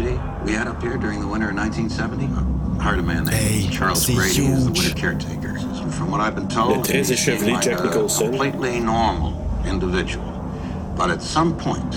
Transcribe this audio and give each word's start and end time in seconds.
Tragedy 0.00 0.20
we 0.44 0.52
had 0.52 0.66
up 0.66 0.80
here 0.82 0.96
during 0.96 1.20
the 1.20 1.26
winter 1.26 1.50
of 1.50 1.56
1970? 1.56 2.26
I 2.26 2.82
hired 2.82 2.98
a 2.98 3.02
man 3.02 3.24
named 3.24 3.36
Hey, 3.36 3.68
Charles 3.70 4.06
c'est 4.06 4.14
Grady 4.14 4.46
as 4.46 4.64
the 4.64 4.70
huge. 4.72 4.78
winter 4.78 4.94
caretaker. 4.94 5.56
And 5.58 5.94
from 5.94 6.10
what 6.10 6.20
I've 6.20 6.34
been 6.34 6.48
told, 6.48 6.88
it 6.88 6.96
is 6.96 7.10
a 7.10 7.14
he 7.14 7.20
seemed 7.20 7.40
échevelé 7.40 7.52
like 7.52 7.64
Jack 7.64 7.80
a 7.80 7.90
completely 7.90 8.80
normal 8.80 9.34
individual. 9.66 10.26
But 10.96 11.10
at 11.10 11.22
some 11.22 11.56
point 11.56 11.92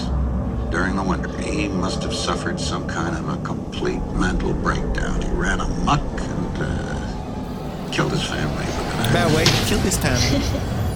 during 0.71 0.95
the 0.95 1.03
winter, 1.03 1.29
he 1.41 1.67
must 1.67 2.02
have 2.03 2.13
suffered 2.13 2.59
some 2.59 2.88
kind 2.88 3.16
of 3.16 3.29
a 3.29 3.38
complete 3.43 4.02
mental 4.13 4.54
breakdown. 4.54 5.21
He 5.21 5.29
ran 5.29 5.59
amok 5.59 6.01
and 6.01 6.57
uh, 6.57 7.90
killed 7.91 8.12
his 8.12 8.23
family 8.23 8.65
within 8.65 9.09
a 9.09 9.13
Ben 9.13 9.34
ouais, 9.35 9.45
kill 9.67 9.79
this. 9.79 9.98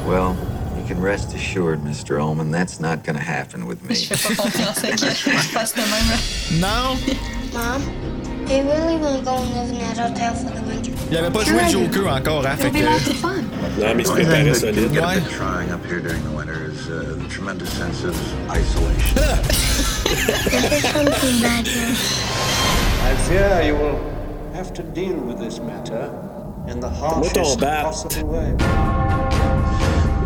Well, 0.06 0.36
you 0.36 0.57
can 0.88 1.02
rest 1.02 1.34
assured, 1.34 1.82
Mr. 1.82 2.20
Ullman, 2.20 2.50
that's 2.52 2.80
not 2.80 3.04
going 3.04 3.18
to 3.18 3.22
happen 3.24 3.66
with 3.68 3.84
me. 3.84 3.96
Je 3.96 4.14
fais 4.16 4.36
pas 4.36 4.44
confiance 4.44 4.84
à 4.84 4.92
qu'il 4.92 5.10
fasse 5.10 5.74
de 5.74 5.82
même. 5.82 6.62
Non, 6.62 6.98
Mom, 7.54 7.82
do 8.48 8.54
really 8.54 8.98
want 8.98 9.20
to 9.20 9.26
go 9.26 9.36
and 9.36 9.54
live 9.54 9.70
in 9.72 9.80
that 9.80 9.98
hotel 9.98 10.34
for 10.34 10.50
the 10.52 10.62
winter? 10.68 10.92
il 11.12 11.18
avait 11.18 11.30
pas 11.32 11.44
joué 11.44 11.62
le 11.64 11.70
Joker 11.70 12.08
encore, 12.08 12.46
hein, 12.48 12.56
fait 12.58 12.68
It'll 12.68 12.74
be 12.74 12.80
que... 12.80 12.86
lots 12.86 13.08
of 13.10 13.16
fun. 13.18 13.44
Non, 13.80 13.96
mais 13.96 14.04
il 14.04 14.08
se 14.08 14.12
The 14.12 14.16
only 14.16 14.26
préparait 14.26 14.54
solide. 14.54 14.76
that 14.94 15.02
Ouais. 15.02 15.16
I've 15.18 15.24
been 15.24 15.34
trying 15.34 15.72
up 15.72 15.86
here 15.86 16.00
during 16.00 16.24
the 16.24 16.36
winter 16.36 16.72
is 16.72 16.88
uh, 16.90 17.18
the 17.22 17.28
tremendous 17.30 17.70
sense 17.72 18.04
of 18.06 18.16
isolation. 18.50 19.16
There's 20.50 20.84
something 20.84 21.42
bad 21.42 21.68
here, 21.68 21.96
I 23.04 23.16
fear 23.28 23.62
you 23.66 23.76
will 23.76 24.00
have 24.54 24.74
to 24.74 24.84
deal 24.84 25.16
with 25.18 25.40
this 25.40 25.60
matter 25.60 26.10
in 26.68 26.80
the 26.80 26.90
harshest 26.90 27.60
bat. 27.60 27.84
possible 27.86 28.28
way. 28.30 28.97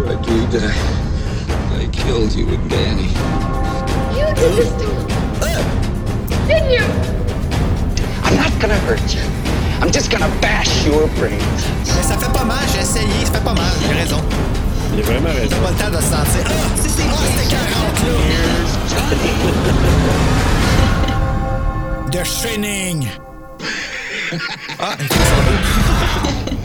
I 0.07 0.15
do 0.21 0.47
die. 0.47 0.73
I 1.79 1.81
killed 1.91 2.31
you 2.33 2.47
and 2.49 2.69
Danny. 2.69 3.09
you 4.17 4.25
did 4.35 4.53
this 4.57 4.71
to 4.81 4.87
me. 4.87 4.93
Didn't 6.47 6.71
you? 6.71 6.85
I'm 8.23 8.35
not 8.37 8.51
gonna 8.61 8.79
hurt 8.87 9.13
you. 9.13 9.21
I'm 9.81 9.91
just 9.91 10.09
gonna 10.11 10.29
bash 10.41 10.85
your 10.85 11.07
brains. 11.19 11.63
Mais 11.95 12.03
ça 12.03 12.17
fait 12.17 12.31
pas 12.33 12.43
mal, 12.45 12.59
j'ai 12.73 12.81
essayé, 12.81 13.25
ça 13.25 13.31
fait 13.33 13.43
pas 13.43 13.53
mal, 13.53 13.71
il 13.85 13.91
a 13.91 13.93
raison. 14.01 14.21
Il 14.93 14.99
a 14.99 15.03
vraiment 15.03 15.29
raison. 15.33 15.55
Pas 15.63 15.71
le 15.71 15.75
temps 15.77 15.89
de 15.97 15.97
se 15.97 16.03
sentir... 16.09 16.43
Ah, 16.45 16.49
c'est 16.75 16.89
c'est- 16.89 17.03
ah, 17.09 17.13
c'était 17.37 17.55
40, 17.55 18.05
là! 18.05 18.11
The 22.11 22.23
Shining! 22.25 23.07
Ah, 24.79 24.95
il 24.99 25.05
fait 25.07 25.13
ça. 25.13 25.19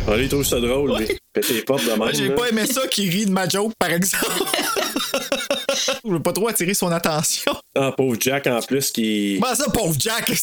On 0.09 0.15
lui 0.17 0.29
trouve 0.29 0.45
ça 0.45 0.61
drôle, 0.61 0.97
lui. 0.99 1.07
Péter 1.33 1.55
les 1.55 1.63
portes 1.63 1.85
de 1.85 1.91
même. 1.91 2.15
J'ai 2.15 2.31
pas 2.31 2.49
aimé 2.49 2.67
ça 2.67 2.87
qu'il 2.87 3.11
rit 3.11 3.27
de 3.27 3.33
ma 3.33 3.49
joke, 3.49 3.73
par 3.79 3.91
exemple. 3.91 4.25
Je 6.05 6.11
veux 6.11 6.21
pas 6.23 6.33
trop 6.33 6.49
attirer 6.49 6.75
son 6.75 6.91
attention. 6.93 7.53
Ah, 7.75 7.93
pauvre 7.97 8.17
Jack 8.19 8.47
en 8.47 8.61
plus 8.61 8.91
qui. 8.91 9.39
Comment 9.41 9.55
ça, 9.55 9.71
pauvre 9.71 9.97
Jack? 9.99 10.29
Mais 10.31 10.37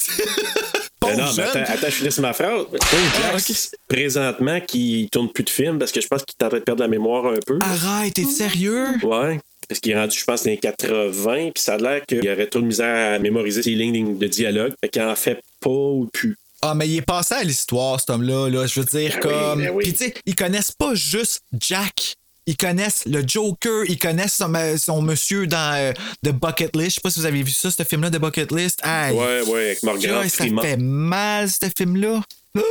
pauvre 0.99 1.17
non, 1.17 1.33
mais 1.35 1.43
attends, 1.43 1.59
attends, 1.73 1.87
je 1.87 1.91
finisse 1.95 2.19
ma 2.19 2.33
phrase. 2.33 2.65
Pauvre 2.65 2.79
Jack, 2.81 3.33
Ah, 3.33 3.37
ok. 3.37 3.55
présentement, 3.87 4.61
qui 4.61 5.07
tourne 5.11 5.31
plus 5.31 5.43
de 5.43 5.49
films 5.49 5.79
parce 5.79 5.91
que 5.91 6.01
je 6.01 6.07
pense 6.07 6.23
qu'il 6.23 6.35
est 6.39 6.45
en 6.45 6.49
train 6.49 6.59
de 6.59 6.63
perdre 6.63 6.81
la 6.81 6.87
mémoire 6.87 7.25
un 7.27 7.39
peu. 7.45 7.57
Arrête, 7.61 8.13
t'es 8.13 8.25
sérieux? 8.25 8.87
Ouais. 9.01 9.39
Parce 9.69 9.79
qu'il 9.79 9.93
est 9.93 9.99
rendu, 9.99 10.17
je 10.17 10.23
pense, 10.25 10.43
dans 10.43 10.51
les 10.51 10.57
80, 10.57 11.51
puis 11.53 11.63
ça 11.63 11.75
a 11.75 11.77
l'air 11.77 12.05
qu'il 12.05 12.19
aurait 12.29 12.47
trop 12.47 12.59
de 12.59 12.65
misère 12.65 13.15
à 13.15 13.19
mémoriser 13.19 13.63
ses 13.63 13.71
lignes 13.71 14.17
de 14.17 14.27
dialogue. 14.27 14.73
Fait 14.83 14.89
qu'il 14.89 15.01
en 15.01 15.15
fait 15.15 15.39
pas 15.61 15.69
ou 15.69 16.09
plus. 16.11 16.35
Ah, 16.65 16.73
mais 16.75 16.87
il 16.87 16.95
est 16.97 17.01
passé 17.01 17.33
à 17.33 17.43
l'histoire, 17.43 17.99
cet 17.99 18.09
homme-là. 18.09 18.49
Là. 18.49 18.65
Je 18.67 18.79
veux 18.79 18.85
dire, 18.85 19.11
Ben 19.11 19.15
oui, 19.15 19.21
comme. 19.21 19.61
ben 19.61 19.69
oui. 19.73 19.83
Puis, 19.83 19.93
tu 19.93 20.05
sais, 20.05 20.13
ils 20.25 20.35
connaissent 20.35 20.71
pas 20.71 20.95
juste 20.95 21.41
Jack. 21.59 22.15
Ils 22.45 22.57
connaissent 22.57 23.03
le 23.05 23.23
Joker, 23.25 23.85
ils 23.87 23.97
connaissent 23.97 24.33
son, 24.35 24.51
son 24.77 25.01
monsieur 25.01 25.47
dans 25.47 25.75
euh, 25.77 25.93
The 26.25 26.31
Bucket 26.31 26.75
List. 26.75 26.89
Je 26.89 26.95
sais 26.95 27.01
pas 27.01 27.09
si 27.09 27.19
vous 27.21 27.25
avez 27.25 27.41
vu 27.41 27.51
ça, 27.51 27.71
ce 27.71 27.83
film-là, 27.83 28.09
The 28.11 28.17
Bucket 28.19 28.51
List. 28.51 28.79
Aïe. 28.83 29.15
Ouais, 29.15 29.41
ouais, 29.47 29.65
avec 29.67 29.83
Morgan 29.83 30.15
Aïe, 30.15 30.29
ça 30.29 30.43
fait 30.61 30.75
mal, 30.77 31.49
ce 31.49 31.69
film-là. 31.77 32.21
Ah! 32.57 32.61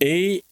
Et 0.00 0.44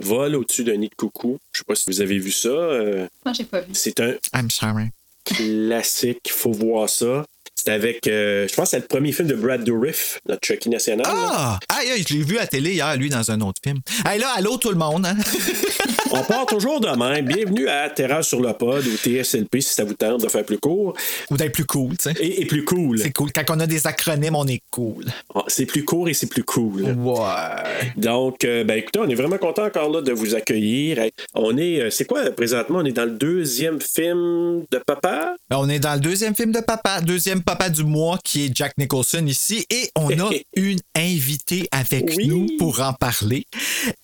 Vol 0.00 0.36
au-dessus 0.36 0.64
d'un 0.64 0.76
nid 0.76 0.88
de 0.90 0.94
coucou. 0.94 1.38
Je 1.52 1.58
sais 1.58 1.64
pas 1.64 1.74
si 1.74 1.84
vous 1.88 2.00
avez 2.02 2.18
vu 2.18 2.30
ça. 2.30 2.48
euh, 2.48 3.06
Moi, 3.24 3.32
j'ai 3.34 3.44
pas 3.44 3.60
vu. 3.60 3.70
c'est 3.74 3.98
un 4.00 4.14
I'm 4.34 4.50
sorry. 4.50 4.90
classique, 5.24 6.30
faut 6.30 6.52
voir 6.52 6.88
ça. 6.88 7.24
C'est 7.60 7.72
avec, 7.72 8.06
euh, 8.06 8.46
je 8.46 8.54
pense 8.54 8.66
que 8.66 8.70
c'est 8.70 8.78
le 8.78 8.86
premier 8.86 9.10
film 9.10 9.26
de 9.26 9.34
Brad 9.34 9.64
Dourif, 9.64 10.20
notre 10.28 10.46
Chucky 10.46 10.68
national. 10.68 11.04
Ah! 11.08 11.58
Aïe, 11.68 11.90
aïe, 11.90 12.04
je 12.08 12.14
l'ai 12.14 12.22
vu 12.22 12.38
à 12.38 12.46
télé 12.46 12.74
hier, 12.74 12.96
lui, 12.96 13.08
dans 13.08 13.32
un 13.32 13.40
autre 13.40 13.60
film. 13.64 13.78
Hey, 14.06 14.20
là, 14.20 14.28
allô, 14.36 14.58
tout 14.58 14.70
le 14.70 14.76
monde. 14.76 15.04
Hein? 15.04 15.16
On 16.12 16.22
part 16.22 16.46
toujours 16.46 16.80
de 16.80 16.88
même. 16.88 17.26
Bienvenue 17.26 17.68
à 17.68 17.90
Terrasse 17.90 18.28
sur 18.28 18.40
le 18.40 18.52
pod 18.52 18.86
ou 18.86 18.96
TSLP 18.96 19.60
si 19.60 19.74
ça 19.74 19.82
vous 19.84 19.94
tente 19.94 20.22
de 20.22 20.28
faire 20.28 20.44
plus 20.44 20.58
court. 20.58 20.96
Ou 21.30 21.36
d'être 21.36 21.52
plus 21.52 21.66
cool, 21.66 21.96
tu 21.98 22.10
sais. 22.10 22.12
Et, 22.20 22.42
et 22.42 22.46
plus 22.46 22.64
cool. 22.64 23.00
C'est 23.00 23.10
cool. 23.12 23.30
Quand 23.32 23.42
on 23.50 23.60
a 23.60 23.66
des 23.66 23.86
acronymes, 23.88 24.36
on 24.36 24.46
est 24.46 24.62
cool. 24.70 25.04
Ah, 25.34 25.42
C'est 25.48 25.66
plus 25.66 25.84
court 25.84 26.08
et 26.08 26.14
c'est 26.14 26.28
plus 26.28 26.44
cool. 26.44 26.82
Ouais. 26.82 27.92
Donc, 27.96 28.44
euh, 28.44 28.62
ben 28.64 28.78
écoutez, 28.78 29.00
on 29.00 29.08
est 29.08 29.14
vraiment 29.16 29.36
content 29.36 29.64
encore 29.64 29.90
là 29.90 30.00
de 30.00 30.12
vous 30.12 30.34
accueillir. 30.34 30.98
On 31.34 31.58
est, 31.58 31.80
euh, 31.80 31.90
c'est 31.90 32.04
quoi 32.06 32.22
présentement? 32.30 32.78
On 32.78 32.84
est 32.84 32.92
dans 32.92 33.04
le 33.04 33.10
deuxième 33.10 33.80
film 33.80 34.64
de 34.70 34.78
papa? 34.78 35.34
Ben, 35.50 35.58
On 35.58 35.68
est 35.68 35.80
dans 35.80 35.94
le 35.94 36.00
deuxième 36.00 36.34
film 36.34 36.52
de 36.52 36.60
papa, 36.60 37.00
deuxième 37.02 37.42
papa 37.48 37.70
du 37.70 37.82
mois 37.82 38.18
qui 38.22 38.44
est 38.44 38.50
Jack 38.54 38.74
Nicholson 38.76 39.24
ici 39.26 39.64
et 39.70 39.90
on 39.96 40.10
a 40.20 40.30
une 40.54 40.80
invitée 40.94 41.66
avec 41.70 42.04
Oui. 42.14 42.28
nous 42.28 42.46
pour 42.58 42.82
en 42.82 42.92
parler. 42.92 43.46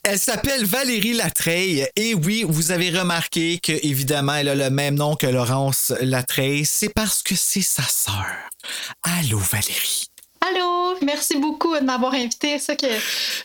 Elle 0.03 0.19
s'appelle 0.19 0.65
Valérie 0.65 1.13
Latreille 1.13 1.87
et 1.95 2.15
oui, 2.15 2.47
vous 2.49 2.71
avez 2.73 2.89
remarqué 2.89 3.59
que 3.63 3.73
évidemment 3.87 4.37
elle 4.37 4.49
a 4.49 4.55
le 4.55 4.71
même 4.71 4.95
nom 4.95 5.15
que 5.15 5.27
Laurence 5.27 5.93
Latreille, 6.01 6.65
c'est 6.65 6.89
parce 6.89 7.23
que 7.23 7.35
c'est 7.37 7.61
sa 7.61 7.83
sœur. 7.83 8.25
Allô 9.03 9.37
Valérie. 9.39 10.07
Allô, 10.51 10.97
merci 11.03 11.37
beaucoup 11.37 11.75
de 11.75 11.85
m'avoir 11.85 12.15
invité. 12.15 12.59
Ça 12.59 12.77
que 12.77 12.87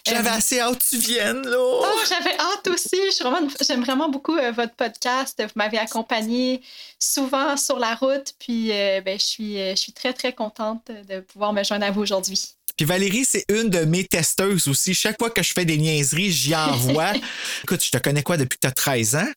J'avais 0.05 0.29
Euh, 0.29 0.33
assez 0.33 0.59
hâte 0.59 0.79
que 0.79 0.89
tu 0.89 0.97
viennes 0.97 1.45
là. 1.47 1.57
Oh, 1.59 1.85
j'avais 2.07 2.35
hâte 2.37 2.67
aussi. 2.67 2.97
Vraiment- 3.21 3.47
J'aime 3.65 3.83
vraiment 3.83 4.09
beaucoup 4.09 4.35
euh, 4.35 4.51
votre 4.51 4.73
podcast. 4.75 5.39
Vous 5.41 5.49
m'avez 5.55 5.77
accompagné 5.77 6.61
souvent 6.99 7.55
sur 7.57 7.79
la 7.79 7.95
route. 7.95 8.33
Puis, 8.39 8.71
euh, 8.71 9.01
ben, 9.01 9.17
je, 9.19 9.25
suis, 9.25 9.53
je 9.57 9.75
suis 9.75 9.93
très, 9.93 10.13
très 10.13 10.33
contente 10.33 10.87
de 11.07 11.21
pouvoir 11.21 11.53
me 11.53 11.63
joindre 11.63 11.85
à 11.85 11.91
vous 11.91 12.01
aujourd'hui. 12.01 12.41
Puis 12.75 12.85
Valérie, 12.85 13.25
c'est 13.25 13.43
une 13.49 13.69
de 13.69 13.79
mes 13.79 14.05
testeuses 14.05 14.67
aussi. 14.67 14.93
Chaque 14.93 15.17
fois 15.19 15.29
que 15.29 15.43
je 15.43 15.51
fais 15.53 15.65
des 15.65 15.77
niaiseries, 15.77 16.31
j'y 16.31 16.55
envoie. 16.55 17.11
Écoute, 17.63 17.83
je 17.83 17.91
te 17.91 17.97
connais 17.97 18.23
quoi 18.23 18.37
depuis 18.37 18.55
que 18.57 18.61
tu 18.61 18.67
as 18.67 18.71
13 18.71 19.15
ans? 19.15 19.27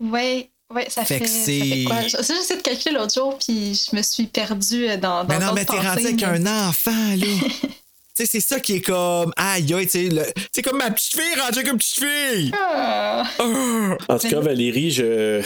Oui, 0.00 0.50
oui, 0.74 0.82
ça 0.88 1.04
Fait 1.04 1.18
fait, 1.18 1.24
que 1.24 1.30
ça 1.30 1.44
c'est- 1.44 1.60
fait 1.60 1.84
quoi? 1.84 2.00
J'ai 2.02 2.18
essayé 2.18 2.56
de 2.56 2.62
calculer 2.62 2.94
l'autre 2.94 3.14
jour, 3.14 3.38
puis 3.38 3.74
je 3.74 3.96
me 3.96 4.02
suis 4.02 4.26
perdue 4.26 4.86
dans, 4.98 5.24
dans 5.24 5.24
Mais 5.24 5.38
non, 5.38 5.52
mais 5.54 5.64
t'es 5.64 5.78
rendu 5.78 6.06
avec 6.06 6.22
un 6.22 6.68
enfant, 6.68 6.90
là. 7.16 7.26
tu 8.18 8.26
sais, 8.26 8.30
c'est 8.40 8.40
ça 8.54 8.60
qui 8.60 8.76
est 8.76 8.80
comme. 8.80 9.32
Aïe, 9.36 9.72
aïe, 9.74 9.86
tu 9.86 9.90
sais. 9.92 10.08
le- 10.14 10.22
C'est 10.52 10.62
comme 10.62 10.78
ma 10.78 10.90
petite 10.90 11.12
fille 11.14 11.40
rendue 11.40 11.62
comme 11.64 11.78
petite 11.78 12.04
fille. 12.04 12.50
Ah. 12.54 13.22
En 14.08 14.18
tout 14.18 14.28
cas, 14.28 14.40
Valérie, 14.40 14.90
je, 14.90 15.42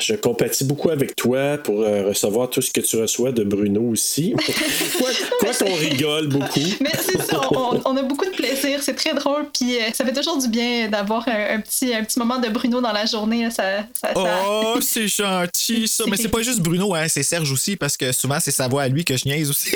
je 0.00 0.14
compatis 0.14 0.64
beaucoup 0.64 0.90
avec 0.90 1.14
toi 1.16 1.58
pour 1.58 1.82
euh, 1.82 2.08
recevoir 2.08 2.50
tout 2.50 2.62
ce 2.62 2.70
que 2.70 2.80
tu 2.80 2.96
reçois 2.96 3.32
de 3.32 3.44
Bruno 3.44 3.82
aussi. 3.82 4.32
quoi 4.98 5.10
quoi 5.40 5.52
qu'on 5.54 5.74
rigole 5.74 6.28
beaucoup? 6.28 6.60
Mais 6.80 6.90
c'est 7.00 7.20
ça, 7.22 7.40
on, 7.50 7.80
on 7.84 7.96
a 7.96 8.02
beaucoup 8.02 8.24
de 8.24 8.30
plaisir, 8.30 8.80
c'est 8.82 8.94
très 8.94 9.14
drôle, 9.14 9.46
puis 9.52 9.76
euh, 9.76 9.90
ça 9.92 10.04
fait 10.04 10.12
toujours 10.12 10.38
du 10.38 10.48
bien 10.48 10.88
d'avoir 10.88 11.26
un, 11.28 11.56
un 11.56 11.60
petit, 11.60 11.94
un 11.94 12.04
petit 12.04 12.18
moment 12.18 12.38
de 12.38 12.48
Bruno 12.48 12.80
dans 12.80 12.92
la 12.92 13.06
journée. 13.06 13.44
là, 13.44 13.50
Ça, 13.50 13.84
ça, 14.00 14.14
ça- 14.14 14.40
Oh, 14.46 14.78
c'est 14.80 15.08
gentil, 15.08 15.86
ça. 15.88 16.04
Mais 16.08 16.16
c'est 16.16 16.28
pas 16.28 16.42
juste 16.42 16.60
Bruno, 16.60 16.94
hein, 16.94 17.06
c'est 17.08 17.22
Serge 17.22 17.50
aussi, 17.52 17.76
parce 17.76 17.96
que 17.96 18.12
souvent, 18.12 18.38
c'est 18.40 18.50
sa 18.50 18.68
voix 18.68 18.82
à 18.82 18.88
lui 18.88 19.04
que 19.04 19.16
je 19.16 19.24
niaise 19.26 19.50
aussi. 19.50 19.70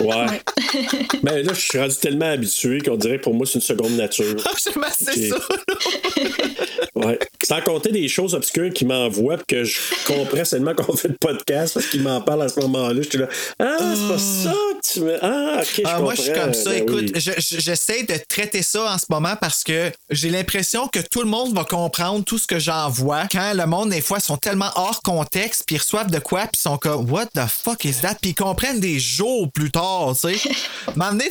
Ouais. 0.00 0.40
Mais 1.22 1.42
là, 1.42 1.52
je 1.54 1.60
suis 1.60 1.78
rendu 1.78 1.94
tellement 1.96 2.30
habitué 2.30 2.80
qu'on 2.80 2.96
dirait 2.96 3.18
que 3.18 3.24
pour 3.24 3.34
moi, 3.34 3.46
c'est 3.46 3.54
une 3.56 3.60
seconde 3.60 3.96
nature. 3.96 4.36
Ah, 4.82 4.90
ça. 4.92 5.12
Ouais. 6.94 7.18
Sans 7.42 7.60
compter 7.62 7.92
des 7.92 8.08
choses 8.08 8.34
obscures 8.34 8.70
qui 8.72 8.84
m'envoient 8.84 9.38
que 9.48 9.64
je 9.64 9.78
comprends 10.06 10.44
seulement 10.44 10.74
qu'on 10.74 10.94
fait 10.96 11.08
le 11.08 11.14
podcast 11.18 11.74
parce 11.74 11.86
qu'ils 11.86 12.02
m'en 12.02 12.20
parlent 12.20 12.42
à 12.42 12.48
ce 12.48 12.60
moment-là. 12.60 13.00
Je 13.02 13.08
suis 13.08 13.18
là. 13.18 13.28
Ah, 13.58 13.76
c'est 13.94 14.08
pas 14.08 14.18
ça 14.18 14.52
que 14.52 14.92
tu 14.92 15.00
me. 15.00 15.24
Ah, 15.24 15.60
ok, 15.60 15.66
je 15.76 15.82
Ah, 15.86 16.00
moi, 16.00 16.14
je 16.14 16.22
suis 16.22 16.32
comme 16.32 16.52
ça. 16.52 16.70
Ben 16.70 16.82
Écoute, 16.82 17.10
oui. 17.14 17.20
je- 17.20 17.30
je- 17.38 17.60
j'essaie 17.60 18.02
de 18.02 18.14
traiter 18.28 18.62
ça 18.62 18.92
en 18.92 18.98
ce 18.98 19.06
moment 19.08 19.34
parce 19.40 19.62
que 19.64 19.90
j'ai 20.10 20.28
l'impression 20.30 20.88
que 20.88 20.98
tout 21.00 21.20
le 21.20 21.28
monde 21.28 21.54
va 21.54 21.64
comprendre 21.64 22.24
tout 22.24 22.38
ce 22.38 22.46
que 22.46 22.58
j'envoie 22.58 23.22
quand 23.30 23.52
le 23.54 23.66
monde, 23.66 23.90
des 23.90 24.00
fois, 24.02 24.20
sont 24.20 24.36
tellement 24.36 24.70
hors 24.74 25.00
contexte, 25.02 25.64
puis 25.66 25.76
ils 25.76 25.78
reçoivent 25.80 26.10
de 26.10 26.18
quoi, 26.18 26.40
puis 26.42 26.50
ils 26.56 26.60
sont 26.62 26.76
comme 26.76 27.10
What 27.10 27.26
the 27.34 27.46
fuck 27.48 27.84
is 27.84 27.94
that? 28.02 28.16
Puis 28.20 28.30
ils 28.32 28.34
comprennent 28.34 28.80
des 28.80 28.98
jours 28.98 29.50
plus 29.52 29.70
tard, 29.70 29.89
tu 30.14 30.38
sais. 30.38 30.50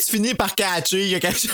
Tu 0.06 0.12
finis 0.12 0.34
par 0.34 0.56
catcher, 0.56 1.02
il 1.02 1.10
y 1.10 1.16
a 1.16 1.20
quelque 1.20 1.40
chose. 1.40 1.50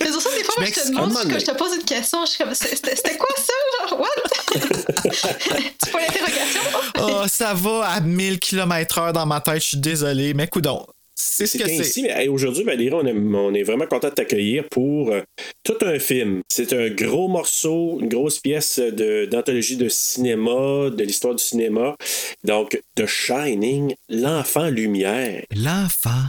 Mais 0.00 0.10
sur 0.10 0.20
ça, 0.20 0.30
des 0.30 0.44
fois, 0.44 0.54
Je 0.56 0.60
moi, 0.60 0.70
je 0.70 0.80
te 0.80 0.88
demande, 0.88 1.12
quand 1.12 1.38
je 1.38 1.44
te 1.44 1.56
pose 1.56 1.74
une 1.76 1.84
question, 1.84 2.24
je 2.24 2.30
suis 2.30 2.44
comme, 2.44 2.54
c'était 2.54 3.16
quoi 3.16 3.28
ça? 3.36 3.88
Genre, 3.88 4.00
what? 4.00 4.08
tu 4.54 5.92
l'interrogation? 5.92 6.60
oh, 7.00 7.22
ça 7.28 7.54
va 7.54 7.88
à 7.88 8.00
1000 8.00 8.40
km/h 8.40 9.12
dans 9.12 9.26
ma 9.26 9.40
tête, 9.40 9.62
je 9.62 9.68
suis 9.68 9.76
désolé, 9.78 10.34
mais 10.34 10.48
coudon. 10.48 10.86
C'est 11.16 11.46
ce 11.46 11.58
C'est 11.58 11.64
que 11.64 11.70
ainsi, 11.70 11.84
c'est. 11.84 12.02
mais 12.02 12.22
hey, 12.22 12.28
aujourd'hui, 12.28 12.64
Valérie, 12.64 12.92
on 12.94 13.06
est, 13.06 13.12
on 13.12 13.54
est 13.54 13.62
vraiment 13.62 13.86
content 13.86 14.08
de 14.08 14.14
t'accueillir 14.14 14.68
pour 14.68 15.10
euh, 15.12 15.22
tout 15.62 15.76
un 15.82 15.98
film. 16.00 16.42
C'est 16.48 16.72
un 16.72 16.90
gros 16.90 17.28
morceau, 17.28 17.98
une 18.00 18.08
grosse 18.08 18.40
pièce 18.40 18.78
de- 18.80 19.26
d'anthologie 19.26 19.76
de, 19.76 19.88
cinéma, 19.88 20.90
de 20.90 21.04
l'histoire 21.04 21.34
du 21.36 21.42
cinéma. 21.44 21.96
Donc, 22.42 22.80
The 22.96 23.06
Shining, 23.06 23.94
l'enfant 24.08 24.68
lumière. 24.68 25.44
L'enfant 25.54 26.24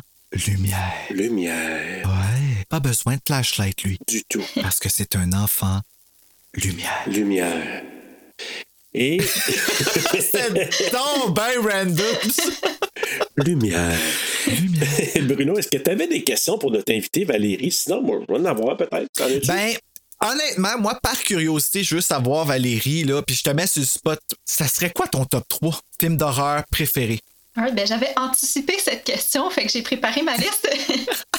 lumière. 0.47 0.93
Lumière, 1.09 2.05
Ouais. 2.05 2.63
Pas 2.69 2.79
besoin 2.79 3.15
de 3.15 3.21
flashlight, 3.25 3.83
lui. 3.83 3.97
du 4.07 4.23
tout. 4.29 4.43
Parce 4.61 4.79
que 4.79 4.89
c'est 4.89 5.15
un 5.15 5.33
enfant 5.33 5.79
lumière. 6.53 7.03
Lumière. 7.07 7.83
Et 8.97 9.19
C'est 10.19 10.91
donc 10.91 11.35
ben 11.35 11.59
random. 11.61 12.15
lumière. 13.35 13.99
Bruno, 15.21 15.57
est-ce 15.57 15.67
que 15.67 15.77
tu 15.77 15.89
avais 15.89 16.07
des 16.07 16.23
questions 16.23 16.57
pour 16.57 16.71
notre 16.71 16.93
invité 16.93 17.25
Valérie? 17.25 17.71
Sinon, 17.71 18.01
moi, 18.01 18.19
je 18.21 18.33
vais 18.33 18.39
en 18.39 18.45
avoir 18.45 18.77
peut-être. 18.77 19.09
Ben, 19.47 19.73
honnêtement, 20.21 20.79
moi, 20.79 20.97
par 21.03 21.19
curiosité, 21.19 21.83
je 21.83 21.95
veux 21.95 22.01
savoir, 22.01 22.45
Valérie, 22.45 23.03
là, 23.03 23.21
puis 23.21 23.35
je 23.35 23.43
te 23.43 23.49
mets 23.49 23.67
sur 23.67 23.81
le 23.81 23.85
spot, 23.85 24.19
ça 24.45 24.65
serait 24.67 24.91
quoi 24.91 25.07
ton 25.07 25.25
top 25.25 25.43
3 25.49 25.77
film 25.99 26.15
d'horreur 26.15 26.63
préféré? 26.71 27.19
Alright, 27.57 27.75
ben, 27.75 27.85
J'avais 27.85 28.13
anticipé 28.17 28.75
cette 28.81 29.03
question, 29.03 29.49
fait 29.49 29.65
que 29.65 29.71
j'ai 29.71 29.81
préparé 29.81 30.21
ma 30.21 30.37
liste. 30.37 30.69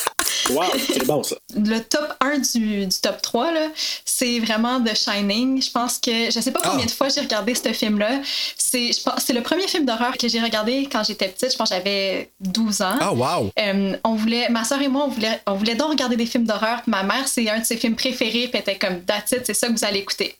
Wow, 0.50 0.64
c'est 0.92 1.06
bon 1.06 1.22
ça. 1.22 1.36
le 1.56 1.78
top 1.80 2.14
1 2.20 2.38
du, 2.38 2.86
du 2.86 2.96
top 3.00 3.20
3, 3.22 3.52
là, 3.52 3.68
c'est 4.04 4.38
vraiment 4.40 4.80
The 4.82 4.94
Shining. 4.96 5.60
Je 5.62 5.70
pense 5.70 5.98
que, 5.98 6.30
je 6.30 6.40
sais 6.40 6.50
pas 6.52 6.60
combien 6.62 6.84
Ah. 6.84 6.86
de 6.86 6.90
fois 6.90 7.08
j'ai 7.08 7.20
regardé 7.20 7.54
ce 7.54 7.72
film-là. 7.72 8.20
C'est 8.56 8.92
je 8.92 9.02
pense- 9.02 9.22
c'est 9.24 9.32
le 9.32 9.42
premier 9.42 9.66
film 9.68 9.84
d'horreur 9.84 10.16
que 10.16 10.28
j'ai 10.28 10.40
regardé 10.40 10.88
quand 10.90 11.02
j'étais 11.04 11.28
petite. 11.28 11.52
Je 11.52 11.56
pense 11.56 11.68
que 11.70 11.74
j'avais 11.76 12.30
12 12.40 12.80
ans. 12.82 12.96
Ah, 13.00 13.12
wow! 13.12 13.50
Euh, 13.58 13.96
on 14.04 14.14
voulait, 14.14 14.48
ma 14.48 14.64
soeur 14.64 14.80
et 14.82 14.88
moi, 14.88 15.04
on 15.06 15.08
voulait, 15.08 15.40
on 15.46 15.54
voulait 15.54 15.74
donc 15.74 15.90
regarder 15.90 16.16
des 16.16 16.26
films 16.26 16.44
d'horreur. 16.44 16.82
Ma 16.86 17.02
mère, 17.02 17.26
c'est 17.26 17.48
un 17.48 17.60
de 17.60 17.64
ses 17.64 17.76
films 17.76 17.96
préférés, 17.96 18.48
puis 18.48 18.50
elle 18.54 18.60
était 18.60 18.76
comme, 18.76 19.00
that's 19.02 19.34
c'est 19.44 19.54
ça 19.54 19.66
que 19.68 19.72
vous 19.72 19.84
allez 19.84 20.00
écouter. 20.00 20.34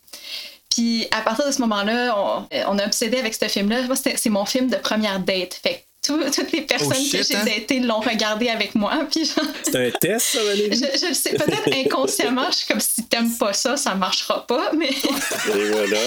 Puis 0.71 1.07
à 1.11 1.23
partir 1.23 1.47
de 1.47 1.53
ce 1.53 1.61
moment-là, 1.63 2.15
on, 2.19 2.47
on 2.69 2.79
a 2.79 2.85
obsédé 2.85 3.17
avec 3.19 3.35
ce 3.35 3.47
film-là. 3.49 3.83
Moi, 3.83 3.97
c'est 3.97 4.29
mon 4.29 4.45
film 4.45 4.69
de 4.69 4.77
première 4.77 5.21
date. 5.21 5.55
Fait 5.63 5.75
que 5.75 5.79
tout- 6.07 6.31
toutes 6.35 6.53
les 6.53 6.63
personnes 6.63 6.93
Oh, 6.93 7.03
shit, 7.03 7.13
que 7.23 7.27
j'ai 7.27 7.37
hein? 7.37 7.45
datées 7.45 7.81
l'ont 7.81 8.01
regardé 8.01 8.49
avec 8.49 8.75
moi. 8.75 8.93
Puis 9.11 9.25
genre, 9.25 9.45
C'est 9.63 9.77
un 9.77 9.91
test, 9.91 10.27
ça, 10.27 10.43
Valérie? 10.45 10.71
je, 10.77 10.99
je 11.01 11.07
le 11.09 11.15
sais, 11.15 11.31
peut-être 11.31 11.69
inconsciemment, 11.87 12.47
je 12.51 12.57
suis 12.57 12.67
comme 12.67 12.81
si 12.81 13.05
t'aimes 13.05 13.37
pas 13.37 13.53
ça, 13.53 13.77
ça 13.77 13.95
marchera 13.95 14.47
pas, 14.47 14.71
mais, 14.77 14.89
Et 14.91 15.71
voilà. 15.73 15.99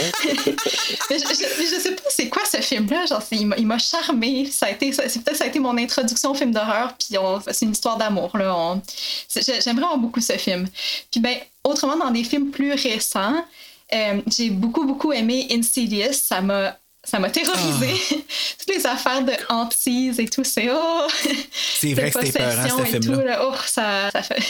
mais 1.09 1.17
je, 1.19 1.23
je- 1.25 1.75
je 1.75 1.79
sais 1.81 1.91
pas 1.95 2.03
c'est 2.09 2.29
quoi 2.29 2.43
ce 2.51 2.57
film-là? 2.61 3.05
Genre, 3.05 3.21
il 3.31 3.47
m'a- 3.67 3.77
charmé. 3.79 4.49
Ça 4.51 4.65
a 4.67 4.71
été, 4.71 4.91
peut-être 4.91 5.35
ça 5.35 5.45
a 5.45 5.47
été 5.47 5.59
mon 5.59 5.77
introduction 5.77 6.31
au 6.31 6.33
film 6.33 6.51
d'horreur, 6.51 6.93
puis 6.97 7.17
c'est 7.51 7.65
une 7.65 7.71
histoire 7.71 7.97
d'amour. 7.97 8.37
Là. 8.37 8.53
On- 8.55 8.81
J'aime 9.35 9.77
vraiment 9.77 9.97
beaucoup 9.97 10.19
ce 10.21 10.33
film. 10.33 10.67
Puis 11.11 11.19
ben, 11.21 11.37
autrement, 11.63 11.95
dans 11.97 12.11
des 12.11 12.23
films 12.23 12.51
plus 12.51 12.73
récents, 12.73 13.45
euh, 13.93 14.21
j'ai 14.27 14.49
beaucoup, 14.49 14.85
beaucoup 14.85 15.11
aimé 15.13 15.47
Insidious. 15.51 16.13
Ça 16.13 16.41
m'a 16.41 16.77
ça 17.09 17.19
m'a 17.19 17.29
terrorisé. 17.29 17.87
Toutes 18.59 18.75
les 18.75 18.85
affaires 18.85 19.23
de 19.23 19.33
hantise 19.49 20.19
et 20.19 20.27
tout, 20.27 20.43
c'est 20.43 20.69
oh! 20.71 21.07
C'est 21.79 21.93
vrai 21.93 22.11
que 22.11 22.25
c'était 22.25 22.43
possession 22.43 22.77
ce 22.77 22.95
et 22.95 22.99
tout, 22.99 23.03
film-là. 23.07 23.23
là. 23.23 23.47
Oh, 23.49 23.55
ça, 23.65 24.11
ça 24.11 24.21
fait. 24.21 24.43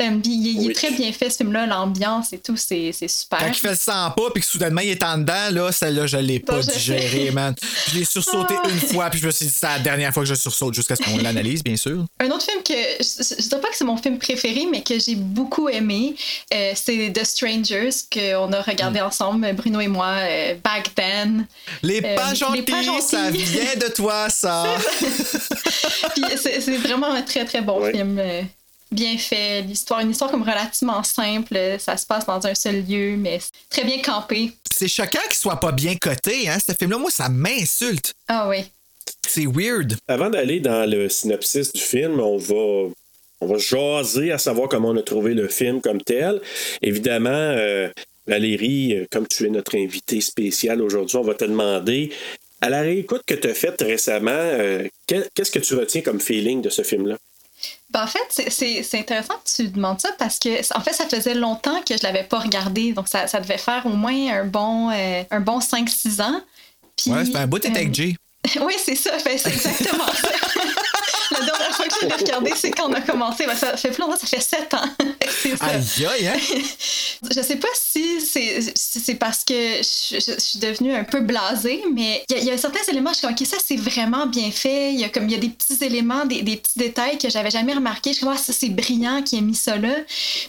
Euh, 0.00 0.10
puis 0.22 0.30
il, 0.32 0.46
est- 0.46 0.52
il 0.52 0.64
est 0.64 0.68
Oui. 0.68 0.72
très 0.74 0.90
bien 0.92 1.12
fait, 1.12 1.28
ce 1.28 1.38
film-là, 1.38 1.66
l'ambiance 1.66 2.32
et 2.32 2.38
tout, 2.38 2.56
c'est 2.56 2.92
c'est 2.92 3.08
super. 3.08 3.40
Quand 3.40 3.48
il 3.48 3.54
fait 3.54 3.70
le 3.70 3.76
100 3.76 4.10
pas, 4.12 4.30
puis 4.32 4.42
que 4.42 4.46
soudainement 4.48 4.80
il 4.80 4.90
est 4.90 5.02
en 5.02 5.18
dedans, 5.18 5.50
là, 5.50 5.72
celle-là, 5.72 6.06
je 6.06 6.18
l'ai 6.18 6.38
pas 6.38 6.54
Bon, 6.56 6.62
je 6.62 6.70
digérée, 6.70 7.32
man. 7.32 7.54
Je 7.90 7.98
l'ai 7.98 8.04
sursauté 8.04 8.54
Ah. 8.62 8.68
une 8.68 8.78
fois, 8.78 9.10
puis 9.10 9.18
je 9.18 9.26
me 9.26 9.32
suis 9.32 9.46
dit, 9.46 9.52
c'est 9.52 9.66
la 9.66 9.80
dernière 9.80 10.12
fois 10.14 10.22
que 10.22 10.28
je 10.28 10.36
sursaute 10.36 10.74
jusqu'à 10.74 10.94
ce 10.94 11.02
qu'on 11.02 11.16
l'analyse, 11.18 11.64
bien 11.64 11.76
sûr. 11.76 12.04
Un 12.20 12.30
autre 12.30 12.44
film 12.44 12.62
que 12.62 12.72
je, 12.72 13.42
je 13.42 13.48
dirais 13.48 13.60
pas 13.60 13.68
que 13.70 13.76
c'est 13.76 13.84
mon 13.84 13.96
film 13.96 14.18
préféré, 14.18 14.66
mais 14.70 14.82
que 14.82 14.98
j'ai 15.00 15.16
beaucoup 15.16 15.68
aimé, 15.68 16.14
euh, 16.54 16.72
c'est 16.76 17.12
The 17.12 17.24
Strangers 17.24 17.90
qu'on 18.12 18.52
a 18.52 18.62
regardé 18.62 19.00
ensemble, 19.00 19.52
Bruno 19.54 19.80
et 19.80 19.88
moi, 19.88 20.14
euh, 20.20 20.54
back 20.62 20.94
then. 20.94 21.46
Les 21.82 21.98
Euh, 22.04 22.14
pas 22.14 22.30
les 22.30 22.36
gentils, 22.36 22.62
pas 22.62 22.82
gentils. 22.82 23.02
ça 23.02 23.30
vient 23.32 23.74
de 23.76 23.92
toi, 23.92 24.28
ça. 24.30 24.64
Puis 26.14 26.22
c'est 26.40 26.60
c'est 26.60 26.76
vraiment 26.76 27.12
un 27.12 27.22
très 27.22 27.44
très 27.44 27.62
bon 27.62 27.84
film. 27.90 28.20
Bien 28.90 29.18
fait, 29.18 29.62
l'histoire, 29.62 30.00
une 30.00 30.10
histoire 30.10 30.30
comme 30.30 30.42
relativement 30.42 31.02
simple, 31.02 31.76
ça 31.78 31.96
se 31.96 32.06
passe 32.06 32.24
dans 32.24 32.46
un 32.46 32.54
seul 32.54 32.84
lieu, 32.86 33.16
mais 33.16 33.38
très 33.68 33.84
bien 33.84 34.00
campé. 34.00 34.52
C'est 34.70 34.88
choquant 34.88 35.20
qu'il 35.26 35.36
soit 35.36 35.60
pas 35.60 35.72
bien 35.72 35.96
coté, 35.96 36.48
hein, 36.48 36.56
ce 36.58 36.72
film-là. 36.72 36.98
Moi, 36.98 37.10
ça 37.10 37.28
m'insulte. 37.28 38.14
Ah 38.28 38.48
oui. 38.48 38.64
C'est 39.26 39.46
weird. 39.46 39.96
Avant 40.08 40.30
d'aller 40.30 40.60
dans 40.60 40.88
le 40.88 41.08
synopsis 41.08 41.72
du 41.72 41.80
film, 41.80 42.18
on 42.18 42.38
va, 42.38 42.90
on 43.40 43.46
va 43.46 43.58
jaser 43.58 44.32
à 44.32 44.38
savoir 44.38 44.68
comment 44.68 44.88
on 44.88 44.96
a 44.96 45.02
trouvé 45.02 45.34
le 45.34 45.48
film 45.48 45.82
comme 45.82 46.00
tel. 46.00 46.40
Évidemment, 46.80 47.28
euh, 47.30 47.88
Valérie, 48.26 48.94
euh, 48.94 49.06
comme 49.10 49.26
tu 49.26 49.46
es 49.46 49.50
notre 49.50 49.76
invité 49.76 50.20
spécial 50.20 50.80
aujourd'hui, 50.80 51.16
on 51.16 51.22
va 51.22 51.34
te 51.34 51.44
demander, 51.44 52.10
à 52.60 52.70
la 52.70 52.80
réécoute 52.80 53.22
que 53.26 53.34
tu 53.34 53.48
as 53.48 53.54
faite 53.54 53.80
récemment, 53.82 54.30
euh, 54.32 54.86
qu'est-ce 55.06 55.50
que 55.50 55.58
tu 55.58 55.74
retiens 55.74 56.02
comme 56.02 56.20
feeling 56.20 56.62
de 56.62 56.70
ce 56.70 56.82
film-là? 56.82 57.16
Ben, 57.90 58.02
en 58.02 58.06
fait, 58.06 58.20
c'est- 58.28 58.50
c'est 58.50 58.82
c'est 58.82 58.98
intéressant 58.98 59.34
que 59.34 59.50
tu 59.56 59.68
demandes 59.68 60.00
ça 60.00 60.10
parce 60.18 60.38
que, 60.38 60.48
en 60.76 60.80
fait, 60.80 60.92
ça 60.92 61.08
faisait 61.08 61.34
longtemps 61.34 61.80
que 61.82 61.96
je 61.96 62.02
l'avais 62.02 62.22
pas 62.24 62.38
regardé. 62.40 62.92
Donc, 62.92 63.08
ça, 63.08 63.26
ça 63.26 63.40
devait 63.40 63.56
faire 63.58 63.86
au 63.86 63.90
moins 63.94 64.40
un 64.40 64.44
bon, 64.44 64.90
euh, 64.90 65.22
un 65.30 65.40
bon 65.40 65.60
5-6 65.60 66.20
ans. 66.20 66.40
Puis, 66.96 67.10
Ouais, 67.10 67.24
c'est 67.24 67.36
un 67.36 67.46
bout, 67.46 67.58
t'es 67.58 67.68
euh, 67.68 67.72
avec 67.74 67.94
Jay. 67.94 68.14
oui, 68.60 68.74
c'est 68.84 68.94
ça. 68.94 69.12
Ben, 69.24 69.38
c'est 69.38 69.48
exactement 69.52 70.04
ça. 70.06 70.28
La 71.40 71.46
dernière 71.46 71.76
fois 71.76 71.86
que 71.86 71.94
je 72.00 72.06
l'ai 72.06 72.12
regardé, 72.14 72.52
c'est 72.56 72.70
quand 72.70 72.88
on 72.88 72.92
a 72.94 73.00
commencé. 73.00 73.46
Ben, 73.46 73.54
ça 73.56 73.76
fait 73.76 73.90
plus 73.90 74.00
longtemps, 74.02 74.16
ça 74.16 74.26
fait 74.26 74.40
7 74.40 74.74
ans. 74.74 74.88
c'est 75.42 75.56
ça. 75.56 75.64
Aïe, 75.66 76.06
aïe, 76.06 76.28
hein? 76.28 76.38
Je 77.34 77.42
sais 77.42 77.56
pas 77.56 77.68
si 77.74 78.20
c'est 78.20 78.60
si 78.76 79.00
c'est 79.00 79.14
parce 79.16 79.44
que 79.44 79.54
je, 79.54 80.20
je- 80.20 80.32
je 80.34 80.40
suis 80.40 80.58
devenue 80.60 80.94
un 80.94 81.02
peu 81.04 81.20
blasée, 81.20 81.82
mais 81.92 82.22
il 82.30 82.36
y, 82.36 82.38
a- 82.38 82.42
il 82.42 82.46
y 82.46 82.50
a 82.50 82.58
certains 82.58 82.84
éléments, 82.90 83.10
je 83.10 83.18
suis 83.18 83.26
comme, 83.26 83.34
OK, 83.38 83.44
ça, 83.46 83.56
c'est 83.64 83.76
vraiment 83.76 84.26
bien 84.26 84.50
fait. 84.52 84.92
Il 84.92 85.00
y 85.00 85.04
a 85.04 85.08
comme, 85.08 85.24
il 85.24 85.32
y 85.32 85.34
a 85.34 85.38
des 85.38 85.48
petits 85.48 85.82
éléments, 85.84 86.24
des, 86.26 86.42
des 86.42 86.56
petits 86.56 86.78
détails 86.78 87.18
que 87.18 87.28
j'avais 87.28 87.50
jamais 87.50 87.72
remarqués. 87.74 88.10
Je 88.10 88.16
suis 88.18 88.24
comme, 88.24 88.34
ah, 88.36 88.38
ça, 88.38 88.52
c'est 88.52 88.68
brillant 88.68 89.22
qui 89.22 89.36
a 89.38 89.40
mis 89.40 89.54
ça 89.56 89.76
là. 89.76 89.94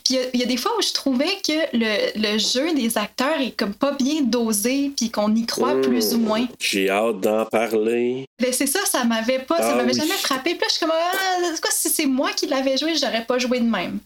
Puis 0.03 0.13
il 0.13 0.15
y 0.15 0.19
a- 0.19 0.29
il 0.33 0.39
y, 0.39 0.43
a 0.43 0.45
des 0.45 0.57
fois 0.57 0.71
où 0.77 0.81
je 0.81 0.93
trouvais 0.93 1.37
que 1.45 1.53
le, 1.73 2.33
le 2.33 2.37
jeu 2.37 2.73
des 2.73 2.97
acteurs 2.97 3.39
est 3.41 3.51
comme 3.57 3.73
pas 3.73 3.91
bien 3.93 4.21
dosé, 4.21 4.91
puis 4.95 5.09
qu'on 5.09 5.33
y 5.35 5.45
croit 5.45 5.81
plus 5.81 6.13
ou 6.13 6.19
moins. 6.19 6.47
J'ai 6.59 6.89
hâte 6.89 7.19
d'en 7.21 7.45
parler. 7.45 8.25
Ben, 8.39 8.53
c'est 8.53 8.67
ça, 8.67 8.79
ça 8.89 9.03
m'avait 9.03 9.39
pas, 9.39 9.57
ça 9.57 9.69
Ah 9.71 9.75
m'avait 9.75 9.91
oui. 9.93 9.97
jamais 9.99 10.13
frappé. 10.13 10.51
Puis 10.51 10.61
là, 10.61 10.67
je 10.73 10.78
suis 10.79 10.85
comme, 10.85 10.95
ah, 10.95 11.37
c'est 11.53 11.61
quoi, 11.61 11.71
si 11.71 11.89
c'est 11.89 12.05
moi 12.05 12.31
qui 12.33 12.47
l'avais 12.47 12.77
joué, 12.77 12.95
j'aurais 12.95 13.25
pas 13.25 13.37
joué 13.37 13.59
de 13.59 13.69
même. 13.69 13.99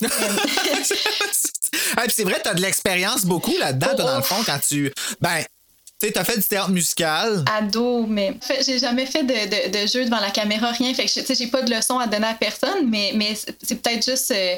Ah, 1.96 2.04
c'est 2.08 2.24
vrai, 2.24 2.40
t'as 2.42 2.54
de 2.54 2.60
l'expérience 2.60 3.24
beaucoup 3.24 3.56
là-dedans, 3.58 3.88
Oh, 3.92 3.96
dans 3.96 4.14
oh. 4.14 4.16
le 4.16 4.22
fond, 4.22 4.42
quand 4.46 4.58
tu. 4.60 4.92
Ben, 5.20 5.44
tu 6.00 6.08
sais, 6.08 6.12
t'as 6.12 6.24
fait 6.24 6.36
du 6.36 6.42
théâtre 6.42 6.70
musical. 6.70 7.44
ado, 7.56 8.04
mais 8.06 8.30
en 8.36 8.44
fait, 8.44 8.62
j'ai 8.66 8.78
jamais 8.78 9.06
fait 9.06 9.22
de, 9.22 9.32
de, 9.32 9.82
de 9.82 9.86
jeu 9.86 10.04
devant 10.04 10.20
la 10.20 10.30
caméra, 10.30 10.70
rien. 10.72 10.92
Fait 10.92 11.04
que 11.06 11.10
je- 11.10 11.20
tu 11.20 11.26
sais, 11.26 11.34
j'ai 11.34 11.46
pas 11.46 11.62
de 11.62 11.72
leçon 11.72 11.98
à 11.98 12.06
donner 12.06 12.26
à 12.26 12.34
personne, 12.34 12.90
mais, 12.90 13.12
mais 13.14 13.34
c'est 13.62 13.80
peut-être 13.80 14.04
juste, 14.04 14.32
euh, 14.32 14.56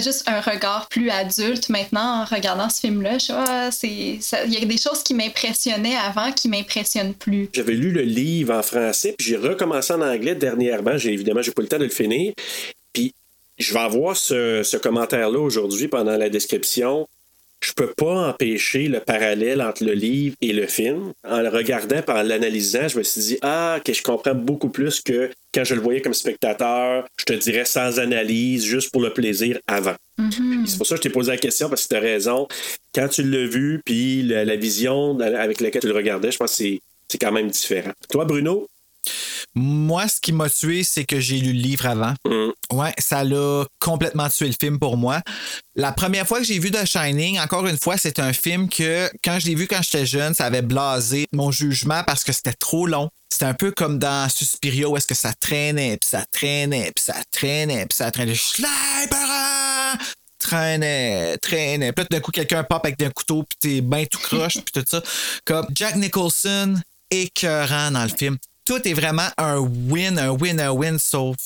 juste 0.00 0.22
un 0.28 0.40
regard 0.40 0.88
plus 0.88 1.10
adulte 1.10 1.68
maintenant 1.68 2.22
en 2.22 2.24
regardant 2.24 2.68
ce 2.70 2.80
film-là. 2.80 3.18
Je 3.18 3.32
ah, 3.32 3.70
ça- 3.72 4.44
Il 4.44 4.54
y 4.54 4.56
a 4.56 4.64
des 4.64 4.78
choses 4.78 5.02
qui 5.02 5.14
m'impressionnaient 5.14 5.96
avant 5.96 6.32
qui 6.32 6.48
m'impressionnent 6.48 7.14
plus. 7.14 7.48
J'avais 7.52 7.74
lu 7.74 7.90
le 7.90 8.02
livre 8.02 8.54
en 8.54 8.62
français, 8.62 9.14
puis 9.18 9.26
j'ai 9.26 9.36
recommencé 9.36 9.92
en 9.92 10.00
anglais 10.00 10.36
dernièrement. 10.36 10.96
J'ai 10.96 11.12
évidemment, 11.12 11.42
j'ai 11.42 11.50
pas 11.50 11.62
eu 11.62 11.64
le 11.64 11.68
temps 11.68 11.78
de 11.78 11.84
le 11.84 11.90
finir. 11.90 12.32
Puis 12.92 13.12
je 13.58 13.74
vais 13.74 13.80
avoir 13.80 14.16
ce, 14.16 14.62
ce 14.62 14.76
commentaire-là 14.76 15.40
aujourd'hui 15.40 15.88
pendant 15.88 16.16
la 16.16 16.28
description. 16.30 17.06
Je 17.60 17.72
peux 17.72 17.92
pas 17.96 18.28
empêcher 18.28 18.88
le 18.88 19.00
parallèle 19.00 19.60
entre 19.60 19.84
le 19.84 19.92
livre 19.92 20.36
et 20.40 20.52
le 20.52 20.66
film. 20.66 21.12
En 21.24 21.40
le 21.40 21.48
regardant, 21.48 22.02
par 22.02 22.22
l'analysant, 22.22 22.88
je 22.88 22.98
me 22.98 23.02
suis 23.02 23.20
dit, 23.20 23.38
ah, 23.42 23.80
que 23.84 23.92
je 23.92 24.02
comprends 24.02 24.34
beaucoup 24.34 24.68
plus 24.68 25.00
que 25.00 25.30
quand 25.52 25.64
je 25.64 25.74
le 25.74 25.80
voyais 25.80 26.00
comme 26.00 26.14
spectateur, 26.14 27.06
je 27.18 27.24
te 27.24 27.32
dirais 27.32 27.64
sans 27.64 27.98
analyse, 27.98 28.64
juste 28.64 28.92
pour 28.92 29.02
le 29.02 29.12
plaisir 29.12 29.58
avant. 29.66 29.96
C'est 30.66 30.76
pour 30.76 30.86
ça 30.86 30.94
que 30.94 30.98
je 30.98 31.08
t'ai 31.08 31.12
posé 31.12 31.32
la 31.32 31.38
question, 31.38 31.68
parce 31.68 31.84
que 31.84 31.88
tu 31.88 31.96
as 31.96 32.00
raison. 32.00 32.46
Quand 32.94 33.08
tu 33.08 33.22
l'as 33.22 33.46
vu, 33.46 33.80
puis 33.84 34.22
la, 34.22 34.44
la 34.44 34.56
vision 34.56 35.18
avec 35.18 35.60
laquelle 35.60 35.82
tu 35.82 35.88
le 35.88 35.94
regardais, 35.94 36.30
je 36.30 36.36
pense 36.38 36.56
que 36.56 36.64
c'est 37.08 37.18
quand 37.18 37.32
même 37.32 37.48
différent. 37.48 37.92
Toi, 38.10 38.24
Bruno? 38.24 38.68
Moi, 39.54 40.08
ce 40.08 40.20
qui 40.20 40.32
m'a 40.32 40.48
tué, 40.48 40.84
c'est 40.84 41.04
que 41.04 41.20
j'ai 41.20 41.38
lu 41.38 41.52
le 41.52 41.60
livre 41.60 41.86
avant. 41.86 42.14
Mm. 42.24 42.76
Ouais, 42.76 42.92
ça 42.98 43.24
l'a 43.24 43.64
complètement 43.80 44.28
tué 44.28 44.46
le 44.46 44.54
film 44.58 44.78
pour 44.78 44.96
moi. 44.96 45.20
La 45.74 45.92
première 45.92 46.26
fois 46.26 46.38
que 46.38 46.44
j'ai 46.44 46.58
vu 46.58 46.70
The 46.70 46.84
Shining, 46.84 47.38
encore 47.38 47.66
une 47.66 47.78
fois, 47.78 47.96
c'est 47.96 48.18
un 48.18 48.32
film 48.32 48.68
que 48.68 49.10
quand 49.24 49.38
je 49.38 49.46
l'ai 49.46 49.54
vu 49.54 49.66
quand 49.66 49.82
j'étais 49.82 50.06
jeune, 50.06 50.34
ça 50.34 50.46
avait 50.46 50.62
blasé 50.62 51.26
mon 51.32 51.50
jugement 51.50 52.02
parce 52.04 52.24
que 52.24 52.32
c'était 52.32 52.52
trop 52.52 52.86
long. 52.86 53.08
C'était 53.30 53.46
un 53.46 53.54
peu 53.54 53.72
comme 53.72 53.98
dans 53.98 54.28
Suspiria 54.28 54.88
où 54.88 54.96
est-ce 54.96 55.06
que 55.06 55.14
ça 55.14 55.32
traînait, 55.34 55.98
puis 55.98 56.08
ça 56.08 56.24
traînait, 56.32 56.92
puis 56.94 57.04
ça 57.04 57.16
traînait, 57.30 57.86
puis 57.86 57.96
ça 57.96 58.10
traînait. 58.10 58.34
Sniper! 58.34 59.98
traînait, 60.38 61.36
traînait. 61.38 61.92
Puis 61.92 62.06
d'un 62.10 62.20
coup, 62.20 62.30
quelqu'un 62.30 62.64
pop 62.64 62.84
avec 62.84 63.02
un 63.02 63.10
couteau, 63.10 63.42
puis 63.42 63.58
t'es 63.60 63.80
bien 63.80 64.04
tout 64.06 64.18
croche, 64.18 64.54
puis 64.54 64.72
tout 64.72 64.84
ça. 64.86 65.02
Comme 65.44 65.66
Jack 65.74 65.96
Nicholson, 65.96 66.76
écœurant 67.10 67.90
dans 67.90 68.04
le 68.04 68.08
film. 68.08 68.36
Tout 68.68 68.86
est 68.86 68.92
vraiment 68.92 69.28
un 69.38 69.56
win, 69.56 70.18
un 70.18 70.28
win, 70.28 70.60
un 70.60 70.72
win, 70.72 70.98
sauf 70.98 71.36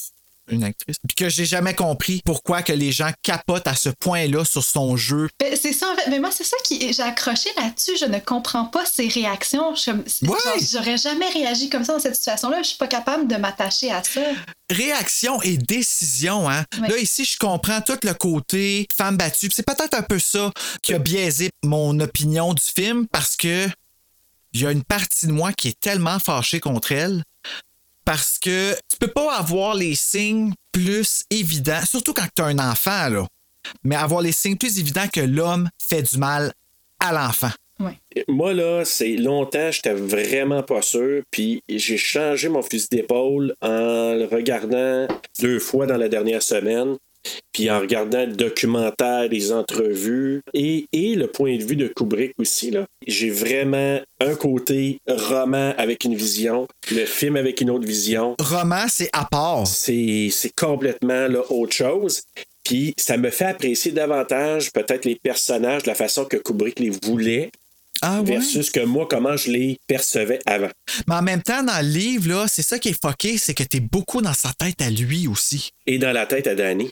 une 0.48 0.64
actrice. 0.64 0.96
Puis 1.06 1.14
que 1.14 1.28
j'ai 1.28 1.44
jamais 1.44 1.72
compris 1.72 2.20
pourquoi 2.24 2.62
que 2.62 2.72
les 2.72 2.90
gens 2.90 3.12
capotent 3.22 3.68
à 3.68 3.76
ce 3.76 3.90
point-là 3.90 4.44
sur 4.44 4.64
son 4.64 4.96
jeu. 4.96 5.28
Ben, 5.38 5.56
c'est 5.60 5.72
ça, 5.72 5.86
en 5.92 5.94
fait. 5.94 6.10
Mais 6.10 6.18
moi, 6.18 6.30
c'est 6.32 6.42
ça 6.42 6.56
qui. 6.64 6.92
J'ai 6.92 7.02
accroché 7.04 7.48
là-dessus. 7.56 7.92
Je 8.00 8.06
ne 8.06 8.18
comprends 8.18 8.64
pas 8.64 8.84
ses 8.84 9.06
réactions. 9.06 9.72
J'aurais 9.76 10.98
jamais 10.98 11.28
réagi 11.28 11.70
comme 11.70 11.84
ça 11.84 11.92
dans 11.92 12.00
cette 12.00 12.16
situation-là. 12.16 12.60
Je 12.62 12.68
suis 12.70 12.76
pas 12.76 12.88
capable 12.88 13.28
de 13.28 13.36
m'attacher 13.36 13.92
à 13.92 14.02
ça. 14.02 14.20
Réaction 14.68 15.40
et 15.42 15.56
décision, 15.56 16.50
hein. 16.50 16.64
Ouais. 16.80 16.88
Là, 16.88 16.98
ici, 16.98 17.24
je 17.24 17.36
comprends 17.38 17.80
tout 17.82 17.98
le 18.02 18.14
côté 18.14 18.88
femme 18.96 19.16
battue. 19.16 19.48
C'est 19.54 19.64
peut-être 19.64 19.94
un 19.94 20.02
peu 20.02 20.18
ça 20.18 20.50
qui 20.82 20.92
a 20.92 20.98
biaisé 20.98 21.50
mon 21.62 22.00
opinion 22.00 22.52
du 22.52 22.64
film 22.64 23.06
parce 23.06 23.36
que 23.36 23.68
il 24.52 24.62
y 24.62 24.66
a 24.66 24.72
une 24.72 24.84
partie 24.84 25.26
de 25.26 25.32
moi 25.32 25.52
qui 25.52 25.68
est 25.68 25.80
tellement 25.80 26.18
fâchée 26.18 26.60
contre 26.60 26.92
elle 26.92 27.22
parce 28.04 28.38
que 28.38 28.74
tu 28.90 28.98
peux 28.98 29.08
pas 29.08 29.36
avoir 29.36 29.74
les 29.74 29.94
signes 29.94 30.52
plus 30.72 31.24
évidents, 31.30 31.84
surtout 31.88 32.12
quand 32.12 32.26
tu 32.34 32.42
as 32.42 32.46
un 32.46 32.58
enfant, 32.58 33.08
là, 33.08 33.26
mais 33.84 33.96
avoir 33.96 34.22
les 34.22 34.32
signes 34.32 34.56
plus 34.56 34.78
évidents 34.78 35.08
que 35.12 35.20
l'homme 35.20 35.68
fait 35.78 36.02
du 36.02 36.18
mal 36.18 36.52
à 37.00 37.12
l'enfant. 37.12 37.50
Moi, 38.28 38.54
là, 38.54 38.84
c'est 38.84 39.16
longtemps, 39.16 39.70
j'étais 39.70 39.94
vraiment 39.94 40.62
pas 40.62 40.82
sûr. 40.82 41.22
Puis 41.30 41.62
j'ai 41.68 41.96
changé 41.96 42.48
mon 42.48 42.62
fusil 42.62 42.88
d'épaule 42.90 43.54
en 43.60 44.14
le 44.14 44.24
regardant 44.30 45.08
deux 45.40 45.58
fois 45.58 45.86
dans 45.86 45.96
la 45.96 46.08
dernière 46.08 46.42
semaine. 46.42 46.96
Puis 47.52 47.70
en 47.70 47.80
regardant 47.80 48.24
le 48.24 48.32
documentaire, 48.32 49.28
les 49.28 49.52
entrevues 49.52 50.42
et, 50.54 50.86
et 50.92 51.14
le 51.14 51.26
point 51.26 51.56
de 51.56 51.62
vue 51.62 51.76
de 51.76 51.88
Kubrick 51.88 52.32
aussi, 52.38 52.70
là, 52.70 52.86
j'ai 53.06 53.30
vraiment 53.30 54.00
un 54.20 54.34
côté 54.34 54.98
roman 55.06 55.74
avec 55.76 56.04
une 56.04 56.14
vision, 56.14 56.66
le 56.90 57.04
film 57.04 57.36
avec 57.36 57.60
une 57.60 57.70
autre 57.70 57.86
vision. 57.86 58.36
Roman, 58.40 58.86
c'est 58.88 59.10
à 59.12 59.24
part. 59.24 59.66
C'est 59.66 60.28
c'est 60.30 60.54
complètement 60.54 61.28
là, 61.28 61.42
autre 61.50 61.74
chose. 61.74 62.22
Puis 62.64 62.94
ça 62.96 63.16
me 63.16 63.30
fait 63.30 63.46
apprécier 63.46 63.92
davantage 63.92 64.72
peut-être 64.72 65.04
les 65.04 65.16
personnages 65.16 65.82
de 65.82 65.88
la 65.88 65.94
façon 65.94 66.24
que 66.24 66.36
Kubrick 66.36 66.78
les 66.78 66.90
voulait 66.90 67.50
Ah 68.02 68.20
ouais? 68.20 68.34
versus 68.34 68.70
que 68.70 68.80
moi, 68.80 69.06
comment 69.08 69.36
je 69.36 69.50
les 69.50 69.78
percevais 69.86 70.40
avant. 70.44 70.68
Mais 71.06 71.14
en 71.14 71.22
même 71.22 71.42
temps, 71.42 71.62
dans 71.62 71.80
le 71.80 71.88
livre, 71.88 72.28
là, 72.28 72.46
c'est 72.48 72.62
ça 72.62 72.78
qui 72.78 72.88
est 72.90 73.00
fucké, 73.00 73.38
c'est 73.38 73.54
que 73.54 73.62
t'es 73.62 73.80
beaucoup 73.80 74.20
dans 74.20 74.34
sa 74.34 74.52
tête 74.52 74.82
à 74.82 74.90
lui 74.90 75.28
aussi. 75.28 75.70
Et 75.86 75.98
dans 75.98 76.12
la 76.12 76.26
tête 76.26 76.46
à 76.46 76.54
Danny. 76.54 76.90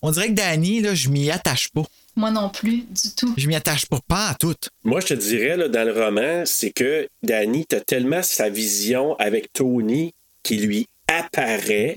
On 0.00 0.10
dirait 0.10 0.28
que 0.28 0.34
Danny, 0.34 0.80
là, 0.80 0.94
je 0.94 1.08
m'y 1.08 1.30
attache 1.30 1.68
pas. 1.68 1.84
Moi 2.14 2.30
non 2.30 2.50
plus, 2.50 2.84
du 2.90 3.14
tout. 3.16 3.34
Je 3.36 3.46
m'y 3.46 3.54
attache 3.54 3.86
pas, 3.86 4.00
pas 4.06 4.28
à 4.28 4.34
tout. 4.34 4.54
Moi, 4.84 5.00
je 5.00 5.06
te 5.08 5.14
dirais, 5.14 5.56
là, 5.56 5.68
dans 5.68 5.84
le 5.84 5.92
roman, 5.92 6.42
c'est 6.44 6.70
que 6.70 7.08
Danny, 7.22 7.66
t'as 7.66 7.80
tellement 7.80 8.22
sa 8.22 8.48
vision 8.48 9.16
avec 9.16 9.52
Tony 9.52 10.12
qui 10.42 10.56
lui 10.56 10.88
apparaît 11.06 11.94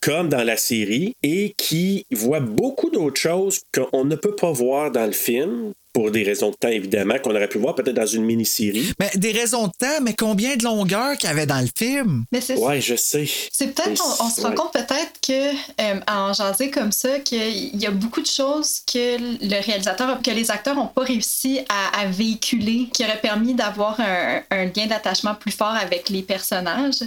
comme 0.00 0.28
dans 0.28 0.44
la 0.44 0.56
série 0.56 1.14
et 1.22 1.54
qui 1.56 2.06
voit 2.10 2.40
beaucoup 2.40 2.90
d'autres 2.90 3.20
choses 3.20 3.60
qu'on 3.72 4.04
ne 4.04 4.16
peut 4.16 4.34
pas 4.34 4.50
voir 4.50 4.90
dans 4.90 5.06
le 5.06 5.12
film 5.12 5.72
pour 5.92 6.10
des 6.10 6.22
raisons 6.22 6.50
de 6.50 6.56
temps, 6.56 6.68
évidemment, 6.68 7.18
qu'on 7.18 7.30
aurait 7.30 7.48
pu 7.48 7.58
voir 7.58 7.74
peut-être 7.74 7.96
dans 7.96 8.06
une 8.06 8.24
mini-série. 8.24 8.92
Mais 8.98 9.10
des 9.16 9.32
raisons 9.32 9.66
de 9.66 9.72
temps, 9.78 10.00
mais 10.02 10.14
combien 10.14 10.56
de 10.56 10.64
longueur 10.64 11.16
qu'il 11.16 11.28
y 11.28 11.32
avait 11.32 11.46
dans 11.46 11.60
le 11.60 11.68
film? 11.74 12.24
Mais 12.32 12.40
c'est 12.40 12.56
Ouais, 12.56 12.80
je 12.80 12.94
sais. 12.94 13.28
C'est 13.52 13.68
peut-être 13.74 13.90
Mais 13.90 13.96
qu'on 13.96 14.24
on 14.24 14.30
se 14.30 14.40
rend 14.40 14.50
ouais. 14.50 14.54
compte 14.54 14.72
peut-être 14.72 15.12
que 15.26 15.50
euh, 15.80 16.00
en 16.08 16.32
jaser 16.32 16.70
comme 16.70 16.92
ça 16.92 17.18
qu'il 17.20 17.76
y 17.76 17.86
a 17.86 17.90
beaucoup 17.90 18.20
de 18.20 18.26
choses 18.26 18.80
que 18.86 19.16
le 19.18 19.64
réalisateur 19.64 20.20
que 20.22 20.30
les 20.30 20.50
acteurs 20.50 20.76
n'ont 20.76 20.86
pas 20.86 21.02
réussi 21.02 21.60
à, 21.68 22.00
à 22.00 22.06
véhiculer 22.06 22.88
qui 22.92 23.04
auraient 23.04 23.20
permis 23.20 23.54
d'avoir 23.54 23.98
un, 24.00 24.42
un 24.50 24.64
lien 24.66 24.86
d'attachement 24.86 25.34
plus 25.34 25.52
fort 25.52 25.74
avec 25.80 26.08
les 26.08 26.22
personnages. 26.22 27.00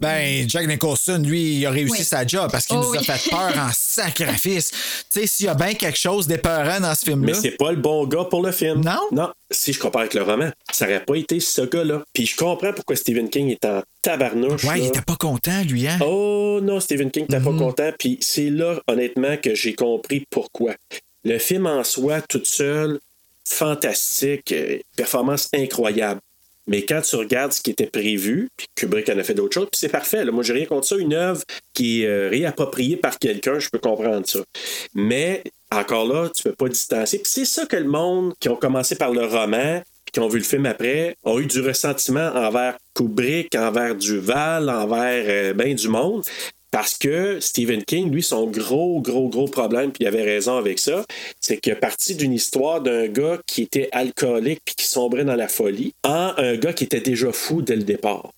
Ben, 0.00 0.48
Jack 0.48 0.66
Nicholson, 0.66 1.22
lui, 1.24 1.56
il 1.58 1.66
a 1.66 1.70
réussi 1.70 1.98
Oui. 1.98 2.04
sa 2.04 2.26
job 2.26 2.50
parce 2.50 2.66
qu'il 2.66 2.76
Oh 2.76 2.80
nous 2.84 2.94
a 2.94 2.98
oui. 2.98 3.04
fait 3.04 3.30
peur 3.30 3.52
en 3.56 3.70
sacrifice. 3.74 4.70
tu 5.12 5.20
sais, 5.20 5.26
s'il 5.26 5.46
y 5.46 5.48
a 5.48 5.54
bien 5.54 5.74
quelque 5.74 5.98
chose 5.98 6.26
d'épeurant 6.26 6.80
dans 6.80 6.94
ce 6.94 7.04
Mais 7.06 7.12
film-là. 7.12 7.34
c'est 7.34 7.50
pas 7.56 7.70
le 7.72 7.78
bon 7.78 8.06
gars 8.06 8.24
pour 8.24 8.42
le 8.42 8.52
film. 8.52 8.82
Non? 8.84 8.98
Non. 9.12 9.30
Si 9.50 9.72
je 9.72 9.78
compare 9.78 10.00
avec 10.02 10.14
le 10.14 10.22
roman, 10.22 10.50
ça 10.72 10.84
aurait 10.86 11.04
pas 11.04 11.14
été 11.16 11.38
ce 11.40 11.62
gars-là. 11.62 12.02
Puis 12.12 12.26
je 12.26 12.36
comprends 12.36 12.72
pourquoi 12.72 12.96
Stephen 12.96 13.28
King 13.30 13.50
est 13.50 13.64
en 13.64 13.82
tabarnouche. 14.02 14.64
Ouais, 14.64 14.80
il 14.80 14.86
était 14.86 15.02
pas 15.02 15.16
content, 15.16 15.62
lui, 15.62 15.86
hein? 15.86 15.98
Oh 16.04 16.60
non, 16.62 16.80
Stephen 16.80 17.10
King 17.10 17.26
n'était 17.28 17.42
pas 17.44 17.56
content. 17.56 17.90
Puis 17.98 18.18
c'est 18.20 18.50
là, 18.50 18.80
honnêtement, 18.88 19.36
que 19.36 19.54
j'ai 19.54 19.74
compris 19.74 20.24
pourquoi. 20.30 20.74
Le 21.24 21.38
film 21.38 21.66
en 21.66 21.84
soi, 21.84 22.20
toute 22.22 22.46
seule, 22.46 22.98
fantastique, 23.46 24.52
euh, 24.52 24.78
performance 24.96 25.48
incroyable. 25.54 26.20
Mais 26.66 26.84
quand 26.84 27.00
tu 27.02 27.16
regardes 27.16 27.52
ce 27.52 27.60
qui 27.60 27.70
était 27.70 27.86
prévu, 27.86 28.48
puis 28.56 28.66
Kubrick 28.74 29.08
en 29.08 29.18
a 29.18 29.22
fait 29.22 29.34
d'autres 29.34 29.54
choses, 29.54 29.68
puis 29.70 29.78
c'est 29.78 29.88
parfait. 29.88 30.24
Là. 30.24 30.32
Moi, 30.32 30.42
j'ai 30.42 30.54
rien 30.54 30.66
contre 30.66 30.86
ça. 30.86 30.96
Une 30.96 31.12
œuvre 31.12 31.42
qui 31.74 32.02
est 32.02 32.06
euh, 32.06 32.28
réappropriée 32.28 32.96
par 32.96 33.18
quelqu'un, 33.18 33.58
je 33.58 33.68
peux 33.68 33.78
comprendre 33.78 34.26
ça. 34.26 34.40
Mais 34.94 35.42
encore 35.70 36.06
là, 36.06 36.30
tu 36.34 36.42
peux 36.42 36.54
pas 36.54 36.68
distancer. 36.68 37.18
Puis 37.18 37.30
c'est 37.30 37.44
ça 37.44 37.66
que 37.66 37.76
le 37.76 37.88
monde 37.88 38.32
qui 38.40 38.48
ont 38.48 38.56
commencé 38.56 38.96
par 38.96 39.10
le 39.10 39.24
roman, 39.26 39.82
qui 40.12 40.20
ont 40.20 40.28
vu 40.28 40.38
le 40.38 40.44
film 40.44 40.66
après, 40.66 41.16
ont 41.24 41.38
eu 41.38 41.46
du 41.46 41.60
ressentiment 41.60 42.30
envers 42.34 42.76
Kubrick, 42.94 43.54
envers 43.56 43.94
Duval, 43.94 44.70
envers 44.70 45.24
euh, 45.28 45.54
ben 45.54 45.74
du 45.74 45.88
monde. 45.88 46.22
Parce 46.74 46.98
que 46.98 47.38
Stephen 47.38 47.84
King, 47.84 48.10
lui, 48.10 48.20
son 48.20 48.48
gros, 48.48 49.00
gros, 49.00 49.28
gros 49.28 49.46
problème, 49.46 49.92
puis 49.92 50.02
il 50.02 50.08
avait 50.08 50.24
raison 50.24 50.56
avec 50.56 50.80
ça, 50.80 51.04
c'est 51.40 51.58
qu'il 51.58 51.72
est 51.72 51.76
parti 51.76 52.16
d'une 52.16 52.32
histoire 52.32 52.80
d'un 52.80 53.06
gars 53.06 53.38
qui 53.46 53.62
était 53.62 53.88
alcoolique 53.92 54.58
puis 54.64 54.74
qui 54.74 54.84
sombrait 54.84 55.24
dans 55.24 55.36
la 55.36 55.46
folie 55.46 55.92
en 56.02 56.32
un 56.36 56.56
gars 56.56 56.72
qui 56.72 56.82
était 56.82 56.98
déjà 56.98 57.30
fou 57.30 57.62
dès 57.62 57.76
le 57.76 57.84
départ. 57.84 58.32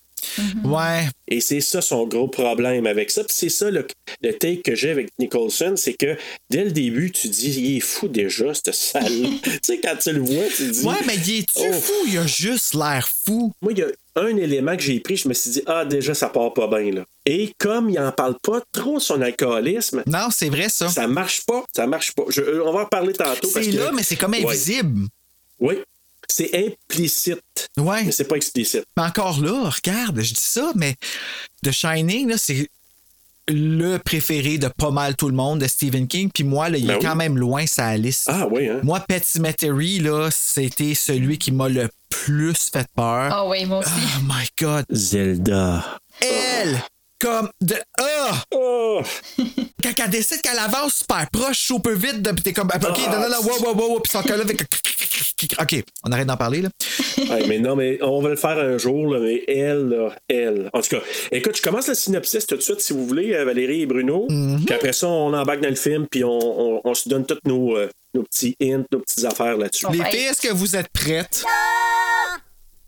Ouais. 0.65 1.09
Et 1.29 1.41
c'est 1.41 1.61
ça 1.61 1.81
son 1.81 2.07
gros 2.07 2.29
problème 2.29 2.87
avec 2.87 3.11
ça. 3.11 3.25
Puis 3.25 3.35
c'est 3.37 3.49
ça 3.49 3.71
le, 3.71 3.87
le 4.23 4.33
take 4.33 4.63
que 4.63 4.75
j'ai 4.75 4.91
avec 4.91 5.09
Nicholson, 5.19 5.75
c'est 5.77 5.95
que 5.95 6.17
dès 6.51 6.65
le 6.65 6.71
début, 6.73 7.11
tu 7.11 7.29
dis, 7.29 7.51
il 7.61 7.77
est 7.77 7.81
fou 7.81 8.09
déjà, 8.09 8.53
ce 8.55 8.73
sale. 8.73 9.05
tu 9.43 9.51
sais, 9.63 9.81
quand 9.81 9.97
tu 10.01 10.13
le 10.13 10.21
vois, 10.21 10.45
tu 10.57 10.69
dis. 10.71 10.83
Ouais, 10.85 10.95
mais 11.07 11.17
il 11.17 11.39
est-tu 11.41 11.69
Oh. 11.69 11.73
fou? 11.73 11.93
Il 12.09 12.19
a 12.19 12.27
juste 12.27 12.75
l'air 12.75 13.09
fou. 13.27 13.53
Moi, 13.63 13.73
il 13.73 13.79
y 13.79 13.83
a 13.83 13.87
un 14.17 14.37
élément 14.37 14.77
que 14.77 14.83
j'ai 14.83 15.01
pris, 15.01 15.17
je 15.17 15.29
me 15.29 15.35
suis 15.35 15.51
dit, 15.51 15.63
ah, 15.67 15.85
déjà, 15.85 16.15
ça 16.15 16.29
part 16.29 16.55
pas 16.55 16.67
bien, 16.69 16.91
là. 16.93 17.05
Et 17.27 17.53
comme 17.59 17.91
il 17.91 17.99
en 17.99 18.13
parle 18.13 18.37
pas 18.43 18.63
trop, 18.73 19.01
son 19.01 19.21
alcoolisme, 19.21 20.03
Non, 20.07 20.29
c'est 20.31 20.49
vrai, 20.49 20.69
ça. 20.69 20.89
ça 20.89 21.07
marche 21.09 21.45
pas. 21.45 21.65
Ça 21.75 21.87
marche 21.87 22.13
pas. 22.13 22.23
Je- 22.29 22.41
euh, 22.41 22.63
on 22.65 22.73
va 22.73 22.83
en 22.83 22.87
parler 22.87 23.13
tantôt. 23.13 23.49
parce 23.53 23.65
C'est 23.65 23.71
que- 23.73 23.77
là, 23.77 23.91
mais 23.93 24.03
c'est 24.03 24.17
comme 24.17 24.33
Ouais. 24.33 24.45
invisible. 24.45 25.07
Oui. 25.59 25.75
C'est 26.29 26.51
implicite, 26.55 27.41
Ouais. 27.77 28.05
mais 28.05 28.13
c'est 28.13 28.25
pas 28.29 28.37
explicite. 28.37 28.85
Mais 28.97 29.05
encore 29.05 29.41
là, 29.41 29.71
regarde, 29.71 30.21
je 30.21 30.35
dis 30.35 30.41
ça, 30.41 30.73
mais 30.75 30.95
The 31.65 31.71
Shining, 31.71 32.29
là, 32.31 32.37
c'est 32.39 32.69
le 33.49 33.99
préféré 33.99 34.59
de 34.59 34.67
pas 34.69 34.91
mal 34.91 35.15
tout 35.15 35.29
le 35.29 35.35
monde 35.37 35.61
de 35.61 35.69
Stephen 35.69 36.09
King. 36.09 36.31
Puis 36.35 36.43
moi, 36.43 36.69
là, 36.69 36.79
il 36.79 36.87
Ben 36.87 36.95
est 36.95 36.97
oui. 36.97 37.03
quand 37.05 37.15
même 37.15 37.39
loin 37.39 37.65
sa 37.67 37.97
liste. 37.97 38.25
Ah 38.27 38.49
oui, 38.51 38.69
hein? 38.69 38.81
Moi, 38.83 38.99
Pet 39.01 39.25
Cemetery, 39.25 40.01
là, 40.01 40.31
c'était 40.33 40.95
celui 40.95 41.39
qui 41.39 41.53
m'a 41.53 41.69
le 41.69 41.89
plus 42.09 42.55
fait 42.73 42.89
peur. 42.97 43.31
Ah 43.33 43.47
oui, 43.47 43.65
moi 43.65 43.79
aussi. 43.79 43.91
Oh 44.19 44.23
my 44.25 44.47
God. 44.61 44.85
Zelda. 44.91 45.99
Elle, 46.21 46.83
comme 47.21 47.49
de... 47.61 47.77
Ah! 48.01 48.43
Oh! 48.55 49.01
Quand 49.83 49.93
elle 50.05 50.11
décide 50.11 50.41
qu'elle 50.43 50.59
avance 50.59 50.97
super 50.99 51.27
proche, 51.31 51.59
super 51.59 51.95
vite, 51.95 52.23
de- 52.23 52.31
puis 52.33 52.43
t'es 52.43 52.53
comme... 52.53 52.69
OK, 52.69 52.99
Ah, 53.07 53.11
non, 53.13 53.21
non, 53.23 53.29
non, 53.29 53.43
wow, 53.43 53.75
wow, 53.75 53.89
wow, 53.93 54.01
puis 54.01 54.11
son 54.13 54.23
cœur 54.23 54.37
là, 54.37 54.43
avec... 54.45 54.63
OK, 55.61 55.85
on 56.05 56.13
arrête 56.13 56.27
d'en 56.27 56.37
parler, 56.37 56.63
là. 56.63 56.69
Ouais, 57.31 57.47
mais 57.49 57.59
non, 57.59 57.77
mais 57.77 57.99
on 58.03 58.21
va 58.21 58.29
le 58.31 58.37
faire 58.37 58.59
un 58.59 58.77
jour, 58.79 59.13
là, 59.15 59.21
mais 59.21 59.43
elle, 59.49 59.89
là, 59.89 60.15
elle. 60.29 60.69
En 60.75 60.81
tout 60.83 60.91
cas, 60.91 61.01
écoute, 61.33 61.57
je 61.57 61.63
commence 61.63 61.89
le 61.89 61.95
synopsis 61.95 62.47
tout 62.47 62.57
de 62.57 62.61
suite, 62.61 62.81
si 62.81 62.93
vous 62.93 63.07
voulez, 63.07 63.33
euh, 63.35 63.45
Valérie 63.45 63.83
et 63.83 63.87
Bruno. 63.87 64.27
Mm-hmm. 64.29 64.65
Puis 64.67 64.75
après 64.75 64.93
ça, 64.93 65.09
on 65.09 65.33
embarque 65.33 65.61
dans 65.61 65.69
le 65.71 65.75
film, 65.77 66.07
puis 66.11 66.25
on, 66.25 66.31
on- 66.39 66.81
on 66.85 66.95
se 66.95 67.09
donne 67.09 67.25
toutes 67.25 67.45
nos, 67.47 67.77
euh, 67.77 67.89
nos 68.15 68.23
petits 68.23 68.55
hints, 68.63 68.85
nos 68.93 68.99
petites 69.01 69.25
affaires 69.25 69.57
là-dessus. 69.57 69.87
Les 69.93 70.05
filles, 70.05 70.27
est-ce 70.27 70.43
que 70.47 70.53
vous 70.53 70.77
êtes 70.77 70.89
prêtes? 70.89 71.43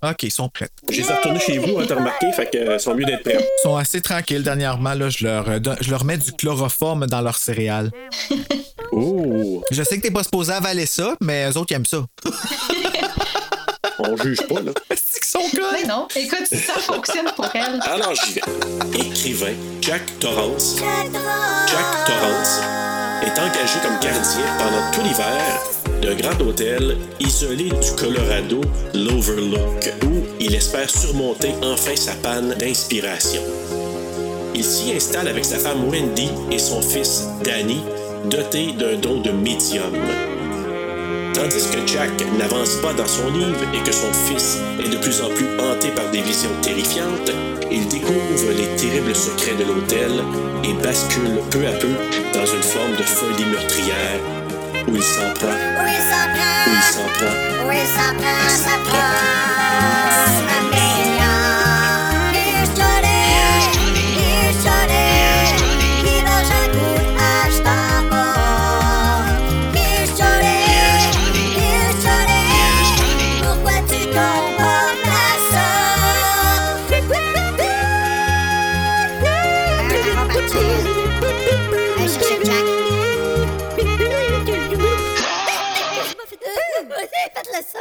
OK, 0.02 0.23
ils 0.23 0.31
sont 0.31 0.49
prêtes. 0.49 0.73
Je 0.88 1.00
les 1.02 1.09
ai 1.11 1.12
retournés 1.12 1.40
chez 1.40 1.59
vous, 1.59 1.78
hein, 1.78 1.85
t'as 1.88 1.97
remarqué, 1.97 2.31
fait 2.33 2.49
que 2.50 2.57
euh, 2.59 2.78
sont 2.78 2.95
mieux 2.95 3.05
d'être 3.05 3.25
prêts. 3.25 3.38
Ils 3.40 3.62
sont 3.62 3.76
assez 3.76 4.00
tranquilles 4.00 4.45
dernièrement. 4.45 4.95
Là, 4.95 5.09
je, 5.11 5.25
leur, 5.25 5.49
euh, 5.49 5.59
don- 5.59 5.75
je 5.81 5.90
leur 5.90 6.05
mets 6.05 6.19
du 6.19 6.31
chloroforme 6.33 7.07
dans 7.07 7.21
leur 7.21 7.37
céréales. 7.37 7.90
Oh! 8.90 9.62
Je 9.71 9.83
sais 9.83 9.99
que 9.99 10.02
t'es 10.02 10.11
pas 10.11 10.23
supposé 10.23 10.50
avaler 10.50 10.87
ça, 10.87 11.14
mais 11.21 11.47
eux 11.50 11.59
autres, 11.59 11.73
ils 11.73 11.75
aiment 11.75 11.85
ça. 11.85 12.07
On 13.99 14.17
juge 14.17 14.40
pas, 14.47 14.61
là. 14.61 14.73
Est-ce 14.90 15.21
qu'ils 15.21 15.25
sont? 15.26 15.59
Mais 15.73 15.87
non, 15.87 16.09
écoute, 16.17 16.47
si 16.50 16.57
ça 16.57 16.73
fonctionne 16.75 17.26
pour 17.37 17.47
elle. 17.55 17.81
Alors 17.83 18.14
j'y 18.14 18.33
vais. 18.35 18.40
Écrivain 18.99 19.52
Jack 19.83 20.02
Torrance. 20.21 20.76
Jack 20.78 22.07
Torrance 22.07 22.61
est 23.22 23.38
engagé 23.38 23.78
comme 23.82 23.98
gardien 24.00 24.46
pendant 24.58 24.90
tout 24.92 25.02
l'hiver 25.02 25.60
d'un 26.02 26.14
grand 26.14 26.40
hôtel 26.40 26.96
isolé 27.20 27.64
du 27.64 27.92
Colorado, 27.96 28.60
l'Overlook, 28.94 29.92
où 30.04 30.25
il 30.40 30.54
espère 30.54 30.88
surmonter 30.88 31.52
enfin 31.62 31.96
sa 31.96 32.12
panne 32.12 32.54
d'inspiration. 32.58 33.42
Il 34.54 34.64
s'y 34.64 34.92
installe 34.92 35.28
avec 35.28 35.44
sa 35.44 35.58
femme 35.58 35.88
Wendy 35.88 36.30
et 36.50 36.58
son 36.58 36.80
fils 36.80 37.28
Danny, 37.44 37.80
doté 38.30 38.72
d'un 38.72 38.96
don 38.96 39.20
de 39.20 39.30
médium. 39.30 39.92
Tandis 41.38 41.68
que 41.71 41.87
Jack 41.87 42.11
n'avance 42.37 42.75
pas 42.83 42.92
dans 42.92 43.07
son 43.07 43.30
livre 43.30 43.62
et 43.73 43.80
que 43.85 43.92
son 43.92 44.12
fils 44.12 44.59
est 44.85 44.88
de 44.88 44.97
plus 44.97 45.23
en 45.23 45.28
plus 45.28 45.47
hanté 45.61 45.90
par 45.92 46.11
des 46.11 46.21
visions 46.21 46.50
terrifiantes, 46.62 47.30
il 47.71 47.87
découvre 47.87 48.50
les 48.57 48.66
terribles 48.75 49.14
secrets 49.14 49.54
de 49.54 49.62
l'hôtel 49.62 50.11
et 50.64 50.73
bascule 50.83 51.38
peu 51.52 51.64
à 51.64 51.73
peu 51.78 51.95
dans 52.35 52.45
une 52.45 52.62
forme 52.62 52.97
de 52.97 53.04
folie 53.04 53.45
meurtrière 53.52 54.18
où 54.88 54.97
il 54.97 55.02
s'en 55.02 55.33
prend, 55.35 55.47
où 55.47 55.87
il 55.87 56.83
s'en 56.92 57.07
prend. 57.18 57.68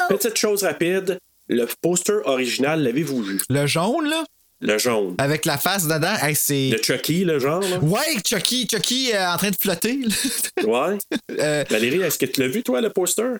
Petite 0.09 0.37
chose 0.37 0.63
rapide, 0.63 1.19
le 1.47 1.65
poster 1.81 2.19
original, 2.25 2.81
l'avez-vous 2.83 3.21
vu? 3.23 3.41
Le 3.49 3.65
jaune, 3.67 4.09
là, 4.09 4.23
Le 4.61 4.77
jaune. 4.77 5.15
avec 5.17 5.45
la 5.45 5.57
face 5.57 5.87
dedans, 5.87 6.15
hey, 6.21 6.35
c'est. 6.35 6.69
De 6.69 6.77
Chucky, 6.83 7.23
le 7.23 7.39
genre, 7.39 7.61
là? 7.61 7.77
Ouais, 7.79 8.17
Chucky, 8.25 8.67
Chucky 8.69 9.11
euh, 9.13 9.29
en 9.31 9.37
train 9.37 9.51
de 9.51 9.55
flotter. 9.55 9.99
là. 10.03 10.63
Ouais. 10.65 10.97
Euh, 11.39 11.63
Valérie, 11.69 12.01
est-ce 12.01 12.17
que 12.17 12.25
tu 12.25 12.41
l'as 12.41 12.47
vu, 12.47 12.63
toi, 12.63 12.81
le 12.81 12.89
poster? 12.89 13.21
Euh, 13.21 13.35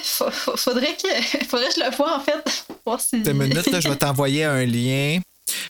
fa- 0.00 0.30
fa- 0.30 0.56
faudrait, 0.56 0.94
que, 0.94 1.44
faudrait 1.48 1.68
que 1.68 1.74
je 1.74 1.80
le 1.90 1.96
vois, 1.96 2.16
en 2.16 2.20
fait. 2.20 2.40
pour 2.68 2.76
voir 2.86 3.00
si... 3.00 3.16
Une 3.16 3.32
minute, 3.32 3.66
là, 3.70 3.80
je 3.80 3.88
vais 3.88 3.96
t'envoyer 3.96 4.44
un 4.44 4.64
lien. 4.64 5.18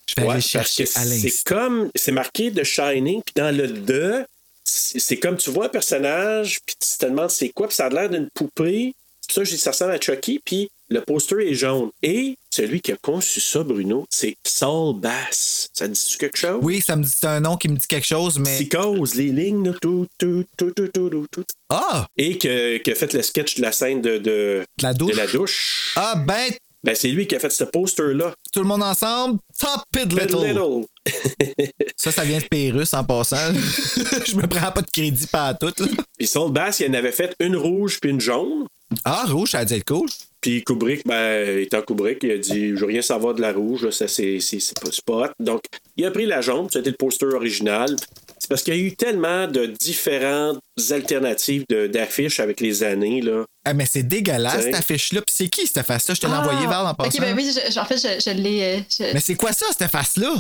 Je 0.06 0.14
vais 0.16 0.26
Ouais, 0.26 0.32
aller 0.34 0.40
chercher 0.42 0.84
c'est 0.86 1.44
comme, 1.44 1.90
c'est 1.94 2.12
marqué 2.12 2.50
de 2.50 2.62
Shining, 2.62 3.22
puis 3.24 3.32
dans 3.36 3.54
le 3.56 3.68
2, 3.68 4.24
c'est 4.64 4.98
c'est 4.98 5.16
comme 5.18 5.36
tu 5.36 5.50
vois 5.50 5.66
un 5.66 5.68
personnage, 5.70 6.58
puis 6.66 6.76
tu 6.78 6.98
te 6.98 7.06
demandes 7.06 7.30
c'est 7.30 7.48
quoi, 7.50 7.68
puis 7.68 7.76
ça 7.76 7.86
a 7.86 7.88
l'air 7.90 8.10
d'une 8.10 8.28
poupée. 8.34 8.94
Ça 9.30 9.40
que 9.42 9.45
je 9.47 9.52
dis 9.54 9.59
ça 9.59 9.71
ressemble 9.73 9.92
à 9.92 10.00
Chucky, 10.00 10.40
puis 10.45 10.68
le 10.88 11.00
poster 11.00 11.50
est 11.50 11.54
jaune. 11.54 11.90
Et 12.02 12.37
celui 12.50 12.80
qui 12.80 12.92
a 12.92 12.97
conçu 12.97 13.40
ça, 13.40 13.62
Bruno, 13.64 14.06
c'est 14.09 14.37
Saul 14.47 15.00
Bass. 15.00 15.68
Ça 15.73 15.88
te 15.88 15.92
dit 15.92 16.16
quelque 16.18 16.38
chose? 16.38 16.61
Oui, 16.62 16.80
ça 16.80 16.95
me 16.97 17.02
dit 17.02 17.11
c'est 17.12 17.26
un 17.26 17.40
nom 17.40 17.56
qui 17.56 17.68
me 17.68 17.76
dit 17.76 17.87
quelque 17.87 18.06
chose, 18.06 18.38
mais. 18.38 18.54
Psychose, 18.56 19.14
les 19.14 19.30
lignes, 19.33 19.73
tout, 19.83 20.06
tout, 20.18 20.45
tout, 20.56 20.71
tout, 20.71 20.88
tout, 20.88 21.09
tout, 21.11 21.26
tout. 21.30 21.45
Ah! 21.71 22.06
Et 22.16 22.38
que- 22.38 22.78
qui 22.78 22.90
a 22.92 22.95
fait 22.95 23.12
le 23.12 23.23
sketch 23.23 23.56
de 23.56 23.62
la 23.62 23.73
scène 23.73 24.00
de, 24.00 24.18
de, 24.18 24.64
De 24.78 24.83
la 24.83 24.95
douche. 24.95 25.12
de 25.12 25.16
la 25.16 25.26
douche. 25.26 25.92
Ah, 25.97 26.14
ben, 26.25 26.50
Ben, 26.85 26.95
c'est 26.95 27.09
lui 27.09 27.26
qui 27.26 27.35
a 27.35 27.40
fait 27.40 27.50
ce 27.50 27.64
poster-là. 27.64 28.33
tout 28.52 28.61
le 28.61 28.66
monde 28.66 28.85
ensemble, 28.85 29.40
Top 29.59 29.83
Pid 29.92 30.12
Little. 30.12 30.47
Little. 30.47 30.85
Ça, 31.97 32.12
ça 32.12 32.25
vient 32.25 32.38
de 32.38 32.45
Pérus 32.45 32.95
en 32.95 33.02
passant. 33.04 33.37
je 34.26 34.37
me 34.37 34.47
prends 34.47 34.71
pas 34.71 34.83
de 34.83 34.90
crédit 34.92 35.26
pas 35.26 35.47
à 35.49 35.54
tout. 35.54 35.73
là. 35.78 35.87
Puis 36.16 36.26
Saul 36.28 36.52
Bass, 36.52 36.78
il 36.80 36.90
en 36.90 36.95
avait 36.95 37.11
fait 37.12 37.35
une 37.40 37.56
rouge 37.56 37.99
puis 38.00 38.11
une 38.11 38.21
jaune. 38.21 38.66
Ah, 39.05 39.25
rouge, 39.28 39.50
ça 39.50 39.59
a 39.61 39.64
dû 39.64 39.75
être 39.75 39.85
cool. 39.85 40.09
Puis 40.40 40.62
Kubrick, 40.62 41.05
ben, 41.07 41.59
étant 41.59 41.83
Kubrick, 41.83 42.18
il 42.22 42.31
a 42.31 42.38
dit 42.38 42.68
Je 42.70 42.77
veux 42.77 42.87
rien 42.87 43.03
savoir 43.03 43.35
de 43.35 43.40
la 43.40 43.53
rouge, 43.53 43.83
là, 43.85 43.90
ça 43.90 44.07
c'est 44.07 44.38
c'est- 44.38 44.61
c'est 44.61 44.79
pas, 44.81 44.88
c'est 44.92 45.05
pas 45.05 45.14
hot. 45.14 45.31
Donc, 45.40 45.62
il 45.96 46.05
a 46.05 46.11
pris 46.12 46.25
la 46.27 46.40
jaune, 46.40 46.68
c'était 46.72 46.90
le 46.90 46.96
poster 46.96 47.27
original. 47.27 47.96
C'est 48.38 48.49
parce 48.49 48.62
qu'il 48.62 48.75
y 48.77 48.79
a 48.79 48.81
eu 48.81 48.94
tellement 48.94 49.49
de 49.49 49.66
différentes 49.66 50.61
alternatives 50.90 51.64
de- 51.68 51.87
d'affiches 51.88 52.38
avec 52.38 52.61
les 52.61 52.85
années. 52.85 53.22
Là. 53.22 53.44
Ah, 53.64 53.75
mais 53.75 53.87
c'est 53.90 54.05
dégueulasse, 54.05 54.62
cette 54.64 54.75
affiche-là. 54.75 55.22
Puis 55.22 55.35
c'est 55.37 55.49
qui, 55.49 55.66
cette 55.66 55.85
face-là? 55.85 56.14
Je 56.14 56.20
te 56.20 56.27
l'ai 56.27 56.33
Ah, 56.35 56.40
envoyé 56.42 56.66
vers 56.68 56.87
en 56.87 56.94
passant. 56.94 57.09
Ok, 57.09 57.20
ben 57.20 57.35
oui, 57.37 57.51
je- 57.53 57.72
je- 57.72 57.79
en 57.81 57.85
fait, 57.87 57.96
je, 57.96 58.20
je 58.31 58.31
l'ai. 58.37 58.62
euh, 58.62 58.81
je- 58.88 59.12
Mais 59.14 59.20
c'est 59.20 59.35
quoi 59.35 59.53
ça, 59.53 59.66
cette 59.77 59.90
face-là? 59.90 60.33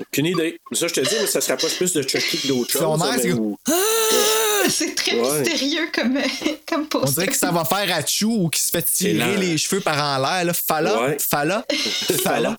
Aucune 0.00 0.26
idée. 0.26 0.58
Ça, 0.72 0.88
je 0.88 0.94
te 0.94 1.00
dis, 1.00 1.14
mais 1.20 1.26
ça 1.26 1.40
se 1.42 1.48
rapproche 1.50 1.76
plus 1.76 1.92
de 1.92 2.02
Chucky 2.02 2.38
que 2.38 2.48
d'autres 2.48 2.72
Son 2.72 2.98
choses. 2.98 3.20
c'est- 3.20 3.32
où- 3.34 3.56
C'est 4.74 4.94
très 4.94 5.14
Ouais. 5.20 5.40
mystérieux 5.40 5.88
comme, 5.94 6.18
comme 6.68 6.82
On 6.82 6.86
poster. 6.86 7.14
dirait 7.14 7.26
que 7.28 7.36
ça 7.36 7.50
va 7.50 7.64
faire 7.64 7.94
à 7.96 8.04
Chou 8.06 8.44
ou 8.44 8.48
qui 8.48 8.62
se 8.62 8.70
fait 8.70 8.84
C'est 8.90 9.10
tirer 9.12 9.36
les 9.36 9.58
cheveux 9.58 9.80
par 9.80 9.98
en 10.02 10.18
l'air. 10.22 10.44
Là. 10.44 10.52
Fala, 10.54 11.02
Ouais. 11.02 11.16
fala, 11.18 11.64
fala. 12.22 12.56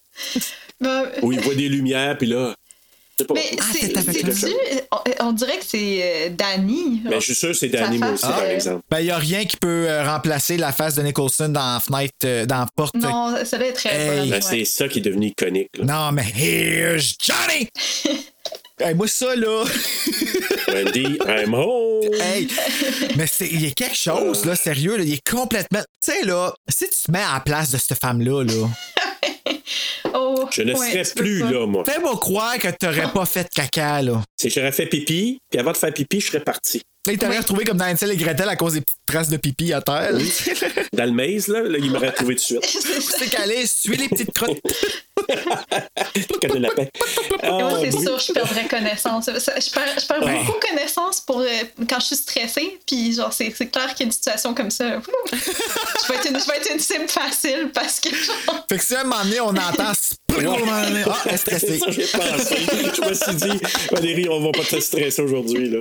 Ben, 0.80 1.04
Où 1.22 1.32
il 1.32 1.40
voit 1.42 1.56
des 1.56 1.70
lumières, 1.70 2.18
puis 2.18 2.28
là. 2.28 2.54
je 3.18 3.24
sais 3.24 3.28
pas. 3.28 3.34
mais 3.36 3.52
Ah, 3.60 3.64
c'est 3.72 4.12
c'est 4.32 4.48
le- 4.50 4.82
on, 4.92 5.28
on 5.28 5.32
dirait 5.32 5.58
que 5.60 5.66
c'est 5.68 6.00
euh, 6.02 6.30
Danny. 6.32 7.02
Mais 7.06 7.16
je 7.20 7.26
suis 7.26 7.36
sûr 7.36 7.50
que 7.50 7.54
c'est 7.56 7.68
Danny, 7.70 8.00
moi 8.00 8.10
aussi, 8.12 8.24
par 8.24 8.40
euh, 8.42 8.50
exemple. 8.56 8.82
Ben, 8.90 9.00
il 9.00 9.06
n'y 9.06 9.12
a 9.12 9.18
rien 9.18 9.46
qui 9.46 9.58
peut 9.58 9.86
euh, 9.88 10.04
remplacer 10.04 10.58
la 10.58 10.72
face 10.72 10.96
de 10.96 11.04
Nicholson 11.04 11.50
dans 11.50 11.80
Fenêtre, 11.80 12.16
euh, 12.26 12.46
dans 12.48 12.66
Porte. 12.76 12.96
Non, 12.96 13.36
celle-là 13.46 13.68
est 13.68 13.74
très 13.74 13.96
Hey. 13.96 14.30
Ben, 14.30 14.36
ouais. 14.36 14.42
C'est 14.42 14.66
ça 14.66 14.88
qui 14.88 15.00
est 15.00 15.04
devenu 15.04 15.28
iconique. 15.28 15.70
là. 15.78 15.86
Non, 15.86 16.12
mais 16.14 16.26
here's 16.36 17.16
Johnny! 17.24 17.70
Hey, 18.84 18.94
moi, 18.96 19.08
ça, 19.08 19.36
là. 19.36 19.64
Wendy, 20.68 21.18
I'm 21.28 21.54
home. 21.54 22.14
hey! 22.22 22.48
Mais 23.18 23.28
c'est, 23.28 23.48
il 23.48 23.62
y 23.64 23.68
a 23.68 23.72
quelque 23.72 23.96
chose, 23.96 24.46
là, 24.46 24.56
sérieux, 24.56 24.98
là, 24.98 25.04
il 25.04 25.14
est 25.14 25.30
complètement. 25.30 25.82
Tu 26.04 26.12
sais, 26.12 26.24
là, 26.26 26.54
si 26.70 26.86
tu 26.90 26.96
te 27.06 27.12
mets 27.12 27.20
à 27.22 27.34
la 27.36 27.40
place 27.42 27.72
de 27.72 27.78
cette 27.78 27.98
femme-là, 28.00 28.44
là, 28.44 28.68
Oh, 30.14 30.46
Je 30.52 30.64
ne 30.64 30.74
ouais, 30.74 30.92
serais 30.92 31.04
tu 31.06 31.14
plus 31.16 31.40
pas. 31.42 31.52
là, 31.52 31.66
moi. 31.66 31.84
fais-moi 31.86 32.18
croire 32.20 32.58
que 32.58 32.68
t'aurais 32.70 33.10
pas 33.14 33.26
fait 33.26 33.44
de 33.44 33.50
caca, 33.56 34.02
là. 34.02 34.22
C'est 34.38 34.50
que 34.50 34.56
j'aurais 34.56 34.72
fait 34.74 34.86
pipi, 34.88 35.38
puis 35.50 35.60
avant 35.60 35.72
de 35.72 35.78
faire 35.78 35.94
pipi, 35.94 36.20
je 36.20 36.28
serais 36.28 36.42
parti. 36.44 36.82
Là, 37.08 37.14
il 37.14 37.18
t'aurait 37.18 37.40
retrouvé 37.40 37.66
comme 37.66 37.78
dans 37.78 37.86
Hansel 37.86 38.12
et 38.12 38.16
Gretel 38.16 38.48
à 38.48 38.56
cause 38.56 38.74
des 38.74 38.82
petites 38.82 38.98
traces 39.08 39.30
de 39.30 39.38
pipi 39.38 39.74
à 39.74 39.82
terre. 39.82 40.12
Dans 40.94 41.06
le 41.06 41.12
maze, 41.12 41.48
là, 41.48 41.62
là 41.62 41.80
il 41.80 41.90
m'aurait 41.90 42.12
trouvé 42.12 42.36
tout 42.36 42.56
de 42.56 42.62
suite. 42.62 42.66
C'est 43.18 43.28
qu'aller 43.28 43.66
suer 43.66 43.98
les 43.98 44.08
petites 44.08 44.32
crottes. 44.32 44.60
Comme 46.42 46.58
un 46.58 46.60
lapin. 46.60 46.84
Et 47.44 47.48
moi, 47.50 47.80
c'est 47.82 47.96
oui. 47.96 48.04
sûr, 48.04 48.20
je 48.20 48.34
perdrais 48.34 48.66
connaissance. 48.68 49.26
Ça, 49.26 49.34
Je 49.34 49.72
perds, 49.72 50.00
je 50.00 50.06
perds 50.08 50.24
Ouais. 50.24 50.44
beaucoup 50.44 50.60
connaissance 50.60 51.22
pour, 51.22 51.40
euh, 51.40 51.46
quand 51.88 52.00
je 52.00 52.06
suis 52.08 52.16
stressée. 52.16 52.80
Puis, 52.88 53.14
genre, 53.14 53.32
c'est 53.32 53.54
c'est 53.56 53.68
clair 53.68 53.94
qu'il 53.94 54.02
y 54.02 54.04
a 54.04 54.06
une 54.08 54.12
situation 54.12 54.54
comme 54.54 54.72
ça. 54.72 55.00
je, 55.32 56.08
vais 56.12 56.16
être 56.20 56.30
une, 56.30 56.40
je 56.40 56.48
vais 56.48 56.58
être 56.58 56.72
une 56.74 56.80
cible 56.80 57.08
facile 57.08 57.70
parce 57.74 58.00
que, 58.00 58.10
genre, 58.10 58.66
Fait 58.70 58.78
que 58.78 58.84
si 58.84 58.96
à 58.96 59.02
un 59.02 59.04
moment 59.04 59.24
donné, 59.24 59.40
on 59.42 59.50
entend 59.50 59.92
Ah, 60.40 60.86
elle 60.88 60.98
est 60.98 61.04
C'est 61.30 61.38
stressée. 61.38 61.80
ça 61.80 61.86
que 61.86 61.92
j'ai 61.92 62.06
pensé. 62.06 62.56
Je 62.96 63.10
me 63.10 63.14
suis 63.14 63.36
dit, 63.36 63.66
Valérie, 63.92 64.30
on 64.30 64.42
va 64.42 64.52
pas 64.52 64.64
te 64.64 64.80
stresser 64.80 65.22
aujourd'hui. 65.22 65.70
Là. 65.70 65.80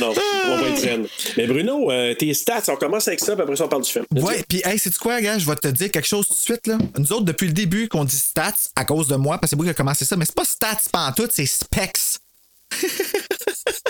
Non, 0.00 0.08
non, 0.08 0.14
on 0.46 0.56
va 0.58 0.68
être 0.68 0.78
zen. 0.78 1.06
Mais 1.36 1.46
Bruno, 1.46 1.90
euh, 1.90 2.14
tes 2.14 2.32
stats, 2.34 2.62
on 2.68 2.76
commence 2.76 3.08
avec 3.08 3.20
ça, 3.20 3.34
puis 3.34 3.42
après 3.42 3.56
ça, 3.56 3.64
on 3.64 3.68
parle 3.68 3.82
du 3.82 3.90
film. 3.90 4.04
Ouais, 4.16 4.44
puis 4.48 4.62
hey, 4.64 4.78
c'est 4.78 4.96
quoi, 4.96 5.20
gars? 5.20 5.38
Je 5.38 5.46
vais 5.46 5.56
te 5.56 5.68
dire 5.68 5.90
quelque 5.90 6.08
chose 6.08 6.26
tout 6.28 6.34
de 6.34 6.38
suite, 6.38 6.66
là. 6.66 6.78
Nous 6.98 7.12
autres, 7.12 7.24
depuis 7.24 7.46
le 7.46 7.52
début, 7.52 7.88
qu'on 7.88 8.04
dit 8.04 8.18
stats 8.18 8.52
à 8.74 8.84
cause 8.84 9.08
de 9.08 9.16
moi, 9.16 9.38
parce 9.38 9.50
que 9.50 9.50
c'est 9.50 9.56
moi 9.56 9.64
qui 9.64 9.70
a 9.70 9.74
commencé 9.74 10.04
ça, 10.04 10.16
mais 10.16 10.24
c'est 10.24 10.34
pas 10.34 10.44
stats 10.44 10.78
pantoute, 10.92 11.30
c'est 11.32 11.46
specs. 11.46 12.18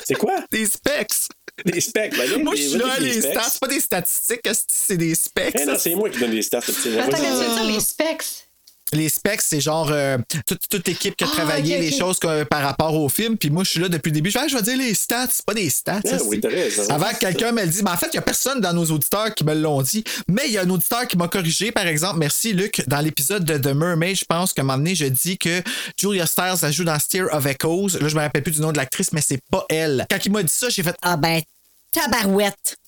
C'est 0.04 0.14
quoi? 0.14 0.37
Des 0.50 0.66
specs. 0.66 1.09
Des 1.64 1.80
specs. 1.80 2.16
Ben, 2.16 2.42
Moi, 2.42 2.54
je 2.54 2.62
suis 2.62 2.78
là, 2.78 2.98
les 3.00 3.20
stats, 3.20 3.48
c'est 3.50 3.61
pas 3.61 3.68
des 3.68 3.80
statistiques, 3.80 4.48
c'est 4.68 4.96
des 4.96 5.14
specs. 5.14 5.56
Eh 5.59 5.64
non, 5.64 5.76
c'est 5.78 5.94
moi 5.94 6.11
qui 6.11 6.18
donne 6.18 6.30
des 6.30 6.42
stats. 6.42 6.59
attends, 6.59 7.64
les 7.66 7.80
specs? 7.80 8.45
Les 8.92 9.09
specs, 9.09 9.40
c'est 9.42 9.61
genre 9.61 9.88
euh, 9.90 10.18
toute, 10.46 10.61
toute 10.70 10.87
l'équipe 10.88 11.16
qui 11.16 11.25
a 11.25 11.29
Ah, 11.31 11.35
travaillé 11.37 11.79
les 11.79 11.90
choses 11.96 12.18
que- 12.18 12.44
par 12.44 12.62
rapport 12.62 12.94
au 12.94 13.09
film. 13.09 13.37
Puis 13.37 13.51
moi, 13.51 13.64
je 13.64 13.70
suis 13.70 13.81
là 13.81 13.88
depuis 13.88 14.11
le 14.11 14.14
début. 14.14 14.31
Je 14.31 14.38
fais, 14.38 14.44
Ah, 14.44 14.49
je 14.49 14.57
vais 14.57 14.62
dire 14.62 14.77
les 14.79 14.94
stats, 14.94 15.27
c'est 15.31 15.44
pas 15.44 15.55
des 15.55 15.68
stats. 15.70 16.01
Ah 16.05 16.18
ça, 16.18 16.25
oui, 16.25 16.37
c'est- 16.42 16.49
t'as 16.49 16.55
raison. 16.55 16.88
Avant 16.90 17.11
que 17.11 17.18
quelqu'un 17.18 17.53
me 17.53 17.62
le 17.62 17.68
dise, 17.68 17.83
mais 17.83 17.90
en 17.90 17.96
fait, 17.96 18.07
il 18.07 18.12
n'y 18.12 18.18
a 18.18 18.22
personne 18.22 18.61
dans 18.61 18.72
nos 18.72 18.85
auditeurs 18.87 19.35
qui 19.35 19.44
me 19.44 19.55
l'ont 19.55 19.83
dit. 19.83 20.05
Mais 20.29 20.42
il 20.46 20.53
y 20.53 20.59
a 20.59 20.62
un 20.62 20.70
auditeur 20.70 21.07
qui 21.09 21.16
m'a 21.16 21.29
corrigé, 21.29 21.72
par 21.72 21.87
exemple. 21.87 22.18
Merci, 22.18 22.53
Luc. 22.53 22.83
Dans 22.87 23.01
l'épisode 23.01 23.44
de 23.44 23.59
The 23.59 23.75
Mermaid, 23.75 24.16
je 24.16 24.25
pense 24.25 24.53
qu'à 24.53 24.62
un 24.62 24.64
moment 24.64 24.79
donné, 24.79 24.94
je 24.94 25.07
dis 25.07 25.37
que 25.38 25.62
Julia 26.01 26.27
Stiles, 26.27 26.55
elle 26.62 26.72
joue 26.72 26.85
dans 26.85 26.99
Steer 26.99 27.27
of 27.33 27.44
Echoes. 27.46 27.99
Là, 28.01 28.09
je 28.09 28.14
me 28.14 28.20
rappelle 28.20 28.42
plus 28.42 28.53
du 28.53 28.61
nom 28.61 28.72
de 28.72 28.77
l'actrice, 28.77 29.12
mais 29.12 29.20
c'est 29.20 29.40
pas 29.51 29.64
elle. 29.68 30.07
Quand 30.11 30.18
il 30.25 30.33
m'a 30.33 30.42
dit 30.42 30.53
ça, 30.55 30.68
j'ai 30.68 30.83
fait 30.83 30.94
Ah 31.03 31.16
ben, 31.16 31.40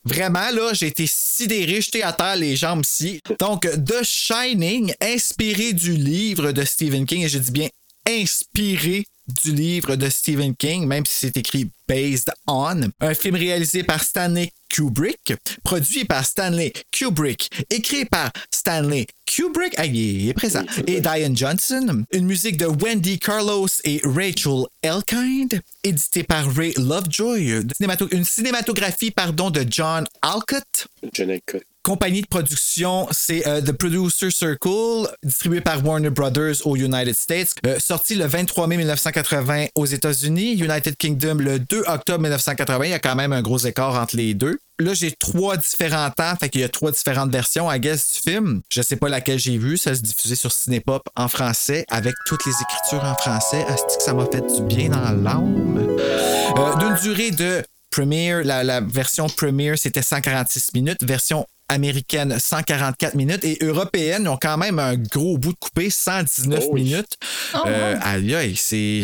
Vraiment, 0.04 0.50
là, 0.50 0.72
j'ai 0.72 0.86
été 0.86 1.06
sidéré, 1.06 1.80
jeté 1.80 2.02
à 2.02 2.12
terre 2.12 2.36
les 2.36 2.56
jambes 2.56 2.84
ici. 2.84 3.20
Donc, 3.38 3.62
The 3.62 4.02
Shining, 4.02 4.94
inspiré 5.00 5.72
du 5.72 5.92
livre 5.92 6.52
de 6.52 6.64
Stephen 6.64 7.04
King, 7.06 7.24
et 7.24 7.28
je 7.28 7.38
dis 7.38 7.50
bien 7.50 7.68
inspiré 8.08 9.04
du 9.42 9.52
livre 9.52 9.96
de 9.96 10.08
Stephen 10.08 10.56
King, 10.56 10.86
même 10.86 11.04
si 11.04 11.26
c'est 11.26 11.36
écrit 11.36 11.68
Based 11.86 12.30
on. 12.46 12.80
Un 13.00 13.14
film 13.14 13.34
réalisé 13.34 13.82
par 13.82 14.02
Stanley 14.02 14.50
Kubrick, 14.68 15.32
produit 15.64 16.04
par 16.04 16.24
Stanley 16.24 16.72
Kubrick, 16.90 17.50
écrit 17.70 18.04
par 18.04 18.30
Stanley 18.52 19.06
Kubrick, 19.26 19.74
ah, 19.78 19.86
il 19.86 20.28
est 20.28 20.34
présent, 20.34 20.64
et 20.86 21.00
Diane 21.00 21.36
Johnson. 21.36 22.04
Une 22.12 22.26
musique 22.26 22.56
de 22.58 22.66
Wendy 22.66 23.18
Carlos 23.18 23.68
et 23.84 24.00
Rachel 24.04 24.64
Elkind, 24.82 25.60
édité 25.84 26.22
par 26.24 26.54
Ray 26.54 26.74
Lovejoy. 26.76 27.62
Une 28.10 28.24
cinématographie, 28.24 29.10
pardon, 29.10 29.50
de 29.50 29.64
John 29.68 30.06
Alcott. 30.22 30.88
John 31.12 31.30
Alcott. 31.30 31.62
Compagnie 31.88 32.20
de 32.20 32.26
production, 32.26 33.08
c'est 33.12 33.48
euh, 33.48 33.62
The 33.62 33.72
Producer 33.72 34.30
Circle, 34.30 35.08
distribué 35.22 35.62
par 35.62 35.82
Warner 35.82 36.10
Brothers 36.10 36.56
aux 36.66 36.76
United 36.76 37.14
States, 37.14 37.54
euh, 37.64 37.78
sorti 37.78 38.14
le 38.14 38.26
23 38.26 38.66
mai 38.66 38.76
1980 38.76 39.68
aux 39.74 39.86
États-Unis, 39.86 40.52
United 40.58 40.98
Kingdom 40.98 41.36
le 41.36 41.58
2 41.58 41.84
octobre 41.86 42.20
1980. 42.20 42.84
Il 42.84 42.90
y 42.90 42.92
a 42.92 42.98
quand 42.98 43.14
même 43.14 43.32
un 43.32 43.40
gros 43.40 43.56
écart 43.56 43.94
entre 43.94 44.16
les 44.16 44.34
deux. 44.34 44.58
Là, 44.78 44.92
j'ai 44.92 45.12
trois 45.12 45.56
différents 45.56 46.10
temps, 46.10 46.36
fait 46.38 46.50
qu'il 46.50 46.60
y 46.60 46.64
a 46.64 46.68
trois 46.68 46.90
différentes 46.90 47.32
versions, 47.32 47.72
I 47.72 47.80
guess, 47.80 48.12
du 48.12 48.32
film. 48.32 48.60
Je 48.70 48.82
sais 48.82 48.96
pas 48.96 49.08
laquelle 49.08 49.38
j'ai 49.38 49.56
vue, 49.56 49.78
ça 49.78 49.94
se 49.94 50.02
diffusait 50.02 50.36
sur 50.36 50.52
Cinépop 50.52 51.08
en 51.16 51.28
français, 51.28 51.86
avec 51.88 52.14
toutes 52.26 52.44
les 52.44 52.52
écritures 52.52 53.08
en 53.08 53.14
français. 53.14 53.64
Est-ce 53.66 53.96
que 53.96 54.02
ça 54.02 54.12
m'a 54.12 54.26
fait 54.26 54.42
du 54.42 54.60
bien 54.64 54.90
dans 54.90 55.10
l'âme? 55.12 55.78
Euh, 55.78 56.76
D'une 56.80 56.96
durée 57.00 57.30
de 57.30 57.62
Premiere, 57.90 58.44
la, 58.44 58.62
la 58.62 58.82
version 58.82 59.26
Premiere, 59.30 59.78
c'était 59.78 60.02
146 60.02 60.74
minutes. 60.74 61.02
Version 61.02 61.46
américaine 61.68 62.38
144 62.38 63.14
minutes 63.14 63.44
et 63.44 63.58
européenne 63.62 64.26
ont 64.28 64.38
quand 64.40 64.56
même 64.56 64.78
un 64.78 64.96
gros 64.96 65.38
bout 65.38 65.52
de 65.52 65.58
coupé 65.58 65.90
119 65.90 66.64
Oh 66.66 66.70
oui. 66.72 66.82
minutes. 66.84 67.16
Oh, 67.54 67.58
Euh, 67.66 67.96
aïe, 68.02 68.54
c'est 68.56 69.02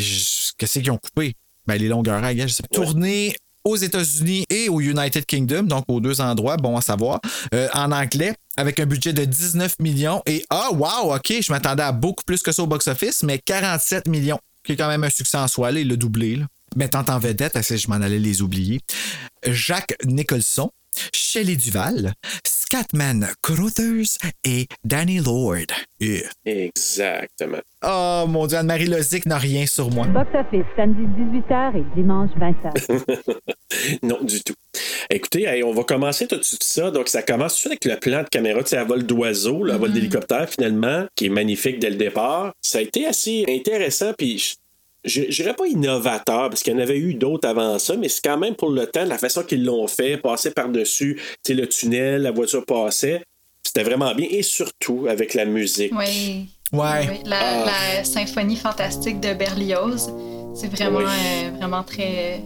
qu'est-ce 0.59 0.79
qu'ils 0.79 0.90
ont 0.90 0.98
coupé? 0.98 1.35
Ben 1.66 1.77
les 1.77 1.88
longueurs, 1.88 2.22
aïe, 2.24 2.40
je 2.42 2.48
sais 2.48 2.62
pas. 2.62 2.74
Tourné 2.74 3.37
aux 3.64 3.77
États-Unis 3.77 4.44
et 4.50 4.68
au 4.68 4.81
United 4.81 5.24
Kingdom, 5.24 5.62
donc 5.62 5.85
aux 5.88 5.98
deux 6.00 6.20
endroits, 6.20 6.59
bon 6.59 6.77
à 6.77 6.83
savoir, 6.83 7.20
euh, 7.55 7.68
en 7.72 7.92
anglais, 7.92 8.35
avec 8.59 8.79
un 8.79 8.85
budget 8.85 9.14
de 9.14 9.24
19 9.24 9.77
millions. 9.81 10.22
Et 10.27 10.44
ah, 10.50 10.68
wow, 10.72 11.14
OK, 11.14 11.33
je 11.40 11.50
m'attendais 11.50 11.83
à 11.83 11.92
beaucoup 11.92 12.24
plus 12.27 12.42
que 12.42 12.53
ça 12.53 12.62
au 12.62 12.66
box-office, 12.66 13.22
mais 13.22 13.38
47 13.38 14.07
millions, 14.09 14.38
qui 14.64 14.72
est 14.72 14.77
quand 14.77 14.88
même 14.88 15.05
un 15.05 15.11
succès 15.11 15.38
en 15.38 15.48
soi, 15.48 15.72
là, 15.72 15.81
il 15.81 15.88
l'a 15.88 15.96
doublé. 15.96 16.37
Là. 16.37 16.44
Mettant 16.77 17.05
en 17.09 17.18
vedette, 17.18 17.59
je 17.62 17.88
m'en 17.88 17.94
allais 17.96 18.18
les 18.18 18.42
oublier, 18.42 18.81
Jacques 19.46 19.96
Nicholson, 20.05 20.70
Shelley 21.12 21.57
Duval, 21.57 22.14
Scatman 22.44 23.28
Crothers 23.42 24.18
et 24.44 24.66
Danny 24.85 25.18
Lord. 25.18 25.66
Yeah. 26.00 26.30
Exactement. 26.44 27.61
Oh 27.83 28.24
mon 28.28 28.46
Dieu, 28.46 28.59
Anne-Marie 28.59 28.87
Lozic 28.87 29.26
n'a 29.26 29.38
rien 29.38 29.66
sur 29.66 29.90
moi. 29.90 30.07
Box 30.07 30.30
Office, 30.35 30.66
samedi 30.76 31.02
18h 31.02 31.76
et 31.76 31.85
dimanche 31.94 32.30
20h. 32.38 33.22
non, 34.02 34.22
du 34.22 34.42
tout. 34.42 34.54
Écoutez, 35.11 35.44
hey, 35.44 35.62
on 35.62 35.72
va 35.72 35.85
commencer 35.85 36.26
tout 36.26 36.37
de 36.37 36.42
suite 36.42 36.64
ça. 36.64 36.90
Donc, 36.90 37.09
ça 37.09 37.22
commence 37.22 37.61
tout 37.61 37.68
de 37.68 37.74
suite 37.74 37.87
avec 37.87 37.94
le 38.04 38.11
plan 38.11 38.22
de 38.22 38.28
caméra, 38.28 38.62
tu 38.62 38.70
sais, 38.70 38.76
à 38.76 38.85
vol 38.85 39.04
d'oiseau, 39.04 39.62
le 39.62 39.74
vol 39.74 39.92
d'hélicoptère, 39.92 40.48
finalement, 40.48 41.07
qui 41.14 41.26
est 41.26 41.30
magnifique 41.30 41.78
dès 41.78 41.90
le 41.90 41.96
départ. 41.96 42.52
Ça 42.62 42.78
a 42.78 42.80
été 42.80 43.07
assez 43.07 43.44
intéressant, 43.48 44.12
puis 44.16 44.54
je 45.04 45.22
dirais 45.22 45.54
pas 45.54 45.66
innovateur, 45.66 46.48
parce 46.50 46.62
qu'il 46.62 46.72
y 46.72 46.76
en 46.76 46.80
avait 46.80 46.98
eu 46.98 47.14
d'autres 47.14 47.48
avant 47.48 47.78
ça, 47.78 47.96
mais 47.96 48.08
c'est 48.08 48.22
quand 48.24 48.38
même 48.38 48.54
pour 48.54 48.70
le 48.70 48.86
temps, 48.86 49.04
la 49.04 49.18
façon 49.18 49.42
qu'ils 49.42 49.64
l'ont 49.64 49.86
fait, 49.86 50.16
passer 50.16 50.50
par-dessus, 50.50 51.16
tu 51.44 51.52
sais, 51.52 51.54
le 51.54 51.68
tunnel, 51.68 52.22
la 52.22 52.30
voiture 52.30 52.64
passait. 52.64 53.22
C'était 53.62 53.82
vraiment 53.82 54.14
bien, 54.14 54.26
et 54.30 54.42
surtout 54.42 55.06
avec 55.08 55.34
la 55.34 55.44
musique. 55.44 55.92
Oui. 55.96 56.46
Ouais. 56.72 57.08
Oui, 57.08 57.16
La, 57.26 57.38
Ah. 57.40 57.66
la 57.98 58.04
symphonie 58.04 58.56
fantastique 58.56 59.20
de 59.20 59.32
Berlioz, 59.34 60.10
c'est 60.54 60.68
vraiment, 60.74 60.98
Oui. 60.98 61.04
euh, 61.04 61.50
vraiment 61.58 61.82
très, 61.82 62.40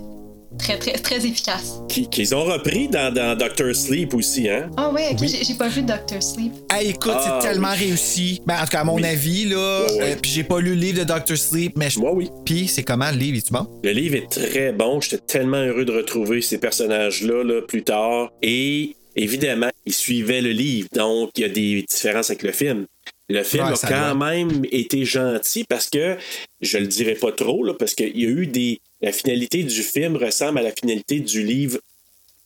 très, 0.59 0.79
très, 0.79 0.93
très 0.93 1.17
efficace. 1.27 1.81
qui- 1.89 2.09
Qu'ils 2.09 2.35
ont 2.35 2.45
repris 2.45 2.89
dans, 2.89 3.13
dans 3.13 3.37
Doctor 3.37 3.75
Sleep 3.75 4.15
aussi, 4.15 4.49
hein? 4.49 4.71
Ah 4.77 4.91
ouais, 4.91 5.09
ok, 5.13 5.19
Oui. 5.23 5.39
j'ai- 5.43 5.55
pas 5.55 5.69
vu 5.69 5.83
Doctor 5.83 6.23
Sleep. 6.23 6.53
Hey, 6.73 6.91
écoute, 6.91 7.13
Ah, 7.15 7.41
c'est 7.43 7.49
tellement 7.49 7.73
oui. 7.73 7.87
réussi. 7.89 8.41
Ben, 8.47 8.57
en 8.61 8.65
tout 8.65 8.71
cas, 8.71 8.81
à 8.81 8.85
mon 8.85 8.95
Oui. 8.97 9.05
avis, 9.07 9.45
là. 9.47 9.57
Euh, 9.57 10.15
puis 10.21 10.31
j'ai 10.31 10.45
pas 10.45 10.61
lu 10.61 10.71
le 10.75 10.81
livre 10.81 10.99
de 11.01 11.05
Dr. 11.05 11.37
Sleep, 11.37 11.73
mais 11.77 11.91
je. 11.91 11.99
Moi, 11.99 12.13
oui. 12.13 12.29
Puis 12.45 12.69
c'est 12.69 12.83
comment 12.85 13.11
le 13.11 13.17
livre, 13.17 13.39
est-tu 13.39 13.53
bon? 13.53 13.67
Le 13.83 13.91
livre 13.93 14.17
est 14.17 14.29
très 14.31 14.73
bon. 14.73 15.01
J'étais 15.01 15.19
tellement 15.19 15.59
heureux 15.63 15.85
de 15.85 15.93
retrouver 15.93 16.41
ces 16.43 16.59
personnages-là 16.59 17.43
là, 17.45 17.63
plus 17.63 17.83
tard. 17.83 18.31
Et 18.43 18.95
évidemment, 19.17 19.71
ils 19.87 19.93
suivaient 19.95 20.41
le 20.43 20.51
livre. 20.53 20.89
Donc, 20.95 21.31
il 21.37 21.41
y 21.41 21.45
a 21.45 21.49
des 21.49 21.83
différences 21.89 22.31
avec 22.31 22.43
le 22.43 22.53
film. 22.53 22.87
Le 23.31 23.43
film 23.43 23.67
Ouais, 23.67 23.73
a 23.73 23.89
quand 23.89 24.15
doit. 24.17 24.31
même 24.31 24.63
été 24.73 25.05
gentil 25.05 25.65
parce 25.69 25.91
que, 25.91 26.17
je 26.63 26.79
le 26.79 26.87
dirai 26.87 27.15
pas 27.15 27.31
trop, 27.33 27.63
là, 27.65 27.75
parce 27.79 27.95
qu'il 27.95 28.17
y 28.19 28.25
a 28.25 28.29
eu 28.29 28.47
des. 28.47 28.81
La 29.01 29.13
finalité 29.13 29.63
du 29.63 29.83
film 29.83 30.17
ressemble 30.17 30.59
à 30.59 30.63
la 30.63 30.73
finalité 30.73 31.21
du 31.21 31.43
livre 31.45 31.79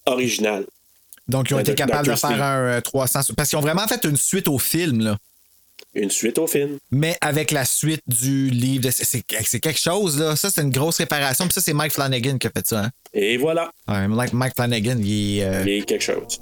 original. 0.07 0.67
Donc, 1.29 1.49
ils 1.51 1.55
ont 1.55 1.59
Ben, 1.59 1.63
été 1.63 1.75
capables 1.75 2.09
de 2.09 2.15
faire 2.15 2.43
un 2.43 2.59
euh, 2.65 2.81
300. 2.81 3.21
Parce 3.37 3.49
qu'ils 3.49 3.59
ont 3.59 3.63
vraiment 3.63 3.87
fait 3.87 4.05
une 4.05 4.17
suite 4.17 4.49
au 4.49 4.59
film, 4.59 5.01
là. 5.01 5.17
Une 5.95 6.11
suite 6.11 6.39
au 6.39 6.47
film. 6.47 6.79
Mais 6.91 7.17
avec 7.21 7.51
la 7.51 7.65
suite 7.65 8.03
du 8.07 8.51
livre. 8.51 8.85
de- 8.85 8.91
c'est 8.91 9.61
quelque 9.61 9.79
chose, 9.79 10.19
là. 10.19 10.37
Ça, 10.37 10.51
c'est 10.51 10.63
une 10.63 10.71
grosse 10.71 10.99
réparation. 10.99 11.45
Puis 11.47 11.55
ça, 11.55 11.61
c'est 11.61 11.73
Mike 11.75 11.93
Flanagan 11.93 12.39
qui 12.39 12.47
a 12.47 12.51
fait 12.51 12.67
ça, 12.67 12.85
hein. 12.85 12.91
Et 13.15 13.37
voilà. 13.37 13.71
Ouais, 13.89 14.09
Mike, 14.09 14.33
Mike 14.33 14.55
Flanagan, 14.57 14.97
il 14.99 15.39
est. 15.41 15.45
euh, 15.45 15.63
Il 15.67 15.79
y 15.79 15.81
a 15.81 15.85
quelque 15.85 16.03
chose. 16.03 16.41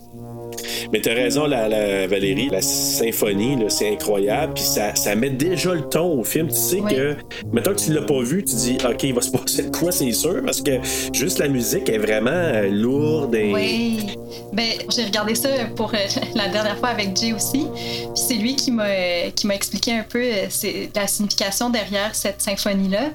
Mais 0.92 1.00
t'as 1.00 1.14
raison, 1.14 1.46
la, 1.46 1.68
la- 1.68 2.06
Valérie, 2.06 2.48
la 2.50 2.62
symphonie, 2.62 3.56
là, 3.56 3.68
c'est 3.68 3.88
incroyable. 3.92 4.54
Puis 4.54 4.62
ça, 4.64 4.94
ça 4.94 5.14
met 5.14 5.30
déjà 5.30 5.74
le 5.74 5.82
ton 5.88 6.18
au 6.20 6.24
film. 6.24 6.48
Tu 6.48 6.54
sais 6.56 6.80
Oui. 6.80 6.94
que, 6.94 7.16
mettons 7.52 7.72
que 7.74 7.80
tu 7.80 7.92
l'as 7.92 8.02
pas 8.02 8.20
vu, 8.22 8.44
tu 8.44 8.54
dis, 8.54 8.78
OK, 8.88 9.02
il 9.02 9.14
va 9.14 9.20
se 9.20 9.30
passer 9.30 9.64
de 9.64 9.76
quoi, 9.76 9.90
c'est 9.92 10.12
sûr, 10.12 10.42
parce 10.44 10.60
que 10.60 10.72
juste 11.12 11.38
la 11.38 11.48
musique 11.48 11.88
est 11.88 11.98
vraiment 11.98 12.30
euh, 12.30 12.68
lourde 12.68 13.34
et. 13.34 13.52
Oui. 13.52 14.06
Ben, 14.52 14.66
j'ai 14.94 15.04
regardé 15.04 15.34
ça 15.34 15.48
pour 15.76 15.92
euh, 15.94 15.98
la 16.34 16.48
dernière 16.48 16.78
fois 16.78 16.88
avec 16.90 17.16
Jay 17.16 17.32
aussi. 17.32 17.66
Puis 17.72 18.08
c'est 18.28 18.34
lui 18.34 18.54
qui 18.56 18.70
m'a 18.70 18.86
euh, 18.86 19.30
qui 19.30 19.46
m'a 19.46 19.54
expliqué 19.54 19.92
un 19.92 20.04
peu 20.08 20.22
euh, 20.22 20.46
c'est 20.48 20.90
la 20.94 21.06
signification 21.06 21.70
derrière 21.70 22.14
cette 22.14 22.40
symphonie-là. 22.42 23.10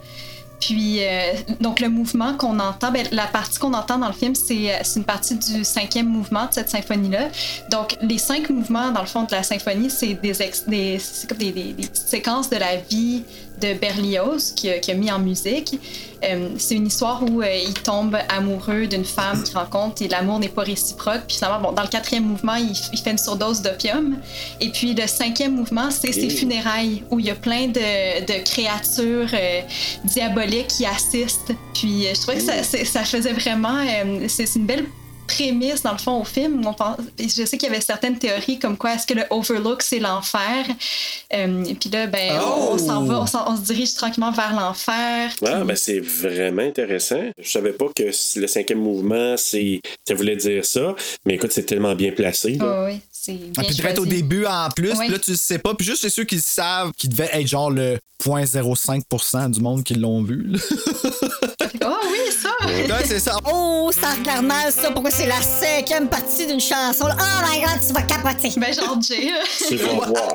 Puis, 0.60 1.04
euh, 1.04 1.34
donc, 1.60 1.80
le 1.80 1.90
mouvement 1.90 2.36
qu'on 2.38 2.60
entend, 2.60 2.92
ben, 2.92 3.06
la 3.12 3.28
partie 3.28 3.60
qu'on 3.60 3.74
entend 3.74 3.98
dans 3.98 4.08
le 4.08 4.14
film, 4.14 4.34
c'est 4.36 4.74
euh, 4.74 4.78
c'est 4.84 5.00
une 5.00 5.06
partie 5.06 5.36
du 5.36 5.64
cinquième 5.64 6.08
mouvement 6.08 6.46
de 6.48 6.54
cette 6.54 6.70
symphonie-là. 6.70 7.30
Donc, 7.70 7.98
les 8.02 8.18
cinq 8.18 8.50
mouvements, 8.50 8.92
dans 8.92 9.02
le 9.02 9.08
fond, 9.08 9.24
de 9.24 9.32
la 9.32 9.44
symphonie, 9.44 9.90
c'est 9.90 10.14
des, 10.16 10.32
des, 10.68 10.98
comme 11.28 11.38
des, 11.38 11.52
des- 11.52 11.74
des 11.74 11.88
petites 11.88 12.08
séquences 12.08 12.50
de 12.50 12.56
la 12.58 12.78
vie 12.78 13.24
de 13.62 13.74
Berlioz 13.74 14.54
qui 14.56 14.70
a, 14.70 14.80
qui 14.80 14.92
a 14.92 14.94
mis 14.94 15.12
en 15.12 15.20
musique. 15.20 15.80
Euh, 16.24 16.50
c'est 16.58 16.76
une 16.76 16.88
histoire 16.88 17.22
où 17.24 17.42
euh, 17.42 17.56
il 17.68 17.74
tombe 17.74 18.18
amoureux 18.30 18.88
d'une 18.88 19.06
femme 19.06 19.44
qu'il 19.44 19.56
rencontre 19.56 20.02
et 20.02 20.08
l'amour 20.08 20.40
n'est 20.40 20.50
pas 20.50 20.64
réciproque. 20.64 21.22
Puis 21.28 21.38
finalement, 21.38 21.62
bon, 21.62 21.72
dans 21.72 21.84
le 21.84 21.88
quatrième 21.88 22.26
mouvement, 22.26 22.56
il, 22.56 22.74
il 22.94 23.00
fait 23.00 23.12
une 23.12 23.18
surdose 23.18 23.62
d'opium. 23.62 24.18
Et 24.60 24.70
puis 24.70 24.94
le 24.94 25.08
cinquième 25.08 25.56
mouvement, 25.56 25.92
c'est 25.92 26.12
ses 26.12 26.30
funérailles 26.30 27.04
où 27.12 27.20
il 27.20 27.28
y 27.28 27.32
a 27.32 27.36
plein 27.36 27.68
de, 27.68 28.26
de 28.26 28.44
créatures 28.44 29.30
euh, 29.34 29.62
diaboliques 30.06 30.68
qui 30.68 30.86
assistent. 30.86 31.54
Puis 31.74 32.06
je 32.14 32.20
trouvais 32.22 32.38
que 32.38 32.44
ça, 32.44 32.64
ça 32.64 33.04
faisait 33.04 33.34
vraiment... 33.34 33.86
c'est 34.28 34.56
une 34.56 34.66
belle 34.66 34.86
prémisse 35.28 35.82
dans 35.84 35.92
le 35.92 35.98
fond 35.98 36.22
au 36.22 36.24
film. 36.24 36.66
On 36.66 36.74
pense, 36.74 36.98
je 37.20 37.46
sais 37.46 37.58
qu'il 37.58 37.70
y 37.70 37.72
avait 37.72 37.82
certaines 37.82 38.18
théories 38.18 38.60
comme 38.60 38.78
quoi 38.78 38.94
est-ce 38.96 39.08
que 39.08 39.14
le 39.14 39.24
Overlook 39.30 39.82
c'est 39.82 40.00
l'enfer? 40.00 40.66
Euh, 41.34 41.64
puis 41.80 41.90
là, 41.90 42.08
ben, 42.08 42.40
on, 42.42 42.74
on 42.74 42.78
s'en 42.78 43.04
va, 43.04 43.26
on, 43.48 43.56
se 43.56 43.62
dirige 43.62 43.94
tranquillement 43.96 44.32
vers 44.32 44.54
l'enfer. 44.54 45.32
Ah, 45.46 45.64
ben 45.64 45.76
c'est 45.76 46.00
vraiment 46.00 46.64
intéressant. 46.64 47.22
Je 47.38 47.50
savais 47.50 47.74
pas 47.74 47.86
que 47.96 48.04
le 48.04 48.48
cinquième 48.48 48.80
mouvement, 48.80 49.36
c'est, 49.38 49.82
ça 50.08 50.14
voulait 50.14 50.36
dire 50.36 50.66
ça. 50.66 50.96
Mais 51.26 51.36
écoute, 51.36 51.52
c'est 51.52 51.66
tellement 51.66 51.96
bien 51.96 52.12
placé. 52.12 52.52
Là. 52.56 52.66
Ah 52.66 52.86
oui, 52.86 53.00
puis 53.26 53.76
peut-être 53.82 54.00
au 54.00 54.06
début 54.06 54.46
en 54.46 54.70
plus, 54.70 54.94
puis 54.98 55.10
là 55.10 55.20
tu 55.20 55.32
le 55.32 55.38
sais 55.38 55.60
pas, 55.60 55.74
puis 55.74 55.86
juste 55.86 56.02
c'est 56.02 56.10
ceux 56.10 56.24
qui 56.24 56.36
le 56.36 56.42
savent, 56.42 56.92
qui 56.98 57.08
devaient 57.10 57.30
être 57.34 57.48
genre 57.48 57.72
le 57.72 57.98
0.05% 58.24 59.52
du 59.52 59.60
monde 59.62 59.84
qui 59.84 59.96
l'ont 59.96 60.24
vu. 60.24 60.52
Ah 61.88 62.00
oui, 62.04 62.32
ça! 62.42 62.50
Ouais, 62.66 63.04
c'est 63.06 63.20
ça. 63.20 63.38
Oh, 63.46 63.92
ça 63.94 64.12
regarde 64.18 64.46
mal, 64.46 64.72
ça. 64.72 64.90
Pourquoi 64.90 65.12
c'est 65.12 65.28
la 65.28 65.40
cinquième 65.40 66.08
partie 66.08 66.48
d'une 66.48 66.60
chanson? 66.60 67.06
là? 67.06 67.16
Oh 67.20 67.46
my 67.48 67.60
god, 67.62 67.80
tu 67.86 67.94
vas 67.94 68.02
capoter. 68.02 68.50
Ben, 68.60 68.74
genre 68.74 69.00
Jay, 69.02 69.30
là. 69.30 69.40
Tu 69.68 69.76
vas 69.76 69.94
voir. 69.94 70.34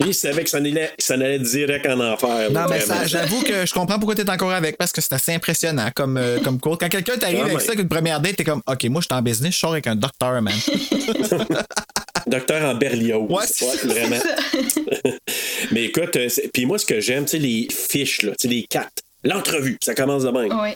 Il 0.00 0.12
savait 0.14 0.42
que 0.42 0.50
ça 0.50 0.56
allait, 0.56 0.92
ça 0.98 1.14
allait 1.14 1.38
direct 1.38 1.86
en 1.86 2.00
enfer. 2.00 2.50
Non, 2.50 2.62
mais 2.68 2.80
ça, 2.80 3.06
j'avoue 3.06 3.42
que 3.42 3.64
je 3.64 3.72
comprends 3.72 3.98
pourquoi 3.98 4.16
t'es 4.16 4.28
encore 4.28 4.50
avec, 4.50 4.76
parce 4.76 4.90
que 4.90 5.00
c'est 5.00 5.12
assez 5.12 5.32
impressionnant 5.34 5.90
comme, 5.94 6.16
euh, 6.16 6.40
comme 6.40 6.58
cours. 6.58 6.78
Quand 6.78 6.88
quelqu'un 6.88 7.16
t'arrive 7.16 7.38
Ah, 7.42 7.44
avec 7.44 7.58
ouais. 7.58 7.62
ça, 7.64 7.68
avec 7.72 7.80
une 7.82 7.88
première 7.88 8.18
date, 8.20 8.34
t'es 8.36 8.44
comme, 8.44 8.62
OK, 8.66 8.84
moi, 8.84 9.00
je 9.00 9.06
suis 9.06 9.16
en 9.16 9.22
business, 9.22 9.54
je 9.54 9.58
sors 9.60 9.72
avec 9.72 9.86
un 9.86 9.94
docteur, 9.94 10.42
man. 10.42 10.54
Docteur 12.26 12.64
en 12.64 12.74
Berlioz. 12.74 13.30
Ouais, 13.30 13.44
c'est 13.46 13.86
vraiment. 13.86 14.16
Mais 15.72 15.84
écoute, 15.84 16.16
euh, 16.16 16.28
c'est- 16.28 16.48
puis 16.52 16.64
moi, 16.66 16.78
ce 16.78 16.86
que 16.86 17.00
j'aime, 17.00 17.24
tu 17.24 17.32
sais, 17.32 17.38
les 17.38 17.68
fiches, 17.70 18.22
là, 18.22 18.32
tu 18.32 18.48
sais, 18.48 18.54
les 18.54 18.62
quatre. 18.64 19.02
L'entrevue, 19.24 19.76
ça 19.82 19.94
commence 19.94 20.22
de 20.24 20.30
même. 20.30 20.52
Oui. 20.62 20.70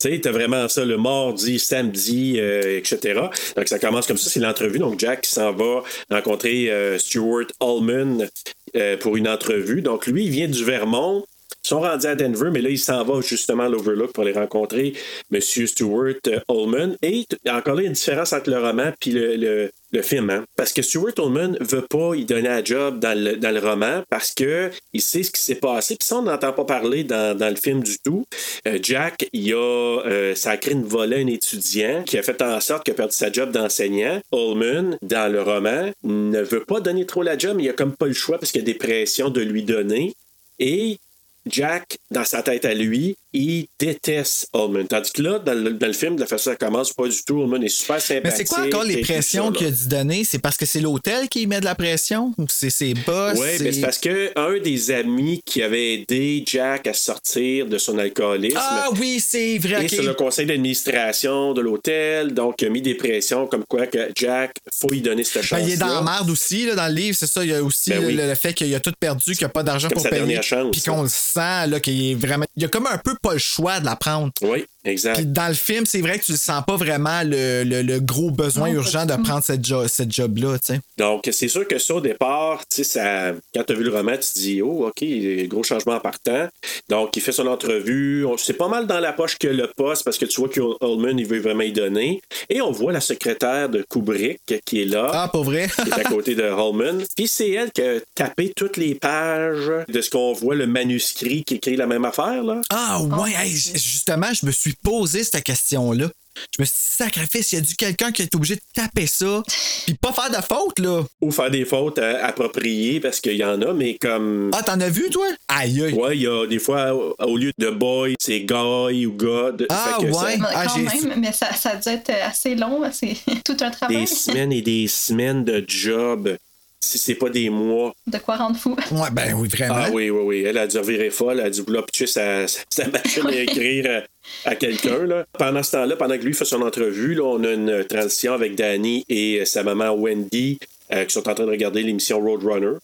Tu 0.00 0.08
sais, 0.10 0.20
t'as 0.20 0.30
vraiment 0.30 0.68
ça 0.68 0.84
le 0.84 0.96
mardi, 0.96 1.58
samedi, 1.58 2.36
euh, 2.38 2.78
etc. 2.78 3.20
Donc, 3.56 3.66
ça 3.68 3.80
commence 3.80 4.06
comme 4.06 4.16
ça. 4.16 4.30
C'est 4.30 4.38
l'entrevue. 4.40 4.78
Donc, 4.78 5.00
Jack 5.00 5.26
s'en 5.26 5.52
va 5.52 5.82
rencontrer 6.10 6.70
euh, 6.70 6.98
Stuart 6.98 7.46
Allman 7.60 8.28
euh, 8.76 8.96
pour 8.96 9.16
une 9.16 9.26
entrevue. 9.28 9.82
Donc, 9.82 10.06
lui, 10.06 10.24
il 10.26 10.30
vient 10.30 10.48
du 10.48 10.64
Vermont. 10.64 11.24
Ils 11.64 11.68
sont 11.68 11.80
rendus 11.80 12.06
à 12.06 12.14
Denver, 12.14 12.50
mais 12.52 12.60
là, 12.60 12.70
il 12.70 12.78
s'en 12.78 13.02
va 13.04 13.20
justement 13.20 13.64
à 13.64 13.68
l'Overlook 13.68 14.12
pour 14.12 14.22
aller 14.22 14.32
rencontrer 14.32 14.92
M. 15.32 15.40
Stuart 15.40 16.14
Allman. 16.48 16.96
Et 17.02 17.26
encore 17.50 17.74
là, 17.74 17.82
il 17.82 17.84
y 17.84 17.86
a 17.86 17.88
une 17.88 17.94
différence 17.94 18.32
entre 18.32 18.50
le 18.50 18.58
roman 18.58 18.92
puis 19.00 19.10
le, 19.10 19.34
le- 19.36 19.70
le 19.92 20.02
film. 20.02 20.30
hein. 20.30 20.44
Parce 20.56 20.72
que 20.72 20.82
Stuart 20.82 21.12
Allman 21.18 21.56
veut 21.60 21.86
pas 21.88 22.14
y 22.14 22.24
donner 22.24 22.48
un 22.48 22.64
job 22.64 22.98
dans 22.98 23.16
le, 23.18 23.58
roman 23.58 24.02
parce 24.08 24.32
que 24.32 24.70
il 24.92 25.00
sait 25.00 25.22
ce 25.22 25.30
qui 25.30 25.40
s'est 25.40 25.56
passé. 25.56 25.96
Puis 25.96 26.06
ça, 26.06 26.16
on 26.16 26.22
n'entend 26.22 26.52
pas 26.52 26.64
parler 26.64 27.04
dans, 27.04 27.36
le 27.38 27.56
film 27.56 27.82
du 27.82 27.98
tout. 27.98 28.24
Euh, 28.66 28.78
Jack, 28.82 29.28
il 29.32 29.52
a, 29.52 29.56
euh, 29.56 30.34
créé 30.60 30.74
une 30.74 30.84
volée 30.84 31.22
un 31.22 31.26
étudiant 31.26 32.02
qui 32.04 32.18
a 32.18 32.22
fait 32.22 32.40
en 32.42 32.60
sorte 32.60 32.84
qu'il 32.84 32.92
a 32.92 32.96
perdu 32.96 33.14
sa 33.14 33.32
job 33.32 33.50
d'enseignant. 33.50 34.20
Allman, 34.32 34.96
dans 35.02 35.32
le 35.32 35.42
roman, 35.42 35.90
ne 36.04 36.42
veut 36.42 36.64
pas 36.64 36.80
donner 36.80 37.06
trop 37.06 37.22
la 37.22 37.36
job, 37.36 37.56
mais 37.56 37.64
il 37.64 37.68
a 37.68 37.72
comme 37.72 37.96
pas 37.96 38.06
le 38.06 38.12
choix 38.12 38.38
parce 38.38 38.52
qu'il 38.52 38.60
y 38.60 38.64
a 38.64 38.66
des 38.66 38.74
pressions 38.74 39.30
de 39.30 39.40
lui 39.40 39.62
donner. 39.62 40.14
Et 40.58 40.98
Jack, 41.46 41.98
dans 42.10 42.24
sa 42.24 42.42
tête 42.42 42.64
à 42.64 42.74
lui, 42.74 43.16
il 43.32 43.66
déteste 43.78 44.48
Allman. 44.54 44.86
Tandis 44.86 45.12
que 45.12 45.22
là, 45.22 45.38
dans 45.38 45.52
le, 45.54 45.72
dans 45.72 45.86
le 45.86 45.92
film, 45.92 46.16
de 46.16 46.20
la 46.20 46.26
façon 46.26 46.50
dont 46.50 46.56
ça 46.58 46.66
commence, 46.66 46.92
pas 46.92 47.08
du 47.08 47.22
tout. 47.26 47.42
Allman 47.42 47.62
est 47.62 47.68
super 47.68 48.00
sympathique. 48.00 48.24
Mais 48.24 48.30
c'est 48.30 48.44
quoi 48.44 48.64
encore 48.64 48.84
les 48.84 49.00
pressions 49.02 49.52
qu'il 49.52 49.66
a 49.66 49.70
dû 49.70 49.86
donner? 49.88 50.24
C'est 50.24 50.38
parce 50.38 50.56
que 50.56 50.64
c'est 50.66 50.80
l'hôtel 50.80 51.28
qui 51.28 51.46
met 51.46 51.60
de 51.60 51.64
la 51.64 51.74
pression? 51.74 52.32
Ou 52.38 52.46
c'est 52.48 52.70
ses 52.70 52.94
boss? 52.94 53.38
Oui, 53.38 53.46
c'est- 53.56 53.64
ben 53.64 53.72
c'est 53.72 53.80
parce 53.80 53.98
que 53.98 54.32
un 54.38 54.58
des 54.60 54.90
amis 54.90 55.42
qui 55.44 55.62
avait 55.62 55.94
aidé 55.94 56.42
Jack 56.46 56.86
à 56.86 56.92
sortir 56.94 57.66
de 57.66 57.76
son 57.78 57.98
alcoolisme 57.98 58.56
Ah 58.58 58.88
oui, 58.98 59.20
c'est 59.20 59.58
vrai. 59.58 59.84
et 59.84 59.88
sur 59.88 60.02
le 60.02 60.14
conseil 60.14 60.46
d'administration 60.46 61.52
de 61.52 61.60
l'hôtel, 61.60 62.32
donc 62.34 62.62
il 62.62 62.66
a 62.66 62.70
mis 62.70 62.82
des 62.82 62.94
pressions 62.94 63.46
comme 63.46 63.64
quoi 63.68 63.86
que 63.86 64.08
Jack, 64.14 64.54
faut 64.80 64.92
y 64.92 65.00
donner 65.00 65.24
cette 65.24 65.42
chance. 65.42 65.58
Ben, 65.60 65.66
il 65.66 65.72
est 65.74 65.76
dans 65.76 65.88
la 65.88 66.02
merde 66.02 66.30
aussi, 66.30 66.66
là, 66.66 66.74
dans 66.74 66.86
le 66.88 66.94
livre, 66.94 67.16
c'est 67.18 67.26
ça. 67.26 67.44
Il 67.44 67.50
y 67.50 67.54
a 67.54 67.62
aussi 67.62 67.90
Ben 67.90 68.00
le, 68.02 68.06
oui. 68.08 68.14
le 68.14 68.34
fait 68.34 68.54
qu'il 68.54 68.74
a 68.74 68.80
tout 68.80 68.92
perdu, 68.98 69.32
qu'il 69.34 69.42
n'a 69.44 69.48
pas 69.48 69.62
d'argent 69.62 69.88
pour 69.88 70.00
sa 70.00 70.08
payer. 70.08 70.20
dernière 70.22 70.42
chance, 70.42 70.68
Puis 70.72 70.82
qu'on 70.82 71.02
le 71.02 71.08
sent, 71.08 71.66
là, 71.66 71.80
qu'il 71.80 72.10
est 72.10 72.14
vraiment. 72.14 72.46
Il 72.56 72.64
a 72.64 72.68
comme 72.68 72.86
un 72.86 72.98
peu 72.98 73.14
pas 73.20 73.32
le 73.32 73.38
choix 73.38 73.80
de 73.80 73.84
la 73.84 73.96
prendre. 73.96 74.32
Oui, 74.42 74.66
exact. 74.84 75.16
Puis 75.16 75.26
dans 75.26 75.48
le 75.48 75.54
film, 75.54 75.84
c'est 75.86 76.00
vrai 76.00 76.18
que 76.18 76.24
tu 76.24 76.32
ne 76.32 76.36
sens 76.36 76.62
pas 76.66 76.76
vraiment 76.76 77.22
le, 77.24 77.64
le- 77.64 77.82
le 77.82 78.00
gros 78.00 78.30
besoin 78.30 78.68
Non, 78.68 78.74
urgent 78.76 79.06
de 79.06 79.14
tout. 79.14 79.22
prendre 79.22 79.42
cette, 79.44 79.64
jo- 79.64 79.88
cette 79.88 80.12
job-là, 80.12 80.58
tu 80.58 80.74
sais. 80.74 80.80
Donc, 80.96 81.28
c'est 81.32 81.48
sûr 81.48 81.66
que 81.66 81.78
ça, 81.78 81.94
au 81.94 82.00
départ, 82.00 82.60
tu 82.68 82.82
sais, 82.82 82.84
ça, 82.84 83.32
quand 83.54 83.64
tu 83.64 83.72
as 83.72 83.76
vu 83.76 83.84
le 83.84 83.90
roman, 83.94 84.12
tu 84.12 84.28
te 84.32 84.38
dis, 84.38 84.62
oh, 84.62 84.86
OK, 84.88 85.04
gros 85.48 85.62
changement 85.62 85.94
en 85.94 86.00
partant. 86.00 86.48
Donc, 86.88 87.16
il 87.16 87.20
fait 87.22 87.32
son 87.32 87.46
entrevue. 87.46 88.26
C'est 88.38 88.52
pas 88.54 88.68
mal 88.68 88.86
dans 88.86 89.00
la 89.00 89.12
poche 89.12 89.36
que 89.38 89.48
le 89.48 89.70
poste 89.76 90.04
parce 90.04 90.18
que 90.18 90.24
tu 90.26 90.40
vois 90.40 90.48
qu'Ullman, 90.48 91.18
il 91.18 91.26
veut 91.26 91.40
vraiment 91.40 91.62
y 91.62 91.72
donner. 91.72 92.20
Et 92.48 92.60
on 92.60 92.70
voit 92.70 92.92
la 92.92 93.00
secrétaire 93.00 93.68
de 93.68 93.84
Kubrick 93.88 94.40
qui 94.64 94.82
est 94.82 94.86
là. 94.86 95.10
Ah, 95.12 95.28
pas 95.32 95.42
vrai? 95.42 95.68
qui 95.82 95.88
est 95.88 95.92
à 95.92 96.04
côté 96.04 96.34
de 96.34 96.42
Holman. 96.44 97.02
Puis 97.16 97.28
c'est 97.28 97.50
elle 97.50 97.70
qui 97.72 97.82
a 97.82 98.00
tapé 98.14 98.52
toutes 98.54 98.76
les 98.76 98.94
pages 98.94 99.70
de 99.88 100.00
ce 100.00 100.10
qu'on 100.10 100.32
voit, 100.32 100.54
le 100.54 100.66
manuscrit 100.66 101.44
qui 101.44 101.54
écrit 101.56 101.76
la 101.76 101.86
même 101.86 102.04
affaire, 102.04 102.42
là. 102.42 102.60
Ah 102.70 103.00
ouais, 103.02 103.32
hey, 103.36 103.50
justement, 103.50 104.32
je 104.32 104.46
me 104.46 104.50
suis 104.50 104.74
posé 104.82 105.24
cette 105.24 105.42
question-là. 105.44 106.08
Je 106.56 106.62
me 106.62 106.64
suis 106.66 106.72
dit, 106.74 106.94
sacrifice, 107.04 107.50
il 107.50 107.54
y 107.56 107.58
a 107.58 107.62
dû 107.62 107.74
quelqu'un 107.74 108.12
qui 108.12 108.22
est 108.22 108.32
obligé 108.36 108.54
de 108.54 108.60
taper 108.72 109.08
ça, 109.08 109.42
puis 109.86 109.94
pas 109.94 110.12
faire 110.12 110.30
de 110.30 110.36
faute, 110.44 110.78
là? 110.78 111.02
Ou 111.20 111.32
faire 111.32 111.50
des 111.50 111.64
fautes 111.64 111.98
euh, 111.98 112.22
appropriées, 112.24 113.00
parce 113.00 113.18
qu'il 113.20 113.32
y 113.34 113.44
en 113.44 113.60
a, 113.60 113.72
mais 113.72 113.98
comme... 113.98 114.50
Ah, 114.54 114.62
t'en 114.62 114.78
as 114.80 114.88
vu, 114.88 115.10
toi? 115.10 115.26
Aïe, 115.48 115.82
aïe. 115.82 115.94
Ouais, 115.94 116.16
il 116.16 116.22
y 116.22 116.26
a 116.28 116.46
des 116.46 116.60
fois, 116.60 116.92
au- 116.94 117.36
lieu 117.36 117.50
de 117.58 117.70
boy, 117.70 118.14
c'est 118.20 118.40
guy 118.42 119.04
ou 119.06 119.12
god. 119.14 119.66
Ah, 119.68 119.96
Fait 119.98 120.06
que 120.06 120.10
ouais. 120.12 120.38
ça- 120.38 120.50
Ah, 120.54 120.64
quand 120.66 120.74
j'ai- 120.76 121.06
même, 121.08 121.18
mais 121.20 121.32
ça, 121.32 121.52
ça 121.54 121.70
a 121.70 121.76
dû 121.76 121.88
être 121.88 122.10
assez 122.22 122.54
long. 122.54 122.82
C'est 122.92 123.16
tout 123.44 123.56
un 123.58 123.70
travail. 123.72 123.96
Des 124.02 124.06
semaines 124.06 124.52
et 124.52 124.62
des 124.62 124.86
semaines 124.86 125.44
de 125.44 125.64
job. 125.66 126.36
Si 126.80 126.96
c'est 126.96 127.16
pas 127.16 127.28
des 127.28 127.50
mois. 127.50 127.92
De 128.06 128.18
quoi 128.18 128.36
rendre 128.36 128.56
fou. 128.56 128.76
Ouais, 128.92 129.10
ben 129.10 129.34
oui, 129.34 129.48
vraiment. 129.48 129.74
Ah 129.76 129.90
oui, 129.92 130.08
oui, 130.10 130.20
oui. 130.24 130.42
Elle 130.46 130.56
a 130.58 130.68
dû 130.68 130.78
revirer 130.78 131.10
folle. 131.10 131.40
Elle 131.40 131.46
a 131.46 131.50
dû 131.50 131.62
vouloir 131.62 131.84
pitcher 131.84 132.06
sa, 132.06 132.46
sa, 132.46 132.60
sa 132.70 132.86
machine 132.86 133.26
à 133.26 133.32
écrire 133.42 134.04
à, 134.44 134.54
quelqu'un. 134.54 135.04
là. 135.04 135.24
Pendant 135.38 135.62
ce 135.62 135.72
temps-là, 135.72 135.96
pendant 135.96 136.16
que 136.18 136.22
lui 136.24 136.34
fait 136.34 136.44
son 136.44 136.62
entrevue, 136.62 137.14
là, 137.14 137.24
on 137.24 137.42
a 137.44 137.52
une 137.52 137.84
transition 137.84 138.32
avec 138.32 138.54
Danny 138.54 139.04
et 139.08 139.44
sa 139.44 139.62
maman 139.62 139.90
Wendy 139.94 140.58
euh, 140.92 141.04
qui 141.04 141.12
sont 141.12 141.28
en 141.28 141.34
train 141.34 141.44
de 141.44 141.50
regarder 141.50 141.82
l'émission 141.82 142.20
Roadrunner. 142.20 142.76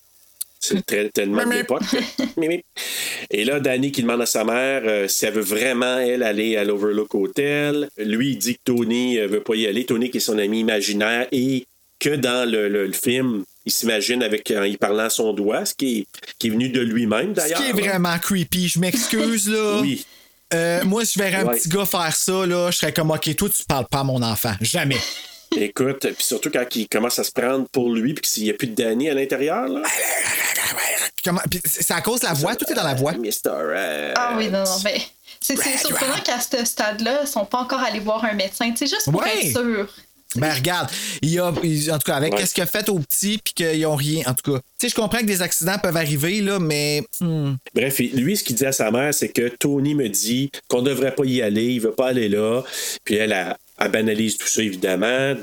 C'est 0.61 0.85
très, 0.87 1.11
tellement 1.11 1.45
mip. 1.47 1.67
Et 3.31 3.45
là, 3.45 3.61
Danny 3.61 3.93
qui 3.93 4.03
demande 4.03 4.23
à 4.23 4.27
sa 4.27 4.45
mère 4.45 4.83
euh, 4.87 5.09
si 5.09 5.27
elle 5.27 5.35
veut 5.35 5.43
vraiment, 5.43 5.99
elle, 5.99 6.23
aller 6.23 6.57
à 6.57 6.65
l'Overlook 6.65 7.15
Hotel. 7.15 7.89
Lui, 7.99 8.31
il 8.31 8.39
dit 8.39 8.55
que 8.55 8.61
Tony 8.65 9.19
euh, 9.19 9.27
veut 9.27 9.43
pas 9.43 9.55
y 9.57 9.67
aller. 9.67 9.85
Tony 9.85 10.11
qui 10.11 10.19
est 10.19 10.21
son 10.21 10.39
ami 10.39 10.61
imaginaire 10.61 11.27
et 11.33 11.67
que 12.01 12.11
dans 12.17 12.49
le, 12.51 12.69
le- 12.69 12.87
le 12.87 12.93
film, 12.93 13.45
il 13.67 13.73
s'imagine 13.73 14.23
avec 14.23 14.51
en 14.57 14.63
y 14.65 14.77
parlant 14.77 15.05
à 15.05 15.11
son 15.11 15.33
doigt, 15.33 15.65
ce 15.65 15.75
qui 15.75 15.99
est, 16.01 16.07
qui 16.39 16.49
est 16.49 16.51
venu 16.51 16.69
de 16.69 16.81
lui-même 16.81 17.31
Ce 17.35 17.41
d'ailleurs. 17.41 17.63
qui 17.63 17.69
est 17.71 17.73
vraiment 17.73 18.19
creepy, 18.19 18.69
je 18.69 18.79
m'excuse, 18.79 19.49
là. 19.49 19.81
Oui. 19.81 20.05
Euh, 20.55 20.85
moi, 20.85 21.03
je 21.05 21.19
verrais 21.19 21.37
un 21.43 21.47
Ouais. 21.47 21.59
petit 21.59 21.69
gars 21.69 21.85
faire 21.85 22.15
ça, 22.15 22.47
là, 22.47 22.71
je 22.71 22.77
serais 22.79 22.93
comme, 22.93 23.11
OK, 23.11 23.35
toi, 23.37 23.49
tu 23.49 23.65
parles 23.65 23.87
pas 23.91 24.01
à 24.01 24.05
mon 24.05 24.23
enfant. 24.23 24.53
Jamais. 24.61 24.99
Écoute, 25.57 26.01
puis 26.01 26.25
surtout 26.25 26.51
quand 26.51 26.65
il 26.75 26.89
commence 26.89 27.19
à 27.19 27.25
se 27.25 27.31
prendre 27.31 27.67
pour 27.69 27.91
lui, 27.93 28.15
puis 28.15 28.23
qu'il 28.29 28.45
n'y 28.45 28.51
a 28.51 28.55
plus 28.55 28.67
de 28.67 28.75
Danny 28.75 29.09
à 29.11 29.15
l'intérieur, 29.15 29.69
là. 29.69 29.83
C'est 31.65 31.93
à 31.95 32.01
cause 32.03 32.21
de 32.21 32.27
la 32.27 32.35
voix, 32.35 32.55
tout 32.57 32.71
est 32.71 32.75
dans 32.75 32.83
la 32.83 32.95
voix. 32.95 33.13
Red. 33.13 34.13
Ah 34.17 34.35
oui, 34.37 34.49
non, 34.51 34.65
non. 34.65 34.77
Mais 34.85 35.01
c'est 35.41 35.57
surprenant 35.79 36.19
qu'à 36.25 36.39
ce 36.41 36.65
stade-là, 36.65 37.21
ils 37.23 37.29
sont 37.29 37.45
pas 37.47 37.59
encore 37.59 37.81
allés 37.81 38.01
voir 38.01 38.25
un 38.25 38.35
médecin. 38.35 38.73
C'est 38.77 38.87
juste 38.87 39.05
pour 39.11 39.21
Ouais. 39.23 39.47
être 39.47 39.53
sûr. 39.53 39.89
Ben 40.37 40.53
regarde, 40.53 40.89
il 41.23 41.31
y 41.31 41.39
a, 41.39 41.53
il- 41.63 41.91
en 41.93 41.99
tout 41.99 42.05
cas, 42.07 42.17
avec 42.17 42.33
Ouais. 42.33 42.41
qu'est-ce 42.41 42.55
qu'il 42.55 42.63
a 42.63 42.67
fait 42.67 42.89
au 42.89 42.99
petit, 42.99 43.39
puis 43.43 43.53
qu'ils 43.55 43.87
ont 43.87 43.97
rien. 43.97 44.23
En 44.27 44.35
tout 44.35 44.53
cas, 44.53 44.59
tu 44.59 44.65
sais, 44.81 44.89
je 44.89 44.95
comprends 44.95 45.19
que 45.21 45.27
des 45.27 45.43
accidents 45.43 45.79
peuvent 45.83 45.97
arriver, 45.97 46.41
là, 46.41 46.59
mais. 46.59 47.03
hmm. 47.21 47.55
Bref, 47.75 47.99
lui, 47.99 48.37
ce 48.37 48.45
qu'il 48.45 48.57
dit 48.57 48.67
à 48.67 48.73
sa 48.73 48.91
mère, 48.91 49.13
c'est 49.15 49.29
que 49.29 49.49
Tony 49.49 49.95
me 49.95 50.09
dit 50.09 50.51
qu'on 50.69 50.83
ne 50.83 50.89
devrait 50.91 51.15
pas 51.15 51.25
y 51.25 51.41
aller, 51.43 51.67
il 51.75 51.81
veut 51.81 51.93
pas 51.93 52.09
aller 52.09 52.29
là. 52.29 52.63
Puis 53.05 53.17
elle, 53.17 53.33
elle, 53.33 53.55
elle 53.79 53.91
banalise 53.91 54.37
tout 54.37 54.47
ça, 54.47 54.63
évidemment. 54.63 55.35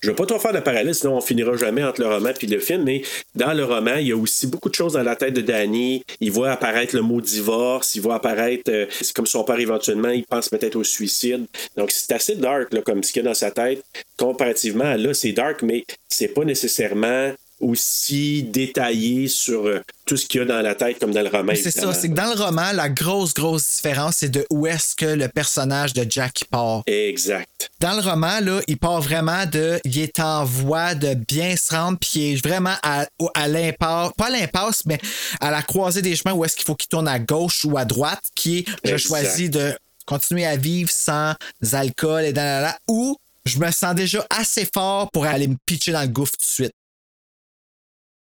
Je 0.00 0.08
ne 0.08 0.12
veux 0.12 0.16
pas 0.16 0.26
trop 0.26 0.38
faire 0.38 0.52
de 0.52 0.60
parallèle, 0.60 0.94
sinon 0.94 1.16
on 1.16 1.20
finira 1.20 1.56
jamais 1.56 1.84
entre 1.84 2.00
le 2.00 2.08
roman 2.08 2.30
et 2.40 2.46
le 2.46 2.58
film, 2.58 2.84
mais 2.84 3.02
dans 3.34 3.52
le 3.52 3.64
roman, 3.64 3.96
il 3.96 4.08
y 4.08 4.12
a 4.12 4.16
aussi 4.16 4.46
beaucoup 4.46 4.68
de 4.68 4.74
choses 4.74 4.94
dans 4.94 5.02
la 5.02 5.16
tête 5.16 5.34
de 5.34 5.40
Danny. 5.40 6.04
Il 6.20 6.32
voit 6.32 6.50
apparaître 6.50 6.96
le 6.96 7.02
mot 7.02 7.20
divorce, 7.20 7.94
il 7.94 8.02
voit 8.02 8.16
apparaître, 8.16 8.70
euh, 8.70 8.86
c'est 8.90 9.12
comme 9.12 9.26
son 9.26 9.44
père 9.44 9.58
éventuellement, 9.58 10.10
il 10.10 10.24
pense 10.24 10.48
peut-être 10.48 10.76
au 10.76 10.84
suicide. 10.84 11.46
Donc 11.76 11.92
c'est 11.92 12.12
assez 12.12 12.34
dark, 12.34 12.72
là, 12.72 12.82
comme 12.82 13.02
ce 13.02 13.12
qu'il 13.12 13.22
y 13.22 13.26
a 13.26 13.28
dans 13.28 13.34
sa 13.34 13.50
tête. 13.50 13.84
Comparativement 14.16 14.94
là, 14.96 15.14
c'est 15.14 15.32
dark, 15.32 15.62
mais 15.62 15.84
c'est 16.08 16.28
pas 16.28 16.44
nécessairement 16.44 17.32
aussi 17.60 18.42
détaillé 18.42 19.28
sur 19.28 19.66
euh, 19.66 19.82
tout 20.04 20.16
ce 20.16 20.26
qu'il 20.26 20.40
y 20.40 20.42
a 20.42 20.46
dans 20.46 20.60
la 20.60 20.74
tête 20.74 20.98
comme 20.98 21.12
dans 21.12 21.22
le 21.22 21.28
roman. 21.28 21.52
C'est 21.54 21.70
ça, 21.70 21.92
c'est 21.94 22.10
que 22.10 22.14
dans 22.14 22.34
le 22.34 22.40
roman, 22.40 22.72
la 22.72 22.88
grosse, 22.88 23.32
grosse 23.32 23.76
différence, 23.76 24.16
c'est 24.18 24.28
de 24.28 24.46
où 24.50 24.66
est-ce 24.66 24.94
que 24.94 25.06
le 25.06 25.28
personnage 25.28 25.94
de 25.94 26.06
Jack 26.08 26.44
part. 26.50 26.82
Exact. 26.86 27.70
Dans 27.80 27.94
le 27.94 28.02
roman, 28.02 28.40
là, 28.40 28.60
il 28.66 28.78
part 28.78 29.00
vraiment 29.00 29.46
de. 29.46 29.80
Il 29.84 29.98
est 29.98 30.20
en 30.20 30.44
voie 30.44 30.94
de 30.94 31.14
bien 31.14 31.56
se 31.56 31.74
rendre, 31.74 31.98
puis 31.98 32.10
il 32.14 32.34
est 32.34 32.46
vraiment 32.46 32.74
à, 32.82 33.06
l'impasse. 33.48 34.10
Pas 34.16 34.26
à 34.26 34.30
l'impasse, 34.30 34.84
mais 34.84 34.98
à 35.40 35.50
la 35.50 35.62
croisée 35.62 36.02
des 36.02 36.14
chemins 36.14 36.34
où 36.34 36.44
est-ce 36.44 36.56
qu'il 36.56 36.64
faut 36.64 36.74
qu'il 36.74 36.88
tourne 36.88 37.08
à 37.08 37.18
gauche 37.18 37.64
ou 37.64 37.78
à 37.78 37.84
droite, 37.84 38.22
qui 38.34 38.58
est 38.58 38.64
je 38.84 38.92
Exact. 38.92 39.08
choisis 39.08 39.50
de 39.50 39.72
continuer 40.04 40.46
à 40.46 40.56
vivre 40.56 40.90
sans 40.90 41.34
alcool 41.72 42.24
et 42.24 42.32
dans 42.32 42.62
la, 42.62 42.78
ou 42.88 43.16
je 43.44 43.58
me 43.58 43.70
sens 43.70 43.94
déjà 43.94 44.26
assez 44.30 44.68
fort 44.72 45.10
pour 45.10 45.24
aller 45.24 45.48
me 45.48 45.56
pitcher 45.66 45.92
dans 45.92 46.02
le 46.02 46.08
gouffre 46.08 46.32
tout 46.32 46.44
de 46.44 46.50
suite. 46.50 46.74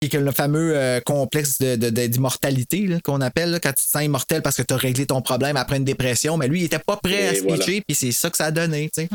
Et 0.02 0.10
que 0.10 0.18
le 0.18 0.32
fameux 0.32 0.74
euh, 0.76 1.00
complexe 1.00 1.58
de- 1.60 1.78
de- 1.78 1.90
de- 1.90 2.08
d'immortalité 2.08 2.82
là, 2.86 2.98
qu'on 3.04 3.22
appelle, 3.22 3.52
là, 3.52 3.60
quand 3.60 3.70
tu 3.70 3.86
te 3.86 3.90
sens 3.90 4.04
immortel 4.04 4.42
parce 4.42 4.58
que 4.58 4.62
tu 4.62 4.74
as 4.74 4.78
réglé 4.78 5.06
ton 5.06 5.22
problème 5.22 5.56
après 5.58 5.78
une 5.78 5.86
dépression, 5.86 6.38
mais 6.38 6.48
lui, 6.48 6.60
il 6.62 6.66
était 6.66 6.80
pas 6.80 6.98
prêt 6.98 7.30
à 7.30 7.34
se 7.36 7.42
voilà. 7.42 7.58
pitcher, 7.58 7.82
puis 7.88 7.96
c'est 7.96 8.12
ça 8.12 8.30
que 8.30 8.38
ça 8.38 8.46
a 8.46 8.52
donné. 8.52 8.90
tu 8.94 9.04
sais. 9.04 9.10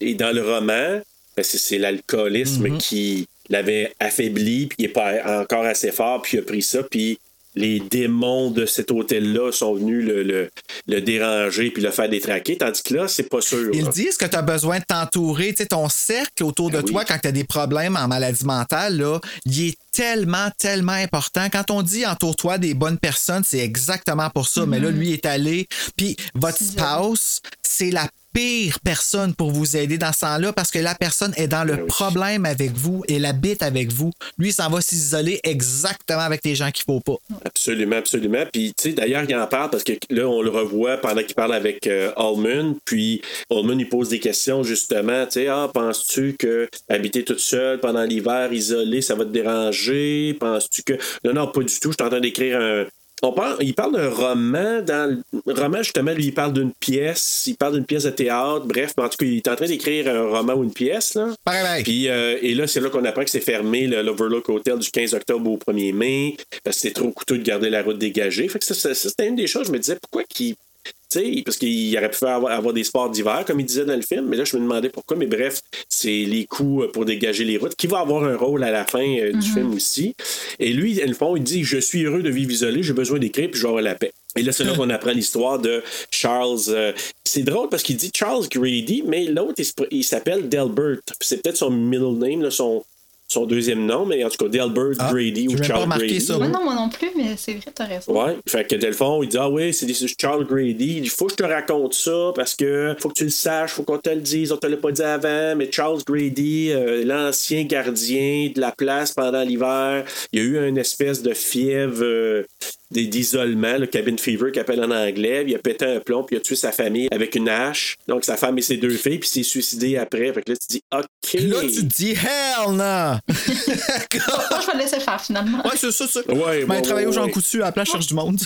Et 0.00 0.14
dans 0.14 0.30
le 0.34 0.42
roman, 0.42 1.00
ben, 1.36 1.42
c'est, 1.42 1.78
l'alcoolisme 1.78 2.68
Mhm. 2.68 2.78
qui 2.78 3.26
l'avait 3.48 3.92
affaibli, 3.98 4.66
puis 4.66 4.76
il 4.78 4.82
n'est 4.82 4.88
pas 4.92 5.40
encore 5.42 5.64
assez 5.64 5.90
fort, 5.90 6.22
puis 6.22 6.36
il 6.36 6.40
a 6.40 6.42
pris 6.44 6.62
ça, 6.62 6.82
puis 6.84 7.18
les 7.54 7.80
démons 7.80 8.50
de 8.50 8.64
cet 8.66 8.90
hôtel-là 8.90 9.50
sont 9.52 9.74
venus 9.74 10.04
le, 10.06 10.22
le- 10.22 10.50
le 10.86 11.00
déranger 11.00 11.70
puis 11.70 11.82
le 11.82 11.90
faire 11.90 12.08
détraquer, 12.08 12.56
tandis 12.56 12.82
que 12.82 12.94
là, 12.94 13.08
c'est 13.08 13.28
pas 13.28 13.40
sûr. 13.40 13.70
Ils 13.72 13.84
là. 13.84 13.90
disent 13.90 14.16
que 14.16 14.24
tu 14.26 14.36
as 14.36 14.42
besoin 14.42 14.78
de 14.78 14.84
t'entourer, 14.84 15.48
tu 15.50 15.56
sais, 15.62 15.66
ton 15.66 15.88
cercle 15.88 16.44
autour 16.44 16.70
de 16.70 16.76
Ben 16.78 16.84
oui. 16.84 16.92
toi 16.92 17.04
quand 17.04 17.18
tu 17.20 17.28
as 17.28 17.32
des 17.32 17.44
problèmes 17.44 17.96
en 17.96 18.06
maladie 18.08 18.44
mentale, 18.44 18.98
là, 18.98 19.18
il 19.46 19.68
est 19.68 19.78
tellement, 19.92 20.48
tellement 20.58 20.92
important. 20.92 21.48
Quand 21.50 21.70
on 21.70 21.82
dit 21.82 22.06
entoure-toi 22.06 22.58
des 22.58 22.74
bonnes 22.74 22.98
personnes, 22.98 23.42
c'est 23.44 23.58
exactement 23.58 24.30
pour 24.30 24.46
ça. 24.48 24.64
Mais 24.66 24.78
là, 24.78 24.90
lui 24.90 25.12
est 25.12 25.26
allé. 25.26 25.66
Puis 25.96 26.16
votre 26.34 26.62
spouse, 26.62 27.40
c'est 27.62 27.90
la 27.90 28.06
pire 28.32 28.78
personne 28.80 29.34
pour 29.34 29.50
vous 29.50 29.76
aider 29.76 29.98
dans 29.98 30.12
ce 30.12 30.20
temps-là 30.20 30.52
parce 30.52 30.70
que 30.70 30.78
la 30.78 30.94
personne 30.94 31.32
est 31.36 31.48
dans 31.48 31.64
le 31.64 31.76
Ben 31.76 31.82
oui. 31.82 31.88
problème 31.88 32.46
avec 32.46 32.72
vous 32.72 33.02
et 33.08 33.24
habite 33.24 33.62
avec 33.62 33.92
vous. 33.92 34.12
Lui, 34.38 34.52
s'en 34.52 34.68
va 34.70 34.80
s'isoler 34.80 35.40
exactement 35.44 36.20
avec 36.20 36.44
les 36.44 36.54
gens 36.54 36.70
qu'il 36.70 36.84
faut 36.84 37.00
pas. 37.00 37.16
Absolument, 37.44 37.96
absolument. 37.96 38.44
Puis, 38.52 38.72
tu 38.76 38.90
sais, 38.90 38.92
d'ailleurs, 38.94 39.24
il 39.28 39.34
en 39.36 39.46
parle 39.46 39.70
parce 39.70 39.84
que 39.84 39.92
là, 40.10 40.28
on 40.28 40.42
le 40.42 40.50
revoit 40.50 40.96
pendant 40.96 41.22
qu'il 41.22 41.34
parle 41.34 41.54
avec 41.54 41.86
euh, 41.86 42.12
Allman. 42.16 42.76
Puis, 42.84 43.22
Allman, 43.50 43.78
il 43.78 43.88
pose 43.88 44.08
des 44.08 44.18
questions, 44.20 44.62
justement. 44.62 45.26
Tu 45.26 45.32
sais, 45.32 45.46
ah, 45.48 45.68
penses-tu 45.72 46.36
que 46.38 46.68
habiter 46.88 47.24
toute 47.24 47.40
seule 47.40 47.80
pendant 47.80 48.02
l'hiver, 48.02 48.52
isolé, 48.52 49.02
ça 49.02 49.14
va 49.14 49.24
te 49.24 49.30
déranger? 49.30 50.36
Penses-tu 50.38 50.82
que. 50.82 50.94
Non, 51.24 51.32
non, 51.32 51.46
pas 51.48 51.60
du 51.60 51.78
tout. 51.80 51.90
Je 51.90 51.96
suis 51.96 52.06
en 52.06 52.10
train 52.10 52.20
d'écrire 52.20 52.60
un. 52.60 52.86
On 53.22 53.32
parle, 53.32 53.56
il 53.60 53.74
parle 53.74 53.92
d'un 53.94 54.08
roman. 54.08 54.80
Dans 54.82 55.20
le 55.46 55.52
roman, 55.52 55.78
justement, 55.82 56.12
lui, 56.12 56.26
il 56.26 56.34
parle 56.34 56.52
d'une 56.54 56.72
pièce. 56.72 57.44
Il 57.46 57.54
parle 57.56 57.74
d'une 57.74 57.84
pièce 57.84 58.04
de 58.04 58.10
théâtre. 58.10 58.64
Bref, 58.66 58.92
mais 58.96 59.04
en 59.04 59.08
tout 59.08 59.18
cas, 59.18 59.26
il 59.26 59.36
est 59.36 59.48
en 59.48 59.56
train 59.56 59.66
d'écrire 59.66 60.08
un 60.08 60.28
roman 60.28 60.54
ou 60.54 60.64
une 60.64 60.72
pièce. 60.72 61.14
Là. 61.14 61.34
Pareil. 61.44 61.82
Puis, 61.82 62.08
euh, 62.08 62.38
et 62.40 62.54
là, 62.54 62.66
c'est 62.66 62.80
là 62.80 62.88
qu'on 62.88 63.04
apprend 63.04 63.24
que 63.24 63.30
c'est 63.30 63.40
fermé, 63.40 63.86
le- 63.86 64.02
l'Overlook 64.02 64.48
Hotel, 64.48 64.78
du 64.78 64.90
15 64.90 65.12
octobre 65.14 65.50
au 65.50 65.56
1er 65.58 65.92
mai, 65.92 66.36
parce 66.64 66.76
que 66.76 66.82
c'est 66.82 66.92
trop 66.94 67.10
coûteux 67.10 67.38
de 67.38 67.42
garder 67.44 67.68
la 67.70 67.82
route 67.82 67.98
dégagée. 67.98 68.48
Fait 68.48 68.58
que 68.58 68.64
ça, 68.64 68.74
ça- 68.74 68.94
ça, 68.94 69.08
c'était 69.10 69.26
une 69.28 69.36
des 69.36 69.46
choses. 69.46 69.66
Je 69.66 69.72
me 69.72 69.78
disais, 69.78 69.96
pourquoi 70.00 70.24
qu'il. 70.24 70.54
Tu 70.84 71.18
sais, 71.18 71.42
parce 71.44 71.56
qu'il 71.56 71.96
aurait 71.98 72.10
pu 72.10 72.18
faire 72.18 72.36
avoir, 72.36 72.52
avoir 72.52 72.72
des 72.72 72.84
sports 72.84 73.10
d'hiver, 73.10 73.44
comme 73.44 73.58
il 73.58 73.66
disait 73.66 73.84
dans 73.84 73.96
le 73.96 74.02
film, 74.02 74.26
mais 74.28 74.36
là, 74.36 74.44
je 74.44 74.56
me 74.56 74.62
demandais 74.62 74.90
pourquoi. 74.90 75.16
Mais 75.16 75.26
bref, 75.26 75.60
c'est 75.88 76.08
les 76.08 76.46
coûts 76.46 76.82
euh, 76.82 76.92
pour 76.92 77.04
dégager 77.04 77.44
les 77.44 77.56
routes, 77.56 77.74
qui 77.74 77.88
va 77.88 77.98
avoir 77.98 78.22
un 78.22 78.36
rôle 78.36 78.62
à 78.62 78.70
la 78.70 78.84
fin 78.84 79.18
euh, 79.18 79.32
du 79.32 79.48
film 79.48 79.74
aussi. 79.74 80.14
Et 80.60 80.72
lui, 80.72 80.94
dans 80.94 81.08
le 81.08 81.14
fond, 81.14 81.34
il 81.34 81.42
dit 81.42 81.64
Je 81.64 81.78
suis 81.78 82.04
heureux 82.04 82.22
de 82.22 82.30
vivre 82.30 82.52
isolé, 82.52 82.84
j'ai 82.84 82.92
besoin 82.92 83.18
d'écrire, 83.18 83.50
puis 83.50 83.60
j'aurai 83.60 83.82
la 83.82 83.96
paix. 83.96 84.12
Et 84.36 84.42
là, 84.42 84.52
c'est 84.52 84.62
là 84.62 84.74
qu'on 84.74 84.90
apprend 84.90 85.10
l'histoire 85.10 85.58
de 85.58 85.82
Charles. 86.12 86.60
euh, 86.68 86.92
c'est 87.24 87.42
drôle 87.42 87.68
parce 87.68 87.82
qu'il 87.82 87.96
dit 87.96 88.12
Charles 88.14 88.46
Grady, 88.48 89.02
mais 89.04 89.24
l'autre, 89.24 89.60
il, 89.90 90.04
s'appelle 90.04 90.48
Delbert. 90.48 90.98
C'est 91.20 91.42
peut-être 91.42 91.56
son 91.56 91.70
middle 91.70 92.16
name, 92.18 92.42
là, 92.42 92.50
son, 92.50 92.84
son 93.32 93.46
deuxième 93.46 93.86
nom, 93.86 94.04
mais 94.06 94.24
en 94.24 94.28
tout 94.28 94.44
cas, 94.44 94.48
Delbert 94.50 94.90
Ah, 94.98 95.10
Grady 95.12 95.46
ou 95.48 95.56
pas 95.56 95.62
Charles 95.62 95.82
remarqué 95.82 96.06
Grady. 96.08 96.20
ça, 96.20 96.36
Moi, 96.36 96.48
non, 96.48 96.64
moi 96.64 96.74
non 96.74 96.88
plus, 96.88 97.10
mais 97.16 97.36
c'est 97.36 97.52
vrai, 97.52 97.70
t'as 97.72 97.84
raison. 97.84 98.12
Ouais, 98.12 98.36
fait 98.48 98.64
que 98.66 98.74
Delphon, 98.74 99.22
il 99.22 99.28
dit 99.28 99.36
Ah 99.38 99.48
oui, 99.48 99.72
c'est 99.72 99.86
Charles 100.20 100.46
Grady. 100.46 100.96
Il 100.96 101.02
dit 101.02 101.08
Faut 101.08 101.26
que 101.26 101.32
je 101.32 101.36
te 101.36 101.42
raconte 101.44 101.94
ça 101.94 102.32
parce 102.34 102.56
que 102.56 102.96
faut 102.98 103.08
que 103.08 103.14
tu 103.14 103.24
le 103.24 103.30
saches, 103.30 103.70
faut 103.72 103.84
qu'on 103.84 103.98
te 103.98 104.10
le 104.10 104.20
dise. 104.20 104.50
On 104.50 104.56
te 104.56 104.66
l'a 104.66 104.76
pas 104.76 104.90
dit 104.90 105.02
avant, 105.02 105.54
mais 105.56 105.70
Charles 105.70 106.02
Grady, 106.04 106.70
euh, 106.72 107.04
l'ancien 107.04 107.62
gardien 107.64 108.50
de 108.52 108.60
la 108.60 108.72
place 108.72 109.12
pendant 109.12 109.42
l'hiver, 109.42 110.04
il 110.32 110.38
y 110.38 110.42
a 110.42 110.44
eu 110.44 110.68
une 110.68 110.78
espèce 110.78 111.22
de 111.22 111.32
fièvre. 111.32 112.02
euh, 112.02 112.42
d'isolement, 112.90 113.78
le 113.78 113.86
cabin 113.86 114.16
fever 114.16 114.50
qu'il 114.52 114.60
appelle 114.60 114.82
en 114.82 114.90
anglais, 114.90 115.44
il 115.46 115.54
a 115.54 115.58
pété 115.58 115.84
un 115.84 116.00
plomb, 116.00 116.24
puis 116.24 116.36
il 116.36 116.38
a 116.38 116.42
tué 116.42 116.56
sa 116.56 116.72
famille 116.72 117.08
avec 117.12 117.34
une 117.34 117.48
hache. 117.48 117.96
Donc 118.08 118.24
sa 118.24 118.36
femme 118.36 118.58
et 118.58 118.62
ses 118.62 118.76
deux 118.76 118.90
filles, 118.90 119.18
puis 119.18 119.28
il 119.28 119.44
s'est 119.44 119.48
suicidé 119.48 119.96
après. 119.96 120.32
Fait 120.32 120.42
que 120.42 120.52
là, 120.52 120.56
tu 120.56 120.66
dis 120.68 120.82
OK. 120.92 121.32
Là, 121.34 121.60
tu 121.62 121.68
te 121.68 121.80
dis, 121.80 122.10
hell 122.12 122.72
no! 122.72 122.74
Moi, 122.76 123.18
je 123.28 124.66
vais 124.66 124.72
le 124.74 124.78
laisser 124.78 125.00
faire 125.00 125.20
finalement? 125.20 125.62
Ouais, 125.64 125.76
c'est 125.76 125.92
ça, 125.92 126.06
ça. 126.06 126.20
Ouais, 126.28 126.64
Ben, 126.64 126.76
ouais, 126.76 126.82
travailler 126.82 127.06
ouais, 127.06 127.18
ouais. 127.18 127.30
Coutu 127.30 127.62
à 127.62 127.66
la 127.66 127.72
place 127.72 127.88
Cherche 127.90 128.06
du 128.06 128.14
Monde. 128.14 128.40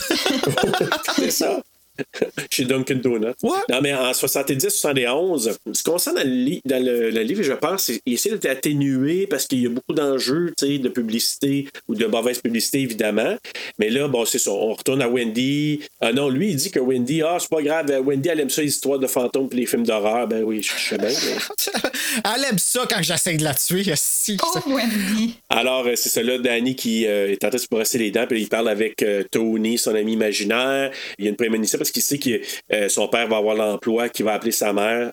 C'est 1.15 1.31
ça. 1.31 1.61
Chez 2.49 2.65
Dunkin' 2.65 3.01
Donuts. 3.01 3.33
Non, 3.43 3.81
mais 3.81 3.93
en 3.93 4.11
70-71, 4.11 5.57
ce 5.73 5.83
qu'on 5.83 5.97
sent 5.97 6.13
dans 6.15 6.23
le, 6.23 6.29
li- 6.29 6.61
dans 6.65 6.83
le, 6.83 7.09
le 7.09 7.21
livre, 7.21 7.43
je 7.43 7.53
pense, 7.53 7.83
c'est 7.85 7.99
qu'il 7.99 8.13
essaie 8.13 8.37
d'atténuer 8.37 9.27
parce 9.27 9.47
qu'il 9.47 9.61
y 9.61 9.65
a 9.65 9.69
beaucoup 9.69 9.93
d'enjeux 9.93 10.53
tu 10.57 10.65
sais, 10.67 10.77
de 10.77 10.89
publicité 10.89 11.67
ou 11.87 11.95
de 11.95 12.05
mauvaise 12.05 12.39
publicité, 12.39 12.79
évidemment. 12.81 13.35
Mais 13.79 13.89
là, 13.89 14.07
bon, 14.07 14.25
c'est 14.25 14.39
ça. 14.39 14.51
On 14.51 14.73
retourne 14.73 15.01
à 15.01 15.09
Wendy. 15.09 15.81
Ah 16.01 16.13
non, 16.13 16.29
lui, 16.29 16.49
il 16.51 16.55
dit 16.55 16.71
que 16.71 16.79
Wendy, 16.79 17.21
ah, 17.21 17.37
c'est 17.39 17.49
pas 17.49 17.61
grave, 17.61 17.85
Wendy, 18.05 18.29
elle 18.29 18.39
aime 18.39 18.49
ça, 18.49 18.61
les 18.61 18.67
histoires 18.69 18.99
de 18.99 19.07
fantômes 19.07 19.49
et 19.51 19.55
les 19.55 19.65
films 19.65 19.83
d'horreur. 19.85 20.27
Ben 20.27 20.43
oui, 20.43 20.61
je 20.61 20.71
sais 20.71 20.97
bien. 20.97 21.09
mais- 21.09 21.89
Elle 22.35 22.43
aime 22.49 22.57
ça 22.57 22.85
quand 22.89 23.01
j'essaie 23.01 23.35
de 23.37 23.43
la 23.43 23.53
tuer. 23.53 23.83
Si, 23.95 24.37
Pauvre 24.37 24.63
Wendy. 24.67 25.35
Alors, 25.49 25.85
euh, 25.85 25.93
c'est 25.95 26.09
ça 26.09 26.23
là, 26.23 26.37
Danny 26.37 26.75
qui 26.75 27.05
euh, 27.05 27.29
est 27.31 27.43
en 27.43 27.49
train 27.49 27.57
de 27.57 27.61
se 27.61 27.67
brosser 27.69 27.97
les 27.97 28.11
dents, 28.11 28.25
puis 28.27 28.41
il 28.41 28.47
parle 28.49 28.69
avec 28.69 29.01
euh, 29.03 29.23
Tony, 29.29 29.77
son 29.77 29.93
ami 29.95 30.13
imaginaire. 30.13 30.91
Il 31.19 31.25
y 31.25 31.27
a 31.27 31.31
une 31.31 31.35
prémonition 31.35 31.77
parce 31.85 31.91
qu'il 31.91 32.01
sait 32.01 32.17
que 32.19 32.41
euh, 32.73 32.89
son 32.89 33.07
père 33.07 33.27
va 33.27 33.37
avoir 33.37 33.55
l'emploi, 33.55 34.09
qu'il 34.09 34.25
va 34.25 34.33
appeler 34.33 34.51
sa 34.51 34.73
mère. 34.73 35.11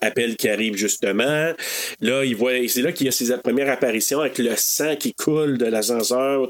Appel 0.00 0.36
qui 0.36 0.48
arrive 0.50 0.76
justement. 0.76 1.52
Là, 2.00 2.24
il 2.24 2.36
voit, 2.36 2.52
c'est 2.68 2.82
là 2.82 2.92
qu'il 2.92 3.06
y 3.06 3.08
a 3.08 3.12
ses 3.12 3.34
premières 3.38 3.70
apparitions 3.70 4.20
avec 4.20 4.36
le 4.36 4.54
sang 4.56 4.96
qui 4.96 5.14
coule 5.14 5.56
de 5.56 5.64
l'ascenseur. 5.64 6.46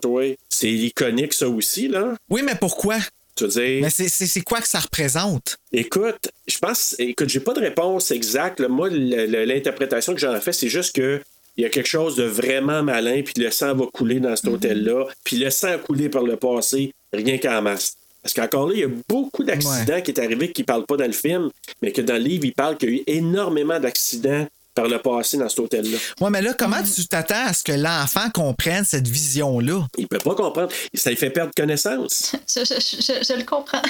C'est 0.48 0.72
iconique, 0.72 1.32
ça 1.34 1.48
aussi, 1.48 1.86
là. 1.86 2.14
Oui, 2.30 2.42
mais 2.42 2.56
pourquoi? 2.58 2.96
Tu 3.36 3.44
veux 3.44 3.50
dire? 3.50 3.82
Mais 3.82 3.90
c'est- 3.90 4.40
quoi 4.42 4.60
que 4.60 4.66
ça 4.68 4.80
représente? 4.80 5.56
Écoute, 5.72 6.30
je 6.48 6.58
pense, 6.58 6.96
écoute, 6.98 7.28
j'ai 7.28 7.40
pas 7.40 7.52
de 7.52 7.60
réponse 7.60 8.10
exacte. 8.10 8.58
là. 8.60 8.68
Moi, 8.68 8.88
l'interprétation 8.90 10.14
que 10.14 10.20
j'en 10.20 10.40
fais, 10.40 10.52
c'est 10.52 10.68
juste 10.68 10.94
que 10.96 11.20
il 11.56 11.62
y 11.62 11.66
a 11.66 11.68
quelque 11.70 11.86
chose 11.88 12.16
de 12.16 12.24
vraiment 12.24 12.82
malin, 12.82 13.22
puis 13.22 13.34
le 13.40 13.50
sang 13.52 13.74
va 13.76 13.86
couler 13.92 14.18
dans 14.18 14.34
cet 14.34 14.48
hôtel-là, 14.48 15.06
puis 15.22 15.36
le 15.36 15.50
sang 15.50 15.68
a 15.68 15.78
coulé 15.78 16.08
par 16.08 16.24
le 16.24 16.36
passé, 16.36 16.90
rien 17.12 17.38
qu'en 17.38 17.62
masse. 17.62 17.94
Parce 18.24 18.32
qu'encore 18.32 18.68
là, 18.68 18.74
il 18.74 18.80
y 18.80 18.84
a 18.84 18.88
beaucoup 19.06 19.44
d'accidents 19.44 20.00
qui 20.00 20.10
est 20.10 20.18
arrivé 20.18 20.50
qui 20.50 20.62
ne 20.62 20.64
parlent 20.64 20.86
pas 20.86 20.96
dans 20.96 21.04
le 21.04 21.12
film, 21.12 21.50
mais 21.82 21.92
que 21.92 22.00
dans 22.00 22.14
le 22.14 22.20
livre, 22.20 22.46
il 22.46 22.54
parle 22.54 22.78
qu'il 22.78 22.88
y 22.88 22.92
a 22.92 22.96
eu 22.96 23.02
énormément 23.06 23.78
d'accidents 23.78 24.46
par 24.74 24.88
le 24.88 24.98
passé 24.98 25.36
dans 25.36 25.48
cet 25.48 25.58
hôtel-là. 25.60 25.98
Ouais, 26.20 26.30
mais 26.30 26.42
là, 26.42 26.52
comment 26.58 26.82
tu 26.82 27.06
t'attends 27.06 27.46
à 27.46 27.52
ce 27.52 27.62
que 27.62 27.72
l'enfant 27.72 28.28
comprenne 28.32 28.84
cette 28.84 29.06
vision-là? 29.08 29.86
Il 29.98 30.08
peut 30.08 30.18
pas 30.18 30.34
comprendre. 30.34 30.68
Ça 30.94 31.10
lui 31.10 31.16
fait 31.16 31.30
perdre 31.30 31.52
connaissance. 31.56 32.32
Je, 32.54 32.60
je- 32.64 32.74
je- 33.02 33.24
je 33.28 33.32
le 33.38 33.44
comprends. 33.44 33.82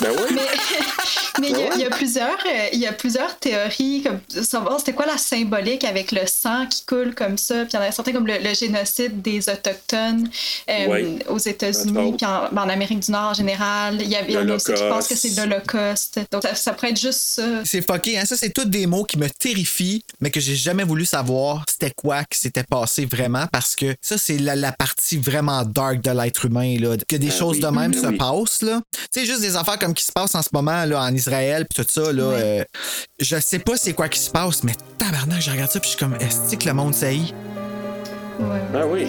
Ben 0.00 0.10
oui. 0.10 0.34
Mais, 0.34 0.40
mais 1.40 1.48
il, 1.50 1.56
y 1.58 1.62
a, 1.62 1.74
il 1.74 1.80
y 1.80 1.84
a 1.84 1.90
plusieurs, 1.90 2.38
euh, 2.46 2.66
il 2.72 2.78
y 2.80 2.86
a 2.86 2.92
plusieurs 2.92 3.38
théories, 3.38 4.02
comme 4.02 4.20
savoir 4.44 4.78
c'était 4.78 4.92
quoi 4.92 5.06
la 5.06 5.16
symbolique 5.18 5.84
avec 5.84 6.12
le 6.12 6.26
sang 6.26 6.66
qui 6.66 6.84
coule 6.84 7.14
comme 7.14 7.38
ça. 7.38 7.64
Puis 7.64 7.70
il 7.72 7.76
y 7.76 7.78
en 7.78 7.82
a 7.82 7.92
certains 7.92 8.12
comme 8.12 8.26
le, 8.26 8.38
le 8.38 8.54
génocide 8.54 9.22
des 9.22 9.48
Autochtones 9.48 10.28
euh, 10.68 10.86
Ouais. 10.86 11.18
aux 11.28 11.38
États-Unis, 11.38 12.14
puis 12.16 12.26
en, 12.26 12.48
ben, 12.52 12.62
en 12.62 12.68
Amérique 12.68 13.00
du 13.00 13.10
Nord 13.12 13.30
en 13.30 13.34
général. 13.34 13.98
Il 14.00 14.08
y, 14.08 14.16
a, 14.16 14.22
il 14.26 14.32
y 14.32 14.36
en 14.38 14.48
a 14.48 14.54
aussi 14.54 14.72
qui 14.72 14.82
pensent 14.82 15.08
que 15.08 15.14
c'est 15.16 15.36
l'Holocauste. 15.36 16.20
Donc 16.30 16.42
ça, 16.42 16.54
ça 16.54 16.72
pourrait 16.72 16.90
être 16.90 17.00
juste 17.00 17.20
ça. 17.20 17.64
C'est 17.64 17.82
fucké, 17.82 18.18
hein? 18.18 18.24
Ça, 18.24 18.36
c'est 18.36 18.50
tous 18.50 18.64
des 18.64 18.86
mots 18.86 19.04
qui 19.04 19.18
me 19.18 19.28
terrifient, 19.28 19.99
mais 20.20 20.30
que 20.30 20.40
j'ai 20.40 20.54
jamais 20.56 20.84
voulu 20.84 21.04
savoir 21.04 21.64
c'était 21.68 21.92
quoi 21.94 22.24
qui 22.24 22.38
s'était 22.38 22.64
passé 22.64 23.06
vraiment 23.06 23.46
parce 23.52 23.76
que 23.76 23.94
ça, 24.00 24.18
c'est 24.18 24.38
la, 24.38 24.56
la 24.56 24.72
partie 24.72 25.18
vraiment 25.18 25.64
dark 25.64 26.00
de 26.00 26.10
l'être 26.10 26.44
humain, 26.44 26.76
là. 26.78 26.96
Que 27.08 27.16
des 27.16 27.28
Ah 27.30 27.38
choses 27.38 27.56
oui, 27.56 27.62
de 27.62 27.68
même 27.68 27.92
ah 27.96 28.00
se 28.00 28.06
oui. 28.06 28.16
passent, 28.16 28.62
là. 28.62 28.80
Tu 29.12 29.20
sais, 29.20 29.26
juste 29.26 29.40
des 29.40 29.56
affaires 29.56 29.78
comme 29.78 29.94
qui 29.94 30.04
se 30.04 30.12
passent 30.12 30.34
en 30.34 30.42
ce 30.42 30.50
moment, 30.52 30.84
là, 30.84 31.02
en 31.02 31.14
Israël, 31.14 31.66
puis 31.68 31.82
tout 31.84 31.90
ça, 31.90 32.12
là. 32.12 32.22
euh, 32.22 32.64
je 33.18 33.40
sais 33.40 33.58
pas 33.58 33.76
c'est 33.76 33.92
quoi 33.92 34.08
qui 34.08 34.18
se 34.20 34.30
passe, 34.30 34.62
mais 34.64 34.74
tabarnak, 34.98 35.40
je 35.40 35.50
regarde 35.50 35.70
ça, 35.70 35.80
puis 35.80 35.90
je 35.90 35.96
suis 35.96 36.04
comme, 36.04 36.14
est-ce 36.20 36.56
que 36.56 36.66
le 36.66 36.74
monde 36.74 36.94
saillit? 36.94 37.34
Ben 38.72 38.86
oui. 38.86 39.06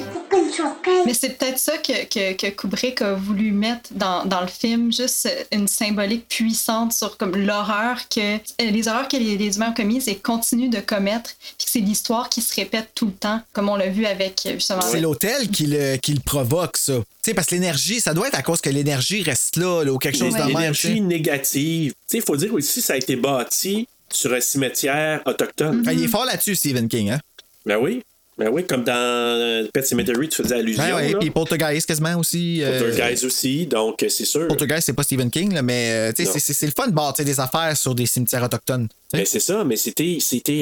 Mais 1.06 1.14
c'est 1.14 1.38
peut-être 1.38 1.58
ça 1.58 1.78
que, 1.78 2.06
que, 2.06 2.34
que 2.34 2.48
Kubrick 2.48 3.02
a 3.02 3.14
voulu 3.14 3.52
mettre 3.52 3.90
dans, 3.94 4.26
dans 4.26 4.42
le 4.42 4.48
film, 4.48 4.92
juste 4.92 5.30
une 5.52 5.68
symbolique 5.68 6.28
puissante 6.28 6.94
sur 6.94 7.18
comme 7.18 7.36
l'horreur 7.36 7.98
que 8.10 8.38
les 8.60 8.88
horreurs 8.88 9.08
que 9.08 9.18
les, 9.18 9.38
les 9.38 9.56
humains 9.56 9.70
ont 9.70 9.74
commises 9.74 10.08
et 10.08 10.16
continuent 10.16 10.70
de 10.70 10.80
commettre, 10.80 11.32
puis 11.58 11.66
que 11.66 11.72
c'est 11.72 11.80
l'histoire 11.80 12.30
qui 12.30 12.42
se 12.42 12.54
répète 12.56 12.90
tout 12.94 13.08
le 13.08 13.14
temps, 13.14 13.42
comme 13.54 13.70
on 13.70 13.76
l'a 13.76 13.88
vu 13.90 14.06
avec 14.06 14.48
justement. 14.54 14.82
C'est 14.82 15.02
l'hôtel 15.02 15.50
qui 15.50 15.68
le, 15.68 15.98
qui 15.98 16.14
le 16.14 16.20
provoque, 16.20 16.78
ça. 16.78 16.94
Tu 16.98 17.04
sais, 17.22 17.34
parce 17.34 17.48
que 17.48 17.56
l'énergie, 17.56 18.00
ça 18.02 18.14
doit 18.14 18.28
être 18.28 18.38
à 18.38 18.42
cause 18.42 18.62
que 18.62 18.70
l'énergie 18.70 19.24
reste 19.24 19.56
là, 19.56 19.84
là, 19.84 19.92
ou 19.92 19.98
quelque 19.98 20.18
chose 20.18 20.34
de 20.34 20.40
même. 20.40 20.48
tu 20.48 20.54
sais. 20.82 20.88
L'énergie 20.90 21.02
négative. 21.02 21.92
Tu 21.92 21.98
sais, 22.08 22.18
il 22.18 22.24
faut 22.24 22.36
dire 22.36 22.54
aussi, 22.54 22.82
ça 22.82 22.94
a 22.94 22.98
été 22.98 23.16
bâti 23.16 23.88
sur 24.12 24.34
un 24.34 24.42
cimetière 24.42 25.22
autochtone. 25.26 25.84
Ah, 25.88 25.94
il 25.94 26.04
est 26.04 26.08
fort 26.08 26.26
là-dessus, 26.26 26.56
Stephen 26.56 26.88
King, 26.90 27.12
hein? 27.12 27.20
Ben 27.66 27.78
oui. 27.78 28.04
Ben 28.44 28.50
oui, 28.52 28.66
comme 28.66 28.84
dans 28.84 28.94
euh, 28.96 29.68
Pet 29.72 29.86
Cemetery, 29.86 30.28
tu 30.30 30.42
faisais 30.42 30.56
allusion. 30.56 30.82
Ben 30.84 30.96
ouais, 30.96 31.14
puis 31.20 31.30
Poltergeist 31.30 31.86
quasiment 31.88 32.18
aussi. 32.18 32.64
euh, 32.64 32.80
Poltergeist 32.80 33.24
aussi, 33.24 33.68
donc 33.68 34.02
euh, 34.02 34.10
c'est 34.10 34.26
sûr. 34.26 34.48
Poltergeist, 34.48 34.88
c'est 34.88 34.94
pas 34.94 35.04
Stephen 35.04 35.30
King, 35.30 35.54
là, 35.54 35.62
mais 35.62 36.12
c'est- 36.16 36.66
le 36.66 36.72
fun 36.72 36.88
de 36.88 36.94
bâtir 36.94 37.24
des 37.24 37.40
affaires 37.40 37.78
sur 37.78 37.94
des 37.94 38.06
cimetières 38.08 38.44
autochtones. 38.44 38.88
Ben, 39.14 39.26
c'est 39.26 39.40
ça, 39.40 39.64
mais 39.64 39.76
c'était, 39.76 40.18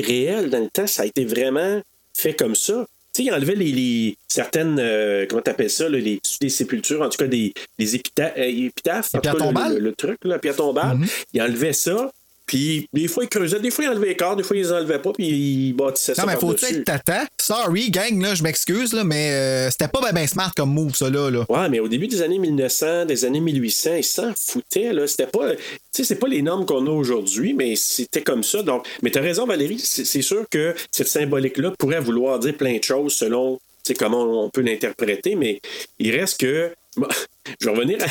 réel 0.06 0.50
dans 0.50 0.60
le 0.60 0.70
temps. 0.70 0.88
Ça 0.88 1.04
a 1.04 1.06
été 1.06 1.24
vraiment 1.26 1.82
fait 2.18 2.34
comme 2.34 2.56
ça. 2.56 2.86
Tu 3.16 3.24
sais, 3.24 3.30
il 3.30 3.34
enlevait 3.34 3.56
les, 3.56 3.72
les- 3.72 4.18
certaines, 4.28 4.78
euh, 4.80 5.26
comment 5.30 5.42
t'appelles 5.42 5.70
ça, 5.72 5.88
là, 5.90 5.98
les, 5.98 6.20
des 6.42 6.50
sépultures, 6.50 7.02
en 7.02 7.10
tout 7.10 7.18
cas 7.18 7.28
des, 7.28 7.54
des 7.80 7.96
épita- 7.98 8.34
euh, 8.38 8.44
épitaphes. 8.68 9.10
en 9.16 9.20
tout 9.20 9.30
cas, 9.32 9.32
le-? 9.70 9.76
Le, 9.76 9.80
le 9.80 9.94
truc, 9.94 10.18
là, 10.26 10.38
pierre 10.38 10.56
tombale. 10.56 10.98
Mhm. 10.98 11.08
Il 11.34 11.42
enlevait 11.42 11.74
ça. 11.74 12.12
Puis 12.50 12.90
des 12.92 13.08
fois, 13.08 13.26
il 13.26 13.30
creusait, 13.30 13.60
des 13.60 13.70
fois, 13.70 13.86
il 13.86 13.92
enlevait 13.92 14.08
les 14.08 14.16
corps, 14.16 14.36
des 14.36 14.42
fois, 14.42 14.58
il 14.58 14.64
les 14.64 14.72
enlevait 14.72 14.98
pas, 14.98 15.14
puis 15.14 15.28
il 15.28 15.74
bâtissait 15.74 16.16
ça 16.16 16.24
Non, 16.24 16.30
mais 16.30 16.36
faut-tu 16.36 16.66
être 16.66 16.84
tata? 16.84 17.28
Sorry, 17.40 17.92
gang, 17.92 18.20
là, 18.20 18.34
je 18.34 18.42
m'excuse, 18.42 18.92
là, 18.92 19.04
mais 19.04 19.34
euh, 19.34 19.70
c'était 19.70 19.88
pas 19.88 20.02
ben, 20.02 20.14
ben 20.14 20.26
smart 20.26 20.52
comme 20.56 20.74
move, 20.74 20.96
ça, 20.96 21.12
là. 21.12 21.30
là. 21.30 21.46
Ouais, 21.48 21.70
mais 21.70 21.80
au 21.80 21.88
début 21.88 22.08
des 22.08 22.24
années 22.24 22.40
1900, 22.40 23.06
des 23.06 23.24
années 23.24 23.40
1800, 23.40 23.98
ils 23.98 24.04
s'en 24.04 24.34
foutaient, 24.36 24.94
là. 24.94 25.06
C'était 25.06 25.28
pas, 25.28 25.52
tu 25.52 25.62
sais, 25.92 26.04
c'est 26.04 26.16
pas 26.16 26.28
les 26.28 26.42
normes 26.42 26.66
qu'on 26.66 26.88
a 26.88 26.90
aujourd'hui, 26.90 27.54
mais 27.54 27.76
c'était 27.76 28.24
comme 28.24 28.42
ça. 28.42 28.64
Donc, 28.64 28.88
mais 29.04 29.12
t'as 29.12 29.22
raison, 29.22 29.46
Valérie, 29.46 29.78
c'est 29.78 30.24
sûr 30.24 30.50
que 30.50 30.74
cette 30.90 31.08
symbolique-là 31.08 31.74
pourrait 31.78 32.00
vouloir 32.00 32.40
dire 32.40 32.58
plein 32.58 32.80
de 32.80 32.84
choses 32.84 33.14
selon, 33.14 33.60
tu 33.86 33.90
sais, 33.90 33.94
comment 33.94 34.46
on 34.46 34.50
peut 34.50 34.62
l'interpréter, 34.62 35.36
mais 35.36 35.62
il 36.00 36.18
reste 36.18 36.40
que, 36.40 36.72
bon, 36.98 37.10
je 37.62 37.70
vais 37.70 37.76
revenir 37.76 38.00
à, 38.02 38.08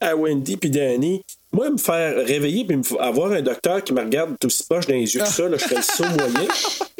à 0.00 0.16
Wendy 0.16 0.56
puis 0.56 0.70
Danny. 0.70 1.22
Moi, 1.52 1.70
me 1.70 1.78
faire 1.78 2.14
réveiller 2.24 2.64
puis 2.64 2.80
avoir 2.98 3.32
un 3.32 3.42
docteur 3.42 3.82
qui 3.82 3.92
me 3.92 4.00
regarde 4.00 4.36
aussi 4.44 4.64
proche 4.68 4.86
dans 4.86 4.94
les 4.94 5.14
yeux 5.14 5.20
que 5.20 5.28
ça, 5.28 5.48
là, 5.48 5.56
je 5.56 5.64
ferais 5.64 5.76
le 5.76 5.82
saut 5.82 6.04
moyen. 6.04 6.48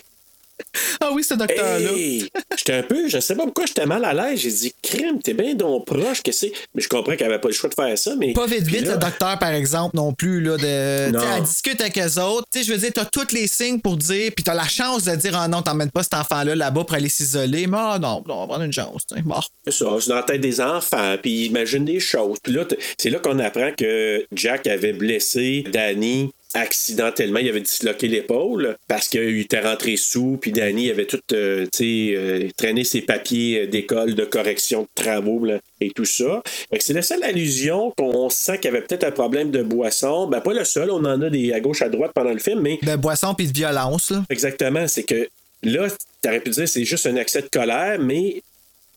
Ah 1.00 1.10
oui, 1.12 1.24
ce 1.24 1.34
docteur-là. 1.34 1.90
Hey! 1.92 2.28
J'étais 2.56 2.74
un 2.74 2.82
peu, 2.82 3.08
je 3.08 3.18
sais 3.20 3.34
pas 3.34 3.44
pourquoi 3.44 3.66
j'étais 3.66 3.86
mal 3.86 4.04
à 4.04 4.12
l'aise. 4.12 4.40
J'ai 4.40 4.50
dit, 4.50 4.74
crème, 4.82 5.20
t'es 5.22 5.34
bien 5.34 5.54
donc 5.54 5.86
proche, 5.86 6.22
que 6.22 6.32
c'est? 6.32 6.52
Mais 6.74 6.82
je 6.82 6.88
comprends 6.88 7.16
qu'elle 7.16 7.28
avait 7.30 7.40
pas 7.40 7.48
le 7.48 7.54
choix 7.54 7.68
de 7.70 7.74
faire 7.74 7.96
ça, 7.98 8.14
mais. 8.18 8.32
Pas 8.32 8.46
vite 8.46 8.62
vite, 8.64 8.86
là- 8.86 8.92
le 8.94 8.98
docteur, 8.98 9.38
par 9.38 9.52
exemple, 9.52 9.96
non 9.96 10.12
plus, 10.12 10.40
là, 10.40 10.56
de. 10.56 11.10
Non. 11.12 11.20
Elle 11.36 11.42
discute 11.44 11.80
avec 11.80 11.98
eux 11.98 12.20
autres. 12.20 12.46
Tu 12.52 12.58
sais, 12.58 12.64
je 12.64 12.72
veux 12.72 12.78
dire, 12.78 12.90
t'as 12.94 13.04
tous 13.06 13.32
les 13.32 13.46
signes 13.46 13.80
pour 13.80 13.96
dire, 13.96 14.30
puis 14.34 14.44
t'as 14.44 14.54
la 14.54 14.68
chance 14.68 15.04
de 15.04 15.14
dire, 15.16 15.36
ah 15.36 15.48
non, 15.48 15.62
t'emmènes 15.62 15.90
pas 15.90 16.02
cet 16.02 16.14
enfant-là 16.14 16.54
là-bas 16.54 16.84
pour 16.84 16.94
aller 16.94 17.08
s'isoler. 17.08 17.66
Mais 17.66 17.76
ah 17.78 17.98
non, 18.00 18.22
on 18.28 18.40
va 18.40 18.46
prendre 18.46 18.62
une 18.64 18.72
chance. 18.72 19.06
tu 19.08 19.16
sais. 19.16 19.22
Bon. 19.22 19.40
C'est 19.64 19.72
ça, 19.72 19.86
c'est 20.00 20.08
dans 20.08 20.16
la 20.16 20.22
tête 20.22 20.40
des 20.40 20.60
enfants, 20.60 21.16
puis 21.22 21.30
ils 21.30 21.46
imaginent 21.46 21.84
des 21.84 22.00
choses. 22.00 22.38
Puis 22.42 22.52
là, 22.52 22.64
c'est 22.98 23.10
là 23.10 23.18
qu'on 23.18 23.38
apprend 23.38 23.70
que 23.76 24.24
Jack 24.32 24.66
avait 24.66 24.92
blessé 24.92 25.64
Danny 25.72 26.30
accidentellement. 26.54 27.38
Il 27.38 27.48
avait 27.48 27.60
disloqué 27.60 28.08
l'épaule 28.08 28.76
parce 28.88 29.08
qu'il 29.08 29.38
était 29.40 29.60
rentré 29.60 29.96
sous, 29.96 30.38
puis 30.40 30.52
Danny 30.52 30.90
avait 30.90 31.06
tout, 31.06 31.20
euh, 31.32 31.66
tu 31.72 31.78
sais, 31.78 32.14
euh, 32.16 32.48
traîné 32.56 32.84
ses 32.84 33.02
papiers 33.02 33.66
d'école, 33.66 34.14
de 34.14 34.24
correction 34.24 34.82
de 34.82 34.88
travaux 34.94 35.44
là, 35.44 35.58
et 35.80 35.90
tout 35.90 36.04
ça. 36.04 36.42
C'est 36.78 36.92
la 36.92 37.02
seule 37.02 37.22
allusion 37.22 37.92
qu'on 37.96 38.28
sent 38.30 38.58
qu'il 38.58 38.72
y 38.72 38.76
avait 38.76 38.84
peut-être 38.84 39.04
un 39.04 39.10
problème 39.12 39.50
de 39.50 39.62
boisson. 39.62 40.26
Ben, 40.26 40.40
pas 40.40 40.52
le 40.52 40.64
seul, 40.64 40.90
on 40.90 41.04
en 41.04 41.20
a 41.22 41.30
des 41.30 41.52
à 41.52 41.60
gauche, 41.60 41.82
à 41.82 41.88
droite 41.88 42.12
pendant 42.14 42.32
le 42.32 42.38
film, 42.38 42.60
mais 42.60 42.78
De 42.82 42.96
boisson 42.96 43.34
puis 43.34 43.46
de 43.46 43.52
violence, 43.52 44.10
là. 44.10 44.24
Exactement, 44.28 44.86
c'est 44.88 45.04
que 45.04 45.28
là, 45.62 45.88
t'aurais 46.22 46.40
pu 46.40 46.50
dire 46.50 46.68
c'est 46.68 46.84
juste 46.84 47.06
un 47.06 47.16
accès 47.16 47.42
de 47.42 47.48
colère, 47.48 47.98
mais 48.00 48.42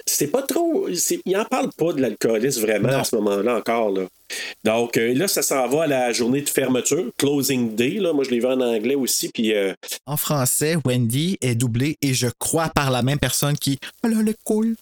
c'est 0.06 0.28
pas 0.28 0.42
trop. 0.42 0.88
Il 1.26 1.38
en 1.38 1.46
parle 1.46 1.70
pas 1.78 1.94
de 1.94 2.02
l'alcoolisme 2.02 2.62
vraiment 2.62 2.90
à 2.90 3.04
ce 3.04 3.16
moment-là 3.16 3.58
encore. 3.58 3.92
Là. 3.92 4.04
Donc 4.64 4.98
euh, 4.98 5.14
là, 5.14 5.28
ça 5.28 5.42
s'en 5.42 5.68
va 5.68 5.84
à 5.84 5.88
la 5.88 6.12
journée 6.12 6.42
de 6.42 6.50
fermeture, 6.50 7.06
closing 7.18 7.76
day. 7.76 7.98
Là. 8.00 8.14
Moi, 8.14 8.24
je 8.24 8.30
l'ai 8.32 8.40
vu 8.40 8.46
en 8.46 8.60
anglais 8.60 8.96
aussi. 8.96 9.30
Puis 9.34 9.54
euh, 9.54 9.74
En 10.06 10.18
français, 10.18 10.76
Wendy 10.86 11.38
est 11.42 11.56
doublée 11.56 11.98
et 12.02 12.14
je 12.14 12.28
crois 12.40 12.70
par 12.70 12.92
la 12.92 13.02
même 13.02 13.20
personne 13.20 13.58
qui. 13.58 13.80
Elle 14.04 14.14
a 14.18 14.22
l'école. 14.22 14.76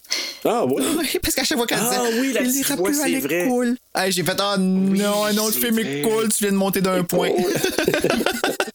Ah 0.44 0.64
oui. 0.66 0.82
Oui, 0.98 1.08
parce 1.22 1.34
qu'à 1.34 1.44
chaque 1.44 1.58
fois 1.58 1.66
qu'elle 1.66 1.78
Ah 1.80 2.02
oui, 2.20 2.32
la 2.32 2.40
Elle 2.40 2.46
petite 2.48 2.68
ira 2.68 2.76
plus 2.76 3.00
à 3.00 3.04
c'est 3.04 3.20
vrai. 3.20 3.48
Hey, 3.94 4.12
J'ai 4.12 4.22
fait, 4.22 4.36
ah 4.40 4.56
non, 4.58 5.24
un 5.24 5.36
autre 5.38 5.58
film 5.58 5.74
vrai. 5.74 5.98
est 5.98 6.02
cool, 6.02 6.28
tu 6.28 6.44
viens 6.44 6.52
de 6.52 6.56
monter 6.56 6.80
d'un 6.80 7.02
point. 7.04 7.30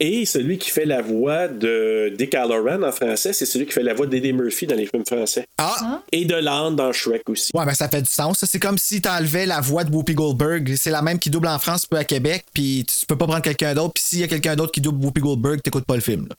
Et 0.00 0.26
celui 0.26 0.58
qui 0.58 0.70
fait 0.70 0.84
la 0.84 1.00
voix 1.02 1.48
de 1.48 2.12
Dick 2.16 2.34
Halloran 2.34 2.82
en 2.82 2.92
français, 2.92 3.32
c'est 3.32 3.46
celui 3.46 3.66
qui 3.66 3.72
fait 3.72 3.82
la 3.82 3.94
voix 3.94 4.06
d'Eddie 4.06 4.32
Murphy 4.32 4.66
dans 4.66 4.74
les 4.74 4.86
films 4.86 5.04
français. 5.06 5.44
Ah! 5.58 6.02
Et 6.12 6.24
de 6.24 6.34
Land 6.34 6.72
dans 6.72 6.92
Shrek 6.92 7.28
aussi. 7.28 7.50
Ouais, 7.54 7.64
ben 7.64 7.74
ça 7.74 7.88
fait 7.88 8.02
du 8.02 8.10
sens. 8.10 8.44
C'est 8.44 8.58
comme 8.58 8.78
si 8.78 9.00
t'enlevais 9.00 9.46
la 9.46 9.60
voix 9.60 9.84
de 9.84 9.94
Whoopi 9.94 10.14
Goldberg. 10.14 10.74
C'est 10.76 10.90
la 10.90 11.02
même 11.02 11.18
qui 11.18 11.30
double 11.30 11.48
en 11.48 11.58
France, 11.58 11.86
peu 11.86 11.96
à 11.96 12.04
Québec, 12.04 12.44
puis 12.52 12.84
tu 12.88 13.06
peux 13.06 13.16
pas 13.16 13.26
prendre 13.26 13.42
quelqu'un 13.42 13.74
d'autre. 13.74 13.92
Puis 13.94 14.04
s'il 14.04 14.18
y 14.20 14.24
a 14.24 14.28
quelqu'un 14.28 14.56
d'autre 14.56 14.72
qui 14.72 14.80
double 14.80 15.04
Whoopi 15.04 15.20
Goldberg, 15.20 15.62
t'écoutes 15.62 15.86
pas 15.86 15.94
le 15.96 16.00
film. 16.02 16.28
là. 16.28 16.36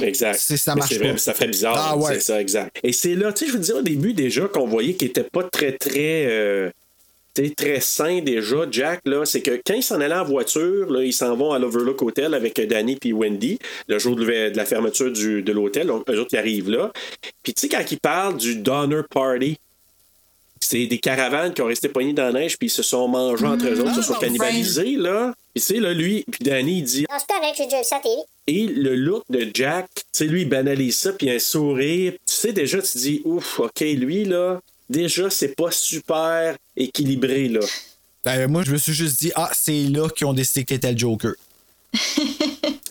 Exact. 0.06 0.38
C'est- 0.40 0.56
ça 0.56 0.74
marche 0.74 0.90
c'est 0.92 0.98
pas. 1.00 1.16
ça 1.16 1.34
ferait 1.34 1.48
bizarre. 1.48 1.74
Ah 1.76 1.96
ouais. 1.96 2.14
C'est 2.14 2.20
ça, 2.20 2.40
exact. 2.40 2.76
Et 2.84 2.92
c'est 2.92 3.14
là, 3.14 3.32
tu 3.32 3.44
sais, 3.46 3.50
je 3.50 3.56
veux 3.56 3.62
dire, 3.62 3.76
au 3.76 3.82
début 3.82 4.12
déjà, 4.12 4.42
qu'on 4.46 4.66
voyait 4.66 4.94
qu'il 4.94 5.08
était 5.08 5.24
pas 5.24 5.42
très, 5.42 5.72
très. 5.72 6.26
euh, 6.28 6.70
sais, 7.46 7.54
très 7.54 7.80
sain 7.80 8.20
déjà, 8.20 8.66
Jack, 8.70 9.00
là, 9.04 9.24
c'est 9.24 9.42
que 9.42 9.60
quand 9.66 9.74
ils 9.74 9.82
s'en 9.82 10.00
allaient 10.00 10.14
en 10.14 10.24
voiture, 10.24 10.90
là, 10.90 11.02
ils 11.04 11.12
s'en 11.12 11.36
vont 11.36 11.52
à 11.52 11.58
l'Overlook 11.58 12.00
Hotel 12.02 12.34
avec 12.34 12.60
Danny 12.68 12.96
puis 12.96 13.12
Wendy, 13.12 13.58
le 13.86 13.98
jour 13.98 14.16
de, 14.16 14.24
la 14.56 14.64
fermeture 14.64 15.10
du- 15.12 15.42
de 15.42 15.52
l'hôtel, 15.52 15.88
eux 15.88 15.92
autres 16.20 16.28
qui 16.28 16.36
arrivent 16.36 16.70
là. 16.70 16.92
Puis 17.42 17.54
tu 17.54 17.60
sais, 17.62 17.68
quand 17.68 17.84
ils 17.90 17.98
parlent 17.98 18.36
du 18.36 18.56
Donner 18.56 19.02
Party, 19.10 19.56
c'est 20.60 20.86
des 20.86 20.98
caravanes 20.98 21.54
qui 21.54 21.62
ont 21.62 21.66
resté 21.66 21.88
poignées 21.88 22.12
dans 22.12 22.24
la 22.24 22.32
neige 22.40 22.58
puis 22.58 22.66
ils 22.66 22.70
se 22.70 22.82
sont 22.82 23.06
mangés 23.08 23.46
entre 23.46 23.66
eux 23.68 23.80
autres, 23.80 23.92
ils 23.96 24.02
se 24.02 24.08
sont 24.08 24.14
Ah, 24.16 24.20
cannibalisés, 24.20 24.96
là. 24.96 25.32
Puis 25.54 25.62
tu 25.64 25.74
sais, 25.74 25.80
là, 25.80 25.94
lui, 25.94 26.24
puis 26.30 26.40
Danny, 26.44 26.78
il 26.78 26.82
dit 26.84 27.06
Non, 27.10 27.16
c'est 27.18 27.32
correct, 27.34 27.54
j'ai 27.56 27.64
déjà 27.64 27.78
vu 27.78 27.84
ça 27.84 27.96
à 27.96 28.00
télé. 28.00 28.16
et 28.48 28.66
le 28.66 28.96
look 28.96 29.22
de 29.30 29.46
Jack, 29.54 29.86
tu 29.94 30.02
sais, 30.12 30.24
lui, 30.26 30.42
il 30.42 30.48
banalise 30.48 30.96
ça, 30.96 31.12
puis 31.12 31.30
un 31.30 31.38
sourire. 31.38 32.12
Tu 32.12 32.18
sais, 32.34 32.52
déjà, 32.52 32.82
tu 32.82 32.98
dis, 32.98 33.22
ouf, 33.24 33.60
OK, 33.60 33.80
lui, 33.80 34.24
là, 34.24 34.60
déjà, 34.90 35.30
c'est 35.30 35.54
pas 35.54 35.70
super 35.70 36.56
équilibré, 36.82 37.48
là. 37.48 37.60
Ben, 38.24 38.50
moi, 38.50 38.62
je 38.64 38.72
me 38.72 38.78
suis 38.78 38.92
juste 38.94 39.20
dit, 39.20 39.32
ah, 39.34 39.50
c'est 39.52 39.84
là 39.84 40.08
qu'ils 40.08 40.26
ont 40.26 40.32
décidé 40.34 40.64
que 40.64 40.68
t'étais 40.74 40.92
le 40.92 40.98
Joker. 40.98 41.32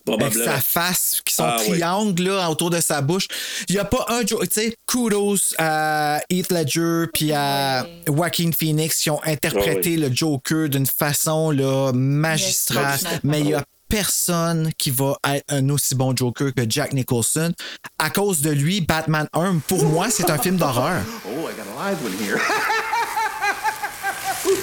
Avec 0.10 0.34
sa 0.34 0.62
face, 0.62 1.22
qui 1.26 1.34
sont 1.34 1.44
Ah, 1.44 1.58
oui. 1.60 1.80
triangles 1.80 2.24
là, 2.24 2.50
autour 2.50 2.70
de 2.70 2.80
sa 2.80 3.02
bouche. 3.02 3.28
Il 3.68 3.76
n'y 3.76 3.80
a 3.80 3.84
pas 3.86 4.06
un 4.08 4.26
Joker. 4.26 4.48
Tu 4.48 4.54
sais, 4.62 4.76
kudos 4.88 5.54
à 5.58 6.22
Heath 6.30 6.50
Ledger 6.50 7.06
puis 7.14 7.34
à 7.34 7.86
Joaquin 8.08 8.52
Phoenix 8.58 9.02
qui 9.02 9.10
ont 9.10 9.22
interprété 9.26 9.98
le 9.98 10.10
Joker 10.14 10.70
d'une 10.70 10.86
façon 10.86 11.52
là, 11.52 11.92
magistrale. 11.94 12.98
Yes, 13.02 13.20
mais 13.24 13.42
il 13.42 13.46
n'y 13.48 13.54
a 13.54 13.66
personne 13.90 14.72
qui 14.78 14.92
va 14.92 15.18
être 15.26 15.44
un 15.50 15.68
aussi 15.70 15.94
bon 15.94 16.16
Joker 16.16 16.54
que 16.54 16.62
Jack 16.68 16.94
Nicholson. 16.94 17.54
À 18.00 18.10
cause 18.10 18.40
de 18.42 18.52
lui, 18.52 18.80
Batman 18.80 19.28
1, 19.34 19.58
pour 19.68 19.84
moi, 19.84 20.08
c'est 20.10 20.30
un 20.30 20.38
film 20.38 20.56
d'horreur. 20.56 21.02
Oh, 21.26 21.50
I 21.50 21.54
got 21.54 21.68
a 21.68 21.90
live 21.92 22.02
one 22.04 22.14
here. 22.26 22.40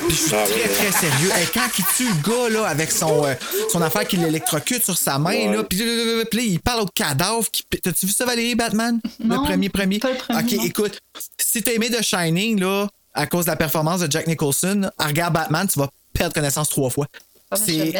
Puis 0.08 0.10
je 0.10 0.14
suis 0.14 0.34
Ah, 0.34 0.44
très, 0.44 0.54
ouais, 0.54 0.68
très 0.68 0.92
sérieux. 0.92 1.30
Hey, 1.34 1.46
quand 1.52 1.68
il 1.78 1.84
tue 1.96 2.08
le 2.08 2.28
gars 2.30 2.48
là, 2.48 2.66
avec 2.66 2.90
son, 2.90 3.24
euh, 3.26 3.34
son 3.70 3.82
affaire 3.82 4.06
qui 4.06 4.16
l'électrocute 4.16 4.84
sur 4.84 4.96
sa 4.96 5.18
main, 5.18 5.52
là, 5.52 5.62
puis 5.64 5.80
il 5.82 6.60
parle 6.60 6.82
au 6.82 6.86
cadavre. 6.86 7.48
qui- 7.50 7.64
T'as-tu 7.82 8.06
vu 8.06 8.12
ça, 8.12 8.24
Valérie 8.24 8.54
Batman? 8.54 9.00
Non, 9.20 9.40
le 9.42 9.42
premier, 9.48 9.68
premier. 9.68 9.98
pas 9.98 10.10
le 10.10 10.16
premier, 10.16 10.40
ok, 10.40 10.52
non. 10.52 10.64
écoute, 10.64 10.98
si 11.38 11.62
t'as 11.62 11.72
aimé 11.72 11.90
The 11.90 12.02
Shining, 12.02 12.60
là, 12.60 12.86
à 13.12 13.26
cause 13.26 13.44
de 13.44 13.50
la 13.50 13.56
performance 13.56 14.00
de 14.00 14.10
Jack 14.10 14.26
Nicholson, 14.26 14.90
regarde 14.98 15.34
Batman, 15.34 15.66
tu 15.72 15.78
vas 15.78 15.88
perdre 16.12 16.34
connaissance 16.34 16.68
trois 16.68 16.90
fois. 16.90 17.06
Ah, 17.50 17.56
C'est 17.56 17.92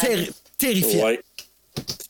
terri- 0.00 0.30
terrifiant. 0.58 1.04
Ouais. 1.06 1.20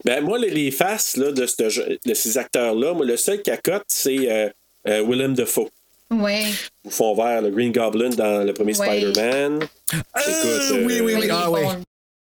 Ben, 0.05 0.23
moi, 0.25 0.39
les, 0.39 0.51
les 0.51 0.71
faces 0.71 1.17
là, 1.17 1.33
de, 1.33 1.45
ce 1.47 1.69
jeu- 1.69 1.99
de 2.05 2.15
ces 2.15 2.39
acteurs-là, 2.39 2.95
moi, 2.95 3.05
le 3.05 3.17
seul 3.17 3.43
qui 3.43 3.51
accote, 3.51 3.85
c'est 3.89 4.31
euh, 4.31 4.49
euh, 4.89 5.05
Willem 5.07 5.35
Dafoe. 5.35 5.69
Ouais. 6.11 6.45
Au 6.85 6.91
fond 6.91 7.15
vert, 7.15 7.43
le 7.43 7.51
Green 7.51 7.73
Goblin 7.73 8.11
dans 8.11 8.45
le 8.47 8.53
premier 8.53 8.77
Ouais. 8.79 8.87
Spider-Man. 9.01 9.61
Euh, 9.95 10.85
oui, 10.85 11.01
oui, 11.01 11.15
oui. 11.17 11.27
est 11.27 11.31
Ah, 11.31 11.51
oui. 11.51 11.61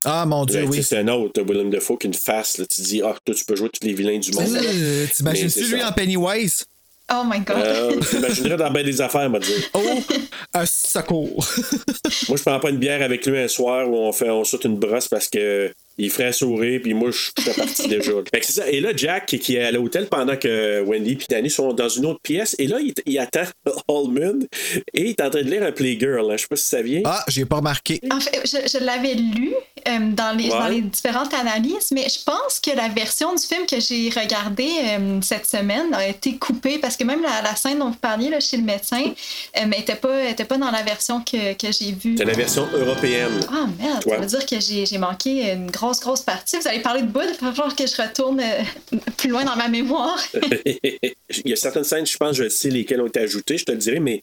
Ah, 0.04 0.26
mon 0.26 0.44
Dieu, 0.44 0.60
Là, 0.60 0.66
sais, 0.66 0.68
oui. 0.70 0.82
C'est 0.82 0.98
un 0.98 1.08
autre, 1.08 1.40
Willem 1.42 1.70
Dafoe, 1.70 1.96
qui 1.96 2.06
a 2.06 2.08
une 2.08 2.14
face. 2.14 2.58
Là, 2.58 2.66
tu 2.66 2.82
dis, 2.82 3.02
ah, 3.04 3.14
toi, 3.24 3.34
tu 3.34 3.44
peux 3.44 3.54
jouer 3.56 3.68
tous 3.70 3.86
les 3.86 3.92
vilains 3.94 4.18
du 4.18 4.32
monde. 4.32 4.48
Euh, 4.56 5.06
T'imagines-tu 5.14 5.64
lui 5.64 5.80
ça. 5.80 5.88
en 5.88 5.92
Pennywise? 5.92 6.66
Oh 7.12 7.22
my 7.24 7.40
god. 7.40 7.56
Euh, 7.58 8.00
J'imaginerais 8.10 8.56
dans 8.56 8.70
bien 8.70 8.82
des 8.82 9.00
affaires, 9.00 9.28
m'a 9.30 9.38
dit. 9.38 9.52
Oh, 9.74 9.80
un 10.54 10.66
secours. 10.66 11.44
Moi, 12.28 12.36
je 12.36 12.42
prends 12.42 12.58
pas 12.60 12.70
une 12.70 12.78
bière 12.78 13.02
avec 13.02 13.24
lui 13.26 13.38
un 13.38 13.48
soir 13.48 13.88
où 13.88 13.94
on 13.96 14.12
fait 14.12 14.30
on 14.30 14.44
saute 14.44 14.64
une 14.64 14.76
brosse 14.78 15.08
parce 15.08 15.28
que 15.28 15.72
il 15.98 16.10
ferait 16.10 16.32
sourire, 16.32 16.80
puis 16.82 16.94
moi, 16.94 17.10
je 17.10 17.42
fais 17.42 17.52
partie 17.54 17.88
déjà. 17.88 18.12
Fait 18.32 18.40
que 18.40 18.46
c'est 18.46 18.52
ça. 18.52 18.70
Et 18.70 18.80
là, 18.80 18.90
Jack, 18.96 19.26
qui- 19.26 19.56
est 19.56 19.62
à 19.62 19.70
l'hôtel 19.70 20.06
pendant 20.06 20.36
que 20.36 20.80
Wendy 20.82 21.12
et 21.12 21.18
Danny 21.28 21.50
sont 21.50 21.72
dans 21.72 21.88
une 21.88 22.06
autre 22.06 22.20
pièce, 22.22 22.56
et 22.58 22.66
là, 22.66 22.78
il, 22.80 22.92
il 23.06 23.18
attend 23.18 23.42
Holman, 23.88 24.46
et 24.94 25.02
il 25.02 25.08
est 25.10 25.20
en 25.20 25.30
train 25.30 25.42
de 25.42 25.50
lire 25.50 25.62
un 25.62 25.72
Playgirl. 25.72 26.30
Hein. 26.30 26.36
Je 26.36 26.42
sais 26.42 26.48
pas 26.48 26.56
si 26.56 26.66
ça 26.66 26.82
vient. 26.82 27.02
Ah, 27.04 27.24
j'ai 27.28 27.44
pas 27.44 27.56
remarqué. 27.56 28.00
En 28.10 28.20
fait, 28.20 28.40
je, 28.44 28.78
je 28.78 28.84
l'avais 28.84 29.14
lu 29.14 29.52
euh, 29.88 29.98
dans, 30.12 30.36
les, 30.36 30.44
Ouais. 30.44 30.50
dans 30.50 30.68
les 30.68 30.80
différentes 30.80 31.34
analyses, 31.34 31.90
mais 31.92 32.06
je 32.08 32.22
pense 32.24 32.60
que 32.60 32.74
la 32.76 32.88
version 32.88 33.34
du 33.34 33.42
film 33.42 33.66
que 33.66 33.80
j'ai 33.80 34.08
regardée 34.10 34.70
euh, 34.84 35.20
cette 35.22 35.46
semaine 35.46 35.92
a 35.92 36.06
été 36.08 36.36
coupée 36.36 36.78
parce 36.78 36.96
que 36.96 37.04
même 37.04 37.22
la, 37.22 37.42
la 37.42 37.54
scène 37.56 37.78
dont 37.78 37.90
vous 37.90 37.96
parliez 37.96 38.30
là, 38.30 38.40
chez 38.40 38.56
le 38.56 38.62
médecin 38.64 39.12
n'était 39.66 39.96
pas, 39.96 40.24
était 40.28 40.44
pas 40.44 40.56
dans 40.58 40.70
la 40.70 40.82
version 40.82 41.20
que, 41.22 41.54
que 41.54 41.72
j'ai 41.72 41.92
vue. 41.92 42.14
C'est 42.16 42.24
la 42.24 42.32
version 42.32 42.66
européenne. 42.74 43.40
Ah 43.48 43.66
merde, 43.78 44.02
Ouais. 44.06 44.14
ça 44.16 44.20
veut 44.20 44.26
dire 44.26 44.46
que 44.46 44.60
j'ai 44.60 44.86
j'ai 44.86 44.98
manqué 44.98 45.52
une 45.52 45.70
grosse, 45.70 45.81
grosse 45.90 46.22
partie. 46.22 46.58
Vous 46.58 46.68
allez 46.68 46.80
parler 46.80 47.02
de 47.02 47.08
Bud, 47.08 47.22
il 47.28 47.44
va 47.44 47.52
falloir 47.52 47.74
que 47.74 47.86
je 47.86 48.00
retourne 48.00 48.40
euh, 48.40 48.98
plus 49.16 49.28
loin 49.28 49.44
dans 49.44 49.56
ma 49.56 49.68
mémoire. 49.68 50.22
il 50.64 51.48
y 51.48 51.52
a 51.52 51.56
certaines 51.56 51.84
scènes, 51.84 52.06
je 52.06 52.16
pense, 52.16 52.36
je 52.36 52.48
sais 52.48 52.70
lesquelles 52.70 53.00
ont 53.00 53.06
été 53.06 53.20
ajoutées, 53.20 53.58
je 53.58 53.64
te 53.64 53.72
le 53.72 53.78
dirai, 53.78 54.00
mais 54.00 54.22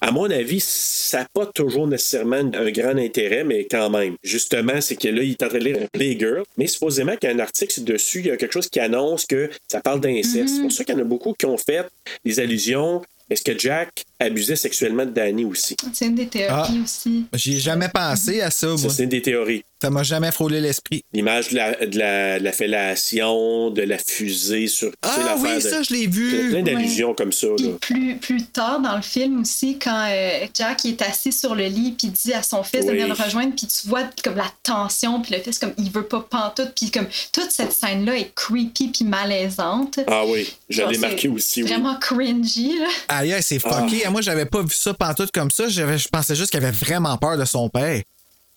à 0.00 0.10
mon 0.10 0.30
avis, 0.30 0.60
ça 0.60 1.20
n'a 1.20 1.28
pas 1.32 1.46
toujours 1.46 1.86
nécessairement 1.86 2.36
un 2.36 2.70
grand 2.70 2.98
intérêt, 2.98 3.42
mais 3.42 3.64
quand 3.64 3.88
même. 3.88 4.16
Justement, 4.22 4.80
c'est 4.82 4.96
que 4.96 5.08
là, 5.08 5.22
il 5.22 5.30
est 5.30 5.42
en 5.42 5.48
train 5.48 5.58
de 5.58 5.64
lire 5.64 5.78
un 5.82 5.86
Playgirl, 5.86 6.42
mais 6.58 6.66
supposément 6.66 7.16
qu'il 7.16 7.30
y 7.30 7.32
a 7.32 7.34
un 7.34 7.38
article 7.38 7.82
dessus, 7.84 8.18
il 8.18 8.26
y 8.26 8.30
a 8.30 8.36
quelque 8.36 8.52
chose 8.52 8.68
qui 8.68 8.80
annonce 8.80 9.24
que 9.24 9.48
ça 9.66 9.80
parle 9.80 10.00
d'inceste. 10.00 10.56
C'est 10.56 10.60
pour 10.60 10.72
ça 10.72 10.84
qu'il 10.84 10.94
y 10.94 10.98
en 10.98 11.00
a 11.00 11.04
beaucoup 11.04 11.32
qui 11.32 11.46
ont 11.46 11.56
fait 11.56 11.86
des 12.22 12.38
allusions. 12.38 13.02
Est-ce 13.30 13.42
que 13.42 13.58
Jack 13.58 14.04
abusait 14.20 14.56
sexuellement 14.56 15.04
de 15.04 15.10
Danny 15.10 15.44
aussi? 15.44 15.76
C'est 15.92 16.06
une 16.06 16.14
des 16.14 16.26
théories 16.28 16.50
Ah. 16.50 16.68
aussi. 16.84 17.24
J'y 17.34 17.56
ai 17.56 17.60
jamais 17.60 17.88
pensé 17.88 18.40
à 18.40 18.50
ça, 18.50 18.68
moi. 18.68 18.76
Ça, 18.78 18.88
c'est 18.90 19.02
une 19.04 19.08
des 19.10 19.22
théories. 19.22 19.62
Ça 19.82 19.90
m'a 19.90 20.02
jamais 20.02 20.32
frôlé 20.32 20.60
l'esprit. 20.62 21.02
L'image 21.12 21.50
de 21.50 21.56
la, 21.56 21.86
de, 21.86 21.98
la, 21.98 22.38
de 22.38 22.44
la 22.44 22.52
fellation, 22.52 23.70
de 23.70 23.82
la 23.82 23.98
fusée 23.98 24.66
sur. 24.66 24.90
Ah 25.02 25.36
oui, 25.38 25.54
de- 25.56 25.60
ça, 25.60 25.82
je 25.82 25.92
l'ai 25.92 26.00
Il 26.00 26.04
y 26.04 26.06
a 26.06 26.10
vu. 26.10 26.50
plein 26.50 26.62
d'allusions 26.62 27.14
comme 27.14 27.32
ça. 27.32 27.48
Là. 27.48 27.70
plus, 27.80 28.16
plus 28.16 28.44
tard 28.46 28.80
dans 28.80 28.96
le 28.96 29.02
film 29.02 29.42
aussi, 29.42 29.78
quand 29.78 30.06
euh, 30.10 30.46
Jack 30.54 30.84
il 30.84 30.92
est 30.92 31.02
assis 31.02 31.32
sur 31.32 31.54
le 31.54 31.66
lit 31.66 31.94
puis 31.98 32.08
dit 32.08 32.32
à 32.32 32.42
son 32.42 32.62
fils 32.62 32.86
de 32.86 32.90
venir 32.92 33.08
le 33.08 33.14
rejoindre, 33.14 33.54
puis 33.54 33.66
tu 33.66 33.88
vois 33.88 34.04
comme 34.22 34.36
la 34.36 34.50
tension, 34.62 35.20
puis 35.20 35.34
le 35.34 35.42
fils 35.42 35.58
comme 35.58 35.74
il 35.76 35.90
veut 35.90 36.04
pas 36.06 36.20
pantoute, 36.28 36.72
puis 36.74 36.90
comme 36.90 37.06
toute 37.32 37.50
cette 37.50 37.72
scène-là 37.72 38.16
est 38.16 38.32
creepy 38.34 38.88
puis 38.88 39.04
malaisante. 39.04 39.98
Ah 40.06 40.24
oui, 40.26 40.48
je 40.70 40.78
Genre, 40.78 40.88
l'ai 40.88 40.94
c'est 40.94 41.00
marqué 41.00 41.28
aussi. 41.28 41.62
Oui. 41.62 41.68
Vraiment 41.68 41.96
cringy, 41.96 42.78
là. 42.78 42.86
Aïe, 43.08 43.32
aïe, 43.34 43.42
c'est 43.42 43.58
fucké. 43.58 44.02
Ah. 44.06 44.10
Moi, 44.14 44.20
j'avais 44.22 44.46
pas 44.46 44.62
vu 44.62 44.68
ça 44.70 44.94
pantoute 44.94 45.32
comme 45.32 45.50
ça. 45.50 45.66
J'avais- 45.68 45.98
Je 45.98 46.06
pensais 46.08 46.36
juste 46.36 46.52
qu'il 46.52 46.62
avait 46.64 46.70
vraiment 46.70 47.18
peur 47.18 47.36
de 47.36 47.44
son 47.44 47.68
père. 47.68 48.00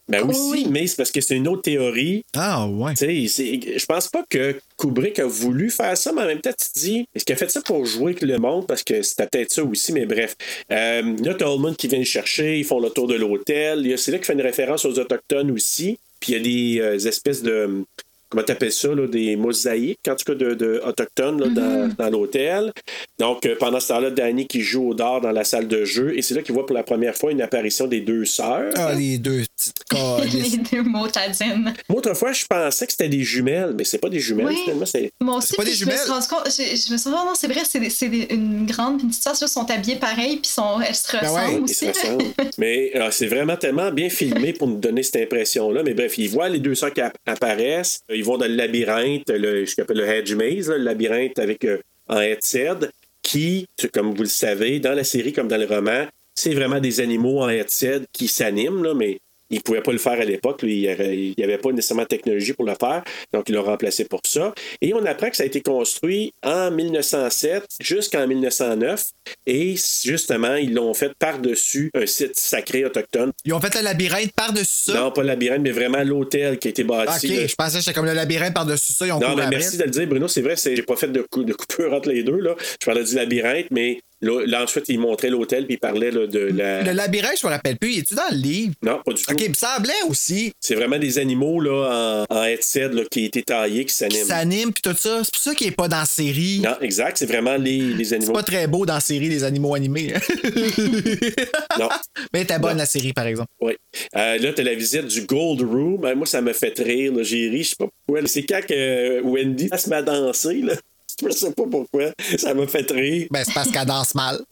Ben 0.07 0.21
aussi, 0.21 0.67
mais 0.69 0.85
c'est 0.85 0.97
parce 0.97 1.09
que 1.09 1.19
c'est 1.19 1.35
une 1.35 1.47
autre 1.47 1.63
théorie. 1.63 2.23
Ah 2.35 2.67
ouais. 2.67 2.93
Tu 2.93 3.27
sais, 3.27 3.27
c'est- 3.27 3.79
je 3.79 3.85
pense 3.87 4.07
pas 4.07 4.23
que 4.29 4.55
Kubrick 4.77 5.17
a 5.17 5.25
voulu 5.25 5.71
faire 5.71 5.97
ça, 5.97 6.13
mais 6.13 6.21
en 6.21 6.25
même 6.27 6.41
temps, 6.41 6.51
tu 6.57 6.69
te 6.69 6.79
dis, 6.79 7.05
est-ce 7.15 7.25
qu'il 7.25 7.33
a 7.33 7.37
fait 7.39 7.49
ça 7.49 7.59
pour 7.61 7.83
jouer 7.87 8.11
avec 8.11 8.21
le 8.21 8.37
monde? 8.37 8.67
Parce 8.67 8.83
que 8.83 9.01
c'était 9.01 9.25
peut-être 9.25 9.51
ça 9.51 9.63
aussi, 9.63 9.91
mais 9.93 10.05
bref. 10.05 10.35
Euh, 10.71 11.15
là, 11.23 11.33
t'as 11.33 11.47
Holman 11.47 11.73
qui 11.75 11.87
vient 11.87 11.97
le 11.97 12.05
chercher, 12.05 12.59
ils 12.59 12.63
font 12.65 12.79
le 12.79 12.91
tour 12.91 13.07
de 13.07 13.15
l'hôtel. 13.15 13.79
Il 13.81 13.87
y 13.89 13.93
a- 13.93 13.97
C'est 13.97 14.11
là 14.11 14.17
qu'il 14.19 14.27
fait 14.27 14.33
une 14.33 14.41
référence 14.41 14.85
aux 14.85 14.99
Autochtones 14.99 15.49
aussi. 15.49 15.97
Puis 16.19 16.33
il 16.33 16.37
y 16.37 16.39
a 16.39 16.43
des 16.43 16.79
euh, 16.99 17.07
espèces 17.09 17.41
de. 17.41 17.83
Comment 18.29 18.43
t'appelles 18.43 18.71
ça, 18.71 18.89
là, 18.93 19.07
des 19.07 19.35
mosaïques, 19.35 19.99
en 20.09 20.15
tout 20.15 20.25
cas, 20.25 20.35
de, 20.35 20.53
de 20.53 20.81
autochtones 20.85 21.41
là, 21.41 21.47
dans, 21.49 21.89
dans 21.97 22.09
l'hôtel. 22.09 22.71
Donc, 23.19 23.45
euh, 23.45 23.55
pendant 23.59 23.79
ce 23.79 23.87
temps-là, 23.89 24.09
Danny 24.11 24.47
qui 24.47 24.61
joue 24.61 24.89
au 24.89 24.93
dard 24.93 25.21
dans 25.21 25.31
la 25.31 25.43
salle 25.43 25.67
de 25.67 25.85
jeu, 25.85 26.17
et 26.17 26.21
c'est 26.21 26.33
là 26.35 26.41
qu'il 26.41 26.53
voit 26.53 26.65
pour 26.65 26.75
la 26.75 26.83
première 26.83 27.15
fois 27.15 27.31
une 27.31 27.41
apparition 27.41 27.87
des 27.87 28.01
deux 28.01 28.25
sœurs. 28.25 28.71
Ah, 28.75 28.93
les 28.93 29.17
deux 29.17 29.43
petites. 29.57 29.73
Les 30.33 30.57
deux 30.57 30.83
motadines. 30.83 31.73
Moi, 31.89 31.99
autrefois, 31.99 32.33
je 32.33 32.45
pensais 32.45 32.85
que 32.85 32.91
c'était 32.91 33.07
des 33.09 33.23
jumelles, 33.23 33.73
mais 33.77 33.83
c'est 33.85 33.97
pas 33.97 34.09
des 34.09 34.19
jumelles, 34.19 34.47
Oui. 34.47 34.57
finalement. 34.63 34.85
C'est... 34.85 35.09
Moi 35.21 35.37
aussi, 35.37 35.53
pas 35.55 35.63
des 35.63 35.71
je 35.71 35.85
me 35.85 35.91
jumelles? 35.91 35.97
suis 35.99 36.11
rendu 36.11 36.27
compte, 36.27 36.45
je, 36.47 36.51
je 36.63 36.93
me 36.93 36.97
suis 36.97 37.09
dit, 37.09 37.15
oh 37.17 37.25
non, 37.25 37.33
c'est 37.35 37.47
vrai, 37.47 37.61
c'est, 37.65 38.05
une 38.29 38.65
grande, 38.65 39.01
une 39.01 39.07
petite 39.09 39.23
sœur, 39.23 39.33
elles 39.41 39.47
sont 39.47 39.69
habillées 39.71 39.95
pareil, 39.95 40.37
puis 40.37 40.51
sont, 40.51 40.81
elles 40.81 40.93
se 40.93 41.11
Ben 41.13 41.21
ouais, 41.31 41.45
ressemblent 41.45 41.63
aussi. 41.63 41.73
se 41.75 41.85
ressemblent. 41.85 42.23
Mais 42.57 42.91
euh, 42.95 43.07
c'est 43.11 43.27
vraiment 43.27 43.55
tellement 43.55 43.91
bien 43.91 44.09
filmé 44.09 44.51
pour 44.53 44.67
nous 44.67 44.77
donner 44.77 45.03
cette 45.03 45.15
impression-là. 45.23 45.83
Mais 45.83 45.93
bref, 45.93 46.17
ils 46.17 46.29
voient 46.29 46.49
les 46.49 46.59
deux 46.59 46.75
sœurs 46.75 46.93
qui 46.93 47.01
app- 47.01 47.17
apparaissent. 47.25 48.01
Ils 48.17 48.25
vont 48.25 48.37
dans 48.37 48.47
le 48.47 48.55
labyrinthe, 48.55 49.29
le, 49.29 49.65
ce 49.65 49.75
qu'on 49.75 49.83
appelle 49.83 49.97
le 49.97 50.07
Hedge 50.07 50.33
Maze, 50.33 50.69
le 50.69 50.77
labyrinthe 50.77 51.39
avec 51.39 51.63
euh, 51.65 51.77
en 52.07 52.19
headset, 52.19 52.89
qui, 53.21 53.67
comme 53.93 54.13
vous 54.13 54.23
le 54.23 54.29
savez, 54.29 54.79
dans 54.79 54.93
la 54.93 55.03
série 55.03 55.33
comme 55.33 55.47
dans 55.47 55.57
le 55.57 55.65
roman, 55.65 56.07
c'est 56.33 56.53
vraiment 56.53 56.79
des 56.79 56.99
animaux 56.99 57.41
en 57.41 57.49
headset 57.49 58.01
qui 58.11 58.27
s'animent, 58.27 58.93
mais 58.93 59.19
ils 59.49 59.57
ne 59.57 59.61
pouvaient 59.61 59.81
pas 59.81 59.91
le 59.91 59.97
faire 59.97 60.19
à 60.19 60.25
l'époque. 60.25 60.59
Il 60.63 61.33
n'y 61.37 61.43
avait 61.43 61.57
pas 61.57 61.71
nécessairement 61.71 62.03
de 62.03 62.07
technologie 62.07 62.53
pour 62.53 62.65
le 62.65 62.73
faire. 62.79 63.03
Donc, 63.33 63.47
ils 63.49 63.55
l'ont 63.55 63.63
remplacé 63.63 64.05
pour 64.05 64.21
ça. 64.25 64.53
Et 64.81 64.93
on 64.93 65.05
apprend 65.05 65.29
que 65.29 65.37
ça 65.37 65.43
a 65.43 65.45
été 65.45 65.61
construit 65.61 66.33
en 66.43 66.71
1907 66.71 67.63
jusqu'en 67.81 68.27
1909. 68.27 69.03
Et 69.45 69.75
justement, 70.03 70.55
ils 70.55 70.73
l'ont 70.73 70.93
fait 70.93 71.11
par-dessus 71.17 71.91
un 71.93 72.05
site 72.05 72.37
sacré 72.37 72.85
autochtone. 72.85 73.31
Ils 73.45 73.53
ont 73.53 73.59
fait 73.61 73.73
le 73.75 73.81
labyrinthe 73.81 74.31
par-dessus 74.33 74.91
ça? 74.91 74.93
Non, 74.95 75.11
pas 75.11 75.21
le 75.21 75.27
labyrinthe, 75.27 75.61
mais 75.61 75.71
vraiment 75.71 76.03
l'hôtel 76.03 76.57
qui 76.59 76.67
a 76.67 76.71
été 76.71 76.83
ok, 76.83 76.89
bâti. 76.89 77.27
là. 77.27 77.47
je 77.47 77.55
pensais 77.55 77.77
que 77.77 77.83
c'était 77.83 77.93
comme 77.93 78.05
le 78.05 78.13
labyrinthe 78.13 78.53
par-dessus 78.53 78.93
ça. 78.93 79.05
Ils 79.05 79.11
ont 79.11 79.19
Non, 79.19 79.35
mais 79.35 79.47
merci 79.49 79.77
de 79.77 79.83
le 79.83 79.89
dire, 79.89 80.07
Bruno. 80.07 80.27
C'est 80.27 80.41
vrai, 80.41 80.55
j'ai 80.57 80.81
pas 80.83 80.95
fait 80.95 81.07
de, 81.11 81.21
coup- 81.21 81.43
de 81.43 81.53
coupure 81.53 81.93
entre 81.93 82.09
les 82.09 82.23
deux. 82.23 82.39
Là. 82.39 82.55
Je 82.79 82.85
parlais 82.85 83.03
du 83.03 83.15
labyrinthe, 83.15 83.67
mais 83.71 83.99
là, 84.21 84.63
ensuite, 84.63 84.85
il 84.89 84.99
montrait 84.99 85.29
l'hôtel 85.29 85.65
puis 85.65 85.75
il 85.75 85.79
parlait 85.79 86.11
là, 86.11 86.27
de 86.27 86.39
la. 86.39 86.81
Le 86.83 86.91
labyrinthe, 86.91 87.37
je 87.41 87.45
me 87.47 87.51
rappelle 87.51 87.77
plus. 87.77 87.97
Es-tu 87.99 88.15
dans 88.15 88.23
le 88.31 88.37
livre? 88.37 88.73
Non, 88.81 88.99
pas 89.05 89.13
du 89.13 89.21
tout. 89.23 89.31
Ok, 89.31 89.41
il 89.41 89.49
me 89.49 89.53
semblait 89.53 89.93
aussi 90.09 90.51
C'est 90.59 90.75
vraiment 90.75 90.97
des 90.99 91.17
animaux 91.19 91.59
là, 91.61 92.25
en, 92.29 92.35
en 92.35 92.43
headset 92.43 92.89
là, 92.89 93.03
qui 93.09 93.25
étaient 93.25 93.43
taillés, 93.43 93.85
qui 93.85 93.93
s'animent. 93.93 94.25
s'anime 94.25 94.73
puis 94.73 94.81
tout 94.81 94.95
ça. 94.97 95.21
C'est 95.23 95.31
pour 95.33 95.41
ça 95.41 95.55
qu'il 95.55 95.67
est 95.67 95.71
pas 95.71 95.87
dans 95.87 95.99
la 95.99 96.05
série. 96.05 96.59
Non, 96.63 96.75
exact. 96.81 97.17
C'est 97.17 97.25
vraiment 97.25 97.55
les, 97.57 97.79
les 97.79 98.05
C'est 98.05 98.15
animaux. 98.15 98.33
pas 98.33 98.43
très 98.43 98.67
beau 98.67 98.85
dans 98.85 98.95
la 98.95 98.99
série, 98.99 99.29
les 99.29 99.43
animaux 99.43 99.75
animés. 99.75 100.13
Non. 101.79 101.89
Mais 102.33 102.45
t'es 102.45 102.57
bonne 102.59 102.71
Non. 102.73 102.77
la 102.79 102.85
série, 102.85 103.13
par 103.13 103.27
exemple. 103.27 103.49
Oui. 103.61 103.73
Euh, 104.15 104.37
là, 104.37 104.53
tu 104.53 104.61
as 104.61 104.63
la 104.63 104.73
visite 104.73 105.05
du 105.05 105.21
Gold 105.21 105.61
Room. 105.61 106.03
Euh, 106.05 106.15
Moi, 106.15 106.25
ça 106.25 106.41
me 106.41 106.53
fait 106.53 106.77
rire. 106.79 107.13
J'ai 107.21 107.49
ri, 107.49 107.63
je 107.63 107.69
sais 107.69 107.75
pas 107.77 107.85
pourquoi. 108.05 108.27
C'est 108.27 108.43
quand 108.43 108.61
que 108.67 108.73
euh, 108.73 109.21
Wendy 109.23 109.69
elle 109.71 109.79
se 109.79 109.89
met 109.89 109.97
à 109.97 110.01
danser. 110.01 110.61
Là. 110.61 110.73
Je 111.25 111.29
sais 111.31 111.51
pas 111.51 111.63
pourquoi. 111.69 112.11
Ça 112.37 112.53
m'a 112.53 112.67
fait 112.67 112.89
rire. 112.91 113.27
Ben, 113.31 113.43
c'est 113.45 113.53
parce 113.53 113.71
qu'elle 113.71 113.85
danse 113.85 114.15
mal. 114.15 114.39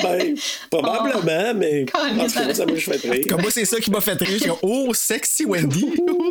Ben, 0.00 0.36
probablement, 0.70 1.54
mais 1.56 1.84
Colin. 1.86 2.20
en 2.20 2.26
tout 2.28 2.32
cas, 2.34 2.54
ça 2.54 2.64
m'a 2.64 2.76
fait 2.76 3.10
rire. 3.10 3.24
Comme 3.28 3.40
moi, 3.42 3.50
c'est 3.50 3.64
ça 3.64 3.80
qui 3.80 3.90
m'a 3.90 4.00
fait 4.00 4.12
rire. 4.12 4.28
J'ai 4.40 4.46
dit, 4.46 4.56
oh, 4.62 4.94
sexy 4.94 5.44
Wendy. 5.44 5.86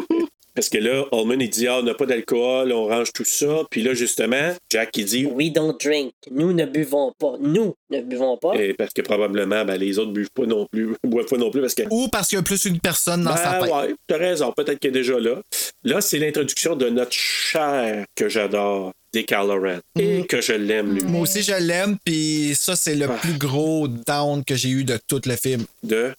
Parce 0.55 0.70
que 0.70 0.78
là, 0.78 1.05
Holman, 1.11 1.39
il 1.41 1.49
dit, 1.49 1.68
ah, 1.68 1.80
on 1.80 1.84
n'a 1.84 1.93
pas 1.93 2.05
d'alcool, 2.07 2.72
on 2.72 2.88
range 2.88 3.11
tout 3.13 3.26
ça. 3.26 3.63
Puis 3.70 3.84
là, 3.84 3.93
justement, 3.93 4.53
Jack, 4.72 4.95
il 4.97 5.05
dit, 5.05 5.26
We 5.26 5.51
don't 5.51 5.76
drink. 5.84 6.13
Nous 6.32 6.51
ne 6.53 6.65
buvons 6.65 7.11
pas. 7.20 7.34
Nous 7.41 7.76
ne 7.91 8.01
buvons 8.01 8.38
pas. 8.38 8.55
Et 8.55 8.74
parce 8.74 8.93
que 8.93 9.01
probablement, 9.01 9.65
ben, 9.65 9.76
les 9.76 9.99
autres 9.99 10.13
buvent 10.13 10.30
pas 10.34 10.45
non 10.45 10.65
plus, 10.72 10.95
boivent 11.03 11.28
pas 11.28 11.38
non 11.38 11.51
plus 11.51 11.59
parce 11.61 11.76
que. 11.76 11.84
Ou 11.91 12.07
parce 12.07 12.30
qu'il 12.30 12.38
y 12.38 12.39
a 12.39 12.43
plus 12.43 12.63
une 12.65 12.80
personne 12.80 13.24
dans 13.24 13.36
sa 13.36 13.59
Ben 13.59 13.65
tête. 13.65 13.74
ouais, 13.76 13.95
t'as 14.07 14.18
raison, 14.18 14.51
peut-être 14.55 14.80
qu'il 14.80 14.89
est 14.89 14.93
déjà 14.93 15.20
là. 15.20 15.41
Là, 15.84 16.01
c'est 16.01 16.18
l'introduction 16.18 16.76
de 16.76 16.89
notre 16.89 17.11
cher 17.13 18.05
que 18.15 18.28
j'adore, 18.30 18.93
Dick 19.18 19.32
Halloran. 19.32 19.80
Et 19.99 20.26
que 20.28 20.41
je 20.41 20.53
l'aime, 20.53 20.93
lui. 20.93 21.03
Moi 21.03 21.22
aussi, 21.22 21.41
je 21.41 21.53
l'aime, 21.53 21.97
puis 22.05 22.53
ça, 22.55 22.76
c'est 22.76 22.95
le 22.95 23.05
Ah. 23.09 23.18
plus 23.22 23.38
gros 23.38 23.88
down 23.88 24.43
que 24.43 24.55
j'ai 24.55 24.70
eu 24.70 24.84
de 24.84 24.99
tout 25.07 25.22
le 25.26 25.36
film. 25.36 25.65
De? 25.84 26.13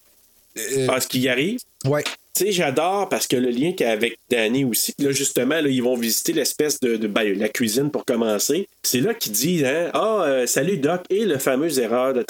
Euh, 0.58 0.86
Parce 0.86 1.06
qu'il 1.06 1.20
y 1.22 1.28
arrive? 1.28 1.60
ouais. 1.84 2.02
Tu 2.34 2.44
sais, 2.46 2.52
j'adore 2.52 3.08
parce 3.08 3.26
que 3.26 3.34
le 3.36 3.50
lien 3.50 3.72
qu'il 3.72 3.84
y 3.86 3.88
a 3.88 3.92
avec 3.92 4.16
Danny 4.30 4.64
aussi. 4.64 4.94
Là, 5.00 5.10
justement, 5.10 5.60
là, 5.60 5.68
ils 5.68 5.82
vont 5.82 5.96
visiter 5.96 6.32
l'espèce 6.32 6.78
de, 6.78 6.96
de- 6.96 7.08
ben, 7.08 7.36
la 7.36 7.48
cuisine 7.48 7.90
pour 7.90 8.04
commencer. 8.04 8.68
C'est 8.84 9.00
là 9.00 9.12
qu'il 9.14 9.32
dit, 9.32 9.64
hein, 9.66 9.90
ah, 9.92 10.22
euh, 10.24 10.46
salut 10.46 10.78
Doc, 10.78 11.00
et 11.10 11.24
le 11.24 11.38
fameux 11.38 11.80
erreur 11.80 12.14
de, 12.14 12.24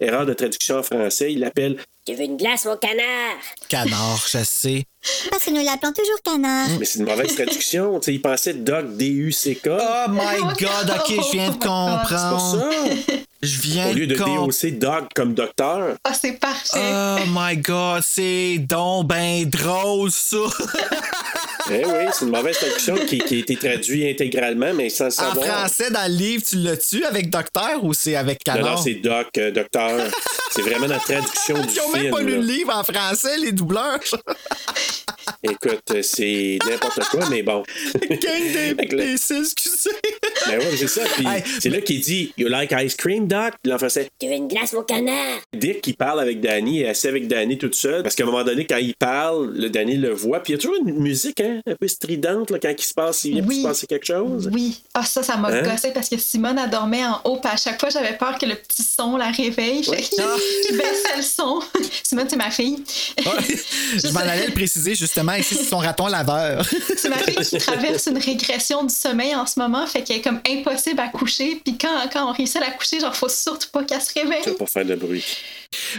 erreur 0.00 0.26
de 0.26 0.32
traduction 0.34 0.78
en 0.78 0.82
français, 0.82 1.32
il 1.32 1.38
l'appelle 1.40 1.76
Tu 2.06 2.14
veux 2.14 2.24
une 2.24 2.36
glace, 2.36 2.64
mon 2.64 2.76
canard? 2.76 3.36
Canard, 3.68 4.24
je 4.32 4.38
sais. 4.44 4.84
Parce 5.30 5.44
que 5.44 5.50
nous 5.50 5.64
l'appelons 5.64 5.92
toujours 5.92 6.20
canard. 6.24 6.68
Mais 6.78 6.84
c'est 6.84 6.98
une 7.00 7.06
mauvaise 7.06 7.34
traduction. 7.34 7.98
tu 8.00 8.06
sais, 8.06 8.14
il 8.14 8.20
pensait 8.22 8.54
Doc, 8.54 8.96
D-U-C-K. 8.96 9.68
Oh 9.68 10.10
my 10.10 10.40
god, 10.60 10.90
ok, 10.96 11.08
je 11.08 11.32
viens 11.32 11.48
de 11.48 11.52
c'est 11.52 11.58
pour 11.58 11.58
comprendre. 11.58 12.08
ça. 12.08 12.70
Je 13.42 13.60
viens 13.60 13.90
Au 13.90 13.92
lieu 13.92 14.06
de 14.06 14.14
de 14.14 14.18
comprendre. 14.18 14.42
D-O-C, 14.46 14.70
Doc 14.72 15.08
comme 15.16 15.34
docteur. 15.34 15.96
Ah, 16.04 16.12
c'est 16.14 16.38
parfait. 16.38 16.78
Oh 16.78 17.16
my 17.28 17.56
god, 17.56 18.02
c'est 18.06 18.58
donc 18.58 19.08
ben 19.08 19.44
drôle 19.48 20.10
ça. 20.12 20.36
Eh 21.70 21.84
oui, 21.86 21.92
c'est 22.12 22.24
une 22.24 22.32
mauvaise 22.32 22.56
traduction 22.58 22.96
qui, 23.06 23.18
qui 23.20 23.36
a 23.36 23.38
été 23.38 23.54
traduite 23.54 24.20
intégralement, 24.20 24.74
mais 24.74 24.90
sans 24.90 25.04
le 25.04 25.10
En 25.10 25.14
savoir. 25.14 25.46
français, 25.46 25.90
dans 25.92 26.10
le 26.10 26.16
livre, 26.18 26.42
tu 26.46 26.56
l'as-tu 26.56 27.04
avec 27.04 27.30
docteur 27.30 27.84
ou 27.84 27.94
c'est 27.94 28.16
avec 28.16 28.40
Non, 28.48 28.54
canard? 28.54 28.76
non, 28.76 28.82
c'est 28.82 28.94
Doc, 28.94 29.28
euh, 29.38 29.52
docteur. 29.52 30.10
c'est 30.50 30.62
vraiment 30.62 30.88
la 30.88 30.98
traduction 30.98 31.54
du 31.62 31.68
Ils 31.72 31.80
ont 31.80 31.92
même 31.92 32.00
film. 32.02 32.14
pas 32.16 32.20
lu 32.22 32.32
le 32.34 32.40
livre 32.42 32.76
en 32.76 32.82
français, 32.82 33.38
les 33.38 33.52
doubleurs. 33.52 34.00
Écoute, 35.42 36.02
c'est 36.02 36.58
n'importe 36.68 37.00
quoi, 37.10 37.28
mais 37.30 37.42
bon. 37.42 37.62
Gang 38.10 38.76
d'imbéciles, 38.76 39.42
excusez. 39.44 39.90
Ben 40.48 40.58
ouais, 40.58 40.76
c'est 40.76 40.88
ça. 40.88 41.02
Puis 41.16 41.24
Hey, 41.26 41.42
c'est 41.60 41.68
là 41.68 41.80
qu'il 41.80 42.00
dit 42.00 42.32
You 42.36 42.48
like 42.48 42.72
ice 42.76 42.96
cream, 42.96 43.28
Doc? 43.28 43.54
Puis 43.62 43.70
là, 43.70 43.76
en 43.76 43.78
français, 43.78 44.08
Tu 44.18 44.26
veux 44.26 44.32
une 44.34 44.48
glace, 44.48 44.72
mon 44.72 44.82
canard? 44.82 45.38
Dick 45.54 45.80
qui 45.80 45.92
parle 45.92 46.18
avec 46.20 46.40
Danny, 46.40 46.80
est 46.82 46.88
assis 46.88 47.06
avec 47.06 47.28
Danny 47.28 47.58
toute 47.58 47.76
seule. 47.76 48.02
Parce 48.02 48.16
qu'à 48.16 48.24
un 48.24 48.26
moment 48.26 48.42
donné, 48.42 48.66
quand 48.66 48.76
il 48.78 48.94
parle, 48.94 49.52
le 49.54 49.70
Danny 49.70 49.96
le 49.96 50.10
voit. 50.12 50.40
Puis 50.42 50.52
il 50.52 50.56
y 50.56 50.58
a 50.58 50.62
toujours 50.62 50.76
une 50.84 50.98
musique 50.98 51.40
hein, 51.40 51.60
un 51.66 51.76
peu 51.76 51.86
stridente 51.86 52.50
là, 52.50 52.58
quand 52.60 52.74
il 52.76 52.82
se 52.84 52.92
passe, 52.94 53.24
il 53.24 53.34
vient 53.34 53.42
de 53.42 53.46
Oui. 53.48 53.62
se 53.62 53.68
passer 53.68 53.86
quelque 53.86 54.06
chose. 54.06 54.50
Oui. 54.52 54.82
Ah, 54.94 55.04
ça, 55.04 55.22
ça 55.22 55.36
m'a 55.36 55.48
Hein? 55.48 55.62
gossé 55.62 55.90
parce 55.92 56.08
que 56.08 56.16
Simone, 56.18 56.58
elle 56.62 56.70
dormait 56.70 57.04
en 57.04 57.20
haut, 57.24 57.36
puis 57.36 57.50
à 57.52 57.56
chaque 57.56 57.78
fois, 57.78 57.90
j'avais 57.90 58.16
peur 58.16 58.36
que 58.38 58.46
le 58.46 58.56
petit 58.56 58.82
son 58.82 59.16
la 59.16 59.30
réveille. 59.30 59.84
Fait 59.84 59.96
que 59.98 60.02
je 60.02 60.76
baissais 60.76 61.16
le 61.16 61.22
son. 61.22 61.60
Simone, 62.02 62.26
c'est 62.28 62.36
ma 62.36 62.50
fille. 62.50 62.82
Je 63.18 64.12
m'en 64.12 64.20
allais 64.20 64.46
le 64.48 64.52
préciser 64.54 64.81
justement. 64.94 65.34
Ici, 65.34 65.54
c'est 65.54 65.64
son 65.64 65.78
raton 65.78 66.06
laveur. 66.06 66.64
C'est 66.96 67.08
ma 67.08 67.18
fille 67.18 67.36
qui 67.36 67.58
traverse 67.58 68.06
une 68.06 68.18
régression 68.18 68.84
du 68.84 68.94
sommeil 68.94 69.34
en 69.34 69.46
ce 69.46 69.58
moment, 69.58 69.86
fait 69.86 70.02
qu'elle 70.02 70.18
est 70.18 70.22
comme 70.22 70.40
impossible 70.48 71.00
à 71.00 71.08
coucher. 71.08 71.60
Puis 71.64 71.76
quand, 71.78 72.08
quand 72.12 72.28
on 72.28 72.32
réussit 72.32 72.56
à 72.56 72.60
la 72.60 72.70
coucher, 72.70 73.00
genre, 73.00 73.14
faut 73.16 73.28
surtout 73.28 73.68
pas 73.72 73.84
qu'elle 73.84 74.00
se 74.02 74.12
réveille. 74.14 74.42
Va 74.44 74.52
pas 74.54 74.66
faire 74.66 74.84
de 74.84 74.94
bruit. 74.94 75.24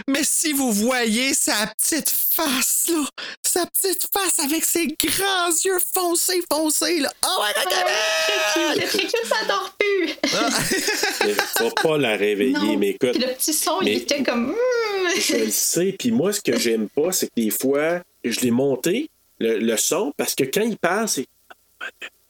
Mais 0.08 0.22
si 0.22 0.52
vous 0.52 0.72
voyez 0.72 1.34
sa 1.34 1.52
petite 1.66 2.08
face, 2.10 2.86
là, 2.88 3.04
sa 3.42 3.66
petite 3.66 4.06
face 4.12 4.38
avec 4.44 4.64
ses 4.64 4.86
grands 4.86 5.50
yeux 5.64 5.78
foncés, 5.94 6.42
foncés, 6.50 7.00
là. 7.00 7.12
Oh 7.26 7.42
my 7.42 7.52
god, 7.64 7.72
Très 7.72 8.74
cute, 8.80 8.88
très 8.88 8.98
cute, 9.02 9.26
ça 9.28 9.44
dort 9.48 9.76
plus. 9.78 10.10
Il 11.28 11.34
faut 11.58 11.70
pas 11.82 11.98
la 11.98 12.16
réveiller, 12.16 12.52
Non. 12.52 12.76
mais 12.78 12.90
écoute. 12.90 13.12
Puis 13.12 13.20
le 13.20 13.32
petit 13.34 13.52
son, 13.52 13.80
Mais- 13.82 13.92
il 13.92 13.98
était 13.98 14.22
comme. 14.22 14.48
hmm. 14.50 15.20
Je 15.20 15.36
le 15.36 15.50
sais. 15.50 15.94
Puis 15.98 16.10
moi, 16.12 16.32
ce 16.32 16.40
que 16.40 16.56
j'aime 16.58 16.88
pas, 16.88 17.12
c'est 17.12 17.26
que 17.26 17.32
des 17.36 17.50
fois, 17.50 18.00
je 18.24 18.40
l'ai 18.40 18.50
monté, 18.50 19.10
le, 19.38 19.58
le 19.58 19.76
son, 19.76 20.12
parce 20.16 20.34
que 20.34 20.44
quand 20.44 20.62
il 20.62 20.76
parle, 20.76 21.08
c'est. 21.08 21.26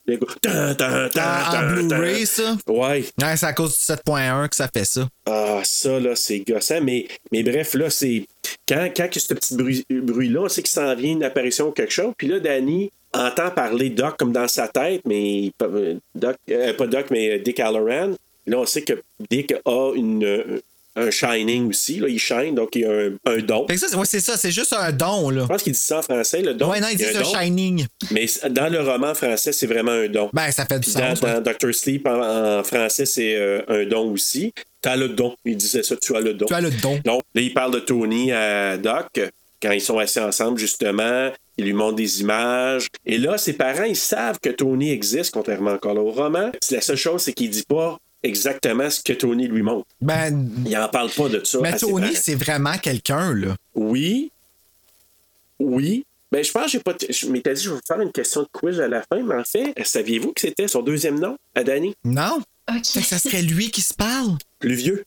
Le 0.07 0.17
gars, 0.17 1.73
Blu-ray, 1.73 2.25
ça? 2.27 2.55
Ouais. 2.67 3.03
Ouais, 3.21 3.37
c'est 3.37 3.45
à 3.45 3.53
cause 3.53 3.71
du 3.71 3.77
7.1 3.83 4.49
que 4.49 4.55
ça 4.55 4.67
fait 4.71 4.85
ça. 4.85 5.07
Ah, 5.25 5.61
ça, 5.63 5.99
là, 5.99 6.15
c'est 6.15 6.39
gossant. 6.47 6.79
Mais, 6.81 7.07
mais 7.31 7.41
bref, 7.41 7.73
là, 7.73 7.89
c'est. 7.89 8.27
Quand, 8.67 8.87
quand 8.95 9.07
ce 9.11 9.33
petit 9.33 9.55
bruit- 9.55 9.85
bruit-là, 9.89 10.41
on 10.41 10.49
sait 10.49 10.61
qu'il 10.61 10.69
s'en 10.71 10.93
vient 10.95 11.13
une 11.13 11.23
apparition 11.23 11.69
ou 11.69 11.71
quelque 11.71 11.91
chose. 11.93 12.13
Puis 12.17 12.27
là, 12.27 12.39
Danny 12.39 12.91
entend 13.13 13.49
parler 13.49 13.89
Doc 13.89 14.17
comme 14.17 14.31
dans 14.31 14.47
sa 14.47 14.67
tête, 14.67 15.01
mais. 15.05 15.51
euh, 15.63 15.95
Doc, 16.13 16.35
euh, 16.51 16.73
pas 16.73 16.85
Doc, 16.87 17.07
mais 17.09 17.31
euh, 17.31 17.39
Dick 17.39 17.59
Halloran. 17.59 18.11
Là, 18.47 18.59
on 18.59 18.65
sait 18.67 18.83
que 18.83 19.01
Dick 19.31 19.55
a 19.65 19.91
une, 19.95 20.61
un 20.95 21.11
shining 21.11 21.69
aussi. 21.69 21.99
Là. 21.99 22.07
Il 22.09 22.19
shine, 22.19 22.55
donc 22.55 22.75
il 22.75 22.85
a 22.85 22.89
un, 22.91 23.11
un 23.33 23.37
don. 23.39 23.65
Fait 23.67 23.73
que 23.75 23.79
ça, 23.79 23.87
c'est- 23.89 23.95
ouais, 23.95 24.05
c'est 24.05 24.19
ça, 24.19 24.37
c'est 24.37 24.51
juste 24.51 24.73
un 24.73 24.91
don, 24.91 25.29
là. 25.29 25.41
Je 25.43 25.47
pense 25.47 25.63
qu'il 25.63 25.73
dit 25.73 25.79
ça 25.79 25.99
en 25.99 26.01
français, 26.01 26.41
le 26.41 26.53
don. 26.53 26.69
Ouais, 26.69 26.79
non, 26.79 26.87
il 26.91 26.97
dit 26.97 27.03
y 27.03 27.07
ça, 27.07 27.19
un 27.19 27.21
don, 27.21 27.33
shining. 27.39 27.85
Mais 28.11 28.25
dans 28.49 28.69
le 28.71 28.81
roman 28.81 29.13
français, 29.13 29.51
c'est 29.51 29.67
vraiment 29.67 29.91
un 29.91 30.07
don. 30.07 30.29
Ben, 30.33 30.51
ça 30.51 30.65
fait 30.65 30.79
du 30.79 30.89
Puis 30.91 30.93
dans, 30.99 31.15
sens. 31.15 31.21
ouais. 31.21 31.33
dans 31.33 31.41
Doctor 31.41 31.73
Sleep, 31.73 32.07
en, 32.07 32.59
en 32.59 32.63
français, 32.63 33.05
c'est 33.05 33.35
euh, 33.35 33.61
un 33.67 33.85
don 33.85 34.11
aussi. 34.11 34.53
T'as 34.81 34.95
le 34.95 35.09
don. 35.09 35.35
Il 35.45 35.57
disait 35.57 35.83
ça, 35.83 35.95
tu 35.97 36.15
as 36.15 36.21
le 36.21 36.33
don. 36.33 36.45
Tu 36.45 36.53
as 36.53 36.61
le 36.61 36.69
don. 36.71 36.99
Donc, 37.03 37.21
là, 37.33 37.41
il 37.41 37.53
parle 37.53 37.73
de 37.73 37.79
Tony 37.79 38.31
à 38.31 38.77
Doc, 38.77 39.19
quand 39.61 39.71
ils 39.71 39.81
sont 39.81 39.97
assis 39.97 40.19
ensemble, 40.19 40.59
justement. 40.59 41.31
Il 41.57 41.63
lui 41.65 41.73
montre 41.73 41.95
des 41.95 42.19
images. 42.19 42.87
Et 43.05 43.17
là, 43.17 43.37
ses 43.37 43.53
parents, 43.53 43.85
ils 43.85 43.95
savent 43.95 44.39
que 44.41 44.49
Tony 44.49 44.91
existe, 44.91 45.33
contrairement 45.33 45.71
encore 45.71 45.95
au 45.95 46.11
roman. 46.11 46.51
La 46.69 46.81
seule 46.81 46.97
chose, 46.97 47.21
c'est 47.21 47.31
qu'il 47.33 47.49
dit 47.49 47.63
pas 47.67 47.97
exactement 48.25 48.89
ce 48.89 49.01
que 49.01 49.13
Tony 49.13 49.47
lui 49.47 49.61
montre. 49.61 49.85
Ben, 50.01 50.49
Il 50.65 50.77
en 50.77 50.87
parle 50.89 51.09
pas 51.11 51.29
de 51.29 51.43
ça. 51.43 51.59
mais 51.61 51.75
Tony, 51.77 52.13
c'est 52.15 52.35
vraiment 52.35 52.77
quelqu'un, 52.77 53.33
là. 53.33 53.55
Oui. 53.73 54.31
Oui. 55.59 56.05
Ben, 56.31 56.43
je 56.43 56.51
pense 56.51 56.65
que 56.65 56.71
j'ai 56.71 56.79
pas. 56.79 56.93
t- 56.93 57.11
Je 57.11 57.27
m'étais 57.27 57.53
dit, 57.53 57.63
je 57.63 57.69
vais 57.69 57.75
vous 57.75 57.81
faire 57.87 58.01
une 58.01 58.11
question 58.11 58.41
de 58.41 58.47
quiz 58.51 58.79
à 58.81 58.87
la 58.87 59.01
fin, 59.03 59.21
mais 59.23 59.35
en 59.35 59.43
fait, 59.43 59.73
saviez-vous 59.85 60.33
que 60.33 60.41
c'était 60.41 60.67
son 60.67 60.81
deuxième 60.81 61.19
nom 61.19 61.37
à 61.53 61.63
Danny? 61.63 61.93
Non? 62.03 62.39
Ok. 62.69 62.85
Fait 62.85 62.99
que 63.01 63.05
ça 63.07 63.19
serait 63.19 63.41
lui 63.43 63.71
qui 63.71 63.81
se 63.81 63.93
parle? 63.93 64.37
Plus 64.59 64.73
vieux. 64.75 65.05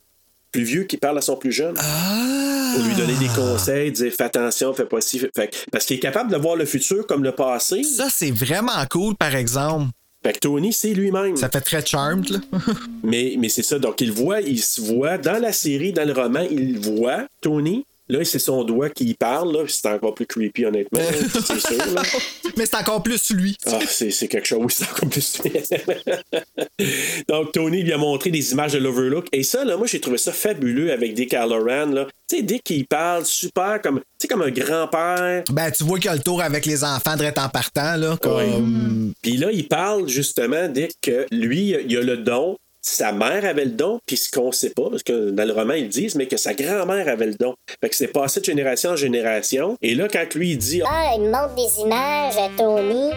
Plus 0.52 0.62
vieux 0.62 0.84
qui 0.84 0.96
parle 0.96 1.18
à 1.18 1.20
son 1.20 1.36
plus 1.36 1.52
jeune. 1.52 1.74
Ah! 1.78 2.72
Pour 2.76 2.84
lui 2.86 2.94
donner 2.94 3.14
des 3.16 3.28
conseils, 3.28 3.92
dire 3.92 4.12
fais 4.16 4.24
attention, 4.24 4.72
fais 4.72 4.86
pas 4.86 5.00
ci. 5.00 5.18
Fait, 5.18 5.30
fait- 5.34 5.66
parce 5.70 5.84
qu'il 5.84 5.96
est 5.96 6.00
capable 6.00 6.30
de 6.30 6.36
voir 6.36 6.56
le 6.56 6.64
futur 6.64 7.06
comme 7.06 7.22
le 7.24 7.32
passé. 7.32 7.82
Ça, 7.82 8.08
c'est 8.10 8.30
vraiment 8.30 8.84
cool, 8.90 9.14
par 9.16 9.34
exemple. 9.34 9.90
Fait 10.22 10.32
que 10.32 10.38
Tony, 10.40 10.72
c'est 10.72 10.94
lui-même. 10.94 11.36
Ça 11.36 11.48
fait 11.48 11.60
très 11.60 11.84
charmed, 11.84 12.28
là. 12.28 12.38
Mais, 13.04 13.36
mais 13.38 13.48
c'est 13.48 13.62
ça. 13.62 13.78
Donc, 13.78 14.00
il 14.00 14.10
voit, 14.12 14.40
il 14.40 14.60
se 14.60 14.80
voit 14.80 15.16
dans 15.16 15.40
la 15.40 15.52
série, 15.52 15.92
dans 15.92 16.06
le 16.06 16.12
roman, 16.12 16.44
il 16.50 16.78
voit 16.78 17.26
Tony. 17.40 17.86
Là, 18.08 18.24
c'est 18.24 18.38
son 18.38 18.64
doigt 18.64 18.88
qui 18.88 19.14
parle. 19.14 19.52
Là. 19.52 19.64
C'est 19.68 19.86
encore 19.86 20.14
plus 20.14 20.26
creepy, 20.26 20.64
honnêtement. 20.64 21.00
c'est 21.32 21.60
sûr. 21.60 21.94
Là. 21.94 22.02
Mais 22.56 22.64
c'est 22.66 22.76
encore 22.76 23.02
plus 23.02 23.30
lui. 23.30 23.56
Ah, 23.66 23.78
c'est, 23.86 24.28
quelque 24.28 24.46
chose, 24.46 24.64
c'est 24.70 24.84
encore 24.84 25.08
plus. 25.10 25.38
Donc, 27.28 27.52
Tony 27.52 27.82
lui 27.82 27.92
a 27.92 27.98
montré 27.98 28.30
des 28.30 28.52
images 28.52 28.72
de 28.72 28.78
l'Overlook. 28.78 29.26
Et 29.32 29.42
ça, 29.42 29.64
là, 29.64 29.76
moi, 29.76 29.86
j'ai 29.86 30.00
trouvé 30.00 30.16
ça 30.16 30.32
fabuleux 30.32 30.90
avec 30.92 31.14
Dick 31.14 31.34
Halloran. 31.34 31.86
Là. 31.86 32.06
Tu 32.28 32.36
sais, 32.36 32.42
Dick, 32.42 32.68
il 32.70 32.86
parle 32.86 33.26
super 33.26 33.80
comme, 33.82 34.00
tu 34.00 34.04
sais, 34.20 34.28
comme 34.28 34.42
un 34.42 34.50
grand-père. 34.50 35.44
Ben, 35.50 35.70
tu 35.70 35.84
vois 35.84 35.98
qu'il 35.98 36.10
a 36.10 36.14
le 36.14 36.22
tour 36.22 36.40
avec 36.42 36.64
les 36.66 36.84
enfants 36.84 37.16
direct 37.16 37.38
en 37.38 37.48
partant, 37.48 37.96
là. 37.96 38.16
Comme... 38.20 39.12
Puis 39.22 39.36
là, 39.36 39.50
il 39.52 39.68
parle 39.68 40.08
justement, 40.08 40.68
Dick, 40.68 40.92
que 41.02 41.26
lui, 41.30 41.74
il 41.86 41.96
a 41.96 42.02
le 42.02 42.16
don. 42.16 42.56
Sa 42.80 43.12
mère 43.12 43.44
avait 43.44 43.64
le 43.64 43.72
don, 43.72 43.98
puis 44.06 44.16
ce 44.16 44.30
qu'on 44.30 44.52
sait 44.52 44.70
pas, 44.70 44.88
parce 44.90 45.02
que 45.02 45.30
dans 45.30 45.44
le 45.44 45.52
roman, 45.52 45.74
ils 45.74 45.88
disent, 45.88 46.14
mais 46.14 46.26
que 46.26 46.36
sa 46.36 46.54
grand-mère 46.54 47.08
avait 47.08 47.26
le 47.26 47.34
don. 47.34 47.54
Fait 47.82 47.88
que 47.88 47.96
c'est 47.96 48.06
passé 48.08 48.40
de 48.40 48.44
génération 48.44 48.90
en 48.90 48.96
génération. 48.96 49.76
Et 49.82 49.94
là, 49.94 50.06
quand 50.10 50.32
lui, 50.34 50.52
il 50.52 50.58
dit, 50.58 50.80
Ah, 50.86 51.12
il 51.16 51.22
me 51.22 51.30
montre 51.30 51.54
des 51.56 51.80
images 51.82 52.36
à 52.36 52.48
Tony. 52.56 53.10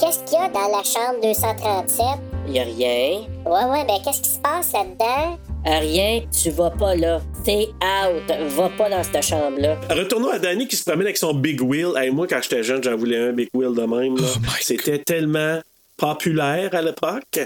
Qu'est-ce 0.00 0.18
qu'il 0.24 0.34
y 0.38 0.42
a 0.42 0.48
dans 0.48 0.68
la 0.76 0.82
chambre 0.82 1.20
237? 1.22 2.04
Y 2.48 2.58
a 2.58 2.64
rien. 2.64 3.20
Ouais, 3.46 3.70
ouais, 3.70 3.84
ben 3.86 3.94
qu'est-ce 4.04 4.20
qui 4.20 4.30
se 4.30 4.40
passe 4.40 4.72
là-dedans? 4.72 5.38
À 5.64 5.78
rien, 5.78 6.20
tu 6.42 6.50
vas 6.50 6.70
pas 6.70 6.94
là. 6.96 7.22
Stay 7.42 7.68
out. 7.80 8.36
Va 8.56 8.68
pas 8.76 8.90
dans 8.90 9.02
cette 9.04 9.22
chambre-là. 9.22 9.78
Retournons 9.88 10.28
à 10.30 10.38
Danny 10.38 10.66
qui 10.66 10.76
se 10.76 10.82
promène 10.82 11.06
avec 11.06 11.16
son 11.16 11.32
Big 11.32 11.62
Wheel. 11.62 11.92
Hey, 11.96 12.10
moi, 12.10 12.26
quand 12.28 12.40
j'étais 12.42 12.62
jeune, 12.64 12.82
j'en 12.82 12.96
voulais 12.96 13.16
un 13.18 13.32
Big 13.32 13.48
Wheel 13.54 13.72
de 13.74 13.82
même. 13.82 14.16
là. 14.16 14.26
C'était 14.60 14.98
tellement 14.98 15.60
populaire 15.96 16.74
à 16.74 16.82
l'époque. 16.82 17.40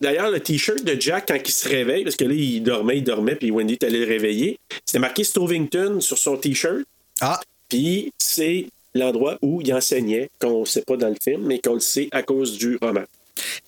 D'ailleurs, 0.00 0.30
le 0.30 0.40
t-shirt 0.40 0.82
de 0.84 1.00
Jack, 1.00 1.26
quand 1.28 1.38
il 1.42 1.50
se 1.50 1.68
réveille, 1.68 2.04
parce 2.04 2.16
que 2.16 2.24
là, 2.24 2.34
il 2.34 2.62
dormait, 2.62 2.98
il 2.98 3.04
dormait, 3.04 3.36
puis 3.36 3.50
Wendy 3.50 3.74
est 3.74 3.84
allée 3.84 4.00
le 4.00 4.06
réveiller, 4.06 4.58
c'était 4.84 4.98
marqué 4.98 5.24
Stovington 5.24 6.00
sur 6.00 6.18
son 6.18 6.36
t-shirt. 6.36 6.84
Ah! 7.20 7.40
Puis 7.68 8.12
c'est 8.18 8.66
l'endroit 8.94 9.38
où 9.42 9.60
il 9.60 9.72
enseignait, 9.74 10.30
qu'on 10.40 10.60
ne 10.60 10.64
sait 10.64 10.82
pas 10.82 10.96
dans 10.96 11.08
le 11.08 11.16
film, 11.22 11.42
mais 11.46 11.58
qu'on 11.58 11.74
le 11.74 11.80
sait 11.80 12.08
à 12.12 12.22
cause 12.22 12.56
du 12.56 12.78
roman. 12.80 13.04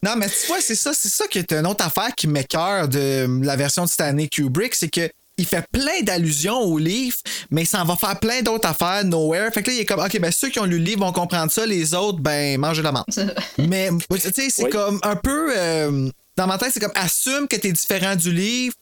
Non, 0.03 0.13
mais 0.17 0.27
tu 0.29 0.47
vois, 0.47 0.61
c'est 0.61 0.75
ça, 0.75 0.93
c'est 0.95 1.09
ça 1.09 1.27
qui 1.27 1.39
est 1.39 1.53
une 1.53 1.67
autre 1.67 1.85
affaire 1.85 2.15
qui 2.15 2.27
m'écœure 2.27 2.89
de 2.89 3.45
la 3.45 3.57
version 3.57 3.85
de 3.85 3.89
Stanley 3.89 4.29
Kubrick, 4.29 4.75
c'est 4.75 4.89
que 4.89 5.11
il 5.39 5.47
fait 5.47 5.65
plein 5.73 6.03
d'allusions 6.03 6.59
au 6.61 6.77
livre, 6.79 7.17
mais 7.51 7.63
il 7.63 7.67
s'en 7.67 7.85
va 7.85 7.97
faire 7.97 8.19
plein 8.21 8.43
d'autres 8.43 8.69
affaires, 8.69 9.05
nowhere. 9.05 9.51
Fait 9.53 9.63
que 9.63 9.71
là, 9.71 9.77
il 9.77 9.81
est 9.81 9.85
comme, 9.87 10.01
OK, 10.01 10.19
ben 10.21 10.31
ceux 10.33 10.49
qui 10.51 10.59
ont 10.59 10.65
lu 10.65 10.79
le 10.79 10.85
livre 10.85 11.01
vont 11.07 11.13
comprendre 11.13 11.51
ça, 11.51 11.65
les 11.65 11.95
autres, 11.95 12.19
ben, 12.19 12.59
mangez 12.59 12.83
la 12.83 12.93
menthe. 12.93 13.19
mais, 13.59 13.89
tu 14.11 14.19
sais, 14.21 14.51
c'est 14.51 14.65
Oui. 14.65 14.71
comme 14.71 14.99
un 15.03 15.17
peu. 15.17 15.53
euh, 15.57 16.11
dans 16.37 16.47
ma 16.47 16.59
tête, 16.59 16.71
c'est 16.75 16.81
comme, 16.81 16.93
assume 16.95 17.49
que 17.49 17.57
t'es 17.57 17.73
différent 17.73 18.15
du 18.17 18.33
livre 18.33 18.75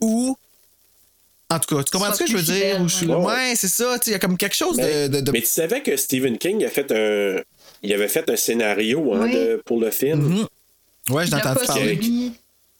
ou. 0.00 0.36
En 1.48 1.60
tout 1.60 1.76
cas, 1.76 1.84
tu 1.84 1.90
comprends 1.92 2.12
ce 2.12 2.24
que 2.24 2.26
je 2.30 2.36
veux 2.36 2.42
dire? 2.42 2.80
Ou 2.80 2.88
je 2.88 2.94
suis- 2.96 3.06
ouais. 3.06 3.14
ouais, 3.14 3.52
c'est 3.54 3.68
ça, 3.68 3.98
tu 4.00 4.06
sais, 4.06 4.10
il 4.10 4.12
y 4.14 4.16
a 4.16 4.18
comme 4.18 4.36
quelque 4.36 4.56
chose 4.56 4.76
de. 4.76 4.82
Mais, 4.82 5.08
de- 5.08 5.20
de- 5.20 5.30
mais 5.30 5.40
tu 5.42 5.46
savais 5.46 5.80
que 5.82 5.96
Stephen 5.96 6.38
King 6.38 6.64
a 6.64 6.68
fait 6.68 6.90
un, 6.90 7.40
il 7.82 7.92
avait 7.92 8.08
fait 8.08 8.28
un 8.28 8.34
scénario 8.36 9.14
hein, 9.14 9.20
Oui. 9.22 9.32
de- 9.32 9.62
pour 9.64 9.78
le 9.80 9.90
film? 9.92 10.20
Mhm. 10.22 10.46
Ouais, 11.14 11.24
je 11.24 11.30
pas 11.30 11.54
parler. 11.54 11.98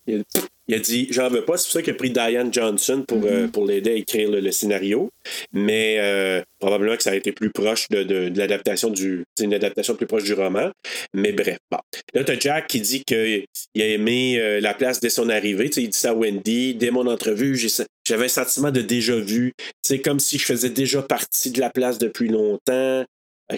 Il 0.09 0.21
a, 0.35 0.39
il 0.69 0.75
a 0.75 0.79
dit 0.79 1.07
J'en 1.11 1.29
veux 1.29 1.45
pas. 1.45 1.57
C'est 1.57 1.64
pour 1.67 1.73
ça 1.73 1.83
qu'il 1.83 1.93
a 1.93 1.97
pris 1.97 2.11
Diane 2.11 2.53
Johnson 2.53 3.05
pour, 3.07 3.25
euh, 3.25 3.47
pour 3.49 3.67
l'aider 3.67 3.91
à 3.91 3.95
écrire 3.95 4.31
le, 4.31 4.41
le 4.41 4.53
scénario. 4.53 5.09
Mais 5.53 5.97
euh, 6.01 6.43
probablement 6.59 6.97
que 6.97 7.03
ça 7.03 7.11
a 7.11 7.14
été 7.14 7.33
plus 7.33 7.51
proche 7.51 7.89
de, 7.91 8.03
de- 8.03 8.29
de 8.29 8.39
l'adaptation 8.39 8.91
du. 8.91 9.25
C'est 9.37 9.45
une 9.45 9.55
adaptation 9.55 9.95
plus 9.95 10.07
proche 10.07 10.25
du 10.25 10.35
roman. 10.35 10.71
Mais 11.14 11.33
bref, 11.33 11.59
bon. 11.71 11.79
Là, 12.14 12.25
t'as 12.25 12.39
Jack 12.39 12.67
qui 12.69 12.81
dit 12.81 13.03
qu'il 13.05 13.45
a 13.79 13.85
aimé 13.87 14.39
euh, 14.39 14.61
la 14.61 14.75
place 14.75 15.01
dès 15.01 15.11
son 15.11 15.29
arrivée. 15.29 15.67
Tu 15.71 15.75
sais, 15.75 15.83
il 15.83 15.89
dit 15.91 15.99
ça 15.99 16.11
à 16.11 16.14
Wendy. 16.14 16.75
Dès 16.75 16.91
mon 16.91 17.07
entrevue, 17.07 17.57
j'ai- 17.57 17.85
j'avais 18.07 18.25
un 18.27 18.29
sentiment 18.29 18.71
de 18.71 18.81
déjà-vu. 18.83 19.53
C'est 19.83 20.01
comme 20.01 20.21
si 20.21 20.39
je 20.39 20.45
faisais 20.45 20.71
déjà 20.71 21.03
partie 21.03 21.51
de 21.51 21.61
la 21.61 21.71
place 21.71 21.99
depuis 21.99 22.29
longtemps. 22.29 23.05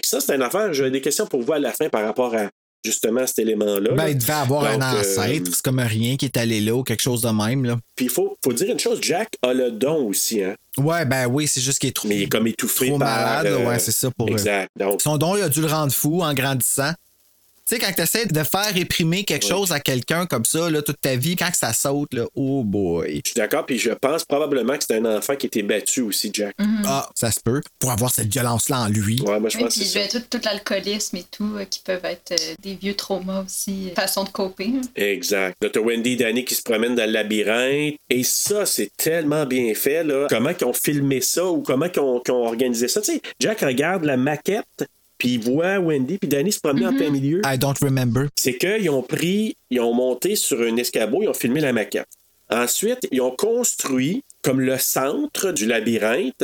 Ça, 0.03 0.19
c'est 0.21 0.35
une 0.35 0.43
affaire. 0.43 0.71
J'avais 0.73 0.91
des 0.91 1.01
questions 1.01 1.25
pour 1.25 1.41
vous 1.41 1.53
à 1.53 1.59
la 1.59 1.71
fin 1.71 1.89
par 1.89 2.03
rapport 2.03 2.35
à 2.35 2.49
justement 2.83 3.25
cet 3.27 3.39
élément-là. 3.39 3.91
Ben, 3.93 4.07
il 4.09 4.17
devait 4.17 4.33
avoir 4.33 4.63
Donc, 4.73 4.81
un 4.81 4.95
euh, 4.95 4.99
ancêtre, 5.01 5.51
c'est 5.53 5.61
comme 5.61 5.79
rien 5.79 6.15
qui 6.17 6.25
est 6.25 6.37
allé 6.37 6.61
là 6.61 6.75
ou 6.75 6.83
quelque 6.83 7.01
chose 7.01 7.21
de 7.21 7.29
même, 7.29 7.65
là. 7.65 7.77
Puis 7.95 8.05
il 8.05 8.11
faut, 8.11 8.37
faut 8.43 8.53
dire 8.53 8.71
une 8.71 8.79
chose, 8.79 8.99
Jack 9.01 9.29
a 9.41 9.53
le 9.53 9.71
don 9.71 10.07
aussi, 10.07 10.43
hein. 10.43 10.55
Ouais, 10.77 11.03
ben 11.05 11.27
oui, 11.27 11.47
c'est 11.47 11.59
juste 11.61 11.79
qu'il 11.79 11.89
est 11.89 11.93
trop, 11.93 12.07
Mais 12.07 12.15
il 12.15 12.21
est 12.23 12.29
comme 12.29 12.47
étouffé 12.47 12.87
trop 12.87 12.99
par... 12.99 13.07
malade. 13.09 13.47
euh, 13.47 13.65
ouais, 13.67 13.79
c'est 13.79 13.91
ça 13.91 14.09
pour 14.11 14.27
eux. 14.27 14.31
Exact. 14.31 14.69
Donc, 14.77 15.01
Son 15.01 15.17
don, 15.17 15.35
il 15.35 15.41
a 15.43 15.49
dû 15.49 15.59
le 15.61 15.67
rendre 15.67 15.91
fou 15.91 16.21
en 16.21 16.33
grandissant. 16.33 16.91
Tu 17.69 17.75
sais, 17.75 17.81
quand 17.81 17.91
tu 17.93 18.01
essaies 18.01 18.25
de 18.25 18.43
faire 18.43 18.73
réprimer 18.73 19.23
quelque 19.23 19.45
chose 19.45 19.71
à 19.71 19.79
quelqu'un 19.79 20.25
comme 20.25 20.43
ça, 20.43 20.71
là, 20.71 20.81
toute 20.81 20.99
ta 21.01 21.15
vie, 21.15 21.35
quand 21.35 21.51
que 21.51 21.57
ça 21.57 21.71
saute, 21.71 22.15
là, 22.15 22.25
oh 22.33 22.63
boy. 22.63 23.21
je 23.23 23.29
suis 23.29 23.35
d'accord, 23.37 23.63
puis 23.65 23.77
je 23.77 23.91
pense 23.91 24.25
probablement 24.25 24.75
que 24.75 24.83
c'est 24.87 24.97
un 24.97 25.05
enfant 25.17 25.35
qui 25.35 25.45
était 25.45 25.61
battu 25.61 26.01
aussi, 26.01 26.31
Jack. 26.33 26.55
Ah, 26.85 27.07
ça 27.13 27.29
se 27.31 27.39
peut. 27.39 27.61
Pour 27.77 27.91
avoir 27.91 28.11
cette 28.11 28.31
violence-là 28.33 28.81
en 28.85 28.87
lui. 28.87 29.21
Ouais, 29.21 29.39
moi 29.39 29.49
je 29.49 29.57
Oui, 29.57 29.63
pense 29.65 29.75
que 29.75 29.79
puis 29.81 29.87
c'est 29.87 30.07
ça. 30.09 30.17
ben, 30.17 30.25
tout, 30.29 30.37
tout 30.39 30.43
l'alcoolisme 30.45 31.17
et 31.17 31.25
tout, 31.29 31.55
euh, 31.57 31.65
qui 31.65 31.81
peuvent 31.81 32.05
être 32.05 32.31
euh, 32.31 32.55
des 32.63 32.73
vieux 32.73 32.95
traumas 32.95 33.43
aussi, 33.43 33.89
euh, 33.91 33.95
façon 33.95 34.23
de 34.23 34.29
coper. 34.29 34.71
hein. 34.75 34.81
Exact. 34.95 35.55
Là, 35.61 35.69
t'as 35.69 35.79
Wendy 35.79 36.13
et 36.13 36.15
Danny 36.15 36.45
qui 36.45 36.55
se 36.55 36.63
promènent 36.63 36.95
dans 36.95 37.05
le 37.05 37.11
labyrinthe. 37.11 37.95
Et 38.09 38.23
ça, 38.23 38.65
c'est 38.65 38.89
tellement 38.97 39.45
bien 39.45 39.75
fait, 39.75 40.03
là. 40.03 40.25
Comment 40.27 40.55
qu'ils 40.55 40.65
ont 40.65 40.73
filmé 40.73 41.21
ça 41.21 41.45
ou 41.45 41.61
comment 41.61 41.87
qu'ils 41.87 42.01
ont, 42.01 42.19
qu'ils 42.19 42.33
ont 42.33 42.45
organisé 42.47 42.87
ça. 42.87 43.01
Tu 43.01 43.13
sais, 43.13 43.21
Jack 43.39 43.59
regarde 43.61 44.05
la 44.05 44.17
maquette, 44.17 44.65
puis 45.19 45.33
il 45.35 45.39
voit 45.41 45.77
Wendy 45.77 46.17
puis 46.17 46.27
Danny 46.27 46.51
se 46.51 46.59
promener 46.59 46.87
en 46.87 46.93
plein 46.95 47.11
milieu. 47.11 47.41
I 47.45 47.57
don't 47.59 47.75
remember. 47.81 48.27
c'est 48.35 48.57
qu'ils 48.57 48.89
ont 48.89 49.03
pris, 49.03 49.55
ils 49.69 49.79
ont 49.79 49.93
monté 49.93 50.35
sur 50.35 50.59
un 50.61 50.75
escabeau, 50.77 51.21
ils 51.21 51.27
ont 51.27 51.33
filmé 51.35 51.59
la 51.61 51.71
maquette. 51.73 52.07
Ensuite, 52.49 53.07
ils 53.11 53.21
ont 53.21 53.29
construit 53.35 54.23
comme 54.41 54.59
le 54.61 54.77
centre 54.79 55.51
du 55.51 55.67
labyrinthe. 55.67 56.43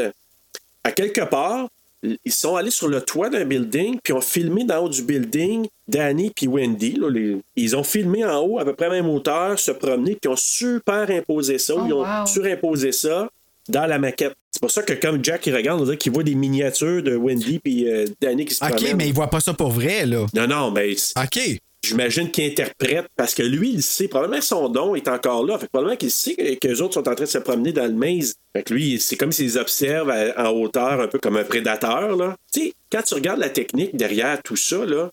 À 0.84 0.92
quelque 0.92 1.22
part, 1.22 1.68
ils 2.04 2.32
sont 2.32 2.56
allés 2.56 2.70
sur 2.70 2.88
le 2.88 3.02
toit 3.02 3.32
d'un 3.32 3.46
building, 3.46 3.98
puis 4.04 4.14
ont 4.14 4.22
filmé 4.22 4.64
d'en 4.66 4.84
haut 4.86 4.90
du 4.90 5.02
building 5.02 5.66
Danny 5.88 6.32
puis 6.36 6.46
Wendy. 6.48 6.92
là, 7.00 7.10
les- 7.10 7.38
Ils 7.56 7.76
ont 7.76 7.84
filmé 7.84 8.24
en 8.24 8.40
haut, 8.44 8.60
à 8.60 8.66
peu 8.66 8.74
près 8.74 8.86
à 8.86 8.90
même 8.92 9.10
hauteur, 9.10 9.58
se 9.58 9.72
promener, 9.72 10.12
puis 10.12 10.20
ils 10.26 10.30
ont 10.30 10.36
superimposé 10.36 11.58
ça, 11.58 11.74
Oh, 11.76 11.84
ils 11.88 11.94
ont 11.94 12.02
wow. 12.04 12.26
surimposé 12.28 12.92
ça 12.92 13.28
dans 13.70 13.86
la 13.86 14.00
maquette. 14.00 14.34
C'est 14.52 14.62
pour 14.62 14.72
ça 14.72 14.84
que 14.84 14.94
comme 14.94 15.24
Jack 15.24 15.46
il 15.48 15.56
regarde, 15.56 15.82
on 15.82 15.84
dirait 15.86 15.98
qu'il 15.98 16.12
voit 16.14 16.24
des 16.24 16.36
miniatures 16.36 17.04
de 17.04 17.16
Wendy 17.16 17.60
puis 17.60 17.90
euh, 17.90 18.06
Danny 18.22 18.46
qui 18.46 18.54
se 18.54 18.64
OK, 18.64 18.72
promènent. 18.72 18.98
mais 18.98 19.08
il 19.08 19.14
voit 19.14 19.30
pas 19.30 19.40
ça 19.42 19.54
pour 19.54 19.70
vrai, 19.72 20.06
là. 20.06 20.26
Non, 20.34 20.48
non, 20.48 20.72
mais 20.72 20.96
OK. 21.18 21.40
J'imagine 21.84 22.32
qu'il 22.32 22.46
interprète 22.46 23.06
parce 23.16 23.36
que 23.36 23.44
lui, 23.44 23.70
il 23.72 23.84
sait, 23.84 24.08
probablement 24.08 24.40
que 24.40 24.46
son 24.46 24.70
don 24.70 24.96
est 24.96 25.08
encore 25.08 25.46
là. 25.46 25.60
Fait 25.60 25.66
que 25.68 25.72
probablement 25.72 25.98
qu'il 25.98 26.10
sait 26.10 26.34
que, 26.34 26.56
que 26.56 26.68
les 26.68 26.82
autres 26.82 26.96
sont 26.96 27.08
en 27.08 27.14
train 27.14 27.26
de 27.26 27.30
se 27.30 27.38
promener 27.38 27.74
dans 27.74 27.86
le 27.86 27.94
maze. 27.94 28.34
Fait 28.56 28.64
que 28.64 28.74
lui, 28.74 29.00
c'est 29.00 29.16
comme 29.18 29.32
s'il 29.32 29.46
les 29.46 29.58
observe 29.58 30.10
à- 30.10 30.48
en 30.48 30.52
hauteur, 30.52 31.00
un 31.00 31.08
peu 31.08 31.20
comme 31.20 31.38
un 31.38 31.44
prédateur. 31.44 32.16
Là. 32.16 32.36
Tu 32.52 32.62
sais, 32.62 32.74
quand 32.92 33.04
tu 33.04 33.14
regardes 33.14 33.40
la 33.40 33.50
technique 33.50 33.96
derrière 33.96 34.42
tout 34.42 34.56
ça, 34.56 34.84
là, 34.84 35.12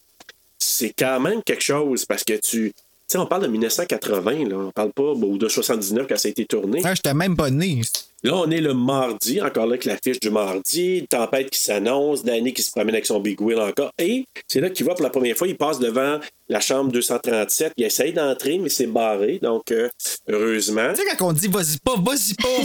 c'est 0.59 0.95
quand 0.99 1.21
même 1.21 1.43
quelque 1.43 1.63
chose 1.63 2.07
parce 2.07 2.25
que 2.25 2.35
tu. 2.35 2.73
Tu 2.73 2.73
sais, 3.09 3.19
on 3.19 3.27
parle 3.27 3.43
de 3.43 3.49
1980, 3.49 4.49
là. 4.49 4.57
On 4.57 4.71
parle 4.71 4.93
pas 4.93 5.03
ou 5.13 5.37
de 5.37 5.49
79 5.49 6.07
quand 6.09 6.17
ça 6.17 6.29
a 6.29 6.31
été 6.31 6.47
tourné. 6.47 6.81
Ah, 6.85 6.95
j'étais 6.95 7.13
même 7.13 7.37
pas 7.37 7.51
né. 7.51 7.83
Là, 8.25 8.37
on 8.37 8.51
est 8.53 8.61
le 8.61 8.73
mardi, 8.73 9.41
encore 9.43 9.67
là 9.67 9.73
avec 9.73 9.85
l'affiche 9.85 10.21
du 10.21 10.31
mardi, 10.31 11.05
tempête 11.11 11.51
qui 11.51 11.59
s'annonce, 11.59 12.23
Danny 12.23 12.53
qui 12.53 12.63
se 12.63 12.71
promène 12.71 12.95
avec 12.95 13.07
son 13.07 13.19
Big 13.19 13.41
Wheel 13.41 13.59
encore. 13.59 13.91
Et 13.99 14.25
c'est 14.47 14.61
là 14.61 14.71
qu'il 14.71 14.85
voit 14.85 14.95
pour 14.95 15.03
la 15.03 15.11
première 15.11 15.37
fois, 15.37 15.49
il 15.49 15.57
passe 15.57 15.81
devant 15.81 16.21
la 16.49 16.61
chambre 16.61 16.93
237. 16.93 17.73
Il 17.77 17.85
essaye 17.85 18.13
d'entrer, 18.13 18.59
mais 18.59 18.69
c'est 18.69 18.87
barré. 18.87 19.41
Donc, 19.43 19.73
euh, 19.73 19.89
heureusement. 20.29 20.93
Tu 20.95 21.01
sais, 21.01 21.17
quand 21.17 21.29
on 21.29 21.33
dit 21.33 21.49
vas-y 21.49 21.79
pas, 21.79 21.95
vas-y 21.97 22.35
pas. 22.35 22.49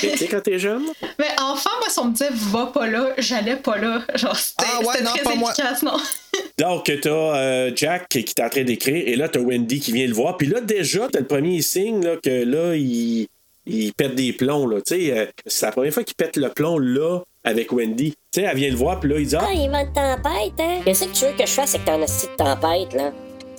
Tu 0.00 0.16
sais, 0.16 0.26
quand 0.26 0.40
t'es 0.40 0.58
jeune? 0.58 0.82
Mais 1.18 1.28
enfant, 1.38 1.70
moi, 1.78 1.88
si 1.88 1.98
on 2.00 2.06
me 2.06 2.12
disait 2.12 2.30
va 2.32 2.66
pas 2.66 2.88
là, 2.88 3.14
j'allais 3.18 3.54
pas 3.56 3.76
là. 3.76 4.02
Genre, 4.14 4.34
c'était 4.34 4.64
Ah 4.66 4.80
ouais, 4.80 5.02
non, 5.02 5.10
très 5.10 5.22
pas 5.22 5.34
moi. 5.36 5.52
efficace, 5.52 5.82
non? 5.82 5.96
Donc, 6.58 6.90
t'as 7.00 7.08
euh, 7.10 7.70
Jack 7.76 8.08
qui 8.08 8.18
est 8.18 8.40
en 8.40 8.48
train 8.48 8.64
d'écrire, 8.64 9.06
et 9.06 9.14
là, 9.14 9.28
t'as 9.28 9.38
Wendy 9.38 9.78
qui 9.78 9.92
vient 9.92 10.08
le 10.08 10.14
voir. 10.14 10.36
Puis 10.38 10.48
là, 10.48 10.60
déjà, 10.60 11.08
t'as 11.12 11.20
le 11.20 11.26
premier 11.26 11.62
signe 11.62 12.04
là, 12.04 12.16
que 12.16 12.42
là, 12.44 12.74
il, 12.74 13.28
il 13.70 13.92
pète 13.94 14.14
des 14.14 14.32
plombs. 14.32 14.66
Là. 14.66 14.78
Tu 14.86 14.94
sais, 14.94 15.18
euh, 15.18 15.26
c'est 15.46 15.66
la 15.66 15.72
première 15.72 15.92
fois 15.92 16.04
qu'il 16.04 16.16
pète 16.16 16.36
le 16.36 16.48
plomb 16.48 16.78
là 16.78 17.20
avec 17.44 17.72
Wendy. 17.72 18.12
Tu 18.32 18.40
sais, 18.40 18.46
elle 18.46 18.56
vient 18.56 18.70
le 18.70 18.76
voir, 18.76 19.00
puis 19.00 19.10
là, 19.10 19.18
il 19.18 19.26
dit 19.26 19.36
Ah, 19.36 19.48
il 19.52 19.70
va 19.70 19.84
de 19.84 19.92
tempête, 19.92 20.52
hein? 20.60 20.80
Qu'est-ce 20.84 21.04
que 21.04 21.12
tu 21.12 21.24
veux 21.24 21.32
que 21.32 21.46
je 21.46 21.52
fasse 21.52 21.74
avec 21.74 21.86
ton 21.86 22.02
hostie 22.02 22.26
de 22.26 22.36
tempête, 22.36 22.92
là? 22.94 23.12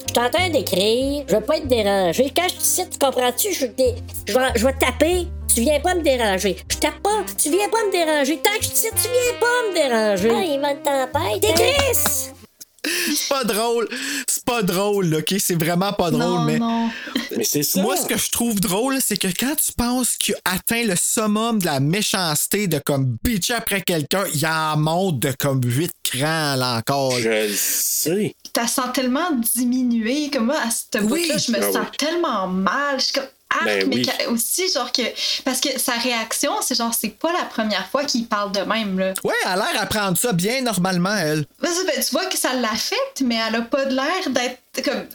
Je 0.07 0.13
suis 0.19 0.27
en 0.27 0.29
train 0.29 0.49
d'écrire, 0.49 1.23
je 1.27 1.35
veux 1.35 1.41
pas 1.41 1.57
être 1.57 1.67
dérangé. 1.67 2.31
Quand 2.35 2.47
je 2.49 2.55
te 2.55 2.61
cite, 2.61 2.89
tu 2.91 2.97
comprends-tu? 2.99 3.53
Je, 3.53 3.65
dé- 3.67 3.95
je, 4.27 4.33
vais, 4.33 4.39
je 4.55 4.65
vais 4.65 4.73
taper, 4.73 5.27
tu 5.53 5.61
viens 5.61 5.79
pas 5.79 5.95
me 5.95 6.01
déranger. 6.01 6.57
Je 6.69 6.77
tape 6.77 6.99
pas, 7.01 7.23
tu 7.37 7.49
viens 7.49 7.69
pas 7.69 7.85
me 7.85 7.91
déranger. 7.91 8.37
Tant 8.37 8.57
que 8.57 8.65
je 8.65 8.69
te 8.71 8.75
cite, 8.75 8.93
tu 8.95 9.09
viens 9.09 9.39
pas 9.39 9.69
me 9.69 9.73
déranger. 9.73 10.31
Ah, 10.35 10.43
il 10.43 10.59
va 10.59 10.73
de 10.73 10.79
tempête. 10.83 11.41
T'es 11.41 11.49
hein? 11.49 11.53
Chris! 11.55 12.40
C'est 12.83 13.29
pas 13.29 13.43
drôle. 13.43 13.87
C'est 14.27 14.43
pas 14.43 14.63
drôle, 14.63 15.13
OK? 15.15 15.35
C'est 15.39 15.55
vraiment 15.61 15.93
pas 15.93 16.09
drôle, 16.09 16.23
non, 16.23 16.43
mais. 16.45 16.57
non. 16.59 16.89
mais 17.37 17.43
c'est 17.43 17.61
ça. 17.63 17.81
Moi, 17.81 17.95
ce 17.97 18.05
que 18.07 18.17
je 18.17 18.31
trouve 18.31 18.59
drôle, 18.59 18.97
c'est 19.01 19.17
que 19.17 19.27
quand 19.27 19.55
tu 19.55 19.71
penses 19.73 20.17
qu'il 20.17 20.33
a 20.45 20.53
atteint 20.55 20.83
le 20.83 20.95
summum 20.95 21.59
de 21.59 21.65
la 21.65 21.79
méchanceté 21.79 22.67
de 22.67 22.79
comme 22.79 23.17
bitcher 23.23 23.53
après 23.53 23.81
quelqu'un, 23.81 24.23
il 24.33 24.45
en 24.47 24.77
monte 24.77 25.19
de 25.19 25.31
comme 25.31 25.61
8 25.63 25.91
crans 26.03 26.55
là 26.55 26.77
encore. 26.77 27.11
Je 27.19 27.29
le 27.29 27.53
sais. 27.55 28.35
T'as 28.53 28.67
sens 28.67 28.87
tellement 28.93 29.29
diminué. 29.55 30.29
Comme 30.31 30.45
moi, 30.47 30.57
à 30.65 30.71
ce 30.71 30.97
Oui. 31.03 31.07
bout-là, 31.27 31.37
je 31.37 31.51
me 31.51 31.57
Ah 31.59 31.71
sens 31.71 31.77
oui. 31.91 31.97
tellement 31.97 32.47
mal. 32.47 32.99
Je 32.99 33.03
suis 33.05 33.13
comme. 33.13 33.27
Ben 33.65 33.87
mais 33.89 33.95
oui. 33.97 34.09
aussi, 34.29 34.71
genre 34.71 34.91
que. 34.91 35.01
Parce 35.43 35.59
que 35.59 35.77
sa 35.79 35.93
réaction, 35.93 36.51
c'est 36.61 36.75
genre, 36.75 36.93
c'est 36.93 37.09
pas 37.17 37.31
la 37.33 37.43
première 37.45 37.87
fois 37.89 38.03
qu'il 38.05 38.25
parle 38.27 38.51
de 38.51 38.61
même, 38.61 38.97
là. 38.99 39.13
Ouais, 39.23 39.33
elle 39.45 39.51
a 39.51 39.55
l'air 39.57 39.81
à 39.81 39.85
prendre 39.85 40.17
ça 40.17 40.33
bien 40.33 40.61
normalement, 40.61 41.15
elle. 41.15 41.45
Ben, 41.61 41.69
ben, 41.85 42.03
tu 42.03 42.11
vois 42.11 42.25
que 42.25 42.37
ça 42.37 42.53
l'affecte, 42.53 43.21
mais 43.23 43.39
elle 43.47 43.55
a 43.55 43.61
pas 43.61 43.85
de 43.85 43.93
l'air 43.95 44.29
d'être 44.29 44.59
comme. 44.83 45.05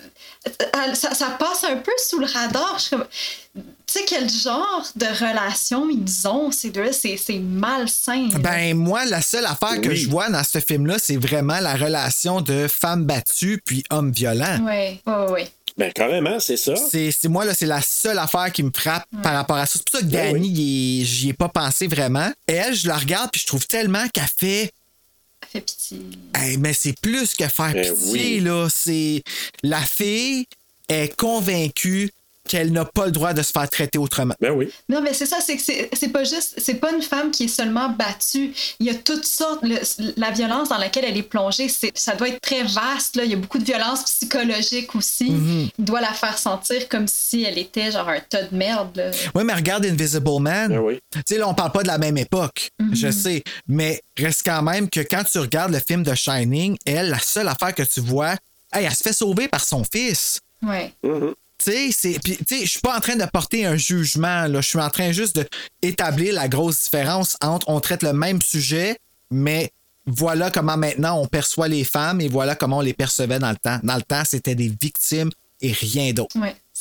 elle- 0.84 0.96
ça, 0.96 1.14
ça 1.14 1.30
passe 1.38 1.64
un 1.64 1.76
peu 1.76 1.92
sous 2.08 2.18
le 2.18 2.26
radar. 2.26 2.74
Je 2.78 2.82
suis 2.82 2.90
comme. 2.96 3.06
Tu 3.86 4.00
sais, 4.00 4.04
quel 4.06 4.28
genre 4.28 4.84
de 4.96 5.06
relation 5.06 5.88
ils 5.88 6.26
ont, 6.28 6.50
ces 6.50 6.70
deux-là? 6.70 6.92
C'est 6.92 7.16
c'est 7.16 7.38
malsain. 7.38 8.28
là. 8.32 8.38
Ben, 8.40 8.76
moi, 8.76 9.04
la 9.06 9.22
seule 9.22 9.46
affaire 9.46 9.80
que 9.80 9.88
Oui. 9.88 9.96
je 9.96 10.10
vois 10.10 10.28
dans 10.28 10.42
ce 10.44 10.58
film-là, 10.58 10.96
c'est 10.98 11.16
vraiment 11.16 11.60
la 11.60 11.74
relation 11.74 12.40
de 12.40 12.66
femme 12.68 13.04
battue 13.04 13.62
puis 13.64 13.84
homme 13.90 14.10
violent. 14.10 14.58
Ouais, 14.64 15.00
ouais, 15.06 15.30
ouais. 15.30 15.48
Ben, 15.76 15.92
carrément, 15.92 16.40
c'est 16.40 16.56
ça. 16.56 16.74
C'est, 16.76 17.10
c'est- 17.10 17.28
moi, 17.28 17.44
là, 17.44 17.52
c'est 17.54 17.66
la 17.66 17.82
seule 17.82 18.18
affaire 18.18 18.50
qui 18.50 18.62
me 18.62 18.70
frappe 18.74 19.06
par 19.22 19.34
rapport 19.34 19.56
à 19.56 19.66
ça. 19.66 19.74
C'est 19.74 19.84
pour 19.90 20.00
ça 20.00 20.06
que 20.06 20.10
Ben 20.10 20.36
est- 20.42 21.04
j'y 21.04 21.28
ai 21.28 21.32
pas 21.34 21.48
pensé 21.50 21.86
vraiment. 21.86 22.32
Elle, 22.46 22.74
je 22.74 22.88
la 22.88 22.96
regarde 22.96 23.30
puis 23.30 23.42
je 23.42 23.46
trouve 23.46 23.66
tellement 23.66 24.08
qu'elle 24.08 24.24
fait. 24.24 24.72
Ça 25.42 25.48
fait 25.50 25.60
pitié. 25.60 25.98
Hey, 26.34 26.56
mais 26.56 26.72
c'est 26.72 26.98
plus 26.98 27.34
que 27.34 27.46
faire 27.46 27.74
Ben 27.74 27.94
pitié, 27.94 28.10
oui. 28.12 28.40
là. 28.40 28.68
C'est. 28.70 29.22
La 29.62 29.80
fille 29.82 30.46
est 30.88 31.14
convaincue 31.16 32.10
qu'elle 32.46 32.72
n'a 32.72 32.84
pas 32.84 33.06
le 33.06 33.12
droit 33.12 33.32
de 33.32 33.42
se 33.42 33.52
faire 33.52 33.68
traiter 33.68 33.98
autrement. 33.98 34.34
Ben 34.40 34.52
oui. 34.52 34.70
Non, 34.88 35.00
mais 35.02 35.12
c'est 35.12 35.26
ça, 35.26 35.38
c'est 35.44 35.56
que 35.56 35.62
c'est 35.62 35.88
c'est 35.92 36.08
pas 36.08 36.24
juste, 36.24 36.54
c'est 36.58 36.74
pas 36.74 36.92
une 36.92 37.02
femme 37.02 37.30
qui 37.30 37.44
est 37.44 37.48
seulement 37.48 37.88
battue. 37.90 38.52
Il 38.80 38.86
y 38.86 38.90
a 38.90 38.94
toutes 38.94 39.26
sortes, 39.26 39.60
le- 39.62 39.80
la 40.16 40.30
violence 40.30 40.68
dans 40.68 40.78
laquelle 40.78 41.04
elle 41.04 41.16
est 41.16 41.22
plongée, 41.22 41.68
c'est, 41.68 41.96
ça 41.96 42.14
doit 42.14 42.28
être 42.28 42.40
très 42.40 42.62
vaste, 42.62 43.16
là. 43.16 43.24
Il 43.24 43.30
y 43.30 43.34
a 43.34 43.36
beaucoup 43.36 43.58
de 43.58 43.64
violence 43.64 44.04
psychologique 44.04 44.94
aussi. 44.94 45.30
Mm-hmm. 45.32 45.70
Il 45.78 45.84
doit 45.84 46.00
la 46.00 46.12
faire 46.12 46.38
sentir 46.38 46.88
comme 46.88 47.06
si 47.08 47.42
elle 47.44 47.58
était 47.58 47.90
genre 47.90 48.08
un 48.08 48.20
tas 48.20 48.42
de 48.44 48.56
merde, 48.56 48.96
là. 48.96 49.10
Oui, 49.34 49.44
mais 49.44 49.54
regarde 49.54 49.84
Invisible 49.86 50.40
Man. 50.40 50.68
Ben 50.72 50.78
oui. 50.78 50.98
Tu 51.12 51.20
sais, 51.26 51.38
là, 51.38 51.48
on 51.48 51.54
parle 51.54 51.72
pas 51.72 51.82
de 51.82 51.88
la 51.88 51.98
même 51.98 52.16
époque, 52.18 52.70
je 52.92 53.10
sais, 53.10 53.42
mais 53.68 54.00
reste 54.18 54.42
quand 54.44 54.62
même 54.62 54.88
que 54.88 55.00
quand 55.00 55.24
tu 55.24 55.38
regardes 55.38 55.72
le 55.72 55.80
film 55.86 56.02
de 56.02 56.14
Shining, 56.14 56.76
elle, 56.84 57.10
la 57.10 57.18
seule 57.18 57.48
affaire 57.48 57.74
que 57.74 57.82
tu 57.82 58.00
vois, 58.00 58.32
hey, 58.72 58.84
elle 58.84 58.94
se 58.94 59.02
fait 59.02 59.12
sauver 59.12 59.48
par 59.48 59.64
son 59.64 59.82
fils. 59.84 60.40
C'est- 60.62 60.92
puis, 61.02 61.10
tu 61.58 61.92
sais, 61.92 62.16
je 62.50 62.66
suis 62.66 62.80
pas 62.80 62.96
en 62.96 63.00
train 63.00 63.16
de 63.16 63.24
porter 63.24 63.66
un 63.66 63.76
jugement. 63.76 64.46
Je 64.52 64.60
suis 64.60 64.78
en 64.78 64.90
train 64.90 65.12
juste 65.12 65.40
d'établir 65.82 66.34
la 66.34 66.48
grosse 66.48 66.84
différence 66.84 67.36
entre 67.40 67.68
on 67.68 67.80
traite 67.80 68.02
le 68.02 68.12
même 68.12 68.40
sujet, 68.42 68.98
mais 69.30 69.72
voilà 70.06 70.50
comment 70.50 70.76
maintenant 70.76 71.20
on 71.20 71.26
perçoit 71.26 71.68
les 71.68 71.84
femmes 71.84 72.20
et 72.20 72.28
voilà 72.28 72.54
comment 72.54 72.78
on 72.78 72.82
les 72.82 72.94
percevait 72.94 73.38
dans 73.38 73.50
le 73.50 73.56
temps. 73.56 73.80
Dans 73.82 73.96
le 73.96 74.02
temps, 74.02 74.22
c'était 74.24 74.54
des 74.54 74.72
victimes 74.80 75.30
et 75.60 75.72
rien 75.72 76.12
d'autre. 76.12 76.36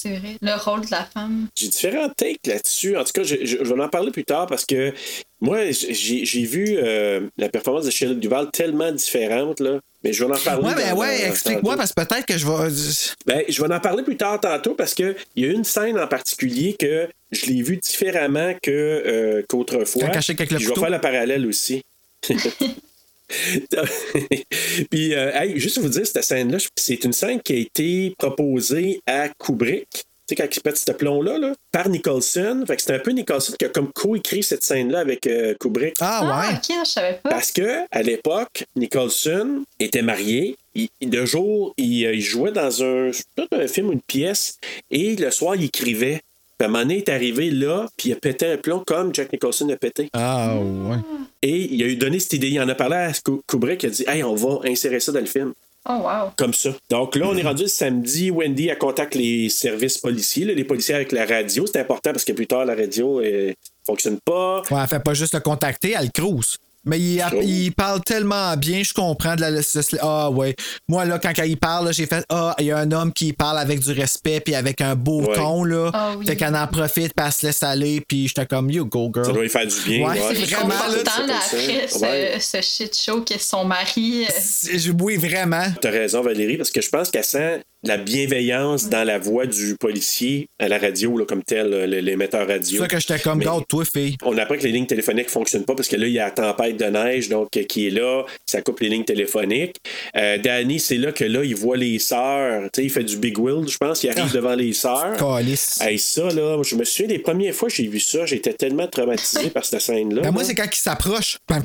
C'est 0.05 0.17
vrai. 0.17 0.37
Le 0.41 0.53
rôle 0.63 0.85
de 0.85 0.91
la 0.91 1.03
femme? 1.05 1.47
J'ai 1.55 1.67
différents 1.67 2.09
takes 2.09 2.45
là-dessus. 2.47 2.95
En 2.97 3.03
tout 3.03 3.11
cas, 3.13 3.23
je, 3.23 3.35
je- 3.43 3.57
je 3.63 3.73
vais 3.73 3.81
en 3.83 3.89
parler 3.89 4.11
plus 4.11 4.23
tard 4.25 4.45
parce 4.47 4.65
que 4.65 4.93
moi, 5.41 5.71
j'ai 5.71 6.25
j'ai 6.25 6.43
vu 6.45 6.77
euh, 6.77 7.21
la 7.37 7.49
performance 7.49 7.85
de 7.85 7.91
Shelley 7.91 8.15
Duval 8.15 8.49
tellement 8.51 8.91
différente, 8.91 9.59
là. 9.59 9.79
Mais 10.03 10.13
je 10.13 10.23
vais 10.23 10.31
en 10.31 10.37
parler. 10.37 10.67
Ouais, 10.67 10.75
ben 10.75 10.93
ouais, 10.95 11.27
explique-moi 11.27 11.73
tantôt. 11.73 11.77
parce 11.77 11.93
que 11.93 12.01
peut-être 12.05 12.25
que 12.27 12.37
je 12.37 12.45
vais. 12.45 13.13
Ben, 13.25 13.43
je 13.49 13.61
vais 13.63 13.73
en 13.73 13.79
parler 13.79 14.03
plus 14.03 14.17
tard 14.17 14.39
tantôt 14.39 14.75
parce 14.75 14.93
qu'il 14.93 15.15
y 15.35 15.45
a 15.45 15.47
une 15.51 15.63
scène 15.63 15.99
en 15.99 16.07
particulier 16.07 16.75
que 16.79 17.07
je 17.31 17.47
l'ai 17.47 17.61
vue 17.63 17.77
différemment 17.77 18.53
que, 18.61 18.71
euh, 18.71 19.41
qu'autrefois. 19.49 20.03
Je 20.11 20.33
vais 20.33 20.75
faire 20.75 20.89
le 20.91 21.01
parallèle 21.01 21.45
aussi. 21.47 21.81
Puis, 24.89 25.13
euh, 25.13 25.31
hey, 25.33 25.59
juste 25.59 25.79
vous 25.79 25.89
dire, 25.89 26.05
cette 26.05 26.23
scène-là, 26.23 26.57
c'est 26.75 27.03
une 27.03 27.13
scène 27.13 27.41
qui 27.41 27.53
a 27.53 27.57
été 27.57 28.13
proposée 28.17 29.01
à 29.05 29.29
Kubrick. 29.29 29.87
Tu 30.27 30.33
sais, 30.33 30.35
quand 30.41 30.55
il 30.57 30.61
pète 30.61 30.77
ce 30.77 30.91
plomb-là, 30.91 31.37
là, 31.37 31.53
par 31.71 31.87
Nicholson. 31.87 32.63
Fait 32.65 32.75
que 32.75 32.81
c'est 32.81 32.95
un 32.95 32.99
peu 32.99 33.11
Nicholson 33.11 33.53
qui 33.59 33.65
a 33.65 33.69
comme 33.69 33.91
co-écrit 33.93 34.41
cette 34.41 34.63
scène-là 34.63 34.99
avec 34.99 35.27
euh, 35.27 35.53
Kubrick. 35.59 35.95
Ah 35.99 36.21
Ah, 36.23 36.49
ouais. 36.49 36.55
ok, 36.55 36.77
je 36.83 36.89
savais 36.89 37.19
pas. 37.21 37.29
Parce 37.29 37.51
que 37.51 37.81
à 37.91 38.01
l'époque, 38.01 38.65
Nicholson 38.75 39.63
était 39.79 40.01
marié. 40.01 40.55
Il, 40.73 40.89
de 41.01 41.25
jour, 41.25 41.73
il, 41.77 42.05
euh, 42.07 42.13
il 42.15 42.21
jouait 42.21 42.51
dans 42.51 42.83
un, 42.83 43.11
un 43.51 43.67
film 43.67 43.89
ou 43.89 43.93
une 43.93 44.01
pièce, 44.01 44.57
et 44.89 45.15
le 45.15 45.29
soir, 45.29 45.55
il 45.55 45.65
écrivait. 45.65 46.21
Puis 46.57 46.65
à 46.65 46.69
un 46.69 46.71
moment 46.71 46.83
donné, 46.83 46.95
il 46.95 46.97
est 46.99 47.09
arrivé 47.09 47.51
là, 47.51 47.85
puis 47.97 48.09
il 48.09 48.13
a 48.13 48.15
pété 48.15 48.45
un 48.47 48.57
plomb 48.57 48.81
comme 48.85 49.13
Jack 49.13 49.31
Nicholson 49.33 49.67
a 49.69 49.75
pété. 49.75 50.09
Ah 50.13 50.55
ouais. 50.57 50.97
Et 51.41 51.73
il 51.73 51.83
a 51.83 51.87
eu 51.87 51.95
donné 51.97 52.19
cette 52.19 52.33
idée. 52.33 52.47
Il 52.49 52.59
en 52.61 52.69
a 52.69 52.75
parlé 52.75 52.95
à 52.95 53.11
Ku- 53.11 53.41
Kubrick, 53.47 53.83
il 53.83 53.87
a 53.87 53.89
dit 53.89 54.05
Hey, 54.07 54.23
on 54.23 54.35
va 54.35 54.59
insérer 54.69 54.99
ça 54.99 55.11
dans 55.11 55.19
le 55.19 55.25
film. 55.25 55.53
Oh, 55.87 55.99
wow. 56.01 56.31
Comme 56.37 56.53
ça. 56.53 56.71
Donc 56.89 57.15
là, 57.15 57.27
on 57.29 57.35
est 57.37 57.43
rendu 57.43 57.63
le 57.63 57.67
samedi. 57.69 58.31
Wendy, 58.31 58.69
elle 58.69 58.77
contacte 58.79 59.13
les 59.13 59.49
services 59.49 59.99
policiers, 59.99 60.45
là, 60.45 60.53
les 60.53 60.63
policiers 60.63 60.95
avec 60.95 61.11
la 61.11 61.25
radio. 61.27 61.65
C'est 61.67 61.79
important 61.79 62.11
parce 62.11 62.23
que 62.25 62.31
plus 62.33 62.47
tard, 62.47 62.65
la 62.65 62.73
radio 62.73 63.21
ne 63.21 63.53
fonctionne 63.85 64.17
pas. 64.25 64.63
Ouais, 64.71 64.77
elle 64.81 64.87
fait 64.87 64.99
pas 65.03 65.13
juste 65.13 65.35
le 65.35 65.41
contacter, 65.41 65.93
elle 65.99 66.11
cruise. 66.11 66.57
Mais 66.85 66.99
il, 66.99 67.23
Oh. 67.33 67.39
il 67.41 67.71
parle 67.73 68.01
tellement 68.03 68.55
bien, 68.57 68.83
je 68.83 68.93
comprends 68.93 69.35
de 69.35 69.41
la. 69.41 69.61
ce- 69.63 69.79
Ah 70.01 70.29
ouais. 70.29 70.55
Moi, 70.87 71.05
là, 71.05 71.19
quand 71.19 71.31
il 71.43 71.57
parle, 71.57 71.93
j'ai 71.93 72.05
fait 72.05 72.23
Ah, 72.29 72.55
il 72.59 72.65
y 72.67 72.71
a 72.71 72.77
un 72.77 72.91
homme 72.91 73.11
qui 73.11 73.33
parle 73.33 73.57
avec 73.57 73.79
du 73.79 73.91
respect 73.91 74.39
puis 74.39 74.53
avec 74.55 74.81
un 74.81 74.95
beau 74.95 75.21
Ouais. 75.21 75.35
ton, 75.35 75.63
là. 75.63 75.89
Ah 75.93 76.11
oui. 76.17 76.25
Fait 76.25 76.35
qu'elle 76.35 76.55
en 76.55 76.67
profite, 76.67 77.13
puis 77.15 77.25
elle 77.25 77.31
se 77.31 77.45
laisse 77.47 77.63
aller, 77.63 78.01
puis 78.07 78.27
j'étais 78.27 78.45
comme 78.45 78.69
You 78.69 78.85
go, 78.85 79.09
girl. 79.13 79.25
Ça 79.25 79.31
doit 79.31 79.41
lui 79.43 79.49
faire 79.49 79.67
du 79.67 79.75
bien. 79.85 80.07
Ouais, 80.07 80.19
c'est 80.29 80.35
C'est 80.45 80.55
vraiment, 80.55 80.69
là, 80.69 81.37
après 81.37 81.87
ce, 81.87 82.39
ce 82.39 82.61
shit 82.61 82.95
show 82.97 83.21
qu'est 83.21 83.39
son 83.41 83.65
mari. 83.65 84.25
euh, 84.25 84.91
Oui, 84.99 85.17
vraiment. 85.17 85.63
T'as 85.81 85.89
raison, 85.91 86.21
Valérie, 86.21 86.57
parce 86.57 86.71
que 86.71 86.81
je 86.81 86.89
pense 86.89 87.09
qu'elle 87.09 87.23
sent 87.23 87.61
la 87.85 87.97
bienveillance 87.97 88.89
dans 88.89 89.03
la 89.03 89.19
voix 89.19 89.45
du 89.45 89.75
policier 89.79 90.47
à 90.59 90.67
la 90.67 90.77
radio, 90.77 91.17
là, 91.17 91.25
comme 91.25 91.43
tel, 91.43 91.69
le- 91.69 91.99
l'émetteur 91.99 92.45
C'est 92.47 92.53
radio. 92.53 92.81
ça 92.81 92.87
que 92.87 92.99
j'étais 92.99 93.19
comme 93.19 93.43
d'autres, 93.43 93.67
toi, 93.67 93.85
fille. 93.85 94.15
On 94.23 94.37
apprend 94.37 94.55
que 94.57 94.63
les 94.63 94.71
lignes 94.71 94.85
téléphoniques 94.87 95.27
ne 95.27 95.31
fonctionnent 95.31 95.65
pas 95.65 95.75
parce 95.75 95.87
que 95.87 95.95
là, 95.95 96.07
il 96.07 96.13
y 96.13 96.19
a 96.19 96.25
la 96.25 96.31
tempête 96.31 96.77
de 96.77 96.85
neige 96.85 97.29
donc, 97.29 97.55
euh, 97.57 97.63
qui 97.63 97.87
est 97.87 97.91
là, 97.91 98.23
ça 98.45 98.61
coupe 98.61 98.79
les 98.79 98.89
lignes 98.89 99.03
téléphoniques. 99.05 99.75
Euh, 100.17 100.37
Danny, 100.37 100.79
c'est 100.79 100.97
là 100.97 101.11
que 101.11 101.23
là, 101.25 101.43
il 101.43 101.55
voit 101.55 101.77
les 101.77 101.99
sœurs. 101.99 102.63
Tu 102.73 102.81
sais, 102.81 102.85
il 102.85 102.89
fait 102.89 103.03
du 103.03 103.17
big 103.17 103.37
wheel, 103.37 103.67
je 103.67 103.77
pense, 103.77 104.03
il 104.03 104.09
arrive 104.09 104.25
Ah. 104.29 104.33
devant 104.35 104.55
les 104.55 104.73
sœurs. 104.73 105.17
Calice. 105.17 105.79
Hey, 105.81 105.99
ça, 105.99 106.29
là, 106.29 106.61
je 106.63 106.75
me 106.75 106.83
souviens 106.83 107.07
des 107.07 107.19
premières 107.19 107.53
fois 107.53 107.69
que 107.69 107.75
j'ai 107.75 107.87
vu 107.87 107.99
ça, 107.99 108.25
j'étais 108.25 108.53
tellement 108.53 108.87
traumatisé 108.87 109.49
par 109.49 109.63
cette 109.65 109.81
scène-là. 109.81 110.21
Ben, 110.21 110.31
moi, 110.31 110.43
c'est 110.43 110.55
quand 110.55 110.65
il 110.71 110.77
s'approche. 110.79 111.37
Ouais. 111.51 111.57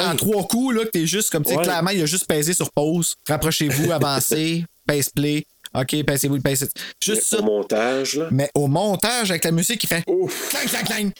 En 0.00 0.16
trois 0.16 0.46
coups, 0.46 0.74
là, 0.76 0.84
que 0.84 0.90
t'es 0.90 1.06
juste 1.06 1.30
comme, 1.30 1.44
tu 1.44 1.50
sais, 1.50 1.56
Ouais. 1.58 1.64
clairement, 1.64 1.90
il 1.90 2.02
a 2.02 2.06
juste 2.06 2.26
pesé 2.26 2.54
sur 2.54 2.70
pause. 2.72 3.14
Rapprochez-vous, 3.28 3.92
avancez, 3.92 4.64
pèse 4.86 5.10
play. 5.10 5.44
OK, 5.74 6.04
passez-vous, 6.04 6.40
passez. 6.40 6.66
Juste 7.02 7.24
ça. 7.24 7.38
Au 7.40 7.42
montage, 7.42 8.16
là. 8.16 8.28
Mais 8.30 8.50
au 8.54 8.66
montage, 8.66 9.30
avec 9.30 9.44
la 9.44 9.50
musique, 9.50 9.82
il 9.84 9.86
fait. 9.88 10.04
Ouf. 10.06 10.48
Clang, 10.50 10.84
clang, 10.84 10.84
clang. 10.84 11.10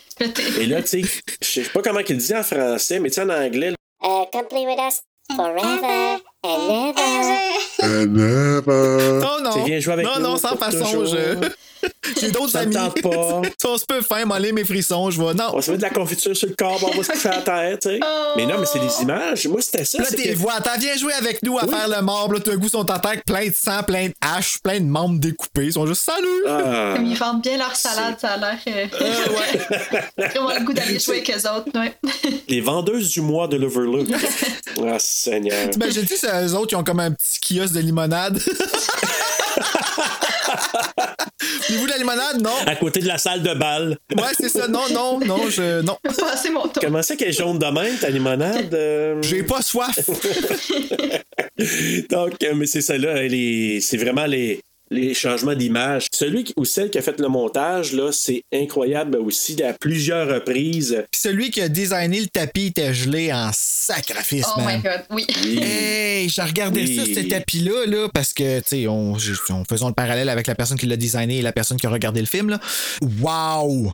Et 0.60 0.66
là, 0.66 0.82
tu 0.82 0.88
sais, 0.88 1.02
je 1.42 1.46
sais 1.62 1.62
pas 1.70 1.82
comment 1.82 2.00
il 2.00 2.16
dit 2.16 2.34
en 2.34 2.42
français, 2.42 2.98
mais 3.00 3.10
tu 3.10 3.16
sais, 3.16 3.22
en 3.22 3.30
anglais, 3.30 3.72
Uh, 4.02 4.26
come 4.30 4.46
play 4.46 4.66
with 4.66 4.78
us 4.78 5.00
forever. 5.34 6.18
Oh 7.82 9.40
non! 9.42 9.52
Tu 9.52 9.64
viens 9.64 9.80
jouer 9.80 9.92
avec 9.94 10.06
non, 10.06 10.12
nous 10.16 10.22
non, 10.22 10.36
sans 10.36 10.56
façon, 10.56 10.84
toujours. 10.84 11.06
je. 11.06 11.48
J'ai 12.20 12.30
d'autres 12.30 12.56
amis. 12.56 12.74
pas. 12.74 13.42
on 13.64 13.78
se 13.78 13.84
peut 13.84 14.00
faire 14.00 14.26
m'aller 14.26 14.52
mes 14.52 14.64
frissons, 14.64 15.10
je 15.10 15.20
vais. 15.20 15.34
Non. 15.34 15.50
On 15.52 15.60
se 15.60 15.70
met 15.70 15.76
de 15.76 15.82
la 15.82 15.90
confiture 15.90 16.36
sur 16.36 16.48
le 16.48 16.54
corps, 16.54 16.80
on 16.82 16.96
va 16.96 17.02
se 17.02 17.12
coucher 17.12 17.28
à 17.28 17.40
terre, 17.42 17.78
tu 17.80 17.88
sais. 17.88 18.00
Mais 18.36 18.46
non, 18.46 18.54
mais 18.58 18.66
c'est 18.66 18.78
des 18.78 19.02
images. 19.02 19.46
Moi, 19.46 19.60
c'était 19.60 19.84
ça. 19.84 19.98
Là, 19.98 20.06
t'es 20.08 20.32
que- 20.32 20.38
vois, 20.38 20.54
attends, 20.54 20.78
viens 20.78 20.96
jouer 20.96 21.12
avec 21.14 21.42
nous 21.42 21.58
à 21.58 21.66
faire 21.66 21.88
le 21.88 22.02
mort. 22.02 22.32
Là, 22.32 22.40
tout 22.40 22.50
d'un 22.50 22.56
coup, 22.56 22.66
ils 22.66 22.70
sont 22.70 22.90
en 22.90 22.98
terre, 22.98 23.22
plein 23.26 23.46
de 23.46 23.54
sang, 23.54 23.82
plein 23.82 24.08
de 24.08 24.14
haches, 24.20 24.58
plein 24.62 24.80
de 24.80 24.86
membres 24.86 25.18
découpés. 25.20 25.66
Ils 25.66 25.72
sont 25.72 25.86
juste 25.86 26.02
salut. 26.02 26.26
Ah. 26.48 26.94
Comme 26.96 27.06
ils 27.06 27.16
vendent 27.16 27.42
bien 27.42 27.58
leur 27.58 27.74
salade, 27.76 28.16
ça 28.20 28.30
a 28.32 28.36
l'air. 28.36 28.58
Euh... 28.68 28.86
Vraiment 30.16 30.52
le 30.58 30.64
goût 30.64 30.72
d'aller 30.72 30.98
jouer 30.98 31.16
avec 31.16 31.30
eux 31.30 31.48
autres, 31.48 31.78
ouais. 31.78 31.94
Les 32.48 32.60
vendeuses 32.60 33.10
du 33.10 33.20
mois 33.20 33.48
de 33.48 33.56
l'Overlook. 33.56 34.08
Ah, 34.88 34.98
Seigneur. 34.98 35.70
T'imagines-tu, 35.70 36.16
c'est 36.16 36.28
eux 36.44 36.54
autres 36.54 36.68
qui 36.68 36.76
ont 36.76 36.84
comme 36.84 37.00
un 37.00 37.10
petit 37.12 37.40
kiosque 37.40 37.74
de 37.74 37.80
limonade? 37.80 38.38
Voulez-vous 41.68 41.86
de 41.86 41.90
la 41.90 41.98
limonade? 41.98 42.40
Non. 42.42 42.50
À 42.66 42.76
côté 42.76 43.00
de 43.00 43.06
la 43.08 43.18
salle 43.18 43.42
de 43.42 43.52
bal. 43.54 43.96
Ouais, 44.16 44.22
c'est 44.38 44.48
ça. 44.48 44.68
Non, 44.68 44.82
non, 44.92 45.18
non, 45.20 45.50
je. 45.50 45.80
Non. 45.82 45.96
Mon 46.52 46.62
tour. 46.62 46.80
Comment 46.82 47.02
ça 47.02 47.16
qu'elle 47.16 47.28
est 47.30 47.32
jaune 47.32 47.58
de 47.58 47.66
même, 47.66 47.96
ta 47.98 48.08
limonade? 48.08 48.72
euh? 48.72 49.20
J'ai 49.22 49.42
pas 49.42 49.62
soif. 49.62 49.98
Donc, 52.10 52.34
euh, 52.42 52.54
mais 52.54 52.66
c'est 52.66 52.80
ça 52.82 52.96
là, 52.96 53.22
les- 53.22 53.80
c'est 53.80 53.96
vraiment 53.96 54.26
les, 54.26 54.60
les 54.90 55.14
changements 55.14 55.54
d'image. 55.54 56.06
Celui 56.12 56.44
qui- 56.44 56.54
ou 56.56 56.64
celle 56.64 56.90
qui 56.90 56.98
a 56.98 57.02
fait 57.02 57.18
le 57.20 57.28
montage, 57.28 57.92
là, 57.92 58.12
c'est 58.12 58.42
incroyable 58.52 59.16
aussi 59.16 59.60
à 59.62 59.72
plusieurs 59.72 60.28
reprises. 60.28 61.04
Puis 61.10 61.20
celui 61.20 61.50
qui 61.50 61.60
a 61.60 61.68
designé 61.68 62.20
le 62.20 62.26
tapis 62.28 62.66
était 62.66 62.94
gelé 62.94 63.32
en 63.32 63.50
sacrifice, 63.52 64.46
Oh 64.56 64.60
man. 64.60 64.76
my 64.78 64.82
god, 64.82 65.04
oui. 65.10 65.26
Hey, 65.60 66.28
j'ai 66.28 66.42
regardé 66.42 66.82
Oui. 66.82 66.96
ça, 66.96 67.04
ce 67.04 67.28
tapis-là, 67.28 67.86
là, 67.86 68.08
parce 68.12 68.32
que, 68.32 68.60
tu 68.60 68.68
sais, 68.68 68.86
on, 68.86 69.16
faisons 69.68 69.88
le 69.88 69.94
parallèle 69.94 70.28
avec 70.28 70.46
la 70.46 70.54
personne 70.54 70.78
qui 70.78 70.86
l'a 70.86 70.96
designé 70.96 71.38
et 71.38 71.42
la 71.42 71.52
personne 71.52 71.78
qui 71.78 71.86
a 71.86 71.90
regardé 71.90 72.20
le 72.20 72.26
film, 72.26 72.50
là. 72.50 72.60
Wow! 73.20 73.90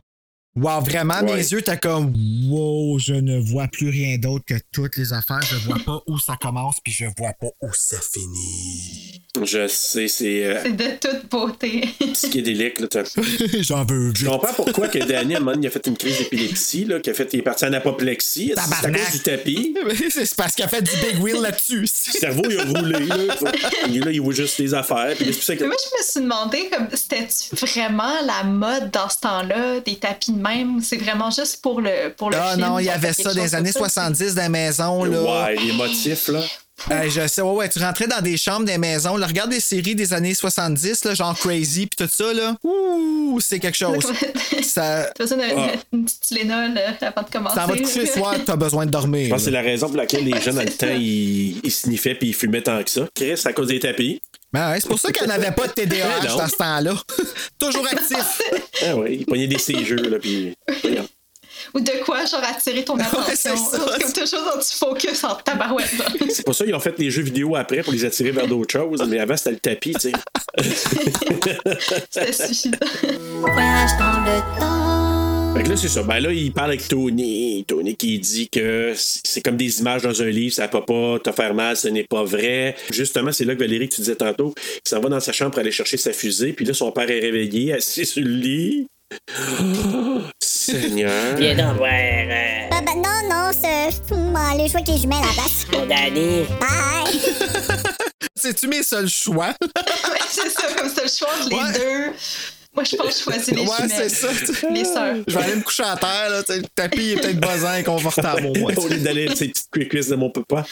Wow, 0.55 0.81
vraiment, 0.81 1.15
Ouais. 1.21 1.37
mes 1.37 1.47
yeux, 1.51 1.63
t'as 1.63 1.77
comme, 1.77 2.13
wow, 2.47 2.99
je 2.99 3.15
ne 3.15 3.39
vois 3.39 3.67
plus 3.67 3.89
rien 3.89 4.19
d'autre 4.19 4.45
que 4.45 4.53
toutes 4.71 4.97
les 4.97 5.11
affaires. 5.11 5.41
Je 5.41 5.55
vois 5.65 5.79
pas 5.83 6.03
où 6.05 6.19
ça 6.19 6.37
commence, 6.39 6.75
puis 6.83 6.93
je 6.93 7.05
vois 7.17 7.33
pas 7.33 7.47
où 7.59 7.69
ça 7.73 7.97
finit. 7.99 9.22
Je 9.43 9.67
sais, 9.67 10.07
c'est 10.07 10.45
euh, 10.45 10.59
C'est 10.61 10.75
de 10.77 10.89
toute 10.99 11.27
beauté. 11.27 11.89
psychédélique. 12.13 12.79
Là, 12.79 12.87
J'en 13.61 13.83
veux 13.83 14.13
Je 14.15 14.27
comprends 14.27 14.53
pourquoi 14.53 14.87
que 14.89 14.99
Danny, 14.99 15.33
à 15.33 15.37
un 15.37 15.39
moment 15.39 15.53
donné, 15.53 15.65
il 15.65 15.67
a 15.69 15.71
fait 15.71 15.87
une 15.87 15.97
crise 15.97 16.19
d'épilepsie, 16.19 16.85
là, 16.85 16.99
qu'il 16.99 17.11
a 17.11 17.15
fait, 17.15 17.29
il 17.33 17.39
est 17.39 17.41
parti 17.41 17.65
en 17.65 17.73
apoplexie. 17.73 18.53
C'est 18.55 18.59
à 18.87 18.91
cause 18.91 19.11
du 19.11 19.19
tapis. 19.21 19.75
c'est 20.11 20.35
parce 20.35 20.53
qu'il 20.53 20.63
a 20.63 20.67
fait 20.67 20.83
du 20.83 20.91
big 20.97 21.19
wheel 21.19 21.41
là-dessus. 21.41 21.81
Le 21.81 21.87
cerveau, 21.87 22.43
il 22.47 22.59
a 22.59 22.63
roulé. 22.63 23.05
Là, 23.07 23.15
Et 23.91 23.99
là 23.99 24.11
il 24.11 24.21
voit 24.21 24.35
juste 24.35 24.59
les 24.59 24.71
affaires. 24.75 25.15
Puis 25.17 25.35
c'est 25.41 25.57
que- 25.57 25.61
Mais 25.63 25.67
moi, 25.69 25.77
je 25.83 25.97
me 25.97 26.03
suis 26.03 26.21
demandé, 26.21 26.69
comme, 26.71 26.87
c'était-tu 26.93 27.55
vraiment 27.65 28.13
la 28.23 28.43
mode 28.43 28.91
dans 28.91 29.09
ce 29.09 29.17
temps-là, 29.21 29.79
des 29.79 29.95
tapis 29.95 30.31
de 30.33 30.41
même? 30.41 30.75
ou 30.75 30.81
C'est 30.83 30.97
vraiment 30.97 31.31
juste 31.31 31.59
pour 31.63 31.81
le, 31.81 32.13
pour 32.15 32.29
le 32.29 32.37
Ah 32.39 32.51
film? 32.53 32.67
non, 32.67 32.77
il 32.77 32.85
y 32.85 32.89
avait 32.89 33.13
ça 33.13 33.33
dans 33.33 33.41
les 33.41 33.55
années 33.55 33.71
ça? 33.71 33.79
70 33.79 34.35
dans 34.35 34.43
les 34.43 34.49
maisons, 34.49 35.03
là. 35.05 35.45
Ouais, 35.47 35.55
les 35.55 35.71
motifs, 35.73 36.27
là. 36.27 36.41
Euh, 36.91 37.09
je 37.09 37.27
sais, 37.27 37.41
ouais, 37.41 37.51
ouais, 37.51 37.69
tu 37.69 37.79
rentrais 37.79 38.07
dans 38.07 38.21
des 38.21 38.35
chambres 38.37 38.65
des 38.65 38.77
maisons, 38.77 39.15
là, 39.15 39.25
regarde 39.27 39.49
des 39.49 39.59
séries 39.61 39.95
des 39.95 40.13
années 40.13 40.33
70, 40.33 41.05
là, 41.05 41.13
genre 41.13 41.37
Crazy 41.37 41.87
puis 41.87 42.05
tout 42.05 42.11
ça, 42.13 42.33
là. 42.33 42.55
Ouh, 42.63 43.39
c'est 43.39 43.59
quelque 43.59 43.77
chose. 43.77 44.03
ça, 44.63 45.09
T'as 45.15 45.23
besoin 45.23 45.37
d'une 45.47 45.57
Ah. 45.57 45.71
une 45.93 46.05
petite 46.05 46.19
Tylenol 46.21 46.77
euh, 46.77 46.91
avant 47.07 47.21
de 47.23 47.29
commencer. 47.31 47.55
ça 47.55 47.65
va 47.65 47.75
te 47.75 47.81
coucher 47.83 47.99
le 48.01 48.05
soir, 48.07 48.35
t'as 48.45 48.55
besoin 48.55 48.85
de 48.85 48.89
Je 48.89 48.91
dormir. 48.91 49.29
pense 49.29 49.39
que 49.39 49.45
c'est 49.45 49.51
la 49.51 49.61
raison 49.61 49.87
pour 49.87 49.97
laquelle 49.97 50.25
les 50.25 50.39
jeunes, 50.41 50.55
dans 50.55 50.61
le 50.63 50.69
temps, 50.69 50.87
ils, 50.93 51.59
ils 51.63 51.71
sniffaient 51.71 52.15
puis 52.15 52.29
ils 52.29 52.33
fumaient 52.33 52.61
tant 52.61 52.83
que 52.83 52.89
ça. 52.89 53.07
Chris, 53.15 53.39
à 53.45 53.53
cause 53.53 53.67
des 53.67 53.79
tapis. 53.79 54.21
Ben 54.51 54.69
ouais, 54.71 54.79
c'est 54.79 54.87
pour 54.87 54.99
ça 54.99 55.11
qu'elle 55.11 55.27
n'avait 55.29 55.51
pas 55.51 55.65
de 55.67 55.71
TDAH 55.71 56.27
non. 56.29 56.37
dans 56.37 56.47
ce 56.47 56.55
temps-là. 56.57 56.93
Toujours 57.57 57.87
actif. 57.87 58.41
Ah 58.85 58.95
oui, 58.97 59.17
ils 59.21 59.25
pognaient 59.25 59.47
des 59.47 59.57
cégeux, 59.57 59.95
là, 59.95 60.19
puis... 60.19 60.53
Ou 61.73 61.79
de 61.79 62.03
quoi, 62.05 62.25
genre, 62.25 62.43
attirer 62.43 62.83
ton 62.83 62.95
attention. 62.99 63.33
c'est 63.35 63.57
ça. 63.57 63.77
comme 64.01 64.13
toujours 64.13 64.43
dans 64.43 64.59
du 64.59 64.77
focus 64.77 65.23
en 65.23 65.35
tabarouette. 65.35 65.89
C'est 66.29 66.45
pour 66.45 66.55
ça 66.55 66.65
qu'ils 66.65 66.75
ont 66.75 66.79
fait 66.79 66.97
les 66.99 67.09
jeux 67.09 67.23
vidéo 67.23 67.55
après 67.55 67.81
pour 67.81 67.93
les 67.93 68.05
attirer 68.05 68.31
vers 68.31 68.47
d'autres 68.47 68.71
choses. 68.71 69.03
Mais 69.07 69.19
avant, 69.19 69.37
c'était 69.37 69.51
le 69.51 69.59
tapis, 69.59 69.93
tu 69.93 70.11
sais. 70.11 70.11
C'était 72.09 72.31
suffisant. 72.31 72.77
Voyage 73.41 73.91
dans 73.99 74.21
le 74.21 74.59
temps. 74.59 74.93
Fait 75.55 75.61
que 75.61 75.69
là, 75.69 75.77
c'est 75.77 75.87
ça. 75.87 76.01
Ben 76.01 76.19
là, 76.19 76.31
il 76.31 76.51
parle 76.51 76.71
avec 76.71 76.87
Tony. 76.87 77.63
Tony 77.67 77.95
qui 77.95 78.17
dit 78.17 78.49
que 78.49 78.93
c'est 78.95 79.41
comme 79.41 79.55
des 79.55 79.81
images 79.81 80.01
dans 80.01 80.21
un 80.21 80.29
livre, 80.29 80.53
ça 80.53 80.67
peut 80.67 80.83
pas 80.83 81.19
te 81.19 81.31
faire 81.31 81.53
mal, 81.53 81.77
ce 81.77 81.89
n'est 81.89 82.05
pas 82.05 82.23
vrai. 82.23 82.75
Justement, 82.91 83.31
c'est 83.31 83.45
là 83.45 83.53
que 83.53 83.59
Valérie, 83.59 83.87
que 83.87 83.93
tu 83.93 84.01
disais 84.01 84.15
tantôt, 84.15 84.55
il 84.57 84.89
s'en 84.89 84.99
va 84.99 85.09
dans 85.09 85.19
sa 85.19 85.31
chambre 85.31 85.51
pour 85.51 85.59
aller 85.59 85.71
chercher 85.71 85.97
sa 85.97 86.11
fusée, 86.11 86.53
puis 86.53 86.65
là, 86.65 86.73
son 86.73 86.91
père 86.91 87.09
est 87.09 87.19
réveillé, 87.19 87.71
assis 87.71 88.05
sur 88.05 88.23
le 88.23 88.31
lit. 88.31 88.87
Oh, 89.39 90.21
Seigneur. 90.63 91.35
Viens 91.37 91.55
donc 91.55 91.77
voir 91.77 91.89
euh, 91.91 92.67
Bah, 92.69 92.81
bah, 92.85 92.91
non, 92.95 93.29
non, 93.29 93.51
c'est. 93.51 93.89
Bon, 94.09 94.33
allez 94.35 94.67
jouer 94.67 94.77
avec 94.81 94.87
les 94.87 94.97
jumelles 94.97 95.19
à 95.23 95.27
la 95.27 95.33
place. 95.33 95.65
mon 95.71 95.85
Danny. 95.85 96.45
Bye! 96.59 97.19
C'est-tu 98.35 98.67
mes 98.67 98.83
seuls 98.83 99.07
choix? 99.09 99.53
Ouais, 99.61 100.19
c'est 100.29 100.49
ça, 100.49 100.63
comme 100.77 100.89
c'est 100.93 101.03
le 101.03 101.09
choix 101.09 101.29
entre 101.39 101.49
les 101.49 101.55
Ouais. 101.55 101.71
deux. 101.73 102.13
Moi, 102.75 102.83
je 102.85 102.95
pense 102.95 103.07
que 103.07 103.13
je 103.19 103.23
choisis 103.23 103.51
les 103.53 103.61
ouais, 103.61 103.67
jumelles. 103.81 103.91
c'est 103.91 104.09
ça. 104.09 104.27
Les 104.71 104.83
sœurs. 104.83 105.15
Je 105.27 105.37
vais 105.37 105.43
aller 105.43 105.55
me 105.55 105.61
coucher 105.61 105.83
à 105.83 105.95
terre, 105.95 106.29
là. 106.29 106.41
Le 106.49 106.61
tapis 106.75 107.11
est 107.11 107.15
peut-être 107.21 107.39
buzzant 107.39 107.75
et 107.75 107.83
confortable 107.83 108.47
au 108.47 108.53
moins. 108.55 108.73
Au 108.77 108.87
lieu 108.87 108.97
d'aller 108.97 109.27
ces 109.35 109.49
petites 109.49 109.67
quick 109.71 109.93
de 109.93 110.15
mon 110.15 110.29
papa. 110.31 110.65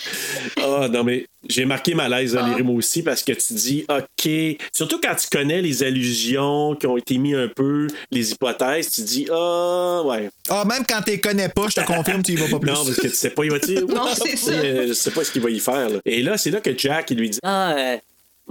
Ah 0.58 0.88
non, 0.92 1.04
mais 1.04 1.26
j'ai 1.48 1.66
marqué 1.66 1.94
malaise, 1.94 2.34
Valérie, 2.34 2.64
moi 2.64 2.76
aussi, 2.76 3.04
parce 3.04 3.22
que 3.24 3.34
tu 3.34 3.54
dis, 3.54 3.86
OK, 3.90 4.30
surtout 4.74 5.00
quand 5.02 5.16
tu 5.16 5.28
connais 5.32 5.62
les 5.62 5.84
allusions 5.84 6.76
qui 6.76 6.88
ont 6.88 6.98
été 6.98 7.18
mis 7.18 7.34
un 7.36 7.48
peu, 7.48 7.88
les 8.12 8.32
hypothèses, 8.32 8.90
tu 8.92 9.02
dis, 9.02 9.28
ah, 9.32 10.02
ouais. 10.06 10.30
Ah, 10.50 10.66
même 10.66 10.84
quand 10.88 11.02
tu 11.04 11.12
les 11.12 11.20
connais 11.20 11.50
pas, 11.50 11.68
je 11.70 11.82
te 11.82 11.86
confirme, 11.86 12.24
tu 12.24 12.32
y 12.34 12.36
vas 12.36 12.48
pas 12.48 12.60
plus. 12.60 12.72
Non, 12.72 12.84
parce 12.86 12.98
que 12.98 13.08
tu 13.08 13.16
sais 13.16 13.30
pas, 13.30 13.44
il 13.44 13.52
va 13.52 13.60
dire, 13.60 13.82
Non, 13.88 14.08
c'est 14.16 14.38
ça. 14.38 14.52
Euh, 14.52 14.88
Je 14.88 14.94
sais 14.94 15.12
pas 15.12 15.24
ce 15.24 15.32
qu'il 15.32 15.42
va 15.42 15.50
y 15.50 15.60
faire. 15.60 15.90
là. 15.90 16.00
Et 16.06 16.22
là, 16.24 16.38
c'est 16.38 16.50
là 16.52 16.62
que 16.62 16.76
Jack, 16.78 17.12
il 17.12 17.18
lui 17.18 17.30
dit, 17.30 17.40
Ah, 17.44 17.74
euh, 17.78 17.98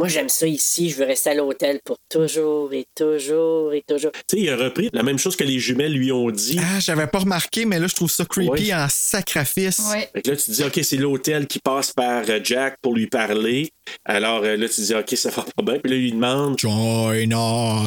moi 0.00 0.08
j'aime 0.08 0.30
ça 0.30 0.46
ici, 0.46 0.88
je 0.88 0.96
veux 0.96 1.04
rester 1.04 1.28
à 1.28 1.34
l'hôtel 1.34 1.78
pour 1.84 1.98
toujours 2.08 2.72
et 2.72 2.86
toujours 2.96 3.74
et 3.74 3.82
toujours. 3.86 4.12
tu 4.12 4.38
sais, 4.38 4.40
il 4.44 4.48
a 4.48 4.56
repris 4.56 4.88
la 4.94 5.02
même 5.02 5.18
chose 5.18 5.36
que 5.36 5.44
les 5.44 5.58
jumelles 5.58 5.92
lui 5.92 6.10
ont 6.10 6.30
dit. 6.30 6.58
Ah, 6.58 6.80
j'avais 6.80 7.06
pas 7.06 7.18
remarqué, 7.18 7.66
mais 7.66 7.78
là, 7.78 7.86
je 7.86 7.94
trouve 7.94 8.10
ça 8.10 8.24
creepy 8.24 8.48
Ouais. 8.68 8.72
en 8.74 8.86
sacrifice. 8.88 9.78
Ouais. 9.92 10.08
Fait 10.14 10.22
que 10.22 10.30
là, 10.30 10.36
tu 10.36 10.44
te 10.46 10.50
dis, 10.52 10.64
OK, 10.64 10.80
c'est 10.82 10.96
l'hôtel 10.96 11.46
qui 11.46 11.58
passe 11.58 11.92
par 11.92 12.22
euh, 12.30 12.40
Jack 12.42 12.76
pour 12.80 12.94
lui 12.94 13.08
parler. 13.08 13.68
Alors 14.04 14.42
euh, 14.44 14.56
là, 14.56 14.68
tu 14.68 14.80
dis, 14.80 14.94
OK, 14.94 15.10
ça 15.16 15.30
va 15.30 15.44
pas 15.56 15.62
bien. 15.62 15.78
Puis 15.78 15.90
là, 15.90 15.96
il 15.96 16.02
lui 16.02 16.12
demande, 16.12 16.58
Join 16.58 17.32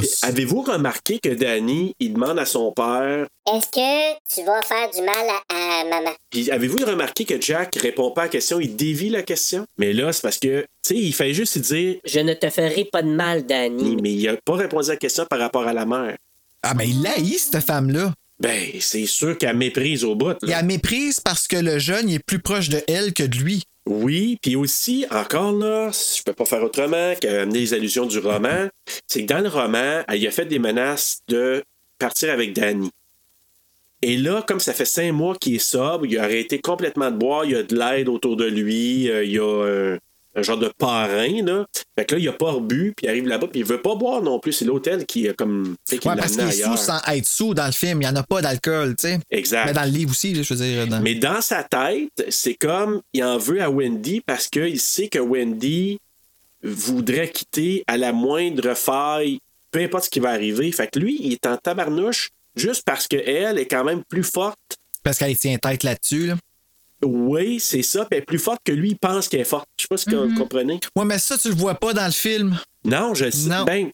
us. 0.01 0.23
avez-vous 0.23 0.61
remarqué 0.61 1.19
que 1.19 1.29
Danny, 1.29 1.93
il 1.99 2.13
demande 2.13 2.39
à 2.39 2.45
son 2.45 2.71
père, 2.71 3.27
Est-ce 3.53 3.67
que 3.67 4.13
tu 4.33 4.45
vas 4.45 4.61
faire 4.61 4.89
du 4.91 5.01
mal 5.01 5.25
à, 5.49 5.81
à 5.81 5.83
maman? 5.85 6.11
Puis 6.29 6.49
avez-vous 6.51 6.85
remarqué 6.85 7.25
que 7.25 7.39
Jack 7.41 7.75
répond 7.75 8.11
pas 8.11 8.21
à 8.21 8.25
la 8.25 8.29
question, 8.29 8.59
il 8.59 8.75
dévie 8.75 9.09
la 9.09 9.23
question? 9.23 9.65
Mais 9.77 9.93
là, 9.93 10.11
c'est 10.13 10.21
parce 10.21 10.37
que, 10.39 10.61
tu 10.61 10.67
sais, 10.83 10.95
il 10.95 11.13
fait 11.13 11.33
juste 11.33 11.57
dire, 11.59 11.97
Je 12.05 12.19
ne 12.19 12.33
te 12.33 12.49
ferai 12.49 12.85
pas 12.85 13.01
de 13.01 13.09
mal, 13.09 13.45
Danny. 13.45 13.97
mais 14.01 14.13
il 14.13 14.27
a 14.29 14.35
pas 14.45 14.55
répondu 14.55 14.89
à 14.89 14.93
la 14.93 14.97
question 14.97 15.25
par 15.29 15.39
rapport 15.39 15.67
à 15.67 15.73
la 15.73 15.85
mère. 15.85 16.15
Ah, 16.63 16.73
ben, 16.73 16.85
il 16.85 17.05
haït, 17.05 17.37
cette 17.39 17.63
femme-là. 17.65 18.13
Ben, 18.39 18.59
c'est 18.79 19.05
sûr 19.05 19.37
qu'elle 19.37 19.55
méprise 19.57 20.03
au 20.03 20.15
bout. 20.15 20.29
là. 20.29 20.35
Il 20.43 20.53
a 20.53 20.63
méprise 20.63 21.19
parce 21.19 21.47
que 21.47 21.55
le 21.57 21.77
jeune, 21.79 22.09
il 22.09 22.15
est 22.15 22.25
plus 22.25 22.39
proche 22.39 22.69
de 22.69 22.81
elle 22.87 23.13
que 23.13 23.23
de 23.23 23.37
lui. 23.37 23.63
Oui, 23.85 24.37
puis 24.41 24.55
aussi, 24.55 25.05
encore 25.11 25.51
là, 25.51 25.91
je 25.91 26.23
peux 26.23 26.33
pas 26.33 26.45
faire 26.45 26.63
autrement 26.63 27.13
qu'amener 27.19 27.59
les 27.59 27.73
allusions 27.73 28.05
du 28.05 28.19
roman, 28.19 28.69
c'est 29.07 29.25
que 29.25 29.33
dans 29.33 29.41
le 29.41 29.49
roman, 29.49 30.03
elle 30.07 30.25
a 30.25 30.31
fait 30.31 30.45
des 30.45 30.59
menaces 30.59 31.19
de 31.27 31.63
partir 31.99 32.31
avec 32.31 32.53
Danny. 32.53 32.91
Et 34.01 34.17
là, 34.17 34.41
comme 34.45 34.59
ça 34.59 34.73
fait 34.73 34.85
cinq 34.85 35.11
mois 35.11 35.35
qu'il 35.35 35.55
est 35.55 35.59
sobre, 35.59 36.05
il 36.05 36.17
a 36.17 36.23
arrêté 36.23 36.59
complètement 36.59 37.11
de 37.11 37.17
boire, 37.17 37.45
il 37.45 37.51
y 37.51 37.55
a 37.55 37.63
de 37.63 37.75
l'aide 37.75 38.09
autour 38.09 38.37
de 38.37 38.45
lui, 38.45 39.09
euh, 39.09 39.23
il 39.23 39.31
y 39.31 39.39
a 39.39 39.97
un, 40.35 40.41
genre 40.41 40.57
de 40.57 40.71
parrain, 40.77 41.43
là. 41.43 41.65
Fait 41.97 42.05
que 42.05 42.15
là, 42.15 42.21
il 42.21 42.27
a 42.27 42.33
pas 42.33 42.51
rebu, 42.51 42.93
puis 42.97 43.05
il 43.05 43.09
arrive 43.09 43.27
là-bas, 43.27 43.47
puis 43.47 43.59
il 43.61 43.65
veut 43.65 43.81
pas 43.81 43.95
boire 43.95 44.21
non 44.21 44.39
plus. 44.39 44.51
C'est 44.53 44.65
l'hôtel 44.65 45.05
qui 45.05 45.27
a 45.29 45.33
comme 45.33 45.75
fait 45.87 45.97
qu'il 45.99 46.09
Ouais, 46.09 46.17
parce 46.17 46.31
qu'il 46.31 46.41
est 46.47 46.51
sous 46.63 46.77
sans 46.77 46.99
être 47.07 47.25
sous 47.25 47.53
dans 47.53 47.65
le 47.65 47.71
film. 47.71 48.01
Il 48.01 48.05
n'y 48.05 48.11
en 48.11 48.15
a 48.15 48.23
pas 48.23 48.41
d'alcool, 48.41 48.95
tu 48.95 49.07
sais. 49.07 49.19
Exact. 49.29 49.65
Mais 49.67 49.73
dans 49.73 49.83
le 49.83 49.91
livre 49.91 50.11
aussi, 50.11 50.35
je 50.43 50.53
veux 50.53 50.59
dire. 50.59 50.87
dans- 50.87 51.01
Mais 51.01 51.15
dans 51.15 51.41
sa 51.41 51.63
tête, 51.63 52.25
c'est 52.29 52.55
comme 52.55 53.01
il 53.13 53.23
en 53.23 53.37
veut 53.37 53.61
à 53.61 53.69
Wendy 53.69 54.21
parce 54.25 54.47
qu'il 54.47 54.79
sait 54.79 55.07
que 55.07 55.19
Wendy 55.19 55.99
voudrait 56.63 57.29
quitter 57.29 57.83
à 57.87 57.97
la 57.97 58.13
moindre 58.13 58.73
faille, 58.73 59.39
peu 59.71 59.79
importe 59.81 60.05
ce 60.05 60.09
qui 60.09 60.19
va 60.19 60.29
arriver. 60.29 60.71
Fait 60.71 60.87
que 60.89 60.99
lui, 60.99 61.17
il 61.21 61.33
est 61.33 61.45
en 61.45 61.57
tabarnouche 61.57 62.29
juste 62.55 62.83
parce 62.85 63.07
qu'elle 63.07 63.57
est 63.59 63.65
quand 63.67 63.83
même 63.83 64.03
plus 64.07 64.23
forte. 64.23 64.57
Parce 65.03 65.17
qu'elle 65.17 65.37
tient 65.37 65.57
tête 65.57 65.83
là-dessus. 65.83 66.27
Là. 66.27 66.35
Oui, 67.03 67.59
c'est 67.59 67.81
ça. 67.83 68.05
Puis 68.05 68.09
elle 68.17 68.17
est 68.19 68.25
plus 68.25 68.39
forte 68.39 68.61
que 68.63 68.71
lui, 68.71 68.91
il 68.91 68.97
pense 68.97 69.27
qu'elle 69.27 69.41
est 69.41 69.45
forte. 69.45 69.67
Je 69.77 69.83
sais 69.83 69.87
pas 69.89 69.97
si 69.97 70.09
vous 70.09 70.35
comprenez. 70.35 70.79
Ouais, 70.95 71.05
mais 71.05 71.17
ça, 71.19 71.37
tu 71.37 71.49
le 71.49 71.55
vois 71.55 71.75
pas 71.75 71.93
dans 71.93 72.05
le 72.05 72.11
film. 72.11 72.57
Non, 72.85 73.13
je 73.13 73.25
le 73.25 73.31
sais. 73.31 73.49
Non. 73.49 73.63
Ben, 73.65 73.89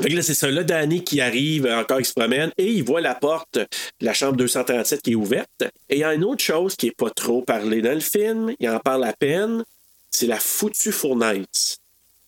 fait 0.00 0.08
que 0.10 0.14
là, 0.16 0.22
c'est 0.22 0.34
ça. 0.34 0.50
Là, 0.50 0.62
Danny 0.62 1.02
qui 1.04 1.20
arrive, 1.20 1.66
encore, 1.66 2.00
il 2.00 2.04
se 2.04 2.12
promène 2.12 2.50
et 2.58 2.70
il 2.70 2.82
voit 2.84 3.00
la 3.00 3.14
porte 3.14 3.54
de 3.58 3.66
la 4.04 4.12
chambre 4.12 4.36
237 4.36 5.00
qui 5.02 5.12
est 5.12 5.14
ouverte. 5.14 5.48
Et 5.88 5.96
il 5.96 5.98
y 6.00 6.04
a 6.04 6.12
une 6.14 6.24
autre 6.24 6.42
chose 6.44 6.76
qui 6.76 6.88
est 6.88 6.96
pas 6.96 7.10
trop 7.10 7.40
parlée 7.42 7.80
dans 7.80 7.94
le 7.94 8.00
film, 8.00 8.52
il 8.60 8.68
en 8.68 8.78
parle 8.78 9.04
à 9.04 9.14
peine, 9.14 9.64
c'est 10.10 10.26
la 10.26 10.38
foutue 10.38 10.92
fournaise, 10.92 11.78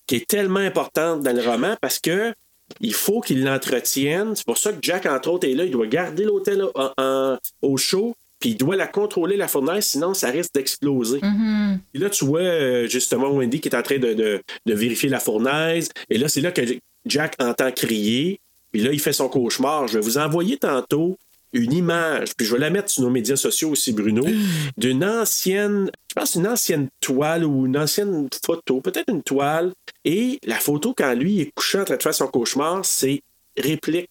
qui 0.06 0.16
est 0.16 0.26
tellement 0.26 0.60
importante 0.60 1.22
dans 1.22 1.34
le 1.36 1.42
roman 1.42 1.76
parce 1.80 1.98
que 1.98 2.32
il 2.80 2.92
faut 2.94 3.20
qu'il 3.20 3.44
l'entretienne. 3.44 4.34
C'est 4.36 4.44
pour 4.46 4.58
ça 4.58 4.72
que 4.72 4.78
Jack, 4.82 5.06
entre 5.06 5.30
autres, 5.30 5.46
est 5.48 5.54
là. 5.54 5.64
Il 5.64 5.70
doit 5.70 5.86
garder 5.86 6.24
l'hôtel 6.24 6.64
en- 6.74 7.38
au 7.62 7.76
chaud. 7.78 8.14
Puis 8.40 8.50
il 8.50 8.56
doit 8.56 8.76
la 8.76 8.86
contrôler, 8.86 9.36
la 9.36 9.48
fournaise, 9.48 9.84
sinon 9.86 10.14
ça 10.14 10.30
risque 10.30 10.54
d'exploser. 10.54 11.18
Mhm. 11.22 11.80
Et 11.94 11.98
là, 11.98 12.08
tu 12.10 12.24
vois 12.24 12.40
euh, 12.40 12.86
justement 12.88 13.30
Wendy 13.30 13.60
qui 13.60 13.68
est 13.68 13.76
en 13.76 13.82
train 13.82 13.98
de, 13.98 14.14
de- 14.14 14.40
de 14.66 14.74
vérifier 14.74 15.08
la 15.08 15.20
fournaise. 15.20 15.88
Et 16.10 16.18
là, 16.18 16.28
c'est 16.28 16.40
là 16.40 16.52
que 16.52 16.62
Jack 17.06 17.34
entend 17.40 17.72
crier. 17.72 18.40
Puis 18.72 18.82
là, 18.82 18.92
il 18.92 19.00
fait 19.00 19.12
son 19.12 19.28
cauchemar. 19.28 19.88
Je 19.88 19.94
vais 19.94 20.04
vous 20.04 20.18
envoyer 20.18 20.56
tantôt 20.58 21.16
une 21.54 21.72
image, 21.72 22.34
puis 22.36 22.46
je 22.46 22.52
vais 22.52 22.58
la 22.60 22.68
mettre 22.68 22.90
sur 22.90 23.02
nos 23.02 23.08
médias 23.08 23.34
sociaux 23.36 23.70
aussi, 23.70 23.92
Bruno, 23.94 24.22
d'une 24.76 25.02
ancienne, 25.02 25.90
je 26.10 26.14
pense 26.14 26.34
une 26.34 26.46
ancienne 26.46 26.88
toile 27.00 27.42
ou 27.42 27.64
une 27.64 27.78
ancienne 27.78 28.28
photo, 28.44 28.82
peut-être 28.82 29.08
une 29.10 29.22
toile. 29.22 29.72
Et 30.04 30.38
la 30.44 30.56
photo, 30.56 30.92
quand 30.94 31.14
lui 31.14 31.40
est 31.40 31.50
couché 31.54 31.78
en 31.80 31.84
train 31.84 31.96
de 31.96 32.02
faire 32.02 32.12
son 32.14 32.26
cauchemar, 32.26 32.84
c'est 32.84 33.22
réplique 33.56 34.10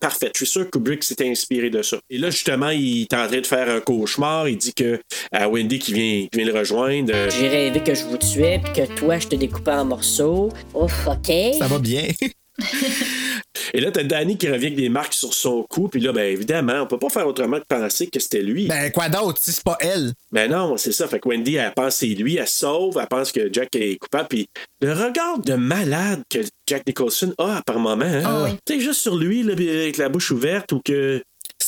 parfaite. 0.00 0.32
Je 0.34 0.44
suis 0.44 0.52
sûr 0.52 0.64
que 0.64 0.70
Kubrick 0.70 1.04
s'était 1.04 1.28
inspiré 1.28 1.70
de 1.70 1.82
ça. 1.82 1.98
Et 2.08 2.18
là, 2.18 2.30
justement, 2.30 2.70
il 2.70 3.02
est 3.02 3.14
en 3.14 3.26
train 3.26 3.40
de 3.40 3.46
faire 3.46 3.68
un 3.70 3.80
cauchemar. 3.80 4.48
Il 4.48 4.56
dit 4.56 4.74
que 4.74 5.00
à 5.32 5.48
Wendy 5.48 5.78
qui 5.78 5.92
vient, 5.92 6.26
qui 6.30 6.38
vient 6.38 6.46
le 6.52 6.58
rejoindre. 6.58 7.12
euh, 7.14 7.30
J'ai 7.30 7.48
rêvé 7.48 7.80
que 7.80 7.94
je 7.94 8.04
vous 8.04 8.16
tuais 8.16 8.60
puis 8.64 8.72
que 8.72 8.92
toi, 8.94 9.18
je 9.18 9.28
te 9.28 9.36
découpais 9.36 9.72
en 9.72 9.84
morceaux. 9.84 10.48
Ouf, 10.74 11.06
OK. 11.06 11.32
Ça 11.58 11.66
va 11.68 11.78
bien. 11.78 12.08
Et 13.74 13.80
là, 13.80 13.90
t'as 13.90 14.02
Danny 14.02 14.36
qui 14.36 14.48
revient 14.48 14.66
avec 14.66 14.76
des 14.76 14.88
marques 14.88 15.14
sur 15.14 15.34
son 15.34 15.64
cou. 15.68 15.88
Puis 15.88 16.00
là, 16.00 16.12
ben 16.12 16.32
évidemment, 16.32 16.82
on 16.82 16.86
peut 16.86 16.98
pas 16.98 17.08
faire 17.08 17.26
autrement 17.26 17.58
que 17.58 17.66
penser 17.68 18.08
que 18.08 18.20
c'était 18.20 18.42
lui. 18.42 18.66
Ben, 18.66 18.90
quoi 18.90 19.08
d'autre, 19.08 19.40
si 19.40 19.52
c'est 19.52 19.64
pas 19.64 19.76
elle? 19.80 20.12
Ben 20.32 20.50
non, 20.50 20.76
c'est 20.76 20.92
ça. 20.92 21.06
Fait 21.08 21.20
que 21.20 21.28
Wendy, 21.28 21.56
elle 21.56 21.72
pense 21.72 21.94
que 21.94 22.06
c'est 22.06 22.14
lui, 22.14 22.36
elle 22.36 22.48
sauve, 22.48 22.98
elle 23.00 23.08
pense 23.08 23.32
que 23.32 23.52
Jack 23.52 23.74
est 23.76 23.96
coupable. 23.96 24.28
Puis 24.28 24.48
le 24.80 24.92
regard 24.92 25.38
de 25.38 25.54
malade 25.54 26.22
que 26.28 26.38
Jack 26.66 26.86
Nicholson 26.86 27.34
a 27.38 27.62
par 27.66 27.78
moment, 27.78 28.04
hein? 28.04 28.22
Ah 28.24 28.42
oui. 28.44 28.50
Tu 28.64 28.74
sais, 28.74 28.80
juste 28.80 29.00
sur 29.00 29.16
lui, 29.16 29.42
là, 29.42 29.52
avec 29.52 29.96
la 29.96 30.08
bouche 30.08 30.30
ouverte 30.30 30.72
ou 30.72 30.80
que. 30.84 31.22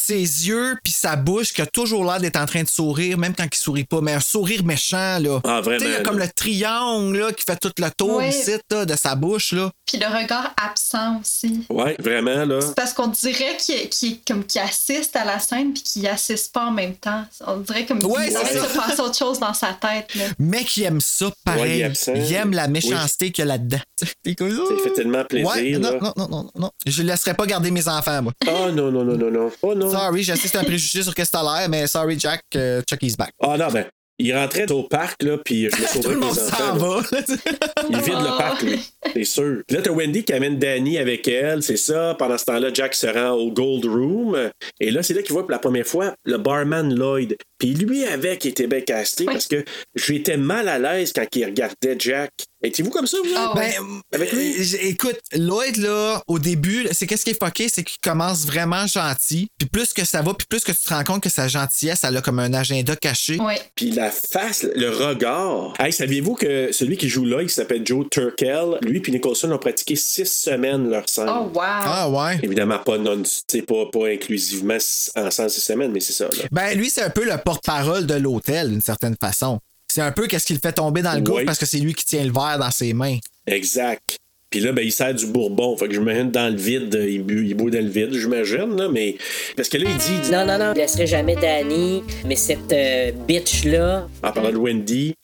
Ses 0.05 0.48
yeux 0.48 0.76
puis 0.82 0.92
sa 0.92 1.14
bouche 1.16 1.53
qui 1.53 1.62
a 1.62 1.66
toujours 1.66 2.05
l'air 2.05 2.18
d'être 2.20 2.36
en 2.36 2.46
train 2.46 2.62
de 2.64 2.68
sourire, 2.68 3.18
même 3.18 3.34
quand 3.36 3.46
il 3.50 3.57
sourit 3.57 3.84
pas, 3.84 4.00
mais 4.00 4.12
un 4.14 4.20
sourire 4.20 4.64
méchant, 4.64 5.18
là. 5.20 5.40
Ah, 5.44 5.61
vraiment, 5.61 5.88
là, 5.88 6.00
comme 6.00 6.18
le 6.18 6.28
triangle, 6.28 7.16
là, 7.18 7.32
qui 7.32 7.44
fait 7.44 7.57
tout 7.61 7.70
le 7.78 7.88
tour 7.96 8.22
ici, 8.22 8.53
là, 8.70 8.84
de 8.84 8.96
sa 8.96 9.14
bouche, 9.14 9.53
là. 9.53 9.70
Puis 9.86 9.98
le 9.98 10.07
regard 10.07 10.53
absent 10.61 11.20
aussi. 11.20 11.64
Ouais, 11.70 11.96
vraiment, 12.00 12.44
là. 12.44 12.61
C'est 12.61 12.74
parce 12.74 12.92
qu'on 12.92 13.09
dirait 13.09 13.57
qu'il 13.59 13.88
qu'il- 13.90 14.18
comme 14.26 14.44
qu'il 14.44 14.61
assiste 14.61 15.14
à 15.16 15.24
la 15.24 15.38
scène 15.38 15.72
puis 15.72 15.82
qu'il 15.82 16.07
assiste 16.09 16.53
pas 16.53 16.66
en 16.66 16.70
même 16.72 16.94
temps. 16.96 17.24
On 17.46 17.59
dirait 17.59 17.86
comme 17.86 18.03
Ouais, 18.05 18.24
qu'il 18.28 18.32
ça. 18.32 18.40
passer 18.74 19.00
autre 19.00 19.16
chose 19.18 19.38
dans 19.38 19.55
sa 19.55 19.72
tête. 19.74 20.14
Là. 20.14 20.24
Mais 20.38 20.64
qui 20.64 20.82
aime 20.84 21.00
ça 21.00 21.26
Ouais, 21.26 21.32
pareil. 21.44 21.92
il 22.16 22.32
aime 22.34 22.53
la 22.53 22.66
méchanceté 22.68 23.30
qu'il 23.30 23.42
y 23.44 23.48
a 23.48 23.53
là-dedans. 23.53 23.78
Comme 24.38 24.50
ça. 24.50 24.62
Fait 24.82 24.90
tellement 24.90 25.24
plaisir. 25.24 25.50
Ouais, 25.50 25.70
non, 25.78 25.90
là. 25.92 25.98
non, 26.00 26.12
non, 26.16 26.28
non, 26.28 26.50
non. 26.55 26.70
Je 26.86 27.03
ne 27.03 27.09
laisserai 27.09 27.34
pas 27.34 27.46
garder 27.46 27.70
mes 27.70 27.86
enfants, 27.88 28.22
moi. 28.22 28.32
Oh 28.46 28.70
non, 28.72 28.90
non, 28.90 29.05
non, 29.05 29.16
non, 29.16 29.30
non. 29.30 29.50
Oh 29.62 29.74
non. 29.74 29.90
Sorry, 29.90 30.22
je 30.22 30.34
sais 30.34 30.42
que 30.42 30.48
c'est 30.48 30.59
un 30.59 30.64
préjugé 30.64 31.03
sur 31.03 31.14
qu'est-ce 31.14 31.30
que 31.32 31.36
t'as 31.38 31.61
l'air, 31.61 31.68
mais 31.68 31.86
sorry, 31.86 32.18
Jack, 32.18 32.42
euh, 32.57 32.82
Chuck 32.82 33.03
is 33.03 33.16
back. 33.16 33.30
Ah 33.42 33.57
non, 33.57 33.68
ben. 33.68 33.86
Il 34.18 34.36
rentrait 34.36 34.70
au 34.70 34.84
parc, 34.84 35.22
là, 35.24 35.38
puis 35.38 35.62
je 35.68 35.76
me 35.76 35.86
Tout 35.86 35.94
sauverais 35.94 36.14
le 36.14 36.20
mes 36.20 36.26
monde 36.26 36.34
s'en 36.34 36.59
là. 36.59 36.72
va. 36.74 37.00
Il 37.90 37.96
vide 37.96 38.14
le 38.20 38.38
parc, 38.38 38.62
lui. 38.62 38.80
C'est 39.14 39.24
sûr. 39.24 39.62
Puis 39.66 39.76
là, 39.76 39.82
t'as 39.82 39.90
Wendy 39.90 40.22
qui 40.22 40.32
amène 40.32 40.59
Danny 40.59 40.98
avec 40.98 41.26
elle, 41.26 41.62
c'est 41.62 41.78
ça. 41.78 42.14
Pendant 42.18 42.38
ce 42.38 42.44
temps-là, 42.44 42.68
Jack 42.72 42.94
se 42.94 43.07
rend 43.09 43.30
au 43.32 43.50
Gold 43.50 43.84
Room. 43.86 44.50
Et 44.78 44.90
là, 44.92 45.03
c'est 45.03 45.14
là 45.14 45.22
qu'il 45.22 45.32
voit 45.32 45.42
pour 45.42 45.50
la 45.50 45.59
première 45.59 45.86
fois 45.86 46.14
le 46.24 46.36
barman 46.36 46.94
Lloyd. 46.94 47.36
Puis 47.59 47.74
lui, 47.74 48.05
avec, 48.05 48.44
il 48.44 48.48
était 48.48 48.66
bien 48.68 48.82
casté 48.82 49.24
parce 49.24 49.48
que 49.48 49.64
j'étais 49.96 50.36
mal 50.36 50.68
à 50.68 50.78
l'aise 50.78 51.12
quand 51.12 51.26
il 51.34 51.44
regardait 51.46 51.96
Jack. 51.98 52.30
Étiez-vous 52.62 52.90
comme 52.90 53.06
ça, 53.06 53.18
vous? 53.24 53.30
autres? 53.30 53.54
Ben, 53.54 53.72
Avec 54.12 54.32
lui? 54.32 54.54
euh, 54.60 54.76
écoute, 54.82 55.18
Lloyd, 55.36 55.76
là, 55.78 56.22
au 56.28 56.38
début, 56.38 56.86
c'est 56.92 57.06
qu'est-ce 57.06 57.24
qui 57.24 57.30
est 57.32 57.42
fucké, 57.44 57.68
c'est 57.68 57.82
qu'il 57.82 57.98
commence 58.02 58.46
vraiment 58.46 58.86
gentil. 58.86 59.48
Puis 59.58 59.68
plus 59.68 59.92
que 59.92 60.04
ça 60.04 60.22
va, 60.22 60.32
puis 60.34 60.46
plus 60.48 60.62
que 60.62 60.72
tu 60.72 60.78
te 60.78 60.88
rends 60.94 61.04
compte 61.04 61.22
que 61.22 61.28
sa 61.28 61.48
gentillesse, 61.48 62.04
elle 62.04 62.16
a 62.16 62.20
comme 62.22 62.38
un 62.38 62.52
agenda 62.54 62.94
caché. 62.96 63.38
Puis 63.74 63.90
la 63.90 64.10
face, 64.10 64.64
le 64.74 64.90
regard. 64.90 65.74
Hey, 65.80 65.92
saviez-vous 65.92 66.34
que 66.34 66.70
celui 66.72 66.96
qui 66.96 67.08
joue 67.08 67.24
Lloyd, 67.24 67.48
qui 67.48 67.54
s'appelle 67.54 67.82
Joe 67.84 68.06
Turkel, 68.10 68.78
lui 68.82 69.00
puis 69.00 69.12
Nicholson 69.12 69.50
ont 69.50 69.58
pratiqué 69.58 69.96
six 69.96 70.26
semaines 70.26 70.88
leur 70.88 71.08
scène. 71.08 71.28
Oh, 71.28 71.50
wow. 71.54 71.60
Ah 71.62 72.08
ouais. 72.10 72.38
Évidemment, 72.42 72.78
pas, 72.78 72.98
non, 72.98 73.22
pas, 73.66 73.84
pas 73.92 74.06
inclusivement 74.08 74.78
ensemble 75.16 75.50
six 75.50 75.60
semaines, 75.60 75.90
mais 75.92 76.00
c'est 76.00 76.12
ça. 76.12 76.24
Là. 76.24 76.44
Ben, 76.50 76.76
lui, 76.76 76.90
c'est 76.90 77.02
un 77.02 77.10
peu 77.10 77.24
le 77.24 77.36
porte-parole 77.38 78.06
de 78.06 78.14
l'hôtel, 78.14 78.70
d'une 78.70 78.80
certaine 78.80 79.16
façon. 79.20 79.58
C'est 79.95 80.01
un 80.01 80.11
peu 80.11 80.26
qu'est-ce 80.26 80.47
qu'il 80.47 80.59
fait 80.59 80.72
tomber 80.72 81.03
dans 81.03 81.12
le 81.12 81.20
gouffre 81.20 81.40
Oui. 81.40 81.45
parce 81.45 81.59
que 81.59 81.66
c'est 81.66 81.76
lui 81.78 81.93
qui 81.93 82.07
tient 82.07 82.24
le 82.24 82.32
verre 82.32 82.59
dans 82.59 82.70
ses 82.70 82.95
mains. 82.95 83.18
Exact. 83.47 84.16
Puis 84.49 84.61
là, 84.61 84.72
ben, 84.72 84.82
il 84.82 84.90
sert 84.90 85.12
du 85.14 85.26
bourbon. 85.26 85.76
Fait 85.76 85.86
que 85.86 85.93
j'imagine 85.93 86.30
dans 86.30 86.51
le 86.51 86.57
vide, 86.59 86.95
euh, 86.95 87.11
il, 87.11 87.22
bu, 87.22 87.47
il 87.47 87.55
boit 87.55 87.70
dans 87.70 87.84
le 87.84 87.90
vide, 87.90 88.11
j'imagine, 88.14 88.74
là, 88.74 88.88
mais. 88.88 89.18
Parce 89.55 89.68
que 89.68 89.76
là, 89.76 89.90
il 89.90 89.97
dit. 89.99 90.30
Non, 90.30 90.47
non, 90.47 90.57
non, 90.59 90.72
je 90.74 90.80
laisserai 90.80 91.07
jamais 91.07 91.36
Danny, 91.36 92.03
mais 92.24 92.36
cette 92.36 92.72
euh, 92.72 93.12
bitch-là. 93.28 94.09
En 94.22 94.32
parlant 94.32 94.51
de 94.51 94.57
Wendy. 94.57 95.14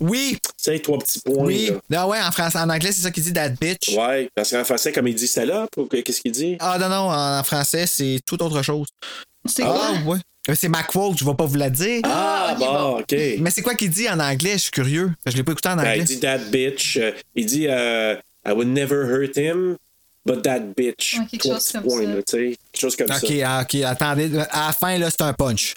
Oui. 0.00 0.38
Tu 0.42 0.50
sais, 0.56 0.78
trois 0.78 0.98
petits 0.98 1.20
points. 1.20 1.44
Oui. 1.44 1.70
là. 1.90 2.04
Non, 2.04 2.10
ouais, 2.10 2.18
en, 2.22 2.30
français, 2.32 2.58
en 2.58 2.70
anglais, 2.70 2.92
c'est 2.92 3.02
ça 3.02 3.10
qu'il 3.10 3.22
dit, 3.22 3.34
that 3.34 3.50
bitch. 3.60 3.88
Ouais, 3.94 4.30
parce 4.34 4.50
qu'en 4.52 4.64
français, 4.64 4.90
comme 4.90 5.08
il 5.08 5.14
dit 5.14 5.28
salope, 5.28 5.76
ou 5.76 5.84
qu'est-ce 5.84 6.22
qu'il 6.22 6.32
dit? 6.32 6.56
Ah 6.60 6.78
non, 6.80 6.88
non, 6.88 7.10
en 7.10 7.44
français, 7.44 7.86
c'est 7.86 8.20
tout 8.24 8.42
autre 8.42 8.62
chose. 8.62 8.86
C'est 9.44 9.64
Ah, 9.64 9.92
ouais. 10.06 10.18
C'est 10.54 10.68
ma 10.68 10.82
quote, 10.82 11.18
je 11.18 11.24
vais 11.24 11.34
pas 11.34 11.44
vous 11.46 11.56
la 11.56 11.70
dire. 11.70 12.00
Ah, 12.04 12.56
bon, 12.58 13.00
OK. 13.00 13.14
Mais 13.40 13.50
c'est 13.50 13.62
quoi 13.62 13.74
qu'il 13.74 13.90
dit 13.90 14.08
en 14.08 14.18
anglais? 14.18 14.52
Je 14.54 14.58
suis 14.58 14.70
curieux. 14.70 15.12
Je 15.26 15.36
l'ai 15.36 15.42
pas 15.42 15.52
écouté 15.52 15.68
en 15.68 15.76
Ben, 15.76 15.80
anglais. 15.82 15.98
il 15.98 16.04
dit 16.04 16.20
that 16.20 16.38
bitch. 16.50 16.96
euh, 16.96 17.12
il 17.34 17.46
dit 17.46 17.66
euh, 17.68 18.14
I 18.46 18.52
would 18.52 18.68
never 18.68 19.04
hurt 19.06 19.36
him, 19.36 19.76
but 20.24 20.42
that 20.42 20.60
bitch. 20.76 21.18
Ouais, 21.18 21.26
quelque 21.30 21.42
chose 21.42 21.72
comme 21.72 21.82
points, 21.82 22.02
ça. 22.02 22.08
là. 22.14 22.22
Quelque 22.26 22.56
chose 22.80 22.96
comme 22.96 23.06
OK, 23.10 23.26
ça. 23.28 23.44
ah, 23.46 23.62
OK, 23.62 23.74
attendez. 23.84 24.38
À 24.50 24.66
la 24.68 24.72
fin, 24.72 24.96
là, 24.98 25.10
c'est 25.10 25.22
un 25.22 25.32
punch. 25.34 25.74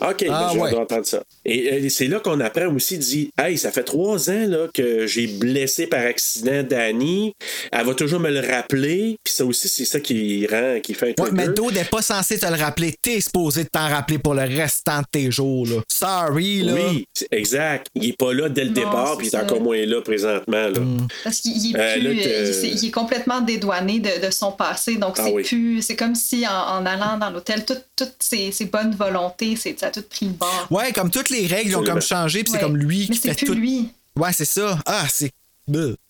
OK, 0.00 0.06
Ah, 0.06 0.12
ben, 0.28 0.48
j'ai 0.52 0.58
ouais. 0.58 0.68
hâte 0.68 0.74
d'entendre 0.74 1.06
ça. 1.06 1.22
Et 1.44 1.72
euh, 1.72 1.88
c'est 1.88 2.06
là 2.06 2.20
qu'on 2.20 2.40
apprend 2.40 2.66
aussi, 2.74 2.98
dit 2.98 3.30
Hey, 3.38 3.58
ça 3.58 3.70
fait 3.70 3.82
trois 3.84 4.30
ans 4.30 4.46
là, 4.46 4.66
que 4.72 5.06
j'ai 5.06 5.26
blessé 5.26 5.86
par 5.86 6.00
accident 6.04 6.62
Danny. 6.62 7.34
Elle 7.72 7.86
va 7.86 7.94
toujours 7.94 8.20
me 8.20 8.30
le 8.30 8.40
rappeler. 8.40 9.16
Puis 9.22 9.34
ça 9.34 9.44
aussi, 9.44 9.68
c'est 9.68 9.84
ça 9.84 10.00
qui 10.00 10.46
rend, 10.46 10.80
qui 10.82 10.94
fait 10.94 11.18
un 11.18 11.22
Ouais, 11.22 11.30
mais 11.32 11.48
Doe 11.48 11.70
n'est 11.72 11.84
pas 11.84 12.02
censé 12.02 12.38
te 12.38 12.46
le 12.46 12.56
rappeler. 12.56 12.94
T'es 13.00 13.20
supposé 13.20 13.64
de 13.64 13.68
t'en 13.68 13.88
rappeler 13.88 14.18
pour 14.18 14.34
le 14.34 14.42
restant 14.42 15.00
de 15.00 15.06
tes 15.10 15.30
jours, 15.30 15.66
là. 15.66 15.76
Sorry, 15.88 16.62
là. 16.62 16.74
Oui, 16.74 17.06
exact. 17.30 17.88
Il 17.94 18.08
est 18.10 18.16
pas 18.18 18.32
là 18.32 18.48
dès 18.48 18.62
le 18.64 18.68
Non, 18.70 18.74
départ, 18.74 19.16
puis 19.18 19.28
il 19.28 19.34
est 19.34 19.38
encore 19.38 19.60
moins 19.60 19.84
là 19.84 20.00
présentement. 20.02 20.68
Là. 20.68 20.80
Mm. 20.80 21.06
Parce 21.24 21.40
qu'il 21.40 21.56
il 21.56 21.76
est, 21.76 21.78
Euh, 21.78 21.96
euh, 21.96 22.62
il 22.64 22.86
est 22.86 22.90
complètement 22.90 23.40
dédouané 23.40 24.00
de, 24.00 24.26
de 24.26 24.30
son 24.30 24.52
passé. 24.52 24.96
Donc, 24.96 25.14
Ah 25.18 25.24
c'est 25.26 25.32
oui. 25.32 25.42
plus. 25.42 25.82
C'est 25.82 25.96
comme 25.96 26.14
si 26.14 26.46
en, 26.46 26.50
en 26.78 26.86
allant 26.86 27.18
dans 27.18 27.30
l'hôtel, 27.30 27.64
tout- 27.64 27.74
toutes 27.96 28.14
ses, 28.20 28.50
ses 28.52 28.64
bonnes 28.66 28.94
volontés, 28.94 29.56
c'est, 29.56 29.78
ça 29.78 29.86
a 29.86 29.90
tout 29.90 30.02
pris 30.08 30.26
le 30.26 30.32
bord. 30.32 30.66
Ouais, 30.70 30.92
comme 30.92 31.10
toutes 31.10 31.30
les 31.30 31.33
règles 31.46 31.76
ont 31.76 31.84
comme 31.84 32.00
changé, 32.00 32.42
puis 32.44 32.52
c'est 32.52 32.60
comme 32.60 32.76
lui 32.76 33.06
Mais 33.08 33.14
qui 33.16 33.20
c'est 33.22 33.28
fait 33.30 33.34
plus 33.36 33.46
tout. 33.46 33.54
lui. 33.54 33.88
Ouais, 34.18 34.32
c'est 34.32 34.44
ça. 34.44 34.78
Ah, 34.86 35.06
c'est. 35.10 35.30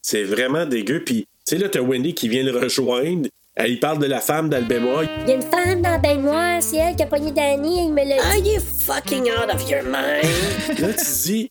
C'est 0.02 0.24
vraiment 0.24 0.66
dégueu. 0.66 1.02
Puis, 1.04 1.20
tu 1.46 1.56
sais, 1.56 1.58
là, 1.58 1.68
t'as 1.68 1.80
Wendy 1.80 2.14
qui 2.14 2.28
vient 2.28 2.42
le 2.42 2.56
rejoindre. 2.58 3.28
Elle 3.56 3.72
y 3.72 3.76
parle 3.76 4.00
de 4.00 4.06
la 4.06 4.20
femme 4.20 4.48
dans 4.48 4.58
le 4.58 4.64
baignoire. 4.64 5.04
Il 5.22 5.28
y 5.28 5.32
a 5.32 5.36
une 5.36 5.42
femme 5.42 5.80
dans 5.80 5.94
le 5.94 6.00
baignoire, 6.02 6.60
c'est 6.60 6.76
elle 6.76 6.96
qui 6.96 7.04
a 7.04 7.06
pogné 7.06 7.30
Danny 7.30 7.78
et 7.78 7.82
il 7.84 7.92
me 7.92 8.04
l'a 8.04 8.16
Are 8.26 8.42
dit. 8.42 8.50
you 8.50 8.60
fucking 8.80 9.30
out 9.30 9.54
of 9.54 9.70
your 9.70 9.84
mind? 9.84 10.78
Là, 10.80 10.88
tu 10.92 11.04
dis, 11.24 11.50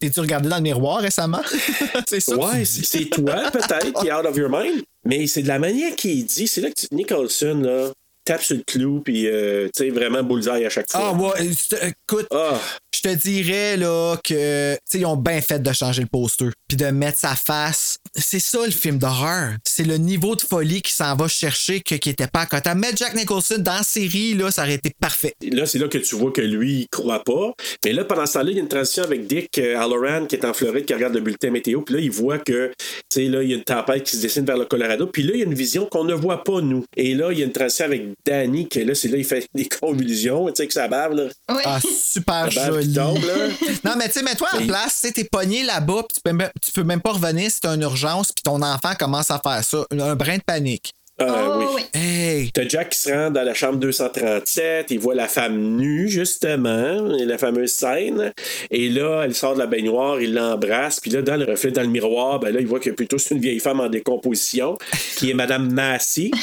T'es-tu 0.00 0.20
regardé 0.20 0.48
dans 0.48 0.56
le 0.56 0.62
miroir 0.62 1.00
récemment? 1.00 1.40
c'est 2.08 2.20
ça. 2.20 2.36
ouais, 2.36 2.64
c'est 2.64 3.06
toi, 3.06 3.50
peut-être, 3.52 3.92
qui 4.00 4.06
est 4.08 4.12
out 4.12 4.24
of 4.24 4.36
your 4.36 4.48
mind. 4.50 4.82
Mais 5.04 5.26
c'est 5.26 5.42
de 5.42 5.48
la 5.48 5.58
manière 5.58 5.94
qu'il 5.96 6.24
dit. 6.24 6.46
C'est 6.46 6.60
là 6.60 6.68
que 6.70 6.74
tu- 6.80 6.86
Nicholson, 6.92 7.60
là, 7.64 7.90
tape 8.24 8.42
sur 8.42 8.56
le 8.56 8.62
clou, 8.66 9.00
puis, 9.00 9.26
euh, 9.26 9.68
tu 9.76 9.84
sais, 9.84 9.90
vraiment 9.90 10.22
bullseye 10.22 10.64
à 10.64 10.70
chaque 10.70 10.90
fois. 10.90 11.00
Ah, 11.02 11.12
ouais, 11.12 11.46
euh, 11.46 11.88
écoute, 11.88 12.26
Ah, 12.30 12.60
je 12.94 13.00
te 13.00 13.14
dirais 13.14 13.76
là 13.76 14.16
que 14.22 14.74
tu 14.74 14.80
sais 14.84 14.98
ils 14.98 15.06
ont 15.06 15.16
bien 15.16 15.40
fait 15.40 15.60
de 15.60 15.72
changer 15.72 16.02
le 16.02 16.08
poster 16.08 16.50
puis 16.68 16.76
de 16.76 16.86
mettre 16.86 17.18
sa 17.18 17.34
face. 17.34 17.98
C'est 18.14 18.38
ça 18.38 18.64
le 18.64 18.70
film 18.70 18.98
d'horreur. 18.98 19.54
C'est 19.64 19.84
le 19.84 19.96
niveau 19.96 20.36
de 20.36 20.42
folie 20.42 20.82
qui 20.82 20.92
s'en 20.92 21.16
va 21.16 21.26
chercher 21.26 21.80
que, 21.80 21.94
qui 21.94 22.10
était 22.10 22.26
pas 22.26 22.40
à 22.40 22.46
côté. 22.46 22.74
Mettre 22.74 22.98
Jack 22.98 23.14
Nicholson 23.14 23.56
dans 23.58 23.76
la 23.76 23.82
série 23.82 24.34
là, 24.34 24.50
ça 24.50 24.62
aurait 24.62 24.74
été 24.74 24.92
parfait. 24.98 25.34
Là, 25.42 25.66
c'est 25.66 25.78
là 25.78 25.88
que 25.88 25.98
tu 25.98 26.14
vois 26.14 26.30
que 26.30 26.40
lui, 26.40 26.80
il 26.82 26.88
croit 26.88 27.22
pas. 27.24 27.52
Mais 27.84 27.92
là, 27.92 28.04
pendant 28.04 28.26
ce 28.26 28.34
temps-là, 28.34 28.50
il 28.50 28.56
y 28.56 28.60
a 28.60 28.62
une 28.62 28.68
transition 28.68 29.02
avec 29.02 29.26
Dick 29.26 29.58
euh, 29.58 29.78
Halloran 29.78 30.26
qui 30.26 30.36
est 30.36 30.44
en 30.44 30.52
Floride, 30.52 30.84
qui 30.84 30.94
regarde 30.94 31.14
le 31.14 31.20
bulletin 31.20 31.50
météo. 31.50 31.82
Puis 31.82 31.94
là, 31.94 32.00
il 32.00 32.10
voit 32.10 32.38
que, 32.38 32.68
tu 32.78 32.84
sais, 33.08 33.24
là, 33.24 33.42
il 33.42 33.50
y 33.50 33.52
a 33.52 33.56
une 33.56 33.64
tempête 33.64 34.04
qui 34.04 34.16
se 34.16 34.22
dessine 34.22 34.44
vers 34.44 34.58
le 34.58 34.66
Colorado. 34.66 35.06
Puis 35.06 35.22
là, 35.22 35.32
il 35.34 35.40
y 35.40 35.42
a 35.42 35.46
une 35.46 35.54
vision 35.54 35.86
qu'on 35.86 36.04
ne 36.04 36.14
voit 36.14 36.44
pas, 36.44 36.60
nous. 36.60 36.84
Et 36.96 37.14
là, 37.14 37.32
il 37.32 37.38
y 37.38 37.42
a 37.42 37.46
une 37.46 37.52
transition 37.52 37.86
avec 37.86 38.02
Danny, 38.26 38.68
qui 38.68 38.84
là, 38.84 38.94
c'est 38.94 39.08
là, 39.08 39.16
il 39.18 39.24
fait 39.24 39.46
des 39.54 39.68
convulsions, 39.68 40.46
tu 40.48 40.52
sais, 40.56 40.66
que 40.66 40.72
ça 40.72 40.88
bave, 40.88 41.12
là. 41.14 41.24
Oui. 41.50 41.62
Ah, 41.64 41.78
super 41.80 42.48
La 42.54 42.70
bave 42.70 42.80
qui 42.80 42.84
joli. 42.92 42.94
tombe, 42.94 43.24
là. 43.24 43.48
non, 43.84 43.92
mais 43.96 44.06
tu 44.08 44.12
sais, 44.18 44.22
mets-toi 44.22 44.48
en 44.54 44.66
place, 44.66 45.00
tu 45.00 45.06
sais, 45.08 45.12
t'es 45.12 45.24
pogné 45.24 45.62
là-bas, 45.64 46.04
puis 46.08 46.14
tu 46.16 46.20
peux, 46.24 46.32
même- 46.32 46.50
tu 46.64 46.72
peux 46.72 46.84
même 46.84 47.00
pas 47.00 47.12
revenir 47.12 47.50
si 47.50 47.60
t'as 47.60 47.74
une 47.74 47.82
urgence, 47.82 48.32
puis 48.32 48.42
ton 48.42 48.60
enfant 48.62 48.92
commence 48.98 49.30
à 49.30 49.40
faire 49.42 49.62
ça. 49.64 49.84
Un, 49.90 50.00
un 50.00 50.14
brin 50.16 50.36
de 50.36 50.42
panique. 50.42 50.92
Ah 51.28 51.48
Oh, 51.48 51.58
oui. 51.58 51.82
oui. 51.94 52.00
Hey! 52.00 52.50
T'as 52.52 52.66
Jack 52.68 52.90
qui 52.90 52.98
se 52.98 53.10
rend 53.12 53.30
dans 53.30 53.42
la 53.42 53.54
chambre 53.54 53.78
237, 53.78 54.86
il 54.90 54.98
voit 54.98 55.14
la 55.14 55.28
femme 55.28 55.76
nue, 55.76 56.08
justement, 56.08 57.14
et 57.16 57.24
la 57.24 57.38
fameuse 57.38 57.70
scène. 57.72 58.32
Et 58.70 58.88
là, 58.88 59.22
elle 59.24 59.34
sort 59.34 59.54
de 59.54 59.58
la 59.60 59.66
baignoire, 59.66 60.20
il 60.20 60.34
l'embrasse, 60.34 61.00
puis 61.00 61.10
là, 61.10 61.22
dans 61.22 61.36
le 61.36 61.44
reflet, 61.44 61.70
dans 61.70 61.82
le 61.82 61.88
miroir, 61.88 62.38
ben 62.40 62.52
là, 62.52 62.60
il 62.60 62.66
voit 62.66 62.80
que 62.80 62.90
plutôt 62.90 63.18
c'est 63.18 63.34
une 63.34 63.40
vieille 63.40 63.60
femme 63.60 63.80
en 63.80 63.88
décomposition, 63.88 64.78
qui 65.16 65.30
est 65.30 65.34
Madame 65.34 65.72
Massey. 65.72 66.30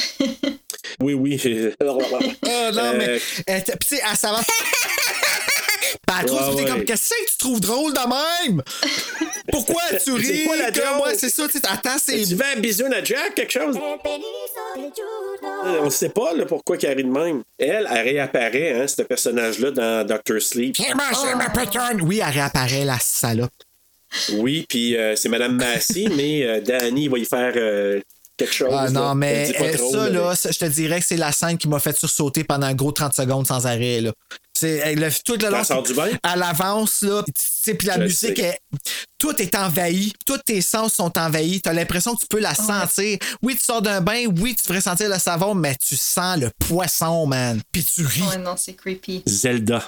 Oui, 1.00 1.14
oui. 1.14 1.40
Ah 1.80 1.84
non, 1.84 1.98
Euh, 2.48 2.94
mais. 2.98 3.20
elle 3.46 3.62
t- 3.64 3.72
Pis 6.06 6.14
elle 6.20 6.30
Ouais, 6.30 6.54
ouais. 6.54 6.64
comme, 6.64 6.84
qu'est-ce 6.84 7.10
que 7.10 7.30
tu 7.32 7.38
trouves 7.38 7.60
drôle 7.60 7.92
de 7.92 8.48
même? 8.48 8.62
Pourquoi 9.52 9.82
tu 9.92 9.98
C'est 9.98 10.12
ris? 10.12 10.44
quoi 10.44 10.56
la 10.56 10.70
moi, 10.96 11.12
c'est 11.16 11.30
ça, 11.30 11.46
tu 11.48 11.58
sais, 11.58 11.66
attends, 11.68 11.98
c'est. 12.02 12.22
Tu 12.22 12.34
veux 12.34 12.44
un 12.44 12.60
bisou 12.60 12.86
à 12.86 13.02
Jack, 13.02 13.34
quelque 13.34 13.52
chose? 13.52 13.76
Euh, 13.76 15.80
On 15.82 15.90
sait 15.90 16.08
pas 16.10 16.32
là, 16.34 16.46
pourquoi 16.46 16.76
elle 16.82 16.96
rit 16.96 17.04
de 17.04 17.08
même. 17.10 17.42
Elle, 17.58 17.88
elle 17.90 18.08
réapparaît, 18.08 18.80
hein, 18.80 18.86
ce 18.88 19.02
personnage-là, 19.02 19.70
dans 19.70 20.06
Doctor 20.06 20.40
Sleep. 20.40 20.76
Oui, 22.02 22.20
elle 22.24 22.32
réapparaît, 22.32 22.84
la 22.84 22.98
salope. 23.00 23.50
Oui, 24.34 24.66
puis 24.68 24.96
euh, 24.96 25.14
c'est 25.16 25.28
Madame 25.28 25.56
Massey, 25.56 26.06
mais 26.16 26.44
euh, 26.44 26.60
Danny 26.60 27.08
va 27.08 27.18
y 27.18 27.24
faire 27.24 27.52
euh, 27.56 28.00
quelque 28.36 28.54
chose. 28.54 28.72
Ah 28.72 28.90
non, 28.90 29.14
mais 29.14 29.52
trop, 29.52 29.92
ça, 29.92 30.08
là, 30.08 30.34
je 30.34 30.58
te 30.58 30.64
dirais 30.64 31.00
que 31.00 31.06
c'est 31.06 31.16
la 31.16 31.32
scène 31.32 31.58
qui 31.58 31.68
m'a 31.68 31.78
fait 31.78 31.96
sursauter 31.96 32.44
pendant 32.44 32.66
un 32.66 32.74
gros 32.74 32.92
30 32.92 33.14
secondes 33.14 33.46
sans 33.46 33.66
arrêt, 33.66 34.00
là. 34.00 34.12
C'est 34.60 34.76
elle, 34.84 34.98
le- 35.00 35.08
tout 35.24 35.36
le 35.40 35.48
long. 35.50 35.58
Elle 35.58 35.64
sort 35.64 35.82
du 35.82 35.94
bain? 35.94 36.08
À 36.22 36.36
l'avance, 36.36 37.00
là. 37.02 37.22
Tu 37.26 37.32
sais, 37.36 37.74
puis 37.74 37.86
la 37.86 37.94
Je 37.96 38.02
musique, 38.02 38.38
est- 38.38 38.58
tout 39.18 39.34
est 39.40 39.54
envahi. 39.54 40.12
Tous 40.26 40.36
tes 40.38 40.60
sens 40.60 40.94
sont 40.94 41.16
envahis. 41.18 41.60
T'as 41.62 41.72
l'impression 41.72 42.14
que 42.14 42.20
tu 42.20 42.26
peux 42.26 42.40
la 42.40 42.54
sentir. 42.54 43.18
Oui, 43.42 43.56
tu 43.56 43.64
sors 43.64 43.80
d'un 43.80 44.00
bain. 44.00 44.26
Oui, 44.38 44.54
tu 44.54 44.62
devrais 44.66 44.80
sentir 44.82 45.08
le 45.08 45.18
savon, 45.18 45.54
mais 45.54 45.76
tu 45.76 45.96
sens 45.96 46.38
le 46.38 46.50
poisson, 46.68 47.26
man. 47.26 47.60
Puis 47.72 47.84
tu 47.84 48.04
ris. 48.04 48.20
Ouais, 48.22 48.38
non, 48.38 48.54
c'est 48.56 48.74
creepy. 48.74 49.22
Zelda. 49.26 49.82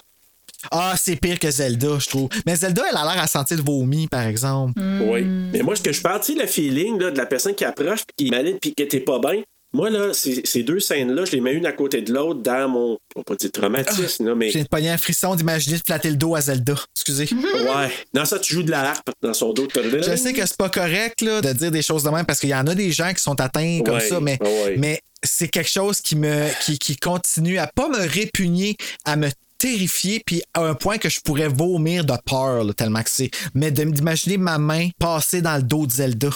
Ah, 0.71 0.95
c'est 0.97 1.17
pire 1.17 1.39
que 1.41 1.51
Zelda, 1.51 1.99
je 1.99 2.09
trouve. 2.09 2.29
Mais 2.47 2.55
Zelda, 2.55 2.83
elle 2.89 2.97
a 2.97 3.03
l'air 3.03 3.23
à 3.23 3.27
sentir 3.27 3.57
le 3.57 3.65
vomi, 3.65 4.07
par 4.07 4.23
exemple. 4.27 4.81
Oui. 5.03 5.23
Mais 5.25 5.61
moi, 5.63 5.75
ce 5.75 5.83
que 5.83 5.93
je 5.93 6.01
parle, 6.01 6.21
tu 6.21 6.35
sais, 6.35 6.41
le 6.41 6.47
feeling 6.47 7.01
là, 7.01 7.11
de 7.11 7.19
la 7.19 7.27
personne 7.27 7.55
qui 7.55 7.65
approche, 7.65 8.05
puis 8.07 8.15
qui 8.17 8.27
est 8.29 8.31
malade, 8.31 8.59
puis 8.63 8.73
qui 8.73 8.83
était 8.83 9.01
pas 9.01 9.19
bien. 9.19 9.43
Moi, 9.75 9.89
là, 9.89 10.13
ces, 10.13 10.43
ces 10.45 10.63
deux 10.63 10.81
scènes-là, 10.81 11.25
je 11.25 11.33
les 11.33 11.41
mets 11.41 11.55
une 11.55 11.65
à 11.65 11.73
côté 11.73 12.03
de 12.03 12.13
l'autre 12.13 12.41
dans 12.43 12.69
mon. 12.69 12.99
On 13.15 13.21
va 13.21 13.25
pas 13.25 13.37
dire 13.37 13.51
traumatisme, 13.51 14.27
là, 14.27 14.35
mais. 14.35 14.51
J'ai 14.51 14.65
pogné 14.65 14.91
un 14.91 14.99
frisson 14.99 15.35
d'imaginer 15.35 15.79
de 15.79 15.83
flatter 15.85 16.11
le 16.11 16.17
dos 16.17 16.35
à 16.35 16.43
Zelda. 16.43 16.75
Excusez. 16.95 17.29
Ouais. 17.33 17.91
Non, 18.15 18.25
ça, 18.25 18.39
tu 18.39 18.55
joues 18.55 18.63
de 18.63 18.71
la 18.71 18.91
harpe 18.91 19.11
dans 19.23 19.33
son 19.35 19.53
dos. 19.53 19.67
Je 19.75 20.17
sais 20.17 20.33
que 20.33 20.45
c'est 20.45 20.57
pas 20.57 20.69
correct 20.69 21.23
là, 21.23 21.41
de 21.41 21.53
dire 21.53 21.71
des 21.71 21.83
choses 21.83 22.03
de 22.03 22.11
même 22.11 22.27
parce 22.27 22.41
qu'il 22.41 22.51
y 22.51 22.55
en 22.55 22.67
a 22.67 22.75
des 22.75 22.93
gens 22.93 23.13
qui 23.15 23.23
sont 23.23 23.41
atteints 23.41 23.81
comme 23.85 23.95
Ouais, 23.95 24.01
ça, 24.01 24.21
mais, 24.21 24.39
ouais. 24.43 24.77
mais 24.79 25.01
c'est 25.23 25.49
quelque 25.49 25.71
chose 25.71 26.01
qui 26.01 26.17
me 26.17 26.49
qui, 26.65 26.79
qui 26.79 26.97
continue 26.97 27.59
à 27.59 27.67
pas 27.67 27.89
me 27.89 28.07
répugner, 28.07 28.77
à 29.05 29.17
me 29.17 29.29
terrifier, 29.59 30.23
puis 30.27 30.43
à 30.55 30.63
un 30.63 30.75
point 30.75 30.99
que 30.99 31.09
je 31.09 31.21
pourrais 31.21 31.49
vomir 31.49 32.05
de 32.05 32.15
peur, 32.27 32.65
là, 32.65 32.73
tellement 32.75 33.03
que 33.03 33.11
c'est. 33.11 33.31
Mais 33.55 33.71
d'imaginer 33.71 34.37
ma 34.37 34.59
main 34.59 34.89
passer 34.99 35.41
dans 35.41 35.57
le 35.57 35.63
dos 35.63 35.87
de 35.87 35.93
Zelda. 35.93 36.31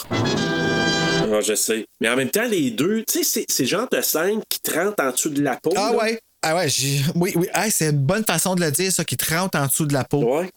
Ah, 1.33 1.41
je 1.41 1.55
sais. 1.55 1.85
Mais 1.99 2.09
en 2.09 2.15
même 2.15 2.29
temps, 2.29 2.47
les 2.47 2.71
deux, 2.71 3.03
tu 3.03 3.23
sais, 3.23 3.45
c'est- 3.47 3.65
genre 3.65 3.87
de 3.91 4.01
scène 4.01 4.41
qui 4.49 4.59
te 4.59 4.71
rentre 4.73 5.03
en 5.03 5.11
dessous 5.11 5.29
de 5.29 5.41
la 5.41 5.55
peau. 5.57 5.71
Ah 5.75 5.91
là. 5.91 5.97
ouais. 5.97 6.19
Ah 6.41 6.55
ouais, 6.55 6.69
j'ai- 6.69 7.01
oui, 7.15 7.31
oui. 7.35 7.47
Hey, 7.53 7.71
c'est 7.71 7.89
une 7.89 7.97
bonne 7.97 8.23
façon 8.23 8.55
de 8.55 8.61
le 8.61 8.71
dire, 8.71 8.91
ça, 8.91 9.03
qui 9.03 9.17
te 9.17 9.33
rentre 9.33 9.57
en 9.57 9.65
dessous 9.65 9.85
de 9.85 9.93
la 9.93 10.03
peau. 10.03 10.23
Ouais. 10.37 10.49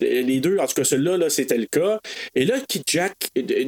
Les 0.00 0.40
deux, 0.40 0.56
en 0.58 0.66
tout 0.66 0.72
cas, 0.74 0.84
celui-là, 0.84 1.18
là, 1.18 1.28
c'était 1.28 1.58
le 1.58 1.66
cas. 1.66 1.98
Et 2.34 2.46
là, 2.46 2.54
qui 2.66 2.82
Jack, 2.86 3.12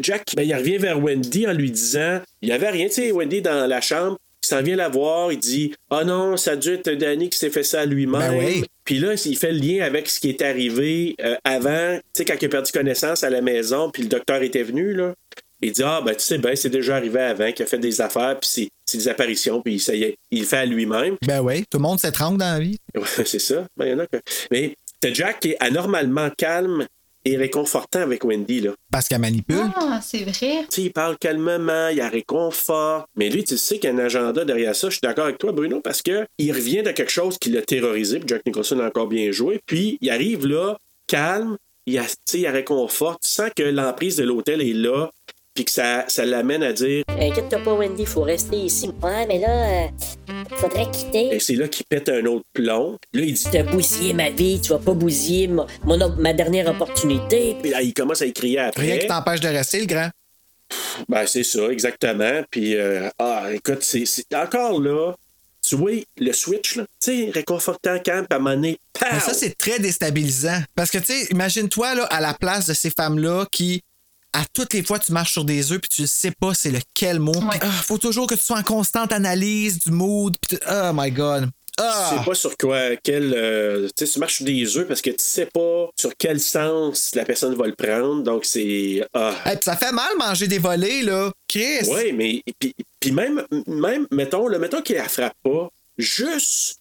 Jack 0.00 0.32
ben, 0.34 0.42
il 0.42 0.54
revient 0.54 0.78
vers 0.78 0.98
Wendy 0.98 1.46
en 1.46 1.52
lui 1.52 1.70
disant 1.70 2.20
il 2.40 2.48
n'y 2.48 2.54
avait 2.54 2.70
rien, 2.70 2.86
tu 2.86 2.94
sais, 2.94 3.12
Wendy 3.12 3.42
dans 3.42 3.66
la 3.66 3.82
chambre, 3.82 4.16
il 4.42 4.46
s'en 4.46 4.62
vient 4.62 4.76
la 4.76 4.88
voir, 4.88 5.30
il 5.30 5.38
dit 5.38 5.74
Ah 5.90 6.04
non, 6.04 6.38
ça 6.38 6.52
a 6.52 6.56
dû 6.56 6.72
être 6.72 6.90
Danny 6.92 7.28
qui 7.28 7.38
s'est 7.38 7.50
fait 7.50 7.62
ça 7.62 7.84
lui-même. 7.84 8.18
Ben 8.32 8.38
oui. 8.38 8.64
Puis 8.84 8.98
là, 8.98 9.12
il 9.26 9.36
fait 9.36 9.52
le 9.52 9.58
lien 9.58 9.84
avec 9.84 10.08
ce 10.08 10.20
qui 10.20 10.30
est 10.30 10.40
arrivé 10.40 11.14
euh, 11.22 11.36
avant, 11.44 11.96
tu 11.98 12.02
sais, 12.14 12.24
quand 12.24 12.34
il 12.40 12.46
a 12.46 12.48
perdu 12.48 12.72
connaissance 12.72 13.22
à 13.24 13.28
la 13.28 13.42
maison, 13.42 13.90
puis 13.90 14.02
le 14.02 14.08
docteur 14.08 14.42
était 14.42 14.62
venu, 14.62 14.94
là. 14.94 15.12
Il 15.62 15.72
dit 15.72 15.82
Ah, 15.82 16.00
ben, 16.04 16.14
tu 16.14 16.20
sais, 16.22 16.38
ben, 16.38 16.54
c'est 16.56 16.70
déjà 16.70 16.96
arrivé 16.96 17.20
avant, 17.20 17.50
qu'il 17.52 17.62
a 17.64 17.66
fait 17.66 17.78
des 17.78 18.00
affaires, 18.00 18.38
puis 18.40 18.50
c'est- 18.52 18.68
c'est 18.84 18.98
des 18.98 19.08
apparitions, 19.08 19.62
puis 19.62 19.78
ça 19.80 19.94
y 19.94 20.02
est, 20.02 20.16
il 20.30 20.40
le 20.40 20.44
fait 20.44 20.56
à 20.58 20.66
lui-même. 20.66 21.16
Ben 21.26 21.40
oui, 21.40 21.64
tout 21.70 21.78
le 21.78 21.82
monde 21.82 22.00
s'étrangle 22.00 22.38
dans 22.38 22.52
la 22.52 22.58
vie. 22.60 22.76
C'est 23.24 23.38
ça. 23.38 23.64
Ben, 23.76 23.86
y 23.86 23.92
en 23.94 23.98
a 24.00 24.06
que... 24.06 24.16
Mais 24.50 24.74
t'as 25.00 25.12
Jack 25.12 25.40
qui 25.40 25.50
est 25.52 25.56
anormalement 25.60 26.28
calme 26.36 26.86
et 27.24 27.36
réconfortant 27.36 28.00
avec 28.00 28.24
Wendy. 28.24 28.60
Là. 28.62 28.72
Parce 28.90 29.06
qu'elle 29.06 29.20
manipule. 29.20 29.62
Ah, 29.76 30.00
c'est 30.02 30.24
vrai. 30.24 30.32
Tu 30.32 30.66
sais, 30.68 30.82
il 30.82 30.92
parle 30.92 31.16
calmement, 31.18 31.88
il 31.88 32.00
a 32.00 32.08
réconfort. 32.08 33.04
Mais 33.16 33.30
lui, 33.30 33.44
tu 33.44 33.56
sais 33.56 33.78
qu'il 33.78 33.88
y 33.90 33.92
a 33.92 33.96
un 33.96 33.98
agenda 34.04 34.44
derrière 34.44 34.74
ça. 34.74 34.88
Je 34.88 34.94
suis 34.94 35.00
d'accord 35.02 35.24
avec 35.26 35.38
toi, 35.38 35.52
Bruno, 35.52 35.80
parce 35.80 36.02
que 36.02 36.26
il 36.38 36.50
revient 36.52 36.82
de 36.82 36.90
quelque 36.90 37.12
chose 37.12 37.38
qui 37.38 37.50
l'a 37.50 37.62
terrorisé. 37.62 38.18
Puis 38.18 38.28
Jack 38.28 38.44
Nicholson 38.44 38.80
a 38.80 38.88
encore 38.88 39.06
bien 39.06 39.30
joué. 39.30 39.60
Puis 39.66 39.98
il 40.00 40.10
arrive 40.10 40.46
là, 40.48 40.76
calme, 41.06 41.56
il, 41.86 41.96
a, 41.98 42.02
tu 42.02 42.08
sais, 42.26 42.38
il 42.40 42.46
a 42.46 42.50
réconfort. 42.50 43.18
Tu 43.20 43.30
sens 43.30 43.50
que 43.54 43.62
l'emprise 43.62 44.16
de 44.16 44.24
l'hôtel 44.24 44.60
est 44.60 44.72
là. 44.74 45.08
Puis 45.54 45.66
que 45.66 45.70
ça, 45.70 46.04
ça 46.08 46.24
l'amène 46.24 46.62
à 46.62 46.72
dire. 46.72 47.04
Inquiète-toi 47.08 47.58
pas, 47.58 47.74
Wendy, 47.74 48.06
faut 48.06 48.22
rester 48.22 48.56
ici. 48.56 48.90
Ouais, 49.02 49.26
mais 49.26 49.38
là, 49.38 49.48
euh, 49.50 49.86
faudrait 50.56 50.90
quitter. 50.90 51.34
Et 51.34 51.40
c'est 51.40 51.56
là 51.56 51.68
qu'il 51.68 51.84
pète 51.84 52.08
un 52.08 52.24
autre 52.24 52.46
plomb. 52.54 52.98
Là, 53.12 53.20
il 53.22 53.34
dit. 53.34 53.44
Tu 53.50 53.58
as 53.58 53.62
bousillé 53.62 54.14
ma 54.14 54.30
vie, 54.30 54.60
tu 54.62 54.70
vas 54.70 54.78
pas 54.78 54.94
bousiller 54.94 55.48
mon, 55.48 55.66
mon 55.84 56.00
op- 56.00 56.16
ma 56.18 56.32
dernière 56.32 56.68
opportunité. 56.70 57.56
Puis 57.60 57.70
là, 57.70 57.82
il 57.82 57.92
commence 57.92 58.22
à 58.22 58.26
y 58.26 58.32
crier 58.32 58.60
après. 58.60 58.82
Rien 58.82 58.98
qui 58.98 59.06
t'empêche 59.06 59.40
de 59.40 59.48
rester, 59.48 59.80
le 59.80 59.86
grand. 59.86 60.08
Ben, 61.08 61.26
c'est 61.26 61.42
ça, 61.44 61.68
exactement. 61.68 62.42
Puis, 62.50 62.76
euh, 62.76 63.10
ah, 63.18 63.48
écoute, 63.52 63.82
c'est 63.82 64.06
encore 64.34 64.80
là, 64.80 65.12
tu 65.60 65.76
vois, 65.76 65.92
le 66.18 66.32
switch, 66.32 66.76
là, 66.76 66.84
tu 67.02 67.24
sais, 67.26 67.30
réconfortant, 67.30 67.98
puis 68.02 68.10
à 68.10 68.18
un 68.18 68.38
moment 68.38 68.54
donné, 68.54 68.78
pow! 68.94 69.06
Mais 69.12 69.20
ça, 69.20 69.34
c'est 69.34 69.56
très 69.56 69.78
déstabilisant. 69.78 70.60
Parce 70.74 70.90
que, 70.90 70.96
tu 70.98 71.12
sais, 71.12 71.26
imagine-toi, 71.30 71.94
là, 71.94 72.04
à 72.04 72.22
la 72.22 72.32
place 72.32 72.66
de 72.66 72.72
ces 72.72 72.88
femmes-là 72.90 73.44
qui, 73.52 73.82
à 74.32 74.44
toutes 74.54 74.72
les 74.74 74.82
fois, 74.82 74.98
tu 74.98 75.12
marches 75.12 75.32
sur 75.32 75.44
des 75.44 75.72
œufs 75.72 75.80
puis 75.80 75.88
tu 75.90 76.02
ne 76.02 76.06
sais 76.06 76.30
pas 76.32 76.54
c'est 76.54 76.70
lequel 76.70 77.18
mot. 77.20 77.32
Puis, 77.32 77.58
ah, 77.62 77.66
faut 77.70 77.98
toujours 77.98 78.26
que 78.26 78.34
tu 78.34 78.40
sois 78.42 78.58
en 78.58 78.62
constante 78.62 79.12
analyse 79.12 79.78
du 79.80 79.90
mood. 79.90 80.34
puis 80.40 80.56
tu- 80.56 80.64
oh 80.70 80.90
my 80.94 81.10
God. 81.10 81.50
Tu 81.78 81.84
Ah! 81.84 82.10
sais 82.18 82.24
pas 82.24 82.34
sur 82.34 82.56
quoi, 82.58 82.96
quel. 83.02 83.32
euh, 83.34 83.88
tu 83.96 84.06
sais, 84.06 84.12
tu 84.12 84.18
marches 84.18 84.36
sur 84.36 84.44
des 84.44 84.76
œufs 84.76 84.86
parce 84.86 85.00
que 85.00 85.08
tu 85.10 85.16
sais 85.18 85.46
pas 85.46 85.88
sur 85.98 86.12
quel 86.18 86.38
sens 86.38 87.14
la 87.14 87.24
personne 87.24 87.54
va 87.54 87.66
le 87.66 87.74
prendre. 87.74 88.22
Donc, 88.22 88.44
c'est. 88.44 89.02
Ah. 89.14 89.34
Hey, 89.46 89.56
ça 89.62 89.74
fait 89.76 89.90
mal 89.92 90.10
manger 90.18 90.46
des 90.48 90.58
volets, 90.58 91.02
là. 91.02 91.32
Chris! 91.48 91.88
Oui, 91.88 92.12
mais. 92.12 92.42
Puis, 92.58 92.74
puis 93.00 93.12
même, 93.12 93.42
même, 93.66 94.06
mettons, 94.10 94.48
le 94.48 94.58
mettons 94.58 94.82
qu'il 94.82 94.96
la 94.96 95.08
frappe 95.08 95.32
pas, 95.42 95.70
juste 95.96 96.76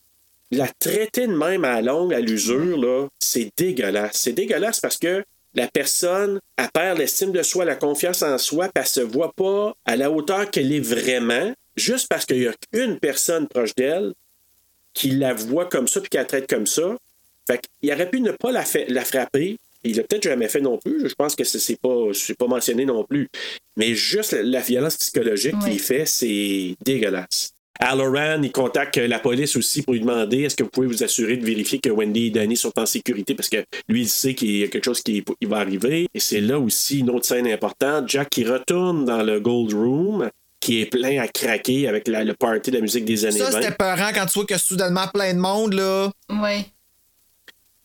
la 0.52 0.68
traiter 0.80 1.28
de 1.28 1.34
même 1.38 1.64
à 1.64 1.76
la 1.76 1.82
longue, 1.82 2.14
à 2.14 2.20
l'usure, 2.20 2.78
là, 2.78 3.08
c'est 3.20 3.50
dégueulasse. 3.58 4.12
C'est 4.18 4.34
dégueulasse 4.34 4.82
parce 4.82 4.98
que 4.98 5.24
la 5.54 5.68
personne, 5.68 6.40
elle 6.58 6.70
perd 6.74 6.98
l'estime 6.98 7.32
de 7.32 7.44
soi, 7.44 7.66
la 7.66 7.76
confiance 7.76 8.22
en 8.22 8.38
soi, 8.38 8.66
puis 8.74 8.82
elle 8.82 8.88
se 8.88 9.02
voit 9.02 9.34
pas 9.36 9.74
à 9.86 9.96
la 9.96 10.10
hauteur 10.12 10.50
qu'elle 10.50 10.72
est 10.72 10.80
vraiment, 10.80 11.54
juste 11.76 12.08
parce 12.10 12.26
qu'il 12.26 12.42
y 12.42 12.48
a 12.48 12.54
une 12.74 13.00
personne 13.00 13.48
proche 13.48 13.76
d'elle 13.76 14.14
qui 14.94 15.12
la 15.12 15.34
voit 15.34 15.66
comme 15.68 15.88
ça 15.88 16.00
puis 16.02 16.10
qui 16.10 16.18
la 16.18 16.26
traite 16.26 16.50
comme 16.50 16.68
ça. 16.68 16.96
Fait 17.48 17.60
qu'il 17.82 17.92
aurait 17.92 18.10
pu 18.10 18.22
ne 18.22 18.32
pas 18.32 18.52
la, 18.52 18.64
fa- 18.64 18.86
la 18.88 19.04
frapper. 19.06 19.58
Il 19.84 19.98
l'a 19.98 20.04
peut-être 20.04 20.24
jamais 20.24 20.48
fait 20.48 20.62
non 20.62 20.78
plus. 20.78 21.10
Je 21.10 21.16
pense 21.16 21.36
que 21.36 21.44
c'est 21.44 21.58
c'est 21.60 21.80
pas, 21.82 22.12
pas 22.38 22.48
mentionné 22.48 22.86
non 22.86 23.04
plus. 23.04 23.28
Mais 23.78 23.96
juste 23.96 24.32
la, 24.34 24.44
la 24.44 24.60
violence 24.60 24.96
psychologique 24.98 25.56
Ouais. 25.64 25.72
qu'il 25.72 25.80
fait, 25.80 26.06
c'est 26.06 26.76
dégueulasse. 26.86 27.51
Halloran, 27.80 28.42
il 28.44 28.52
contacte 28.52 28.98
la 28.98 29.18
police 29.20 29.56
aussi 29.56 29.82
pour 29.82 29.94
lui 29.94 30.02
demander 30.02 30.42
est-ce 30.44 30.56
que 30.56 30.64
vous 30.64 30.70
pouvez 30.70 30.88
vous 30.88 31.04
assurer 31.04 31.38
de 31.38 31.46
vérifier 31.46 31.80
que 31.80 31.90
Wendy 31.90 32.28
et 32.28 32.30
Danny 32.30 32.56
sont 32.56 32.78
en 32.78 32.86
sécurité? 32.86 33.34
Parce 33.34 33.50
que 33.50 33.64
lui, 33.88 34.02
il 34.02 34.10
sait 34.10 34.36
qu'il 34.36 34.56
y 34.58 34.64
a 34.64 34.68
quelque 34.68 34.86
chose 34.86 35.02
qui 35.02 35.24
il 35.42 35.48
va 35.48 35.58
arriver. 35.58 36.08
Et 36.14 36.20
c'est 36.20 36.42
là 36.42 36.60
aussi 36.60 37.00
une 37.00 37.10
autre 37.10 37.26
scène 37.26 37.48
importante. 37.48 38.08
Jack 38.10 38.30
qui 38.30 38.44
retourne 38.46 39.06
dans 39.06 39.24
le 39.24 39.40
Gold 39.40 39.74
Room, 39.74 40.30
qui 40.60 40.82
est 40.82 40.86
plein 40.86 41.20
à 41.22 41.28
craquer 41.28 41.88
avec 41.88 42.08
la- 42.08 42.24
le 42.24 42.36
party 42.36 42.70
de 42.70 42.76
la 42.76 42.82
musique 42.82 43.06
des 43.06 43.26
années 43.26 43.40
Ça, 43.40 43.50
20. 43.50 43.62
c'était 43.62 43.76
peurant 43.76 44.12
quand 44.14 44.26
tu 44.28 44.34
vois 44.34 44.46
que 44.46 44.58
soudainement 44.60 45.08
plein 45.12 45.34
de 45.34 45.40
monde, 45.40 45.74
là. 45.74 46.12
Ouais. 46.30 46.66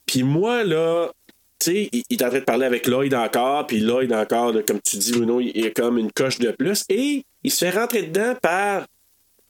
Puis 0.04 0.22
moi, 0.24 0.62
là, 0.62 1.10
tu 1.58 1.70
sais, 1.72 1.88
il, 1.90 2.02
il 2.10 2.20
est 2.20 2.24
en 2.24 2.28
train 2.28 2.40
de 2.40 2.44
parler 2.44 2.66
avec 2.66 2.86
Lloyd 2.86 3.14
encore, 3.14 3.66
puis 3.66 3.80
Lloyd 3.80 4.12
encore, 4.12 4.52
là, 4.52 4.60
comme 4.62 4.80
tu 4.82 4.98
dis, 4.98 5.12
Bruno, 5.12 5.40
il 5.40 5.64
est 5.64 5.74
comme 5.74 5.96
une 5.96 6.12
coche 6.12 6.38
de 6.38 6.50
plus. 6.50 6.84
Et 6.90 7.24
il 7.42 7.50
se 7.50 7.64
fait 7.64 7.70
rentrer 7.70 8.02
dedans 8.02 8.34
par 8.42 8.84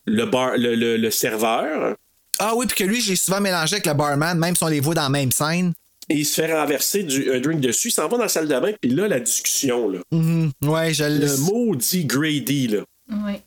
le, 0.06 0.24
bar, 0.26 0.56
le, 0.56 0.74
le- 0.74 0.96
le 0.96 1.10
serveur. 1.10 1.96
Ah 2.38 2.52
oui, 2.56 2.66
puis 2.66 2.76
que 2.76 2.84
lui, 2.84 3.00
j'ai 3.00 3.16
souvent 3.16 3.40
mélangé 3.40 3.74
avec 3.76 3.86
le 3.86 3.94
barman, 3.94 4.38
même 4.38 4.54
si 4.56 4.62
on 4.64 4.68
les 4.68 4.80
voit 4.80 4.94
dans 4.94 5.02
la 5.02 5.08
même 5.08 5.32
scène. 5.32 5.72
Et 6.08 6.18
il 6.18 6.24
se 6.26 6.40
fait 6.40 6.52
renverser 6.52 7.02
du, 7.02 7.32
un 7.32 7.40
drink 7.40 7.60
dessus. 7.60 7.88
Il 7.88 7.92
s'en 7.92 8.02
va 8.08 8.16
dans 8.16 8.22
la 8.24 8.28
salle 8.28 8.46
de 8.46 8.58
bain, 8.60 8.72
puis 8.80 8.90
là, 8.90 9.08
la 9.08 9.18
discussion, 9.20 9.88
là. 9.88 9.98
Mhm. 10.12 10.52
Ouais, 10.64 10.94
je 10.94 11.04
le. 11.04 11.18
Le 11.26 11.36
maudit 11.38 12.04
Grady, 12.04 12.68
là. 12.68 12.78
Ouais. 13.10 13.40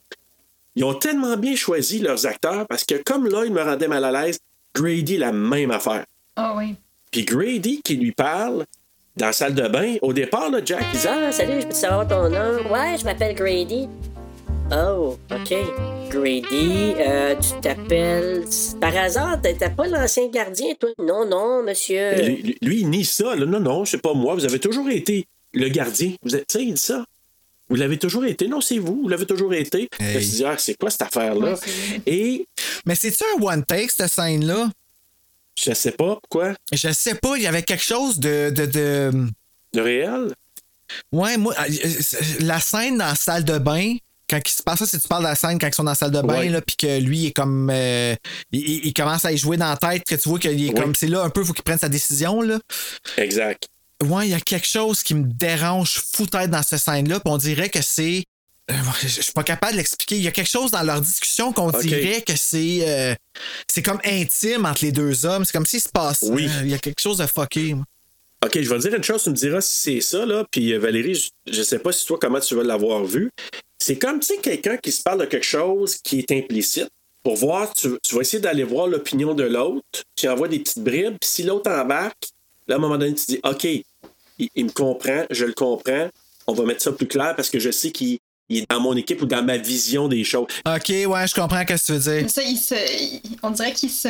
Ils 0.75 0.83
ont 0.83 0.93
tellement 0.93 1.37
bien 1.37 1.55
choisi 1.55 1.99
leurs 1.99 2.25
acteurs 2.25 2.65
parce 2.67 2.83
que 2.83 2.95
comme 3.03 3.27
Lloyd 3.27 3.51
me 3.51 3.61
rendait 3.61 3.87
mal 3.87 4.03
à 4.03 4.11
l'aise, 4.11 4.39
Grady, 4.75 5.17
la 5.17 5.31
même 5.31 5.71
affaire. 5.71 6.05
Ah 6.35 6.53
oui. 6.57 6.75
Puis 7.11 7.25
Grady 7.25 7.81
qui 7.83 7.95
lui 7.95 8.11
parle 8.11 8.65
dans 9.17 9.25
la 9.27 9.33
salle 9.33 9.55
de 9.55 9.67
bain, 9.67 9.95
au 10.01 10.13
départ, 10.13 10.49
là, 10.49 10.59
Jack, 10.63 10.83
il 10.93 10.99
dit 10.99 11.07
Ah, 11.07 11.31
salut, 11.31 11.61
je 11.61 11.65
peux 11.67 11.73
te 11.73 11.75
savoir 11.75 12.07
ton 12.07 12.29
nom? 12.29 12.71
Ouais, 12.71 12.97
je 12.97 13.03
m'appelle 13.03 13.35
Grady. 13.35 13.87
Oh, 14.71 15.17
OK. 15.31 15.53
Grady, 16.09 16.93
euh, 16.99 17.35
tu 17.35 17.59
t'appelles. 17.61 18.43
Par 18.79 18.95
hasard, 18.95 19.41
t'étais 19.41 19.69
pas 19.69 19.87
l'ancien 19.87 20.27
gardien, 20.29 20.73
toi? 20.79 20.89
Non, 20.99 21.25
non, 21.27 21.63
monsieur. 21.63 22.15
Lui, 22.23 22.57
lui- 22.61 22.79
il 22.81 22.89
nie 22.89 23.05
ça. 23.05 23.35
là. 23.35 23.45
Non, 23.45 23.59
non, 23.59 23.85
c'est 23.85 23.97
pas 24.01 24.13
moi. 24.13 24.35
Vous 24.35 24.45
avez 24.45 24.59
toujours 24.59 24.89
été 24.89 25.27
le 25.53 25.69
gardien. 25.69 26.13
Vous 26.23 26.35
êtes, 26.35 26.47
tu 26.47 26.57
sais, 26.59 26.65
il 26.65 26.73
dit 26.73 26.81
ça. 26.81 27.03
Vous 27.69 27.75
l'avez 27.75 27.97
toujours 27.97 28.25
été. 28.25 28.47
Non, 28.47 28.61
c'est 28.61 28.77
vous. 28.79 29.01
Vous 29.03 29.07
l'avez 29.09 29.25
toujours 29.25 29.53
été. 29.53 29.89
Hey. 29.99 30.11
Je 30.13 30.15
me 30.17 30.19
suis 30.21 30.35
dit, 30.37 30.45
ah, 30.45 30.55
c'est 30.57 30.75
quoi 30.77 30.89
cette 30.89 31.03
affaire-là? 31.03 31.55
Et 32.05 32.45
Mais 32.85 32.95
c'est-tu 32.95 33.23
un 33.37 33.41
one 33.43 33.63
take, 33.65 33.89
cette 33.95 34.11
scène-là? 34.11 34.69
je 35.59 35.73
sais 35.73 35.91
pas 35.91 36.17
quoi? 36.29 36.53
Je 36.71 36.89
sais 36.93 37.15
pas, 37.15 37.35
il 37.35 37.43
y 37.43 37.47
avait 37.47 37.63
quelque 37.63 37.83
chose 37.83 38.17
de. 38.19 38.49
de, 38.49 38.65
de... 38.65 39.11
De 39.73 39.81
réel? 39.81 40.33
Ouais, 41.11 41.37
moi, 41.37 41.53
euh, 41.59 41.89
la 42.39 42.59
scène 42.59 42.97
dans 42.97 43.05
la 43.07 43.15
salle 43.15 43.43
de 43.43 43.57
bain, 43.59 43.95
quand 44.29 44.39
il 44.45 44.51
se 44.53 44.63
passe 44.63 44.79
ça, 44.79 44.85
si 44.85 44.99
tu 44.99 45.07
parles 45.07 45.23
de 45.23 45.29
la 45.29 45.35
scène 45.35 45.57
quand 45.59 45.67
ils 45.67 45.73
sont 45.73 45.83
dans 45.83 45.91
la 45.91 45.95
salle 45.95 46.11
de 46.11 46.21
bain, 46.21 46.49
là, 46.49 46.61
puis 46.61 46.75
que 46.75 46.99
lui 46.99 47.25
est 47.27 47.31
comme. 47.31 47.69
euh, 47.71 48.15
il, 48.51 48.59
il- 48.61 48.85
il 48.87 48.93
commence 48.93 49.25
à 49.25 49.31
y 49.31 49.37
jouer 49.37 49.57
dans 49.57 49.69
la 49.69 49.77
tête, 49.77 50.03
que 50.03 50.15
tu 50.15 50.29
vois 50.29 50.39
qu'il 50.39 50.51
est 50.51 50.69
Oui. 50.69 50.73
comme. 50.73 50.93
C'est 50.95 51.07
là 51.07 51.23
un 51.23 51.29
peu, 51.29 51.41
il 51.41 51.47
faut 51.47 51.53
qu'il 51.53 51.63
prenne 51.63 51.79
sa 51.79 51.89
décision, 51.89 52.41
là. 52.41 52.59
Exact. 53.17 53.67
Ouais, 54.03 54.27
il 54.27 54.31
y 54.31 54.33
a 54.33 54.39
quelque 54.39 54.67
chose 54.67 55.03
qui 55.03 55.13
me 55.13 55.23
dérange 55.25 56.01
fou 56.13 56.25
tête 56.25 56.49
dans 56.49 56.63
cette 56.63 56.79
scène-là, 56.79 57.19
puis 57.19 57.33
on 57.33 57.37
dirait 57.37 57.69
que 57.69 57.81
c'est. 57.81 58.23
euh, 58.71 58.73
Je 59.01 59.07
je 59.07 59.21
suis 59.21 59.33
pas 59.33 59.43
capable 59.43 59.73
de 59.73 59.77
l'expliquer. 59.77 60.15
Il 60.15 60.23
y 60.23 60.27
a 60.27 60.31
quelque 60.31 60.49
chose 60.49 60.71
dans 60.71 60.83
leur 60.83 61.01
discussion 61.01 61.51
qu'on 61.51 61.71
dirait 61.71 62.21
que 62.21 62.35
c'est. 62.37 62.79
euh, 62.87 63.15
c'est 63.67 63.81
comme 63.83 63.99
intime 64.05 64.65
entre 64.65 64.85
les 64.85 64.91
deux 64.91 65.25
hommes. 65.25 65.43
C'est 65.43 65.51
comme 65.53 65.65
s'il 65.65 65.81
se 65.81 65.89
passe. 65.89 66.19
Oui. 66.29 66.47
il 66.61 66.69
y 66.69 66.73
a 66.73 66.77
quelque 66.77 67.01
chose 67.01 67.17
de 67.17 67.25
fucké. 67.25 67.73
moi. 67.73 67.83
OK, 68.45 68.51
je 68.61 68.69
vais 68.69 68.77
te 68.77 68.81
dire 68.87 68.95
une 68.95 69.03
chose, 69.03 69.21
tu 69.23 69.31
me 69.31 69.35
diras 69.35 69.59
si 69.59 69.77
c'est 69.77 69.99
ça, 70.01 70.25
là. 70.25 70.45
Puis 70.49 70.77
Valérie, 70.77 71.15
je, 71.15 71.29
je 71.51 71.61
sais 71.61 71.79
pas 71.79 71.91
si 71.91 72.05
toi, 72.05 72.17
comment 72.21 72.39
tu 72.39 72.55
vas 72.55 72.63
l'avoir 72.63 73.03
vu. 73.03 73.29
C'est 73.81 73.97
comme, 73.97 74.19
tu 74.19 74.27
sais, 74.27 74.37
quelqu'un 74.41 74.77
qui 74.77 74.91
se 74.91 75.01
parle 75.01 75.21
de 75.21 75.25
quelque 75.25 75.45
chose 75.45 75.97
qui 75.97 76.19
est 76.19 76.31
implicite. 76.31 76.89
Pour 77.23 77.35
voir, 77.35 77.73
tu, 77.73 77.89
tu 78.01 78.15
vas 78.15 78.21
essayer 78.21 78.39
d'aller 78.41 78.63
voir 78.63 78.87
l'opinion 78.87 79.33
de 79.33 79.43
l'autre. 79.43 79.83
Tu 80.15 80.27
envoies 80.29 80.47
des 80.47 80.59
petites 80.59 80.79
bribes. 80.83 81.17
Puis 81.19 81.29
si 81.29 81.43
l'autre 81.43 81.69
embarque, 81.69 82.29
là, 82.67 82.75
à 82.75 82.77
un 82.77 82.81
moment 82.81 82.97
donné, 82.97 83.13
tu 83.13 83.25
dis, 83.27 83.39
OK, 83.43 83.63
il, 83.65 83.83
il 84.55 84.65
me 84.65 84.69
comprend, 84.71 85.25
je 85.29 85.45
le 85.45 85.53
comprends. 85.53 86.07
On 86.47 86.53
va 86.53 86.63
mettre 86.63 86.81
ça 86.81 86.91
plus 86.93 87.07
clair 87.07 87.35
parce 87.35 87.49
que 87.49 87.59
je 87.59 87.71
sais 87.71 87.91
qu'il 87.91 88.19
il 88.51 88.63
est 88.63 88.71
dans 88.71 88.79
mon 88.79 88.95
équipe 88.95 89.21
ou 89.21 89.27
dans 89.27 89.43
ma 89.43 89.57
vision 89.57 90.07
des 90.07 90.23
choses. 90.23 90.47
Ok, 90.65 90.89
ouais, 90.89 91.27
je 91.27 91.35
comprends 91.35 91.59
ce 91.61 91.73
que 91.73 91.85
tu 91.85 91.91
veux 91.91 91.99
dire. 92.21 92.29
Ça, 92.31 92.41
il 92.41 92.57
se, 92.57 92.73
il- 92.99 93.21
on 93.43 93.51
dirait 93.51 93.73
qu'il 93.73 93.91
se, 93.91 94.07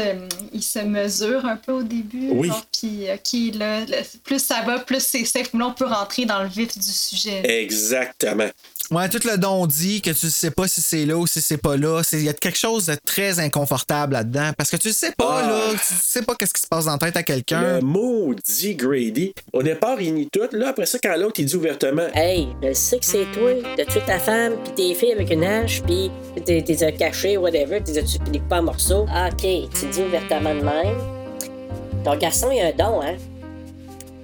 il 0.53 0.63
se 0.63 0.79
mesure 0.79 1.45
un 1.45 1.57
peu 1.57 1.73
au 1.73 1.83
début. 1.83 2.29
Oui. 2.31 2.49
Puis, 2.71 3.07
OK, 3.13 3.55
là, 3.57 3.83
là, 3.85 3.97
plus 4.23 4.39
ça 4.41 4.61
va, 4.65 4.79
plus 4.79 5.03
c'est 5.03 5.25
safe. 5.25 5.51
Là, 5.53 5.67
on 5.67 5.73
peut 5.73 5.87
rentrer 5.87 6.23
dans 6.23 6.41
le 6.41 6.47
vif 6.47 6.77
du 6.77 6.87
sujet. 6.89 7.41
Exactement. 7.63 8.47
Ouais, 8.91 9.07
tout 9.07 9.20
le 9.26 9.38
don 9.38 9.68
dit 9.68 10.02
que 10.02 10.10
tu 10.10 10.30
sais 10.32 10.49
pas 10.52 10.68
si 10.68 10.82
c'est 10.82 11.06
là 11.06 11.16
ou 11.16 11.28
si 11.28 11.41
c'est 11.41 11.57
pas 11.57 11.78
là. 11.78 12.02
c'est- 12.03 12.18
Il 12.18 12.24
y 12.24 12.30
a 12.30 12.34
quelque 12.34 12.57
chose 12.57 12.88
de 12.88 12.95
très 13.06 13.40
inconfortable 13.40 14.14
là-dedans. 14.14 14.52
Parce 14.57 14.72
que 14.72 14.78
tu 14.78 14.91
sais 14.91 15.11
pas, 15.18 15.41
Ah. 15.44 15.48
là. 15.48 15.60
Tu 15.74 15.94
sais 16.02 16.22
pas 16.24 16.34
qu'est-ce 16.36 16.53
qui 16.53 16.61
se 16.61 16.68
passe 16.68 16.86
dans 16.86 16.94
la 16.94 16.98
tête 16.98 17.16
à 17.18 17.24
quelqu'un. 17.24 17.76
Le 17.76 17.82
maudit 17.82 18.76
Grady. 18.76 19.34
Au 19.53 19.61
départ, 19.61 20.02
il 20.02 20.16
nie 20.16 20.28
tout. 20.30 20.41
Là, 20.53 20.70
après 20.70 20.86
ça, 20.88 20.98
quand 21.02 21.16
l'autre, 21.18 21.40
il 21.40 21.45
dit 21.45 21.56
ouvertement, 21.56 22.07
Hey, 22.16 22.48
je 22.64 22.74
sais 22.74 22.98
que 22.99 23.06
c'est 23.06 23.26
toi. 23.32 23.52
T'as 23.78 23.86
tué 23.86 24.02
ta 24.06 24.18
femme, 24.20 24.53
puis 24.64 24.74
tes 24.74 24.95
filles 24.95 25.11
avec 25.14 25.30
une 25.32 25.44
hache, 25.44 25.82
puis 25.84 26.10
t'es 26.45 26.64
caché, 26.98 27.38
whatever, 27.38 27.82
t'es 27.84 27.98
as 27.99 28.02
découpé 28.32 28.56
en 28.56 28.64
morceaux. 28.64 29.06
Ah, 29.14 29.30
OK, 29.32 29.41
tu 29.41 29.86
dis 29.91 30.02
ouvertement 30.02 30.56
de 30.56 30.61
même. 30.61 30.98
Ton 32.03 32.16
garçon, 32.18 32.49
il 32.52 32.60
a 32.61 32.68
un 32.68 32.72
don, 32.72 33.02
hein? 33.02 33.18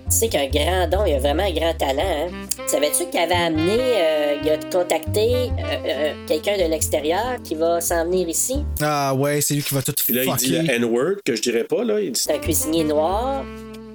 Tu 0.10 0.18
sais 0.18 0.30
qu'il 0.30 0.40
a 0.40 0.44
un 0.44 0.49
grand 0.49 0.88
don, 0.88 1.06
il 1.06 1.15
a 1.15 1.19
vraiment 1.19 1.44
un 1.44 1.52
grand 1.52 1.73
talent, 1.73 2.03
hein? 2.03 2.45
Savais-tu 2.68 3.10
qu'il 3.10 3.19
avait 3.19 3.34
amené, 3.34 3.77
euh, 3.80 4.36
il 4.44 4.49
a 4.52 4.57
contacté 4.72 5.34
euh, 5.34 5.77
euh, 5.88 6.14
quelqu'un 6.27 6.57
de 6.57 6.69
l'extérieur 6.69 7.38
qui 7.44 7.56
va 7.56 7.82
s'en 7.82 8.06
venir 8.06 8.30
ici? 8.30 8.57
Ah 8.82 9.15
ouais, 9.15 9.41
c'est 9.41 9.56
lui 9.56 9.64
qui 9.64 9.73
va 9.73 9.82
tout 9.82 9.94
Puis 10.06 10.14
là, 10.14 10.23
il 10.23 10.36
dit 10.36 10.49
le 10.49 10.69
N-word 10.69 11.15
que 11.26 11.36
je 11.36 11.41
dirais 11.41 11.64
pas, 11.64 11.84
là. 11.84 11.99
Il 11.99 12.11
dit 12.11 12.19
C'est 12.19 12.34
un 12.34 12.38
cuisinier 12.38 12.84
noir, 12.84 13.44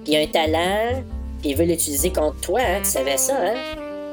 puis 0.04 0.14
il 0.14 0.16
a 0.16 0.20
un 0.20 0.26
talent, 0.26 1.04
puis 1.40 1.50
il 1.50 1.56
veut 1.56 1.64
l'utiliser 1.64 2.10
contre 2.10 2.40
toi, 2.40 2.60
hein? 2.60 2.80
Tu 2.82 2.90
savais 2.90 3.16
ça, 3.16 3.36
hein? 3.40 3.54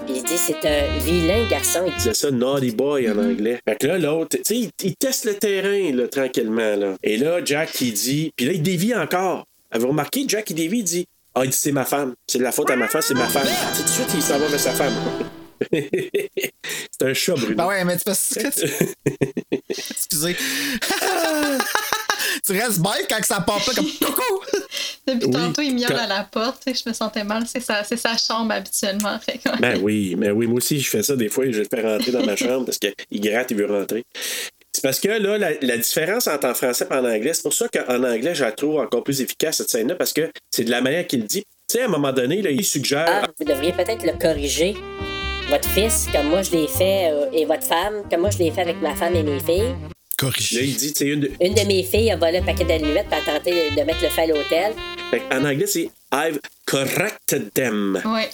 Puis 0.06 0.18
il 0.18 0.24
dit 0.24 0.38
c'est 0.38 0.66
un 0.66 1.00
vilain 1.00 1.50
garçon. 1.50 1.82
Il 1.88 1.94
disait 1.96 2.14
ça 2.14 2.30
naughty 2.30 2.72
boy 2.72 3.10
en 3.10 3.18
anglais. 3.18 3.60
Fait 3.68 3.76
que 3.76 3.88
là, 3.88 3.98
l'autre, 3.98 4.38
tu 4.38 4.44
sais, 4.46 4.56
il, 4.56 4.70
il 4.84 4.96
teste 4.96 5.26
le 5.26 5.34
terrain, 5.34 5.92
là, 5.94 6.08
tranquillement, 6.08 6.76
là. 6.76 6.94
Et 7.04 7.18
là, 7.18 7.42
Jack, 7.44 7.82
il 7.82 7.94
dit, 7.94 8.32
puis 8.36 8.46
là, 8.46 8.54
il 8.54 8.62
dévie 8.62 8.96
encore. 8.96 9.46
Avez-vous 9.72 9.90
remarqué, 9.90 10.24
Jack, 10.28 10.50
il 10.52 10.56
dévie, 10.56 10.80
il 10.80 10.84
dit, 10.84 11.06
ah, 11.40 11.46
il 11.46 11.50
dit, 11.52 11.58
c'est 11.58 11.72
ma 11.72 11.86
femme. 11.86 12.14
C'est 12.28 12.38
de 12.40 12.44
la 12.44 12.52
faute 12.52 12.70
à 12.72 12.76
ma 12.76 12.88
femme, 12.88 13.02
c'est 13.02 13.14
ma 13.14 13.28
femme. 13.28 13.48
Tout 13.76 13.84
de 13.84 13.88
suite, 13.88 14.08
il 14.16 14.22
s'en 14.22 14.38
va 14.40 14.48
vers 14.48 14.60
sa 14.60 14.72
femme. 14.74 14.94
c'est 15.72 17.02
un 17.02 17.14
chat, 17.14 17.34
Bruno. 17.34 17.56
Ben 17.56 17.66
ouais, 17.68 17.84
mais 17.84 17.98
tu 17.98 18.04
passes. 18.04 18.38
Excusez. 19.70 20.36
tu 22.46 22.52
restes 22.54 22.80
bête 22.80 23.08
quand 23.10 23.24
ça 23.24 23.42
part 23.42 23.64
pas 23.64 23.74
comme 23.74 23.88
coucou. 23.88 24.42
Depuis 25.08 25.26
Oui, 25.28 25.32
tantôt, 25.32 25.62
il 25.62 25.74
miaule 25.76 25.88
quand- 25.88 25.98
à 25.98 26.08
la 26.08 26.24
porte. 26.24 26.64
sais, 26.64 26.74
Je 26.74 26.88
me 26.90 26.94
sentais 26.94 27.24
mal. 27.24 27.44
C'est 27.48 27.60
sa, 27.62 27.84
c'est 27.84 27.98
sa 27.98 28.16
chambre 28.18 28.52
habituellement. 28.54 29.18
Fait 29.20 29.40
Ben 29.60 29.80
oui, 29.82 30.16
mais 30.18 30.32
oui, 30.32 30.46
moi 30.48 30.58
aussi, 30.58 30.80
je 30.80 30.90
fais 30.90 31.02
ça 31.04 31.16
des 31.16 31.30
fois, 31.30 31.46
je 31.50 31.60
le 31.60 31.68
fais 31.70 31.82
rentrer 31.82 32.12
dans 32.12 32.26
ma 32.26 32.36
chambre 32.36 32.66
parce 32.66 32.78
qu'il 32.78 32.94
gratte, 33.22 33.52
il 33.52 33.58
veut 33.58 33.66
rentrer. 33.66 34.04
C'est 34.78 34.84
parce 34.84 35.00
que 35.00 35.08
là, 35.08 35.40
la, 35.40 35.54
la 35.60 35.78
différence 35.78 36.28
entre 36.28 36.46
en 36.48 36.54
français 36.54 36.86
et 36.88 36.94
en 36.94 37.04
anglais, 37.04 37.34
c'est 37.34 37.42
pour 37.42 37.52
ça 37.56 37.68
qu'en 37.68 38.04
anglais, 38.04 38.36
je 38.36 38.44
la 38.44 38.52
trouve 38.52 38.78
encore 38.80 39.04
plus 39.04 39.22
efficace, 39.22 39.58
cette 39.58 39.72
scène-là, 39.72 39.96
parce 39.96 40.14
que 40.14 40.30
c'est 40.52 40.66
de 40.66 40.70
la 40.70 40.82
manière 40.82 41.08
qu'il 41.08 41.26
dit. 41.26 41.42
Tu 41.68 41.78
sais, 41.78 41.82
à 41.82 41.86
un 41.86 41.88
moment 41.88 42.14
donné, 42.14 42.44
là, 42.44 42.52
il 42.52 42.64
suggère. 42.64 43.08
Ah, 43.10 43.28
vous 43.40 43.44
devriez 43.44 43.72
peut-être 43.74 44.06
le 44.06 44.12
corriger. 44.20 44.76
Votre 45.50 45.68
fils, 45.70 46.06
comme 46.14 46.28
moi 46.28 46.44
je 46.44 46.52
l'ai 46.52 46.68
fait, 46.68 47.10
euh, 47.12 47.26
et 47.34 47.46
votre 47.46 47.64
femme, 47.64 48.04
comme 48.08 48.22
moi 48.22 48.30
je 48.30 48.38
l'ai 48.38 48.52
fait 48.52 48.62
avec 48.62 48.80
ma 48.80 48.94
femme 48.94 49.16
et 49.16 49.24
mes 49.24 49.40
filles. 49.40 49.74
Corriger. 50.16 50.58
Là, 50.58 50.62
il 50.68 50.76
dit, 50.76 50.94
tu 50.94 51.00
sais, 51.00 51.06
une 51.12 51.22
de- 51.22 51.32
Une 51.42 51.56
de 51.56 51.62
mes 51.66 51.82
filles 51.82 52.12
a 52.12 52.16
volé 52.16 52.38
un 52.38 52.44
paquet 52.44 52.66
d'allumettes 52.66 53.08
pour 53.08 53.24
tenter 53.24 53.72
de 53.72 53.82
mettre 53.82 54.04
le 54.04 54.10
feu 54.10 54.22
à 54.22 54.28
l'hôtel. 54.28 54.74
Fait 55.10 55.24
en 55.32 55.44
anglais, 55.44 55.66
c'est 55.66 55.90
I've 56.14 56.40
corrected 56.68 57.52
them. 57.52 58.00
Ouais. 58.06 58.30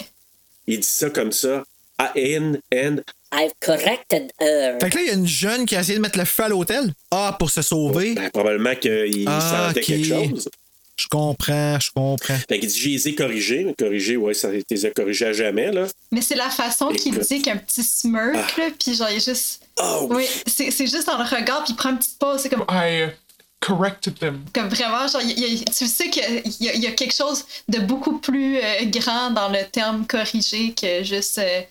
Il 0.68 0.82
dit 0.82 0.86
ça 0.88 1.10
comme 1.10 1.32
ça. 1.32 1.64
I-N 2.18 2.60
and 2.76 2.98
I've 3.34 3.52
corrected 3.60 4.32
her. 4.40 4.78
Fait 4.80 4.90
que 4.90 4.96
là, 4.98 5.02
il 5.04 5.08
y 5.08 5.12
a 5.12 5.14
une 5.14 5.28
jeune 5.28 5.66
qui 5.66 5.76
a 5.76 5.80
essayé 5.82 5.98
de 5.98 6.02
mettre 6.02 6.18
le 6.20 6.26
feu 6.26 6.44
à 6.44 6.50
l'hôtel. 6.50 6.94
Ah, 7.12 7.36
pour 7.40 7.50
se 7.50 7.62
sauver. 7.62 8.14
ben, 8.14 8.30
probablement 8.30 8.76
qu'il 8.76 9.26
Ah, 9.28 9.68
sentait 9.70 9.82
quelque 9.82 10.08
chose. 10.08 10.50
Je 10.96 11.08
comprends, 11.08 11.80
je 11.80 11.90
comprends. 11.94 12.36
Fait 12.48 12.60
qu'il 12.60 12.70
dit, 12.70 12.80
j'ai 12.80 12.90
les 12.92 13.08
ai 13.08 13.16
corrigés. 13.16 13.64
Mais 13.64 13.74
corrigés, 13.74 14.16
ouais, 14.16 14.36
ça 14.36 14.50
les 14.70 14.86
a 14.86 14.92
corrigés 14.92 15.26
à 15.26 15.34
jamais, 15.34 15.72
là. 15.72 15.88
Mais 16.12 16.22
c'est 16.22 16.36
la 16.36 16.50
façon 16.52 16.90
qu'il 16.90 17.18
dit 17.18 17.42
qu'un 17.42 17.58
petit 17.58 17.84
smirk, 17.84 18.36
Ah. 18.36 18.48
là, 18.60 18.66
puis 18.80 18.94
genre, 18.94 19.10
il 19.10 19.18
est 19.18 19.26
juste. 19.26 19.62
Oh, 19.82 20.08
Oui, 20.12 20.26
c'est 20.46 20.70
c'est 20.70 20.86
juste 20.86 21.08
dans 21.08 21.18
le 21.18 21.24
regard, 21.24 21.64
puis 21.64 21.74
il 21.74 21.76
prend 21.76 21.90
une 21.90 21.98
petite 21.98 22.20
pause. 22.20 22.42
C'est 22.42 22.50
comme. 22.50 22.64
I 22.70 23.06
uh, 23.08 23.10
corrected 23.60 24.20
them. 24.20 24.46
Comme 24.54 24.68
vraiment, 24.70 25.08
genre, 25.08 25.22
il 25.24 25.40
y 25.40 25.64
a- 25.64 25.66
tu 25.66 25.88
sais 25.88 26.10
qu'il 26.12 26.44
y, 26.60 26.66
y 26.80 26.88
a 26.88 26.92
quelque 26.92 27.16
chose 27.16 27.44
de 27.68 27.80
beaucoup 27.80 28.20
plus 28.20 28.58
euh, 28.58 28.86
grand 28.86 29.32
dans 29.32 29.50
le 29.50 29.64
terme 29.72 30.06
corrigé 30.06 30.74
que 30.80 31.04
juste. 31.04 31.40
euh, 31.40 31.62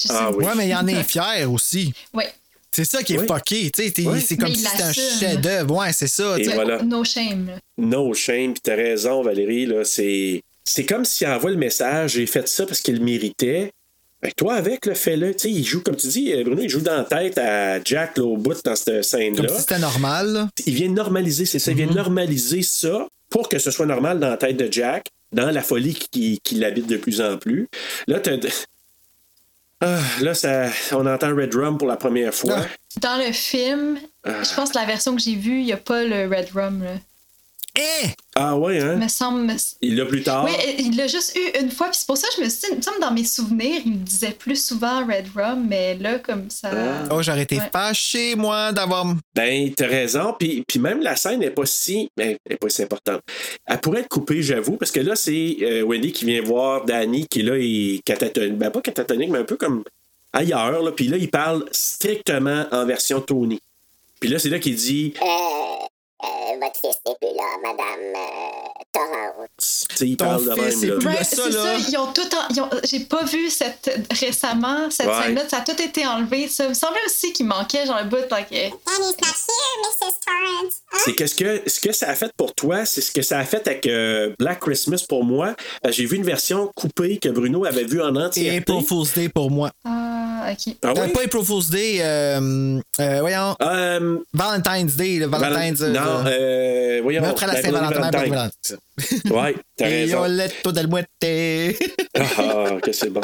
je 0.00 0.08
sais- 0.08 0.14
Ouais, 0.14 0.54
mais 0.56 0.68
il 0.68 0.74
en 0.74 0.86
est 0.86 1.02
fier 1.08 1.50
aussi. 1.50 1.92
Ouais. 2.14 2.28
C'est 2.74 2.84
ça 2.86 3.02
qui 3.02 3.14
est 3.14 3.18
Oui. 3.18 3.26
fucké. 3.26 3.70
tu 3.70 3.82
sais, 3.82 3.92
Oui. 4.06 4.20
C'est 4.26 4.36
comme 4.38 4.48
Mais 4.48 4.54
si 4.54 4.64
c'était 4.64 4.82
un 4.82 4.92
chef-d'œuvre. 4.92 5.76
Ouais, 5.76 5.92
c'est 5.92 6.06
ça. 6.06 6.36
Voilà. 6.54 6.82
No 6.82 7.04
shame. 7.04 7.50
No 7.76 8.14
shame, 8.14 8.52
puis 8.54 8.62
t'as 8.62 8.76
raison, 8.76 9.22
Valérie, 9.22 9.66
là, 9.66 9.84
c'est... 9.84 10.42
C'est 10.64 10.86
comme 10.86 11.04
s'il 11.04 11.26
envoie 11.26 11.50
le 11.50 11.56
message, 11.56 12.12
j'ai 12.12 12.26
fait 12.26 12.48
ça 12.48 12.64
parce 12.64 12.80
qu'il 12.80 12.94
le 12.98 13.04
méritait. 13.04 13.72
Que 14.22 14.30
toi, 14.36 14.54
avec, 14.54 14.86
le 14.86 14.94
fais-le. 14.94 15.32
Tu 15.32 15.38
sais, 15.40 15.50
il 15.50 15.64
joue, 15.64 15.80
comme 15.82 15.96
tu 15.96 16.06
dis, 16.06 16.32
euh, 16.32 16.44
Bruno, 16.44 16.62
il 16.62 16.68
joue 16.70 16.80
dans 16.80 16.96
la 16.96 17.02
tête 17.04 17.36
à 17.38 17.82
Jack, 17.84 18.16
là, 18.16 18.22
au 18.24 18.36
bout, 18.36 18.54
dans 18.64 18.76
cette 18.76 18.86
Comme 18.94 19.02
scène-là. 19.02 19.48
si 19.52 19.60
c'était 19.60 19.80
normal. 19.80 20.28
là. 20.32 20.48
Il 20.64 20.74
vient 20.74 20.88
normaliser, 20.88 21.44
c'est 21.44 21.58
ça, 21.58 21.72
il 21.72 21.76
vient 21.78 21.86
normaliser 21.92 22.62
ça 22.62 23.08
pour 23.28 23.48
que 23.48 23.58
ce 23.58 23.72
soit 23.72 23.86
normal 23.86 24.20
dans 24.20 24.28
la 24.30 24.36
tête 24.36 24.56
de 24.56 24.72
Jack, 24.72 25.06
dans 25.32 25.50
la 25.50 25.62
folie 25.62 25.94
qui, 25.94 26.38
qui 26.44 26.54
l'habite 26.54 26.86
de 26.86 26.96
plus 26.96 27.20
en 27.20 27.36
plus. 27.36 27.66
Là, 28.06 28.20
t'as... 28.20 28.36
Ah, 29.82 29.98
là, 30.20 30.32
ça, 30.34 30.66
on 30.92 31.04
entend 31.06 31.34
Red 31.34 31.54
Rum 31.54 31.76
pour 31.76 31.88
la 31.88 31.96
première 31.96 32.32
fois. 32.32 32.56
Dans 33.00 33.16
le 33.18 33.32
film, 33.32 33.98
Ah. 34.24 34.42
je 34.42 34.54
pense 34.54 34.70
que 34.70 34.78
la 34.78 34.84
version 34.84 35.16
que 35.16 35.20
j'ai 35.20 35.34
vue, 35.34 35.58
il 35.58 35.64
n'y 35.64 35.72
a 35.72 35.76
pas 35.76 36.04
le 36.04 36.28
Red 36.28 36.50
Rum, 36.54 36.84
là. 36.84 36.92
Eh! 37.74 38.08
Ah 38.34 38.56
ouais, 38.56 38.80
hein? 38.80 38.96
Me 38.96 39.08
semble. 39.08 39.42
me- 39.44 39.56
Il 39.80 39.96
l'a 39.96 40.04
plus 40.04 40.22
tard. 40.22 40.44
Oui, 40.44 40.52
il 40.78 40.94
l'a 40.96 41.06
juste 41.06 41.34
eu 41.36 41.58
une 41.58 41.70
fois, 41.70 41.88
puis 41.88 41.96
c'est 41.98 42.06
pour 42.06 42.18
ça 42.18 42.28
que 42.28 42.34
je 42.36 42.44
me 42.44 42.48
suis 42.50 42.60
dit, 42.60 42.66
il 42.72 42.76
me 42.76 42.82
semble 42.82 43.00
dans 43.00 43.12
mes 43.12 43.24
souvenirs, 43.24 43.80
il 43.86 43.92
me 43.92 44.04
disait 44.04 44.32
plus 44.32 44.62
souvent 44.62 45.06
Red 45.06 45.26
Rum, 45.34 45.66
mais 45.68 45.96
là, 45.96 46.18
comme 46.18 46.50
ça. 46.50 46.70
Oh, 47.10 47.22
j'aurais 47.22 47.42
été 47.42 47.56
Ouais. 47.56 47.70
fâché, 47.72 48.34
moi, 48.36 48.72
d'avoir. 48.72 49.06
Ben, 49.34 49.72
t'as 49.74 49.86
raison. 49.86 50.34
Puis, 50.38 50.64
puis 50.68 50.78
même 50.80 51.00
la 51.00 51.16
scène 51.16 51.40
n'est 51.40 51.50
pas 51.50 51.64
si. 51.64 52.10
ben, 52.16 52.36
elle 52.44 52.52
est 52.52 52.56
pas 52.56 52.68
si 52.68 52.82
importante. 52.82 53.22
Elle 53.66 53.80
pourrait 53.80 54.00
être 54.00 54.08
coupée, 54.08 54.42
j'avoue, 54.42 54.76
parce 54.76 54.90
que 54.90 55.00
là, 55.00 55.16
c'est 55.16 55.56
euh, 55.62 55.82
Wendy 55.82 56.12
qui 56.12 56.26
vient 56.26 56.42
voir 56.42 56.84
Danny, 56.84 57.26
qui 57.26 57.42
là 57.42 57.54
est 57.58 58.02
catatonique. 58.04 58.58
Ben, 58.58 58.70
pas 58.70 58.82
catatonique, 58.82 59.30
mais 59.30 59.38
un 59.38 59.44
peu 59.44 59.56
comme 59.56 59.82
ailleurs. 60.34 60.82
Là. 60.82 60.92
Puis 60.92 61.08
là, 61.08 61.16
il 61.16 61.30
parle 61.30 61.64
strictement 61.72 62.66
en 62.70 62.84
version 62.84 63.20
Tony. 63.22 63.58
Puis 64.20 64.28
là, 64.28 64.38
c'est 64.38 64.50
là 64.50 64.58
qu'il 64.58 64.74
dit 64.76 65.14
euh, 65.22 65.86
votre 66.62 66.80
fils 66.80 66.96
n'est 67.06 67.14
plus 67.20 67.36
là, 67.36 67.48
madame. 67.62 68.14
Euh, 68.14 69.46
Tu 69.58 69.96
sais, 69.96 70.06
il 70.08 70.16
Ton 70.16 70.24
parle 70.26 70.44
de 70.44 70.54
fils 70.54 70.76
même, 70.82 70.84
est 70.84 70.86
là. 70.92 70.98
plus- 70.98 71.06
Ouais, 71.08 71.24
ça, 71.24 71.36
c'est 71.44 71.50
là. 71.50 71.62
ça. 71.78 71.88
Ils 71.90 71.96
ont 71.98 72.12
tout. 72.12 72.20
en- 72.36 72.48
ils 72.54 72.60
ont- 72.60 72.70
J'ai 72.84 73.00
pas 73.00 73.24
vu 73.24 73.48
cette 73.50 73.90
récemment 74.20 74.90
cette 74.90 75.06
Ouais. 75.06 75.22
scène-là. 75.24 75.48
Ça 75.48 75.58
a 75.58 75.60
tout 75.62 75.80
été 75.80 76.06
enlevé. 76.06 76.48
Ça 76.48 76.68
me 76.68 76.74
semblait 76.74 77.00
aussi 77.06 77.32
qu'il 77.32 77.46
manquait 77.46 77.86
genre 77.86 77.96
un 77.96 78.04
bout. 78.04 78.16
Danny's 78.28 78.50
not 78.50 78.68
here, 78.98 79.76
Mrs. 79.82 80.14
Torrance. 80.26 80.74
C'est 81.04 81.14
que 81.14 81.26
ce, 81.26 81.34
que 81.34 81.62
ce 81.68 81.80
que 81.80 81.92
ça 81.92 82.08
a 82.10 82.14
fait 82.14 82.30
pour 82.36 82.54
toi, 82.54 82.84
c'est 82.84 83.00
ce 83.00 83.10
que 83.12 83.22
ça 83.22 83.38
a 83.38 83.44
fait 83.44 83.66
avec 83.66 83.86
euh, 83.86 84.34
Black 84.38 84.60
Christmas 84.60 85.04
pour 85.08 85.24
moi. 85.24 85.54
Euh, 85.86 85.92
J'ai 85.92 86.04
vu 86.06 86.16
une 86.16 86.24
version 86.24 86.70
coupée 86.76 87.18
que 87.18 87.28
Bruno 87.28 87.64
avait 87.64 87.84
vue 87.84 88.02
en 88.02 88.14
Et 88.14 88.18
entièreté. 88.24 88.56
April 88.58 88.84
Fool's 88.86 89.14
Day 89.14 89.28
pour 89.28 89.50
moi. 89.50 89.70
Ah, 89.84 90.01
ok. 90.50 90.74
Ah 90.82 90.88
Euh, 90.88 90.92
oui? 91.06 91.12
pas 91.12 91.22
April 91.24 91.44
Fool's 91.44 91.70
Day, 91.70 91.98
euh, 92.00 92.80
euh, 93.00 93.20
voyons, 93.20 93.54
Euh, 93.62 94.18
Valentine's 94.32 94.96
Day, 94.96 95.18
le 95.18 95.26
Valentine's. 95.26 95.80
Val- 95.80 95.92
non, 95.92 96.24
euh, 96.26 97.00
voyons. 97.02 97.22
Meurtre 97.22 97.44
à 97.44 97.46
la 97.48 97.52
Ben, 97.54 97.62
Saint-Valentin. 97.62 98.50
Ouais, 99.30 99.54
t'as 99.76 99.88
Et 99.88 100.04
raison. 100.04 100.22
Del 100.72 100.88
Muette. 100.88 101.08
Ah, 102.14 102.76
que 102.82 102.92
c'est 102.92 103.08
bon. 103.10 103.22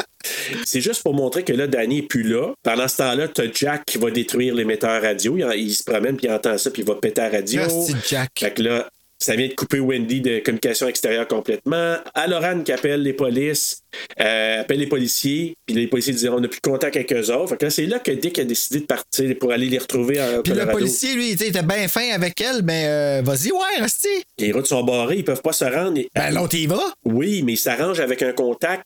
C'est 0.65 0.81
juste 0.81 1.03
pour 1.03 1.13
montrer 1.13 1.43
que 1.43 1.53
là, 1.53 1.67
Danny 1.67 1.99
est 1.99 2.03
plus 2.07 2.23
là. 2.23 2.53
Pendant 2.63 2.87
ce 2.87 2.97
temps-là, 2.97 3.27
t'as 3.27 3.43
Jack 3.53 3.85
qui 3.85 3.97
va 3.97 4.09
détruire 4.11 4.55
l'émetteur 4.55 5.01
radio. 5.01 5.37
Il, 5.37 5.45
il 5.61 5.73
se 5.73 5.83
promène, 5.83 6.17
puis 6.17 6.27
il 6.27 6.31
entend 6.33 6.57
ça, 6.57 6.71
puis 6.71 6.81
il 6.81 6.87
va 6.87 6.95
péter 6.95 7.21
la 7.21 7.29
radio. 7.29 7.61
Merci, 7.61 7.95
Jack. 8.09 8.29
Fait 8.37 8.51
que 8.51 8.63
là, 8.63 8.89
ça 9.21 9.35
vient 9.35 9.47
de 9.47 9.53
couper 9.53 9.79
Wendy 9.79 10.21
de 10.21 10.39
communication 10.39 10.87
extérieure 10.87 11.27
complètement. 11.27 11.97
À 12.13 12.27
Lorraine 12.27 12.63
qui 12.63 12.71
appelle 12.71 13.03
les 13.03 13.13
polices, 13.13 13.81
euh, 14.21 14.61
appelle 14.61 14.79
les 14.79 14.87
policiers, 14.87 15.55
puis 15.65 15.75
les 15.75 15.87
policiers 15.87 16.13
disent 16.13 16.29
on 16.29 16.39
n'a 16.39 16.47
plus 16.47 16.61
de 16.63 16.69
contact 16.69 16.95
avec 16.95 17.11
eux 17.11 17.29
autres. 17.33 17.49
Fait 17.49 17.57
que 17.57 17.65
là, 17.65 17.71
c'est 17.71 17.85
là 17.85 17.99
que 17.99 18.11
Dick 18.11 18.39
a 18.39 18.45
décidé 18.45 18.79
de 18.79 18.85
partir 18.85 19.37
pour 19.37 19.51
aller 19.51 19.67
les 19.67 19.77
retrouver 19.77 20.21
en 20.21 20.41
Puis 20.41 20.53
le 20.53 20.65
policier, 20.67 21.15
lui, 21.15 21.31
il 21.31 21.33
était- 21.33 21.59
bien 21.61 21.87
fin 21.89 22.11
avec 22.11 22.39
elle, 22.39 22.63
mais 22.63 22.85
euh, 22.87 23.21
vas-y, 23.23 23.51
ouais, 23.51 23.81
restez. 23.81 24.23
Les 24.37 24.51
routes 24.53 24.67
sont 24.67 24.83
barrées, 24.83 25.17
ils 25.17 25.25
peuvent 25.25 25.41
pas 25.41 25.51
se 25.51 25.65
rendre. 25.65 25.99
Ben, 26.15 26.31
l'autre, 26.33 26.55
il 26.55 26.69
va. 26.69 26.79
Oui, 27.03 27.43
mais 27.43 27.53
il 27.53 27.57
s'arrange 27.57 27.99
avec 27.99 28.21
un 28.21 28.31
contact, 28.31 28.83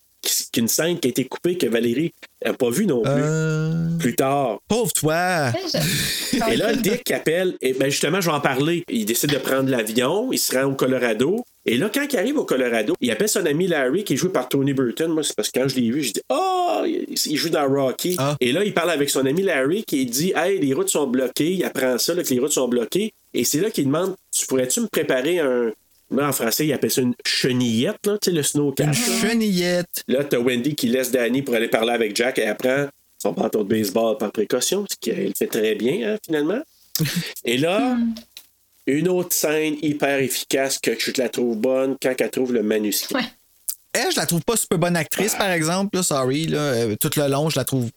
qu'une 0.54 0.70
scène 0.70 1.00
qui 1.00 1.08
a 1.08 1.10
été 1.10 1.26
coupée 1.26 1.58
que 1.58 1.66
Valérie 1.68 2.14
n'a 2.46 2.54
pas 2.54 2.70
vue 2.70 2.86
non 2.86 3.02
plus. 3.02 3.12
Euh, 3.12 3.98
Plus 4.00 4.16
tard. 4.16 4.60
Pauvre 4.70 4.92
toi. 4.94 5.52
Et 6.52 6.56
là, 6.56 6.74
Dick 6.74 7.10
appelle, 7.12 7.56
et 7.62 7.74
ben 7.74 7.90
justement, 7.90 8.20
je 8.20 8.30
vais 8.30 8.36
en 8.36 8.40
parler. 8.42 8.84
Il 8.90 9.06
décide 9.06 9.32
de 9.32 9.38
prendre 9.38 9.70
l'avion, 9.70 10.32
il 10.32 10.38
se 10.40 10.58
rend 10.58 10.66
au 10.66 10.74
Colorado. 10.74 11.44
Et 11.66 11.78
là, 11.78 11.90
quand 11.94 12.06
il 12.12 12.18
arrive 12.18 12.38
au 12.38 12.44
Colorado, 12.44 12.96
il 13.00 13.12
appelle 13.12 13.30
son 13.30 13.46
ami 13.46 13.68
Larry, 13.68 14.04
qui 14.04 14.14
est 14.14 14.18
joué 14.18 14.30
par 14.30 14.50
Tony 14.50 14.74
Burton. 14.74 15.12
Moi, 15.12 15.24
c'est 15.24 15.36
parce 15.36 15.50
que 15.52 15.60
quand 15.60 15.68
je 15.68 15.76
l'ai 15.76 15.92
vu, 15.92 16.02
je 16.04 16.14
dis 16.14 16.22
Oh, 16.30 16.82
il 16.86 17.38
joue 17.38 17.50
dans 17.50 17.68
Rocky. 17.68 18.18
Et 18.42 18.52
là, 18.52 18.64
il 18.64 18.74
parle 18.74 18.92
avec 18.92 19.10
son 19.10 19.26
ami 19.26 19.44
Larry, 19.44 19.84
qui 19.84 20.06
dit 20.06 20.34
Hey, 20.36 20.60
les 20.60 20.74
routes 20.74 20.90
sont 20.90 21.08
bloquées. 21.08 21.54
Il 21.54 21.64
apprend 21.64 21.98
ça, 21.98 22.14
là, 22.14 22.24
que 22.24 22.30
les 22.30 22.40
routes 22.40 22.52
sont 22.52 22.68
bloquées. 22.68 23.14
Et 23.34 23.44
c'est 23.44 23.60
là 23.62 23.70
qu'il 23.70 23.86
demande 23.86 24.16
Tu 24.36 24.46
pourrais-tu 24.46 24.82
me 24.82 24.88
préparer 24.88 25.40
un. 25.40 25.72
Là, 26.14 26.30
en 26.30 26.32
français, 26.32 26.66
il 26.68 26.74
appelle 26.74 26.92
ça 26.92 27.02
une 27.02 27.16
chenillette, 27.26 28.06
là, 28.06 28.18
tu 28.22 28.30
sais, 28.30 28.36
le 28.36 28.44
snowcat. 28.44 28.86
Une 28.86 28.94
chenillette. 28.94 30.04
Là, 30.08 30.24
t'as 30.24 30.38
Wendy 30.38 30.76
qui 30.76 30.88
laisse 30.88 31.12
Danny 31.12 31.42
pour 31.42 31.56
aller 31.56 31.68
parler 31.70 31.92
avec 31.94 32.16
Jack 32.16 32.38
et 32.38 32.44
elle 32.44 32.56
prend 32.56 32.88
son 33.18 33.32
bâton 33.32 33.64
de 33.64 33.70
baseball 33.70 34.18
par 34.18 34.32
précaution, 34.32 34.86
ce 34.90 34.96
qu'elle 35.00 35.34
fait 35.36 35.48
très 35.48 35.76
bien, 35.76 36.14
hein, 36.14 36.18
finalement. 36.26 36.62
Et 37.46 37.58
là, 37.58 37.98
une 38.86 39.08
autre 39.08 39.34
scène 39.34 39.76
hyper 39.82 40.20
efficace 40.20 40.78
que 40.78 40.92
je 41.00 41.12
la 41.18 41.30
trouve 41.30 41.58
bonne 41.58 41.96
quand 42.02 42.14
elle 42.20 42.30
trouve 42.30 42.54
le 42.54 42.62
manuscrit. 42.64 43.16
Elle, 43.94 44.12
je 44.12 44.18
la 44.18 44.26
trouve 44.26 44.42
pas 44.42 44.58
super 44.58 44.78
bonne 44.78 44.96
actrice, 44.98 45.36
par 45.36 45.50
exemple. 45.52 45.96
Là, 45.98 46.04
sorry. 46.04 46.48
Là, 46.48 46.60
Euh, 46.60 46.96
tout 47.00 47.12
le 47.16 47.28
long, 47.30 47.50
je 47.50 47.58
la 47.58 47.64
trouve 47.66 47.90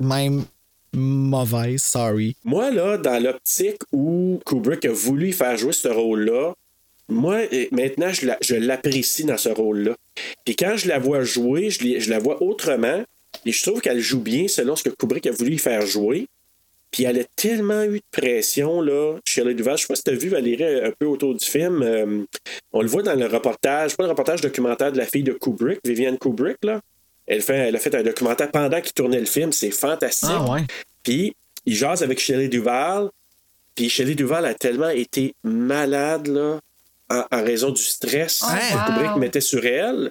même 0.00 0.44
mauvaise. 0.92 1.82
Sorry. 1.82 2.36
Moi, 2.44 2.70
là, 2.70 2.98
dans 2.98 3.22
l'optique 3.22 3.80
où 3.92 4.40
Kubrick 4.44 4.84
a 4.84 4.92
voulu 4.92 5.32
faire 5.32 5.56
jouer 5.56 5.72
ce 5.72 5.88
rôle-là, 5.88 6.54
moi, 7.10 7.40
maintenant, 7.72 8.12
je 8.12 8.26
la- 8.26 8.38
je 8.40 8.54
l'apprécie 8.54 9.24
dans 9.24 9.36
ce 9.36 9.48
rôle-là. 9.48 9.94
Puis 10.44 10.56
quand 10.56 10.76
je 10.76 10.88
la 10.88 10.98
vois 10.98 11.22
jouer, 11.22 11.70
je, 11.70 11.98
je 12.00 12.10
la 12.10 12.18
vois 12.18 12.42
autrement. 12.42 13.02
Et 13.46 13.52
je 13.52 13.62
trouve 13.62 13.80
qu'elle 13.80 14.00
joue 14.00 14.20
bien 14.20 14.48
selon 14.48 14.76
ce 14.76 14.82
que 14.84 14.90
Kubrick 14.90 15.26
a 15.26 15.30
voulu 15.30 15.54
y 15.54 15.58
faire 15.58 15.86
jouer. 15.86 16.26
Puis 16.90 17.04
elle 17.04 17.20
a 17.20 17.24
tellement 17.36 17.84
eu 17.84 17.98
de 17.98 18.04
pression, 18.10 18.80
là, 18.82 19.16
Shirley 19.24 19.54
Duval. 19.54 19.76
Je 19.78 19.82
sais 19.82 19.86
pas 19.86 19.94
si 19.94 20.02
tu 20.02 20.10
as 20.10 20.14
vu, 20.14 20.28
Valérie, 20.28 20.64
un 20.84 20.92
peu 20.98 21.06
autour 21.06 21.34
du 21.34 21.44
film. 21.46 21.82
euh, 21.82 22.24
on 22.72 22.82
le 22.82 22.88
voit 22.88 23.02
dans 23.04 23.14
le 23.14 23.26
reportage, 23.26 23.96
pas 23.96 24.02
le 24.02 24.08
reportage 24.10 24.40
documentaire 24.40 24.90
de 24.90 24.98
la 24.98 25.06
fille 25.06 25.22
de 25.22 25.32
Kubrick, 25.32 25.78
Vivienne 25.84 26.18
Kubrick, 26.18 26.56
là. 26.64 26.80
Elle, 27.26 27.42
fait, 27.42 27.54
elle 27.68 27.76
a 27.76 27.78
fait 27.78 27.94
un 27.94 28.02
documentaire 28.02 28.50
pendant 28.50 28.80
qu'il 28.80 28.92
tournait 28.92 29.20
le 29.20 29.26
film. 29.26 29.52
C'est 29.52 29.70
fantastique. 29.70 30.28
Ah 30.32 30.50
ouais. 30.52 30.62
Puis 31.04 31.32
il 31.64 31.74
jase 31.76 32.02
avec 32.02 32.18
Shelley 32.18 32.48
Duval. 32.48 33.08
Puis 33.76 33.88
Shelley 33.88 34.16
Duval 34.16 34.44
a 34.46 34.54
tellement 34.54 34.88
été 34.88 35.32
malade 35.44 36.26
là, 36.26 36.58
en, 37.10 37.24
en 37.30 37.44
raison 37.44 37.70
du 37.70 37.82
stress 37.82 38.42
Oh, 38.44 38.48
que. 38.48 38.86
Kubrick 38.92 39.16
mettait 39.16 39.40
sur 39.40 39.64
elle. 39.64 40.10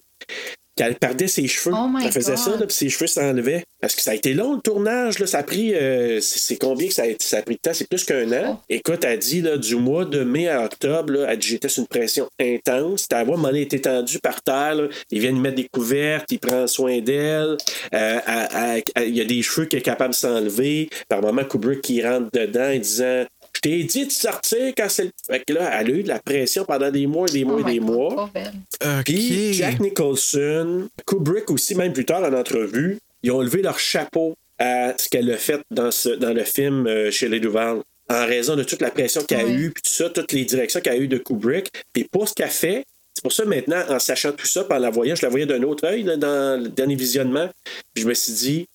Qu'elle 0.75 0.95
perdait 0.95 1.27
ses 1.27 1.45
cheveux. 1.45 1.75
Oh 1.77 1.89
elle 2.01 2.09
faisait 2.09 2.37
ça, 2.37 2.51
là, 2.51 2.65
puis 2.65 2.73
ses 2.73 2.87
cheveux 2.87 3.07
s'enlevaient. 3.07 3.65
Parce 3.81 3.95
que 3.95 4.01
ça 4.01 4.11
a 4.11 4.13
été 4.13 4.33
long 4.33 4.53
le 4.55 4.61
tournage. 4.61 5.19
Là. 5.19 5.27
Ça 5.27 5.39
a 5.39 5.43
pris. 5.43 5.73
euh, 5.75 6.21
c'est 6.21 6.55
combien 6.55 6.87
que 6.87 6.93
ça 6.93 7.03
a, 7.03 7.07
ça 7.19 7.39
a 7.39 7.41
pris 7.41 7.55
de 7.55 7.59
temps? 7.59 7.73
C'est 7.73 7.89
plus 7.89 8.05
qu'un 8.05 8.31
Oh. 8.31 8.35
an. 8.45 8.61
Écoute, 8.69 9.03
elle 9.03 9.19
dit 9.19 9.41
là, 9.41 9.57
du 9.57 9.75
mois 9.75 10.05
de 10.05 10.23
mai 10.23 10.47
à 10.47 10.63
octobre, 10.63 11.11
là, 11.11 11.25
elle 11.29 11.37
dit 11.37 11.49
j'étais 11.49 11.67
sous 11.67 11.81
une 11.81 11.87
pression 11.87 12.29
intense. 12.39 13.09
Ta 13.09 13.25
voix 13.25 13.35
m'en 13.35 13.49
est 13.49 13.73
étendue 13.73 14.19
par 14.19 14.41
terre. 14.41 14.75
là. 14.75 14.87
Il 15.11 15.19
vient 15.19 15.31
lui 15.33 15.39
mettre 15.41 15.57
des 15.57 15.67
couvertes, 15.67 16.31
il 16.31 16.39
prend 16.39 16.65
soin 16.65 16.99
d'elle. 16.99 17.57
Euh, 17.93 18.79
il 19.05 19.15
y 19.17 19.21
a 19.21 19.25
des 19.25 19.41
cheveux 19.41 19.65
qu'elle 19.65 19.79
est 19.81 19.83
capable 19.83 20.11
de 20.13 20.19
s'enlever. 20.19 20.89
Par 21.09 21.21
moment, 21.21 21.43
Kubrick 21.43 21.81
qui 21.81 22.01
rentre 22.05 22.29
dedans 22.31 22.71
en 22.73 22.77
disant 22.77 23.25
Je 23.63 23.69
t'ai 23.69 23.83
dit 23.83 24.05
de 24.05 24.11
sortir 24.11 24.73
quand 24.77 24.87
c'est. 24.89 25.03
le- 25.05 25.11
Fait 25.25 25.43
que 25.45 25.53
là, 25.53 25.69
elle 25.81 25.87
a 25.87 25.89
eu 25.95 26.03
de 26.03 26.07
la 26.07 26.19
pression 26.19 26.63
pendant 26.65 26.89
des 26.91 27.07
mois 27.07 27.27
et 27.27 27.31
des 27.31 27.43
mois 27.45 27.55
Oh 27.57 27.67
et 27.67 27.73
des 27.73 27.79
God, 27.79 27.87
mois. 27.89 28.29
elle. 28.33 29.03
Puis 29.03 29.53
Jack 29.53 29.79
Nicholson, 29.79 30.87
Kubrick 31.05 31.49
aussi, 31.51 31.75
même 31.75 31.91
plus 31.93 32.05
tard 32.05 32.23
en 32.23 32.33
entrevue, 32.33 32.99
ils 33.23 33.31
ont 33.31 33.41
levé 33.41 33.61
leur 33.61 33.77
chapeau 33.79 34.35
à 34.57 34.93
ce 34.97 35.09
qu'elle 35.09 35.29
a 35.31 35.37
fait 35.37 35.61
dans, 35.71 35.91
ce, 35.91 36.09
dans 36.09 36.33
le 36.33 36.43
film 36.43 36.87
euh, 36.87 37.11
chez 37.11 37.27
les 37.29 37.39
Duval. 37.39 37.79
En 38.09 38.25
raison 38.25 38.55
de 38.55 38.63
toute 38.63 38.81
la 38.81 38.89
pression 38.91 39.21
qu'elle 39.23 39.41
a 39.41 39.49
eue, 39.49 39.71
puis 39.71 39.83
tout 39.83 39.91
ça, 39.91 40.09
toutes 40.09 40.31
les 40.31 40.43
directions 40.45 40.79
qu'elle 40.81 40.93
a 40.93 40.97
eues 40.97 41.07
de 41.07 41.17
Kubrick. 41.17 41.69
Puis 41.93 42.05
pour 42.05 42.27
ce 42.27 42.33
qu'elle 42.33 42.49
fait, 42.49 42.83
c'est 43.13 43.21
pour 43.21 43.31
ça 43.33 43.45
maintenant, 43.45 43.81
en 43.89 43.99
sachant 43.99 44.31
tout 44.31 44.47
ça, 44.47 44.63
puis 44.63 44.73
en 44.75 44.79
la 44.79 44.89
voyant, 44.89 45.15
je 45.15 45.21
la 45.23 45.29
voyais 45.29 45.45
d'un 45.45 45.61
autre 45.63 45.85
œil 45.85 46.03
là, 46.03 46.15
dans 46.17 46.61
le 46.63 46.69
dernier 46.69 46.95
visionnement. 46.95 47.49
Puis 47.93 48.03
je 48.03 48.07
me 48.07 48.13
suis 48.13 48.33
dit, 48.33 48.65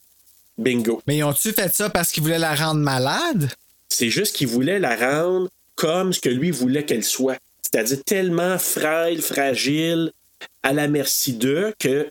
bingo. 0.57 1.03
Mais 1.07 1.17
ils 1.19 1.25
ont-tu 1.25 1.53
fait 1.53 1.75
ça 1.75 1.91
parce 1.91 2.13
qu'ils 2.13 2.23
voulaient 2.23 2.39
la 2.39 2.55
rendre 2.55 2.81
malade? 2.81 3.49
C'est 3.89 4.11
juste 4.11 4.37
qu'il 4.37 4.49
voulait 4.49 4.79
la 4.79 4.97
rendre 4.97 5.49
comme 5.75 6.13
ce 6.13 6.21
que 6.21 6.29
lui 6.29 6.51
voulait 6.51 6.85
qu'elle 6.85 7.05
soit. 7.05 7.39
C'est-à-dire 7.63 8.03
tellement 8.05 8.59
frêle, 8.59 9.21
fragile, 9.21 10.13
à 10.63 10.73
la 10.73 10.89
merci 10.89 11.33
d'eux, 11.33 11.73
que 11.79 12.09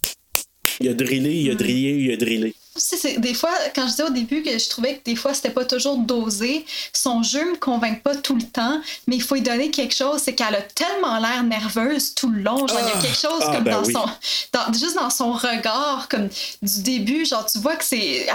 il 0.80 0.90
a 0.90 0.94
drillé, 0.94 1.42
il 1.42 1.52
a 1.52 1.56
drillé, 1.56 1.92
il 1.96 2.12
a 2.12 2.18
drillé. 2.18 2.56
C'est- 2.76 3.20
des 3.20 3.34
fois, 3.34 3.52
quand 3.76 3.84
je 3.86 3.92
disais 3.92 4.04
au 4.04 4.10
début 4.10 4.42
que 4.42 4.58
je 4.58 4.70
trouvais 4.70 4.96
que 4.98 5.04
des 5.04 5.16
fois 5.16 5.34
c'était 5.34 5.52
pas 5.52 5.66
toujours 5.66 5.98
dosé, 5.98 6.66
son 6.92 7.22
jeu 7.22 7.52
me 7.52 7.56
convainc 7.58 8.02
pas 8.02 8.16
tout 8.16 8.36
le 8.36 8.42
temps, 8.44 8.82
mais 9.08 9.16
il 9.18 9.22
faut 9.22 9.36
lui 9.36 9.42
donner 9.42 9.70
quelque 9.70 9.94
chose, 9.94 10.22
c'est 10.24 10.34
qu'elle 10.34 10.56
a 10.56 10.62
tellement 10.62 11.20
l'air 11.20 11.44
nerveuse 11.44 12.16
tout 12.16 12.30
le 12.32 12.42
long. 12.42 12.66
Genre, 12.68 12.80
il 12.82 12.88
y 12.88 12.92
a 13.00 13.02
quelque 13.02 13.18
chose 13.20 13.42
Ah, 13.42 13.54
comme 13.56 13.64
ben 13.64 13.72
dans 13.74 13.84
oui. 13.86 13.94
son. 13.94 14.06
dans- 14.54 14.74
juste 14.74 14.96
dans 14.96 15.10
son 15.10 15.34
regard, 15.34 16.08
comme 16.10 16.30
du 16.62 16.82
début, 16.82 17.26
genre, 17.26 17.46
tu 17.46 17.60
vois 17.60 17.76
que 17.76 17.86
c'est 17.86 18.26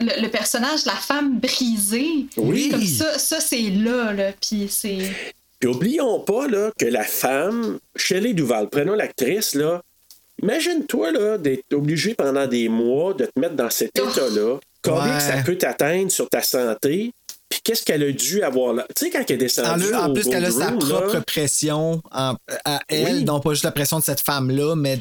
le 0.00 0.26
personnage, 0.28 0.84
la 0.84 0.92
femme 0.94 1.38
brisée. 1.38 2.26
Oui. 2.36 2.70
Comme 2.70 2.84
ça, 2.86 3.18
ça 3.18 3.40
c'est 3.40 3.70
là, 3.70 4.12
là. 4.12 4.32
Puis 4.40 4.66
c'est. 4.70 5.12
Puis 5.60 5.68
oublions 5.68 6.20
pas 6.20 6.46
là, 6.46 6.70
que 6.78 6.84
la 6.86 7.02
femme, 7.04 7.78
Shelley 7.96 8.32
Duval, 8.32 8.68
prenons 8.70 8.94
l'actrice, 8.94 9.54
là, 9.54 9.80
imagine-toi 10.42 11.12
là, 11.12 11.38
d'être 11.38 11.72
obligé 11.72 12.14
pendant 12.14 12.46
des 12.46 12.68
mois 12.68 13.14
de 13.14 13.24
te 13.26 13.38
mettre 13.40 13.54
dans 13.54 13.70
cet 13.70 13.98
état-là. 13.98 14.58
Combien 14.82 15.04
Ouais. 15.12 15.16
que 15.16 15.22
ça 15.22 15.42
peut 15.44 15.56
t'atteindre 15.58 16.10
sur 16.10 16.28
ta 16.28 16.42
santé? 16.42 17.12
Puis 17.48 17.60
qu'est-ce 17.64 17.82
qu'elle 17.82 18.02
a 18.02 18.12
dû 18.12 18.42
avoir 18.42 18.74
là? 18.74 18.86
Tu 18.94 19.06
sais, 19.06 19.10
quand 19.10 19.24
elle 19.28 19.42
est 19.42 19.58
En, 19.58 19.76
descendue. 19.76 19.94
en 19.94 20.10
au 20.10 20.12
plus 20.14 20.28
qu'elle 20.28 20.44
a 20.44 20.50
sa 20.50 20.70
là, 20.70 20.76
propre 20.76 21.20
pression 21.20 22.02
en- 22.12 22.34
à 22.64 22.80
elle, 22.88 23.16
Oui. 23.16 23.24
non 23.24 23.40
pas 23.40 23.50
juste 23.52 23.64
la 23.64 23.72
pression 23.72 23.98
de 23.98 24.04
cette 24.04 24.20
femme-là, 24.20 24.74
mais 24.76 24.98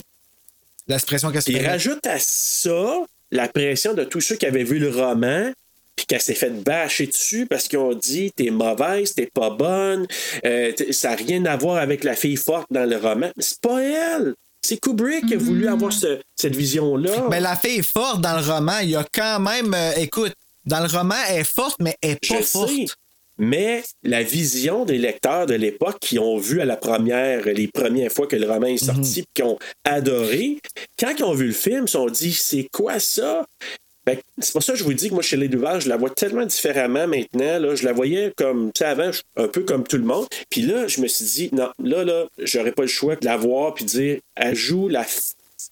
la 0.88 0.98
pression 1.00 1.32
qu'elle 1.32 1.42
se 1.42 1.52
Puis 1.52 1.66
rajoute 1.66 2.06
à 2.08 2.18
ça 2.20 3.04
la 3.32 3.48
pression 3.50 3.94
de 3.94 4.06
tous 4.06 4.22
ceux 4.22 4.36
qui 4.38 4.46
avaient 4.46 4.64
vu 4.64 4.80
le 4.80 4.90
roman, 4.90 5.52
puis 5.98 6.06
qu'elle 6.06 6.22
s'est 6.22 6.34
fait 6.36 6.50
bâcher 6.64 7.08
dessus 7.08 7.46
parce 7.46 7.68
qu'ils 7.68 7.80
ont 7.80 7.94
dit 7.94 8.32
t'es 8.32 8.50
mauvaise, 8.52 9.14
t'es 9.14 9.26
pas 9.26 9.50
bonne, 9.50 10.08
euh, 10.46 10.72
ça 10.92 11.10
n'a 11.10 11.16
rien 11.16 11.46
à 11.46 11.58
voir 11.58 11.78
avec 11.78 12.06
la 12.06 12.16
fille 12.16 12.38
forte 12.38 12.68
dans 12.72 12.90
le 12.90 12.96
roman. 12.96 13.28
Mais 13.36 13.44
c'est 13.44 13.60
pas 13.60 13.82
elle. 13.84 14.34
C'est 14.68 14.78
Kubrick 14.82 15.26
qui 15.28 15.36
a 15.36 15.38
voulu 15.38 15.66
avoir 15.70 15.94
ce- 15.94 16.20
cette 16.36 16.56
vision-là. 16.56 17.28
Ben, 17.30 17.40
la 17.42 17.56
fille 17.56 17.80
est 17.80 17.82
forte 17.90 18.20
dans 18.20 18.36
le 18.38 18.44
roman. 18.46 18.80
Il 18.84 18.90
y 18.90 18.96
a 18.98 19.06
quand 19.14 19.40
même. 19.40 19.74
euh, 19.74 19.92
écoute, 19.96 20.34
dans 20.66 20.82
le 20.82 20.88
roman, 20.88 21.16
elle 21.30 21.40
est 21.42 21.44
forte, 21.56 21.78
mais 21.80 21.96
elle 22.02 22.12
est 22.12 22.20
Je 22.26 22.34
pas 22.34 22.42
sais. 22.42 22.46
forte. 22.46 22.96
Mais 23.38 23.84
la 24.04 24.24
vision 24.24 24.84
des 24.84 24.98
lecteurs 24.98 25.46
de 25.46 25.54
l'époque 25.54 25.98
qui 26.02 26.20
ont 26.20 26.38
vu 26.38 26.60
à 26.60 26.66
la 26.66 26.76
première, 26.76 27.46
les 27.46 27.68
premières 27.68 28.12
fois 28.12 28.28
que 28.28 28.36
le 28.36 28.46
roman 28.52 28.66
est 28.66 28.84
sorti, 28.84 29.22
puis 29.22 29.32
qui 29.36 29.44
ont 29.44 29.58
adoré, 29.86 30.58
quand 31.00 31.14
ils 31.18 31.24
ont 31.24 31.34
vu 31.34 31.46
le 31.48 31.54
film, 31.54 31.84
ils 31.84 31.88
se 31.88 31.94
sont 31.94 32.08
dit 32.08 32.34
c'est 32.34 32.68
quoi 32.74 33.00
ça? 33.00 33.46
Que 34.16 34.22
c'est 34.40 34.54
pour 34.54 34.64
ça 34.64 34.74
que 34.74 34.80
je 34.80 34.84
vous 34.84 34.94
dis 34.94 35.10
que 35.10 35.14
moi, 35.14 35.24
chez 35.24 35.38
les 35.38 35.48
Duval, 35.48 35.82
je 35.82 35.90
la 35.90 35.98
vois 35.98 36.10
tellement 36.10 36.46
différemment 36.46 37.08
maintenant. 37.08 37.60
Là. 37.60 37.76
Je 37.76 37.84
la 37.86 37.94
voyais 37.94 38.32
comme, 38.38 38.72
tu 38.74 38.80
sais, 38.80 38.86
avant, 38.86 39.12
un 39.36 39.48
peu 39.48 39.62
comme 39.62 39.84
tout 39.84 39.98
le 39.98 40.04
monde. 40.06 40.26
Puis 40.50 40.62
là, 40.62 40.88
je 40.88 41.02
me 41.02 41.08
suis 41.08 41.26
dit, 41.26 41.50
non, 41.54 41.70
là, 41.84 42.04
là, 42.04 42.26
j'aurais 42.40 42.72
pas 42.72 42.84
le 42.84 42.88
choix 42.88 43.16
de 43.16 43.26
la 43.26 43.38
voir 43.38 43.74
puis 43.74 43.86
de 43.86 43.90
dire, 43.90 44.20
elle 44.36 44.56
joue 44.56 44.88
la, 44.88 45.06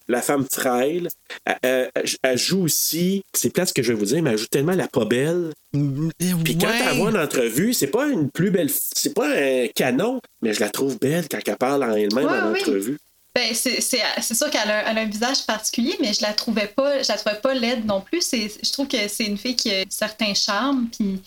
la 0.08 0.20
femme 0.22 0.44
frêle. 0.50 1.08
Elle, 1.44 1.56
elle- 1.62 1.90
elle 2.22 2.38
joue 2.38 2.62
aussi, 2.64 3.22
c'est 3.32 3.50
plate 3.50 3.68
ce 3.68 3.74
que 3.74 3.82
je 3.82 3.92
vais 3.92 3.98
vous 3.98 4.04
dire, 4.06 4.22
mais 4.22 4.30
elle 4.30 4.38
joue 4.38 4.46
tellement 4.46 4.72
la 4.74 4.88
pas 4.88 5.04
belle. 5.04 5.52
Puis 5.72 6.56
quand 6.58 6.66
Ouais. 6.68 6.74
elle 6.90 6.96
voit 6.98 7.10
en 7.10 7.14
entrevue, 7.22 7.74
c'est 7.74 7.86
pas 7.88 8.08
une 8.08 8.30
plus 8.30 8.50
belle, 8.50 8.70
c'est 8.70 9.14
pas 9.14 9.28
un 9.28 9.66
canon, 9.74 10.20
mais 10.42 10.52
je 10.54 10.60
la 10.60 10.70
trouve 10.70 10.98
belle 10.98 11.26
quand 11.30 11.38
elle 11.46 11.56
parle 11.56 11.84
en 11.84 11.94
elle-même 11.94 12.24
Ouais, 12.26 12.38
en 12.38 12.52
oui. 12.52 12.60
entrevue. 12.60 12.98
Ben, 13.36 13.54
c'est 13.54 13.82
c'est- 13.82 14.00
c'est 14.22 14.34
sûr 14.34 14.48
qu'elle 14.48 14.70
a, 14.70 14.90
elle 14.90 14.96
a 14.96 15.00
un 15.02 15.06
visage 15.06 15.44
particulier, 15.46 15.94
mais 16.00 16.14
je 16.14 16.22
la 16.22 16.32
trouvais 16.32 16.68
pas, 16.68 17.02
je 17.02 17.08
la 17.08 17.16
trouvais 17.18 17.36
pas 17.40 17.52
laide 17.52 17.84
non 17.84 18.00
plus. 18.00 18.22
C'est- 18.22 18.50
Je 18.64 18.72
trouve 18.72 18.88
que 18.88 18.96
c'est 19.08 19.24
une 19.24 19.36
fille 19.36 19.54
qui 19.56 19.70
a 19.70 19.80
un 19.80 19.84
certain 19.90 20.32
charme, 20.32 20.86
puis 20.96 21.20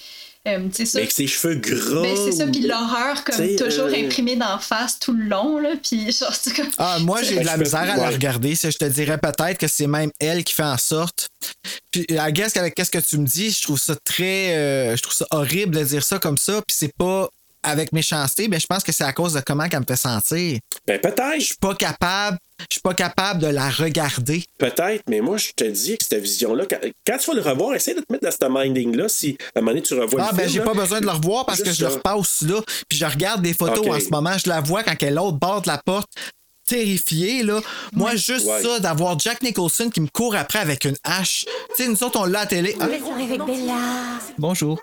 euh, 0.47 0.57
ça. 0.73 0.83
Mais 0.95 1.01
avec 1.01 1.11
ses 1.11 1.27
cheveux 1.27 1.55
gras. 1.55 2.01
Ben, 2.01 2.15
c'est 2.15 2.31
ça, 2.31 2.47
puis 2.47 2.61
l'horreur 2.61 3.23
comme 3.23 3.55
toujours 3.57 3.85
euh, 3.85 4.05
imprimée 4.05 4.35
d'en 4.37 4.57
face 4.57 4.97
tout 4.97 5.13
le 5.13 5.25
long, 5.25 5.59
là, 5.59 5.71
puis 5.83 6.11
genre, 6.11 6.33
c'est 6.33 6.55
comme... 6.55 6.69
Ah, 6.79 6.97
moi, 7.01 7.21
j'ai 7.21 7.39
de 7.41 7.45
la 7.45 7.57
misère 7.57 7.81
à 7.81 7.95
la 7.97 8.09
regarder. 8.09 8.55
Ça, 8.55 8.69
Je 8.71 8.77
te 8.77 8.85
dirais 8.85 9.19
peut-être 9.19 9.59
que 9.59 9.67
c'est 9.67 9.85
même 9.87 10.09
elle 10.19 10.43
qui 10.43 10.55
fait 10.55 10.63
en 10.63 10.77
sorte. 10.79 11.27
Puis, 11.91 12.05
I 12.09 12.31
guess 12.31 12.53
qu'avec 12.53 12.73
qu'est-ce 12.73 12.89
que 12.91 12.97
tu 12.99 13.17
me 13.19 13.25
dis, 13.27 13.51
je 13.51 13.61
trouve 13.61 13.79
ça 13.79 13.95
très. 14.03 14.55
euh, 14.55 14.95
je 14.97 15.01
trouve 15.03 15.13
ça 15.15 15.27
horrible 15.31 15.75
de 15.75 15.83
dire 15.83 16.03
ça 16.03 16.17
comme 16.17 16.37
ça. 16.37 16.53
Puis 16.67 16.75
c'est 16.79 16.93
pas 16.97 17.29
avec 17.63 17.91
méchanceté, 17.93 18.47
mais 18.47 18.59
je 18.59 18.67
pense 18.67 18.83
que 18.83 18.91
c'est 18.91 19.03
à 19.03 19.13
cause 19.13 19.33
de 19.33 19.41
comment 19.41 19.67
qu'elle 19.67 19.81
me 19.81 19.85
fait 19.85 19.95
sentir. 19.95 20.59
Ben, 20.87 20.99
peut-être. 20.99 21.39
Je 21.39 21.45
suis 21.45 21.55
pas 21.59 21.75
capable. 21.75 22.37
Je 22.69 22.75
suis 22.75 22.81
pas 22.81 22.93
capable 22.93 23.39
de 23.41 23.47
la 23.47 23.69
regarder. 23.69 24.43
Peut-être, 24.57 25.03
mais 25.09 25.21
moi, 25.21 25.37
je 25.37 25.51
te 25.55 25.63
dis 25.63 25.97
que 25.97 26.03
cette 26.03 26.21
vision-là, 26.21 26.65
quand, 26.69 26.77
quand 27.07 27.17
tu 27.17 27.27
vas 27.31 27.35
le 27.35 27.41
revoir, 27.41 27.73
essaie 27.73 27.93
de 27.95 28.01
te 28.01 28.11
mettre 28.11 28.25
dans 28.25 28.31
ce 28.31 28.63
minding-là 28.65 29.07
si 29.07 29.37
à 29.55 29.59
un 29.59 29.61
moment 29.61 29.71
donné 29.71 29.81
tu 29.81 29.93
revois 29.93 30.21
Ah, 30.23 30.29
le 30.31 30.37
ben, 30.37 30.43
film. 30.43 30.53
j'ai 30.53 30.59
là. 30.59 30.65
pas 30.65 30.73
besoin 30.73 30.99
de 30.99 31.05
le 31.05 31.11
revoir 31.11 31.45
parce 31.45 31.61
que 31.63 31.71
je 31.71 31.81
le 31.81 31.87
repasse 31.87 32.41
là. 32.41 32.61
Puis 32.89 32.97
je 32.99 33.05
regarde 33.05 33.41
des 33.41 33.53
photos 33.53 33.87
en 33.87 33.99
ce 33.99 34.09
moment. 34.09 34.37
Je 34.37 34.49
la 34.49 34.59
vois 34.59 34.83
quand 34.83 34.93
elle 35.01 35.07
est 35.07 35.11
l'autre 35.11 35.37
bord 35.37 35.61
de 35.61 35.67
la 35.67 35.77
porte. 35.77 36.09
Terrifiée, 36.69 37.41
là. 37.43 37.61
Moi, 37.93 38.15
juste 38.15 38.45
Ouais. 38.45 38.61
ça, 38.61 38.79
d'avoir 38.79 39.17
Jack 39.19 39.41
Nicholson 39.41 39.89
qui 39.89 40.01
me 40.01 40.07
court 40.07 40.35
après 40.35 40.59
avec 40.59 40.85
une 40.85 40.95
hache. 41.03 41.45
Tu 41.75 41.83
sais, 41.83 41.89
nous 41.89 42.03
autres, 42.03 42.19
on 42.19 42.25
l'a 42.25 42.39
à 42.39 42.43
la 42.43 42.47
télé. 42.47 42.75
Ah, 42.79 42.87
bonjour. 44.37 44.79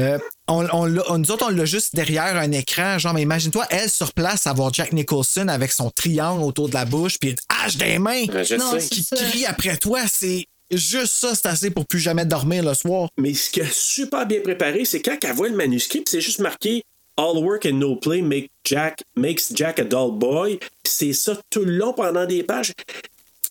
Euh, 0.00 0.18
on, 0.48 0.66
on 0.72 0.84
l'a- 0.86 1.02
on- 1.08 1.18
nous 1.18 1.30
autres, 1.30 1.46
on 1.48 1.50
l'a 1.54 1.64
juste 1.64 1.94
derrière 1.94 2.36
un 2.36 2.50
écran. 2.52 2.98
Genre, 2.98 3.14
mais 3.14 3.22
imagine-toi, 3.22 3.66
elle 3.70 3.88
sur 3.90 4.12
place, 4.12 4.46
avoir 4.46 4.72
Jack 4.72 4.92
Nicholson 4.92 5.48
avec 5.48 5.72
son 5.72 5.90
triangle 5.90 6.42
autour 6.42 6.68
de 6.68 6.74
la 6.74 6.84
bouche 6.84 7.18
puis 7.20 7.30
une 7.30 7.36
hache 7.48 7.76
des 7.76 7.98
mains 7.98 8.24
Ben, 8.26 8.42
je 8.42 8.56
Non, 8.56 8.76
qui 8.78 9.02
ça. 9.02 9.16
crie 9.16 9.46
après 9.46 9.76
toi. 9.76 10.00
C'est 10.10 10.46
juste 10.70 11.12
ça, 11.14 11.34
c'est 11.34 11.46
assez 11.46 11.70
pour 11.70 11.86
plus 11.86 11.98
jamais 12.00 12.24
dormir 12.24 12.64
le 12.64 12.74
soir. 12.74 13.08
Mais 13.18 13.34
ce 13.34 13.50
qui 13.50 13.60
est 13.60 13.72
super 13.72 14.26
bien 14.26 14.40
préparé, 14.40 14.84
c'est 14.84 15.00
quand 15.00 15.16
elle 15.22 15.32
voit 15.34 15.48
le 15.48 15.56
manuscrit, 15.56 15.98
puis 16.00 16.10
c'est 16.10 16.20
juste 16.20 16.38
marqué 16.40 16.82
All 17.20 17.36
work 17.36 17.66
and 17.66 17.74
no 17.74 17.96
play 17.96 18.22
make 18.22 18.50
Jack, 18.64 19.02
makes 19.14 19.52
Jack 19.54 19.78
a 19.78 19.84
dull 19.84 20.12
boy. 20.12 20.58
C'est 20.84 21.12
ça 21.12 21.36
tout 21.50 21.66
le 21.66 21.76
long 21.76 21.92
pendant 21.92 22.24
des 22.24 22.42
pages. 22.42 22.72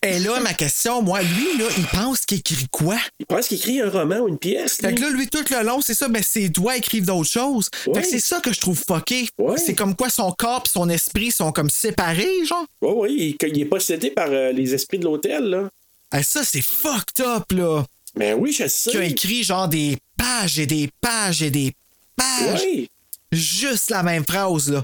Et 0.02 0.18
là, 0.18 0.40
ma 0.40 0.54
question, 0.54 1.02
moi, 1.02 1.22
lui, 1.22 1.58
là, 1.58 1.66
il 1.78 1.86
pense 1.86 2.24
qu'il 2.26 2.38
écrit 2.38 2.66
quoi? 2.72 2.96
Il 3.20 3.26
pense 3.26 3.46
qu'il 3.46 3.58
écrit 3.58 3.80
un 3.80 3.88
roman 3.90 4.18
ou 4.20 4.28
une 4.28 4.38
pièce. 4.38 4.78
Fait 4.78 4.92
que 4.92 5.00
là, 5.00 5.10
lui, 5.10 5.28
tout 5.28 5.44
le 5.48 5.62
long, 5.64 5.80
c'est 5.80 5.94
ça, 5.94 6.08
mais 6.08 6.22
ses 6.22 6.48
doigts 6.48 6.76
écrivent 6.78 7.04
d'autres 7.04 7.30
choses. 7.30 7.68
Fait 7.84 8.00
que 8.00 8.06
c'est 8.06 8.18
ça 8.18 8.40
que 8.40 8.52
je 8.52 8.60
trouve 8.60 8.76
fucké. 8.76 9.28
Ouais. 9.38 9.56
C'est 9.56 9.74
comme 9.74 9.94
quoi 9.94 10.10
son 10.10 10.32
corps 10.32 10.64
et 10.66 10.68
son 10.68 10.88
esprit 10.88 11.30
sont 11.30 11.52
comme 11.52 11.70
séparés, 11.70 12.44
genre. 12.44 12.66
Oui, 12.82 12.92
oui, 12.96 13.36
il, 13.40 13.48
il 13.50 13.60
est 13.60 13.66
possédé 13.66 14.10
par 14.10 14.30
euh, 14.30 14.50
les 14.50 14.74
esprits 14.74 14.98
de 14.98 15.04
l'hôtel, 15.04 15.44
là. 15.44 15.68
Ah, 16.10 16.24
ça, 16.24 16.42
c'est 16.42 16.62
fucked 16.62 17.24
up, 17.24 17.52
là. 17.52 17.84
Ben 18.16 18.34
oui, 18.36 18.52
je 18.52 18.66
sais. 18.66 18.90
Qui 18.90 18.96
a 18.96 19.04
écrit 19.04 19.44
genre 19.44 19.68
des 19.68 19.96
pages 20.16 20.58
et 20.58 20.66
des 20.66 20.90
pages 21.00 21.42
et 21.42 21.50
des 21.50 21.72
pages. 22.16 22.62
Oui. 22.64 22.88
Juste 23.32 23.90
la 23.90 24.02
même 24.02 24.24
phrase, 24.24 24.70
là. 24.70 24.82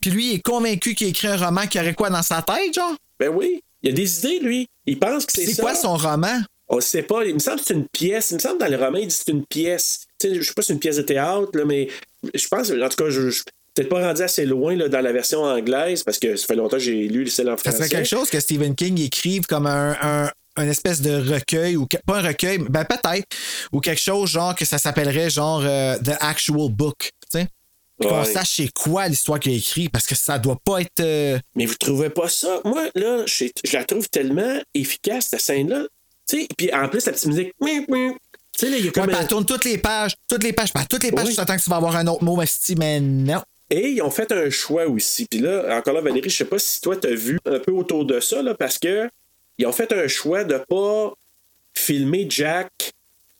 Puis 0.00 0.10
lui, 0.10 0.30
il 0.32 0.34
est 0.36 0.40
convaincu 0.42 0.94
qu'il 0.94 1.08
écrit 1.08 1.28
un 1.28 1.36
roman 1.36 1.66
qui 1.66 1.78
aurait 1.80 1.94
quoi 1.94 2.10
dans 2.10 2.22
sa 2.22 2.42
tête, 2.42 2.74
genre? 2.74 2.94
Ben 3.18 3.28
oui. 3.28 3.60
Il 3.82 3.90
a 3.90 3.92
des 3.92 4.18
idées, 4.18 4.38
lui. 4.40 4.66
Il 4.86 4.98
pense 4.98 5.24
que 5.26 5.32
c'est 5.32 5.46
ça. 5.46 5.52
C'est 5.54 5.62
quoi 5.62 5.74
son 5.74 5.96
roman? 5.96 6.40
On 6.68 6.80
sait 6.80 7.02
pas. 7.02 7.24
Il 7.24 7.34
me 7.34 7.38
semble 7.38 7.60
que 7.60 7.66
c'est 7.66 7.74
une 7.74 7.86
pièce. 7.88 8.30
Il 8.30 8.34
me 8.34 8.38
semble 8.40 8.58
que 8.58 8.64
dans 8.64 8.70
le 8.70 8.76
roman, 8.76 8.98
il 8.98 9.06
dit 9.08 9.16
que 9.16 9.22
c'est 9.24 9.32
une 9.32 9.46
pièce. 9.46 10.00
Tu 10.20 10.28
sais, 10.28 10.34
je 10.34 10.42
sais 10.42 10.52
pas 10.54 10.62
si 10.62 10.68
c'est 10.68 10.72
une 10.74 10.80
pièce 10.80 10.96
de 10.96 11.02
théâtre, 11.02 11.50
là, 11.54 11.64
mais 11.64 11.88
je 12.34 12.48
pense, 12.48 12.70
en 12.70 12.88
tout 12.88 13.04
cas, 13.04 13.10
je, 13.10 13.22
je 13.22 13.30
suis 13.30 13.44
peut-être 13.74 13.88
pas 13.88 14.00
rendu 14.06 14.22
assez 14.22 14.44
loin 14.46 14.74
là, 14.74 14.88
dans 14.88 15.00
la 15.00 15.12
version 15.12 15.42
anglaise 15.42 16.02
parce 16.02 16.18
que 16.18 16.36
ça 16.36 16.46
fait 16.46 16.56
longtemps 16.56 16.76
que 16.78 16.82
j'ai 16.82 17.08
lu 17.08 17.28
celle 17.28 17.48
en 17.50 17.56
Ça 17.56 17.70
français. 17.70 17.76
serait 17.78 17.88
quelque 17.88 18.08
chose 18.08 18.28
que 18.30 18.40
Stephen 18.40 18.74
King 18.74 18.98
écrive 19.00 19.44
comme 19.46 19.66
un, 19.66 19.96
un, 20.00 20.30
un 20.56 20.68
espèce 20.68 21.02
de 21.02 21.14
recueil 21.34 21.76
ou 21.76 21.86
pas 22.06 22.18
un 22.20 22.28
recueil, 22.28 22.58
ben 22.70 22.84
peut-être 22.86 23.26
ou 23.72 23.80
quelque 23.80 24.00
chose 24.00 24.30
genre 24.30 24.54
que 24.54 24.64
ça 24.64 24.78
s'appellerait 24.78 25.28
genre 25.28 25.62
euh, 25.62 25.98
The 25.98 26.12
Actual 26.20 26.70
Book, 26.70 27.10
Qu'on 28.00 28.24
sache 28.24 28.56
c'est 28.56 28.72
quoi 28.74 29.08
l'histoire 29.08 29.40
qu'il 29.40 29.52
a 29.52 29.56
écrit 29.56 29.88
parce 29.88 30.06
que 30.06 30.14
ça 30.14 30.38
doit 30.38 30.58
pas 30.62 30.80
être 30.82 31.00
euh, 31.00 31.38
Mais 31.54 31.64
vous 31.66 31.74
trouvez 31.76 32.10
pas 32.10 32.28
ça? 32.28 32.60
Moi, 32.64 32.88
là, 32.94 33.24
je, 33.26 33.46
je 33.64 33.72
la 33.76 33.84
trouve 33.84 34.08
tellement 34.10 34.60
efficace, 34.74 35.28
cette 35.30 35.40
scène-là. 35.40 35.86
Tu 36.28 36.40
sais, 36.42 36.48
puis 36.58 36.72
en 36.74 36.88
plus, 36.88 37.06
la 37.06 37.12
petite 37.12 37.26
musique. 37.26 37.52
Tu 37.58 38.14
sais, 38.58 38.70
là, 38.70 38.76
il 38.78 38.84
y 38.84 38.88
a 38.88 38.90
comme. 38.90 39.08
un- 39.10 39.24
tourne 39.24 39.46
toutes 39.46 39.64
les 39.64 39.78
pages, 39.78 40.14
toutes 40.28 40.42
les 40.44 40.52
pages, 40.52 40.70
toutes 40.90 41.02
les 41.04 41.12
pages, 41.12 41.24
Oui. 41.24 41.30
tu 41.30 41.36
t'attends 41.36 41.56
que 41.56 41.62
tu 41.62 41.70
vas 41.70 41.76
avoir 41.76 41.96
un 41.96 42.06
autre 42.06 42.22
mot, 42.24 42.38
mais 42.76 43.00
non. 43.00 43.40
Et 43.70 43.88
ils 43.90 44.02
ont 44.02 44.10
fait 44.10 44.30
un 44.32 44.48
choix 44.50 44.86
aussi. 44.86 45.26
Puis 45.26 45.40
là, 45.40 45.76
encore 45.78 45.94
là, 45.94 46.00
Valérie, 46.00 46.30
je 46.30 46.36
sais 46.36 46.44
pas 46.44 46.58
si 46.58 46.80
toi, 46.80 46.96
t'as 46.96 47.14
vu 47.14 47.38
un 47.46 47.58
peu 47.58 47.72
autour 47.72 48.04
de 48.04 48.20
ça, 48.20 48.42
là, 48.42 48.54
parce 48.54 48.78
que 48.78 49.08
ils 49.58 49.66
ont 49.66 49.72
fait 49.72 49.92
un 49.92 50.06
choix 50.06 50.44
de 50.44 50.58
pas 50.68 51.12
filmer 51.74 52.26
Jack 52.28 52.70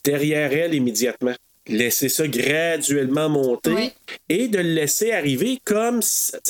derrière 0.04 0.52
elle 0.52 0.74
immédiatement. 0.74 1.34
Laisser 1.68 2.08
ça 2.08 2.28
graduellement 2.28 3.28
monter 3.28 3.70
Oui. 3.72 3.92
et 4.28 4.48
de 4.48 4.58
le 4.58 4.74
laisser 4.74 5.12
arriver 5.12 5.58
comme 5.64 6.00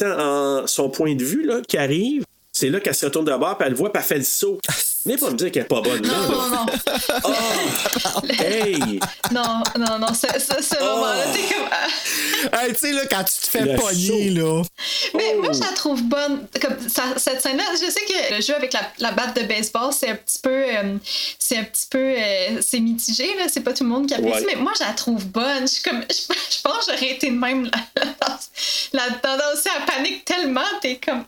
en 0.02 0.66
son 0.66 0.90
point 0.90 1.14
de 1.14 1.24
vue 1.24 1.44
là, 1.44 1.60
qui 1.66 1.78
arrive. 1.78 2.24
C'est 2.52 2.70
là 2.70 2.80
qu'elle 2.80 2.94
se 2.94 3.06
retourne 3.06 3.24
de 3.26 3.36
bord, 3.36 3.56
puis 3.58 3.66
elle 3.66 3.72
le 3.72 3.78
voit, 3.78 3.92
puis 3.92 4.00
elle 4.02 4.06
fait 4.08 4.18
le 4.18 4.24
saut. 4.24 4.60
Venez 5.06 5.18
pas 5.18 5.30
me 5.30 5.36
dire 5.36 5.52
qu'elle 5.52 5.62
est 5.62 5.66
pas 5.66 5.80
bonne. 5.80 6.02
là, 6.02 6.12
Non, 6.18 6.28
là. 6.28 6.48
non, 6.48 7.30
non. 7.30 8.24
Hey! 8.38 8.98
Non, 9.30 9.62
non, 9.78 9.98
non, 10.00 10.08
ce, 10.12 10.26
ce, 10.38 10.62
ce 10.62 10.82
moment-là, 10.82 11.24
t'es 11.32 11.54
comme. 11.54 11.68
ah. 11.70 12.62
Hey, 12.64 12.72
tu 12.72 12.78
sais, 12.80 12.92
là, 12.92 13.02
quand 13.10 13.24
tu 13.24 13.40
te 13.40 13.46
fais 13.46 13.60
Le 13.62 13.76
pogner, 13.76 14.30
là. 14.30 14.62
Mais 15.14 15.34
Oh. 15.36 15.42
moi, 15.42 15.52
je 15.52 15.60
la 15.60 15.68
trouve 15.74 16.02
bonne. 16.02 16.46
Comme 16.60 16.76
ça- 16.88 17.14
cette 17.16 17.40
scène-là, 17.40 17.64
je 17.74 17.90
sais 17.90 18.00
que 18.04 18.34
le 18.36 18.40
jeu 18.42 18.54
avec 18.54 18.72
la, 18.72 18.80
la 18.98 19.12
batte 19.12 19.36
de 19.36 19.42
baseball, 19.46 19.92
c'est 19.92 20.08
un 20.10 20.16
petit 20.16 20.38
peu. 20.40 20.50
euh, 20.50 20.96
c'est 21.38 21.58
un 21.58 21.64
petit 21.64 21.86
peu. 21.88 21.98
euh, 21.98 22.60
c'est 22.60 22.80
mitigé, 22.80 23.26
là. 23.38 23.44
C'est 23.52 23.60
pas 23.60 23.72
tout 23.72 23.84
le 23.84 23.90
monde 23.90 24.06
qui 24.06 24.14
apprécie, 24.14 24.44
Ouais. 24.44 24.54
mais 24.54 24.60
moi, 24.60 24.72
je 24.78 24.84
la 24.84 24.92
trouve 24.92 25.24
bonne. 25.26 25.62
Je, 25.62 25.66
suis 25.66 25.82
comme, 25.82 26.02
je, 26.10 26.16
je 26.16 26.60
pense 26.62 26.86
que 26.86 26.92
j'aurais 26.92 27.10
été 27.12 27.30
de 27.30 27.36
même 27.36 27.64
là- 27.64 28.38
là-dedans. 28.92 29.44
aussi, 29.54 29.68
elle 29.76 29.84
panique 29.86 30.24
tellement, 30.24 30.60
t'es 30.80 30.98
comme. 31.04 31.24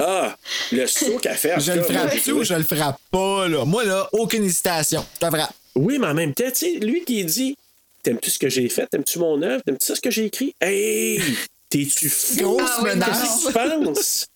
Ah! 0.00 0.36
Le 0.72 0.86
saut 0.86 1.18
qu'elle 1.18 1.36
fait. 1.36 1.54
Je 1.58 1.72
le 1.72 1.82
cas, 1.82 1.92
moi, 1.92 2.00
frappe 2.02 2.14
j'ai 2.14 2.20
tu 2.20 2.32
ou 2.32 2.44
je 2.44 2.54
le 2.54 2.64
frappe 2.64 2.98
pas, 3.10 3.48
là. 3.48 3.64
Moi, 3.64 3.84
là, 3.84 4.08
aucune 4.12 4.44
hésitation. 4.44 5.04
Je 5.14 5.26
te 5.26 5.30
frappe. 5.30 5.52
Oui, 5.74 5.98
mais 5.98 6.06
en 6.06 6.14
même 6.14 6.32
temps, 6.34 6.44
tu 6.48 6.54
sais, 6.54 6.72
lui 6.74 7.04
qui 7.04 7.24
dit 7.24 7.56
T'aimes-tu 8.02 8.30
ce 8.30 8.38
que 8.38 8.48
j'ai 8.48 8.68
fait? 8.68 8.86
T'aimes-tu 8.86 9.18
mon 9.18 9.40
œuvre? 9.42 9.62
T'aimes-tu 9.64 9.84
ça 9.84 9.94
ce 9.96 10.00
que 10.00 10.10
j'ai 10.10 10.26
écrit? 10.26 10.54
Hey 10.60 11.20
T'es-tu 11.68 12.08
fou? 12.08 12.36
Grosse 12.40 12.62
Ah 12.64 12.78
oui, 12.82 12.90
menace. 12.90 13.08
Qu'est-ce 13.20 13.52
que 13.52 13.78
tu 13.78 13.84
penses? 13.84 14.26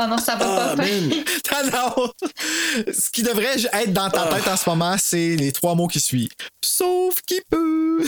Oh 0.00 0.06
non, 0.06 0.16
ça 0.16 0.36
va 0.36 0.70
Ah, 0.72 0.76
pas 0.76 1.62
non! 1.96 2.10
Ce 2.92 3.10
qui 3.10 3.22
devrait 3.22 3.56
être 3.72 3.92
dans 3.92 4.08
ta 4.08 4.28
tête 4.28 4.46
en 4.48 4.56
ce 4.56 4.70
moment, 4.70 4.94
c'est 4.96 5.34
les 5.36 5.52
trois 5.52 5.74
mots 5.74 5.88
qui 5.88 6.00
suivent. 6.00 6.30
Sauf 6.64 7.16
qui 7.26 7.40
peut. 7.50 8.02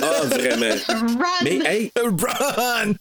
Ah, 0.00 0.22
vraiment 0.26 0.74
Run! 0.88 1.16
Mais, 1.42 1.58
hey, 1.66 1.92
Run! 1.96 2.94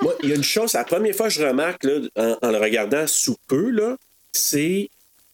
moi, 0.00 0.14
il 0.22 0.30
y 0.30 0.32
a 0.32 0.36
une 0.36 0.42
chose, 0.42 0.72
la 0.72 0.84
première 0.84 1.14
fois 1.14 1.28
que 1.28 1.34
je 1.34 1.44
remarque 1.44 1.84
là, 1.84 2.00
en, 2.16 2.36
en 2.48 2.50
le 2.50 2.58
regardant 2.58 3.06
sous 3.06 3.36
peu, 3.46 3.70
là, 3.70 3.96
c'est 4.32 4.88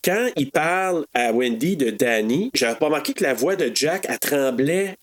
quand 0.05 0.28
il 0.36 0.51
parle 0.51 1.05
à 1.14 1.32
Wendy 1.32 1.77
de 1.77 1.90
Danny, 1.90 2.51
j'avais 2.55 2.78
pas 2.78 2.86
remarqué 2.86 3.12
que 3.12 3.22
la 3.22 3.35
voix 3.35 3.56
de 3.56 3.70
Jack, 3.74 4.06
elle 4.09 4.18
tremblait 4.18 4.97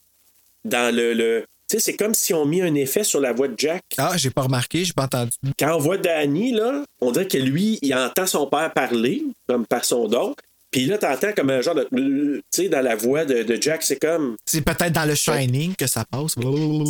dans 0.65 0.93
le. 0.93 1.13
le 1.13 1.45
tu 1.69 1.75
sais, 1.75 1.79
c'est 1.83 1.97
comme 1.97 2.13
si 2.13 2.33
on 2.33 2.45
mis 2.45 2.61
un 2.61 2.73
effet 2.75 3.03
sur 3.03 3.19
la 3.19 3.33
voix 3.33 3.49
de 3.49 3.55
Jack. 3.57 3.83
Ah, 3.97 4.13
j'ai 4.15 4.29
pas 4.29 4.43
remarqué, 4.43 4.85
j'ai 4.85 4.93
pas 4.93 5.03
entendu. 5.03 5.31
Quand 5.59 5.75
on 5.75 5.79
voit 5.79 5.97
Danny, 5.97 6.53
là, 6.53 6.85
on 7.01 7.11
dirait 7.11 7.27
que 7.27 7.37
lui, 7.37 7.77
il 7.81 7.93
entend 7.93 8.25
son 8.25 8.47
père 8.47 8.71
parler, 8.73 9.23
comme 9.47 9.65
par 9.65 9.83
son 9.83 10.07
don. 10.07 10.33
Puis 10.77 10.85
là, 10.85 10.99
t'entends 10.99 11.33
comme 11.35 11.49
un 11.49 11.59
genre 11.59 11.73
de. 11.73 11.87
Tu 11.91 12.41
sais, 12.51 12.69
dans 12.69 12.81
la 12.81 12.95
voix 12.95 13.25
de, 13.25 13.41
de 13.41 13.59
Jack, 13.59 13.81
c'est 13.81 13.97
comme. 13.97 14.35
C'est 14.45 14.61
peut-être 14.61 14.91
dans 14.91 15.05
le 15.05 15.15
Shining 15.15 15.73
que 15.75 15.87
ça 15.87 16.05
passe. 16.05 16.35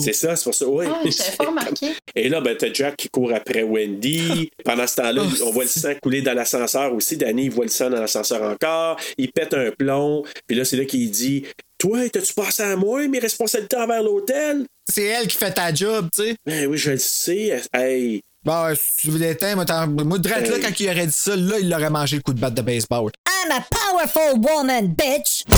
C'est 0.04 0.12
ça, 0.12 0.36
c'est 0.36 0.44
pour 0.44 0.54
ça. 0.54 0.66
Ah, 0.66 1.00
j'avais 1.06 1.38
pas 1.38 1.46
remarqué. 1.46 1.94
Et 2.14 2.28
là, 2.28 2.42
ben, 2.42 2.58
t'as 2.58 2.74
Jack 2.74 2.98
qui 2.98 3.08
court 3.08 3.32
après 3.34 3.64
Wendy. 3.64 4.52
Pendant 4.66 4.86
ce 4.86 4.96
temps-là, 4.98 5.24
Oh, 5.26 5.44
on 5.46 5.52
voit 5.52 5.64
le 5.64 5.70
sang 5.70 5.94
couler 6.04 6.22
dans 6.22 6.34
l'ascenseur 6.34 6.94
aussi. 6.94 7.16
Danny, 7.16 7.46
il 7.46 7.52
voit 7.52 7.64
le 7.64 7.72
sang 7.72 7.90
dans 7.90 8.02
l'ascenseur 8.02 8.42
encore. 8.42 9.00
Il 9.18 9.32
pète 9.32 9.54
un 9.54 9.72
plomb. 9.72 10.24
Puis 10.48 10.58
là, 10.58 10.66
c'est 10.66 10.76
là 10.76 10.84
qu'il 10.84 11.10
dit 11.10 11.46
Toi, 11.78 12.10
t'as-tu 12.10 12.34
passé 12.34 12.64
à 12.64 12.76
moi 12.76 13.08
mes 13.08 13.20
responsabilités 13.20 13.78
envers 13.78 14.04
l'hôtel 14.04 14.66
C'est 14.92 15.04
elle 15.06 15.28
qui 15.28 15.38
fait 15.38 15.54
ta 15.54 15.74
job, 15.74 16.10
tu 16.14 16.24
sais. 16.24 16.36
Ben 16.46 16.68
oui, 16.68 16.78
je 16.78 16.92
le 16.92 16.98
sais. 16.98 17.62
Hey. 17.74 18.20
Bon, 18.48 18.74
si 18.76 19.02
tu 19.02 19.12
veux 19.12 19.20
l'éteindre, 19.20 19.58
moi, 19.88 20.06
moi, 20.06 20.18
là, 20.24 20.42
quand 20.62 20.80
il 20.80 20.90
aurait 20.90 21.06
dit 21.06 21.12
ça, 21.12 21.36
là, 21.36 21.60
il 21.60 21.74
aurait 21.74 21.90
mangé 21.90 22.16
le 22.16 22.22
coup 22.22 22.34
de 22.34 22.40
batte 22.40 22.54
de 22.54 22.62
baseball. 22.62 23.12
I'm 23.28 23.52
a 23.52 23.60
powerful 23.70 24.40
woman, 24.40 24.96
bitch! 24.96 25.44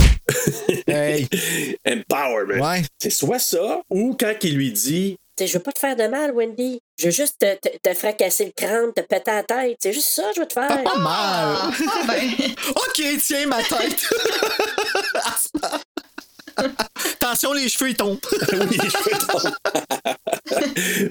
Hey. 0.88 1.28
Empowerment. 1.86 2.60
Ouais. 2.60 2.82
C'est 2.98 3.10
soit 3.10 3.38
ça, 3.38 3.80
ou 3.90 4.16
quand 4.18 4.34
il 4.42 4.56
lui 4.56 4.72
dit 4.72 5.16
Tu 5.36 5.44
sais, 5.44 5.46
je 5.46 5.52
veux 5.58 5.62
pas 5.62 5.70
te 5.70 5.78
faire 5.78 5.94
de 5.94 6.08
mal, 6.08 6.32
Wendy. 6.32 6.80
Je 6.98 7.06
veux 7.06 7.10
juste 7.12 7.36
te, 7.38 7.54
te- 7.56 7.78
te 7.80 7.94
fracasser 7.94 8.46
le 8.46 8.52
crâne, 8.56 8.92
te 8.92 9.02
péter 9.02 9.30
la 9.30 9.42
tête. 9.44 9.76
C'est 9.80 9.92
juste 9.92 10.08
ça 10.08 10.22
que 10.30 10.34
je 10.36 10.40
veux 10.40 10.46
te 10.48 10.52
faire. 10.54 10.82
Pas 10.82 10.98
mal. 10.98 11.56
Ah, 11.58 11.70
ben, 12.08 12.28
OK, 12.70 13.02
tiens 13.24 13.46
ma 13.46 13.62
tête. 13.62 14.04
Attention, 17.20 17.52
les 17.52 17.68
cheveux, 17.68 17.90
ils 17.90 17.96
tombent. 17.96 18.18
Oui, 18.52 18.78
je 18.82 18.90
fais 18.90 19.18
ton. 19.18 19.50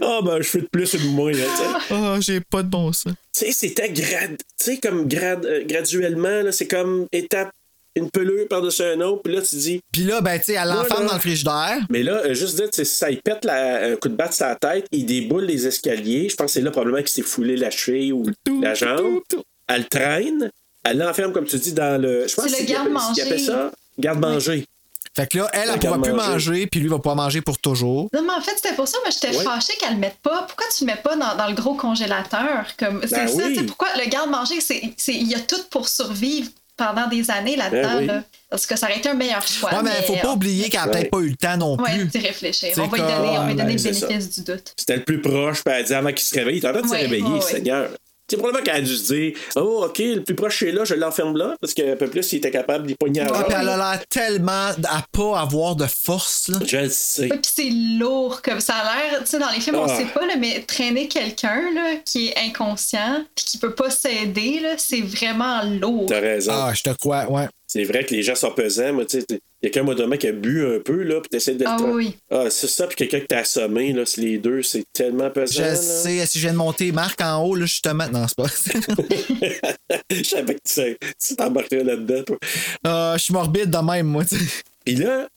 Ah, 0.01 0.19
ben, 0.23 0.37
je 0.41 0.47
fais 0.47 0.61
de 0.61 0.67
plus 0.71 0.93
ou 0.93 0.97
de 0.97 1.07
moins, 1.07 1.31
là, 1.31 1.37
tu 1.43 1.57
sais. 1.63 1.93
Oh, 1.95 2.15
j'ai 2.19 2.41
pas 2.41 2.63
de 2.63 2.69
bon 2.69 2.91
sens. 2.91 3.13
Tu 3.33 3.45
sais, 3.45 3.51
c'était 3.51 3.89
grad... 3.89 4.37
tu 4.37 4.43
sais, 4.57 4.77
comme 4.77 5.07
grad... 5.07 5.45
euh, 5.45 5.63
graduellement, 5.65 6.41
là, 6.41 6.51
c'est 6.51 6.67
comme 6.67 7.07
étape, 7.11 7.51
une 7.95 8.09
pelure 8.11 8.47
par-dessus 8.47 8.83
un 8.83 9.01
autre, 9.01 9.21
puis 9.23 9.33
là, 9.33 9.41
tu 9.41 9.55
dis. 9.55 9.79
Puis 9.91 10.03
là, 10.03 10.21
ben, 10.21 10.37
tu 10.39 10.45
sais, 10.53 10.65
l'enferme 10.65 11.03
là. 11.03 11.07
dans 11.09 11.13
le 11.15 11.19
frigidaire. 11.19 11.77
Mais 11.89 12.03
là, 12.03 12.21
euh, 12.25 12.33
juste 12.33 12.55
dire, 12.57 12.69
tu 12.69 12.77
sais, 12.77 12.85
ça, 12.85 13.09
il 13.09 13.21
pète 13.21 13.45
la- 13.45 13.91
un 13.91 13.95
coup 13.95 14.09
de 14.09 14.15
batte 14.15 14.33
sur 14.33 14.45
la 14.45 14.55
tête, 14.55 14.85
il 14.91 15.05
déboule 15.05 15.45
les 15.45 15.67
escaliers. 15.67 16.29
Je 16.29 16.35
pense 16.35 16.47
que 16.47 16.51
c'est 16.53 16.61
là 16.61 16.71
probablement 16.71 16.99
qu'il 16.99 17.09
s'est 17.09 17.21
foulé 17.21 17.55
la 17.55 17.71
cheville 17.71 18.13
ou 18.13 18.25
la 18.61 18.73
jambe. 18.73 19.19
Elle 19.67 19.81
le 19.81 19.87
traîne, 19.87 20.51
elle 20.83 20.97
l'enferme, 20.97 21.31
comme 21.31 21.45
tu 21.45 21.57
dis, 21.57 21.73
dans 21.73 22.01
le. 22.01 22.27
Je 22.27 22.35
pense 22.35 22.47
C'est 22.49 22.61
le 22.63 22.67
garde-manger. 22.67 23.37
ça 23.39 23.71
garde-manger. 23.97 24.65
Fait 25.15 25.27
que 25.27 25.37
là, 25.39 25.49
elle, 25.53 25.69
elle 25.73 25.79
pourra 25.79 26.01
plus 26.01 26.13
manger, 26.13 26.67
puis 26.67 26.79
lui 26.79 26.87
va 26.89 26.97
pouvoir 26.97 27.15
manger 27.15 27.41
pour 27.41 27.57
toujours. 27.57 28.09
Non, 28.13 28.21
mais 28.21 28.33
en 28.33 28.41
fait, 28.41 28.53
c'était 28.55 28.75
pour 28.75 28.87
ça, 28.87 28.97
mais 29.05 29.11
j'étais 29.11 29.35
Ouais. 29.35 29.43
fâchée 29.43 29.73
qu'elle 29.79 29.93
le 29.93 29.99
mette 29.99 30.17
pas. 30.23 30.43
Pourquoi 30.47 30.65
tu 30.77 30.85
le 30.85 30.91
mets 30.91 30.99
pas 31.01 31.15
dans, 31.15 31.35
dans 31.35 31.47
le 31.47 31.55
gros 31.55 31.73
congélateur? 31.75 32.65
Comme, 32.77 33.01
c'est 33.03 33.11
Ben 33.15 33.27
ça, 33.27 33.33
oui. 33.35 33.53
tu 33.53 33.59
sais, 33.59 33.65
pourquoi 33.65 33.87
le 33.97 34.07
garde-manger, 34.09 34.61
c'est, 34.61 34.81
c'est- 34.97 35.13
il 35.15 35.27
y 35.27 35.35
a 35.35 35.39
tout 35.39 35.61
pour 35.69 35.87
survivre 35.89 36.49
pendant 36.77 37.07
des 37.07 37.29
années 37.29 37.55
là-dedans. 37.57 37.89
Ben 37.95 37.97
oui. 37.99 38.05
là. 38.07 38.23
Parce 38.49 38.65
que 38.65 38.75
ça 38.77 38.85
aurait 38.87 38.97
été 38.99 39.09
un 39.09 39.13
meilleur 39.13 39.45
choix. 39.45 39.71
Ouais, 39.73 39.83
mais 39.83 39.91
faut 40.07 40.15
pas 40.15 40.31
oublier 40.33 40.69
qu'elle 40.69 40.79
a 40.79 40.87
peut-être 40.87 41.11
pas 41.11 41.19
eu 41.19 41.29
le 41.29 41.35
temps 41.35 41.57
non 41.57 41.75
Ouais, 41.77 42.05
plus. 42.07 42.21
réfléchir. 42.21 42.69
C'est 42.73 42.79
On 42.81 42.87
va 42.87 42.97
lui 42.97 43.03
donner, 43.03 43.37
on 43.37 43.45
va 43.47 43.53
donner 43.53 43.73
le 43.73 43.77
ça. 43.77 44.07
bénéfice 44.07 44.29
du 44.35 44.41
doute. 44.43 44.73
C'était 44.77 44.95
le 44.97 45.03
plus 45.03 45.21
proche, 45.21 45.63
puis 45.63 45.73
elle 45.75 45.83
dit 45.85 45.93
avant 45.93 46.09
qu'il 46.09 46.19
se 46.25 46.33
réveille. 46.35 46.57
Il 46.57 46.65
est 46.65 46.67
en 46.67 46.71
train 46.71 46.81
de 46.81 46.87
se 46.87 46.93
réveiller. 46.93 47.41
Seigneur. 47.41 47.89
C'est 48.29 48.37
probablement 48.37 48.63
qu'elle 48.63 48.75
a 48.75 48.81
dû 48.81 48.95
se 48.95 49.13
dire 49.13 49.33
Oh, 49.55 49.83
OK, 49.85 49.97
le 49.99 50.21
plus 50.23 50.35
proche 50.35 50.59
c'est 50.59 50.71
là, 50.71 50.83
je 50.85 50.93
l'enferme 50.95 51.35
là, 51.37 51.55
parce 51.61 51.73
qu'un 51.73 51.95
peu 51.95 52.07
plus, 52.07 52.31
il 52.33 52.37
était 52.37 52.51
capable 52.51 52.85
d'y 52.87 52.95
pogner 52.95 53.21
à 53.21 53.27
Ah, 53.33 53.43
puis 53.43 53.55
elle 53.59 53.69
a 53.69 53.77
l'air 53.77 54.01
tellement 54.07 54.69
à 54.83 55.03
pas 55.11 55.39
avoir 55.39 55.75
de 55.75 55.85
force, 55.85 56.47
là. 56.49 56.59
Je 56.65 56.77
le 56.77 56.89
sais. 56.89 57.23
Ouais, 57.23 57.37
puis 57.41 57.51
c'est 57.55 57.69
lourd, 57.99 58.41
comme 58.41 58.59
ça 58.59 58.75
a 58.75 58.83
l'air, 58.83 59.19
tu 59.21 59.27
sais, 59.27 59.39
dans 59.39 59.49
les 59.49 59.59
films, 59.59 59.77
on 59.77 59.85
Ah. 59.85 59.97
sait 59.97 60.05
pas, 60.05 60.25
là, 60.25 60.33
mais 60.37 60.61
traîner 60.61 61.07
quelqu'un 61.07 61.61
là, 61.73 61.95
qui 62.05 62.27
est 62.27 62.37
inconscient 62.37 63.23
puis 63.35 63.45
qui 63.45 63.57
peut 63.57 63.73
pas 63.75 63.89
s'aider, 63.89 64.59
là, 64.61 64.75
c'est 64.77 65.01
vraiment 65.01 65.63
lourd. 65.63 66.05
T'as 66.07 66.19
raison. 66.19 66.51
Ah, 66.53 66.71
je 66.73 66.83
te 66.83 66.89
crois, 66.91 67.25
ouais. 67.31 67.47
C'est 67.71 67.83
vrai 67.83 68.03
que 68.03 68.15
les 68.15 68.23
gens 68.23 68.33
sont 68.33 68.49
pesants. 68.51 68.91
Moi, 68.93 69.05
tu 69.05 69.19
sais, 69.19 69.25
il 69.29 69.35
y 69.35 69.35
a 69.35 69.39
quelqu'un, 69.69 69.83
moi, 69.83 69.93
demain, 69.93 70.17
qui 70.17 70.25
a 70.25 70.31
bu 70.31 70.65
un 70.65 70.79
peu, 70.79 71.03
là, 71.03 71.21
puis 71.21 71.29
t'essaies 71.29 71.53
de 71.53 71.59
le 71.65 71.69
Ah 71.69 71.77
oui. 71.79 72.17
Ah, 72.31 72.49
c'est 72.49 72.65
ça, 72.67 72.87
puis 72.87 72.95
quelqu'un 72.95 73.19
qui 73.19 73.27
t'a 73.27 73.37
assommé, 73.39 73.93
là, 73.93 74.07
c'est 74.07 74.21
les 74.21 74.39
deux, 74.39 74.63
c'est 74.63 74.83
tellement 74.91 75.29
pesant. 75.29 75.53
Je 75.53 75.61
là. 75.61 75.75
sais, 75.75 76.25
si 76.25 76.39
je 76.39 76.45
viens 76.45 76.53
de 76.53 76.57
monter 76.57 76.91
Marc 76.91 77.21
en 77.21 77.43
haut, 77.43 77.53
là, 77.53 77.67
justement. 77.67 78.07
Non, 78.09 78.25
c'est 78.27 78.37
pas. 78.37 78.47
Je 80.11 80.23
savais 80.23 80.55
que 80.55 80.61
tu 80.65 80.73
sais- 80.73 80.97
tu 81.23 81.35
t'embarquerais 81.35 81.83
là-dedans, 81.83 82.23
toi. 82.23 82.37
Ah, 82.83 83.13
je 83.17 83.23
suis 83.23 83.33
morbide 83.33 83.69
de 83.69 83.77
même, 83.77 84.07
moi, 84.07 84.25
tu 84.25 84.35
sais. 84.35 84.45
Puis 84.83 84.95
là, 84.95 85.27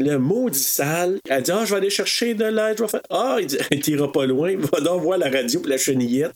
le 0.00 0.18
maudit 0.18 0.58
sale, 0.58 1.18
elle 1.28 1.42
dit 1.42 1.50
Ah, 1.52 1.64
je 1.64 1.70
vais 1.70 1.76
aller 1.76 1.90
chercher 1.90 2.34
de 2.34 2.44
l'aide. 2.44 2.76
je 2.78 2.82
vais 2.84 2.88
faire- 2.88 3.02
Ah, 3.10 3.36
il 3.40 3.46
dit 3.46 3.56
T'iras 3.82 4.08
pas 4.08 4.26
loin, 4.26 4.54
va 4.56 4.80
donc 4.80 5.02
voir 5.02 5.18
la 5.18 5.30
radio 5.30 5.60
pour 5.60 5.68
la 5.70 5.78
chenillette. 5.78 6.32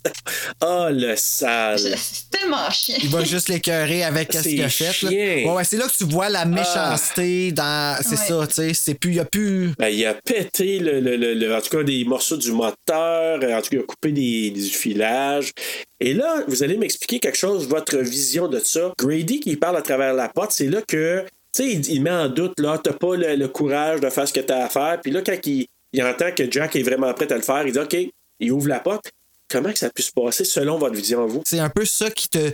Ah, 0.60 0.88
le 0.92 1.14
sale. 1.16 1.78
C'est 1.96 2.30
tellement 2.30 2.70
chiant. 2.70 2.96
Il 3.02 3.08
va 3.10 3.24
juste 3.24 3.48
l'écœurer 3.48 4.04
avec 4.04 4.32
ce 4.32 4.42
qu'il 4.42 4.62
a 4.62 4.68
fait. 4.68 4.84
là. 4.84 4.92
chien. 4.92 5.08
Ouais, 5.10 5.50
ouais, 5.52 5.64
c'est 5.64 5.76
là 5.76 5.86
que 5.86 5.96
tu 5.96 6.04
vois 6.04 6.28
la 6.28 6.44
méchanceté 6.44 7.52
dans. 7.52 7.96
C'est 8.02 8.10
Ouais. 8.10 8.16
ça, 8.16 8.46
tu 8.46 8.54
sais. 8.54 8.74
C'est 8.74 8.94
plus. 8.94 9.10
Il 9.10 9.16
y 9.16 9.20
a 9.20 9.24
plus. 9.24 9.70
Ben, 9.78 9.88
il 9.88 10.04
a 10.06 10.14
pété, 10.14 10.78
le, 10.78 11.00
le- 11.00 11.16
le- 11.16 11.34
le- 11.34 11.54
en 11.54 11.60
tout 11.60 11.76
cas, 11.76 11.82
des 11.82 12.04
morceaux 12.04 12.36
du 12.36 12.52
moteur. 12.52 13.36
En 13.36 13.38
tout 13.38 13.42
cas, 13.42 13.60
il 13.72 13.78
a 13.78 13.82
coupé 13.82 14.12
des, 14.12 14.50
du 14.50 14.62
filage. 14.62 15.52
Et 16.00 16.12
là, 16.12 16.42
vous 16.48 16.62
allez 16.62 16.76
m'expliquer 16.76 17.18
quelque 17.20 17.38
chose, 17.38 17.66
votre 17.68 17.96
vision 17.98 18.48
de 18.48 18.58
ça. 18.58 18.92
Grady 18.98 19.40
qui 19.40 19.56
parle 19.56 19.76
à 19.76 19.82
travers 19.82 20.12
la 20.12 20.28
porte, 20.28 20.52
c'est 20.52 20.66
là 20.66 20.80
que, 20.86 21.24
sais, 21.62 21.72
il, 21.72 22.02
met 22.02 22.10
en 22.10 22.28
doute, 22.28 22.58
là, 22.60 22.78
t'as 22.82 22.92
pas 22.92 23.16
le, 23.16 23.46
courage 23.48 24.00
de 24.00 24.10
faire 24.10 24.26
ce 24.26 24.32
que 24.32 24.40
t'as 24.40 24.64
à 24.64 24.68
faire. 24.68 25.00
Puis 25.00 25.12
là, 25.12 25.22
quand 25.22 25.36
il, 25.46 25.66
il 25.92 26.02
entend 26.02 26.32
que 26.32 26.50
Jack 26.50 26.76
est 26.76 26.82
vraiment 26.82 27.12
prêt 27.14 27.30
à 27.32 27.36
le 27.36 27.42
faire, 27.42 27.66
il 27.66 27.72
dit, 27.72 27.78
OK, 27.78 27.96
il 28.40 28.52
ouvre 28.52 28.68
la 28.68 28.80
porte. 28.80 29.10
Comment 29.48 29.72
que 29.72 29.78
ça 29.78 29.90
pu 29.90 30.02
se 30.02 30.10
passer 30.10 30.44
selon 30.44 30.78
votre 30.78 30.96
vision 30.96 31.26
vous? 31.26 31.42
C'est 31.46 31.60
un 31.60 31.70
peu 31.70 31.84
ça 31.84 32.10
qui 32.10 32.28
te, 32.28 32.52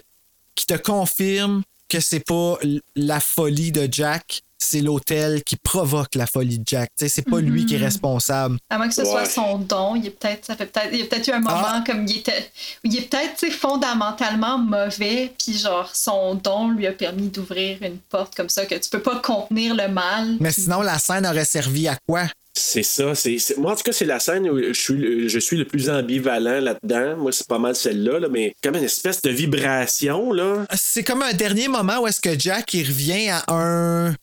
qui 0.54 0.66
te 0.66 0.74
confirme 0.74 1.62
que 1.88 2.00
c'est 2.00 2.24
pas 2.24 2.58
la 2.94 3.20
folie 3.20 3.72
de 3.72 3.88
Jack, 3.90 4.42
c'est 4.62 4.80
l'hôtel 4.80 5.42
qui 5.42 5.56
provoque 5.56 6.14
la 6.14 6.26
folie 6.26 6.58
de 6.58 6.64
Jack. 6.66 6.90
C'est 6.96 7.28
pas 7.28 7.40
lui 7.40 7.66
qui 7.66 7.74
est 7.74 7.78
responsable. 7.78 8.58
À 8.68 8.76
moins 8.78 8.88
que 8.88 8.94
ce 8.94 9.04
soit 9.04 9.24
son 9.24 9.58
don, 9.58 9.96
il 9.96 10.06
est 10.06 10.10
peut-être, 10.10 10.44
ça 10.44 10.54
fait 10.56 10.66
peut-être, 10.66 10.90
il 10.92 10.98
y 11.00 11.02
a 11.02 11.06
peut-être 11.06 11.26
eu 11.28 11.32
un 11.32 11.40
moment 11.40 11.56
Ah. 11.64 11.82
comme 11.86 12.04
il 12.06 12.18
était, 12.18 12.50
où 12.84 12.88
il 12.88 12.96
est 12.98 13.02
peut-être, 13.10 13.50
fondamentalement 13.52 14.58
mauvais, 14.58 15.32
puis 15.42 15.56
genre 15.58 15.90
son 15.94 16.34
don 16.34 16.70
lui 16.70 16.86
a 16.86 16.92
permis 16.92 17.28
d'ouvrir 17.28 17.78
une 17.82 17.98
porte 17.98 18.34
comme 18.34 18.48
ça 18.48 18.66
que 18.66 18.74
tu 18.74 18.90
peux 18.90 19.00
pas 19.00 19.16
contenir 19.16 19.74
le 19.74 19.88
mal. 19.88 20.36
Mais 20.40 20.50
sinon, 20.52 20.82
la 20.82 20.98
scène 20.98 21.26
aurait 21.26 21.44
servi 21.44 21.88
à 21.88 21.96
quoi? 22.06 22.24
C'est 22.52 22.82
ça. 22.82 23.14
C'est, 23.14 23.38
c'est- 23.38 23.56
Moi, 23.56 23.72
en 23.72 23.76
tout 23.76 23.82
cas, 23.84 23.92
c'est 23.92 24.04
la 24.04 24.18
scène 24.20 24.48
où 24.50 24.58
je 24.58 24.72
suis, 24.72 24.94
le- 24.94 25.28
je 25.28 25.38
suis 25.38 25.56
le 25.56 25.64
plus 25.64 25.88
ambivalent 25.88 26.60
là-dedans. 26.60 27.16
Moi, 27.16 27.32
c'est 27.32 27.46
pas 27.46 27.58
mal 27.58 27.74
celle-là, 27.76 28.18
là, 28.18 28.28
mais 28.30 28.54
comme 28.62 28.74
une 28.76 28.84
espèce 28.84 29.22
de 29.22 29.30
vibration, 29.30 30.32
là. 30.32 30.66
C'est 30.76 31.04
comme 31.04 31.22
un 31.22 31.32
dernier 31.32 31.68
moment 31.68 32.00
où 32.00 32.06
est-ce 32.06 32.20
que 32.20 32.38
Jack 32.38 32.74
il 32.74 32.86
revient 32.86 33.28
à 33.30 33.44
un. 33.48 34.14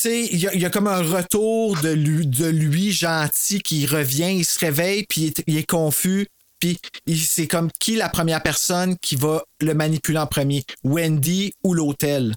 Tu 0.00 0.08
sais, 0.08 0.24
il 0.32 0.38
y, 0.38 0.46
a- 0.48 0.54
il 0.54 0.60
y 0.60 0.64
a 0.64 0.70
comme 0.70 0.86
un 0.86 1.02
retour 1.02 1.76
de 1.80 1.90
lui, 1.90 2.26
de 2.26 2.46
lui 2.46 2.90
gentil 2.92 3.60
qui 3.60 3.84
revient, 3.86 4.32
il 4.34 4.44
se 4.44 4.58
réveille, 4.58 5.04
puis 5.08 5.22
il 5.22 5.26
est, 5.28 5.42
il 5.46 5.56
est 5.58 5.68
confus. 5.68 6.26
Puis 6.58 6.78
c'est 7.26 7.46
comme 7.46 7.68
qui 7.78 7.96
la 7.96 8.08
première 8.08 8.42
personne 8.42 8.96
qui 9.02 9.16
va 9.16 9.42
le 9.60 9.74
manipuler 9.74 10.18
en 10.18 10.26
premier, 10.26 10.62
Wendy 10.84 11.52
ou 11.64 11.74
l'hôtel? 11.74 12.34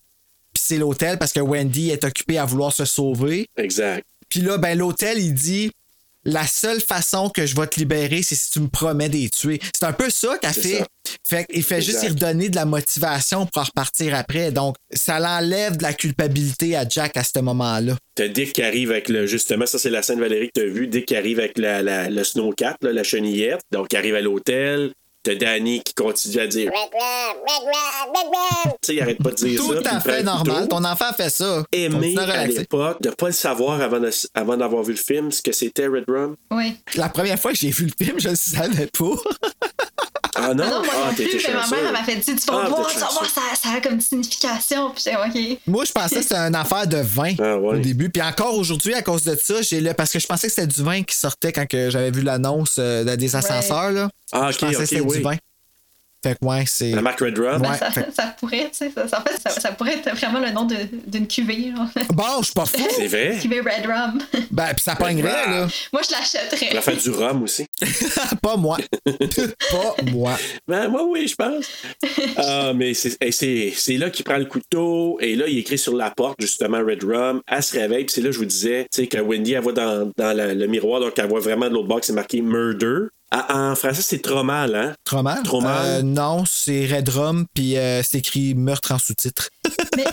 Puis 0.53 0.63
c'est 0.65 0.77
l'hôtel 0.77 1.17
parce 1.19 1.33
que 1.33 1.39
Wendy 1.39 1.89
est 1.89 2.03
occupée 2.03 2.37
à 2.37 2.45
vouloir 2.45 2.73
se 2.73 2.85
sauver. 2.85 3.47
Exact. 3.57 4.05
Puis 4.29 4.41
là, 4.41 4.57
ben 4.57 4.77
l'hôtel, 4.77 5.19
il 5.19 5.33
dit 5.33 5.71
la 6.25 6.47
seule 6.47 6.81
façon 6.81 7.29
que 7.29 7.45
je 7.45 7.55
vais 7.55 7.67
te 7.67 7.79
libérer, 7.79 8.21
c'est 8.23 8.35
si 8.35 8.51
tu 8.51 8.59
me 8.61 8.67
promets 8.67 9.09
de 9.09 9.15
les 9.17 9.29
tuer. 9.29 9.59
C'est 9.77 9.85
un 9.85 9.93
peu 9.93 10.09
ça 10.09 10.37
qu'elle 10.37 10.53
C'est 10.53 10.61
fait. 10.61 10.77
ça. 10.79 10.85
Fait 11.63 11.81
juste 11.81 12.03
y 12.03 12.07
redonner 12.07 12.49
de 12.49 12.55
la 12.55 12.65
motivation 12.65 13.45
pour 13.45 13.61
en 13.61 13.65
repartir 13.65 14.15
après. 14.15 14.51
Donc, 14.51 14.75
ça 14.93 15.19
l'enlève 15.19 15.77
de 15.77 15.83
la 15.83 15.93
culpabilité 15.93 16.75
à 16.75 16.87
Jack 16.87 17.17
à 17.17 17.23
ce 17.23 17.39
moment-là. 17.39 17.95
T'as 18.15 18.27
Dick 18.27 18.53
qui 18.53 18.61
arrive 18.63 18.91
avec 18.91 19.09
le. 19.09 19.25
Justement, 19.27 19.65
ça, 19.65 19.79
c'est 19.79 19.89
la 19.89 20.01
scène 20.03 20.19
Valérie 20.19 20.47
que 20.53 20.61
t'as 20.61 20.67
vu. 20.67 20.87
Dick 20.87 21.05
qui 21.07 21.15
arrive 21.15 21.39
avec 21.39 21.57
la, 21.57 21.81
la- 21.81 22.09
le 22.09 22.23
snowcat, 22.23 22.77
là, 22.81 22.93
la 22.93 23.03
chenillette. 23.03 23.61
Donc, 23.71 23.87
il 23.91 23.97
arrive 23.97 24.15
à 24.15 24.21
l'hôtel. 24.21 24.91
T'as 25.23 25.35
Danny 25.35 25.81
qui 25.81 25.93
continue 25.93 26.39
à 26.39 26.47
dire. 26.47 26.69
Red 26.69 26.91
rum, 26.91 27.37
red 27.47 27.63
rum, 27.63 28.13
red 28.13 28.25
rum. 28.27 28.73
Tu 28.81 28.87
sais, 28.87 28.95
il 28.95 29.01
arrête 29.01 29.23
pas 29.23 29.29
de 29.31 29.35
dire 29.35 29.57
Tout 29.59 29.73
ça. 29.73 29.79
puis 29.79 29.87
à 29.95 29.99
fait 30.01 30.21
normal. 30.23 30.67
Ton 30.67 30.83
enfant 30.83 31.13
fait 31.15 31.29
ça. 31.29 31.63
Aimé 31.71 32.13
à 32.19 32.45
l'époque, 32.45 33.01
de 33.01 33.09
pas 33.09 33.27
le 33.27 33.31
savoir 33.31 33.79
avant, 33.81 33.99
de- 34.01 34.09
avant 34.33 34.57
d'avoir 34.57 34.83
vu 34.83 34.91
le 34.91 34.97
film, 34.99 35.31
ce 35.31 35.41
que 35.41 35.53
c'était 35.53 35.87
Red 35.87 36.03
Rum. 36.09 36.35
Oui. 36.51 36.75
La 36.95 37.07
première 37.07 37.39
fois 37.39 37.51
que 37.53 37.57
j'ai 37.57 37.69
vu 37.71 37.85
le 37.97 38.05
film, 38.05 38.19
je 38.19 38.29
le 38.29 38.35
savais 38.35 38.87
pas. 38.87 39.05
Ah 40.35 40.53
non? 40.53 40.65
Non, 40.65 40.83
moi 40.83 40.93
ah, 41.09 41.13
plus, 41.13 41.25
mais 41.25 41.53
ma 41.53 41.61
chanceux. 41.61 41.75
mère 41.75 41.85
elle 41.87 41.91
m'a 41.93 42.03
fait 42.03 42.15
dire, 42.17 42.35
tu 42.35 42.45
vas 42.51 42.61
Ah, 42.65 42.69
voir, 42.69 42.87
t'es 42.87 42.93
tu 42.93 42.99
vas 42.99 43.07
voir, 43.07 43.23
chanceux. 43.25 43.31
ça, 43.35 43.41
ça 43.69 43.75
a 43.77 43.81
comme 43.81 43.93
une 43.93 44.01
signification. 44.01 44.91
Puis 44.91 45.03
j'ai 45.05 45.15
OK. 45.15 45.59
Moi, 45.67 45.85
je 45.85 45.91
pensais 45.91 46.15
que 46.17 46.21
c'était 46.21 46.35
une 46.35 46.55
affaire 46.55 46.87
de 46.87 46.97
vin 46.97 47.33
Ah, 47.39 47.57
ouais. 47.57 47.77
au 47.77 47.79
début. 47.79 48.09
Puis 48.09 48.21
encore 48.21 48.55
aujourd'hui, 48.57 48.93
à 48.93 49.01
cause 49.01 49.23
de 49.23 49.35
ça, 49.41 49.61
j'ai 49.61 49.79
le... 49.81 49.93
parce 49.93 50.11
que 50.11 50.19
je 50.19 50.27
pensais 50.27 50.47
que 50.47 50.53
c'était 50.53 50.67
du 50.67 50.81
vin 50.83 51.03
qui 51.03 51.15
sortait 51.15 51.51
quand 51.51 51.67
que 51.67 51.89
j'avais 51.89 52.11
vu 52.11 52.21
l'annonce 52.21 52.75
euh, 52.79 53.15
des 53.15 53.35
ascenseurs. 53.35 53.91
Là. 53.91 54.09
Ah, 54.31 54.49
je 54.51 54.55
ok, 54.57 54.61
pensais 54.61 54.75
que 54.77 54.85
c'était 54.85 55.01
oui. 55.01 55.17
du 55.17 55.23
vin. 55.23 55.35
Fait 56.23 56.37
que 56.39 56.45
ouais, 56.45 56.63
c'est. 56.65 56.91
La 56.91 57.01
marque 57.01 57.19
Red 57.19 57.37
Rum. 57.37 57.61
Ouais, 57.61 57.67
Ben, 57.69 57.73
ça, 57.75 57.91
fait- 57.91 58.07
ça 58.15 58.33
pourrait, 58.39 58.69
tu 58.71 58.77
sais, 58.77 58.91
ça, 58.95 59.07
ça- 59.07 59.19
en 59.19 59.23
fait, 59.29 59.37
ça, 59.41 59.49
ça 59.59 59.71
pourrait 59.73 59.95
être 59.95 60.15
vraiment 60.15 60.39
le 60.39 60.51
nom 60.51 60.63
de- 60.65 60.75
d'une 61.05 61.27
cuvée. 61.27 61.73
genre. 61.75 61.87
Bon, 62.13 62.23
je 62.39 62.45
suis 62.45 62.53
pas 62.53 62.65
fou. 62.65 62.77
C'est 62.95 63.07
vrai? 63.07 63.37
cuvée 63.41 63.59
Red 63.59 63.85
Rum. 63.85 64.19
Ben, 64.51 64.67
puis 64.73 64.83
ça 64.83 64.95
pognerait, 64.95 65.49
là. 65.49 65.67
Moi, 65.91 66.01
je 66.07 66.11
l'achèterais. 66.15 66.69
On 66.73 66.77
a 66.77 66.81
fait 66.81 66.95
du 66.95 67.09
rhum 67.09 67.43
aussi. 67.43 67.65
pas 68.41 68.55
moi. 68.55 68.77
pas 69.05 69.95
moi. 70.11 70.37
Ben, 70.67 70.87
moi, 70.87 71.03
oui, 71.07 71.27
je 71.27 71.35
pense. 71.35 71.65
Ah, 72.37 72.71
mais 72.75 72.93
c'est, 72.93 73.17
là 73.97 74.09
qu'il 74.09 74.23
prend 74.25 74.37
le 74.37 74.45
couteau 74.45 75.17
et 75.19 75.35
là, 75.35 75.45
il 75.47 75.57
écrit 75.57 75.77
sur 75.77 75.95
la 75.95 76.09
porte, 76.11 76.39
justement, 76.39 76.79
Red 76.79 77.03
Rum. 77.03 77.41
Elle 77.47 77.63
se 77.63 77.77
réveille, 77.77 78.05
puis 78.05 78.13
c'est 78.13 78.21
là 78.21 78.27
que 78.27 78.33
je 78.33 78.39
vous 78.39 78.45
disais, 78.45 78.87
tu 78.91 79.01
sais, 79.01 79.07
que 79.07 79.17
Wendy, 79.17 79.53
elle 79.53 79.61
voit 79.61 79.73
dans, 79.73 80.11
dans 80.17 80.33
la- 80.35 80.53
le 80.53 80.67
miroir, 80.67 80.99
donc 80.99 81.13
elle 81.17 81.27
voit 81.27 81.39
vraiment 81.41 81.67
de 81.67 81.73
l'autre 81.73 81.87
que 81.99 82.05
c'est 82.05 82.13
marqué 82.13 82.41
Murder. 82.41 83.07
Ah, 83.35 83.71
en 83.71 83.75
français, 83.75 84.03
c'est 84.03 84.21
trop 84.21 84.43
mal, 84.43 84.75
hein? 84.75 84.93
Trop 85.03 85.23
mal? 85.23 85.41
Trop 85.41 85.59
mal. 85.59 85.85
Euh, 85.85 86.01
non, 86.03 86.43
c'est 86.45 86.85
Red 86.85 87.09
Rum, 87.09 87.47
puis 87.51 87.79
euh, 87.79 88.03
c'est 88.03 88.19
écrit 88.19 88.53
meurtre 88.53 88.91
en 88.91 88.99
sous-titre. 88.99 89.49
Mais 89.97 90.05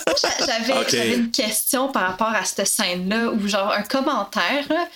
j'avais 0.47 1.17
une 1.17 1.31
question 1.31 1.93
par 1.93 2.09
rapport 2.09 2.35
à 2.35 2.47
cette 2.47 2.67
scène-là, 2.67 3.29
ou 3.31 3.47
genre 3.47 3.73
un 3.73 3.83
commentaire. 3.83 4.65
là. 4.71 4.89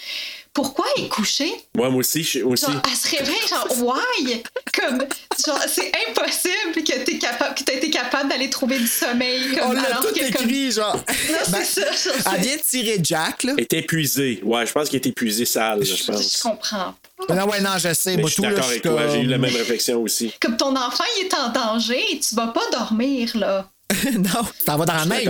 Pourquoi 0.54 0.86
elle 0.96 1.04
est 1.04 1.08
couchée? 1.08 1.52
Ouais, 1.76 1.90
moi 1.90 1.96
aussi, 1.96 2.22
je- 2.22 2.38
moi 2.40 2.52
aussi. 2.52 2.64
Genre, 2.64 2.80
elle 2.88 2.96
se 2.96 3.16
réveille, 3.16 3.48
genre, 3.48 3.66
why? 3.82 4.42
Comme, 4.78 4.98
genre, 5.44 5.60
c'est 5.68 5.92
impossible 6.08 6.72
que 6.76 7.04
t'es 7.04 7.18
capable, 7.18 7.54
que 7.54 7.64
t'aies 7.64 7.76
été 7.76 7.90
capable 7.90 8.30
d'aller 8.30 8.48
trouver 8.48 8.78
du 8.78 8.86
sommeil. 8.86 9.54
Comme, 9.56 9.70
On 9.70 9.72
l'a 9.72 9.82
tout 9.96 10.14
que, 10.14 10.32
comme- 10.32 10.44
écrit, 10.48 10.70
genre. 10.72 10.94
Non, 10.96 11.02
Ben, 11.48 11.64
c'est 11.64 11.80
ça. 11.80 12.10
genre, 12.12 12.34
Elle 12.36 12.40
vient 12.42 12.56
de 12.56 12.62
tirer 12.62 13.00
Jack, 13.02 13.42
là. 13.44 13.52
Il 13.58 13.62
est 13.62 13.72
épuisé. 13.74 14.40
Ouais, 14.44 14.64
je 14.64 14.72
pense 14.72 14.88
qu'il 14.88 14.96
est 14.96 15.06
épuisé 15.06 15.44
sale, 15.44 15.84
je 15.84 15.96
Je 15.96 16.04
pense. 16.04 16.36
comprends 16.42 16.94
pas. 17.26 17.34
Non, 17.34 17.46
ouais, 17.48 17.60
non, 17.60 17.70
je 17.78 17.92
sais. 17.92 18.16
Mais 18.16 18.22
Moi, 18.22 18.28
je 18.28 18.34
suis 18.34 18.42
d'accord 18.42 18.62
je 18.64 18.68
avec 18.70 18.82
toi, 18.82 19.08
j'ai 19.08 19.20
eu 19.20 19.26
la 19.26 19.38
même 19.38 19.54
réflexion 19.54 20.00
aussi. 20.02 20.32
Comme 20.40 20.56
ton 20.56 20.74
enfant, 20.76 21.04
il 21.18 21.26
est 21.26 21.34
en 21.34 21.48
danger 21.48 22.00
et 22.12 22.18
tu 22.20 22.34
vas 22.34 22.48
pas 22.48 22.68
dormir, 22.72 23.30
là. 23.36 23.68
non, 24.14 24.42
t'en 24.64 24.76
vas 24.78 24.86
dans 24.86 24.94
la 24.94 25.04
neige. 25.06 25.28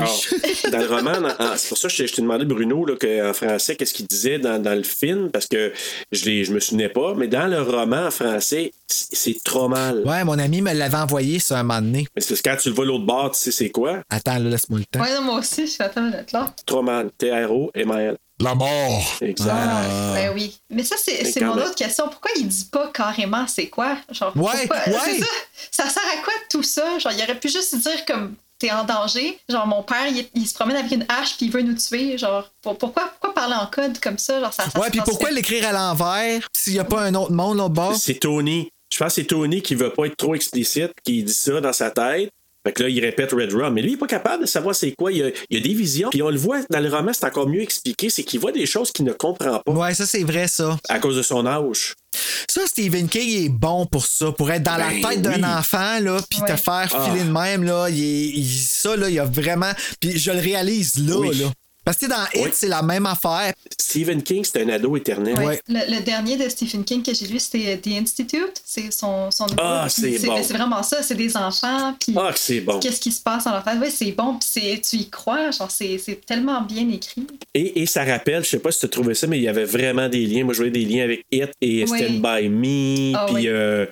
Dans 0.70 0.78
le 0.78 0.86
roman, 0.86 1.12
en- 1.38 1.56
c'est 1.56 1.68
pour 1.68 1.78
ça 1.78 1.88
que 1.88 1.94
je 2.06 2.12
t'ai- 2.12 2.22
demandé, 2.22 2.44
Bruno, 2.44 2.84
là, 2.86 2.94
que, 2.96 3.28
en 3.30 3.34
français, 3.34 3.74
qu'est-ce 3.76 3.92
qu'il 3.92 4.06
disait 4.06 4.38
dans, 4.38 4.60
dans 4.62 4.74
le 4.74 4.82
film, 4.84 5.30
parce 5.30 5.46
que 5.46 5.72
je, 6.12 6.44
je 6.44 6.52
me 6.52 6.60
souvenais 6.60 6.88
pas, 6.88 7.14
mais 7.14 7.26
dans 7.28 7.46
le 7.46 7.60
roman 7.60 8.06
en 8.06 8.10
français, 8.10 8.72
c'est 8.88 9.36
trop 9.44 9.68
mal. 9.68 10.02
Ouais, 10.06 10.22
mon 10.24 10.38
ami 10.38 10.62
me 10.62 10.72
l'avait 10.72 10.96
envoyé 10.96 11.40
sur 11.40 11.56
un 11.56 11.62
moment 11.64 11.80
donné. 11.82 12.06
Mais 12.14 12.20
c'est 12.22 12.28
parce 12.30 12.42
que 12.42 12.50
quand 12.50 12.56
tu 12.56 12.68
le 12.68 12.74
vois 12.76 12.84
l'autre 12.86 13.04
bord, 13.04 13.32
tu 13.32 13.38
sais 13.40 13.50
c'est 13.50 13.70
quoi? 13.70 14.02
Attends, 14.08 14.38
là, 14.38 14.50
laisse-moi 14.50 14.78
le 14.78 14.84
temps. 14.86 15.00
Ouais, 15.00 15.14
non, 15.14 15.22
moi 15.22 15.38
aussi, 15.40 15.66
je 15.66 15.72
suis 15.72 15.82
attends 15.82 16.00
une 16.06 16.12
minute, 16.12 16.32
là. 16.32 16.54
Trop 16.64 16.82
mal. 16.82 17.10
T-R-O-M-A-L. 17.18 18.16
La 18.40 18.54
mort. 18.54 19.16
Exact. 19.20 19.52
Ah. 19.54 20.12
Ben 20.14 20.32
oui. 20.34 20.58
Mais 20.68 20.82
ça, 20.82 20.96
c'est 20.98 21.40
mon 21.40 21.54
autre 21.56 21.74
question. 21.76 22.08
Pourquoi 22.08 22.32
il 22.36 22.48
dit 22.48 22.68
pas 22.70 22.88
carrément 22.92 23.46
c'est 23.46 23.68
quoi? 23.68 23.96
Genre, 24.10 24.36
Ouais, 24.36 24.66
pourquoi- 24.66 24.76
ouais. 24.92 24.98
c'est 25.04 25.18
ça. 25.20 25.26
Ça 25.70 25.88
sert 25.88 26.02
à 26.02 26.22
quoi 26.22 26.32
tout 26.50 26.64
ça? 26.64 26.98
Genre, 26.98 27.12
il 27.16 27.22
aurait 27.22 27.38
pu 27.38 27.48
juste 27.48 27.76
dire 27.76 28.04
comme 28.06 28.34
t'es 28.58 28.70
en 28.70 28.84
danger. 28.84 29.38
Genre, 29.48 29.66
mon 29.66 29.82
père, 29.82 30.06
il, 30.08 30.26
il 30.34 30.46
se 30.46 30.54
promène 30.54 30.76
avec 30.76 30.90
une 30.92 31.04
hache 31.08 31.36
puis 31.36 31.46
il 31.46 31.52
veut 31.52 31.62
nous 31.62 31.74
tuer. 31.74 32.16
Genre, 32.18 32.48
pour- 32.62 32.78
pourquoi, 32.78 33.08
pourquoi 33.08 33.34
parler 33.34 33.54
en 33.54 33.66
code 33.66 33.98
comme 34.00 34.18
ça? 34.18 34.40
Genre, 34.40 34.52
ça, 34.52 34.70
ça 34.70 34.78
Ouais, 34.80 34.90
puis 34.90 35.00
pourquoi 35.04 35.30
l'écrire 35.30 35.66
à 35.68 35.72
l'envers 35.72 36.46
s'il 36.52 36.74
n'y 36.74 36.78
a 36.78 36.84
pas 36.84 37.02
un 37.02 37.14
autre 37.14 37.32
monde 37.32 37.58
là 37.58 37.68
bas? 37.68 37.92
C'est 37.98 38.14
Tony. 38.20 38.68
Je 38.92 38.98
pense 38.98 39.08
que 39.08 39.14
c'est 39.22 39.26
Tony 39.26 39.60
qui 39.60 39.74
veut 39.74 39.90
pas 39.92 40.06
être 40.06 40.16
trop 40.16 40.34
explicite, 40.34 40.92
qui 41.04 41.24
dit 41.24 41.34
ça 41.34 41.60
dans 41.60 41.72
sa 41.72 41.90
tête. 41.90 42.30
Fait 42.66 42.72
que 42.72 42.82
là, 42.82 42.88
il 42.88 43.00
répète 43.00 43.32
Red 43.32 43.52
Rum. 43.52 43.74
Mais 43.74 43.82
lui, 43.82 43.90
il 43.90 43.94
est 43.94 43.98
pas 43.98 44.06
capable 44.06 44.42
de 44.42 44.46
savoir 44.48 44.74
c'est 44.74 44.92
quoi. 44.92 45.12
Il 45.12 45.18
y, 45.18 45.22
a, 45.22 45.30
il 45.50 45.58
a 45.58 45.60
des 45.60 45.74
visions. 45.74 46.08
Puis 46.10 46.22
on 46.22 46.30
le 46.30 46.38
voit 46.38 46.60
dans 46.70 46.80
le 46.80 46.88
roman, 46.88 47.12
c'est 47.12 47.26
encore 47.26 47.48
mieux 47.48 47.60
expliqué. 47.60 48.08
C'est 48.10 48.24
qu'il 48.24 48.40
voit 48.40 48.52
des 48.52 48.64
choses 48.66 48.90
qu'il 48.90 49.04
ne 49.04 49.12
comprend 49.12 49.60
pas 49.60 49.72
Ouais, 49.72 49.92
ça, 49.94 50.06
c'est 50.06 50.24
vrai, 50.24 50.48
ça. 50.48 50.76
à 50.88 50.98
cause 50.98 51.16
de 51.16 51.22
son 51.22 51.46
âge. 51.46 51.94
Ça, 52.48 52.60
Stephen 52.66 53.08
King 53.08 53.44
est 53.44 53.48
bon 53.48 53.86
pour 53.86 54.06
ça, 54.06 54.30
pour 54.32 54.50
être 54.50 54.62
dans 54.62 54.76
Ben 54.76 55.00
la 55.02 55.08
tête 55.10 55.22
d'un 55.22 55.58
enfant, 55.58 55.98
là, 56.00 56.20
puis 56.30 56.40
te 56.40 56.56
faire 56.56 56.88
Ah. 56.94 57.08
filer 57.10 57.24
de 57.24 57.30
même, 57.30 57.64
là. 57.64 57.88
Il 57.90 58.46
ça, 58.46 58.96
là, 58.96 59.08
il 59.08 59.14
y 59.16 59.18
a 59.18 59.24
vraiment. 59.24 59.72
Puis 60.00 60.18
je 60.18 60.30
le 60.30 60.38
réalise 60.38 60.94
là, 61.06 61.16
Oui. 61.18 61.36
là. 61.38 61.46
Parce 61.84 61.98
que 61.98 62.06
dans 62.06 62.24
Hit, 62.34 62.44
Oui. 62.44 62.50
c'est 62.52 62.68
la 62.68 62.82
même 62.82 63.06
affaire. 63.06 63.52
Stephen 63.78 64.22
King, 64.22 64.44
c'est 64.44 64.62
un 64.62 64.68
ado 64.70 64.96
éternel. 64.96 65.36
Le, 65.68 65.96
le 65.96 66.02
dernier 66.02 66.36
de 66.36 66.48
Stephen 66.48 66.82
King 66.84 67.02
que 67.02 67.12
j'ai 67.14 67.26
lu, 67.26 67.38
c'était 67.38 67.76
The 67.78 67.88
Institute. 68.02 68.60
C'est 68.64 68.92
son, 68.92 69.30
son 69.30 69.44
nouveau. 69.46 69.56
Ah, 69.60 69.86
c'est 69.88 70.18
bon. 70.26 70.42
C'est 70.42 70.54
vraiment 70.54 70.82
ça. 70.82 71.02
C'est 71.02 71.14
des 71.14 71.36
enfants. 71.36 71.94
Puis 72.00 72.14
Ah, 72.16 72.30
c'est 72.34 72.60
bon. 72.60 72.80
qu'est-ce 72.80 73.00
qui 73.00 73.12
se 73.12 73.20
passe 73.22 73.44
dans 73.44 73.52
leur 73.52 73.62
tête? 73.64 73.74
Oui, 73.80 73.88
c'est 73.90 74.12
bon. 74.12 74.38
Puis 74.38 74.48
c'est- 74.50 74.80
tu 74.88 74.96
y 74.96 75.10
crois. 75.10 75.50
Genre, 75.50 75.70
c'est 75.70 75.98
c'est 75.98 76.24
tellement 76.24 76.62
bien 76.62 76.88
écrit. 76.90 77.26
Et, 77.54 77.82
et 77.82 77.86
ça 77.86 78.04
rappelle, 78.04 78.42
je 78.44 78.48
sais 78.50 78.58
pas 78.58 78.72
si 78.72 78.80
tu 78.80 78.86
as 78.86 78.88
trouvé 78.88 79.14
ça, 79.14 79.26
mais 79.26 79.38
il 79.38 79.42
y 79.42 79.48
avait 79.48 79.64
vraiment 79.64 80.08
des 80.08 80.26
liens. 80.26 80.44
Moi, 80.44 80.54
je 80.54 80.58
voyais 80.58 80.72
des 80.72 80.84
liens 80.84 81.04
avec 81.04 81.24
It 81.30 81.50
et 81.60 81.84
Oui. 81.88 81.98
Stand 81.98 82.20
By 82.22 82.48
Me, 82.48 83.14
Ah 83.16 83.26
puis 83.26 83.34
oui. 83.36 83.48
euh, 83.48 83.86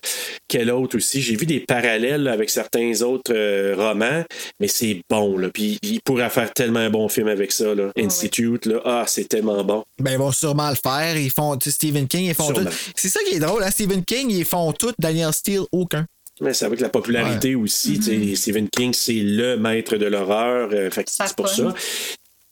quel 0.49 0.71
autre 0.71 0.97
aussi. 0.97 1.21
J'ai 1.23 1.37
vu 1.37 1.47
des 1.47 1.61
parallèles 1.61 2.27
avec 2.29 2.51
certains 2.51 3.01
autres 3.03 3.33
euh, 3.35 3.75
romans, 3.77 4.25
mais 4.61 4.69
c'est 4.69 5.01
bon. 5.09 5.37
Là. 5.39 5.49
Puis 5.53 5.79
il 5.83 6.01
pourrait 6.01 6.31
faire 6.31 6.53
tellement 6.53 6.81
un 6.81 6.91
bon 6.91 7.09
film 7.09 7.29
avec 7.29 7.53
ça. 7.53 7.75
Là. 7.75 7.82
Institute, 7.97 8.67
là. 8.67 8.81
ah, 8.85 9.05
c'est 9.07 9.25
tellement 9.29 9.63
bon. 9.65 9.83
Ben, 9.99 10.13
ils 10.13 10.19
vont 10.19 10.33
sûrement 10.33 10.71
le 10.71 10.77
faire. 10.77 11.17
Ils 11.17 11.31
font, 11.31 11.57
tu 11.57 11.71
sais, 11.71 11.75
Stephen 11.75 12.07
King, 12.09 12.27
ils 12.27 12.35
font 12.35 12.47
Sûrement. 12.53 12.71
tout. 12.71 12.77
C'est 12.95 13.09
ça 13.09 13.21
qui 13.29 13.35
est 13.37 13.41
drôle, 13.41 13.63
hein? 13.63 13.71
Stephen 13.71 14.05
King, 14.05 14.31
ils 14.31 14.45
font 14.45 14.73
tout. 14.73 14.93
Daniel 14.99 15.33
Steele, 15.33 15.63
aucun. 15.73 16.07
Mais 16.41 16.55
c'est 16.55 16.65
avec 16.65 16.81
la 16.81 16.89
popularité 16.89 17.55
aussi. 17.55 17.99
tu 18.01 18.05
sais, 18.31 18.37
Stephen 18.37 18.69
King, 18.69 18.93
c'est 18.93 19.13
le 19.13 19.57
maître 19.57 19.97
de 19.97 20.07
l'horreur. 20.07 20.71
euh, 20.73 20.91
fait 20.91 21.05
que 21.05 21.11
Ça 21.11 21.27
c'est 21.27 21.37
pour 21.37 21.49
ça. 21.49 21.75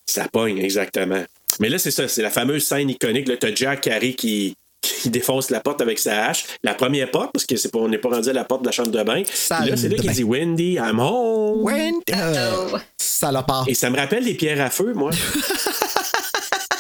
Ça 0.07 0.28
pogne, 0.28 0.59
exactement. 0.59 1.23
Mais 1.61 1.69
là, 1.69 1.78
c'est 1.78 1.90
ça. 1.90 2.07
C'est 2.09 2.23
la 2.23 2.31
fameuse 2.31 2.65
scène 2.65 2.90
iconique. 2.90 3.28
Là, 3.28 3.36
t'as 3.36 3.55
Jack 3.55 3.82
Carey 3.82 4.12
qui, 4.15 4.55
qui 4.81 5.11
défonce 5.11 5.51
la 5.51 5.61
porte 5.61 5.81
avec 5.81 5.98
sa 5.98 6.27
hache. 6.27 6.44
La 6.62 6.74
première 6.74 7.11
porte, 7.11 7.31
parce 7.32 7.47
que 7.47 7.57
c'est 7.57 7.70
pas, 7.70 7.78
on 7.78 7.89
n'est 7.89 7.98
pas 7.98 8.09
rendu 8.11 8.28
à 8.31 8.32
la 8.32 8.44
porte 8.44 8.62
de 8.62 8.66
la 8.66 8.73
chambre 8.73 8.90
de 8.90 9.02
bain. 9.02 9.23
Puis 9.23 9.32
Salle 9.36 9.69
là, 9.70 9.77
c'est 9.77 9.89
là 9.89 9.97
qu'il 9.97 10.11
dit 10.12 10.24
Wendy, 10.24 10.74
I'm 10.74 10.98
home. 10.98 11.66
Euh, 12.12 12.51
Oh. 12.73 12.77
salopard. 12.97 13.65
Et 13.69 13.74
ça 13.74 13.90
me 13.90 13.97
rappelle 13.97 14.24
les 14.24 14.35
pierres 14.35 14.61
à 14.61 14.70
feu, 14.70 14.93
moi. 14.94 15.11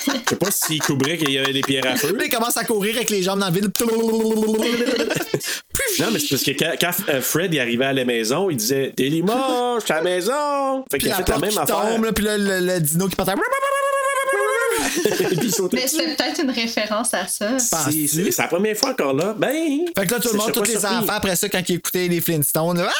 Je 0.06 0.12
sais 0.30 0.36
pas 0.36 0.50
si 0.50 0.78
Kubrick 0.78 1.20
il 1.22 1.32
y 1.32 1.38
avait 1.38 1.52
des 1.52 1.60
pierres 1.60 1.86
à 1.86 1.96
feu. 1.96 2.14
Puis 2.16 2.28
il 2.28 2.32
commence 2.32 2.56
à 2.56 2.64
courir 2.64 2.96
avec 2.96 3.10
les 3.10 3.22
jambes 3.22 3.40
dans 3.40 3.48
le 3.48 3.52
vide. 3.54 3.70
Non, 5.98 6.06
mais 6.12 6.18
c'est 6.18 6.28
parce 6.30 6.42
que 6.44 6.50
quand, 6.52 6.72
quand, 6.80 6.92
euh, 7.10 7.20
Fred 7.20 7.52
est 7.54 7.60
arrivé 7.60 7.84
à 7.84 7.92
la 7.92 8.04
maison, 8.04 8.48
il 8.48 8.56
disait 8.56 8.92
Délis-moi, 8.96 9.76
je 9.80 9.84
suis 9.84 9.92
à 9.92 9.96
la 9.96 10.02
maison. 10.02 10.84
Fait 10.90 10.98
qu'il 10.98 11.08
a 11.10 11.18
la 11.18 11.24
fait 11.24 11.28
la 11.32 11.38
même 11.38 11.50
qui 11.50 11.58
affaire. 11.58 11.80
tombe, 11.94 12.04
là, 12.04 12.12
puis 12.12 12.24
là, 12.24 12.38
le, 12.38 12.60
le 12.60 12.80
dino 12.80 13.08
qui 13.08 13.16
part 13.16 13.28
à... 13.28 13.34
Puis 13.34 13.42
il 13.42 13.44
sautait 13.44 14.68
Mais 15.72 15.86
c'est 15.86 16.16
peut-être 16.16 16.42
une 16.42 16.50
référence 16.50 17.14
à 17.14 17.26
ça. 17.26 17.58
C'est 17.58 18.38
la 18.38 18.48
première 18.48 18.76
fois 18.76 18.90
encore 18.90 19.12
là. 19.14 19.34
Ben. 19.36 19.50
Fait 19.96 20.06
que 20.06 20.12
là, 20.14 20.20
tout 20.20 20.28
le 20.32 20.38
monde, 20.38 20.52
tous 20.52 20.62
les 20.62 20.70
surpris. 20.72 20.94
enfants, 20.96 21.12
après 21.14 21.36
ça, 21.36 21.48
quand 21.48 21.62
ils 21.68 21.76
écoutaient 21.76 22.08
les 22.08 22.20
Flintstones, 22.20 22.78
là, 22.78 22.88
Ah! 22.90 22.92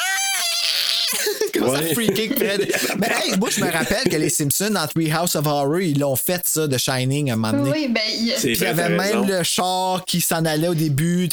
Comment 1.53 1.75
ça 1.75 1.81
Ouais. 1.81 1.93
freaking 1.93 2.33
Fred. 2.35 2.71
Mais 2.97 3.07
hey, 3.25 3.37
moi, 3.37 3.49
je 3.51 3.59
me 3.59 3.69
rappelle 3.69 4.05
que 4.09 4.15
les 4.15 4.29
Simpsons, 4.29 4.69
dans 4.71 4.87
Three 4.87 5.11
House 5.11 5.35
of 5.35 5.45
Horror, 5.45 5.81
ils 5.81 5.99
l'ont 5.99 6.15
fait, 6.15 6.41
ça, 6.45 6.67
de 6.67 6.77
Shining, 6.77 7.29
à 7.29 7.33
un 7.33 7.35
moment 7.35 7.51
donné. 7.65 7.71
Oui, 7.71 7.87
ben, 7.89 8.01
il- 8.09 8.33
C'est 8.37 8.47
Puis 8.53 8.57
il 8.57 8.63
y 8.63 8.65
avait 8.67 8.87
même 8.89 8.99
raison. 8.99 9.25
le 9.27 9.43
char 9.43 10.05
qui 10.05 10.21
s'en 10.21 10.45
allait 10.45 10.69
au 10.69 10.73
début. 10.73 11.27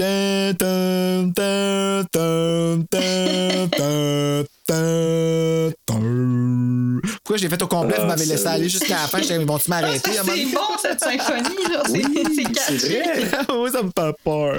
Pourquoi 7.03 7.37
j'ai 7.37 7.49
fait 7.49 7.63
au 7.63 7.67
complet? 7.67 7.95
Ah, 7.99 8.03
Vous 8.03 8.07
m'avez 8.07 8.25
laissé 8.27 8.43
ça, 8.45 8.53
aller 8.53 8.69
jusqu'à 8.69 8.95
la 8.95 9.07
fin? 9.09 9.21
J'étais, 9.21 9.37
ils 9.37 9.47
vont-tu 9.47 9.71
m'arrêter? 9.71 10.11
moment 10.11 10.33
c'est 10.35 10.45
bon 10.55 10.61
cette 10.81 11.01
symphonie. 11.01 11.57
Genre, 11.73 11.87
c'est- 11.87 12.03
c'est 12.35 12.79
C'est 12.79 12.89
caché. 12.89 13.03
vrai. 13.03 13.31
Moi, 13.57 13.71
ça 13.71 13.83
me 13.83 13.89
fait 13.89 14.15
peur. 14.25 14.57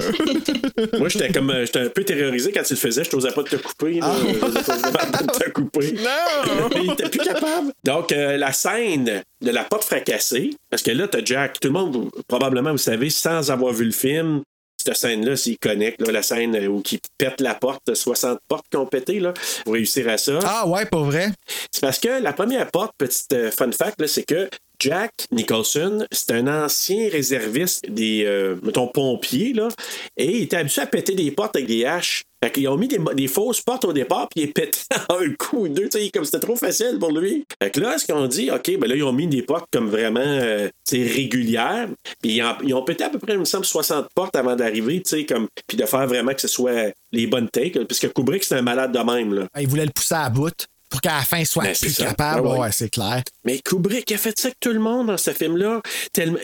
Moi, 0.98 1.08
j'étais 1.08 1.32
comme 1.32 1.50
euh, 1.50 1.64
j'étais 1.66 1.80
un 1.80 1.88
peu 1.88 2.04
terrorisé 2.04 2.52
quand 2.52 2.62
tu 2.62 2.74
le 2.74 2.78
faisais. 2.78 3.04
Je 3.04 3.14
n'osais 3.16 3.32
pas 3.32 3.42
te 3.44 3.56
couper. 3.56 4.00
là. 4.00 4.12
Je 4.22 4.26
n'osais 4.46 4.92
pas 4.92 5.06
te 5.06 5.50
couper. 5.50 5.92
Non! 5.92 6.68
Il 6.82 6.90
était 6.92 7.08
plus 7.08 7.20
capable. 7.20 7.72
Donc, 7.84 8.12
euh, 8.12 8.36
la 8.36 8.52
scène 8.52 9.22
de 9.42 9.50
la 9.50 9.64
porte 9.64 9.84
fracassée, 9.84 10.50
parce 10.70 10.82
que 10.82 10.90
là, 10.90 11.08
t'as 11.08 11.24
Jack, 11.24 11.60
tout 11.60 11.68
le 11.68 11.72
monde, 11.74 12.10
probablement, 12.28 12.72
vous 12.72 12.78
savez, 12.78 13.10
sans 13.10 13.50
avoir 13.50 13.72
vu 13.72 13.84
le 13.86 13.90
film, 13.92 14.42
cette 14.84 14.96
scène-là, 14.96 15.34
connecte, 15.60 16.00
là, 16.00 16.12
la 16.12 16.22
scène 16.22 16.56
euh, 16.56 16.68
où 16.68 16.82
il 16.90 16.98
pète 17.18 17.40
la 17.40 17.54
porte, 17.54 17.94
60 17.94 18.38
portes 18.48 18.66
qui 18.70 18.76
ont 18.76 18.86
pété, 18.86 19.20
là, 19.20 19.34
pour 19.64 19.74
réussir 19.74 20.08
à 20.08 20.18
ça. 20.18 20.38
Ah 20.44 20.66
ouais, 20.66 20.86
pas 20.86 21.02
vrai? 21.02 21.30
C'est 21.70 21.80
parce 21.80 21.98
que 21.98 22.22
la 22.22 22.32
première 22.32 22.70
porte, 22.70 22.92
petite 22.96 23.32
euh, 23.32 23.50
fun 23.50 23.70
fact, 23.72 24.06
c'est 24.06 24.24
que 24.24 24.48
Jack 24.78 25.12
Nicholson, 25.30 26.06
c'est 26.10 26.32
un 26.32 26.64
ancien 26.64 27.10
réserviste 27.10 27.88
des, 27.88 28.24
euh, 28.24 28.56
mettons, 28.62 28.88
pompiers, 28.88 29.52
là, 29.52 29.68
et 30.16 30.38
il 30.38 30.42
était 30.44 30.56
habitué 30.56 30.82
à 30.82 30.86
péter 30.86 31.14
des 31.14 31.30
portes 31.30 31.56
avec 31.56 31.68
des 31.68 31.84
haches. 31.84 32.24
Fait 32.42 32.50
qu'ils 32.50 32.68
ont 32.68 32.76
mis 32.76 32.88
des, 32.88 32.98
des 33.14 33.28
fausses 33.28 33.60
portes 33.60 33.84
au 33.84 33.92
départ, 33.92 34.28
puis 34.28 34.42
il 34.42 34.48
est 34.48 34.52
pété 34.52 34.78
un 35.08 35.34
coup 35.38 35.64
ou 35.64 35.68
deux, 35.68 35.88
tu 35.88 35.98
sais, 35.98 36.10
comme 36.10 36.24
c'était 36.24 36.40
trop 36.40 36.56
facile 36.56 36.98
pour 36.98 37.12
lui. 37.12 37.44
Fait 37.62 37.70
que 37.70 37.80
là, 37.80 37.98
ce 37.98 38.06
qu'on 38.10 38.26
dit, 38.26 38.50
OK, 38.50 38.78
ben 38.78 38.88
là, 38.88 38.96
ils 38.96 39.02
ont 39.02 39.12
mis 39.12 39.26
des 39.26 39.42
portes 39.42 39.66
comme 39.72 39.88
vraiment, 39.88 40.20
euh, 40.20 40.68
régulières, 40.92 41.88
puis 42.22 42.40
ils, 42.62 42.74
ont 42.74 42.82
pété 42.82 43.04
à 43.04 43.10
peu 43.10 43.18
près, 43.18 43.34
il 43.34 43.38
me 43.38 43.44
semble, 43.44 43.64
60 43.64 44.08
portes 44.14 44.36
avant 44.36 44.56
d'arriver, 44.56 45.02
tu 45.02 45.10
sais, 45.10 45.26
comme, 45.26 45.48
puis 45.66 45.76
de 45.76 45.84
faire 45.84 46.06
vraiment 46.06 46.32
que 46.32 46.40
ce 46.40 46.48
soit 46.48 46.92
les 47.12 47.26
bonnes 47.26 47.48
takes, 47.48 47.78
puisque 47.86 48.12
Kubrick, 48.12 48.44
c'est 48.44 48.56
un 48.56 48.62
malade 48.62 48.92
de 48.92 48.98
même, 48.98 49.34
là. 49.34 49.46
Il 49.58 49.68
voulait 49.68 49.86
le 49.86 49.92
pousser 49.92 50.14
à 50.14 50.30
bout 50.30 50.66
pour 50.90 51.00
qu'à 51.00 51.16
la 51.18 51.22
fin, 51.22 51.44
soit 51.44 51.62
Ben, 51.64 51.74
plus 51.74 51.96
capable. 51.96 52.46
Ah 52.46 52.50
ouais. 52.50 52.58
ouais, 52.58 52.72
c'est 52.72 52.90
clair. 52.90 53.22
Mais 53.44 53.60
Kubrick 53.60 54.10
a 54.12 54.18
fait 54.18 54.38
ça 54.38 54.48
avec 54.48 54.58
tout 54.60 54.72
le 54.72 54.80
monde 54.80 55.06
dans 55.06 55.16
ce 55.16 55.30
film-là. 55.32 55.80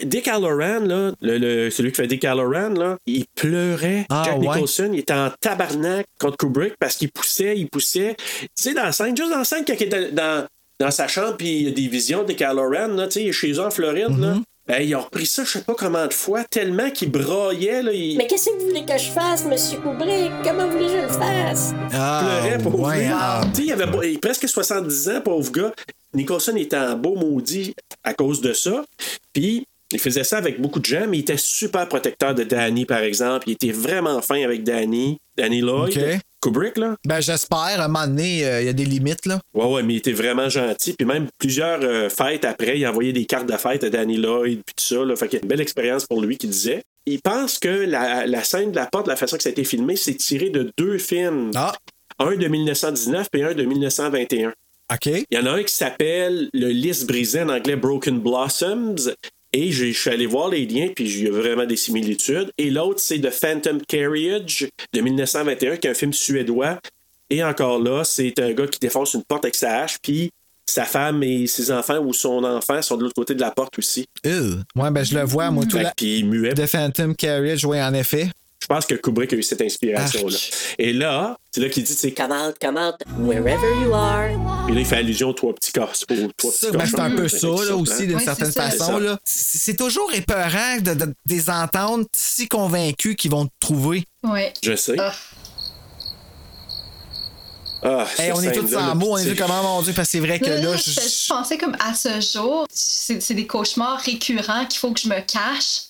Dick 0.03 0.27
Halloran, 0.27 0.79
là, 0.79 1.11
le, 1.21 1.37
le- 1.37 1.69
celui 1.69 1.91
qui 1.91 1.97
fait 1.97 2.07
Dick 2.07 2.23
Halloran, 2.25 2.69
là, 2.69 2.97
il 3.05 3.25
pleurait. 3.35 4.05
Ah, 4.09 4.23
Jack 4.25 4.39
ouais. 4.39 4.47
Nicholson, 4.47 4.89
il 4.93 4.99
était 4.99 5.13
en 5.13 5.29
tabarnak 5.41 6.05
contre 6.19 6.37
Kubrick 6.37 6.73
parce 6.79 6.95
qu'il 6.95 7.11
poussait, 7.11 7.57
il 7.57 7.67
poussait. 7.69 8.15
Tu 8.17 8.47
sais, 8.55 8.73
dans 8.73 8.83
la 8.83 8.91
scène, 8.93 9.15
juste 9.15 9.29
dans 9.31 9.39
la 9.39 9.43
scène, 9.43 9.63
quand 9.67 9.73
il 9.79 9.83
est 9.93 10.11
dans, 10.13 10.47
dans, 10.79 10.91
sa 10.91 11.07
chambre, 11.07 11.35
puis 11.37 11.47
il 11.57 11.63
y 11.63 11.67
a 11.67 11.71
des 11.71 11.87
visions 11.87 12.23
de 12.23 12.27
Dick 12.29 12.41
Halloran, 12.41 12.87
là, 12.87 13.07
tu 13.07 13.13
sais, 13.13 13.23
il 13.23 13.27
est 13.29 13.33
chez 13.33 13.51
eux 13.51 13.59
en 13.59 13.69
Floride, 13.71 14.17
là. 14.17 14.37
Ben, 14.67 14.81
ils 14.81 14.93
ont 14.95 15.01
repris 15.01 15.25
ça, 15.25 15.43
je 15.45 15.49
sais 15.51 15.61
pas 15.61 15.75
combien 15.77 16.07
de 16.07 16.13
fois, 16.13 16.43
tellement 16.43 16.89
qu'il 16.89 17.09
braillait, 17.09 17.81
là. 17.81 17.93
Il 17.93 18.17
Mais 18.17 18.27
qu'est-ce 18.27 18.49
que 18.49 18.59
vous 18.59 18.67
voulez 18.67 18.83
que 18.85 18.97
je 18.97 19.09
fasse, 19.11 19.45
monsieur 19.45 19.77
Kubrick? 19.79 20.31
Comment 20.43 20.67
voulez-je 20.67 20.93
que 20.93 20.97
je 20.99 21.03
le 21.03 21.07
fasse? 21.07 21.73
Ah, 21.93 22.39
pleurait, 22.41 22.57
pauvre 22.61 22.79
ouais, 22.87 22.99
lui. 23.05 23.07
ah. 23.13 23.41
Tu 23.53 23.61
sais, 23.61 23.67
il 23.67 23.71
avait 23.71 24.11
il- 24.11 24.19
presque 24.19 24.47
70 24.49 25.09
ans, 25.09 25.21
pauvre 25.21 25.51
gars. 25.53 25.73
Nicholson 26.13 26.55
était 26.57 26.75
en 26.77 26.97
beau 26.97 27.15
maudit 27.15 27.73
à 28.03 28.13
cause 28.13 28.41
de 28.41 28.51
ça. 28.51 28.83
Puis, 29.31 29.65
il 29.93 29.99
faisait 29.99 30.25
ça 30.25 30.37
avec 30.37 30.59
beaucoup 30.61 30.79
de 30.81 30.85
gens, 30.85 31.05
mais 31.07 31.17
il 31.17 31.21
était 31.21 31.37
super 31.37 31.87
protecteur 31.87 32.35
de 32.35 32.43
Danny, 32.43 32.85
par 32.85 32.99
exemple. 32.99 33.47
Il 33.47 33.53
était 33.53 33.71
vraiment 33.71 34.21
fin 34.21 34.43
avec 34.43 34.63
Danny, 34.63 35.17
Danny 35.37 35.61
Lloyd. 35.61 35.97
OK. 35.97 36.19
Kubrick, 36.41 36.77
là? 36.77 36.95
Ben, 37.05 37.19
j'espère. 37.19 37.57
À 37.81 37.85
un 37.85 37.87
moment 37.87 38.07
donné, 38.07 38.45
euh, 38.45 38.61
il 38.61 38.65
y 38.65 38.69
a 38.69 38.73
des 38.73 38.85
limites, 38.85 39.25
là. 39.25 39.39
Ouais, 39.53 39.65
ouais, 39.65 39.83
mais 39.83 39.95
il 39.95 39.97
était 39.97 40.13
vraiment 40.13 40.49
gentil. 40.49 40.93
Puis 40.93 41.05
même 41.05 41.27
plusieurs 41.37 41.79
euh, 41.81 42.09
fêtes 42.09 42.45
après, 42.45 42.77
il 42.77 42.85
a 42.85 42.91
envoyé 42.91 43.13
des 43.13 43.25
cartes 43.25 43.47
de 43.47 43.57
fête 43.57 43.83
à 43.83 43.89
Danny 43.89 44.17
Lloyd, 44.17 44.61
puis 44.65 44.75
tout 44.75 44.95
ça. 44.95 45.03
Là. 45.03 45.15
Fait 45.15 45.27
qu'il 45.27 45.39
y 45.39 45.41
a 45.41 45.43
une 45.43 45.49
belle 45.49 45.61
expérience 45.61 46.05
pour 46.05 46.21
lui, 46.21 46.37
qui 46.37 46.47
disait. 46.47 46.83
Il 47.05 47.21
pense 47.21 47.57
que 47.57 47.69
la, 47.69 48.27
la 48.27 48.43
scène 48.43 48.71
de 48.71 48.75
la 48.75 48.85
porte, 48.85 49.07
la 49.07 49.15
façon 49.15 49.37
que 49.37 49.43
ça 49.43 49.49
a 49.49 49.51
été 49.51 49.63
filmé, 49.63 49.95
c'est 49.95 50.15
tiré 50.15 50.49
de 50.49 50.71
deux 50.77 50.97
films. 50.97 51.51
Ah. 51.55 51.73
Un 52.19 52.35
de 52.35 52.47
1919 52.47 53.27
et 53.33 53.43
un 53.43 53.53
de 53.53 53.63
1921. 53.63 54.53
OK. 54.93 55.05
Il 55.05 55.25
y 55.31 55.37
en 55.37 55.45
a 55.45 55.51
un 55.51 55.63
qui 55.63 55.73
s'appelle 55.73 56.49
Le 56.53 56.67
lys 56.67 57.05
brisé 57.05 57.41
en 57.41 57.49
anglais 57.49 57.75
Broken 57.75 58.19
Blossoms. 58.19 59.11
Et 59.53 59.71
je 59.71 59.85
je 59.85 59.97
suis 59.97 60.09
allé 60.09 60.25
voir 60.25 60.49
les 60.49 60.65
liens, 60.65 60.89
puis 60.95 61.05
il 61.05 61.23
y 61.23 61.27
a 61.27 61.31
vraiment 61.31 61.65
des 61.65 61.75
similitudes. 61.77 62.51
Et 62.57 62.69
l'autre, 62.69 62.99
c'est 62.99 63.19
The 63.19 63.31
Phantom 63.31 63.79
Carriage 63.87 64.67
de 64.93 65.01
1921, 65.01 65.77
qui 65.77 65.87
est 65.87 65.91
un 65.91 65.93
film 65.93 66.13
suédois. 66.13 66.79
Et 67.29 67.43
encore 67.43 67.79
là, 67.81 68.03
c'est 68.03 68.37
un 68.39 68.53
gars 68.53 68.67
qui 68.67 68.79
défonce 68.79 69.13
une 69.13 69.23
porte 69.23 69.45
avec 69.45 69.55
sa 69.55 69.79
hache, 69.83 69.97
puis 70.01 70.31
sa 70.65 70.83
femme 70.83 71.23
et 71.23 71.47
ses 71.47 71.71
enfants 71.71 71.99
ou 71.99 72.13
son 72.13 72.43
enfant 72.43 72.81
sont 72.81 72.97
de 72.97 73.03
l'autre 73.03 73.15
côté 73.15 73.33
de 73.35 73.39
la 73.41 73.51
porte 73.51 73.79
aussi. 73.79 74.05
Euh. 74.25 74.57
Ouais, 74.75 74.91
ben, 74.91 75.03
je 75.03 75.17
le 75.17 75.23
vois, 75.23 75.49
moi, 75.49 75.65
tout 75.65 75.77
que- 75.77 75.83
Puis 75.95 76.23
muet. 76.23 76.53
The 76.53 76.65
Phantom 76.65 77.15
Carriage, 77.15 77.63
oui, 77.65 77.81
en 77.81 77.93
effet. 77.93 78.29
Je 78.69 78.75
pense 78.75 78.85
que 78.85 78.95
Kubrick 78.95 79.31
a 79.31 79.37
eu 79.37 79.43
cette 79.43 79.61
inspiration-là. 79.61 80.37
Et 80.77 80.91
là, 80.91 81.37
c'est 81.51 81.61
là 81.61 81.69
qu'il 81.69 81.83
dit, 81.85 81.93
c'est 81.93 82.11
Come 82.11 82.33
out, 82.33 82.55
come 82.59 82.75
out, 82.77 82.95
wherever 83.17 83.69
you 83.81 83.93
are. 83.93 84.27
Puis 84.65 84.75
là, 84.75 84.81
il 84.81 84.85
fait 84.85 84.97
allusion 84.97 85.29
aux 85.29 85.33
trois 85.33 85.53
petits 85.55 85.71
casses. 85.71 86.03
aux 86.09 86.15
trois 86.35 86.51
petits 86.51 86.65
Ça, 86.65 86.71
ben, 86.71 86.85
c'est 86.85 86.99
un 86.99 87.09
cochons. 87.11 87.15
peu 87.15 87.27
ça, 87.29 87.47
là, 87.69 87.75
aussi, 87.77 88.07
d'une 88.07 88.17
Ouais, 88.17 88.23
certaine 88.25 88.51
façon. 88.51 89.17
C'est 89.23 89.77
toujours 89.77 90.11
épeurant 90.13 90.77
de, 90.81 90.93
de, 90.95 91.13
des 91.25 91.49
entendre 91.49 92.03
si 92.13 92.49
convaincus 92.49 93.15
qu'ils 93.15 93.31
vont 93.31 93.45
te 93.45 93.51
trouver. 93.61 94.03
Ouais. 94.23 94.51
Je 94.61 94.75
sais. 94.75 94.97
Ah. 94.99 95.13
Ah, 97.83 98.05
Hey, 98.17 98.31
on 98.33 98.41
est 98.41 98.51
tous 98.51 98.71
là, 98.71 98.95
mots, 98.95 99.11
on 99.13 99.17
est 99.17 99.33
tous 99.35 99.41
comment, 99.41 99.61
mon 99.63 99.81
Dieu, 99.83 99.93
parce 99.95 100.07
que 100.07 100.11
c'est 100.13 100.19
vrai 100.19 100.39
que 100.39 100.49
là, 100.49 100.75
je, 100.75 100.89
je- 100.91 100.99
je 100.99 101.27
pensais 101.29 101.57
comme 101.57 101.77
à 101.79 101.93
ce 101.93 102.19
jour, 102.19 102.65
c'est 102.73 103.21
c'est 103.21 103.35
des 103.35 103.45
cauchemars 103.45 103.99
récurrents 103.99 104.65
qu'il 104.65 104.79
faut 104.79 104.91
que 104.91 104.99
je 104.99 105.07
me 105.07 105.19
cache, 105.21 105.83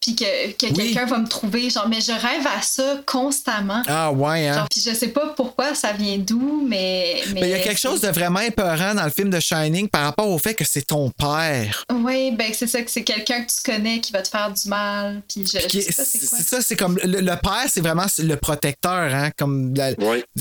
puis 0.00 0.16
que, 0.16 0.52
que 0.52 0.66
Oui. 0.66 0.72
quelqu'un 0.72 1.04
va 1.06 1.18
me 1.18 1.28
trouver. 1.28 1.68
Genre, 1.70 1.88
mais 1.88 2.00
je 2.00 2.12
rêve 2.12 2.46
à 2.46 2.62
ça 2.62 3.00
constamment. 3.06 3.82
Ah 3.86 4.10
ouais, 4.12 4.48
hein? 4.48 4.54
Genre, 4.54 4.68
puis 4.70 4.80
je 4.84 4.94
sais 4.94 5.08
pas 5.08 5.34
pourquoi 5.36 5.74
ça 5.74 5.92
vient 5.92 6.18
d'où, 6.18 6.64
mais. 6.66 7.22
Ben, 7.34 7.44
il 7.44 7.48
y 7.50 7.54
a 7.54 7.58
quelque 7.60 7.80
chose 7.80 8.00
de 8.00 8.08
vraiment 8.08 8.40
épeurant 8.40 8.94
dans 8.94 9.04
le 9.04 9.10
film 9.10 9.30
de 9.30 9.38
Shining 9.40 9.88
par 9.88 10.04
rapport 10.04 10.28
au 10.28 10.38
fait 10.38 10.54
que 10.54 10.64
c'est 10.64 10.82
ton 10.82 11.10
père. 11.10 11.84
Oui, 11.92 12.32
ben 12.32 12.50
c'est 12.54 12.66
ça, 12.66 12.82
que 12.82 12.90
c'est 12.90 13.04
quelqu'un 13.04 13.42
que 13.44 13.50
tu 13.52 13.62
connais 13.64 14.00
qui 14.00 14.12
va 14.12 14.22
te 14.22 14.28
faire 14.28 14.50
du 14.52 14.68
mal. 14.68 15.22
Puis 15.28 15.46
je, 15.46 15.58
je 15.68 15.80
sais 15.80 15.92
pas 15.92 16.04
c'est 16.04 16.18
quoi. 16.28 16.38
C'est 16.38 16.48
ça, 16.48 16.62
c'est 16.62 16.76
comme 16.76 16.98
le, 17.02 17.20
le 17.20 17.36
père, 17.36 17.64
c'est 17.68 17.80
vraiment 17.80 18.06
le 18.18 18.34
protecteur, 18.36 19.14
hein, 19.14 19.30
comme 19.36 19.74
la- 19.74 19.94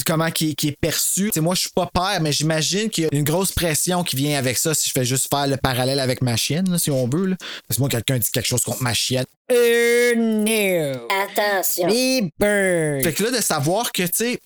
comment 0.06 0.32
qui, 0.32 0.52
est- 0.52 0.54
qui 0.56 0.70
est 0.70 0.78
perçu. 0.80 1.32
C'est 1.34 1.42
moi, 1.42 1.56
je 1.56 1.62
suis 1.62 1.70
pas 1.72 1.90
père, 1.94 2.20
mais 2.22 2.32
j'imagine 2.32 2.90
qu'il 2.90 3.04
y 3.04 3.08
a 3.08 3.10
une 3.12 3.24
grosse 3.24 3.52
pression 3.52 4.04
qui 4.04 4.16
vient 4.16 4.38
avec 4.38 4.58
ça. 4.58 4.74
Si 4.74 4.88
je 4.88 4.94
fais 4.94 5.06
juste 5.06 5.28
faire 5.30 5.48
le 5.48 5.58
parallèle 5.58 6.00
avec 6.00 6.22
ma 6.22 6.36
chienne, 6.38 6.70
là, 6.72 6.78
si 6.78 6.92
on 6.92 7.08
veut, 7.08 7.26
là. 7.28 7.36
parce 7.68 7.78
que 7.78 7.82
moi, 7.82 7.90
quelqu'un 7.90 8.18
dit 8.18 8.30
quelque 8.32 8.48
chose 8.48 8.62
contre 8.62 8.84
ma 8.84 8.94
chienne. 8.94 9.26
Attention. 11.10 11.88
Fait 11.90 13.14
que 13.14 13.24
là, 13.24 13.32
de 13.32 13.42
savoir 13.42 13.92
que, 13.92 14.04
tu 14.04 14.10
sais, 14.14 14.40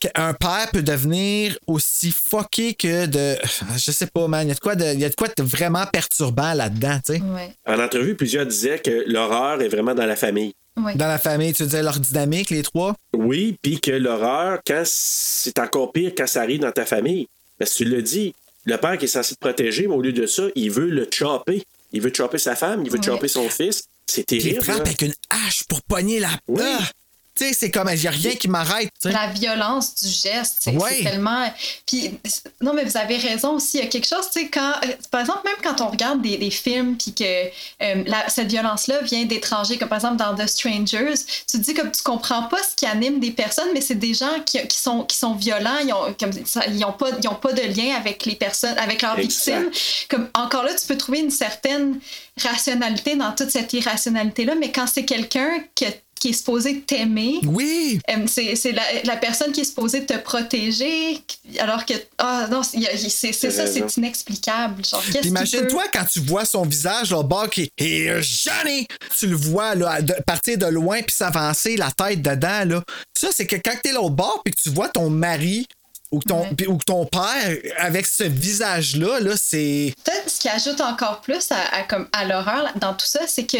qu'un 0.00 0.34
père 0.34 0.68
peut 0.72 0.82
devenir 0.82 1.56
aussi 1.66 2.10
fucké 2.10 2.74
que 2.74 3.06
de. 3.06 3.36
Je 3.76 3.90
sais 3.92 4.06
pas, 4.06 4.26
man. 4.28 4.46
Il 4.46 4.48
y 4.48 4.52
a 4.52 4.54
de 4.54 4.60
quoi 4.60 4.74
de, 4.74 4.92
il 4.92 5.00
y 5.00 5.04
a 5.04 5.08
de, 5.08 5.14
quoi 5.14 5.28
de 5.28 5.42
vraiment 5.42 5.86
perturbant 5.86 6.52
là-dedans, 6.54 6.98
tu 7.06 7.14
sais? 7.14 7.20
Ouais. 7.20 7.52
En 7.66 7.78
entrevue, 7.80 8.14
plusieurs 8.16 8.46
disaient 8.46 8.78
que 8.78 9.04
l'horreur 9.06 9.60
est 9.62 9.68
vraiment 9.68 9.94
dans 9.94 10.06
la 10.06 10.16
famille. 10.16 10.54
Ouais. 10.76 10.96
Dans 10.96 11.06
la 11.06 11.18
famille, 11.18 11.52
tu 11.52 11.62
disais 11.62 11.82
leur 11.82 12.00
dynamique, 12.00 12.50
les 12.50 12.62
trois? 12.64 12.94
Oui, 13.16 13.56
puis 13.62 13.80
que 13.80 13.92
l'horreur, 13.92 14.58
quand 14.66 14.82
c'est 14.84 15.58
encore 15.60 15.92
pire 15.92 16.12
quand 16.16 16.26
ça 16.26 16.42
arrive 16.42 16.60
dans 16.60 16.72
ta 16.72 16.84
famille. 16.84 17.28
Parce 17.58 17.70
que 17.72 17.76
tu 17.78 17.84
l'as 17.84 18.02
dit, 18.02 18.34
le 18.64 18.76
père 18.78 18.98
qui 18.98 19.04
est 19.04 19.08
censé 19.08 19.36
te 19.36 19.40
protéger, 19.40 19.86
mais 19.86 19.94
au 19.94 20.02
lieu 20.02 20.12
de 20.12 20.26
ça, 20.26 20.42
il 20.56 20.72
veut 20.72 20.88
le 20.90 21.06
chopper. 21.12 21.62
Il 21.92 22.00
veut 22.00 22.12
chopper 22.12 22.38
sa 22.38 22.56
femme, 22.56 22.82
il 22.84 22.90
veut 22.90 22.98
Ouais. 22.98 23.04
chopper 23.04 23.28
son 23.28 23.48
fils. 23.48 23.84
C'est 24.06 24.24
terrible. 24.24 24.62
frappe 24.62 24.78
là. 24.78 24.84
avec 24.84 25.02
une 25.02 25.14
hache 25.30 25.64
pour 25.64 25.82
pogner 25.82 26.20
la. 26.20 26.30
Oui. 26.48 26.62
Ah! 26.62 26.90
Tu 27.36 27.44
sais, 27.48 27.52
c'est 27.52 27.70
comme, 27.72 27.90
il 27.92 27.98
n'y 28.00 28.06
a 28.06 28.10
rien 28.12 28.34
qui 28.36 28.46
m'arrête. 28.46 28.90
La 29.02 29.26
violence 29.26 29.94
du 29.96 30.08
geste, 30.08 30.56
c'est 30.60 30.70
Ouais. 30.76 30.98
c'est 30.98 31.02
tellement. 31.10 31.52
Puis, 31.84 32.12
non, 32.60 32.72
mais 32.74 32.84
vous 32.84 32.96
avez 32.96 33.16
raison 33.16 33.54
aussi. 33.56 33.78
Il 33.78 33.84
y 33.84 33.86
a 33.86 33.88
quelque 33.88 34.06
chose, 34.06 34.26
tu 34.32 34.40
sais, 34.42 34.48
quand. 34.48 34.72
Par 35.10 35.20
exemple, 35.20 35.40
même 35.44 35.56
quand 35.62 35.80
on 35.84 35.88
regarde 35.90 36.22
des, 36.22 36.36
des 36.36 36.50
films, 36.50 36.96
puis 36.96 37.12
que 37.12 37.24
euh, 37.24 38.04
la- 38.06 38.28
cette 38.28 38.48
violence-là 38.48 39.00
vient 39.02 39.24
d'étrangers, 39.24 39.78
comme 39.78 39.88
par 39.88 39.98
exemple 39.98 40.16
dans 40.16 40.34
The 40.36 40.46
Strangers, 40.48 41.14
tu 41.50 41.58
te 41.58 41.62
dis 41.64 41.74
comme 41.74 41.90
tu 41.90 42.02
comprends 42.04 42.44
pas 42.44 42.58
ce 42.62 42.76
qui 42.76 42.86
anime 42.86 43.18
des 43.18 43.32
personnes, 43.32 43.68
mais 43.74 43.80
c'est 43.80 43.96
des 43.96 44.14
gens 44.14 44.40
qui, 44.46 44.64
qui 44.68 44.78
sont, 44.78 45.02
qui 45.02 45.16
sont 45.16 45.34
violents, 45.34 45.78
ils 45.84 45.92
ont, 45.92 46.14
comme, 46.18 46.32
ça- 46.46 46.66
ils 46.68 46.84
ont, 46.84 46.92
pas, 46.92 47.08
ils 47.20 47.28
ont 47.28 47.34
pas 47.34 47.52
de 47.52 47.62
lien 47.62 47.96
avec 47.96 48.26
les 48.26 48.36
personnes, 48.36 48.78
avec 48.78 49.02
leurs 49.02 49.18
Exact. 49.18 49.58
victimes. 49.70 50.06
Comme, 50.08 50.28
encore 50.34 50.62
là, 50.62 50.72
tu 50.74 50.86
peux 50.86 50.96
trouver 50.96 51.18
une 51.18 51.30
certaine 51.32 51.98
rationalité 52.42 53.16
dans 53.16 53.32
toute 53.32 53.50
cette 53.50 53.72
irrationalité-là, 53.72 54.54
mais 54.54 54.70
quand 54.72 54.86
c'est 54.86 55.04
quelqu'un 55.04 55.50
que- 55.74 55.84
qui 56.24 56.30
est 56.30 56.32
supposé 56.32 56.80
t'aimer, 56.80 57.38
Oui! 57.44 58.00
euh, 58.08 58.14
c'est 58.26 58.56
c'est 58.56 58.72
la, 58.72 58.82
la 59.04 59.16
personne 59.18 59.52
qui 59.52 59.60
est 59.60 59.64
supposée 59.64 60.06
te 60.06 60.16
protéger, 60.16 61.20
alors 61.58 61.84
que. 61.84 61.92
Ah 62.16 62.46
non, 62.50 62.62
c'est 62.62 62.78
c'est 63.10 63.32
ça, 63.50 63.64
raison. 63.64 63.84
c'est 63.88 63.96
inexplicable. 63.98 64.82
Genre, 64.86 65.02
Imagine-toi 65.22 65.82
quand 65.92 66.04
tu 66.10 66.20
vois 66.20 66.46
son 66.46 66.64
visage 66.64 67.10
là, 67.10 67.18
au 67.18 67.24
bord 67.24 67.50
qui 67.50 67.70
est 67.76 68.22
Johnny! 68.22 68.86
Tu 69.18 69.26
le 69.26 69.36
vois 69.36 69.74
là, 69.74 70.00
de, 70.00 70.14
partir 70.26 70.56
de 70.56 70.64
loin 70.66 71.02
puis 71.02 71.14
s'avancer, 71.14 71.76
la 71.76 71.90
tête 71.90 72.22
dedans. 72.22 72.64
Là. 72.64 72.82
Ça, 73.12 73.28
c'est 73.30 73.46
que 73.46 73.56
quand 73.56 73.74
t'es 73.82 73.92
là 73.92 74.00
au 74.00 74.08
bord 74.10 74.40
puis 74.42 74.54
que 74.54 74.60
tu 74.62 74.70
vois 74.70 74.88
ton 74.88 75.10
mari 75.10 75.66
ou 76.10 76.20
ton, 76.22 76.42
Ouais. 76.42 76.66
ou 76.68 76.78
ton 76.78 77.04
père 77.06 77.56
avec 77.78 78.06
ce 78.06 78.22
visage-là, 78.24 79.18
là, 79.20 79.32
c'est. 79.36 79.92
Peut-être 80.04 80.30
ce 80.30 80.38
qui 80.40 80.48
ajoute 80.48 80.80
encore 80.80 81.20
plus 81.22 81.50
à, 81.50 81.56
à 81.76 81.82
comme, 81.82 82.08
à 82.12 82.24
l'horreur 82.24 82.72
dans 82.80 82.94
tout 82.94 83.06
ça, 83.06 83.20
c'est 83.26 83.44
que, 83.46 83.56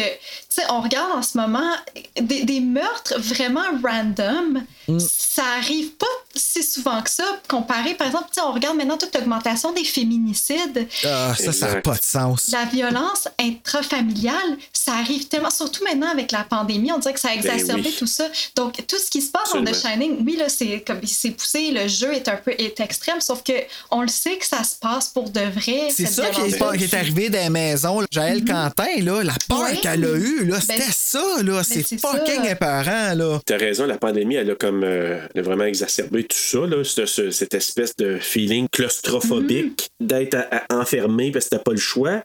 on 0.69 0.81
regarde 0.81 1.11
en 1.13 1.21
ce 1.21 1.37
moment 1.37 1.71
des, 2.19 2.43
des 2.43 2.59
meurtres 2.59 3.19
vraiment 3.19 3.63
random. 3.83 4.63
Mm. 4.87 4.99
Ça 4.99 5.43
arrive 5.57 5.91
pas 5.91 6.05
si 6.35 6.63
souvent 6.63 7.01
que 7.01 7.09
ça, 7.09 7.23
comparé, 7.47 7.93
par 7.95 8.07
exemple, 8.07 8.25
tu 8.33 8.35
sais, 8.35 8.41
on 8.47 8.51
regarde 8.53 8.77
maintenant 8.77 8.97
toute 8.97 9.13
l'augmentation 9.15 9.71
des 9.73 9.83
féminicides. 9.83 10.87
Ah, 11.05 11.33
ça, 11.37 11.51
ça 11.51 11.73
n'a 11.73 11.81
pas 11.81 11.95
de 11.95 12.03
sens. 12.03 12.49
La 12.51 12.65
violence 12.65 13.27
intrafamiliale, 13.39 14.57
ça 14.73 14.93
arrive 14.93 15.27
tellement, 15.27 15.49
surtout 15.49 15.83
maintenant 15.83 16.09
avec 16.09 16.31
la 16.31 16.43
pandémie, 16.43 16.91
on 16.91 16.99
dirait 16.99 17.13
que 17.13 17.19
ça 17.19 17.29
a 17.29 17.33
exacerbé 17.33 17.81
Ben 17.83 17.89
oui. 17.89 17.95
tout 17.97 18.07
ça. 18.07 18.27
Donc, 18.55 18.85
tout 18.87 18.97
ce 18.97 19.09
qui 19.09 19.21
se 19.21 19.31
passe 19.31 19.51
dans 19.53 19.63
The. 19.63 19.75
Shining, 19.75 20.25
oui, 20.25 20.37
là, 20.37 20.49
c'est 20.49 20.81
comme 20.85 20.99
c'est 21.05 21.31
poussé, 21.31 21.71
le 21.71 21.87
jeu 21.87 22.13
est 22.13 22.27
un 22.27 22.37
peu 22.37 22.51
est 22.57 22.79
extrême, 22.79 23.19
sauf 23.21 23.43
que 23.43 23.53
on 23.91 24.01
le 24.01 24.07
sait 24.07 24.37
que 24.37 24.45
ça 24.45 24.63
se 24.63 24.75
passe 24.75 25.09
pour 25.09 25.29
de 25.29 25.41
vrai. 25.41 25.89
C'est 25.91 26.05
ça 26.05 26.29
qui 26.29 26.41
est, 26.41 26.87
qui 26.87 26.95
arrivé 26.95 27.29
dans 27.29 27.39
les 27.39 27.49
maisons. 27.49 28.01
Jaël 28.11 28.43
Quentin, 28.45 28.85
là, 29.01 29.23
la 29.23 29.33
peur 29.47 29.55
Ouais. 29.65 29.77
qu'elle 29.77 30.05
a 30.05 30.15
eue, 30.17 30.44
là, 30.45 30.59
c'était 30.61 30.77
Ben, 30.79 30.91
ça, 30.91 31.23
là. 31.43 31.63
C'est 31.63 31.83
c'est 31.83 31.99
fucking 31.99 32.43
ça. 32.43 32.51
épeurant, 32.51 33.13
là. 33.15 33.39
T'as 33.45 33.57
raison, 33.57 33.85
la 33.85 33.97
pandémie, 33.97 34.35
elle 34.35 34.51
a 34.51 34.55
comme 34.55 34.83
euh, 34.83 35.19
elle 35.33 35.41
a 35.41 35.43
vraiment 35.43 35.65
exacerbé 35.65 36.23
tout 36.23 36.37
ça, 36.37 36.59
là, 36.65 36.83
ce- 36.83 37.05
ce- 37.05 37.31
cette 37.31 37.53
espèce 37.53 37.95
de 37.97 38.17
feeling 38.19 38.67
claustrophobique 38.71 39.89
d'être 39.99 40.35
à- 40.35 40.47
à- 40.69 40.75
enfermé 40.79 41.31
parce 41.31 41.45
que 41.45 41.49
t'as 41.55 41.59
pas 41.59 41.71
le 41.71 41.77
choix. 41.77 42.21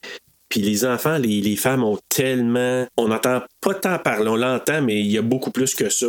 Puis 0.48 0.60
les 0.62 0.84
enfants, 0.84 1.16
les, 1.16 1.40
les 1.40 1.54
femmes 1.54 1.84
ont 1.84 1.96
tellement. 2.08 2.84
On 2.96 3.06
n'entend 3.06 3.40
pas 3.60 3.72
tant 3.72 3.98
parler, 4.00 4.28
on 4.28 4.34
l'entend, 4.34 4.82
mais 4.82 4.98
il 4.98 5.06
y 5.06 5.16
a 5.16 5.22
beaucoup 5.22 5.52
plus 5.52 5.76
que 5.76 5.88
ça. 5.90 6.08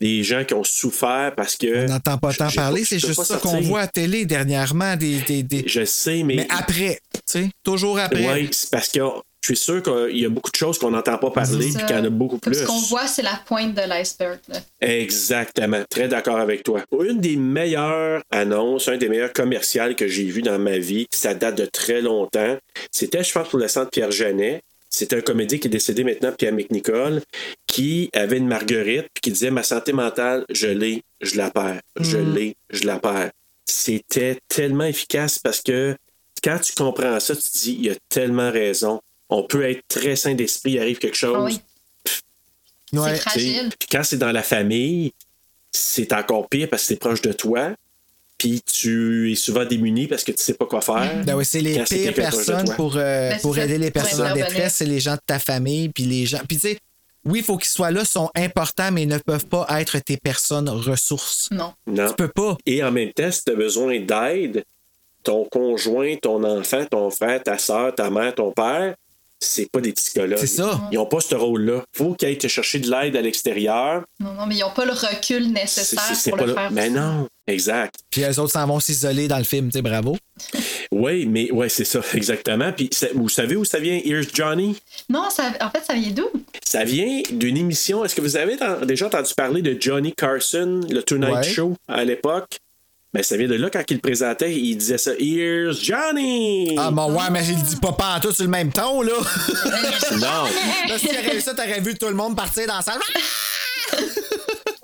Des 0.00 0.22
gens 0.22 0.44
qui 0.44 0.54
ont 0.54 0.62
souffert 0.62 1.32
parce 1.36 1.56
que. 1.56 1.86
On 1.86 1.88
n'entend 1.88 2.16
pas 2.16 2.32
tant 2.32 2.50
parler, 2.52 2.84
c'est 2.84 3.00
juste 3.00 3.24
ça 3.24 3.38
qu'on 3.38 3.60
voit 3.62 3.80
à 3.80 3.86
télé 3.88 4.26
dernièrement. 4.26 4.94
Des, 4.96 5.18
des, 5.22 5.42
des- 5.42 5.64
Je 5.66 5.84
sais, 5.84 6.22
mais. 6.22 6.36
Mais 6.36 6.46
après, 6.50 7.00
tu 7.14 7.20
sais, 7.26 7.50
toujours 7.64 7.98
après. 7.98 8.32
Oui, 8.32 8.48
c'est 8.52 8.70
parce 8.70 8.88
que 8.90 9.00
je 9.40 9.46
suis 9.46 9.56
sûr 9.56 9.82
qu'il 9.82 10.18
y 10.18 10.26
a 10.26 10.28
beaucoup 10.28 10.50
de 10.50 10.56
choses 10.56 10.78
qu'on 10.78 10.90
n'entend 10.90 11.16
pas 11.16 11.30
parler, 11.30 11.70
ça. 11.70 11.80
qu'il 11.80 11.96
y 11.96 11.98
en 11.98 12.04
a 12.04 12.10
beaucoup 12.10 12.38
Comme 12.38 12.52
plus. 12.52 12.60
Ce 12.60 12.66
qu'on 12.66 12.80
voit, 12.80 13.06
c'est 13.06 13.22
la 13.22 13.40
pointe 13.46 13.74
de 13.74 13.88
l'iceberg. 13.88 14.38
Exactement. 14.80 15.82
Très 15.88 16.08
d'accord 16.08 16.38
avec 16.38 16.62
toi. 16.62 16.82
Une 16.92 17.20
des 17.20 17.36
meilleures 17.36 18.22
annonces, 18.30 18.88
un 18.88 18.98
des 18.98 19.08
meilleurs 19.08 19.32
commerciales 19.32 19.96
que 19.96 20.06
j'ai 20.06 20.24
vu 20.24 20.42
dans 20.42 20.58
ma 20.58 20.76
vie, 20.78 21.06
ça 21.10 21.32
date 21.32 21.56
de 21.56 21.64
très 21.64 22.02
longtemps. 22.02 22.58
C'était, 22.92 23.24
je 23.24 23.32
pense, 23.32 23.48
pour 23.48 23.58
le 23.58 23.68
centre 23.68 23.90
Pierre 23.90 24.10
Janet. 24.10 24.62
C'est 24.90 25.12
un 25.14 25.20
comédien 25.20 25.58
qui 25.58 25.68
est 25.68 25.70
décédé 25.70 26.04
maintenant, 26.04 26.32
Pierre 26.32 26.52
McNicol, 26.52 27.22
qui 27.66 28.10
avait 28.12 28.38
une 28.38 28.48
marguerite 28.48 29.06
puis 29.14 29.20
qui 29.22 29.30
disait 29.30 29.50
Ma 29.50 29.62
santé 29.62 29.92
mentale, 29.92 30.44
je 30.50 30.66
l'ai, 30.66 31.02
je 31.20 31.36
la 31.36 31.50
perds. 31.50 31.80
Je 31.98 32.18
l'ai, 32.18 32.56
je 32.70 32.84
la 32.84 32.98
perds. 32.98 33.30
C'était 33.64 34.38
tellement 34.48 34.84
efficace 34.84 35.38
parce 35.38 35.62
que 35.62 35.96
quand 36.42 36.58
tu 36.58 36.72
comprends 36.74 37.20
ça, 37.20 37.36
tu 37.36 37.42
te 37.42 37.58
dis 37.58 37.78
Il 37.80 37.90
a 37.90 37.94
tellement 38.08 38.50
raison. 38.50 39.00
On 39.30 39.44
peut 39.44 39.68
être 39.68 39.82
très 39.88 40.16
sain 40.16 40.34
d'esprit, 40.34 40.72
il 40.72 40.78
arrive 40.80 40.98
quelque 40.98 41.16
chose. 41.16 41.36
Ah 41.36 41.44
oui. 41.44 41.60
Ouais. 42.92 43.14
C'est 43.14 43.20
fragile. 43.20 43.70
Puis 43.78 43.88
quand 43.90 44.02
c'est 44.02 44.18
dans 44.18 44.32
la 44.32 44.42
famille, 44.42 45.12
c'est 45.70 46.12
encore 46.12 46.48
pire 46.48 46.68
parce 46.68 46.82
que 46.82 46.88
c'est 46.88 46.96
proche 46.96 47.22
de 47.22 47.32
toi. 47.32 47.72
Puis 48.38 48.62
tu 48.62 49.30
es 49.30 49.34
souvent 49.34 49.64
démuni 49.64 50.08
parce 50.08 50.24
que 50.24 50.32
tu 50.32 50.42
sais 50.42 50.54
pas 50.54 50.64
quoi 50.64 50.80
faire. 50.80 51.24
Ben 51.24 51.36
oui, 51.36 51.44
c'est 51.44 51.60
les 51.60 51.84
pires 51.84 52.14
personnes 52.14 52.74
pour, 52.74 52.96
euh, 52.96 53.30
Ben, 53.30 53.40
pour 53.40 53.58
aider 53.58 53.78
les 53.78 53.90
personnes 53.90 54.26
en 54.26 54.34
détresse, 54.34 54.76
c'est 54.76 54.86
les 54.86 54.98
gens 54.98 55.14
de 55.14 55.20
ta 55.24 55.38
famille, 55.38 55.90
puis 55.90 56.04
les 56.04 56.24
gens. 56.24 56.40
Puis 56.48 56.56
tu 56.56 56.68
sais, 56.68 56.78
oui, 57.26 57.40
il 57.40 57.44
faut 57.44 57.58
qu'ils 57.58 57.68
soient 57.68 57.90
là, 57.90 58.04
sont 58.04 58.30
importants, 58.34 58.90
mais 58.92 59.02
ils 59.02 59.08
ne 59.08 59.18
peuvent 59.18 59.46
pas 59.46 59.66
être 59.78 59.98
tes 59.98 60.16
personnes 60.16 60.70
ressources. 60.70 61.50
Non. 61.50 61.74
Non. 61.86 62.08
Tu 62.08 62.14
peux 62.14 62.28
pas. 62.28 62.56
Et 62.64 62.82
en 62.82 62.90
même 62.90 63.12
temps, 63.12 63.30
si 63.30 63.44
tu 63.44 63.52
as 63.52 63.54
besoin 63.54 64.00
d'aide, 64.00 64.64
ton 65.22 65.44
conjoint, 65.44 66.16
ton 66.16 66.42
enfant, 66.44 66.86
ton 66.86 67.10
frère, 67.10 67.42
ta 67.42 67.58
soeur, 67.58 67.94
ta 67.94 68.08
mère, 68.08 68.34
ton 68.34 68.52
père, 68.52 68.94
c'est 69.42 69.70
pas 69.70 69.80
des 69.80 69.92
psychologues. 69.92 70.38
C'est 70.38 70.46
ça. 70.46 70.80
Ils 70.92 70.96
n'ont 70.96 71.06
pas 71.06 71.20
ce 71.20 71.34
rôle-là. 71.34 71.82
faut 71.96 72.14
qu'ils 72.14 72.28
aillent 72.28 72.38
te 72.38 72.46
chercher 72.48 72.78
de 72.78 72.90
l'aide 72.90 73.16
à 73.16 73.22
l'extérieur. 73.22 74.04
Non, 74.20 74.34
non, 74.34 74.46
mais 74.46 74.56
ils 74.56 74.60
n'ont 74.60 74.70
pas 74.70 74.84
le 74.84 74.92
recul 74.92 75.50
nécessaire 75.52 76.00
c'est- 76.00 76.14
c'est 76.14 76.30
pour 76.30 76.40
pas 76.40 76.46
le 76.46 76.54
faire. 76.54 76.70
Mais 76.70 76.90
non, 76.90 77.26
exact. 77.46 77.94
Puis 78.10 78.20
les 78.20 78.38
autres 78.38 78.52
s'en 78.52 78.66
vont 78.66 78.80
s'isoler 78.80 79.28
dans 79.28 79.38
le 79.38 79.44
film, 79.44 79.68
tu 79.68 79.78
sais, 79.78 79.82
bravo. 79.82 80.16
Oui, 80.92 81.24
mais 81.26 81.52
ouais, 81.52 81.68
c'est 81.68 81.84
ça, 81.84 82.00
exactement. 82.14 82.72
Puis 82.72 82.88
ça- 82.92 83.06
vous 83.14 83.28
savez 83.28 83.54
où 83.54 83.64
ça 83.64 83.78
vient, 83.78 84.00
Here's 84.04 84.26
Johnny? 84.34 84.76
Non, 85.08 85.30
ça, 85.30 85.52
en 85.60 85.70
fait, 85.70 85.84
ça 85.84 85.94
vient 85.94 86.10
d'où? 86.10 86.28
Ça 86.66 86.82
vient 86.82 87.22
d'une 87.30 87.56
émission. 87.56 88.04
Est-ce 88.04 88.16
que 88.16 88.20
vous 88.20 88.36
avez 88.36 88.56
dans- 88.56 88.84
déjà 88.84 89.06
entendu 89.06 89.32
parler 89.36 89.62
de 89.62 89.80
Johnny 89.80 90.12
Carson, 90.12 90.80
le 90.90 91.02
Tonight 91.04 91.32
Ouais. 91.32 91.42
Show 91.44 91.76
à 91.86 92.04
l'époque? 92.04 92.58
Ben, 93.12 93.24
ça 93.24 93.36
vient 93.36 93.48
de 93.48 93.54
là 93.56 93.68
quand 93.70 93.82
il 93.90 93.94
le 93.94 94.00
présentait, 94.00 94.52
il 94.54 94.76
disait 94.76 94.96
ça. 94.98 95.10
Here's 95.18 95.82
Johnny! 95.82 96.76
Ah, 96.78 96.92
bon, 96.92 97.12
ouais, 97.12 97.28
mais 97.32 97.44
il 97.44 97.56
le 97.56 97.62
dit 97.62 97.76
pas 97.76 97.90
pas 97.92 98.20
tout 98.22 98.32
sur 98.32 98.44
le 98.44 98.50
même 98.50 98.70
ton, 98.70 99.02
là. 99.02 99.12
Non. 100.12 100.46
Si 100.96 101.06
t'aurais 101.08 101.36
eu 101.36 101.40
ça, 101.40 101.52
t'aurais 101.54 101.80
vu 101.80 101.96
tout 101.96 102.06
le 102.06 102.14
monde 102.14 102.36
partir 102.36 102.66
dans 102.68 102.76
la 102.76 102.82
salle. 102.82 103.00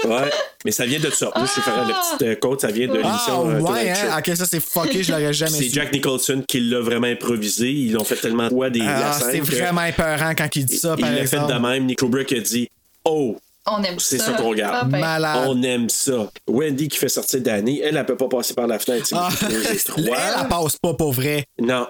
Ouais, 0.05 0.31
mais 0.65 0.70
ça 0.73 0.86
vient 0.86 1.01
de 1.01 1.11
ça. 1.11 1.27
Là, 1.35 1.44
je 1.44 1.61
faire 1.61 1.86
la 1.86 1.94
petite 1.94 2.23
euh, 2.23 2.35
côte, 2.36 2.61
ça 2.61 2.69
vient 2.69 2.86
de 2.86 2.93
Ah, 3.03 3.07
l'émission 3.07 3.48
euh, 3.48 3.61
ouais, 3.61 3.90
hein? 3.90 4.19
Ok, 4.19 4.36
ça, 4.36 4.44
c'est 4.47 4.61
fucké, 4.61 5.03
je 5.03 5.11
l'aurais 5.12 5.32
jamais 5.32 5.59
C'est. 5.59 5.69
Jack 5.70 5.93
Nicholson 5.93 6.44
qui 6.47 6.61
l'a 6.61 6.81
vraiment 6.81 7.07
improvisé. 7.09 7.70
Ils 7.70 7.93
l'ont 7.93 8.05
fait 8.05 8.16
tellement 8.16 8.44
de 8.44 8.51
fois 8.51 8.70
des 8.70 8.82
Ah, 8.86 9.19
c'est 9.19 9.40
que 9.40 9.44
vraiment 9.44 9.85
épeurant 9.85 10.32
quand 10.36 10.55
il 10.55 10.65
dit 10.66 10.77
ça, 10.78 10.94
Il 10.98 11.01
par 11.01 11.11
l'a 11.11 11.16
fait 11.19 11.23
exemple. 11.36 11.53
de 11.55 11.59
même. 11.59 11.86
Nick 11.86 11.98
Kubrick 11.98 12.32
a 12.32 12.40
dit 12.40 12.69
Oh, 13.05 13.36
On 13.66 13.82
aime 13.82 13.98
ça. 13.98 14.06
c'est 14.16 14.18
ça 14.18 14.32
qu'on 14.32 14.44
Ah, 14.44 14.48
regarde. 14.48 14.90
ben. 14.90 15.01
Malade. 15.01 15.44
On 15.48 15.62
aime 15.62 15.88
ça. 15.88 16.30
Wendy 16.47 16.88
qui 16.88 16.98
fait 16.98 17.09
sortir 17.09 17.40
Danny, 17.40 17.80
elle, 17.80 17.97
elle 17.97 18.06
peut 18.06 18.16
pas 18.16 18.28
passer 18.28 18.55
par 18.55 18.66
la 18.66 18.78
fenêtre. 18.78 19.09
Ah, 19.12 19.28
elle, 19.51 19.55
elle 20.06 20.48
passe 20.48 20.76
pas 20.76 20.94
pour 20.94 21.12
vrai. 21.12 21.44
Non. 21.60 21.86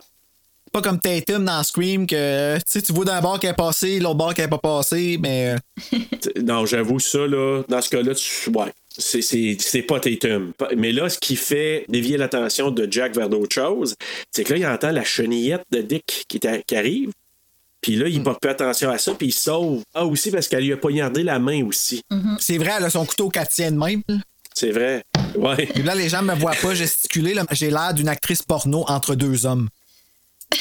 Pas 0.73 0.83
comme 0.83 0.99
Tatum 1.01 1.45
dans 1.45 1.63
Scream 1.63 2.07
que 2.07 2.59
tu 2.71 2.93
vois 2.93 3.05
d'un 3.05 3.21
bord 3.21 3.39
qui 3.41 3.47
est 3.47 3.55
passé, 3.55 3.99
l'autre 4.01 4.17
bord 4.17 4.35
qui 4.35 4.43
est 4.43 4.49
pas 4.49 4.59
passé, 4.59 5.17
mais 5.21 5.55
euh, 5.95 5.99
Non, 6.43 6.67
j'avoue 6.67 6.99
ça, 6.99 7.19
là, 7.27 7.63
dans 7.69 7.81
ce 7.81 7.89
cas-là, 7.91 8.15
tu... 8.15 8.51
ouais. 8.51 8.73
C'est, 8.99 9.21
c'est, 9.23 9.57
c'est 9.61 9.83
pas 9.83 10.01
Tatum. 10.01 10.53
Mais 10.77 10.91
là, 10.93 11.09
ce 11.11 11.19
qui 11.19 11.37
fait 11.37 11.85
dévier 11.89 12.17
l'attention 12.17 12.71
de 12.71 12.89
Jack 12.91 13.15
vers 13.15 13.29
d'autres 13.29 13.55
choses, 13.55 13.95
c'est 14.33 14.43
que 14.45 14.55
là, 14.55 14.59
il 14.59 14.67
entend 14.67 14.91
la 14.91 15.05
chenillette 15.05 15.65
de 15.71 15.83
Dick 15.83 16.25
qui 16.29 16.41
arrive. 16.75 17.11
Puis 17.87 17.95
là, 17.95 18.09
il 18.09 18.21
porte 18.21 18.41
plus 18.41 18.51
attention 18.51 18.91
à 18.91 18.99
ça, 18.99 19.15
puis 19.15 19.29
il 19.29 19.33
sauve. 19.33 19.81
Ah, 19.95 20.05
aussi 20.05 20.33
parce 20.33 20.49
qu'elle 20.49 20.65
lui 20.65 20.73
a 20.73 20.77
poignardé 20.77 21.23
la 21.23 21.39
main 21.39 21.65
aussi. 21.65 22.03
c'est 22.41 22.59
vrai, 22.59 22.73
elle 22.79 22.85
a 22.85 22.91
son 22.91 23.07
couteau 23.07 23.29
qu'elle 23.29 23.47
tient 23.47 23.71
de 23.71 23.77
même. 23.77 24.03
C'est 24.53 24.73
vrai. 24.73 25.05
Ouais. 25.37 25.67
Puis 25.67 25.85
là, 25.85 25.95
les 25.95 26.09
gens 26.09 26.21
me 26.21 26.35
voient 26.35 26.57
pas 26.61 26.75
gesticuler, 26.75 27.33
là, 27.33 27.45
j'ai 27.53 27.71
l'air 27.71 27.95
d'une 27.95 28.09
actrice 28.09 28.43
porno 28.43 28.85
entre 28.89 29.15
deux 29.15 29.47
hommes. 29.47 29.69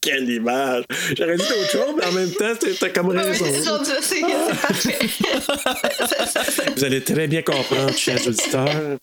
Quelle 0.00 0.30
image! 0.30 0.84
J'aurais 1.16 1.36
dit 1.36 1.42
d'autres 1.48 1.70
choses, 1.72 1.94
mais 1.96 2.06
en 2.06 2.12
même 2.12 2.30
temps, 2.30 2.54
t'as- 2.78 2.90
comme 2.90 3.08
raison. 3.08 3.44
c'est 4.00 4.20
parfait. 4.20 4.98
Vous 6.76 6.84
allez 6.84 7.02
très 7.02 7.26
bien 7.26 7.42
comprendre, 7.42 7.92
chers 7.96 8.24
auditeurs. 8.28 8.96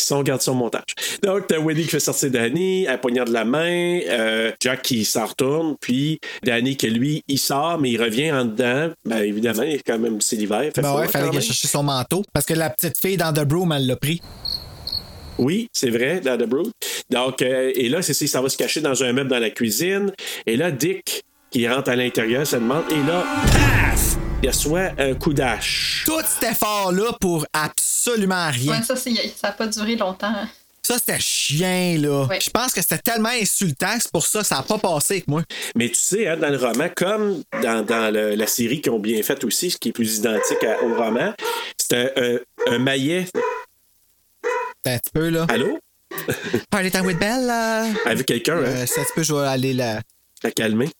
Si 0.00 0.12
on 0.12 0.18
regarde 0.18 0.40
son 0.40 0.54
montage. 0.54 0.94
Donc, 1.22 1.46
t'as 1.46 1.58
Wendy 1.58 1.82
qui 1.82 1.88
fait 1.88 2.00
sortir 2.00 2.30
Danny, 2.30 2.84
elle 2.84 3.00
poignarde 3.00 3.28
la 3.28 3.44
main, 3.44 4.00
euh, 4.08 4.52
Jack 4.60 4.82
qui 4.82 5.04
s'en 5.04 5.26
retourne, 5.26 5.76
puis 5.80 6.18
Danny 6.42 6.76
que 6.76 6.86
lui, 6.86 7.22
il 7.28 7.38
sort, 7.38 7.78
mais 7.78 7.90
il 7.90 8.02
revient 8.02 8.32
en 8.32 8.44
dedans. 8.44 8.90
Ben, 9.04 9.18
évidemment, 9.18 9.62
il 9.62 9.74
est 9.74 9.82
quand 9.86 9.98
même, 9.98 10.20
c'est 10.20 10.36
l'hiver. 10.36 10.70
Ben 10.76 10.94
ouais, 10.94 11.08
fallait 11.08 11.30
même. 11.30 11.40
cherche 11.40 11.66
son 11.66 11.82
manteau. 11.82 12.22
Parce 12.32 12.46
que 12.46 12.54
la 12.54 12.70
petite 12.70 13.00
fille 13.00 13.16
dans 13.16 13.32
The 13.32 13.44
Broom, 13.44 13.72
elle 13.72 13.86
l'a 13.86 13.96
pris. 13.96 14.20
Oui, 15.38 15.68
c'est 15.72 15.90
vrai, 15.90 16.20
dans 16.20 16.36
The 16.36 16.46
Brood. 16.46 16.70
Donc, 17.08 17.40
euh, 17.40 17.72
et 17.74 17.88
là, 17.88 18.02
c'est 18.02 18.12
ça, 18.12 18.26
ça 18.26 18.42
va 18.42 18.48
se 18.48 18.56
cacher 18.56 18.80
dans 18.80 19.02
un 19.02 19.12
meuble 19.12 19.30
dans 19.30 19.38
la 19.38 19.50
cuisine. 19.50 20.12
Et 20.46 20.56
là, 20.56 20.70
Dick, 20.70 21.22
qui 21.50 21.66
rentre 21.68 21.90
à 21.90 21.96
l'intérieur, 21.96 22.46
se 22.46 22.56
demande, 22.56 22.84
et 22.90 23.08
là, 23.08 23.24
paf! 23.52 24.19
Il 24.42 24.48
reçoit 24.48 24.90
un 24.98 25.14
coup 25.14 25.34
d'âge. 25.34 26.02
Tout 26.06 26.20
cet 26.26 26.52
effort-là 26.52 27.12
pour 27.20 27.46
absolument 27.52 28.48
rien. 28.50 28.72
Ouais, 28.78 28.82
ça, 28.82 28.96
ça 28.96 29.10
n'a 29.44 29.52
pas 29.52 29.66
duré 29.66 29.96
longtemps. 29.96 30.34
Ça, 30.82 30.98
c'était 30.98 31.20
chien, 31.20 31.98
là. 31.98 32.24
Ouais. 32.24 32.40
Je 32.40 32.48
pense 32.48 32.72
que 32.72 32.80
c'était 32.80 32.98
tellement 32.98 33.28
insultant 33.28 33.96
que 33.96 34.02
c'est 34.02 34.10
pour 34.10 34.26
ça 34.26 34.40
que 34.40 34.46
ça 34.46 34.56
n'a 34.56 34.62
pas 34.62 34.78
passé 34.78 35.14
avec 35.14 35.28
moi. 35.28 35.42
Mais 35.76 35.88
tu 35.90 35.96
sais, 35.96 36.26
hein, 36.26 36.38
dans 36.38 36.48
le 36.48 36.56
roman, 36.56 36.88
comme 36.96 37.42
dans, 37.62 37.84
dans 37.84 38.12
le- 38.12 38.34
la 38.34 38.46
série 38.46 38.80
qu'ils 38.80 38.90
ont 38.92 38.98
bien 38.98 39.22
faite 39.22 39.44
aussi, 39.44 39.70
ce 39.70 39.76
qui 39.76 39.90
est 39.90 39.92
plus 39.92 40.16
identique 40.18 40.64
à- 40.64 40.82
au 40.82 40.94
roman, 40.94 41.34
c'est 41.76 41.92
un, 41.92 42.08
un- 42.16 42.38
un 42.74 42.78
maillet. 42.78 43.26
Un 44.86 44.98
petit 44.98 45.10
peu, 45.12 45.28
là. 45.28 45.46
Allô? 45.50 45.78
Party 46.70 46.90
time 46.90 47.04
with 47.04 47.18
Belle, 47.18 47.44
là. 47.46 47.84
Avec 48.06 48.24
quelqu'un, 48.26 48.56
hein? 48.56 48.64
Euh, 48.64 48.84
c'est 48.86 49.00
un 49.00 49.04
petit 49.04 49.12
peu, 49.14 49.22
je 49.22 49.34
vais 49.34 49.46
aller 49.46 49.74
là. 49.74 50.00
À 50.42 50.50
calmer. 50.50 50.90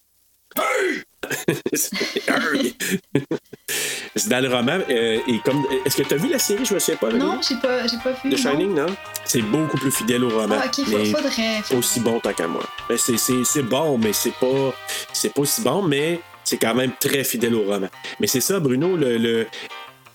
C'est 4.17 4.29
dans 4.29 4.41
le 4.41 4.49
roman. 4.55 4.79
euh, 4.89 5.19
et 5.27 5.39
comme, 5.45 5.65
est-ce 5.85 5.97
que 5.97 6.03
tu 6.03 6.15
as 6.15 6.17
vu 6.17 6.29
la 6.29 6.39
série? 6.39 6.65
Je 6.65 6.75
me 6.75 6.79
souviens 6.79 6.97
pas. 6.97 7.13
Non, 7.13 7.41
j'ai 7.47 7.57
pas, 7.57 7.87
j'ai 7.87 7.97
pas 7.99 8.13
vu. 8.25 8.31
The 8.31 8.37
Shining, 8.37 8.75
non? 8.75 8.87
C'est 9.25 9.43
beaucoup 9.43 9.77
plus 9.79 9.91
fidèle 9.93 10.25
au 10.25 10.31
roman. 10.31 10.57
Ah, 10.61 10.67
ok, 10.67 10.85
faut- 10.85 10.99
mais 10.99 11.05
faudrait. 11.07 11.77
Aussi 11.77 12.01
bon 12.01 12.21
tant 12.21 12.33
qu'à 12.33 12.47
moi. 12.49 12.65
Ben, 12.89 12.99
c'est, 12.99 13.17
c'est- 13.19 13.45
c'est 13.45 13.63
bon, 13.63 13.99
mais 13.99 14.13
c'est 14.13 14.35
pas, 14.35 14.75
c'est 15.13 15.33
pas 15.33 15.41
aussi 15.43 15.61
bon, 15.63 15.83
mais 15.83 16.21
c'est 16.45 16.59
quand 16.59 16.75
même 16.75 16.93
très 16.99 17.25
fidèle 17.25 17.55
au 17.55 17.65
roman. 17.65 17.89
Mais 18.19 18.27
c'est 18.27 18.41
ça, 18.41 18.59
Bruno, 18.61 18.97
le, 18.97 19.19
le- 19.19 19.47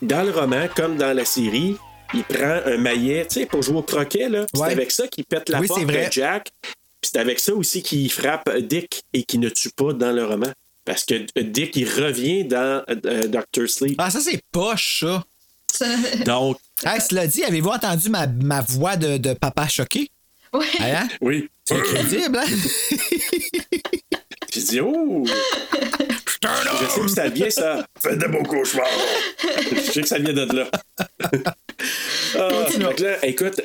dans 0.02 0.24
le 0.24 0.32
roman, 0.32 0.68
comme 0.76 0.98
dans 0.98 1.16
la 1.16 1.26
série, 1.26 1.78
il 2.14 2.24
prend 2.24 2.60
un 2.66 2.78
maillet, 2.78 3.26
tu 3.30 3.40
sais, 3.42 3.46
pour 3.46 3.62
jouer 3.62 3.78
au 3.78 3.82
croquet, 3.84 4.30
là. 4.30 4.46
C'est 4.54 4.64
avec 4.64 4.92
ça 4.92 5.08
qu'il 5.08 5.26
pète 5.26 5.50
la 5.50 5.60
Oui, 5.60 5.68
porte 5.68 5.80
c'est 5.80 5.86
vrai. 5.86 6.08
de 6.08 6.12
Jack. 6.12 6.50
Puis 7.02 7.12
c'est 7.14 7.20
avec 7.20 7.40
ça 7.40 7.54
aussi 7.54 7.84
qu'il 7.84 8.12
frappe 8.12 8.50
Dick 8.58 9.04
et 9.14 9.24
qu'il 9.24 9.40
ne 9.40 9.50
tue 9.50 9.70
pas 9.70 9.94
dans 9.94 10.12
le 10.12 10.26
roman. 10.26 10.52
Parce 10.86 11.04
que 11.04 11.26
Dick, 11.42 11.76
il 11.76 11.90
revient 11.90 12.46
dans 12.46 12.84
euh, 12.90 13.28
Doctor 13.28 13.68
Sleep. 13.68 13.96
Ah, 13.98 14.10
ça, 14.12 14.20
c'est 14.20 14.40
poche, 14.52 15.04
ça. 15.72 15.88
Donc, 16.26 16.58
Hey, 16.84 17.02
cela 17.02 17.26
dit, 17.26 17.44
avez-vous 17.44 17.70
entendu 17.70 18.10
ma, 18.10 18.28
ma 18.28 18.62
voix 18.62 18.96
de, 18.98 19.18
de 19.18 19.34
papa 19.34 19.68
choqué? 19.68 20.12
Ouais. 20.54 20.66
Hein? 20.80 21.08
oui. 21.22 21.50
C'est 21.64 21.82
crédible, 21.82 22.38
hein? 22.38 22.46
J'ai 24.54 24.62
dit, 24.62 24.80
oh! 24.82 25.26
Je 25.26 26.88
sais 26.94 27.02
que 27.02 27.08
ça 27.08 27.28
vient, 27.30 27.50
ça. 27.50 27.88
Faites 28.00 28.20
de 28.20 28.28
beaux 28.28 28.44
cauchemars. 28.44 28.86
Je 29.72 29.92
sais 29.92 30.02
que 30.02 30.08
ça 30.08 30.20
vient 30.20 30.34
de 30.34 30.56
là. 30.56 30.70
Ah, 32.38 32.68
donc 32.80 33.00
là, 33.00 33.26
écoute, 33.26 33.60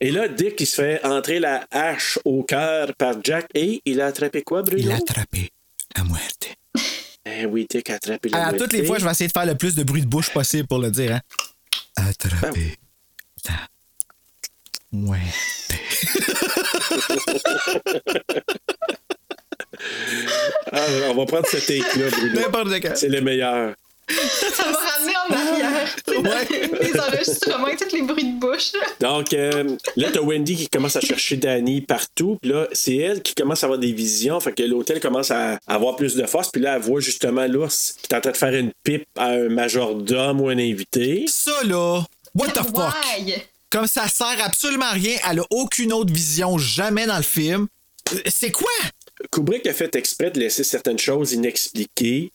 et 0.00 0.10
là, 0.10 0.28
Dick, 0.28 0.60
il 0.60 0.66
se 0.66 0.76
fait 0.76 1.04
entrer 1.04 1.38
la 1.38 1.66
hache 1.70 2.18
au 2.24 2.42
cœur 2.42 2.94
par 2.94 3.16
Jack 3.22 3.46
et 3.54 3.82
il 3.84 4.00
a 4.00 4.06
attrapé 4.06 4.42
quoi, 4.42 4.62
Bruno? 4.62 4.82
Il 4.82 4.90
a 4.90 4.96
attrapé 4.96 5.50
la 5.96 6.04
muerte. 6.04 6.54
Eh 7.24 7.46
oui, 7.46 7.66
Dick 7.70 7.88
a 7.90 7.94
attrapé 7.94 8.28
la 8.28 8.36
Alors, 8.38 8.48
moitié. 8.50 8.66
toutes 8.66 8.72
les 8.72 8.84
fois, 8.84 8.98
je 8.98 9.04
vais 9.04 9.10
essayer 9.10 9.28
de 9.28 9.32
faire 9.32 9.46
le 9.46 9.54
plus 9.54 9.74
de 9.74 9.84
bruit 9.84 10.02
de 10.02 10.06
bouche 10.06 10.30
possible 10.30 10.66
pour 10.66 10.78
le 10.78 10.90
dire, 10.90 11.12
hein? 11.14 11.20
Attraper 11.96 12.76
la 13.48 13.68
muerte. 14.92 15.72
Ah, 20.72 20.86
on 21.10 21.14
va 21.14 21.26
prendre 21.26 21.46
ce 21.46 21.56
take-là, 21.58 22.08
Bruno. 22.10 22.40
N'importe. 22.40 22.96
C'est 22.96 23.08
le 23.08 23.20
meilleur. 23.20 23.74
Ça 24.08 24.70
m'a 24.70 24.78
ramené 24.78 25.12
en 25.16 25.34
arrière. 25.34 25.96
Les 26.80 27.00
enregistrements 27.00 27.68
et 27.68 27.76
tous 27.76 27.94
les 27.94 28.02
bruits 28.02 28.24
de 28.24 28.38
bouche. 28.38 28.72
Donc, 29.00 29.32
euh, 29.32 29.76
là, 29.96 30.10
t'as 30.12 30.20
Wendy 30.20 30.56
qui 30.56 30.68
commence 30.68 30.96
à 30.96 31.00
chercher 31.00 31.36
Danny 31.36 31.80
partout. 31.80 32.38
Puis 32.40 32.50
là, 32.50 32.68
c'est 32.72 32.96
elle 32.96 33.22
qui 33.22 33.34
commence 33.34 33.62
à 33.62 33.66
avoir 33.66 33.78
des 33.78 33.92
visions. 33.92 34.38
Fait 34.40 34.52
que 34.52 34.62
l'hôtel 34.62 35.00
commence 35.00 35.30
à 35.30 35.58
avoir 35.66 35.96
plus 35.96 36.14
de 36.14 36.26
force. 36.26 36.50
Puis 36.50 36.60
là, 36.60 36.76
elle 36.76 36.82
voit 36.82 37.00
justement 37.00 37.46
l'ours 37.46 37.96
qui 38.02 38.12
est 38.12 38.16
en 38.16 38.20
train 38.20 38.32
de 38.32 38.36
faire 38.36 38.54
une 38.54 38.72
pipe 38.84 39.06
à 39.16 39.26
un 39.26 39.48
majordome 39.48 40.40
ou 40.40 40.48
un 40.48 40.58
invité. 40.58 41.24
Ça, 41.28 41.62
là, 41.64 42.02
what 42.34 42.48
the 42.48 42.62
fuck? 42.62 42.74
Why? 42.76 43.34
Comme 43.70 43.86
ça 43.86 44.06
sert 44.08 44.36
absolument 44.44 44.86
à 44.86 44.92
rien, 44.92 45.16
elle 45.30 45.40
a 45.40 45.44
aucune 45.50 45.92
autre 45.92 46.12
vision 46.12 46.58
jamais 46.58 47.06
dans 47.06 47.16
le 47.16 47.22
film. 47.22 47.68
C'est 48.26 48.50
quoi? 48.50 48.68
Kubrick 49.30 49.66
a 49.66 49.72
fait 49.72 49.94
exprès 49.96 50.30
de 50.30 50.40
laisser 50.40 50.64
certaines 50.64 50.98
choses 50.98 51.32
inexpliquées. 51.32 52.32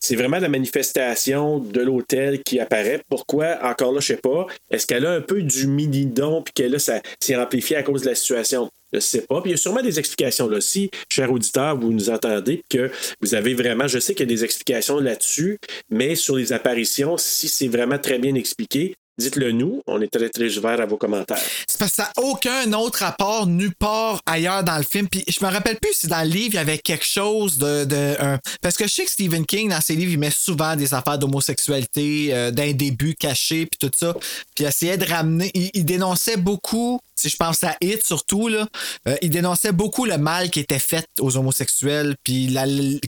C'est 0.00 0.16
vraiment 0.16 0.38
la 0.38 0.48
manifestation 0.48 1.58
de 1.58 1.80
l'hôtel 1.80 2.42
qui 2.42 2.60
apparaît. 2.60 3.02
Pourquoi? 3.08 3.58
Encore 3.62 3.92
là, 3.92 4.00
je 4.00 4.06
sais 4.06 4.16
pas. 4.16 4.46
Est-ce 4.70 4.86
qu'elle 4.86 5.06
a 5.06 5.12
un 5.12 5.20
peu 5.20 5.42
du 5.42 5.66
mini-don 5.66 6.42
puis 6.42 6.52
que 6.54 6.62
là, 6.62 6.78
ça 6.78 7.00
s'est 7.20 7.36
amplifié 7.36 7.76
à 7.76 7.82
cause 7.82 8.02
de 8.02 8.08
la 8.08 8.14
situation? 8.14 8.70
Je 8.92 9.00
sais 9.00 9.22
pas. 9.22 9.40
Puis 9.42 9.50
il 9.50 9.52
y 9.52 9.54
a 9.54 9.58
sûrement 9.58 9.82
des 9.82 9.98
explications 9.98 10.48
là. 10.48 10.60
Si, 10.60 10.90
cher 11.10 11.30
auditeur, 11.30 11.78
vous 11.78 11.92
nous 11.92 12.10
entendez, 12.10 12.62
que 12.70 12.90
vous 13.20 13.34
avez 13.34 13.54
vraiment, 13.54 13.86
je 13.86 13.98
sais 13.98 14.14
qu'il 14.14 14.28
y 14.28 14.32
a 14.32 14.34
des 14.34 14.44
explications 14.44 14.98
là-dessus, 14.98 15.58
mais 15.90 16.14
sur 16.14 16.36
les 16.36 16.52
apparitions, 16.52 17.16
si 17.16 17.48
c'est 17.48 17.68
vraiment 17.68 17.98
très 17.98 18.18
bien 18.18 18.34
expliqué, 18.34 18.94
dites-le 19.18 19.52
nous. 19.52 19.82
On 19.86 20.00
est 20.00 20.08
très, 20.08 20.28
très 20.28 20.56
ouvert 20.56 20.80
à 20.80 20.86
vos 20.86 20.96
commentaires. 20.96 21.42
C'est 21.66 21.78
parce 21.78 21.90
que 21.90 21.96
ça 21.96 22.12
n'a 22.16 22.22
aucun 22.22 22.72
autre 22.72 23.00
rapport 23.00 23.46
nulle 23.46 23.74
part 23.74 24.20
ailleurs 24.26 24.64
dans 24.64 24.78
le 24.78 24.84
film. 24.84 25.08
Puis 25.08 25.24
je 25.28 25.44
me 25.44 25.50
rappelle 25.50 25.78
plus 25.78 25.92
si 25.92 26.06
dans 26.06 26.22
le 26.22 26.28
livre, 26.28 26.54
il 26.54 26.56
y 26.56 26.58
avait 26.58 26.78
quelque 26.78 27.04
chose 27.04 27.58
de. 27.58 27.84
de 27.84 28.16
Parce 28.62 28.76
que 28.76 28.86
je 28.86 28.92
sais 28.92 29.04
que 29.04 29.10
Stephen 29.10 29.44
King, 29.44 29.70
dans 29.70 29.80
ses 29.80 29.96
livres, 29.96 30.12
il 30.12 30.18
met 30.18 30.30
souvent 30.30 30.76
des 30.76 30.94
affaires 30.94 31.18
d'homosexualité, 31.18 32.28
euh, 32.32 32.50
d'un 32.50 32.72
début 32.72 33.14
caché, 33.14 33.66
puis 33.66 33.78
tout 33.78 33.90
ça. 33.96 34.14
Puis 34.54 34.64
il 34.64 34.66
essayait 34.66 34.96
de 34.96 35.04
ramener. 35.04 35.50
Il, 35.54 35.84
dénonçait 35.84 36.36
beaucoup, 36.36 37.00
si 37.14 37.28
je 37.28 37.36
pense 37.36 37.64
à 37.64 37.76
Hit 37.80 38.04
surtout, 38.04 38.48
là, 38.48 38.66
euh, 39.08 39.16
il 39.22 39.30
dénonçait 39.30 39.72
beaucoup 39.72 40.04
le 40.04 40.18
mal 40.18 40.50
qui 40.50 40.60
était 40.60 40.78
fait 40.78 41.06
aux 41.18 41.36
homosexuels, 41.36 42.14
puis 42.22 42.54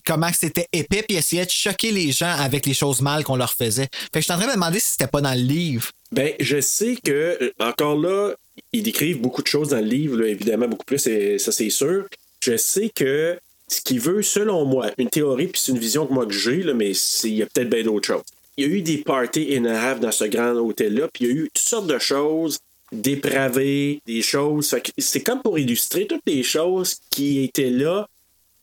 comment 0.07 0.31
c'était 0.33 0.67
épais, 0.73 1.03
puis 1.03 1.17
il 1.17 1.19
essayait 1.19 1.45
de 1.45 1.51
choquer 1.51 1.93
les 1.93 2.11
gens 2.11 2.35
avec 2.39 2.67
les 2.67 2.75
choses 2.75 3.01
mal 3.03 3.23
qu'on 3.23 3.37
leur 3.37 3.53
faisait. 3.53 3.89
Fait 3.93 4.09
que 4.15 4.21
je 4.21 4.25
suis 4.25 4.33
en 4.33 4.37
train 4.37 4.47
de 4.47 4.51
me 4.51 4.57
demander 4.57 4.81
si 4.81 4.93
c'était 4.93 5.07
pas 5.07 5.21
dans 5.21 5.35
le 5.35 5.43
livre. 5.43 5.91
Ben, 6.13 6.33
je 6.41 6.61
sais 6.61 6.97
que, 6.97 7.39
euh, 7.41 7.51
encore 7.61 7.97
là, 7.97 8.35
ils 8.73 8.83
décrivent 8.83 9.21
beaucoup 9.21 9.43
de 9.43 9.47
choses 9.47 9.69
dans 9.69 9.79
le 9.81 9.87
livre, 9.87 10.17
là, 10.19 10.27
évidemment, 10.29 10.67
beaucoup 10.69 10.85
plus, 10.85 11.07
et 11.07 11.39
ça 11.39 11.53
c'est 11.53 11.71
sûr. 11.71 12.07
Je 12.43 12.57
sais 12.57 12.91
que 12.95 13.39
ce 13.69 13.81
qu'il 13.81 14.01
veut, 14.01 14.23
selon 14.23 14.65
moi, 14.65 14.91
une 14.99 15.09
théorie, 15.09 15.47
puis 15.47 15.61
c'est 15.65 15.73
une 15.73 15.79
vision 15.79 16.07
que 16.07 16.13
moi 16.13 16.27
que 16.27 16.33
j'ai, 16.33 16.65
mais 16.75 16.91
il 17.25 17.35
y 17.35 17.43
a 17.43 17.47
peut-être 17.47 17.71
bien 17.71 17.85
d'autres 17.85 18.07
choses. 18.09 18.23
Il 18.57 18.67
y 18.67 18.71
a 18.71 18.71
eu 18.77 18.83
des 18.83 18.99
parties 18.99 19.57
in 19.57 19.65
a 19.65 19.81
half 19.81 20.01
dans 20.01 20.11
ce 20.11 20.25
grand 20.25 20.55
hôtel-là, 20.57 21.09
puis 21.13 21.25
il 21.25 21.27
y 21.29 21.31
a 21.31 21.35
eu 21.35 21.51
toutes 21.55 21.67
sortes 21.67 21.87
de 21.87 21.99
choses 21.99 22.59
dépravées, 22.93 24.01
des 24.07 24.23
choses. 24.23 24.69
Fait 24.71 24.81
que 24.81 24.91
c'est 24.99 25.21
comme 25.23 25.41
pour 25.43 25.59
illustrer 25.59 26.07
toutes 26.07 26.27
les 26.27 26.43
choses 26.43 26.97
qui 27.11 27.45
étaient 27.45 27.71
là, 27.71 28.09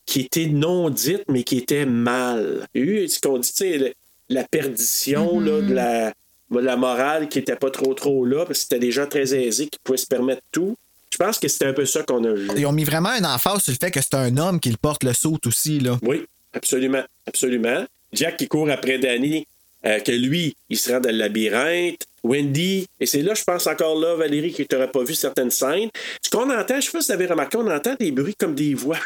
qui 0.05 0.21
étaient 0.21 0.47
non 0.47 0.89
dites, 0.89 1.23
mais 1.29 1.43
qui 1.43 1.57
étaient 1.59 1.85
mal. 1.85 2.67
Il 2.73 2.81
y 2.81 2.83
a 2.83 2.91
eu 3.03 3.07
ce 3.07 3.19
qu'on 3.19 3.37
dit, 3.39 3.49
tu 3.49 3.57
sais, 3.57 3.77
le- 3.77 3.93
la 4.29 4.43
perdition 4.43 5.39
là, 5.39 5.61
de 5.61 5.73
la, 5.73 6.09
de 6.09 6.13
la 6.51 6.77
morale 6.77 7.29
qui 7.29 7.39
était 7.39 7.55
pas 7.55 7.69
trop 7.69 7.93
trop 7.93 8.25
là, 8.25 8.45
parce 8.45 8.59
que 8.59 8.63
c'était 8.63 8.79
des 8.79 8.91
gens 8.91 9.07
très 9.07 9.33
aisés 9.33 9.67
qui 9.67 9.79
pouvaient 9.83 9.97
se 9.97 10.07
permettre 10.07 10.41
tout. 10.51 10.75
Je 11.11 11.17
pense 11.17 11.39
que 11.39 11.47
c'était 11.47 11.65
un 11.65 11.73
peu 11.73 11.85
ça 11.85 12.03
qu'on 12.03 12.23
a 12.23 12.33
vu. 12.33 12.49
Ils 12.57 12.65
ont 12.65 12.71
mis 12.71 12.83
vraiment 12.83 13.09
un 13.09 13.23
emphase 13.23 13.63
sur 13.63 13.71
le 13.71 13.77
fait 13.79 13.91
que 13.91 14.01
c'est 14.01 14.15
un 14.15 14.37
homme 14.37 14.59
qui 14.59 14.69
le 14.69 14.77
porte 14.77 15.03
le 15.03 15.13
saut 15.13 15.39
aussi, 15.45 15.79
là. 15.79 15.97
Oui, 16.03 16.25
absolument, 16.53 17.03
absolument. 17.25 17.85
Jack 18.13 18.37
qui 18.37 18.47
court 18.47 18.69
après 18.69 18.99
Danny, 18.99 19.45
euh, 19.85 19.99
que 19.99 20.11
lui, 20.11 20.55
il 20.69 20.77
se 20.77 20.91
rend 20.91 20.99
dans 20.99 21.11
le 21.11 21.17
labyrinthe. 21.17 22.05
Wendy, 22.23 22.87
et 22.99 23.05
c'est 23.05 23.21
là, 23.21 23.33
je 23.35 23.43
pense 23.43 23.67
encore 23.67 23.97
là, 23.97 24.15
Valérie, 24.15 24.51
qui 24.51 24.65
t'aurait 24.65 24.91
pas 24.91 25.03
vu 25.03 25.15
certaines 25.15 25.51
scènes. 25.51 25.89
Ce 26.21 26.29
qu'on 26.29 26.49
entend, 26.49 26.81
je 26.81 26.85
sais 26.85 26.91
pas 26.91 27.01
si 27.01 27.07
vous 27.07 27.13
avez 27.13 27.25
remarqué, 27.27 27.57
on 27.57 27.69
entend 27.69 27.95
des 27.97 28.11
bruits 28.11 28.35
comme 28.35 28.53
des 28.53 28.73
voix. 28.73 28.97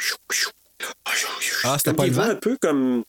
Ah, 1.64 1.78
c'était 1.78 1.94
pas 1.94 2.04
des 2.04 2.10
le 2.10 2.16
vent? 2.16 2.22
un 2.24 2.36
peu 2.36 2.58
comme 2.60 3.04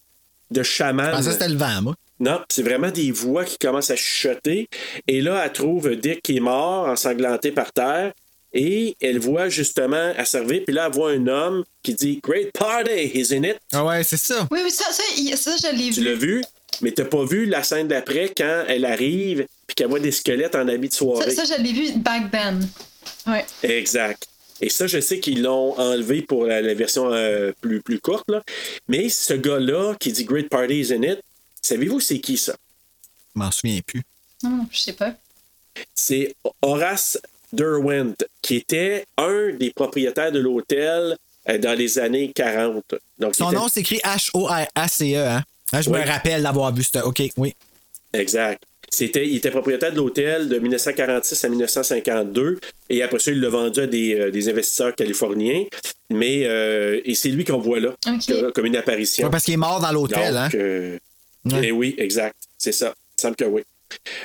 de 0.50 0.62
chaman. 0.62 1.06
Je 1.06 1.16
pensais 1.16 1.26
que 1.28 1.32
c'était 1.32 1.48
le 1.48 1.56
vent, 1.56 1.82
moi. 1.82 1.94
Non, 2.20 2.40
c'est 2.48 2.62
vraiment 2.62 2.90
des 2.90 3.10
voix 3.10 3.44
qui 3.44 3.58
commencent 3.58 3.90
à 3.90 3.96
chuchoter. 3.96 4.68
Et 5.08 5.20
là, 5.20 5.42
elle 5.44 5.52
trouve 5.52 5.96
Dick 5.96 6.22
qui 6.22 6.36
est 6.36 6.40
mort, 6.40 6.86
ensanglanté 6.88 7.50
par 7.52 7.72
terre. 7.72 8.12
Et 8.54 8.96
elle 9.00 9.18
voit 9.18 9.48
justement 9.48 10.12
à 10.16 10.24
servir. 10.26 10.62
Puis 10.66 10.74
là, 10.74 10.86
elle 10.86 10.92
voit 10.92 11.10
un 11.12 11.26
homme 11.26 11.64
qui 11.82 11.94
dit 11.94 12.20
Great 12.22 12.52
party, 12.52 13.10
isn't 13.14 13.44
it? 13.44 13.56
Ah 13.72 13.84
ouais, 13.84 14.04
c'est 14.04 14.18
ça. 14.18 14.46
Oui, 14.50 14.60
oui, 14.62 14.70
ça, 14.70 14.84
ça, 14.92 15.02
ça, 15.36 15.56
je 15.70 15.74
l'ai 15.76 15.90
Tu 15.90 16.00
vu. 16.00 16.06
l'as 16.06 16.14
vu? 16.14 16.42
Mais 16.82 16.90
t'as 16.92 17.04
pas 17.06 17.24
vu 17.24 17.46
la 17.46 17.62
scène 17.62 17.88
d'après 17.88 18.30
quand 18.36 18.64
elle 18.68 18.84
arrive 18.84 19.46
puis 19.66 19.74
qu'elle 19.74 19.88
voit 19.88 20.00
des 20.00 20.10
squelettes 20.12 20.54
en 20.54 20.68
habit 20.68 20.88
de 20.88 20.92
Ça, 20.92 20.98
soirée? 20.98 21.30
ça, 21.30 21.44
je 21.44 21.62
l'ai 21.62 21.72
vu 21.72 21.92
back 21.96 22.30
then. 22.30 22.60
Ouais. 23.26 23.44
Exact. 23.62 24.26
Et 24.60 24.68
ça, 24.68 24.86
je 24.86 25.00
sais 25.00 25.18
qu'ils 25.18 25.42
l'ont 25.42 25.78
enlevé 25.78 26.22
pour 26.22 26.44
la, 26.44 26.60
la 26.60 26.74
version 26.74 27.10
euh, 27.12 27.52
plus, 27.60 27.80
plus 27.80 28.00
courte. 28.00 28.24
Là. 28.30 28.42
Mais 28.86 29.08
ce 29.08 29.32
gars-là 29.34 29.94
qui 29.98 30.12
dit 30.12 30.24
Great 30.24 30.48
Party 30.50 30.80
Isn't 30.80 31.02
It, 31.04 31.20
savez-vous 31.62 32.00
c'est 32.00 32.20
qui 32.20 32.36
ça? 32.36 32.54
Je 33.34 33.40
m'en 33.40 33.50
souviens 33.50 33.80
plus. 33.86 34.02
Non, 34.42 34.66
je 34.70 34.78
sais 34.78 34.92
pas. 34.92 35.14
c'est 35.94 36.34
Horace 36.60 37.18
Derwent, 37.52 38.14
qui 38.42 38.56
était 38.56 39.06
un 39.16 39.50
des 39.58 39.70
propriétaires 39.70 40.32
de 40.32 40.38
l'hôtel 40.38 41.16
euh, 41.48 41.58
dans 41.58 41.76
les 41.78 41.98
années 41.98 42.30
40. 42.34 42.94
Donc, 43.18 43.34
Son 43.34 43.48
était- 43.50 43.56
nom 43.60 43.68
s'écrit 43.68 44.00
H-O-R-A-C-E, 44.04 45.16
hein? 45.26 45.42
Ah, 45.72 45.80
je 45.80 45.88
Oui. 45.90 45.98
me 46.00 46.06
rappelle 46.06 46.42
d'avoir 46.42 46.74
vu 46.74 46.82
ça. 46.82 47.06
OK, 47.06 47.22
oui. 47.38 47.54
Exact. 48.12 48.62
C'était, 48.90 49.26
il 49.26 49.36
était 49.36 49.50
propriétaire 49.50 49.90
de 49.92 49.96
l'hôtel 49.96 50.50
de 50.50 50.58
1946 50.58 51.44
à 51.44 51.48
1952 51.48 52.60
et 52.90 53.02
après 53.02 53.18
ça, 53.18 53.30
il 53.30 53.40
l'a 53.40 53.48
vendu 53.48 53.80
à 53.80 53.86
des, 53.86 54.14
euh, 54.14 54.30
des 54.30 54.50
investisseurs 54.50 54.94
californiens. 54.94 55.64
Mais 56.10 56.44
euh, 56.44 57.00
et 57.06 57.14
c'est 57.14 57.30
lui 57.30 57.44
qu'on 57.46 57.58
voit 57.58 57.80
là, 57.80 57.94
comme 58.54 58.66
une 58.66 58.76
apparition. 58.76 59.24
Ouais, 59.26 59.30
parce 59.30 59.44
qu'il 59.44 59.54
est 59.54 59.56
mort 59.56 59.80
dans 59.80 59.92
l'hôtel, 59.92 60.36
hein? 60.36 60.50
Euh, 60.54 60.98
Ouais. 61.44 61.60
eh 61.64 61.72
oui, 61.72 61.94
exact. 61.98 62.36
C'est 62.58 62.72
ça. 62.72 62.86
Il 62.96 63.18
me 63.18 63.20
semble 63.22 63.36
que 63.36 63.44
oui. 63.44 63.62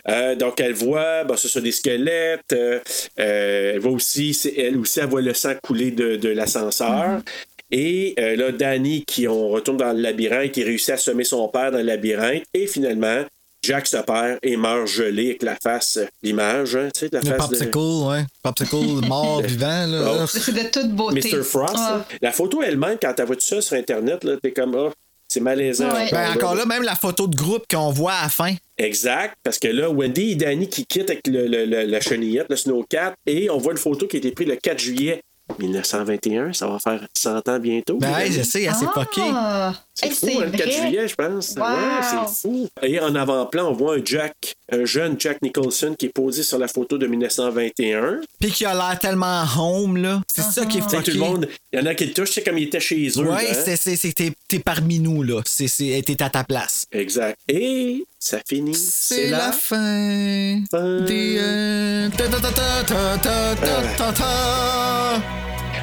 Euh, 0.08 0.36
donc, 0.36 0.60
elle 0.62 0.74
voit, 0.74 1.24
bon, 1.26 1.36
ce 1.36 1.48
sont 1.48 1.60
des 1.60 1.72
squelettes. 1.74 2.54
euh, 2.54 2.80
euh, 3.20 3.72
elle 3.74 3.80
voit 3.80 3.92
aussi, 3.92 4.34
c'est- 4.34 4.54
elle 4.58 4.78
aussi, 4.78 5.00
elle 5.00 5.08
voit 5.08 5.22
le 5.22 5.34
sang 5.34 5.54
couler 5.62 5.92
de, 5.92 6.16
de 6.16 6.30
l'ascenseur. 6.30 7.22
Et 7.70 8.16
euh, 8.20 8.36
là, 8.38 8.52
Danny, 8.54 9.04
qui 9.04 9.28
on 9.28 9.50
retourne 9.50 9.78
dans 9.78 9.92
le 9.92 10.00
labyrinthe, 10.02 10.52
qui 10.54 10.64
réussit 10.64 10.92
à 10.92 10.98
semer 10.98 11.26
son 11.26 11.48
père 11.50 11.72
dans 11.72 11.80
le 11.80 11.84
labyrinthe. 11.84 12.44
Et 12.54 12.66
finalement, 12.66 13.26
Jack 13.62 13.88
se 13.88 13.98
perd 13.98 14.40
et 14.42 14.56
meurt 14.56 14.88
gelé 14.88 15.26
avec 15.32 15.44
la 15.44 15.56
face, 15.62 16.00
l'image, 16.24 16.78
hein, 16.78 16.88
tu 16.94 17.02
sais, 17.02 17.10
de 17.10 17.16
la 17.18 17.22
Le 17.24 17.28
face 17.36 17.50
de- 17.50 17.56
popsicle, 17.58 17.78
ouais. 17.78 18.24
Popsicle 18.42 19.06
mort, 19.08 19.42
vivant, 19.46 19.86
là. 19.88 20.14
Oh. 20.24 20.28
C'est 20.28 20.54
de 20.54 20.70
toute 20.72 20.92
beauté. 20.96 21.30
Mr. 21.30 21.44
Frost. 21.44 21.74
Ah. 21.78 22.06
La 22.22 22.32
photo 22.32 22.62
elle-même, 22.64 22.98
quand 23.02 23.14
vois 23.26 23.36
tout 23.36 23.42
ça 23.42 23.60
sur 23.60 23.76
Internet, 23.76 24.24
là, 24.24 24.38
t'es 24.42 24.52
comme, 24.54 24.74
ah, 24.76 24.94
c'est 25.28 25.40
malaisant. 25.40 25.92
Ouais. 25.94 26.10
Ben, 26.12 26.32
encore 26.36 26.56
là, 26.56 26.66
même 26.66 26.84
la 26.84 26.96
photo 26.96 27.28
de 27.28 27.36
groupe 27.36 27.66
qu'on 27.70 27.92
voit 27.92 28.14
à 28.14 28.24
la 28.24 28.30
fin. 28.30 28.54
Exact, 28.78 29.36
parce 29.44 29.60
que 29.60 29.68
là, 29.68 29.90
Wendy 29.90 30.32
et 30.32 30.36
Danny 30.36 30.70
qui 30.70 30.86
quittent 30.86 31.10
avec 31.10 31.28
le, 31.28 31.48
le- 31.48 31.66
le- 31.66 31.84
la 31.86 32.00
chenillette, 32.02 32.48
le 32.50 32.56
snowcat, 32.56 33.14
et 33.26 33.50
on 33.50 33.58
voit 33.58 33.72
une 33.74 33.78
photo 33.78 34.08
qui 34.08 34.18
a 34.18 34.20
été 34.20 34.32
prise 34.32 34.48
le 34.48 34.56
4 34.56 34.80
juillet 34.80 35.22
1921. 35.60 36.54
Ça 36.54 36.68
va 36.68 36.78
faire 36.80 37.08
100 37.14 37.48
ans 37.50 37.60
bientôt. 37.60 37.98
Ben, 37.98 38.32
je 38.32 38.42
sais, 38.44 38.64
elle 38.64 38.74
s'est 38.76 38.86
poquée. 38.94 39.22
Ah! 39.34 39.74
C'est 40.00 40.12
fou, 40.12 40.28
hein, 40.40 40.46
le 40.46 40.52
4 40.52 40.70
vrai? 40.70 40.72
juillet, 40.88 41.08
je 41.08 41.16
pense. 41.16 41.56
Wow. 41.58 41.64
Ouais, 41.64 42.02
c'est 42.04 42.42
fou. 42.42 42.70
Et 42.84 43.00
en 43.00 43.16
avant-plan, 43.16 43.70
on 43.70 43.74
voit 43.74 43.96
un 43.96 44.02
Jack, 44.06 44.54
un 44.72 44.86
jeune 44.86 45.16
Jack 45.20 45.42
Nicholson 45.42 45.96
qui 45.98 46.06
est 46.06 46.10
posé 46.14 46.44
sur 46.44 46.60
la 46.60 46.68
photo 46.68 46.98
de 47.00 47.08
1921. 47.08 48.20
Puis 48.40 48.52
qui 48.52 48.66
a 48.66 48.74
l'air 48.76 49.00
tellement 49.00 49.44
home, 49.58 49.98
là. 49.98 50.22
C'est 50.28 50.44
ça 50.44 50.66
qui 50.68 50.78
est 50.78 50.82
fucké. 50.82 51.04
tout 51.04 51.12
le 51.18 51.20
monde, 51.20 51.48
il 51.74 51.80
y 51.80 51.82
en 51.82 51.86
a 51.88 51.96
qui 51.96 52.06
le 52.06 52.14
touchent, 52.14 52.32
c'est 52.34 52.44
comme 52.44 52.58
il 52.60 52.66
était 52.66 52.80
chez 52.80 53.08
eux. 53.18 53.22
Ouais, 53.24 53.50
hein. 53.50 53.54
c'est- 53.66 53.76
c'est 53.76 53.96
c'est- 53.96 54.14
t'es 54.48 54.60
parmi 54.60 55.00
nous, 55.00 55.24
là. 55.24 55.42
C'est- 55.46 55.68
c'est- 55.68 56.02
T'es 56.06 56.22
à 56.22 56.30
ta 56.30 56.44
place. 56.44 56.86
Exact. 56.92 57.40
Et 57.50 58.06
ça 58.20 58.40
finit. 58.48 58.76
C'est 58.76 59.30
la 59.32 59.52
fin 59.52 60.62
fin. 60.72 61.02
des... 61.02 61.38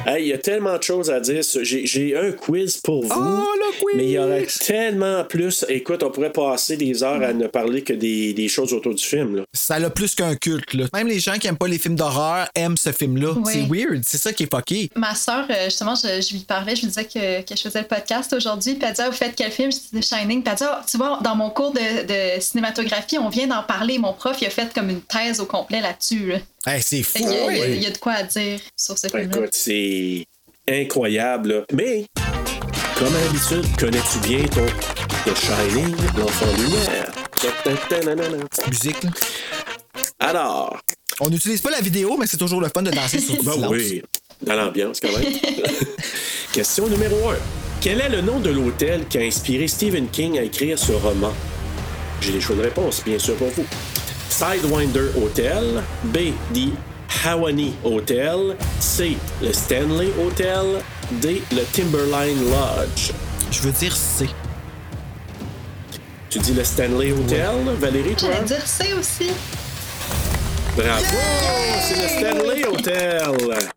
Hey, 0.07 0.25
il 0.25 0.27
y 0.27 0.33
a 0.33 0.37
tellement 0.37 0.77
de 0.77 0.83
choses 0.83 1.09
à 1.09 1.19
dire. 1.19 1.41
J'ai 1.63 2.15
un 2.15 2.31
quiz 2.31 2.77
pour 2.77 3.03
vous. 3.03 3.09
Oh, 3.11 3.43
le 3.57 3.79
quiz! 3.79 3.95
Mais 3.95 4.03
il 4.03 4.11
y 4.11 4.19
aurait 4.19 4.45
tellement 4.45 5.23
plus. 5.23 5.65
Écoute, 5.67 6.03
on 6.03 6.11
pourrait 6.11 6.31
passer 6.31 6.77
des 6.77 7.01
heures 7.01 7.23
à 7.23 7.33
hmm. 7.33 7.37
ne 7.39 7.47
parler 7.47 7.81
que 7.81 7.93
des, 7.93 8.47
choses 8.47 8.71
autour 8.73 8.93
du 8.93 9.03
film. 9.03 9.43
Ça 9.51 9.75
a 9.75 9.89
plus 9.89 10.13
qu'un 10.13 10.35
culte. 10.35 10.75
Là. 10.75 10.85
Même 10.93 11.07
les 11.07 11.19
gens 11.19 11.33
qui 11.39 11.47
n'aiment 11.47 11.57
pas 11.57 11.67
les 11.67 11.79
films 11.79 11.95
d'horreur 11.95 12.47
aiment 12.53 12.77
ce 12.77 12.91
film-là. 12.91 13.33
C'est 13.45 13.65
weird. 13.67 14.03
C'est 14.05 14.19
ça 14.19 14.31
qui 14.31 14.43
est 14.43 14.53
fucké. 14.53 14.91
Ma 14.95 15.15
soeur, 15.15 15.47
euh, 15.49 15.65
justement, 15.65 15.95
je, 15.95 16.33
lui 16.33 16.41
parlais, 16.41 16.75
je 16.75 16.81
lui 16.81 16.87
disais 16.89 17.05
que, 17.05 17.55
je 17.55 17.61
faisais 17.61 17.81
le 17.81 17.87
podcast 17.87 18.31
aujourd'hui. 18.33 18.75
Puis 18.75 18.83
elle 18.87 18.93
disait, 18.93 19.07
vous 19.07 19.15
faites 19.15 19.35
quel 19.35 19.51
film? 19.51 19.71
Je 19.71 19.77
disais 19.77 20.17
Shining. 20.17 20.43
Puis 20.43 20.51
elle 20.51 20.57
disait, 20.57 20.69
oh, 20.71 20.83
tu 20.87 20.97
vois, 20.97 21.19
dans 21.23 21.35
mon 21.35 21.49
cours 21.49 21.73
de, 21.73 22.39
cinématographie, 22.39 23.17
on 23.17 23.29
vient 23.29 23.47
d'en 23.47 23.63
parler. 23.63 23.97
Mon 23.97 24.13
prof, 24.13 24.37
il 24.39 24.45
a 24.45 24.51
fait 24.51 24.71
comme 24.71 24.91
une 24.91 25.01
thèse 25.01 25.39
au 25.39 25.45
complet 25.45 25.81
là-dessus. 25.81 26.33
Hey, 26.67 26.81
c'est 26.81 27.03
fou. 27.03 27.19
il 27.19 27.25
y, 27.29 27.37
a- 27.37 27.45
ouais. 27.45 27.71
il 27.75 27.83
y 27.83 27.85
a 27.85 27.91
de 27.91 27.97
quoi 27.97 28.13
à 28.13 28.23
dire 28.23 28.59
sur 28.75 28.97
ce 28.97 29.07
film-là. 29.07 29.37
Écoute, 29.37 29.49
c'est 29.53 30.25
incroyable. 30.67 31.49
là. 31.53 31.61
Mais, 31.73 32.05
comme 32.97 33.15
à 33.15 33.19
l'habitude, 33.25 33.77
connais-tu 33.77 34.19
bien 34.27 34.45
ton 34.47 34.65
The 35.25 35.35
Shining, 35.37 35.95
l'enfant 36.17 36.45
lumière? 36.57 37.11
Musique, 38.67 39.03
là. 39.03 39.09
Alors, 40.19 40.79
On 41.19 41.29
n'utilise 41.29 41.61
pas 41.61 41.69
la 41.69 41.81
vidéo, 41.81 42.17
mais 42.17 42.25
c'est 42.27 42.37
toujours 42.37 42.59
le 42.61 42.69
fun 42.73 42.81
de 42.81 42.91
danser 42.91 43.19
sur 43.19 43.35
Ben 43.43 43.53
silence. 43.53 43.71
oui, 43.71 44.01
dans 44.41 44.55
l'ambiance 44.55 44.99
quand 44.99 45.11
même. 45.17 45.33
Question 46.51 46.87
numéro 46.87 47.29
1. 47.29 47.35
Quel 47.81 48.01
est 48.01 48.09
le 48.09 48.21
nom 48.21 48.39
de 48.39 48.49
l'hôtel 48.49 49.05
qui 49.07 49.17
a 49.19 49.21
inspiré 49.21 49.67
Stephen 49.67 50.09
King 50.09 50.39
à 50.39 50.43
écrire 50.43 50.79
ce 50.79 50.91
roman? 50.93 51.33
J'ai 52.21 52.31
des 52.31 52.41
choix 52.41 52.55
de 52.55 52.61
réponse, 52.63 53.03
bien 53.05 53.19
sûr, 53.19 53.35
pour 53.35 53.49
vous. 53.49 53.65
Sidewinder 54.39 55.15
Hotel, 55.15 55.81
B. 56.11 56.33
The 56.53 56.73
Hawani 57.23 57.73
Hotel, 57.85 58.57
C. 58.81 59.15
Le 59.41 59.53
Stanley 59.53 60.09
Hotel, 60.19 60.81
D. 61.21 61.41
Le 61.53 61.63
Timberline 61.71 62.37
Lodge. 62.51 63.11
Je 63.49 63.61
veux 63.61 63.71
dire 63.71 63.95
C. 63.95 64.27
Tu 66.29 66.39
dis 66.39 66.51
le 66.51 66.65
Stanley 66.65 67.13
Hotel, 67.13 67.55
Valérie, 67.79 68.13
toi? 68.15 68.27
J'allais 68.33 68.45
dire 68.45 68.67
C 68.67 68.93
aussi. 68.99 69.29
Bravo! 70.75 71.05
C'est 71.81 71.95
le 72.01 72.09
Stanley 72.09 72.65
Hotel! 72.65 73.69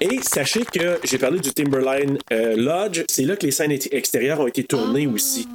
Et 0.00 0.18
sachez 0.22 0.64
que 0.64 0.98
j'ai 1.04 1.18
parlé 1.18 1.38
du 1.38 1.52
Timberline 1.52 2.18
euh, 2.32 2.56
Lodge. 2.56 3.04
C'est 3.08 3.22
là 3.22 3.36
que 3.36 3.46
les 3.46 3.52
scènes 3.52 3.70
ex- 3.70 3.88
extérieures 3.92 4.40
ont 4.40 4.48
été 4.48 4.64
tournées 4.64 5.06
aussi. 5.06 5.46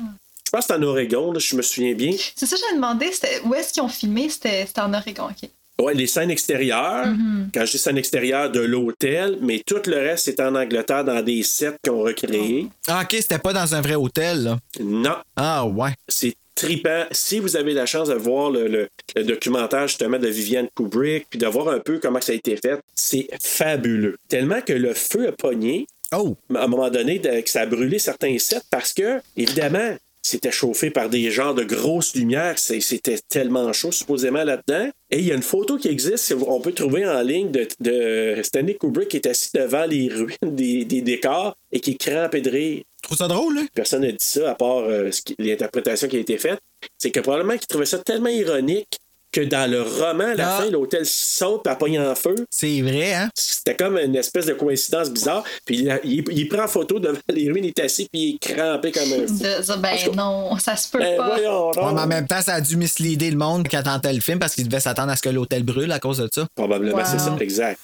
Je 0.55 0.59
pense 0.59 0.67
que 0.67 0.73
c'est 0.73 0.79
en 0.79 0.83
Oregon, 0.83 1.31
là, 1.33 1.39
je 1.39 1.55
me 1.55 1.61
souviens 1.61 1.93
bien. 1.93 2.11
C'est 2.35 2.45
ça, 2.45 2.55
j'ai 2.55 2.75
demandé, 2.75 3.07
où 3.45 3.53
est-ce 3.55 3.73
qu'ils 3.73 3.83
ont 3.83 3.89
filmé? 3.89 4.29
C'était 4.29 4.65
en 4.77 4.93
Oregon, 4.93 5.25
OK. 5.29 5.49
Ouais, 5.83 5.93
les 5.93 6.07
scènes 6.07 6.31
extérieures, 6.31 7.07
Mhm. 7.07 7.49
quand 7.53 7.65
je 7.65 7.71
dis 7.71 7.77
scènes 7.77 7.97
extérieures 7.97 8.49
de 8.49 8.61
l'hôtel, 8.61 9.37
mais 9.41 9.61
tout 9.65 9.81
le 9.87 9.97
reste, 9.97 10.23
c'est 10.25 10.39
en 10.39 10.55
Angleterre 10.55 11.03
dans 11.03 11.21
des 11.21 11.43
sets 11.43 11.75
qu'on 11.85 12.01
recréés. 12.03 12.67
Ah, 12.87 13.01
OK, 13.03 13.17
c'était 13.19 13.39
pas 13.39 13.51
dans 13.51 13.75
un 13.75 13.81
vrai 13.81 13.95
hôtel, 13.95 14.43
là. 14.43 14.57
Non. 14.79 15.17
Ah, 15.35 15.65
ouais. 15.65 15.91
C'est 16.07 16.33
tripant. 16.55 17.03
Si 17.11 17.39
vous 17.39 17.57
avez 17.57 17.73
la 17.73 17.85
chance 17.85 18.07
de 18.07 18.13
voir 18.13 18.49
le, 18.51 18.69
le- 18.69 18.87
le 19.17 19.23
documentaire 19.25 19.89
justement 19.89 20.17
de 20.17 20.29
Viviane 20.29 20.69
Kubrick, 20.73 21.25
puis 21.29 21.37
de 21.39 21.47
voir 21.47 21.67
un 21.67 21.79
peu 21.79 21.99
comment 21.99 22.21
ça 22.21 22.31
a 22.31 22.35
été 22.35 22.55
fait, 22.55 22.79
c'est 22.95 23.27
fabuleux. 23.43 24.15
Tellement 24.29 24.61
que 24.61 24.71
le 24.71 24.93
feu 24.93 25.27
a 25.27 25.31
pogné. 25.33 25.87
Oh! 26.13 26.37
À 26.55 26.63
un 26.63 26.67
moment 26.67 26.89
donné, 26.89 27.19
que 27.19 27.49
ça 27.49 27.61
a 27.61 27.65
brûlé 27.65 27.99
certains 27.99 28.37
sets 28.37 28.61
parce 28.71 28.93
que, 28.93 29.19
évidemment, 29.35 29.97
c'était 30.25 30.51
chauffé 30.51 30.89
par 30.89 31.07
des 31.07 31.29
genres 31.29 31.53
de 31.53 31.63
grosses 31.63 32.15
lumières. 32.15 32.57
C'était 32.57 33.19
tellement 33.29 33.71
chaud, 33.73 33.91
supposément, 33.91 34.43
là-dedans. 34.43 34.89
Et 35.11 35.19
il 35.19 35.25
y 35.25 35.31
a 35.31 35.35
une 35.35 35.43
photo 35.43 35.77
qui 35.77 35.87
existe, 35.87 36.33
on 36.47 36.59
peut 36.59 36.71
trouver 36.71 37.07
en 37.07 37.21
ligne, 37.21 37.51
de, 37.51 37.67
de 37.79 38.41
Stanley 38.41 38.73
Kubrick 38.73 39.09
qui 39.09 39.17
est 39.17 39.27
assis 39.27 39.51
devant 39.53 39.85
les 39.85 40.09
ruines 40.09 40.55
des, 40.55 40.83
des 40.83 41.01
décors 41.01 41.55
et 41.71 41.79
qui 41.79 41.91
est 41.91 41.95
crampé 41.95 42.41
de 42.41 42.49
rire. 42.49 42.83
trouve 43.03 43.19
ça 43.19 43.27
drôle, 43.27 43.55
là? 43.55 43.61
Personne 43.75 44.01
n'a 44.01 44.11
dit 44.11 44.17
ça, 44.19 44.49
à 44.49 44.55
part 44.55 44.79
euh, 44.79 45.11
l'interprétation 45.37 46.07
qui 46.07 46.17
a 46.17 46.19
été 46.19 46.39
faite. 46.39 46.59
C'est 46.97 47.11
que 47.11 47.19
probablement 47.19 47.57
qu'il 47.57 47.67
trouvait 47.67 47.85
ça 47.85 47.99
tellement 47.99 48.29
ironique 48.29 48.97
que 49.35 49.41
dans 49.41 49.69
le 49.69 49.81
roman, 49.81 50.31
à 50.31 50.35
la 50.35 50.55
Ah. 50.55 50.61
fin, 50.61 50.69
l'hôtel 50.69 51.05
saute 51.05 51.67
à 51.67 51.75
pogne 51.75 51.99
en 51.99 52.15
feu. 52.15 52.35
C'est 52.49 52.81
vrai, 52.81 53.13
hein? 53.13 53.29
C'était 53.35 53.75
comme 53.75 53.97
une 53.97 54.15
espèce 54.15 54.45
de 54.45 54.53
coïncidence 54.53 55.09
bizarre. 55.11 55.43
Puis 55.65 55.79
il, 55.79 55.99
il, 56.05 56.23
il 56.31 56.47
prend 56.47 56.67
photo 56.67 56.99
devant 56.99 57.17
les 57.29 57.51
ruines, 57.51 57.65
il 57.65 57.69
est 57.69 57.79
assis, 57.81 58.07
puis 58.11 58.21
il 58.21 58.35
est 58.35 58.55
crampé 58.55 58.91
comme 58.91 59.03
un 59.11 59.27
fou. 59.27 59.33
De 59.33 59.61
dire, 59.63 59.77
ben 59.79 59.97
non, 60.15 60.57
ça 60.57 60.75
se 60.77 60.87
peut 60.89 60.99
Ben 60.99 61.17
pas. 61.17 61.27
voyons 61.35 61.71
donc. 61.71 61.85
Ouais, 61.85 61.93
mais 61.93 62.01
en 62.01 62.07
même 62.07 62.27
temps, 62.27 62.41
ça 62.41 62.53
a 62.53 62.61
dû 62.61 62.77
misleader 62.77 63.31
le 63.31 63.37
monde 63.37 63.67
qui 63.67 63.75
attendait 63.75 64.13
le 64.13 64.21
film 64.21 64.39
parce 64.39 64.55
qu'il 64.55 64.67
devait 64.67 64.79
s'attendre 64.79 65.11
à 65.11 65.15
ce 65.17 65.21
que 65.21 65.29
l'hôtel 65.29 65.63
brûle 65.63 65.91
à 65.91 65.99
cause 65.99 66.19
de 66.19 66.29
ça. 66.33 66.47
Probablement, 66.55 66.97
Wow. 66.97 67.03
c'est 67.05 67.19
ça. 67.19 67.35
Exact. 67.39 67.77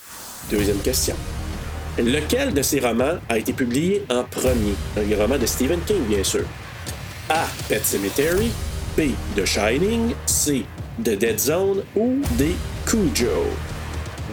Deuxième 0.50 0.80
question. 0.80 1.16
Lequel 1.98 2.54
de 2.54 2.62
ces 2.62 2.80
romans 2.80 3.18
a 3.28 3.38
été 3.38 3.52
publié 3.52 4.06
en 4.10 4.24
premier? 4.24 4.74
Un 4.98 5.18
roman 5.22 5.38
de 5.38 5.46
Stephen 5.46 5.82
King, 5.86 6.02
bien 6.08 6.24
sûr. 6.24 6.46
A. 7.30 7.46
Pet 7.68 7.82
Cemetery. 7.84 8.50
B. 8.98 9.12
The 9.36 9.46
Shining. 9.46 10.14
C 10.26 10.66
de 11.02 11.16
Dead 11.16 11.40
Zone 11.40 11.84
ou 11.96 12.22
des 12.38 12.56
Cujo? 12.86 13.46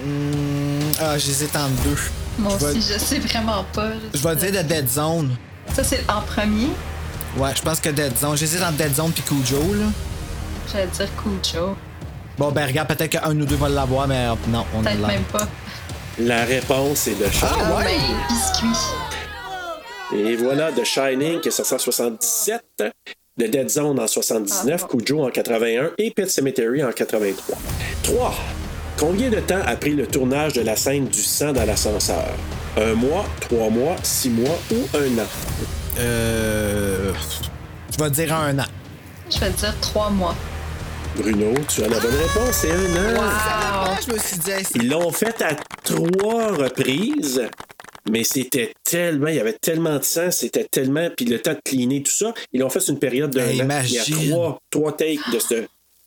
Mmh, 0.05 0.93
ah, 1.01 1.19
j'hésite 1.19 1.55
entre 1.57 1.83
deux. 1.83 1.97
Moi 2.39 2.55
aussi, 2.55 2.81
je 2.81 2.99
sais 2.99 3.19
vraiment 3.19 3.65
pas. 3.73 3.91
Je, 4.15 4.27
vais 4.27 4.37
dire 4.37 4.63
de 4.63 4.69
Dead 4.69 4.89
Zone. 4.89 5.37
Ça, 5.75 5.83
c'est 5.83 6.09
en 6.09 6.21
premier? 6.21 6.69
Ouais, 7.37 7.51
je 7.55 7.63
pense 7.63 7.81
que 7.81 7.89
Dead 7.89 8.17
Zone. 8.17 8.37
J'hésite 8.37 8.63
entre 8.63 8.77
Dead 8.77 8.95
Zone 8.95 9.13
puis 9.13 9.23
Cujo, 9.23 9.75
là. 9.75 9.87
J'allais 10.73 10.87
dire 10.87 11.09
Cujo. 11.23 11.77
Bon, 12.39 12.53
ben 12.53 12.67
regarde, 12.67 12.89
peut-être 12.89 13.11
qu'un 13.11 13.41
ou 13.41 13.45
deux 13.45 13.57
va 13.57 13.69
l'avoir, 13.69 14.07
mais 14.07 14.29
non, 14.49 14.65
on 14.75 14.83
ne 14.83 14.85
l'a 14.85 15.09
même 15.09 15.25
pas. 15.25 15.49
La 16.21 16.45
réponse 16.45 17.09
est 17.09 17.15
de 17.15 17.25
ah, 17.27 17.33
Shining. 17.33 17.65
Ah 17.65 17.77
ouais? 17.77 17.85
Ben, 17.85 18.17
biscuit. 18.29 18.79
Et 20.15 20.37
voilà, 20.37 20.73
The 20.73 20.85
Shining, 20.85 21.41
qui 21.41 21.49
est 21.49 21.53
777, 21.53 22.63
de 23.39 23.47
Dead 23.47 23.71
Zone 23.71 24.01
en 24.01 24.07
79, 24.07 24.83
ah, 24.83 24.89
Cujo 24.91 25.25
en 25.25 25.31
81 25.31 25.93
et 25.97 26.11
Pet 26.11 26.29
Cemetery 26.29 26.83
en 26.83 26.91
83. 26.91 27.57
3. 28.03 28.35
Combien 28.99 29.31
de 29.31 29.39
temps 29.39 29.61
a 29.65 29.77
pris 29.77 29.95
le 29.95 30.07
tournage 30.07 30.55
de 30.55 30.63
la 30.63 30.75
scène 30.75 31.07
du 31.07 31.23
sang 31.23 31.53
dans 31.53 31.65
l'ascenseur? 31.65 32.35
Un 32.77 32.95
mois, 32.95 33.25
trois 33.41 33.71
mois, 33.71 33.95
six 34.03 34.31
mois 34.31 34.59
ou 34.73 34.97
un 34.97 35.23
an? 35.23 35.27
Euh. 36.01 37.13
Je 37.97 38.03
vais 38.03 38.11
dire 38.11 38.35
un 38.35 38.59
an. 38.59 38.67
Je 39.31 39.39
vais 39.39 39.51
dire 39.51 39.75
trois 39.81 40.11
mois. 40.11 40.35
Bruno, 41.17 41.55
tu 41.69 41.83
as 41.83 41.89
la 41.89 41.99
bonne 41.99 42.15
réponse, 42.15 42.53
c'est 42.53 42.73
un 42.73 43.17
an. 43.17 43.97
Ils 44.75 44.89
l'ont 44.89 45.13
fait 45.13 45.41
à 45.43 45.55
trois 45.85 46.53
reprises 46.53 47.43
mais 48.11 48.25
c'était 48.25 48.73
tellement, 48.85 49.29
il 49.29 49.37
y 49.37 49.41
avait 49.41 49.57
tellement 49.61 49.99
de 49.99 50.05
sang, 50.05 50.31
c'était 50.31 50.65
tellement, 50.71 51.09
puis 51.17 51.27
le 51.27 51.39
temps 51.41 51.53
de 51.55 51.61
cleaner, 51.65 52.03
tout 52.03 52.11
ça, 52.13 52.33
ils 52.53 52.61
l'ont 52.61 52.71
fait 52.71 52.81
sur 52.81 52.93
une 52.95 52.99
période 53.01 53.31
d'un 53.31 53.47
Hey, 53.47 53.61
an. 53.63 53.69
Il 53.85 53.93
y 53.93 53.99
a 53.99 54.05
imagine. 54.05 54.31
trois, 54.31 54.59
trois 54.71 54.97
takes 54.97 55.31
de 55.33 55.39
ce 55.39 55.55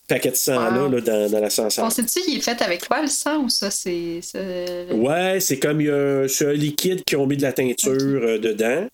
paquet 0.08 0.32
de 0.32 0.36
sang-là 0.36 0.84
Wow. 0.86 0.92
là, 0.92 1.02
dans, 1.02 1.32
dans 1.32 1.40
l'ascenseur. 1.40 1.86
On 1.86 1.90
sait-tu, 1.90 2.20
il 2.28 2.38
est 2.38 2.42
fait 2.42 2.62
avec 2.62 2.86
quoi 2.88 3.02
le 3.02 3.08
sang 3.08 3.44
ou 3.44 3.50
ça, 3.50 3.72
c'est. 3.72 4.20
c'est- 4.22 4.88
Ouais, 4.92 5.40
c'est 5.40 5.58
comme 5.60 5.80
il 5.82 5.88
y 5.88 5.90
a 5.90 6.24
un, 6.50 6.54
liquide 6.54 7.04
qui 7.06 7.16
ont 7.16 7.26
mis 7.28 7.38
de 7.38 7.44
la 7.44 7.54
teinture 7.54 7.94
euh, 7.94 8.38
dedans. 8.38 8.88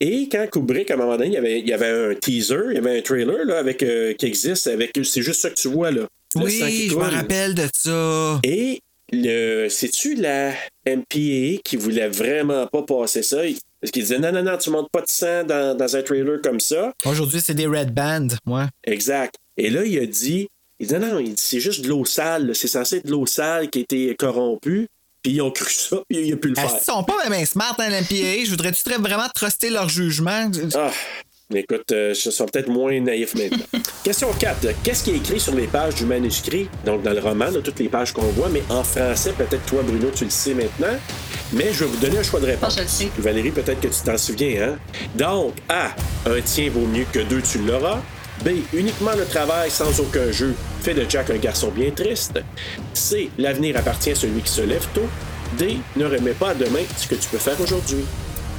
Et 0.00 0.28
quand 0.30 0.44
Kubrick, 0.50 0.90
à 0.90 0.94
un 0.94 0.96
moment 0.96 1.12
donné, 1.16 1.28
il 1.28 1.32
y 1.34 1.36
avait, 1.36 1.60
il 1.60 1.68
y 1.68 1.72
avait 1.72 1.88
un 2.10 2.14
teaser, 2.16 2.56
il 2.70 2.74
y 2.74 2.78
avait 2.78 2.98
un 2.98 3.00
trailer 3.02 3.44
là, 3.44 3.58
avec, 3.58 3.82
euh, 3.82 4.12
qui 4.14 4.26
existe, 4.26 4.66
avec 4.66 4.90
c'est 5.04 5.22
juste 5.22 5.40
ça 5.40 5.50
que 5.50 5.54
tu 5.54 5.68
vois 5.68 5.90
là. 5.92 6.02
Le 6.34 6.40
sang 6.40 6.46
qui 6.48 6.50
Oui, 6.64 6.88
je 6.90 6.96
me 6.96 7.00
coule. 7.04 7.14
rappelle 7.14 7.54
de 7.54 7.66
ça. 7.74 8.40
Et 8.44 8.80
le, 9.12 9.68
c'est-tu 9.68 10.14
la 10.14 10.52
MPA 10.86 11.60
qui 11.64 11.76
voulait 11.76 12.08
vraiment 12.08 12.66
pas 12.66 12.82
passer 12.82 13.22
ça? 13.22 13.38
Parce 13.80 13.90
qu'il 13.90 14.02
disait 14.02 14.18
non, 14.18 14.32
non, 14.32 14.42
non, 14.42 14.56
tu 14.56 14.70
montes 14.70 14.90
pas 14.90 15.00
de 15.02 15.08
sang 15.08 15.44
dans, 15.44 15.76
dans 15.76 15.96
un 15.96 16.02
trailer 16.02 16.40
comme 16.42 16.60
ça. 16.60 16.92
Aujourd'hui, 17.04 17.40
c'est 17.40 17.54
des 17.54 17.66
Red 17.66 17.92
Band, 17.92 18.28
ouais. 18.46 18.64
Exact. 18.84 19.34
Et 19.56 19.70
là, 19.70 19.84
il 19.84 19.98
a 19.98 20.06
dit, 20.06 20.48
il 20.80 20.86
dit 20.86 20.94
non, 20.94 21.22
c'est 21.36 21.60
juste 21.60 21.82
de 21.82 21.88
l'eau 21.88 22.04
sale, 22.04 22.48
là. 22.48 22.54
c'est 22.54 22.68
censé 22.68 22.96
être 22.96 23.06
de 23.06 23.10
l'eau 23.10 23.26
sale 23.26 23.70
qui 23.70 23.80
a 23.80 23.82
été 23.82 24.14
corrompue. 24.16 24.88
Puis 25.22 25.34
ils 25.34 25.40
ont 25.40 25.52
cru 25.52 25.70
ça, 25.72 25.98
puis 26.08 26.26
il 26.26 26.32
a 26.32 26.36
pu 26.36 26.48
le 26.48 26.54
Est-ce 26.58 26.66
faire. 26.66 26.74
qu'ils 26.74 26.92
sont 26.92 27.04
pas 27.04 27.28
même 27.28 27.46
smart 27.46 27.76
à 27.78 27.88
l'MPA? 27.88 28.44
Je 28.44 28.50
voudrais-tu 28.50 28.82
vraiment 28.90 29.28
truster 29.32 29.70
leur 29.70 29.88
jugement? 29.88 30.50
Ah, 30.74 30.90
écoute, 31.60 31.90
euh, 31.92 32.14
je 32.14 32.30
peut-être 32.44 32.68
moins 32.68 32.98
naïfs 33.00 33.34
maintenant. 33.34 33.64
Question 34.04 34.28
4. 34.32 34.82
Qu'est-ce 34.82 35.04
qui 35.04 35.10
est 35.10 35.16
écrit 35.16 35.40
sur 35.40 35.54
les 35.54 35.66
pages 35.66 35.94
du 35.94 36.04
manuscrit, 36.04 36.68
donc 36.84 37.02
dans 37.02 37.12
le 37.12 37.20
roman, 37.20 37.50
de 37.50 37.60
toutes 37.60 37.78
les 37.78 37.88
pages 37.88 38.12
qu'on 38.12 38.22
voit, 38.22 38.48
mais 38.48 38.62
en 38.68 38.82
français, 38.82 39.32
peut-être 39.36 39.64
toi, 39.66 39.82
Bruno, 39.82 40.08
tu 40.14 40.24
le 40.24 40.30
sais 40.30 40.54
maintenant. 40.54 40.96
Mais 41.52 41.72
je 41.72 41.84
vais 41.84 41.90
vous 41.90 41.96
donner 41.98 42.18
un 42.18 42.22
choix 42.22 42.40
de 42.40 42.46
réponse. 42.46 42.74
Ah, 42.76 42.78
je 42.78 42.82
le 42.82 42.88
sais. 42.88 43.08
Valérie, 43.18 43.50
peut-être 43.50 43.80
que 43.80 43.88
tu 43.88 44.02
t'en 44.04 44.16
souviens, 44.16 44.62
hein? 44.62 44.78
Donc, 45.14 45.54
A. 45.68 45.94
Un 46.26 46.40
tien 46.40 46.70
vaut 46.70 46.86
mieux 46.86 47.06
que 47.12 47.20
deux, 47.20 47.42
tu 47.42 47.58
l'auras. 47.58 48.00
B. 48.44 48.50
Uniquement 48.72 49.12
le 49.16 49.24
travail 49.24 49.70
sans 49.70 50.00
aucun 50.00 50.32
jeu 50.32 50.54
fait 50.80 50.94
de 50.94 51.04
Jack 51.08 51.30
un 51.30 51.36
garçon 51.36 51.68
bien 51.68 51.90
triste. 51.90 52.40
C. 52.94 53.30
L'avenir 53.38 53.76
appartient 53.76 54.10
à 54.10 54.14
celui 54.14 54.40
qui 54.40 54.50
se 54.50 54.62
lève 54.62 54.86
tôt. 54.94 55.08
D. 55.58 55.76
Ne 55.96 56.06
remets 56.06 56.32
pas 56.32 56.50
à 56.50 56.54
demain 56.54 56.82
ce 56.96 57.06
que 57.06 57.14
tu 57.14 57.28
peux 57.28 57.38
faire 57.38 57.60
aujourd'hui. 57.60 58.04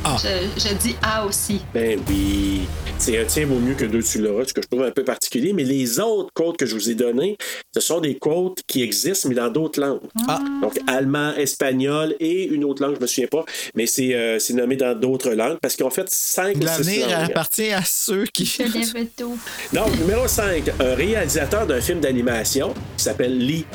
Je, 0.05 0.59
je 0.59 0.73
dis 0.75 0.95
A 1.01 1.25
aussi. 1.25 1.61
Ben 1.73 1.99
oui. 2.09 2.67
C'est 2.97 3.17
un 3.17 3.25
tien 3.25 3.45
vaut 3.45 3.59
mieux 3.59 3.73
que 3.73 3.85
deux 3.85 4.03
tu 4.03 4.19
l'auras, 4.19 4.45
ce 4.45 4.53
que 4.53 4.61
je 4.61 4.67
trouve 4.67 4.83
un 4.83 4.91
peu 4.91 5.03
particulier. 5.03 5.53
Mais 5.53 5.63
les 5.63 5.99
autres 5.99 6.29
quotes 6.33 6.57
que 6.57 6.65
je 6.65 6.75
vous 6.75 6.89
ai 6.89 6.95
données, 6.95 7.37
ce 7.73 7.79
sont 7.79 7.99
des 7.99 8.17
quotes 8.17 8.59
qui 8.67 8.81
existent, 8.83 9.29
mais 9.29 9.35
dans 9.35 9.49
d'autres 9.49 9.79
langues. 9.79 10.01
Ah. 10.27 10.39
Donc, 10.61 10.77
allemand, 10.87 11.33
espagnol 11.35 12.15
et 12.19 12.45
une 12.45 12.63
autre 12.63 12.81
langue, 12.83 12.95
je 12.95 13.01
me 13.01 13.07
souviens 13.07 13.27
pas. 13.27 13.45
Mais 13.75 13.85
c'est 13.87 14.13
euh, 14.13 14.39
c'est 14.39 14.53
nommé 14.53 14.75
dans 14.75 14.97
d'autres 14.97 15.31
langues 15.31 15.57
parce 15.61 15.81
ont 15.81 15.89
fait 15.89 16.07
cinq 16.09 16.63
L'avenir 16.63 17.07
appartient 17.19 17.71
à 17.71 17.83
ceux 17.83 18.25
qui. 18.25 18.45
Je 18.45 18.63
lève 18.63 19.07
tôt. 19.17 19.37
Donc, 19.73 19.97
numéro 19.99 20.27
5, 20.27 20.69
un 20.79 20.95
réalisateur 20.95 21.65
d'un 21.65 21.81
film 21.81 21.99
d'animation 21.99 22.73
qui 22.97 23.03
s'appelle 23.03 23.37
Lee 23.37 23.65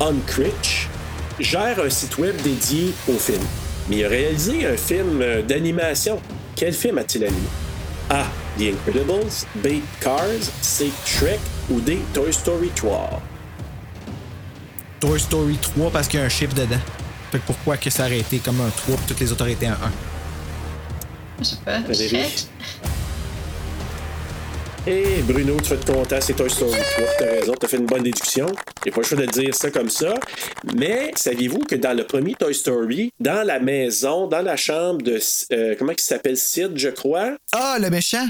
Unkrich 0.00 0.88
gère 1.40 1.82
un 1.82 1.90
site 1.90 2.18
web 2.18 2.36
dédié 2.42 2.92
au 3.08 3.14
film. 3.14 3.42
Mais 3.88 3.96
il 3.98 4.04
a 4.04 4.08
réalisé 4.08 4.66
un 4.66 4.76
film 4.76 5.20
euh, 5.22 5.42
d'animation. 5.42 6.20
Quel 6.54 6.72
film 6.72 6.98
a-t-il 6.98 7.24
animé? 7.24 7.40
A. 8.10 8.24
The 8.58 8.74
Incredibles. 8.74 9.46
B. 9.56 9.80
Cars. 10.00 10.42
C. 10.60 10.90
Shrek. 11.06 11.40
Ou 11.70 11.80
D. 11.80 11.98
Toy 12.12 12.32
Story 12.32 12.70
3. 12.74 13.22
Toy 15.00 15.20
Story 15.20 15.56
3 15.56 15.90
parce 15.90 16.08
qu'il 16.08 16.20
y 16.20 16.22
a 16.22 16.26
un 16.26 16.28
chiffre 16.28 16.54
dedans. 16.54 16.80
Fait 17.30 17.38
que 17.38 17.46
pourquoi 17.46 17.76
que 17.76 17.90
ça 17.90 18.06
aurait 18.06 18.18
été 18.18 18.38
comme 18.38 18.60
un 18.60 18.70
3 18.70 18.96
puis 18.96 19.06
toutes 19.06 19.20
les 19.20 19.32
autres 19.32 19.42
auraient 19.42 19.52
été 19.52 19.66
un 19.66 19.72
1? 19.72 19.76
Je 21.40 21.44
sais 21.44 21.56
pas. 21.64 21.80
Shrek? 21.94 22.48
Et 24.90 25.20
Bruno, 25.22 25.56
tu 25.60 25.70
vas 25.70 25.76
être 25.76 25.92
content, 25.92 26.16
c'est 26.20 26.32
Toy 26.34 26.48
Story 26.48 26.72
3. 26.72 27.06
T'as 27.18 27.26
raison, 27.26 27.52
t'as 27.60 27.68
fait 27.68 27.76
une 27.76 27.84
bonne 27.84 28.02
déduction. 28.02 28.46
J'ai 28.84 28.90
pas 28.90 29.00
le 29.02 29.06
choix 29.06 29.18
de 29.18 29.26
dire 29.26 29.54
ça 29.54 29.70
comme 29.70 29.90
ça. 29.90 30.14
Mais 30.76 31.12
saviez-vous 31.14 31.58
que 31.58 31.74
dans 31.74 31.94
le 31.94 32.04
premier 32.06 32.34
Toy 32.34 32.54
Story, 32.54 33.12
dans 33.20 33.46
la 33.46 33.60
maison, 33.60 34.26
dans 34.26 34.40
la 34.42 34.56
chambre 34.56 35.02
de. 35.02 35.18
euh, 35.52 35.74
comment 35.78 35.92
il 35.92 36.00
s'appelle 36.00 36.38
Sid, 36.38 36.72
je 36.76 36.88
crois, 36.88 37.36
Ah, 37.52 37.76
le 37.80 37.90
méchant! 37.90 38.26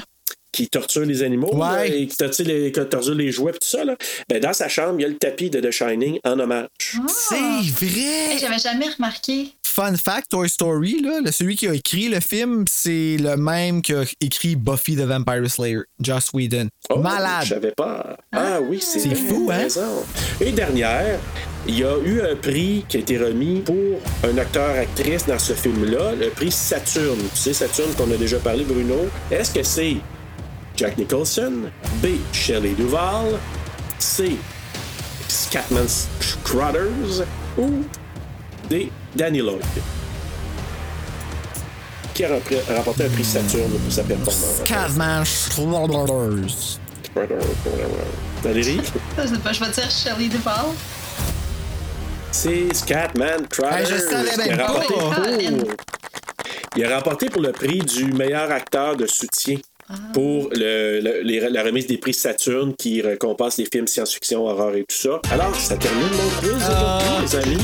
qui 0.51 0.67
torture 0.67 1.03
les 1.05 1.23
animaux 1.23 1.55
Ouais. 1.55 1.61
là, 1.61 1.87
et 1.87 2.07
qui 2.09 2.17
torture 2.17 2.47
les, 2.47 2.73
qui 2.73 2.81
torture 2.89 3.15
les 3.15 3.31
jouets 3.31 3.53
et 3.53 3.59
tout 3.59 3.69
ça, 3.69 3.85
là, 3.85 3.95
ben, 4.29 4.41
dans 4.41 4.53
sa 4.55 4.67
chambre, 4.69 4.95
il 4.99 5.03
y 5.03 5.05
a 5.05 5.09
le 5.09 5.17
tapis 5.17 5.51
de 5.51 5.61
The 5.61 5.71
Shining 5.71 6.19
en 6.25 6.41
hommage. 6.41 6.67
C'est 7.07 7.37
Hey, 7.37 7.71
vrai! 7.71 8.39
J'avais 8.41 8.59
jamais 8.59 8.87
remarqué. 8.89 9.53
Fun 9.79 9.95
fact, 9.97 10.31
Toy 10.33 10.49
Story, 10.49 11.01
là, 11.03 11.21
le- 11.25 11.31
celui 11.31 11.55
qui 11.55 11.69
a 11.69 11.73
écrit 11.73 12.09
le 12.09 12.19
film, 12.19 12.65
c'est 12.69 13.17
le 13.17 13.37
même 13.37 13.81
qui 13.81 13.95
a 13.95 14.03
écrit 14.21 14.57
Buffy 14.57 14.97
the 14.97 15.03
Vampire 15.03 15.49
Slayer, 15.49 15.83
Joss 16.01 16.31
Whedon. 16.35 16.67
Oh, 16.91 16.95
Je 16.97 17.01
Malade! 17.03 17.47
savais 17.47 17.71
pas. 17.71 18.17
Ah 18.33 18.59
oui, 18.61 18.81
c'est 18.83 19.15
fou, 19.15 19.49
hein? 19.53 19.69
Et 20.41 20.51
dernière, 20.51 21.21
il 21.69 21.79
y 21.79 21.85
a 21.85 21.97
eu 22.05 22.21
un 22.23 22.35
prix 22.35 22.85
qui 22.89 22.97
a 22.97 23.01
été 23.01 23.19
remis 23.19 23.61
pour 23.61 24.01
un 24.25 24.37
acteur-actrice 24.37 25.27
dans 25.27 25.39
ce 25.39 25.53
film-là, 25.53 26.13
le 26.17 26.31
prix 26.31 26.51
Saturne. 26.51 27.21
Tu 27.35 27.39
sais, 27.41 27.53
Saturne 27.53 27.93
qu'on 27.97 28.11
a 28.13 28.17
déjà 28.17 28.39
parlé, 28.41 28.65
Bruno. 28.65 28.97
Est-ce 29.31 29.55
que 29.55 29.63
c'est 29.63 29.99
Jack 30.77 30.99
Nicholson, 30.99 31.53
B. 32.03 32.07
Shelley 32.33 32.71
Duvall, 32.73 33.39
C. 34.01 34.33
Scatman 35.29 35.87
Crothers 36.43 37.25
ou 37.57 37.85
D. 38.69 38.91
Danny 39.15 39.39
Lloyd. 39.41 39.63
Qui 42.15 42.25
a 42.25 42.29
remporté 42.77 43.05
un 43.05 43.09
prix 43.11 43.25
Saturne 43.25 43.71
pour 43.71 43.93
sa 43.93 44.03
performance. 44.03 44.63
Catman 44.67 45.25
Schroeders. 45.25 46.79
Valérie? 48.43 48.81
Je 49.17 49.27
sais 49.29 49.39
pas, 49.39 49.53
je 49.53 49.65
vais 49.65 49.71
dire 49.71 49.91
Shelley 49.91 50.29
Duvall. 50.29 50.67
C'est 52.33 52.75
Scatman 52.75 53.47
Crothers. 53.49 53.79
Hey, 53.79 53.87
je 53.87 53.97
savais 53.99 54.31
qui 54.31 54.41
a 54.51 54.57
même 54.57 54.67
remporté 54.67 54.95
pas. 54.95 55.01
pour- 55.65 55.75
Il 56.77 56.85
a 56.85 56.97
remporté 56.97 57.31
pour 57.31 57.43
le 57.43 57.53
prix 57.53 57.79
du 57.79 58.13
meilleur 58.13 58.51
acteur 58.51 58.97
de 58.97 59.07
soutien 59.07 59.57
Ah. 59.89 59.95
pour 60.13 60.51
le- 60.53 61.01
le- 61.01 61.23
les- 61.23 61.49
la 61.49 61.63
remise 61.63 61.87
des 61.87 61.99
prix 61.99 62.15
Saturne 62.15 62.75
qui 62.77 63.01
récompense 63.01 63.57
les 63.57 63.67
films 63.73 63.87
science-fiction, 63.87 64.47
horreur 64.47 64.75
et 64.75 64.85
tout 64.89 64.95
ça. 64.97 65.21
Alors, 65.33 65.55
ça 65.57 65.77
termine 65.77 66.03
mon 66.11 66.41
quiz 66.41 66.63
Ah. 66.71 66.99
aujourd'hui, 67.25 67.27
les 67.27 67.37
amis. 67.37 67.59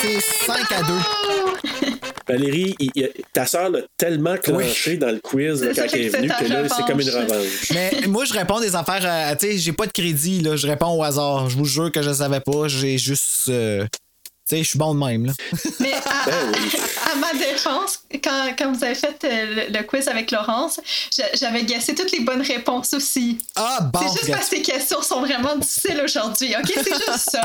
C'est 0.00 0.20
5 0.46 0.72
à 0.72 0.82
2. 0.82 0.94
Valérie, 2.28 2.74
il- 2.78 2.90
il- 2.94 3.10
ta 3.32 3.46
sœur 3.46 3.70
l'a 3.70 3.80
tellement 3.96 4.36
clenché 4.36 4.96
dans 4.98 5.08
le 5.10 5.18
quiz 5.18 5.62
là, 5.64 5.72
quand 5.74 5.82
elle 5.92 6.00
est 6.02 6.08
venue 6.10 6.28
que 6.28 6.44
là, 6.44 6.68
c'est 6.68 6.84
comme 6.86 7.00
une 7.00 7.08
revanche. 7.08 7.70
Mais 7.72 7.90
moi, 8.06 8.24
je 8.26 8.34
réponds 8.34 8.60
des 8.60 8.76
affaires. 8.76 9.00
euh, 9.04 9.34
tu 9.38 9.46
sais, 9.46 9.58
j'ai 9.58 9.72
pas 9.72 9.86
de 9.86 9.92
crédit, 9.92 10.40
là. 10.42 10.54
Je 10.56 10.66
réponds 10.66 10.98
au 10.98 11.02
hasard. 11.02 11.48
Je 11.48 11.56
vous 11.56 11.64
jure 11.64 11.90
que 11.90 12.02
je 12.02 12.12
savais 12.12 12.40
pas. 12.40 12.68
J'ai 12.68 12.98
juste. 12.98 13.48
euh, 13.48 13.86
sais, 14.56 14.62
je 14.62 14.68
suis 14.70 14.78
bon 14.78 14.94
de 14.94 15.04
même, 15.04 15.26
là. 15.26 15.32
Mais 15.80 15.92
à, 15.94 15.98
Ben 16.26 16.52
oui. 16.52 16.80
à 17.12 17.16
ma 17.16 17.32
défense, 17.32 18.00
quand, 18.22 18.54
quand 18.58 18.72
vous 18.72 18.84
avez 18.84 18.94
fait 18.94 19.16
euh, 19.24 19.66
le, 19.70 19.78
le 19.78 19.82
quiz 19.84 20.08
avec 20.08 20.30
Laurence, 20.30 20.80
j'a- 21.16 21.32
j'avais 21.34 21.64
guessé 21.64 21.94
toutes 21.94 22.12
les 22.12 22.20
bonnes 22.20 22.42
réponses 22.42 22.92
aussi. 22.94 23.38
Ah, 23.56 23.80
bon. 23.92 24.00
C'est 24.00 24.20
juste 24.20 24.30
parce 24.32 24.48
que 24.48 24.56
ces 24.56 24.62
questions 24.62 25.02
sont 25.02 25.20
vraiment 25.20 25.56
difficiles 25.56 26.00
aujourd'hui, 26.04 26.54
OK? 26.58 26.72
C'est 26.74 26.84
juste 26.94 27.30
ça. 27.30 27.40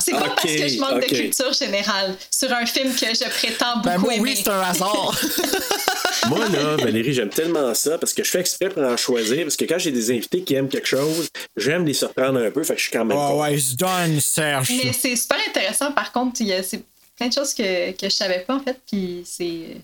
C'est 0.00 0.12
pas 0.12 0.30
parce 0.30 0.42
que 0.42 0.68
je 0.68 0.78
manque 0.78 1.00
de 1.02 1.14
culture 1.14 1.52
générale 1.52 2.16
sur 2.30 2.52
un 2.52 2.66
film 2.66 2.92
que 2.94 3.06
je 3.06 3.28
prétends 3.28 3.76
beaucoup 3.76 3.88
Ben, 3.88 3.98
moi, 3.98 4.14
aimer. 4.14 4.22
oui, 4.22 4.36
c'est 4.42 4.48
un 4.50 4.60
hasard. 4.60 5.20
Moi, 6.28 6.38
là, 6.48 6.76
Valérie, 6.76 7.12
j'aime 7.12 7.28
tellement 7.28 7.74
ça 7.74 7.98
parce 7.98 8.14
que 8.14 8.24
je 8.24 8.30
fais 8.30 8.40
exprès 8.40 8.70
pour 8.70 8.82
en 8.82 8.96
choisir. 8.96 9.42
Parce 9.44 9.56
que 9.56 9.64
quand 9.66 9.78
j'ai 9.78 9.90
des 9.90 10.10
invités 10.10 10.42
qui 10.42 10.54
aiment 10.54 10.68
quelque 10.70 10.86
chose, 10.88 11.28
j'aime 11.56 11.84
les 11.84 11.92
surprendre 11.92 12.40
un 12.40 12.50
peu. 12.50 12.62
Fait 12.64 12.72
que 12.74 12.78
je 12.80 12.84
suis 12.84 12.92
quand 12.92 13.04
même. 13.04 13.18
oh, 13.20 13.42
ouais, 13.42 13.58
se 13.58 13.74
donne, 13.74 14.20
Serge. 14.20 14.70
Mais 14.82 14.92
c'est 14.92 15.16
super 15.16 15.36
intéressant, 15.46 15.92
par 15.92 16.12
contre. 16.12 16.40
Il 16.44 16.48
y 16.48 16.52
a- 16.52 16.62
C'est 16.62 16.82
plein 17.16 17.28
de 17.28 17.32
choses 17.32 17.54
que, 17.54 17.92
que 17.92 18.08
je 18.08 18.14
savais 18.14 18.40
pas, 18.40 18.56
en 18.56 18.60
fait, 18.60 18.76
puis 18.90 19.22
c'est... 19.24 19.76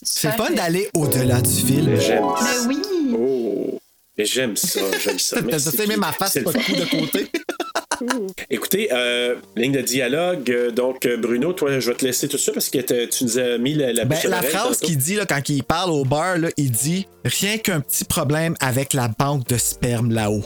C'est 0.00 0.30
fun 0.32 0.50
d'aller 0.50 0.88
au-delà 0.94 1.40
du 1.40 1.50
film. 1.50 1.86
Mais 1.90 2.00
j'aime 2.00 2.22
Mais 2.40 2.54
ça. 2.54 2.68
oui! 2.68 2.76
Oh! 3.18 3.78
Mais 4.16 4.24
j'aime 4.24 4.56
ça, 4.56 4.80
j'aime 5.02 5.18
ça. 5.18 5.38
T'as 5.50 5.82
aimé 5.84 5.96
ma 5.96 6.12
face, 6.12 6.36
le 6.36 6.42
pas 6.44 6.52
de 6.52 6.58
fun. 6.58 6.72
coup 6.72 6.78
de 6.80 6.84
côté. 7.00 7.28
Écoutez, 8.50 8.88
euh, 8.92 9.34
ligne 9.56 9.72
de 9.72 9.80
dialogue. 9.80 10.48
euh, 10.50 10.70
Donc, 10.70 11.04
euh, 11.04 11.16
Bruno, 11.16 11.52
toi, 11.52 11.80
je 11.80 11.90
vais 11.90 11.96
te 11.96 12.04
laisser 12.04 12.28
tout 12.28 12.38
ça 12.38 12.52
parce 12.52 12.68
que 12.68 12.78
tu 13.06 13.24
nous 13.24 13.38
as 13.40 13.58
mis 13.58 13.74
la, 13.74 13.92
la 13.92 14.04
Ben, 14.04 14.18
la 14.24 14.40
phrase 14.42 14.78
qu'il 14.78 14.96
dit 14.98 15.16
là, 15.16 15.26
quand 15.26 15.48
il 15.48 15.64
parle 15.64 15.90
au 15.90 16.04
bar, 16.04 16.38
là, 16.38 16.48
il 16.56 16.70
dit 16.70 17.08
Rien 17.24 17.58
qu'un 17.58 17.80
petit 17.80 18.04
problème 18.04 18.54
avec 18.60 18.92
la 18.92 19.08
banque 19.08 19.48
de 19.48 19.56
sperme 19.56 20.12
là-haut. 20.12 20.44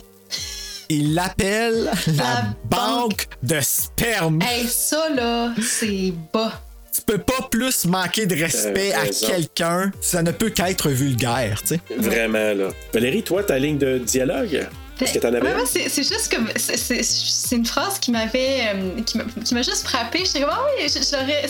Il 0.95 1.15
l'appelle 1.15 1.91
la, 2.09 2.13
La 2.19 2.45
banque 2.65 3.27
de 3.43 3.61
sperme. 3.63 4.41
Hey, 4.43 4.67
ça, 4.69 5.09
là, 5.09 5.55
c'est 5.59 6.13
bas. 6.35 6.53
Tu 6.95 7.01
peux 7.01 7.17
pas 7.17 7.49
plus 7.51 7.87
manquer 7.87 8.27
de 8.27 8.37
respect 8.37 8.91
T'as 8.93 9.01
à 9.01 9.33
quelqu'un. 9.33 9.91
Ça 10.03 10.23
ne 10.23 10.31
peut 10.33 10.51
qu'être 10.51 10.91
vulgaire, 10.91 11.63
tu 11.63 11.69
sais. 11.69 11.81
Vraiment, 11.97 12.53
là. 12.53 12.69
Valérie, 12.93 13.23
toi, 13.23 13.43
ta 13.43 13.59
ligne 13.59 13.79
de 13.79 13.97
dialogue? 13.97 14.69
Est-ce 15.01 15.15
que 15.15 15.19
t'en 15.19 15.29
avais? 15.35 15.41
Ouais, 15.41 15.55
ouais, 15.55 15.67
c'est 15.67 16.03
juste 16.05 16.31
comme. 16.33 16.49
c'est- 16.57 17.03
une 17.57 17.67
phrase 17.67 17.99
qui 17.99 18.11
m'avait. 18.13 18.71
euh, 18.75 19.01
qui 19.05 19.19
m'a- 19.55 19.63
juste 19.63 19.83
frappé. 19.87 20.25
J'étais 20.25 20.41
comme, 20.41 20.51
ah 20.53 20.61
oui, 20.79 20.87
je 20.89 21.17
l'aurais 21.17 21.43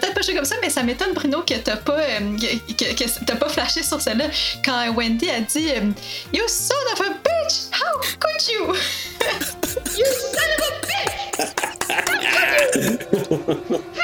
peut-être 0.00 0.14
pas 0.14 0.20
joué 0.22 0.34
comme 0.34 0.44
ça, 0.44 0.56
mais 0.60 0.70
ça 0.70 0.82
m'étonne, 0.82 1.12
Bruno, 1.14 1.42
que 1.42 1.54
t'as 1.54 1.76
pas, 1.76 1.98
euh, 1.98 2.36
que 2.38 3.24
t'as 3.24 3.36
pas 3.36 3.48
flashé 3.48 3.82
sur 3.82 4.00
celle-là. 4.00 4.26
Quand 4.64 4.92
Wendy 4.94 5.30
a 5.30 5.40
dit 5.40 5.68
euh, 5.70 5.90
You 6.32 6.42
son 6.48 6.74
of 6.92 7.00
a 7.00 7.10
bitch! 7.10 7.70
How 7.72 8.00
could 8.18 8.48
you? 8.52 8.74
you 9.98 10.04
son 10.06 10.50
of 10.56 10.64
a 10.66 10.72
bitch! 10.86 11.40
How 11.88 12.02
could 12.04 13.70
you? 13.70 13.80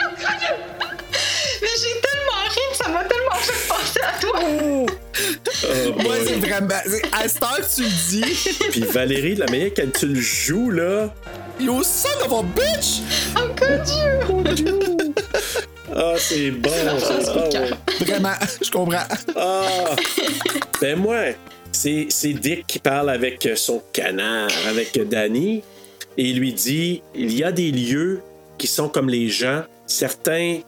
Oh, 5.64 6.02
Moi, 6.02 6.14
c'est 6.26 6.34
vraiment. 6.34 6.68
À 7.12 7.28
cette 7.28 7.42
heure, 7.42 7.60
tu 7.74 7.82
le 7.82 8.10
dis. 8.10 8.58
Puis 8.70 8.80
Valérie, 8.80 9.34
de 9.34 9.40
la 9.40 9.46
manière 9.46 9.72
que 9.72 9.82
tu 9.82 10.06
le 10.06 10.20
joues, 10.20 10.70
là. 10.70 11.12
You 11.58 11.82
son 11.82 12.08
of 12.24 12.32
a 12.32 12.42
bitch! 12.42 13.00
How 13.34 13.48
could 13.54 13.88
you? 13.88 14.96
Ah, 15.94 16.14
c'est 16.18 16.50
bon, 16.50 16.70
c'est 16.98 17.32
bon. 17.32 18.04
Vraiment, 18.04 18.34
je 18.60 18.70
comprends. 18.70 19.06
Ah! 19.34 19.96
Ben 20.80 20.98
moi, 20.98 21.18
c'est 21.72 22.06
c'est 22.10 22.34
Dick 22.34 22.66
qui 22.66 22.78
parle 22.78 23.08
avec 23.08 23.48
son 23.56 23.82
canard, 23.92 24.50
avec 24.68 24.98
Danny, 25.08 25.62
et 26.18 26.24
il 26.24 26.38
lui 26.38 26.52
dit 26.52 27.02
il 27.14 27.34
y 27.34 27.42
a 27.42 27.52
des 27.52 27.70
lieux 27.70 28.20
qui 28.58 28.66
sont 28.66 28.88
comme 28.88 29.08
les 29.08 29.28
gens, 29.28 29.62
certains 29.86 30.58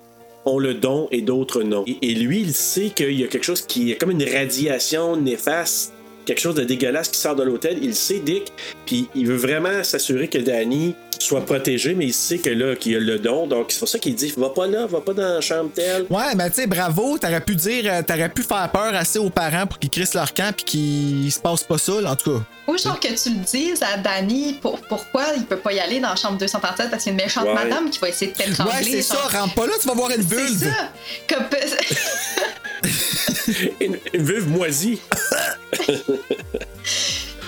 ont 0.48 0.58
le 0.58 0.74
don 0.74 1.08
et 1.10 1.22
d'autres 1.22 1.62
non. 1.62 1.84
Et, 1.86 1.98
et 2.02 2.14
lui, 2.14 2.40
il 2.40 2.54
sait 2.54 2.90
qu'il 2.90 3.12
y 3.12 3.24
a 3.24 3.28
quelque 3.28 3.44
chose 3.44 3.62
qui 3.62 3.92
est 3.92 3.96
comme 3.96 4.10
une 4.10 4.24
radiation 4.24 5.16
néfaste, 5.16 5.94
quelque 6.28 6.40
chose 6.40 6.54
de 6.54 6.64
dégueulasse 6.64 7.08
qui 7.08 7.18
sort 7.18 7.34
de 7.34 7.42
l'hôtel. 7.42 7.78
Il 7.82 7.94
sait, 7.94 8.20
Dick, 8.20 8.52
puis 8.86 9.08
il 9.14 9.26
veut 9.26 9.36
vraiment 9.36 9.82
s'assurer 9.82 10.28
que 10.28 10.38
Danny 10.38 10.94
soit 11.18 11.40
protégé, 11.44 11.94
mais 11.94 12.06
il 12.06 12.12
sait 12.14 12.38
que 12.38 12.50
là, 12.50 12.76
qu'il 12.76 12.94
a 12.94 13.00
le 13.00 13.18
don, 13.18 13.48
donc 13.48 13.66
c'est 13.70 13.78
pour 13.80 13.88
ça 13.88 13.98
qu'il 13.98 14.14
dit 14.14 14.32
va 14.36 14.50
pas 14.50 14.68
là, 14.68 14.86
va 14.86 15.00
pas 15.00 15.12
dans 15.14 15.34
la 15.34 15.40
chambre 15.40 15.70
telle. 15.74 16.06
Ouais, 16.10 16.34
mais 16.36 16.48
tu 16.50 16.56
sais, 16.56 16.66
bravo, 16.68 17.18
t'aurais 17.18 17.40
pu 17.40 17.56
dire, 17.56 17.84
euh, 17.92 18.02
t'aurais 18.06 18.28
pu 18.28 18.42
faire 18.42 18.70
peur 18.70 18.94
assez 18.94 19.18
aux 19.18 19.30
parents 19.30 19.66
pour 19.66 19.80
qu'ils 19.80 19.90
crissent 19.90 20.14
leur 20.14 20.32
camp 20.32 20.54
puis 20.54 20.64
qu'il 20.64 21.32
se 21.32 21.40
passe 21.40 21.64
pas 21.64 21.76
ça, 21.78 22.00
là, 22.00 22.12
en 22.12 22.16
tout 22.16 22.30
cas. 22.34 22.44
Ou 22.68 22.78
genre 22.78 23.00
que 23.00 23.08
tu 23.08 23.30
le 23.30 23.44
dises 23.44 23.82
à 23.82 23.96
Danny 23.96 24.58
pour, 24.60 24.78
pourquoi 24.82 25.24
il 25.36 25.44
peut 25.44 25.56
pas 25.56 25.72
y 25.72 25.80
aller 25.80 25.98
dans 25.98 26.10
la 26.10 26.16
chambre 26.16 26.38
237 26.38 26.90
parce 26.90 27.02
qu'il 27.02 27.12
y 27.12 27.16
a 27.16 27.18
une 27.18 27.24
méchante 27.24 27.46
Ouais. 27.46 27.54
madame 27.54 27.90
qui 27.90 27.98
va 27.98 28.10
essayer 28.10 28.30
de 28.30 28.36
t'étrangler. 28.36 28.72
Ouais, 28.72 28.82
c'est 28.84 29.02
ça, 29.02 29.16
rentre 29.16 29.54
pas 29.54 29.66
là, 29.66 29.72
tu 29.80 29.88
vas 29.88 29.94
voir 29.94 30.10
une 30.10 30.16
C'est 30.22 30.34
vulve. 30.36 30.58
ça. 30.70 30.90
Comme... 31.26 31.46
Une, 33.80 33.98
une 34.12 34.22
vulve 34.22 34.48
moisie. 34.48 35.00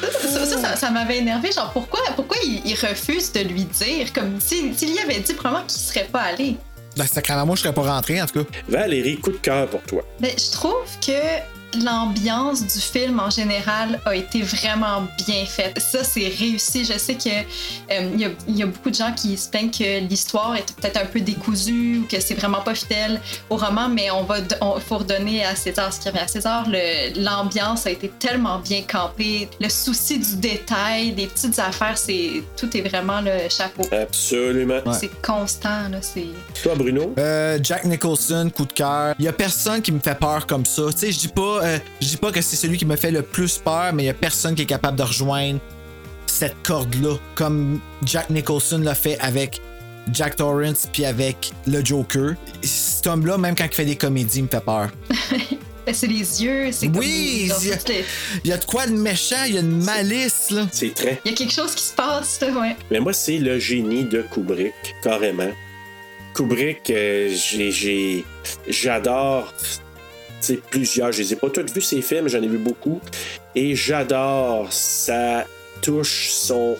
ça, 0.02 0.46
ça, 0.46 0.58
ça- 0.58 0.76
ça 0.76 0.90
m'avait 0.90 1.18
énervé. 1.18 1.52
Genre, 1.52 1.70
pourquoi, 1.72 2.00
pourquoi 2.16 2.36
il, 2.44 2.62
il 2.64 2.74
refuse 2.74 3.32
de 3.32 3.40
lui 3.40 3.64
dire? 3.64 4.12
Comme 4.12 4.40
s'il 4.40 4.76
s'il 4.76 4.92
lui 4.92 4.98
avait 5.00 5.20
dit 5.20 5.34
probablement 5.34 5.66
qu'il 5.66 5.80
serait 5.80 6.08
pas 6.10 6.20
allé. 6.22 6.56
Ben, 6.96 7.06
sacrément, 7.06 7.46
moi, 7.46 7.56
je 7.56 7.62
serais 7.62 7.74
pas 7.74 7.82
rentré, 7.82 8.20
en 8.20 8.26
tout 8.26 8.44
cas. 8.44 8.50
Valérie, 8.68 9.18
coup 9.18 9.30
de 9.30 9.36
cœur 9.36 9.68
pour 9.68 9.82
toi. 9.82 10.02
Mais 10.20 10.34
je 10.36 10.50
trouve 10.52 10.84
que 11.04 11.12
l'ambiance 11.82 12.62
du 12.66 12.80
film 12.80 13.20
en 13.20 13.30
général 13.30 14.00
a 14.04 14.14
été 14.14 14.42
vraiment 14.42 15.06
bien 15.26 15.44
faite. 15.46 15.78
Ça, 15.80 16.04
c'est 16.04 16.28
réussi. 16.28 16.84
Je 16.84 16.98
sais 16.98 17.14
que 17.14 17.28
euh, 17.30 18.10
il 18.14 18.20
y, 18.20 18.24
a- 18.24 18.30
y 18.48 18.64
beaucoup 18.64 18.90
de 18.90 18.94
gens 18.94 19.12
qui 19.12 19.36
se 19.36 19.48
plaignent 19.48 19.70
que 19.70 20.00
l'histoire 20.00 20.56
est 20.56 20.72
peut-être 20.74 20.96
un 20.98 21.06
peu 21.06 21.20
décousue 21.20 21.98
ou 22.02 22.06
que 22.06 22.20
c'est 22.20 22.34
vraiment 22.34 22.60
pas 22.60 22.74
fidèle 22.74 23.20
au 23.48 23.56
roman, 23.56 23.88
mais 23.88 24.10
on 24.10 24.24
va 24.24 24.36
on, 24.60 24.78
faut 24.80 24.98
redonner 24.98 25.44
à 25.44 25.54
César 25.54 25.92
ce 25.92 26.00
qui 26.00 26.08
revient 26.08 26.20
à 26.20 26.28
César. 26.28 26.66
L'ambiance 27.16 27.86
a 27.86 27.90
été 27.90 28.08
tellement 28.18 28.58
bien 28.58 28.82
campée. 28.82 29.48
Le 29.60 29.68
souci 29.68 30.18
du 30.18 30.36
détail, 30.36 31.12
des 31.12 31.26
petites 31.26 31.58
affaires, 31.58 31.96
c'est 31.98 32.42
tout 32.56 32.74
est 32.76 32.82
vraiment 32.82 33.20
le 33.20 33.48
chapeau. 33.48 33.82
Absolument. 33.92 34.80
C'est 34.92 35.10
constant, 35.22 35.88
là. 35.90 35.98
C'est. 36.00 36.26
Toi, 36.62 36.74
Bruno? 36.76 37.14
Euh, 37.18 37.58
Jack 37.62 37.84
Nicholson, 37.84 38.50
coup 38.54 38.64
de 38.66 38.72
cœur. 38.72 39.14
Il 39.18 39.24
y 39.24 39.28
a 39.28 39.32
personne 39.32 39.82
qui 39.82 39.92
me 39.92 40.00
fait 40.00 40.18
peur 40.18 40.46
comme 40.46 40.64
ça. 40.64 40.82
Tu 40.92 40.98
sais, 40.98 41.12
je 41.12 41.18
dis 41.18 41.28
pas, 41.28 41.59
euh, 41.62 41.78
je 42.00 42.06
dis 42.08 42.16
pas 42.16 42.32
que 42.32 42.40
c'est 42.40 42.56
celui 42.56 42.76
qui 42.78 42.86
me 42.86 42.96
fait 42.96 43.10
le 43.10 43.22
plus 43.22 43.58
peur, 43.58 43.92
mais 43.92 44.04
il 44.04 44.06
y 44.06 44.10
a 44.10 44.14
personne 44.14 44.54
qui 44.54 44.62
est 44.62 44.66
capable 44.66 44.96
de 44.98 45.02
rejoindre 45.02 45.60
cette 46.26 46.56
corde-là, 46.62 47.16
comme 47.34 47.80
Jack 48.04 48.30
Nicholson 48.30 48.78
l'a 48.78 48.94
fait 48.94 49.18
avec 49.20 49.60
Jack 50.12 50.36
Torrance 50.36 50.88
puis 50.92 51.04
avec 51.04 51.52
le 51.66 51.84
Joker. 51.84 52.34
Cet 52.62 53.06
homme-là, 53.06 53.36
même 53.38 53.54
quand 53.54 53.64
il 53.64 53.74
fait 53.74 53.84
des 53.84 53.96
comédies, 53.96 54.38
il 54.38 54.44
me 54.44 54.48
fait 54.48 54.64
peur. 54.64 54.90
Ben, 55.86 55.94
c'est 55.94 56.08
les 56.08 56.42
yeux, 56.44 56.72
c'est 56.72 56.88
Oui, 56.88 57.48
comme- 57.48 57.56
il 57.62 57.68
y, 57.68 57.72
a, 57.72 57.76
il 58.44 58.50
y 58.50 58.52
a 58.52 58.58
de 58.58 58.64
quoi 58.66 58.86
de 58.86 58.92
méchant, 58.92 59.44
il 59.46 59.54
y 59.54 59.56
a 59.56 59.62
une 59.62 59.82
malice, 59.82 60.50
là. 60.50 60.66
C'est 60.70 60.92
très. 60.92 61.18
Il 61.24 61.30
y 61.30 61.34
a 61.34 61.36
quelque 61.36 61.54
chose 61.54 61.74
qui 61.74 61.82
se 61.82 61.94
passe, 61.94 62.38
là, 62.42 62.48
ouais. 62.50 62.76
Mais 62.90 63.00
moi, 63.00 63.14
c'est 63.14 63.38
le 63.38 63.58
génie 63.58 64.04
de 64.04 64.20
Kubrick, 64.20 64.74
carrément. 65.02 65.50
Kubrick, 66.34 66.90
euh, 66.90 67.30
j'ai- 67.34 68.24
j'adore 68.68 69.52
plusieurs. 70.70 71.12
Je 71.12 71.22
les 71.22 71.32
ai 71.32 71.36
pas 71.36 71.50
tous 71.50 71.72
vus, 71.72 71.80
ces 71.80 72.02
films, 72.02 72.28
j'en 72.28 72.42
ai 72.42 72.48
vu 72.48 72.58
beaucoup. 72.58 73.00
Et 73.54 73.74
j'adore 73.74 74.72
sa 74.72 75.44
touche, 75.82 76.30
son, 76.30 76.76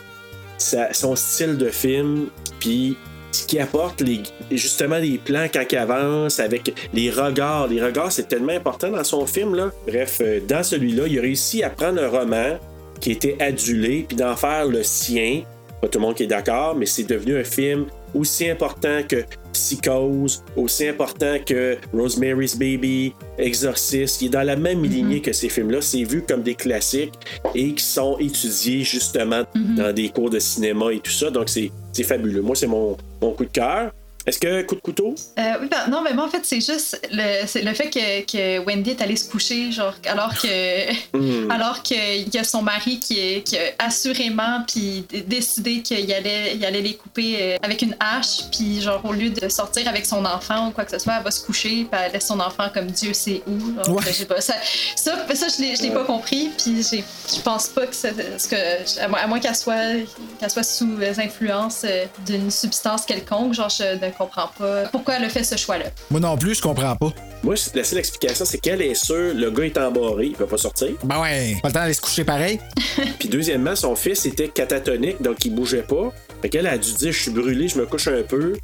style 0.58 1.56
de 1.56 1.68
film. 1.68 2.28
Puis 2.58 2.96
ce 3.32 3.46
qui 3.46 3.58
apporte 3.58 4.00
les, 4.00 4.22
justement 4.50 4.98
les 4.98 5.18
plans 5.18 5.46
quand 5.52 5.64
avance, 5.74 6.40
avec 6.40 6.74
les 6.92 7.10
regards. 7.10 7.68
Les 7.68 7.82
regards, 7.82 8.10
c'est 8.10 8.28
tellement 8.28 8.52
important 8.52 8.90
dans 8.90 9.04
son 9.04 9.26
film. 9.26 9.54
Là. 9.54 9.70
Bref, 9.86 10.18
euh, 10.20 10.40
dans 10.46 10.62
celui-là, 10.62 11.04
il 11.06 11.18
a 11.18 11.22
réussi 11.22 11.62
à 11.62 11.70
prendre 11.70 12.02
un 12.02 12.08
roman 12.08 12.58
qui 13.00 13.12
était 13.12 13.36
adulé, 13.40 14.04
puis 14.06 14.16
d'en 14.16 14.36
faire 14.36 14.66
le 14.66 14.82
sien. 14.82 15.42
Pas 15.80 15.88
tout 15.88 15.98
le 15.98 16.06
monde 16.06 16.14
qui 16.14 16.24
est 16.24 16.28
d'accord, 16.28 16.74
mais 16.76 16.86
c'est 16.86 17.04
devenu 17.04 17.38
un 17.38 17.44
film 17.44 17.86
aussi 18.14 18.48
important 18.50 19.00
que 19.08 19.24
Psychose, 19.52 20.42
aussi 20.56 20.88
important 20.88 21.36
que 21.44 21.76
Rosemary's 21.92 22.56
Baby, 22.56 23.14
Exorcist. 23.38 24.22
Il 24.22 24.26
est 24.26 24.30
dans 24.30 24.42
la 24.42 24.56
même 24.56 24.84
lignée 24.84 25.20
que 25.20 25.32
ces 25.32 25.48
films-là. 25.48 25.80
C'est 25.80 26.04
vu 26.04 26.22
comme 26.22 26.42
des 26.42 26.54
classiques 26.54 27.14
et 27.54 27.74
qui 27.74 27.84
sont 27.84 28.16
étudiés 28.18 28.84
justement 28.84 29.42
dans 29.76 29.92
des 29.92 30.08
cours 30.08 30.30
de 30.30 30.38
cinéma 30.38 30.92
et 30.92 31.00
tout 31.00 31.10
ça. 31.10 31.30
Donc 31.30 31.48
c'est 31.48 31.70
c'est 31.92 32.04
fabuleux. 32.04 32.42
Moi, 32.42 32.54
c'est 32.54 32.66
mon, 32.66 32.96
mon 33.20 33.32
coup 33.32 33.44
de 33.44 33.50
cœur. 33.50 33.92
Est-ce 34.30 34.38
que 34.38 34.62
coup 34.62 34.76
de 34.76 34.80
couteau? 34.80 35.12
Euh, 35.40 35.42
oui, 35.60 35.66
ben, 35.68 35.88
non, 35.90 36.02
mais 36.02 36.14
moi, 36.14 36.24
en 36.26 36.28
fait, 36.28 36.42
c'est 36.44 36.60
juste 36.60 37.00
le, 37.10 37.44
c'est 37.48 37.62
le 37.62 37.74
fait 37.74 37.90
que, 37.90 38.20
que 38.24 38.64
Wendy 38.64 38.90
est 38.90 39.02
allée 39.02 39.16
se 39.16 39.28
coucher, 39.28 39.72
genre, 39.72 39.94
alors 40.06 40.32
que, 40.40 40.48
Hmm. 41.12 41.50
alors 41.50 41.82
qu'il 41.82 42.32
y 42.32 42.38
a 42.38 42.44
son 42.44 42.62
mari 42.62 43.00
qui, 43.00 43.18
est, 43.18 43.42
qui 43.42 43.56
a 43.58 43.62
assurément 43.80 44.62
puis 44.66 45.04
décidé 45.26 45.82
qu'il 45.82 46.12
allait, 46.12 46.54
il 46.54 46.64
allait 46.64 46.80
les 46.80 46.94
couper 46.94 47.36
euh, 47.40 47.56
avec 47.62 47.82
une 47.82 47.96
hache, 47.98 48.42
puis 48.52 48.80
genre, 48.80 49.00
au 49.04 49.12
lieu 49.12 49.30
de 49.30 49.48
sortir 49.48 49.88
avec 49.88 50.06
son 50.06 50.24
enfant 50.24 50.68
ou 50.68 50.70
quoi 50.70 50.84
que 50.84 50.92
ce 50.92 50.98
soit, 51.00 51.14
elle 51.18 51.24
va 51.24 51.30
se 51.32 51.44
coucher, 51.44 51.86
puis 51.90 52.00
elle 52.04 52.12
laisse 52.12 52.26
son 52.28 52.38
enfant 52.38 52.68
comme 52.72 52.86
Dieu 52.86 53.12
sait 53.12 53.42
où. 53.48 53.58
genre. 53.84 53.96
Ouais. 53.96 54.02
Je 54.06 54.12
sais 54.12 54.24
pas. 54.26 54.40
Ça, 54.40 54.54
ça, 54.94 55.16
ça 55.34 55.46
je 55.48 55.62
l'ai, 55.62 55.74
je 55.74 55.82
l'ai 55.82 55.90
pas 55.90 56.04
compris, 56.04 56.50
puis 56.56 56.76
j'ai- 56.88 57.02
je 57.34 57.40
pense 57.42 57.66
pas 57.68 57.86
que 57.86 57.94
c'est. 57.96 58.14
que, 58.48 59.00
à 59.02 59.26
moins, 59.26 59.40
qu'elle 59.40 59.56
soit, 59.56 59.76
qu'elle 60.38 60.50
soit 60.50 60.62
sous 60.62 60.96
euh, 61.00 61.12
influence 61.18 61.84
d'une 62.26 62.50
substance 62.50 63.04
quelconque, 63.04 63.54
genre, 63.54 63.68
je 63.70 63.94
ne 64.04 64.10
comprends 64.20 64.48
pas 64.58 64.84
pourquoi 64.88 65.14
elle 65.14 65.24
a 65.24 65.28
fait 65.30 65.44
ce 65.44 65.56
choix-là. 65.56 65.86
Moi 66.10 66.20
non 66.20 66.36
plus, 66.36 66.54
je 66.54 66.62
comprends 66.62 66.94
pas. 66.94 67.10
Moi, 67.42 67.54
la 67.74 67.84
seule 67.84 67.98
explication, 67.98 68.44
c'est 68.44 68.58
qu'elle 68.58 68.82
est 68.82 68.94
sûre, 68.94 69.34
le 69.34 69.50
gars 69.50 69.64
est 69.64 69.78
embarré, 69.78 70.26
il 70.26 70.32
peut 70.32 70.46
pas 70.46 70.58
sortir. 70.58 70.90
Ben 71.02 71.20
ouais. 71.22 71.56
Pas 71.62 71.68
le 71.68 71.72
temps 71.72 71.80
d'aller 71.80 71.94
se 71.94 72.02
coucher 72.02 72.24
pareil. 72.24 72.60
Puis 73.18 73.30
deuxièmement, 73.30 73.74
son 73.74 73.96
fils 73.96 74.26
était 74.26 74.48
catatonique, 74.48 75.22
donc 75.22 75.42
il 75.46 75.54
bougeait 75.54 75.82
pas. 75.82 76.12
Fait 76.42 76.50
qu'elle 76.50 76.66
a 76.66 76.76
dû 76.76 76.92
dire, 76.94 77.12
je 77.12 77.18
suis 77.22 77.30
brûlé, 77.30 77.68
je 77.68 77.78
me 77.78 77.86
couche 77.86 78.08
un 78.08 78.22
peu. 78.22 78.54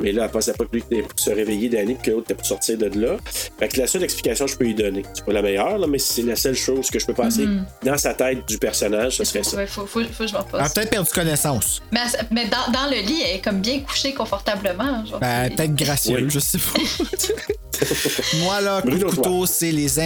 Mais 0.00 0.12
là, 0.12 0.24
elle 0.24 0.30
pensait 0.30 0.52
pas 0.52 0.64
que 0.64 0.72
lui 0.72 0.80
était 0.80 1.02
pour 1.02 1.18
se 1.18 1.30
réveiller 1.30 1.68
d'année, 1.68 1.96
que 2.02 2.10
l'autre 2.10 2.24
était 2.24 2.34
pour 2.34 2.46
sortir 2.46 2.76
de 2.78 2.86
là. 3.00 3.16
Fait 3.58 3.68
que 3.68 3.78
la 3.80 3.86
seule 3.86 4.02
explication 4.02 4.46
que 4.46 4.50
je 4.52 4.56
peux 4.56 4.64
lui 4.64 4.74
donner, 4.74 5.02
c'est 5.14 5.24
pas 5.24 5.32
la 5.32 5.42
meilleure, 5.42 5.78
là, 5.78 5.86
mais 5.86 5.98
c'est 5.98 6.22
la 6.22 6.36
seule 6.36 6.54
chose 6.56 6.90
que 6.90 6.98
je 6.98 7.06
peux 7.06 7.14
passer 7.14 7.46
Mhm. 7.46 7.64
dans 7.84 7.96
sa 7.98 8.14
tête 8.14 8.46
du 8.48 8.58
personnage, 8.58 9.16
ce 9.18 9.24
serait 9.24 9.42
ça. 9.42 9.56
Ouais, 9.56 9.66
faut, 9.66 9.86
faut, 9.86 10.00
faut 10.02 10.24
que 10.24 10.26
je 10.26 10.32
m'en 10.34 10.40
Elle 10.40 10.56
a 10.56 10.58
passe. 10.64 10.74
peut-être 10.74 10.90
perdu 10.90 11.10
connaissance. 11.10 11.80
Mais, 11.92 12.00
elle- 12.18 12.26
mais 12.30 12.46
dans, 12.46 12.72
dans 12.72 12.86
le 12.90 12.96
lit, 13.06 13.22
elle 13.24 13.36
est 13.36 13.40
comme 13.40 13.60
bien 13.60 13.80
couchée 13.80 14.12
confortablement. 14.14 15.04
Genre, 15.06 15.20
Ben, 15.20 15.50
peut-être 15.54 15.74
gracieux, 15.74 16.18
Oui. 16.22 16.30
je 16.30 16.38
sais 16.40 16.58
pas. 16.58 16.80
Moi, 18.42 18.60
là, 18.60 18.82
coup 18.82 18.90
de 18.90 19.04
couteau, 19.04 19.46
c'est 19.46 19.70
les 19.72 19.98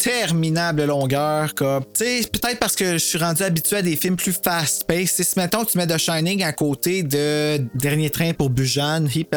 interminables 0.00 0.84
longueurs. 0.84 1.54
Comme, 1.54 1.84
tu 1.94 2.04
sais, 2.04 2.28
peut-être 2.32 2.58
parce 2.58 2.76
que 2.76 2.92
je 2.94 2.98
suis 2.98 3.18
rendu 3.18 3.42
habitué 3.42 3.76
à 3.76 3.82
des 3.82 3.96
films 3.96 4.16
plus 4.16 4.32
fast-paced. 4.32 5.24
Si, 5.24 5.38
mettons, 5.38 5.64
tu 5.64 5.78
mets 5.78 5.86
The 5.86 5.98
Shining 5.98 6.42
à 6.42 6.52
côté 6.52 7.02
de 7.02 7.58
Dernier 7.74 8.10
train 8.10 8.32
pour 8.32 8.50
Bujan, 8.50 9.06
hip 9.14 9.34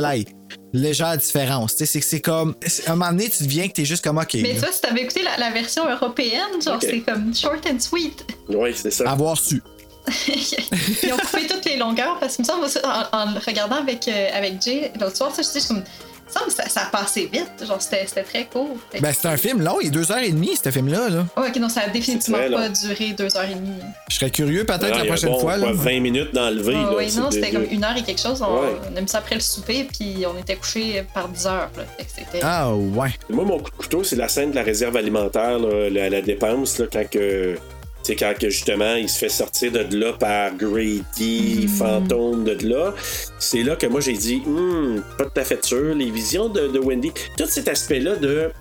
légère 0.74 1.18
différence. 1.18 1.76
Tu 1.76 1.80
sais, 1.80 1.86
c'est 1.86 2.00
que 2.00 2.06
c'est 2.06 2.22
comme. 2.22 2.56
À 2.88 2.92
un 2.92 2.96
moment 2.96 3.12
donné, 3.12 3.30
tu 3.30 3.44
deviens 3.44 3.68
que 3.68 3.74
t'es 3.74 3.86
juste 3.86 4.04
comme, 4.04 4.18
OK. 4.18 4.34
Mais 4.36 4.54
vois, 4.54 4.72
si 4.72 4.82
t'avais 4.82 5.02
écouté 5.02 5.22
la, 5.24 5.38
la 5.38 5.52
version 5.52 5.90
européenne, 5.90 6.62
genre, 6.64 6.80
c'est 6.82 7.02
comme 7.02 7.34
short 7.36 7.66
and 7.72 7.80
sweet. 7.80 8.26
Oui, 8.50 8.72
c'est 8.76 8.92
ça. 8.92 9.10
Avoir 9.10 9.38
su. 9.38 9.62
Ils 10.28 11.14
ont 11.14 11.18
coupé 11.18 11.48
toutes 11.48 11.66
les 11.66 11.78
longueurs 11.78 12.20
parce 12.20 12.36
que, 12.36 12.42
me 12.42 12.46
semble, 12.46 12.66
en, 12.84 13.18
en 13.18 13.40
regardant 13.46 13.78
avec, 13.78 14.08
euh, 14.08 14.30
avec 14.34 14.62
Jay 14.62 14.92
l'autre 15.00 15.16
soir, 15.16 15.34
ça, 15.34 15.42
je 15.42 15.60
dis, 15.60 15.68
comme. 15.68 15.84
Ça, 16.50 16.70
ça 16.70 16.82
a 16.82 16.86
passé 16.86 17.30
vite. 17.32 17.66
Genre, 17.68 17.82
c'était 17.82 18.06
c'était 18.08 18.24
très 18.24 18.46
court. 18.46 18.78
Que- 18.92 19.00
Ben, 19.00 19.14
c'est 19.14 19.28
un 19.28 19.38
film 19.38 19.62
long, 19.62 19.78
il 19.82 19.88
est 19.88 19.92
deux 19.92 20.12
heures 20.12 20.20
et 20.20 20.32
demie, 20.32 20.56
ce 20.62 20.70
film-là. 20.72 21.10
Là. 21.10 21.26
Ouais, 21.38 21.50
ok, 21.50 21.56
non, 21.58 21.70
ça 21.70 21.82
a 21.82 21.90
définitivement 21.90 22.40
pas 22.52 22.70
duré 22.70 23.12
deux 23.18 23.36
heures 23.38 23.50
et 23.50 23.56
demie. 23.56 23.80
Je 24.10 24.16
serais 24.16 24.30
curieux 24.30 24.64
peut-être 24.66 24.82
la 24.82 24.90
il 24.90 24.98
y 24.98 25.02
a 25.02 25.06
prochaine 25.06 25.30
bon, 25.30 25.40
fois. 25.40 25.58
quoi, 25.58 25.68
Là. 25.68 25.74
20 25.74 26.00
minutes 26.02 26.34
d'enlever. 26.34 26.76
Ah 26.76 26.92
oui, 26.98 27.14
non, 27.16 27.32
c'était 27.32 27.52
comme 27.52 27.66
une 27.70 27.84
heure 27.84 27.98
et 27.98 28.04
quelque 28.04 28.22
chose. 28.22 28.42
On, 28.42 28.62
Ouais. 28.62 28.68
on 28.94 28.98
a 28.98 29.02
mis 29.02 29.08
ça 29.10 29.20
après 29.20 29.36
le 29.36 29.42
souper, 29.42 29.88
puis 29.92 30.24
on 30.26 30.40
était 30.40 30.56
couché 30.56 31.04
par 31.14 31.28
10 31.30 31.46
heures. 31.48 31.70
Là. 31.78 31.84
Ah, 32.42 32.74
ouais. 32.74 33.10
Moi, 33.30 33.46
mon 33.46 33.60
coup 33.60 33.72
de 33.72 33.76
couteau, 33.76 34.04
c'est 34.04 34.16
la 34.16 34.28
scène 34.28 34.52
de 34.52 34.56
la 34.56 34.64
réserve 34.64 34.96
alimentaire, 34.98 35.60
là, 35.60 35.90
la, 35.90 36.10
la 36.10 36.22
dépense, 36.22 36.80
là, 36.80 36.86
quand 36.92 37.10
que. 37.10 37.58
C'est 38.04 38.16
quand 38.16 38.34
que 38.38 38.50
justement 38.50 38.96
il 38.96 39.08
se 39.10 39.18
fait 39.18 39.30
sortir 39.30 39.72
de 39.72 39.98
là 39.98 40.14
par 40.14 40.56
Grady, 40.56 41.68
fantôme 41.68 42.44
de 42.44 42.68
là. 42.68 42.94
C'est 43.40 43.64
là 43.64 43.76
que 43.76 43.88
moi 43.88 44.02
j'ai 44.02 44.14
dit, 44.14 44.42
Hmm, 44.46 45.02
pas 45.18 45.26
tout 45.26 45.40
à 45.40 45.44
fait 45.44 45.64
sûr. 45.64 45.96
Les 45.96 46.12
visions 46.12 46.50
de, 46.50 46.68
de 46.68 46.80
Wendy, 46.80 47.12
tout 47.38 47.46
cet 47.48 47.68
aspect-là 47.68 48.16
de. 48.18 48.52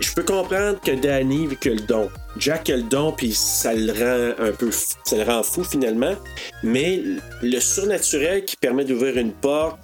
Je 0.00 0.12
peux 0.14 0.22
comprendre 0.22 0.80
que 0.80 0.92
Danny, 0.92 1.48
que 1.60 1.68
le 1.68 1.80
don, 1.80 2.08
Jack 2.38 2.70
a 2.70 2.76
le 2.76 2.82
don, 2.82 3.12
puis 3.12 3.34
ça 3.34 3.74
le 3.74 3.92
rend 3.92 4.44
un 4.46 4.52
peu. 4.52 4.70
Ça 4.70 5.16
le 5.16 5.24
rend 5.24 5.42
fou 5.42 5.64
finalement. 5.64 6.14
Mais 6.62 7.02
le 7.42 7.60
surnaturel 7.60 8.44
qui 8.44 8.56
permet 8.56 8.84
d'ouvrir 8.84 9.18
une 9.18 9.32
porte, 9.32 9.78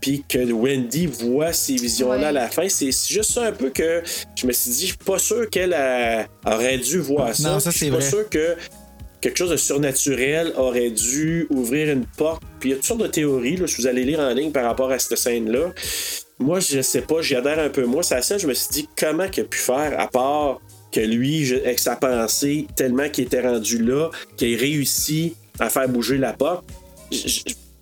puis 0.00 0.24
que 0.28 0.52
Wendy 0.52 1.06
voit 1.06 1.52
ces 1.52 1.74
visions-là 1.74 2.18
Ouais. 2.18 2.24
à 2.26 2.32
la 2.32 2.48
fin, 2.48 2.68
c'est 2.68 2.90
juste 2.92 3.32
ça 3.32 3.44
un 3.46 3.52
peu 3.52 3.70
que 3.70 4.02
je 4.36 4.46
me 4.46 4.52
suis 4.52 4.70
dit, 4.70 4.80
je 4.82 4.86
suis 4.86 4.96
pas 4.96 5.18
sûr 5.18 5.48
qu'elle 5.50 5.74
a- 5.74 6.26
aurait 6.46 6.78
dû 6.78 6.98
voir 6.98 7.34
ça. 7.34 7.50
Non, 7.52 7.60
ça, 7.60 7.70
Je 7.70 7.78
c'est 7.78 7.84
suis 7.86 7.90
pas 7.90 7.98
vrai. 7.98 8.08
sûr 8.08 8.28
que 8.28 8.56
quelque 9.20 9.36
chose 9.36 9.50
de 9.50 9.56
surnaturel 9.56 10.52
aurait 10.56 10.90
dû 10.90 11.46
ouvrir 11.50 11.90
une 11.92 12.04
porte. 12.16 12.42
Puis 12.60 12.70
il 12.70 12.72
y 12.72 12.74
a 12.74 12.76
toutes 12.76 12.86
sortes 12.86 13.02
de 13.02 13.06
théories, 13.08 13.56
là, 13.56 13.66
si 13.66 13.76
vous 13.80 13.86
allez 13.88 14.04
lire 14.04 14.20
en 14.20 14.32
ligne 14.32 14.52
par 14.52 14.64
rapport 14.64 14.90
à 14.92 14.98
cette 14.98 15.18
scène-là. 15.18 15.72
Moi, 16.38 16.60
je 16.60 16.80
sais 16.82 17.00
pas, 17.02 17.20
j'y 17.20 17.34
adhère 17.34 17.58
un 17.58 17.68
peu. 17.68 17.84
Moi, 17.84 18.04
c'est 18.04 18.14
à 18.14 18.22
ça, 18.22 18.38
je 18.38 18.46
me 18.46 18.54
suis 18.54 18.68
dit, 18.70 18.88
comment 18.96 19.28
qu'il 19.28 19.42
a 19.42 19.46
pu 19.46 19.58
faire, 19.58 19.98
à 19.98 20.06
part 20.06 20.60
que 20.92 21.00
lui, 21.00 21.44
je- 21.44 21.56
avec 21.56 21.80
sa 21.80 21.96
pensée, 21.96 22.66
tellement 22.76 23.08
qu'il 23.08 23.24
était 23.24 23.40
rendu 23.40 23.82
là, 23.82 24.10
qu'il 24.36 24.52
ait 24.52 24.56
réussi 24.56 25.34
à 25.58 25.68
faire 25.68 25.88
bouger 25.88 26.16
la 26.16 26.32
porte. 26.32 26.64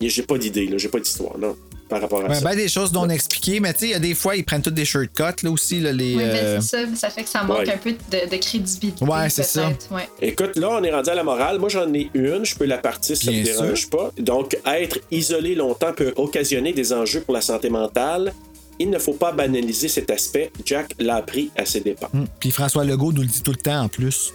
J'ai 0.01 0.23
pas 0.23 0.39
d'idée, 0.39 0.67
là, 0.67 0.79
j'ai 0.79 0.89
pas 0.89 1.01
d'histoire, 1.01 1.37
non, 1.39 1.55
par 1.89 2.01
rapport 2.01 2.21
à 2.25 2.29
Ouais, 2.29 2.35
ça. 2.35 2.41
ben 2.41 2.57
des 2.57 2.69
choses 2.69 2.93
non 2.93 3.09
expliquées, 3.09 3.61
mais 3.61 3.73
tu 3.73 3.81
sais, 3.81 3.87
il 3.87 3.91
y 3.93 3.95
a 3.95 3.99
des 3.99 4.15
fois, 4.15 4.35
ils 4.37 4.45
prennent 4.45 4.63
toutes 4.63 4.75
des 4.75 4.85
shortcuts, 4.85 5.45
là 5.45 5.51
aussi, 5.51 5.81
là, 5.81 5.93
les. 5.93 6.15
Oui, 6.17 6.23
mais 6.25 6.31
euh, 6.35 6.61
c'est 6.61 6.87
ça, 6.87 6.97
ça 6.97 7.11
fait 7.11 7.23
que 7.25 7.29
ça 7.29 7.43
manque 7.45 7.59
Ouais. 7.59 7.73
un 7.73 7.77
peu 7.79 7.93
de, 7.93 8.29
de 8.31 8.37
crédibilité. 8.37 9.05
Ouais, 9.05 9.29
c'est 9.31 9.43
ça. 9.45 9.69
Ouais. 9.91 10.09
Écoute, 10.21 10.57
là, 10.57 10.69
on 10.73 10.83
est 10.83 10.91
rendu 10.93 11.11
à 11.11 11.15
la 11.15 11.23
morale. 11.25 11.59
Moi, 11.59 11.69
j'en 11.69 11.93
ai 11.95 12.11
une. 12.15 12.45
Je 12.45 12.55
peux 12.57 12.65
la 12.67 12.79
partir 12.79 13.17
si 13.17 13.27
ça 13.27 13.31
ne 13.33 13.39
me 13.39 13.45
dérange 13.45 13.89
pas. 13.91 14.11
Donc, 14.19 14.57
être 14.67 14.99
isolé 15.11 15.55
longtemps 15.55 15.93
peut 15.93 16.13
occasionner 16.17 16.73
des 16.73 16.93
enjeux 16.93 17.21
pour 17.21 17.35
la 17.35 17.41
santé 17.41 17.71
mentale. 17.71 18.33
Il 18.79 18.91
ne 18.91 18.99
faut 18.99 19.15
pas 19.15 19.33
banaliser 19.33 19.89
cet 19.89 20.11
aspect. 20.11 20.51
Jack 20.65 20.93
l'a 20.99 21.17
appris 21.17 21.51
à 21.57 21.65
ses 21.65 21.81
dépens. 21.81 22.09
hum, 22.13 22.27
Puis 22.41 22.51
François 22.51 22.85
Legault 22.85 23.13
nous 23.13 23.23
le 23.23 23.29
dit 23.29 23.43
tout 23.43 23.53
le 23.53 23.57
temps 23.57 23.83
en 23.85 23.89
plus. 23.89 24.33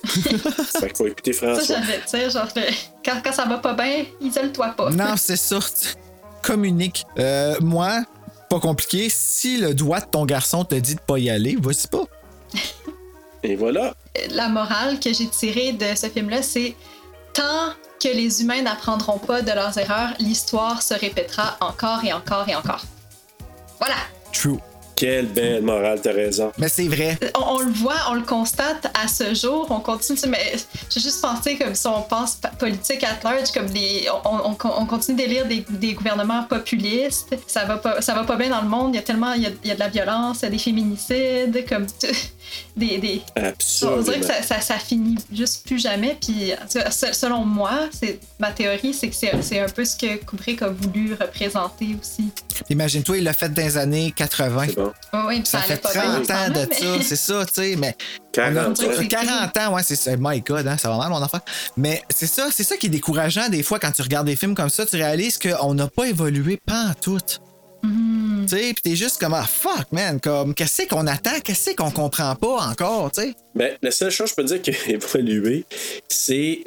fait 0.04 0.88
qu'il 0.88 0.96
faut 0.96 1.06
écouter 1.06 1.32
Ça, 1.32 1.54
François. 1.54 1.76
j'avais, 1.76 1.98
tu 2.00 2.08
sais, 2.08 2.30
genre, 2.30 2.48
le- 2.54 2.62
quand, 3.04 3.20
quand 3.24 3.32
ça 3.32 3.46
va 3.46 3.58
pas 3.58 3.74
bien, 3.74 4.04
isole-toi 4.20 4.68
pas. 4.76 4.90
Non, 4.90 5.14
c'est 5.16 5.36
ça. 5.36 5.58
Communique. 6.48 7.04
Euh, 7.18 7.56
moi, 7.60 8.04
pas 8.48 8.58
compliqué. 8.58 9.08
Si 9.10 9.58
le 9.58 9.74
doigt 9.74 10.00
de 10.00 10.06
ton 10.06 10.24
garçon 10.24 10.64
te 10.64 10.76
dit 10.76 10.94
de 10.94 11.00
pas 11.00 11.18
y 11.18 11.28
aller, 11.28 11.56
vas-y 11.60 11.86
pas. 11.88 12.04
Et 13.42 13.54
voilà. 13.54 13.92
La 14.30 14.48
morale 14.48 14.98
que 14.98 15.12
j'ai 15.12 15.28
tirée 15.28 15.72
de 15.72 15.94
ce 15.94 16.06
film-là, 16.06 16.40
c'est 16.40 16.74
tant 17.34 17.74
que 18.02 18.08
les 18.08 18.40
humains 18.40 18.62
n'apprendront 18.62 19.18
pas 19.18 19.42
de 19.42 19.52
leurs 19.52 19.76
erreurs, 19.76 20.14
l'histoire 20.20 20.80
se 20.80 20.94
répétera 20.94 21.58
encore 21.60 22.02
et 22.02 22.14
encore 22.14 22.48
et 22.48 22.56
encore. 22.56 22.84
Voilà. 23.78 23.96
True. 24.32 24.58
Quelle 24.98 25.26
belle 25.26 25.62
morale, 25.62 26.00
t'as 26.02 26.12
raison. 26.12 26.50
Mais 26.58 26.68
c'est 26.68 26.88
vrai. 26.88 27.16
On, 27.36 27.54
on 27.56 27.58
le 27.60 27.70
voit, 27.70 27.94
on 28.10 28.14
le 28.14 28.22
constate 28.22 28.90
à 29.00 29.06
ce 29.06 29.32
jour, 29.32 29.64
on 29.70 29.78
continue, 29.78 30.16
tu 30.18 30.22
sais, 30.24 30.28
mais 30.28 30.54
j'ai 30.92 31.00
juste 31.00 31.22
pensé 31.22 31.56
comme 31.56 31.72
si 31.76 31.86
on 31.86 32.02
pense 32.02 32.36
politique 32.58 33.04
at 33.04 33.20
large, 33.22 33.52
comme 33.54 33.66
les, 33.66 34.08
on, 34.24 34.50
on- 34.50 34.56
on 34.80 34.86
continue 34.86 35.16
d'élire 35.16 35.46
des, 35.46 35.64
des 35.70 35.92
gouvernements 35.94 36.42
populistes, 36.42 37.28
ça 37.46 37.64
va 37.64 37.76
pas, 37.76 38.00
ça 38.02 38.12
va 38.14 38.24
pas 38.24 38.34
bien 38.34 38.48
dans 38.50 38.60
le 38.62 38.68
monde, 38.68 38.92
il 38.92 38.96
y 38.96 38.98
a 38.98 39.02
tellement, 39.02 39.34
il 39.34 39.42
y 39.42 39.46
a, 39.46 39.50
il 39.62 39.68
y 39.68 39.70
a 39.70 39.74
de 39.74 39.80
la 39.80 39.88
violence, 39.88 40.38
il 40.40 40.46
y 40.46 40.48
a 40.48 40.50
des 40.50 40.58
féminicides, 40.58 41.64
comme 41.68 41.86
tout- 41.86 42.08
des, 42.76 42.98
des, 42.98 43.22
Absolument. 43.36 43.98
on 43.98 44.02
dirait 44.02 44.20
que 44.20 44.26
ça, 44.26 44.42
ça, 44.42 44.60
ça 44.60 44.78
finit 44.78 45.16
juste 45.32 45.66
plus 45.66 45.78
jamais. 45.80 46.16
Puis, 46.20 46.52
selon 47.12 47.44
moi, 47.44 47.88
c'est 47.92 48.20
ma 48.38 48.50
théorie, 48.52 48.94
c'est 48.94 49.08
que 49.08 49.14
c'est 49.16 49.32
c'est 49.42 49.60
un 49.60 49.68
peu 49.68 49.84
ce 49.84 49.96
que 49.96 50.16
Kubrick 50.24 50.62
a 50.62 50.68
voulu 50.68 51.14
représenter 51.14 51.96
aussi. 52.00 52.30
Imagine-toi, 52.70 53.18
il 53.18 53.24
l'a 53.24 53.32
fait 53.32 53.48
dans 53.48 53.62
les 53.62 53.76
années 53.76 54.12
80. 54.16 54.66
C'est 54.68 54.74
bon. 54.76 54.92
Oui, 55.12 55.20
oui, 55.28 55.36
puis 55.40 55.46
ça, 55.46 55.58
fait 55.60 55.76
pas 55.80 55.90
30 55.90 56.26
bien. 56.26 56.36
ans 56.36 56.48
de 56.50 56.66
mais- 56.68 56.74
ça, 56.76 57.02
c'est 57.02 57.16
ça, 57.16 57.44
tu 57.46 57.54
sais, 57.54 57.76
mais. 57.76 57.96
40 58.32 58.78
on 58.80 58.84
a- 58.90 59.00
ans. 59.02 59.06
40 59.08 59.56
ans, 59.56 59.74
ouais, 59.74 59.82
c'est 59.82 59.96
ça. 59.96 60.12
My 60.18 60.40
God, 60.40 60.66
hein, 60.68 60.76
ça 60.76 60.88
va 60.90 60.96
mal, 60.98 61.08
mon 61.10 61.20
enfant. 61.22 61.40
Mais 61.76 62.02
c'est 62.08 62.26
ça, 62.26 62.48
c'est 62.52 62.62
ça 62.62 62.76
qui 62.76 62.86
est 62.86 62.90
décourageant 62.90 63.48
des 63.48 63.62
fois 63.62 63.78
quand 63.80 63.90
tu 63.90 64.02
regardes 64.02 64.26
des 64.26 64.36
films 64.36 64.54
comme 64.54 64.68
ça, 64.68 64.86
tu 64.86 64.96
réalises 64.96 65.38
qu'on 65.38 65.74
n'a 65.74 65.88
pas 65.88 66.04
évolué 66.06 66.58
pas 66.64 66.84
en 66.90 66.94
tout. 66.94 67.18
Mhm. 67.82 68.46
Tu 68.48 68.56
sais, 68.56 68.72
pis 68.74 68.82
t'es 68.82 68.96
juste 68.96 69.18
comme, 69.20 69.34
ah 69.34 69.46
fuck, 69.46 69.92
man, 69.92 70.18
comme, 70.20 70.54
qu'est-ce 70.54 70.86
qu'on 70.88 71.06
attend, 71.06 71.38
qu'est-ce 71.44 71.74
qu'on 71.76 71.90
comprend 71.90 72.34
pas 72.34 72.68
encore, 72.70 73.10
tu 73.12 73.22
sais? 73.22 73.34
Ben, 73.54 73.76
la 73.82 73.90
seule 73.90 74.10
chose 74.10 74.32
que 74.32 74.42
je 74.42 74.48
peux 74.48 74.58
dire 74.58 74.62
qui 74.62 74.70
a 74.70 74.90
évolué, 74.94 75.64
c'est 76.08 76.60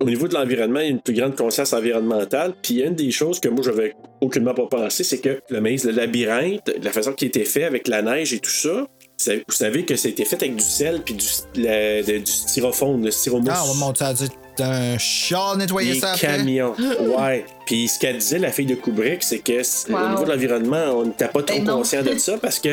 au 0.00 0.06
niveau 0.06 0.26
de 0.26 0.34
l'environnement, 0.34 0.80
il 0.80 0.84
y 0.84 0.88
a 0.88 0.90
une 0.90 1.00
plus 1.00 1.14
grande 1.14 1.36
conscience 1.36 1.72
environnementale. 1.72 2.52
Puis 2.62 2.80
une 2.82 2.94
des 2.96 3.12
choses 3.12 3.38
que 3.38 3.48
moi, 3.48 3.62
j'avais 3.64 3.94
aucunement 4.20 4.52
pas 4.52 4.66
pensé, 4.66 5.04
c'est 5.04 5.18
que 5.20 5.40
le 5.48 5.60
maïs, 5.60 5.84
le 5.84 5.92
labyrinthe, 5.92 6.68
la 6.82 6.90
façon 6.90 7.12
qu'il 7.12 7.28
était 7.28 7.44
fait 7.44 7.64
avec 7.64 7.86
la 7.86 8.02
neige 8.02 8.32
et 8.34 8.40
tout 8.40 8.50
ça, 8.50 8.86
vous 9.26 9.54
savez 9.54 9.84
que 9.84 9.94
ça 9.94 10.08
a 10.08 10.10
été 10.10 10.24
fait 10.24 10.36
avec 10.42 10.56
du 10.56 10.64
sel 10.64 11.00
puis 11.02 11.14
du, 11.14 11.24
la- 11.54 12.02
de- 12.02 12.18
du 12.18 12.30
styrofoam, 12.32 13.04
le 13.04 13.10
styromousse. 13.12 13.48
Ah, 13.54 13.62
on 13.64 13.72
va 13.74 13.86
monter 13.86 14.04
à 14.04 14.12
dire 14.12 14.28
un 14.60 14.98
chat 14.98 15.54
nettoyer 15.56 15.98
ça 15.98 16.12
après. 16.12 16.26
camions. 16.38 16.74
ouais. 17.18 17.44
Puis 17.66 17.88
ce 17.88 17.98
qu'elle 17.98 18.18
disait, 18.18 18.38
la 18.38 18.52
fille 18.52 18.66
de 18.66 18.74
Kubrick, 18.74 19.22
c'est 19.22 19.38
que 19.38 19.54
Wow. 19.90 19.98
au 19.98 20.08
niveau 20.10 20.24
de 20.24 20.30
l'environnement, 20.30 20.84
on 20.98 21.04
n'était 21.06 21.28
pas 21.28 21.42
trop 21.42 21.58
Ben 21.58 21.66
conscient 21.66 22.02
de 22.02 22.16
ça 22.18 22.36
parce 22.40 22.58
que 22.58 22.70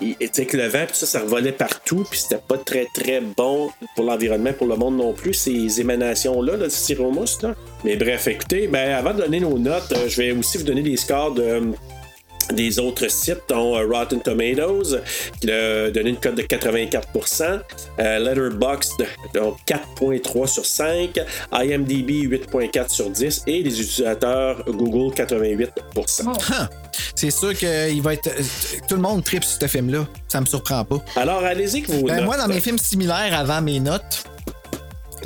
tu 0.00 0.16
sais, 0.32 0.46
que 0.46 0.56
le 0.56 0.66
vent, 0.68 0.84
puis 0.86 0.96
ça, 0.96 1.06
ça 1.06 1.20
revolait 1.20 1.52
partout, 1.52 2.04
puis 2.10 2.18
c'était 2.18 2.40
pas 2.46 2.58
très 2.58 2.86
très 2.94 3.20
bon 3.20 3.70
pour 3.94 4.04
l'environnement, 4.04 4.52
pour 4.52 4.66
le 4.66 4.76
monde 4.76 4.96
non 4.96 5.12
plus, 5.12 5.34
ces 5.34 5.80
émanations-là, 5.80 6.56
là, 6.56 6.64
de 6.64 6.68
styromousse. 6.68 7.42
Là. 7.42 7.54
Mais 7.84 7.96
bref, 7.96 8.26
écoutez, 8.26 8.66
ben, 8.66 8.92
avant 8.94 9.12
de 9.14 9.18
donner 9.22 9.40
nos 9.40 9.58
notes, 9.58 9.92
euh, 9.92 10.08
je 10.08 10.20
vais 10.20 10.32
aussi 10.32 10.58
vous 10.58 10.64
donner 10.64 10.82
des 10.82 10.96
scores 10.96 11.32
de 11.32 11.42
euh, 11.42 11.60
des 12.52 12.78
autres 12.78 13.08
sites, 13.10 13.42
dont 13.48 13.76
euh, 13.76 13.86
Rotten 13.86 14.20
Tomatoes, 14.20 15.00
qui 15.40 15.50
a 15.50 15.90
donné 15.90 16.10
une 16.10 16.16
cote 16.16 16.34
de 16.34 16.42
84%, 16.42 17.60
euh, 18.00 18.18
Letterboxd, 18.18 19.06
donc 19.34 19.56
4.3 19.66 20.46
sur 20.46 20.64
5, 20.66 21.18
IMDb 21.52 22.10
8.4 22.28 22.88
sur 22.90 23.10
10 23.10 23.42
et 23.46 23.62
les 23.62 23.80
utilisateurs 23.80 24.64
Google 24.66 25.14
88%. 25.14 25.68
Huh. 26.26 26.66
C'est 27.14 27.30
sûr 27.30 27.56
que 27.58 27.90
il 27.90 28.02
va 28.02 28.14
être. 28.14 28.26
euh, 28.28 28.42
Tout 28.88 28.96
le 28.96 29.00
monde 29.02 29.22
tripe 29.24 29.44
sur 29.44 29.60
ce 29.60 29.66
film-là. 29.66 30.06
Ça 30.28 30.40
me 30.40 30.46
surprend 30.46 30.84
pas. 30.84 30.98
Alors, 31.16 31.44
allez-y 31.44 31.82
que 31.82 31.92
vous. 31.92 32.04
Ben, 32.06 32.24
moi, 32.24 32.36
dans 32.36 32.48
mes 32.48 32.60
films 32.60 32.78
similaires 32.78 33.36
avant 33.38 33.60
mes 33.62 33.80
notes. 33.80 34.24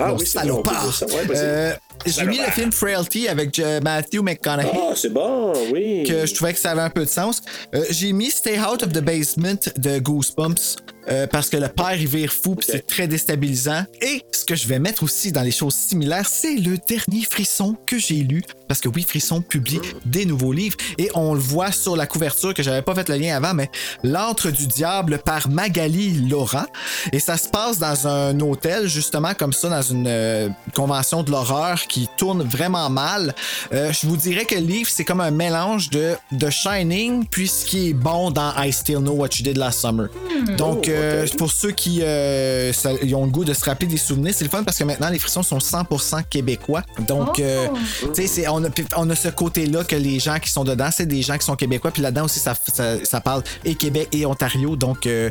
Ah 0.01 0.13
oui, 0.13 0.19
bon, 0.21 0.25
salopard, 0.27 0.85
dire 0.85 0.95
ça. 0.95 1.07
Ouais, 1.07 1.23
euh, 1.35 1.73
j'ai 2.07 2.25
mis 2.25 2.39
le 2.39 2.51
film 2.51 2.73
Frailty 2.73 3.29
avec 3.29 3.59
euh, 3.59 3.81
Matthew 3.81 4.23
McConaughey. 4.23 4.71
Ah, 4.73 4.93
c'est 4.95 5.13
bon, 5.13 5.53
oui. 5.73 6.05
que 6.07 6.27
je 6.27 6.35
trouvais 6.35 6.53
que 6.53 6.59
ça 6.59 6.71
avait 6.73 6.83
un 6.83 6.91
peu 6.91 7.05
de 7.05 7.11
sens. 7.11 7.43
Euh, 7.75 7.85
j'ai 7.91 8.13
mis 8.13 8.31
Stay 8.31 8.59
Out 8.59 8.83
of 8.83 8.93
the 8.93 9.01
Basement 9.01 9.59
de 9.77 9.99
Goosebumps 9.99 10.77
euh, 11.09 11.27
parce 11.27 11.49
que 11.49 11.57
le 11.57 11.69
père 11.69 11.95
il 11.95 12.07
vire 12.07 12.33
fou 12.33 12.55
puis 12.55 12.67
c'est 12.71 12.87
très 12.87 13.09
déstabilisant. 13.09 13.85
Et 14.03 14.23
ce 14.33 14.45
que 14.45 14.55
je 14.55 14.67
vais 14.69 14.79
mettre 14.79 15.03
aussi 15.03 15.33
dans 15.33 15.43
les 15.43 15.51
choses 15.51 15.75
similaires, 15.75 16.29
c'est 16.29 16.57
le 16.57 16.77
dernier 16.89 17.25
Frisson 17.29 17.77
que 17.87 17.99
j'ai 17.99 18.17
lu 18.17 18.43
parce 18.69 18.81
que 18.81 18.89
oui, 18.89 19.03
Frisson 19.03 19.41
publie 19.41 19.81
des 20.05 20.27
nouveaux 20.27 20.53
livres 20.53 20.77
et 20.99 21.11
on 21.15 21.33
le 21.33 21.41
voit 21.41 21.73
sur 21.73 21.97
la 21.97 22.07
couverture 22.07 22.53
que 22.53 22.63
j'avais 22.63 22.83
pas 22.83 22.95
fait 22.95 23.09
le 23.09 23.17
lien 23.17 23.35
avant, 23.35 23.55
mais 23.55 23.71
L'Antre 24.05 24.51
du 24.51 24.67
Diable 24.67 25.21
par 25.25 25.49
Magali 25.49 26.29
Laurent. 26.29 26.67
Et 27.13 27.19
ça 27.19 27.37
se 27.39 27.49
passe 27.49 27.79
dans 27.79 28.07
un 28.07 28.39
hôtel, 28.41 28.87
justement, 28.87 29.33
comme 29.35 29.55
ça, 29.55 29.71
dans 29.71 29.83
une 29.83 30.07
euh, 30.07 30.49
convention 30.75 31.23
de 31.23 31.31
l'horreur 31.31 31.87
qui 31.89 32.09
tourne 32.17 32.43
vraiment 32.43 32.89
mal. 32.91 33.35
Euh, 33.73 33.93
je 33.93 34.07
vous 34.07 34.17
dirais 34.17 34.45
que 34.45 34.55
le 34.55 34.61
livre, 34.61 34.89
c'est 34.93 35.05
comme 35.05 35.21
un 35.21 35.31
mélange 35.31 35.91
de, 35.91 36.15
de 36.33 36.51
Shining, 36.51 37.27
puis 37.31 37.49
ce 37.49 37.65
qui 37.65 37.89
est 37.91 37.93
bon 37.95 38.31
dans 38.31 38.53
I 38.59 38.73
Still 38.73 38.99
Know 38.99 39.13
What 39.13 39.29
You 39.39 39.45
Did 39.45 39.57
Last 39.57 39.81
Summer. 39.81 40.09
Donc, 40.57 40.89
euh, 40.89 41.27
pour 41.39 41.51
ceux 41.51 41.71
qui 41.73 42.03
euh, 42.03 42.73
ça- 42.73 42.93
ils 43.03 43.15
ont 43.15 43.25
le 43.25 43.31
goût 43.31 43.45
de 43.45 43.55
se 43.55 43.65
rappeler 43.65 43.87
des 43.89 43.97
souvenirs, 43.97 44.35
c'est 44.37 44.45
le 44.45 44.51
fun 44.51 44.63
parce 44.65 44.77
que 44.79 44.85
maintenant, 44.85 45.09
les 45.09 45.19
frissons 45.19 45.43
sont 45.43 45.59
100% 45.61 46.23
québécois. 46.29 46.83
Donc, 47.07 47.39
euh, 47.39 47.67
tu 48.15 48.27
sais, 48.27 48.47
on 48.49 48.65
a, 48.65 48.69
on 48.97 49.09
a 49.11 49.15
ce 49.17 49.29
côté-là 49.29 49.85
que 49.85 49.97
les 49.97 50.19
gens 50.21 50.39
qui 50.39 50.51
sont 50.51 50.65
dedans, 50.65 50.89
c'est 50.93 51.07
des 51.07 51.23
gens 51.23 51.37
qui 51.39 51.45
sont 51.47 51.57
québécois. 51.57 51.91
Puis 51.91 52.03
là-dedans 52.03 52.25
aussi, 52.25 52.39
ça, 52.39 52.55
ça, 52.73 53.05
ça 53.05 53.21
parle 53.21 53.43
et 53.65 53.75
Québec 53.75 54.09
et 54.13 54.27
Ontario. 54.27 54.77
Donc, 54.77 55.07
euh, 55.07 55.31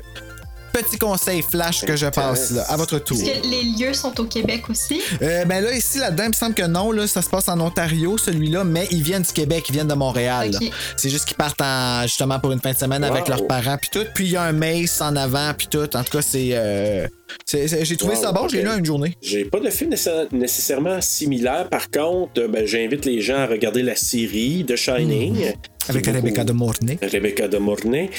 petit 0.82 0.98
conseil 0.98 1.42
flash 1.42 1.84
que 1.86 1.96
je 1.96 2.08
passe 2.08 2.52
là, 2.52 2.64
à 2.70 2.78
votre 2.78 3.00
tour. 3.00 3.18
Est-ce 3.22 3.42
que 3.42 3.48
les 3.48 3.64
lieux 3.64 3.94
sont 3.94 4.20
au 4.20 4.26
Québec 4.26 4.70
aussi? 4.70 5.02
Euh, 5.22 5.46
ben 5.46 5.64
là, 5.64 5.72
ici, 5.74 6.00
là-dedans, 6.00 6.24
il 6.26 6.30
me 6.30 6.34
semble 6.34 6.56
que 6.56 6.66
non, 6.68 6.92
là, 6.92 7.08
ça 7.08 7.22
se 7.22 7.30
passe 7.30 7.48
en 7.50 7.60
Ontario, 7.60 8.18
celui-là, 8.18 8.64
mais 8.64 8.88
ils 8.92 9.02
viennent 9.04 9.22
du 9.24 9.32
Québec, 9.32 9.66
ils 9.70 9.74
viennent 9.74 9.88
de 9.88 9.94
Montréal. 9.94 10.52
C'est 10.96 11.10
juste 11.10 11.26
qu'ils 11.26 11.38
partent 11.38 11.62
en- 11.62 12.04
justement 12.04 12.40
pour 12.40 12.52
une 12.52 12.60
fin 12.62 12.72
de 12.74 12.78
semaine 12.78 13.04
avec 13.04 13.28
leurs 13.28 13.46
parents, 13.48 13.78
puis 13.78 13.90
tout. 13.92 14.06
Puis 14.16 14.26
il 14.26 14.32
y 14.32 14.36
a 14.38 14.44
un 14.44 14.52
mace 14.54 15.02
en 15.02 15.16
avant, 15.16 15.54
puis 15.58 15.68
tout. 15.68 15.80
En 15.96 16.04
tout 16.04 16.12
cas, 16.18 16.22
c'est. 16.22 16.50
euh, 16.54 17.08
J'ai 17.52 17.98
trouvé 17.98 18.16
Wow, 18.16 18.22
ça 18.22 18.32
bon, 18.32 18.48
j'ai 18.48 18.60
ok. 18.60 18.72
lu 18.74 18.80
une 18.80 18.86
journée. 18.86 19.18
J'ai 19.22 19.46
pas 19.46 19.60
de 19.60 19.70
film 19.70 19.90
nécessaire- 19.90 20.28
nécessairement 20.32 21.02
similaire. 21.02 21.68
Par 21.70 21.90
contre, 21.92 22.48
ben, 22.48 22.66
j'invite 22.66 23.04
les 23.06 23.20
gens 23.22 23.38
à 23.40 23.46
regarder 23.48 23.84
la 23.84 23.96
série 23.96 24.64
de 24.64 24.76
Shining. 24.76 25.54
Avec 25.90 26.04
Qui 26.04 26.10
est 26.10 26.14
Rebecca 26.14 26.44
de 26.44 26.52
Mornay. 26.52 26.98
Rebecca 27.02 27.48
de 27.48 27.58
Mornay. 27.58 28.10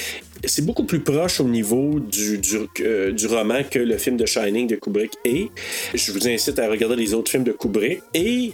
C'est 0.44 0.64
beaucoup 0.64 0.84
plus 0.84 1.00
proche 1.00 1.40
au 1.40 1.48
niveau 1.48 1.98
du, 2.00 2.40
euh, 2.80 3.12
du 3.12 3.26
roman 3.26 3.62
que 3.68 3.78
le 3.78 3.98
film 3.98 4.16
de 4.16 4.26
Shining 4.26 4.66
de 4.68 4.76
Kubrick 4.76 5.12
est. 5.24 5.48
Je 5.94 6.12
vous 6.12 6.28
incite 6.28 6.58
à 6.58 6.68
regarder 6.68 6.96
les 6.96 7.14
autres 7.14 7.30
films 7.30 7.44
de 7.44 7.52
Kubrick. 7.52 8.00
Et 8.14 8.52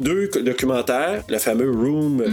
deux 0.00 0.28
documentaires, 0.28 1.24
le 1.28 1.38
fameux 1.38 1.70
Room 1.70 2.24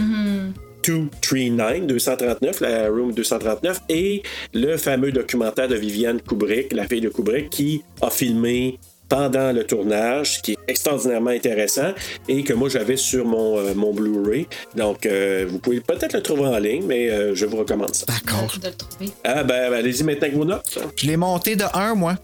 239, 0.84 1.86
239, 1.86 2.60
la 2.60 2.88
Room 2.88 3.12
239, 3.12 3.80
et 3.88 4.22
le 4.52 4.76
fameux 4.76 5.12
documentaire 5.12 5.68
de 5.68 5.76
Viviane 5.76 6.20
Kubrick, 6.20 6.72
la 6.72 6.86
fille 6.86 7.00
de 7.00 7.08
Kubrick, 7.08 7.50
qui 7.50 7.82
a 8.02 8.10
filmé 8.10 8.78
pendant 9.08 9.52
le 9.52 9.64
tournage, 9.64 10.36
ce 10.36 10.42
qui 10.42 10.52
est 10.52 10.58
extraordinairement 10.68 11.30
intéressant 11.30 11.92
et 12.28 12.42
que 12.42 12.52
moi 12.52 12.68
j'avais 12.68 12.96
sur 12.96 13.24
mon, 13.24 13.58
euh, 13.58 13.74
mon 13.74 13.92
Blu-ray. 13.92 14.46
Donc, 14.76 15.06
euh, 15.06 15.46
vous 15.48 15.58
pouvez 15.58 15.80
peut-être 15.80 16.14
le 16.14 16.22
trouver 16.22 16.46
en 16.46 16.58
ligne, 16.58 16.84
mais 16.86 17.10
euh, 17.10 17.34
je 17.34 17.46
vous 17.46 17.56
recommande 17.58 17.94
ça. 17.94 18.06
D'accord. 18.06 18.52
De 18.60 18.68
le 18.68 18.74
trouver. 18.74 19.10
Ah, 19.24 19.42
ben, 19.44 19.70
ben, 19.70 19.74
allez-y 19.78 20.02
maintenant 20.02 20.26
avec 20.26 20.36
vos 20.36 20.44
notes. 20.44 20.78
Je 20.96 21.06
l'ai 21.06 21.16
monté 21.16 21.56
de 21.56 21.64
1, 21.74 21.94
moi. 21.94 22.16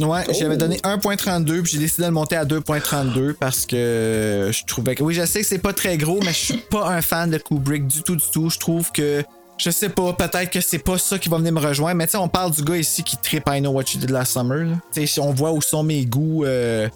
Ouais, 0.00 0.20
Oh. 0.28 0.32
j'avais 0.38 0.56
donné 0.56 0.76
1.32 0.84 1.62
puis 1.62 1.72
j'ai 1.72 1.78
décidé 1.80 2.02
de 2.04 2.08
le 2.08 2.14
monter 2.14 2.36
à 2.36 2.44
2.32 2.44 3.32
parce 3.34 3.66
que 3.66 4.48
je 4.52 4.64
trouvais 4.64 4.94
que 4.94 5.02
oui, 5.02 5.12
je 5.12 5.26
sais 5.26 5.40
que 5.40 5.46
c'est 5.46 5.58
pas 5.58 5.72
très 5.72 5.96
gros 5.96 6.20
mais 6.20 6.30
je 6.30 6.38
suis 6.38 6.58
pas 6.58 6.86
un 6.88 7.02
fan 7.02 7.30
de 7.32 7.38
Kubrick 7.38 7.88
du 7.88 8.02
tout 8.04 8.14
du 8.14 8.24
tout, 8.32 8.48
je 8.48 8.60
trouve 8.60 8.92
que 8.92 9.24
je 9.58 9.70
sais 9.70 9.88
pas, 9.88 10.12
peut-être 10.12 10.50
que 10.50 10.60
c'est 10.60 10.78
pas 10.78 10.98
ça 10.98 11.18
qui 11.18 11.28
va 11.28 11.38
venir 11.38 11.52
me 11.52 11.60
rejoindre, 11.60 11.96
mais 11.96 12.06
tu 12.06 12.12
sais, 12.12 12.16
on 12.16 12.28
parle 12.28 12.52
du 12.52 12.62
gars 12.62 12.76
ici 12.76 13.02
qui 13.02 13.16
tripe 13.16 13.48
I 13.48 13.60
Know 13.60 13.70
What 13.70 13.84
You 13.94 14.00
Did 14.00 14.10
Last 14.10 14.32
Summer. 14.32 14.76
Tu 14.92 15.06
sais, 15.06 15.20
on 15.20 15.32
voit 15.32 15.52
où 15.52 15.60
sont 15.60 15.82
mes 15.82 16.06
goûts 16.06 16.44
euh, 16.44 16.88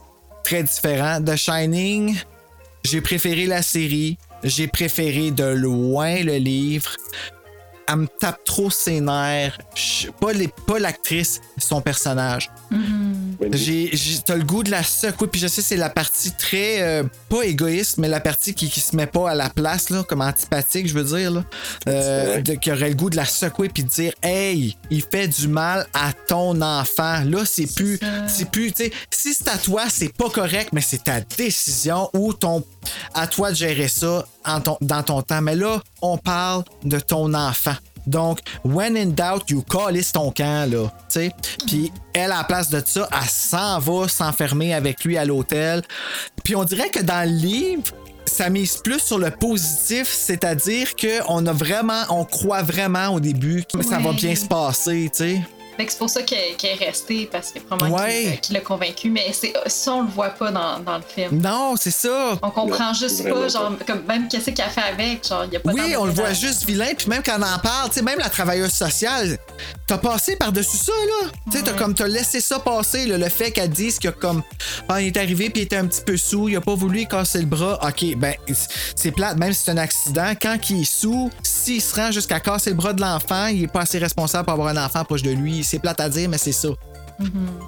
très 0.45 0.63
différents. 0.63 1.21
The 1.23 1.37
Shining, 1.37 2.17
j'ai 2.85 3.01
préféré 3.01 3.47
la 3.47 3.63
série, 3.63 4.17
j'ai 4.45 4.69
préféré 4.69 5.33
de 5.33 5.45
loin 5.45 6.23
le 6.23 6.37
livre. 6.37 6.93
Elle 7.93 7.99
me 7.99 8.07
tape 8.07 8.43
trop 8.45 8.71
ses 8.71 9.01
nerfs. 9.01 9.59
Je- 9.75 10.09
Pas, 10.11 10.33
les- 10.33 10.49
pas 10.67 10.79
l'actrice, 10.79 11.41
son 11.59 11.81
personnage. 11.83 12.51
J'ai, 13.51 13.91
j'ai- 13.93 14.19
t'as 14.25 14.37
le 14.37 14.45
goût 14.45 14.63
de 14.63 14.71
la 14.71 14.83
secouer, 14.83 15.27
puis 15.29 15.41
je 15.41 15.47
sais 15.49 15.63
c'est 15.63 15.77
la 15.77 15.91
partie 15.91 16.33
très 16.33 16.81
euh, 16.83 17.03
pas 17.29 17.43
égoïste, 17.45 17.99
mais 17.99 18.09
la 18.09 18.21
partie 18.21 18.55
qui, 18.55 18.71
qui 18.71 18.81
se 18.81 18.95
met 18.97 19.07
pas 19.07 19.31
à 19.31 19.35
la 19.35 19.51
place 19.51 19.91
là, 19.91 20.05
comme 20.05 20.21
antipathique, 20.23 20.87
je 20.89 20.95
veux 20.95 21.05
dire 21.05 21.31
là, 21.33 21.45
Euh, 21.89 22.41
de- 22.41 22.55
qui 22.55 22.71
aurait 22.73 22.89
le 22.91 22.95
goût 22.95 23.11
de 23.11 23.17
la 23.17 23.25
secouer 23.25 23.69
puis 23.69 23.83
de 23.85 23.89
dire 23.89 24.13
hey, 24.23 24.77
il 24.91 25.03
fait 25.03 25.29
du 25.29 25.49
mal 25.49 25.87
à 25.93 26.13
ton 26.13 26.61
enfant. 26.63 27.23
Là 27.25 27.45
c'est 27.45 27.67
plus, 27.75 27.99
c'est 28.29 28.49
plus, 28.51 28.73
tu 28.73 28.85
sais, 28.85 28.93
si 29.11 29.35
c'est 29.35 29.49
à 29.49 29.59
toi 29.59 29.83
c'est 29.91 30.13
pas 30.15 30.31
correct, 30.31 30.71
mais 30.73 30.81
c'est 30.81 31.05
ta 31.05 31.21
décision 31.21 32.09
ou 32.15 32.33
ton, 32.33 32.65
à 33.15 33.27
toi 33.27 33.51
de 33.51 33.57
gérer 33.57 33.89
ça 33.89 34.25
en 34.45 34.61
ton- 34.61 34.79
dans 34.81 35.03
ton 35.03 35.21
temps. 35.23 35.43
Mais 35.43 35.57
là 35.57 35.83
on 36.01 36.17
parle 36.17 36.65
de 36.85 36.99
ton 37.01 37.33
enfant. 37.35 37.75
Donc, 38.07 38.41
when 38.65 38.97
in 38.97 39.07
doubt, 39.07 39.49
you 39.49 39.63
call 39.63 39.99
ton 40.13 40.31
camp, 40.31 40.71
là. 40.71 40.93
Tu 41.09 41.21
sais? 41.21 41.33
Puis, 41.67 41.93
elle, 42.15 42.33
à 42.33 42.39
la 42.39 42.45
place 42.45 42.71
de 42.71 42.83
ça, 42.85 43.09
elle 43.13 43.29
s'en 43.29 43.79
va 43.79 44.09
s'enfermer 44.09 44.75
avec 44.75 45.05
lui 45.05 45.17
à 45.17 45.25
l'hôtel. 45.25 45.83
Puis, 46.45 46.57
on 46.57 46.65
dirait 46.65 46.91
que 46.91 47.01
dans 47.01 47.29
le 47.29 47.35
livre, 47.35 47.93
ça 48.27 48.51
mise 48.51 48.77
plus 48.79 49.01
sur 49.01 49.19
le 49.19 49.31
positif, 49.31 50.09
c'est-à-dire 50.09 50.95
qu'on 50.97 51.47
a 51.47 51.53
vraiment, 51.53 52.03
on 52.11 52.25
croit 52.25 52.63
vraiment 52.63 53.09
au 53.09 53.21
début 53.21 53.65
que 53.65 53.83
ça 53.83 53.99
va 53.99 54.13
bien 54.13 54.35
se 54.35 54.47
passer, 54.47 55.11
tu 55.13 55.19
sais. 55.19 55.41
Fait 55.83 55.87
que 55.87 55.93
c'est 55.95 55.99
pour 55.99 56.11
ça 56.11 56.23
qu'elle 56.23 56.55
est 56.63 56.75
restée, 56.75 57.29
parce 57.31 57.51
que 57.51 57.59
probablement 57.59 57.97
Ouais. 57.97 58.23
qu'il 58.35 58.41
qu'il 58.41 58.55
l'a 58.55 58.61
convaincu, 58.61 59.11
mais 59.11 59.33
c'est 59.33 59.53
ça, 59.67 59.95
on 59.95 60.03
le 60.03 60.09
voit 60.11 60.29
pas 60.29 60.53
dans, 60.53 60.79
dans 60.79 60.97
le 60.99 61.03
film. 61.03 61.41
Non, 61.43 61.75
c'est 61.77 61.91
ça. 61.91 62.39
On 62.41 62.51
comprend 62.51 62.89
Non, 62.89 62.95
juste 62.95 63.25
pas, 63.29 63.49
genre, 63.49 63.73
comme 63.85 64.03
même 64.07 64.29
qu'est-ce 64.29 64.51
qu'elle 64.53 64.71
fait 64.71 64.81
avec, 64.81 65.27
genre, 65.27 65.45
y 65.51 65.57
a 65.57 65.61
pas 65.61 65.73
Oui, 65.73 65.97
on 65.99 66.05
le 66.05 66.13
voit 66.13 66.33
juste 66.35 66.65
vilain, 66.67 66.95
puis 66.97 67.09
même 67.09 67.21
quand 67.27 67.37
on 67.37 67.43
en 67.43 67.59
parle, 67.59 67.89
tu 67.89 67.97
sais, 67.97 68.03
même 68.03 68.21
la 68.21 68.29
travailleuse 68.29 68.71
sociale, 68.73 69.37
t'as 69.89 69.99
passé 69.99 70.37
par-dessus 70.37 70.77
ça, 70.77 70.93
là. 70.93 71.31
Tu 71.51 71.59
sais, 71.59 71.65
t'as 71.65 71.73
comme, 71.73 71.95
t'as 71.95 72.07
laissé 72.07 72.41
ça 72.41 72.61
passer, 72.61 73.07
là, 73.07 73.19
le 73.19 73.29
fait 73.29 73.51
qu'elle 73.51 73.71
dise 73.71 73.99
que 73.99 74.09
comme, 74.09 74.45
ah, 74.89 75.01
il 75.01 75.09
est 75.09 75.17
arrivé 75.17 75.51
puis 75.51 75.63
il 75.63 75.65
était 75.65 75.77
un 75.79 75.87
petit 75.89 76.03
peu 76.03 76.17
sous, 76.17 76.49
il 76.49 76.55
a 76.55 76.61
pas 76.61 76.77
voulu 76.77 77.07
casser 77.07 77.41
le 77.41 77.47
bras. 77.47 77.81
Ok, 77.83 78.05
ben, 78.17 78.35
c'est 78.95 79.11
plate, 79.11 79.37
même 79.37 79.53
si 79.53 79.63
c'est 79.65 79.73
un 79.73 79.79
accident, 79.79 80.33
quand 80.41 80.57
il 80.71 80.83
est 80.83 80.85
sous, 80.85 81.29
s'il 81.43 81.83
se 81.83 81.97
rend 81.97 82.13
jusqu'à 82.13 82.39
casser 82.39 82.71
le 82.71 82.77
bras 82.77 82.93
de 82.93 83.01
l'enfant, 83.01 83.47
il 83.47 83.65
est 83.65 83.73
pas 83.73 83.81
assez 83.81 83.99
responsable 83.99 84.45
pour 84.45 84.53
avoir 84.55 84.69
un 84.69 84.85
enfant 84.85 85.05
proche 85.05 85.23
de 85.23 85.31
lui. 85.31 85.65
C'est 85.73 85.79
plate 85.79 86.01
à 86.03 86.09
dire, 86.11 86.29
mais 86.29 86.37
c'est 86.37 86.53
ça. 86.53 86.69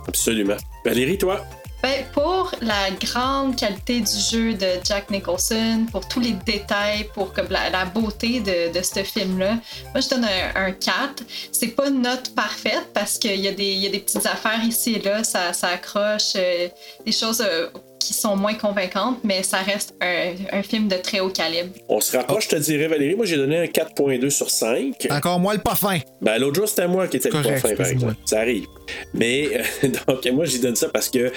Absolument. 0.06 0.58
Valérie, 0.84 1.16
toi? 1.16 1.42
Ben, 1.82 2.04
pour 2.12 2.50
la 2.60 2.90
grande 2.90 3.56
qualité 3.56 4.00
du 4.00 4.18
jeu 4.30 4.52
de 4.52 4.66
Jack 4.84 5.10
Nicholson, 5.10 5.86
pour 5.90 6.06
tous 6.06 6.20
les 6.20 6.32
détails, 6.32 7.08
pour 7.14 7.32
comme 7.32 7.48
la, 7.48 7.70
la 7.70 7.86
beauté 7.86 8.40
de, 8.40 8.76
de 8.76 8.82
ce 8.82 9.02
film-là, 9.02 9.54
moi 9.92 10.00
je 10.02 10.08
donne 10.10 10.24
un, 10.24 10.66
un 10.66 10.72
4. 10.72 11.24
C'est 11.52 11.68
pas 11.68 11.88
une 11.88 12.02
note 12.02 12.34
parfaite 12.34 12.88
parce 12.92 13.18
qu'il 13.18 13.38
y, 13.40 13.48
a 13.48 13.52
des- 13.52 13.64
il 13.72 13.78
y 13.80 13.86
a 13.86 13.90
des 13.90 14.00
petites 14.00 14.24
affaires 14.26 14.62
ici 14.64 14.94
et 14.96 15.00
là, 15.02 15.24
ça, 15.24 15.52
ça 15.54 15.68
accroche, 15.68 16.32
euh, 16.36 16.68
des 17.06 17.12
choses 17.12 17.42
euh, 17.46 17.68
qui 18.04 18.14
sont 18.14 18.36
moins 18.36 18.54
convaincantes, 18.54 19.18
mais 19.24 19.42
ça 19.42 19.58
reste 19.58 19.94
un, 20.00 20.34
un 20.52 20.62
film 20.62 20.88
de 20.88 20.96
très 20.96 21.20
haut 21.20 21.30
calibre. 21.30 21.74
On 21.88 22.00
se 22.00 22.16
rapproche, 22.16 22.44
je 22.44 22.48
te 22.50 22.56
dirais, 22.56 22.86
Valérie. 22.86 23.14
Moi, 23.14 23.24
j'ai 23.24 23.36
donné 23.36 23.58
un 23.58 23.64
4.2 23.64 24.28
sur 24.30 24.50
5. 24.50 25.08
Encore 25.10 25.40
moi 25.40 25.54
le 25.54 25.60
pas 25.60 25.74
fin. 25.74 25.98
Ben, 26.20 26.38
l'autre 26.38 26.56
jour, 26.56 26.68
c'était 26.68 26.86
moi 26.86 27.08
qui 27.08 27.16
étais 27.16 27.30
le 27.30 27.42
pas 27.42 27.56
fin, 27.56 27.74
par 27.74 27.86
exemple. 27.86 28.14
Ça 28.26 28.40
arrive. 28.40 28.66
Mais, 29.14 29.48
euh, 29.82 29.88
donc, 30.06 30.26
moi, 30.32 30.44
j'y 30.44 30.60
donne 30.60 30.76
ça 30.76 30.88
parce 30.88 31.08
que, 31.08 31.32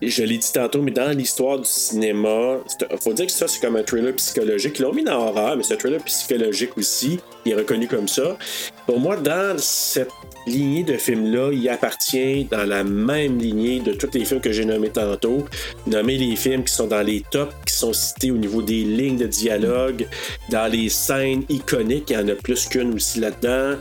je 0.00 0.22
l'ai 0.22 0.38
dit 0.38 0.52
tantôt, 0.52 0.80
mais 0.80 0.92
dans 0.92 1.10
l'histoire 1.10 1.58
du 1.58 1.68
cinéma, 1.68 2.58
faut 3.00 3.12
dire 3.12 3.26
que 3.26 3.32
ça, 3.32 3.48
c'est 3.48 3.60
comme 3.60 3.76
un 3.76 3.82
thriller 3.82 4.14
psychologique. 4.14 4.78
Ils 4.78 4.82
l'ont 4.82 4.92
mis 4.92 5.02
dans 5.02 5.26
horreur, 5.26 5.56
mais 5.56 5.64
c'est 5.64 5.74
un 5.74 5.76
thriller 5.76 6.02
psychologique 6.04 6.76
aussi. 6.76 7.18
Il 7.44 7.52
est 7.52 7.56
reconnu 7.56 7.88
comme 7.88 8.06
ça. 8.06 8.36
Pour 8.86 9.00
moi, 9.00 9.16
dans 9.16 9.56
cette 9.58 10.10
lignée 10.46 10.82
de 10.82 10.96
films-là, 10.96 11.50
il 11.52 11.68
appartient 11.68 12.44
dans 12.44 12.64
la 12.64 12.84
même 12.84 13.38
lignée 13.38 13.80
de 13.80 13.92
tous 13.92 14.10
les 14.14 14.24
films 14.24 14.40
que 14.40 14.52
j'ai 14.52 14.64
nommés 14.64 14.90
tantôt. 14.90 15.44
Nommer 15.86 16.16
les 16.16 16.36
films 16.36 16.64
qui 16.64 16.72
sont 16.72 16.86
dans 16.86 17.02
les 17.02 17.22
tops, 17.30 17.54
qui 17.66 17.74
sont 17.74 17.92
cités 17.92 18.30
au 18.30 18.36
niveau 18.36 18.62
des 18.62 18.84
lignes 18.84 19.18
de 19.18 19.26
dialogue, 19.26 20.06
dans 20.50 20.70
les 20.70 20.88
scènes 20.88 21.44
iconiques. 21.48 22.10
Il 22.10 22.14
y 22.14 22.16
en 22.16 22.28
a 22.28 22.34
plus 22.34 22.66
qu'une 22.66 22.94
aussi 22.94 23.20
là-dedans. 23.20 23.78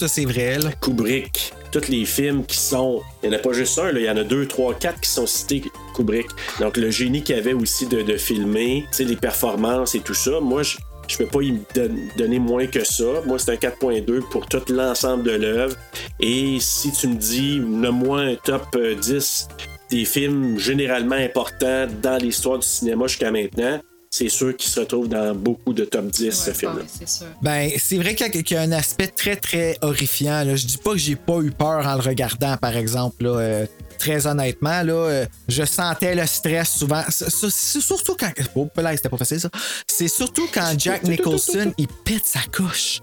Ça, 0.00 0.08
c'est 0.08 0.24
vrai, 0.24 0.58
là. 0.58 0.70
Kubrick. 0.80 1.52
Tous 1.72 1.88
les 1.88 2.04
films 2.04 2.44
qui 2.46 2.56
sont. 2.56 3.02
Il 3.22 3.28
n'y 3.28 3.36
en 3.36 3.38
a 3.38 3.42
pas 3.42 3.52
juste 3.52 3.78
un, 3.78 3.92
là, 3.92 3.98
il 3.98 4.06
y 4.06 4.10
en 4.10 4.16
a 4.16 4.24
deux, 4.24 4.46
trois, 4.46 4.72
quatre 4.72 5.00
qui 5.00 5.10
sont 5.10 5.26
cités 5.26 5.62
Kubrick. 5.94 6.28
Donc 6.60 6.76
le 6.76 6.90
génie 6.90 7.22
qu'il 7.22 7.34
avait 7.34 7.52
aussi 7.52 7.86
de, 7.86 8.02
de 8.02 8.16
filmer, 8.16 8.84
les 8.98 9.16
performances 9.16 9.94
et 9.94 10.00
tout 10.00 10.14
ça. 10.14 10.40
Moi, 10.40 10.62
je. 10.62 10.76
Je 11.08 11.16
peux 11.18 11.26
pas 11.26 11.40
y 11.42 11.52
don- 11.74 11.94
donner 12.16 12.38
moins 12.38 12.66
que 12.66 12.84
ça. 12.84 13.04
Moi, 13.26 13.38
c'est 13.38 13.52
un 13.52 13.56
4.2 13.56 14.20
pour 14.30 14.46
tout 14.46 14.62
l'ensemble 14.72 15.22
de 15.24 15.30
l'œuvre. 15.32 15.76
Et 16.20 16.58
si 16.60 16.90
tu 16.92 17.08
me 17.08 17.14
dis, 17.16 17.60
nomme-moi 17.60 18.20
un 18.20 18.34
top 18.36 18.66
euh, 18.76 18.94
10 18.94 19.48
des 19.90 20.04
films 20.04 20.58
généralement 20.58 21.14
importants 21.16 21.86
dans 22.02 22.16
l'histoire 22.16 22.58
du 22.58 22.66
cinéma 22.66 23.06
jusqu'à 23.06 23.30
maintenant, 23.30 23.78
c'est 24.10 24.28
sûr 24.28 24.56
qu'il 24.56 24.68
se 24.70 24.80
retrouve 24.80 25.08
dans 25.08 25.34
beaucoup 25.34 25.72
de 25.72 25.84
top 25.84 26.06
10, 26.06 26.30
ce 26.32 26.50
film-là. 26.52 26.82
c'est 26.88 27.08
sûr. 27.08 27.26
Ben, 27.42 27.70
c'est 27.78 27.96
vrai 27.98 28.14
qu'il 28.14 28.26
y, 28.26 28.38
a- 28.38 28.42
qu'il 28.42 28.56
y 28.56 28.58
a 28.58 28.62
un 28.62 28.72
aspect 28.72 29.08
très, 29.08 29.36
très 29.36 29.76
horrifiant. 29.82 30.42
Là. 30.44 30.56
Je 30.56 30.66
dis 30.66 30.78
pas 30.78 30.92
que 30.92 30.98
j'ai 30.98 31.16
pas 31.16 31.38
eu 31.40 31.50
peur 31.50 31.86
en 31.86 31.94
le 31.94 32.00
regardant, 32.00 32.56
par 32.56 32.76
exemple. 32.76 33.24
Là, 33.24 33.30
euh, 33.38 33.66
très 33.98 34.26
honnêtement, 34.26 34.82
là, 34.82 34.92
euh, 34.92 35.26
je 35.48 35.64
sentais 35.64 36.14
le 36.14 36.26
stress 36.26 36.70
souvent. 36.78 37.02
C'est 37.08 37.80
surtout 37.80 38.16
quand. 38.18 38.30
Oh, 38.54 38.68
là, 38.76 38.96
c'était 38.96 39.08
pas 39.08 39.16
facile, 39.16 39.40
ça. 39.40 39.50
C'est 39.86 40.08
surtout 40.08 40.48
quand 40.52 40.74
Jack 40.78 41.02
Nicholson, 41.08 41.72
il 41.78 41.88
pète 41.88 42.24
sa 42.26 42.40
couche. 42.54 43.00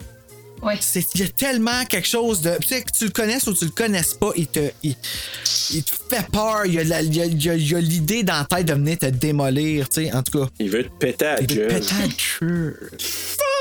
Ouais. 0.62 0.78
C'est, 0.80 1.04
il 1.16 1.20
y 1.22 1.24
a 1.26 1.28
tellement 1.28 1.84
quelque 1.90 2.08
chose 2.08 2.40
de. 2.40 2.52
Tu 2.62 2.70
sais, 2.70 2.82
que 2.84 2.92
tu 2.98 3.04
le 3.04 3.10
connaisses 3.12 3.46
ou 3.48 3.54
tu 3.54 3.66
le 3.66 3.72
connaisses 3.72 4.14
pas, 4.14 4.32
il 4.38 4.48
te, 4.48 4.62
il, 4.82 4.96
il 5.74 5.84
te 5.84 5.92
fait 6.10 6.26
peur. 6.32 6.66
Il 6.66 6.76
y 6.76 6.80
a, 6.80 6.84
la- 6.86 7.02
il 7.02 7.14
y 7.14 7.22
a- 7.22 7.26
il 7.26 7.44
y 7.44 7.50
a- 7.50 7.56
il 7.56 7.70
y 7.70 7.76
a 7.76 7.80
l'idée 7.82 8.24
dans 8.24 8.38
la 8.38 8.46
tête 8.46 8.68
de 8.68 8.74
venir 8.74 8.98
te 8.98 9.08
démolir, 9.08 9.90
tu 9.90 10.06
sais, 10.06 10.14
en 10.14 10.24
tout 10.24 10.40
cas. 10.40 10.50
Il 10.60 10.70
veut 10.70 10.86
te 10.86 10.90
péter 10.98 11.26
à 11.26 11.36
la 11.36 11.42
Il 11.42 11.48
veut 11.60 11.68
te 11.68 11.74
péter 11.74 11.92
à 11.92 12.00
la 12.00 12.08
gueule. 12.08 12.90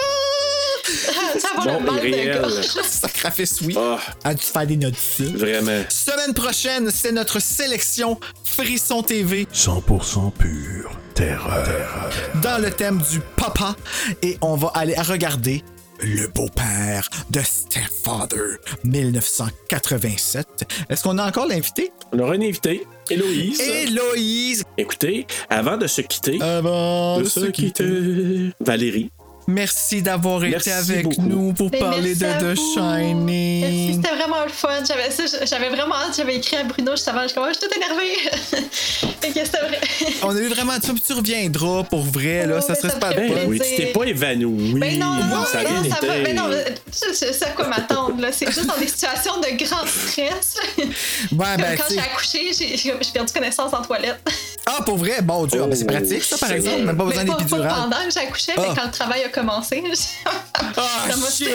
ça 1.38 1.48
va 1.56 1.64
Bon, 1.64 1.80
le 1.80 1.86
mal 1.86 2.40
gorge. 2.40 2.64
Sacrifice, 2.84 3.60
oui. 3.62 3.74
Ah, 3.78 3.98
À 4.24 4.34
dû 4.34 4.42
faire 4.42 4.66
des 4.66 4.76
notes 4.76 4.94
dessus? 4.94 5.34
vraiment. 5.36 5.82
Semaine 5.88 6.34
prochaine, 6.34 6.90
c'est 6.90 7.12
notre 7.12 7.40
sélection 7.40 8.18
Frisson 8.44 9.02
TV 9.02 9.46
100% 9.54 10.32
pur. 10.32 10.90
Terreur. 11.14 12.10
dans 12.42 12.60
le 12.62 12.70
thème 12.70 13.00
du 13.10 13.20
papa 13.36 13.76
et 14.22 14.38
on 14.40 14.56
va 14.56 14.70
aller 14.74 14.94
à 14.94 15.02
regarder 15.02 15.62
le 16.00 16.26
beau-père 16.28 17.08
de 17.30 17.40
Stepfather 17.40 18.56
1987. 18.84 20.64
Est-ce 20.88 21.02
qu'on 21.02 21.18
a 21.18 21.26
encore 21.28 21.46
l'invité? 21.46 21.92
On 22.12 22.18
aura 22.18 22.34
une 22.36 22.42
invitée, 22.44 22.86
Héloïse. 23.10 23.60
Héloïse! 23.60 24.64
Écoutez, 24.78 25.26
avant 25.50 25.76
de 25.76 25.86
se 25.86 26.00
quitter, 26.00 26.40
Avant 26.42 27.20
de 27.20 27.24
se 27.24 27.46
quitter, 27.46 28.52
Valérie, 28.60 29.10
Merci 29.48 30.02
d'avoir 30.02 30.44
été 30.44 30.52
Merci 30.52 30.70
avec 30.70 31.04
beaucoup. 31.04 31.22
nous 31.22 31.52
pour 31.52 31.68
Ben, 31.70 31.80
parler 31.80 32.14
de 32.14 32.20
The 32.20 32.42
vous. 32.42 32.46
Merci, 32.46 32.62
Shining. 32.74 33.94
c'était 34.02 34.14
vraiment 34.14 34.44
le 34.44 34.50
fun. 34.50 34.68
J'avais, 34.86 35.10
ça, 35.10 35.24
j'avais 35.44 35.68
vraiment 35.68 35.96
hâte. 35.96 36.14
J'avais 36.16 36.36
écrit 36.36 36.56
à 36.56 36.64
Bruno 36.64 36.92
juste 36.92 37.08
avant. 37.08 37.22
Je 37.22 37.28
suis 37.28 37.38
Ah, 37.40 37.48
je 37.52 37.58
suis 37.58 37.68
toute 37.68 37.76
énervée. 37.76 38.14
fait 39.20 39.28
que 39.32 39.44
c'était 39.44 39.58
vrai. 39.58 39.80
On 40.22 40.30
a 40.36 40.38
eu 40.40 40.48
vraiment. 40.48 40.78
Tu, 40.78 40.94
tu 40.94 41.12
reviendras 41.12 41.82
pour 41.84 42.02
vrai, 42.04 42.46
là. 42.46 42.56
Oh, 42.58 42.60
ça 42.60 42.68
mais 42.74 42.74
serait 42.76 42.88
ça 42.90 42.98
bon. 42.98 43.08
ben 43.16 43.32
oui, 43.48 43.58
tu 43.60 43.76
t'es 43.76 43.86
pas 43.86 44.04
évanoui. 44.04 44.78
Ben 44.78 44.98
non, 44.98 45.14
non, 45.14 45.44
ça 45.44 45.62
non, 45.64 45.90
ça 45.90 46.06
va. 46.06 46.16
été. 46.18 46.22
Mais 46.22 46.32
non, 46.34 46.48
mais 46.48 46.64
je, 46.92 47.08
je 47.12 47.32
sais 47.32 47.44
à 47.44 47.50
quoi 47.50 47.66
m'attendre. 47.68 48.20
là. 48.20 48.30
C'est 48.32 48.46
juste 48.46 48.66
dans 48.66 48.76
des 48.78 48.86
situations 48.86 49.38
de 49.40 49.64
grand 49.64 49.84
stress. 49.86 50.56
Ouais, 50.78 50.86
Comme 51.30 51.56
ben, 51.56 51.76
quand 51.76 51.84
j'ai 51.90 51.98
accouché, 51.98 52.52
j'ai, 52.56 52.76
j'ai 52.76 52.92
j'ai 53.00 53.10
perdu 53.12 53.32
connaissance 53.32 53.72
en 53.74 53.82
toilette. 53.82 54.20
Ah, 54.66 54.82
pour 54.84 54.96
vrai? 54.96 55.20
Bon 55.22 55.44
Dieu, 55.46 55.60
ah, 55.62 55.66
ben, 55.66 55.74
c'est 55.76 55.84
Oh, 55.84 55.92
pratique, 55.92 56.22
ça, 56.22 56.38
par 56.38 56.52
exemple. 56.52 56.82
Même 56.82 56.96
pas 56.96 57.04
besoin 57.04 57.24
pas, 57.24 57.36
d'épidural. 57.36 57.68
pendant 57.74 58.04
que 58.04 58.10
j'accouchais, 58.12 58.52
Ah. 58.56 58.60
mais 58.60 58.74
quand 58.74 58.84
le 58.84 58.90
travail 58.92 59.24
a 59.24 59.28
commencé. 59.28 59.82
Ah, 60.24 60.30
ça 61.10 61.16
m'a 61.16 61.30
shit! 61.30 61.48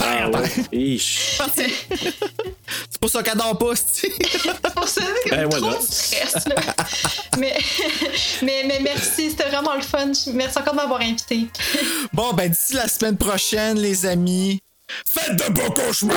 Ah 0.00 0.28
ouais. 0.30 0.98
C'est 2.90 2.98
pour 3.00 3.10
ça 3.10 3.22
qu'elle 3.22 3.36
dort 3.36 3.56
pas, 3.58 3.74
c'est 3.76 4.10
C'est 4.10 4.72
pour 4.74 4.88
ça 4.88 5.02
que 5.24 5.30
Ben 5.30 5.48
trop 5.48 5.60
voilà. 5.60 5.76
de 5.76 5.82
stress. 5.82 6.34
là. 6.46 6.54
mais, 7.38 7.56
mais, 8.42 8.64
mais 8.66 8.80
merci, 8.80 9.30
c'était 9.30 9.48
vraiment 9.50 9.74
le 9.74 9.82
fun. 9.82 10.10
Merci 10.32 10.58
encore 10.58 10.72
de 10.72 10.78
m'avoir 10.78 11.00
invité. 11.02 11.46
Bon, 12.12 12.32
ben 12.32 12.50
d'ici 12.50 12.72
la 12.74 12.88
semaine 12.88 13.18
prochaine, 13.18 13.78
les 13.78 14.06
amis, 14.06 14.60
faites 15.08 15.36
de 15.36 15.52
beaux 15.52 15.70
cauchemars! 15.70 16.16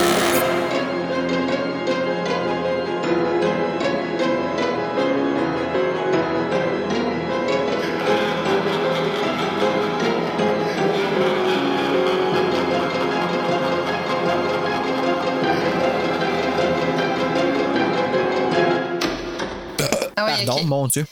Ah 20.18 20.26
ouais, 20.26 20.46
Pardon, 20.46 20.62
ok. 20.62 20.68
mon 20.68 20.88
Dieu. 20.88 21.06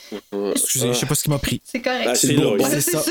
Excusez, 0.52 0.88
je 0.90 0.94
sais 0.94 1.06
pas 1.06 1.16
ce 1.16 1.24
qui 1.24 1.30
m'a 1.30 1.40
pris. 1.40 1.62
C'est 1.64 1.82
correct. 1.82 2.08
Ah, 2.08 2.16
c'est 2.16 2.36
Ouais, 2.38 2.70
c'est 2.70 2.82
ça. 2.82 3.04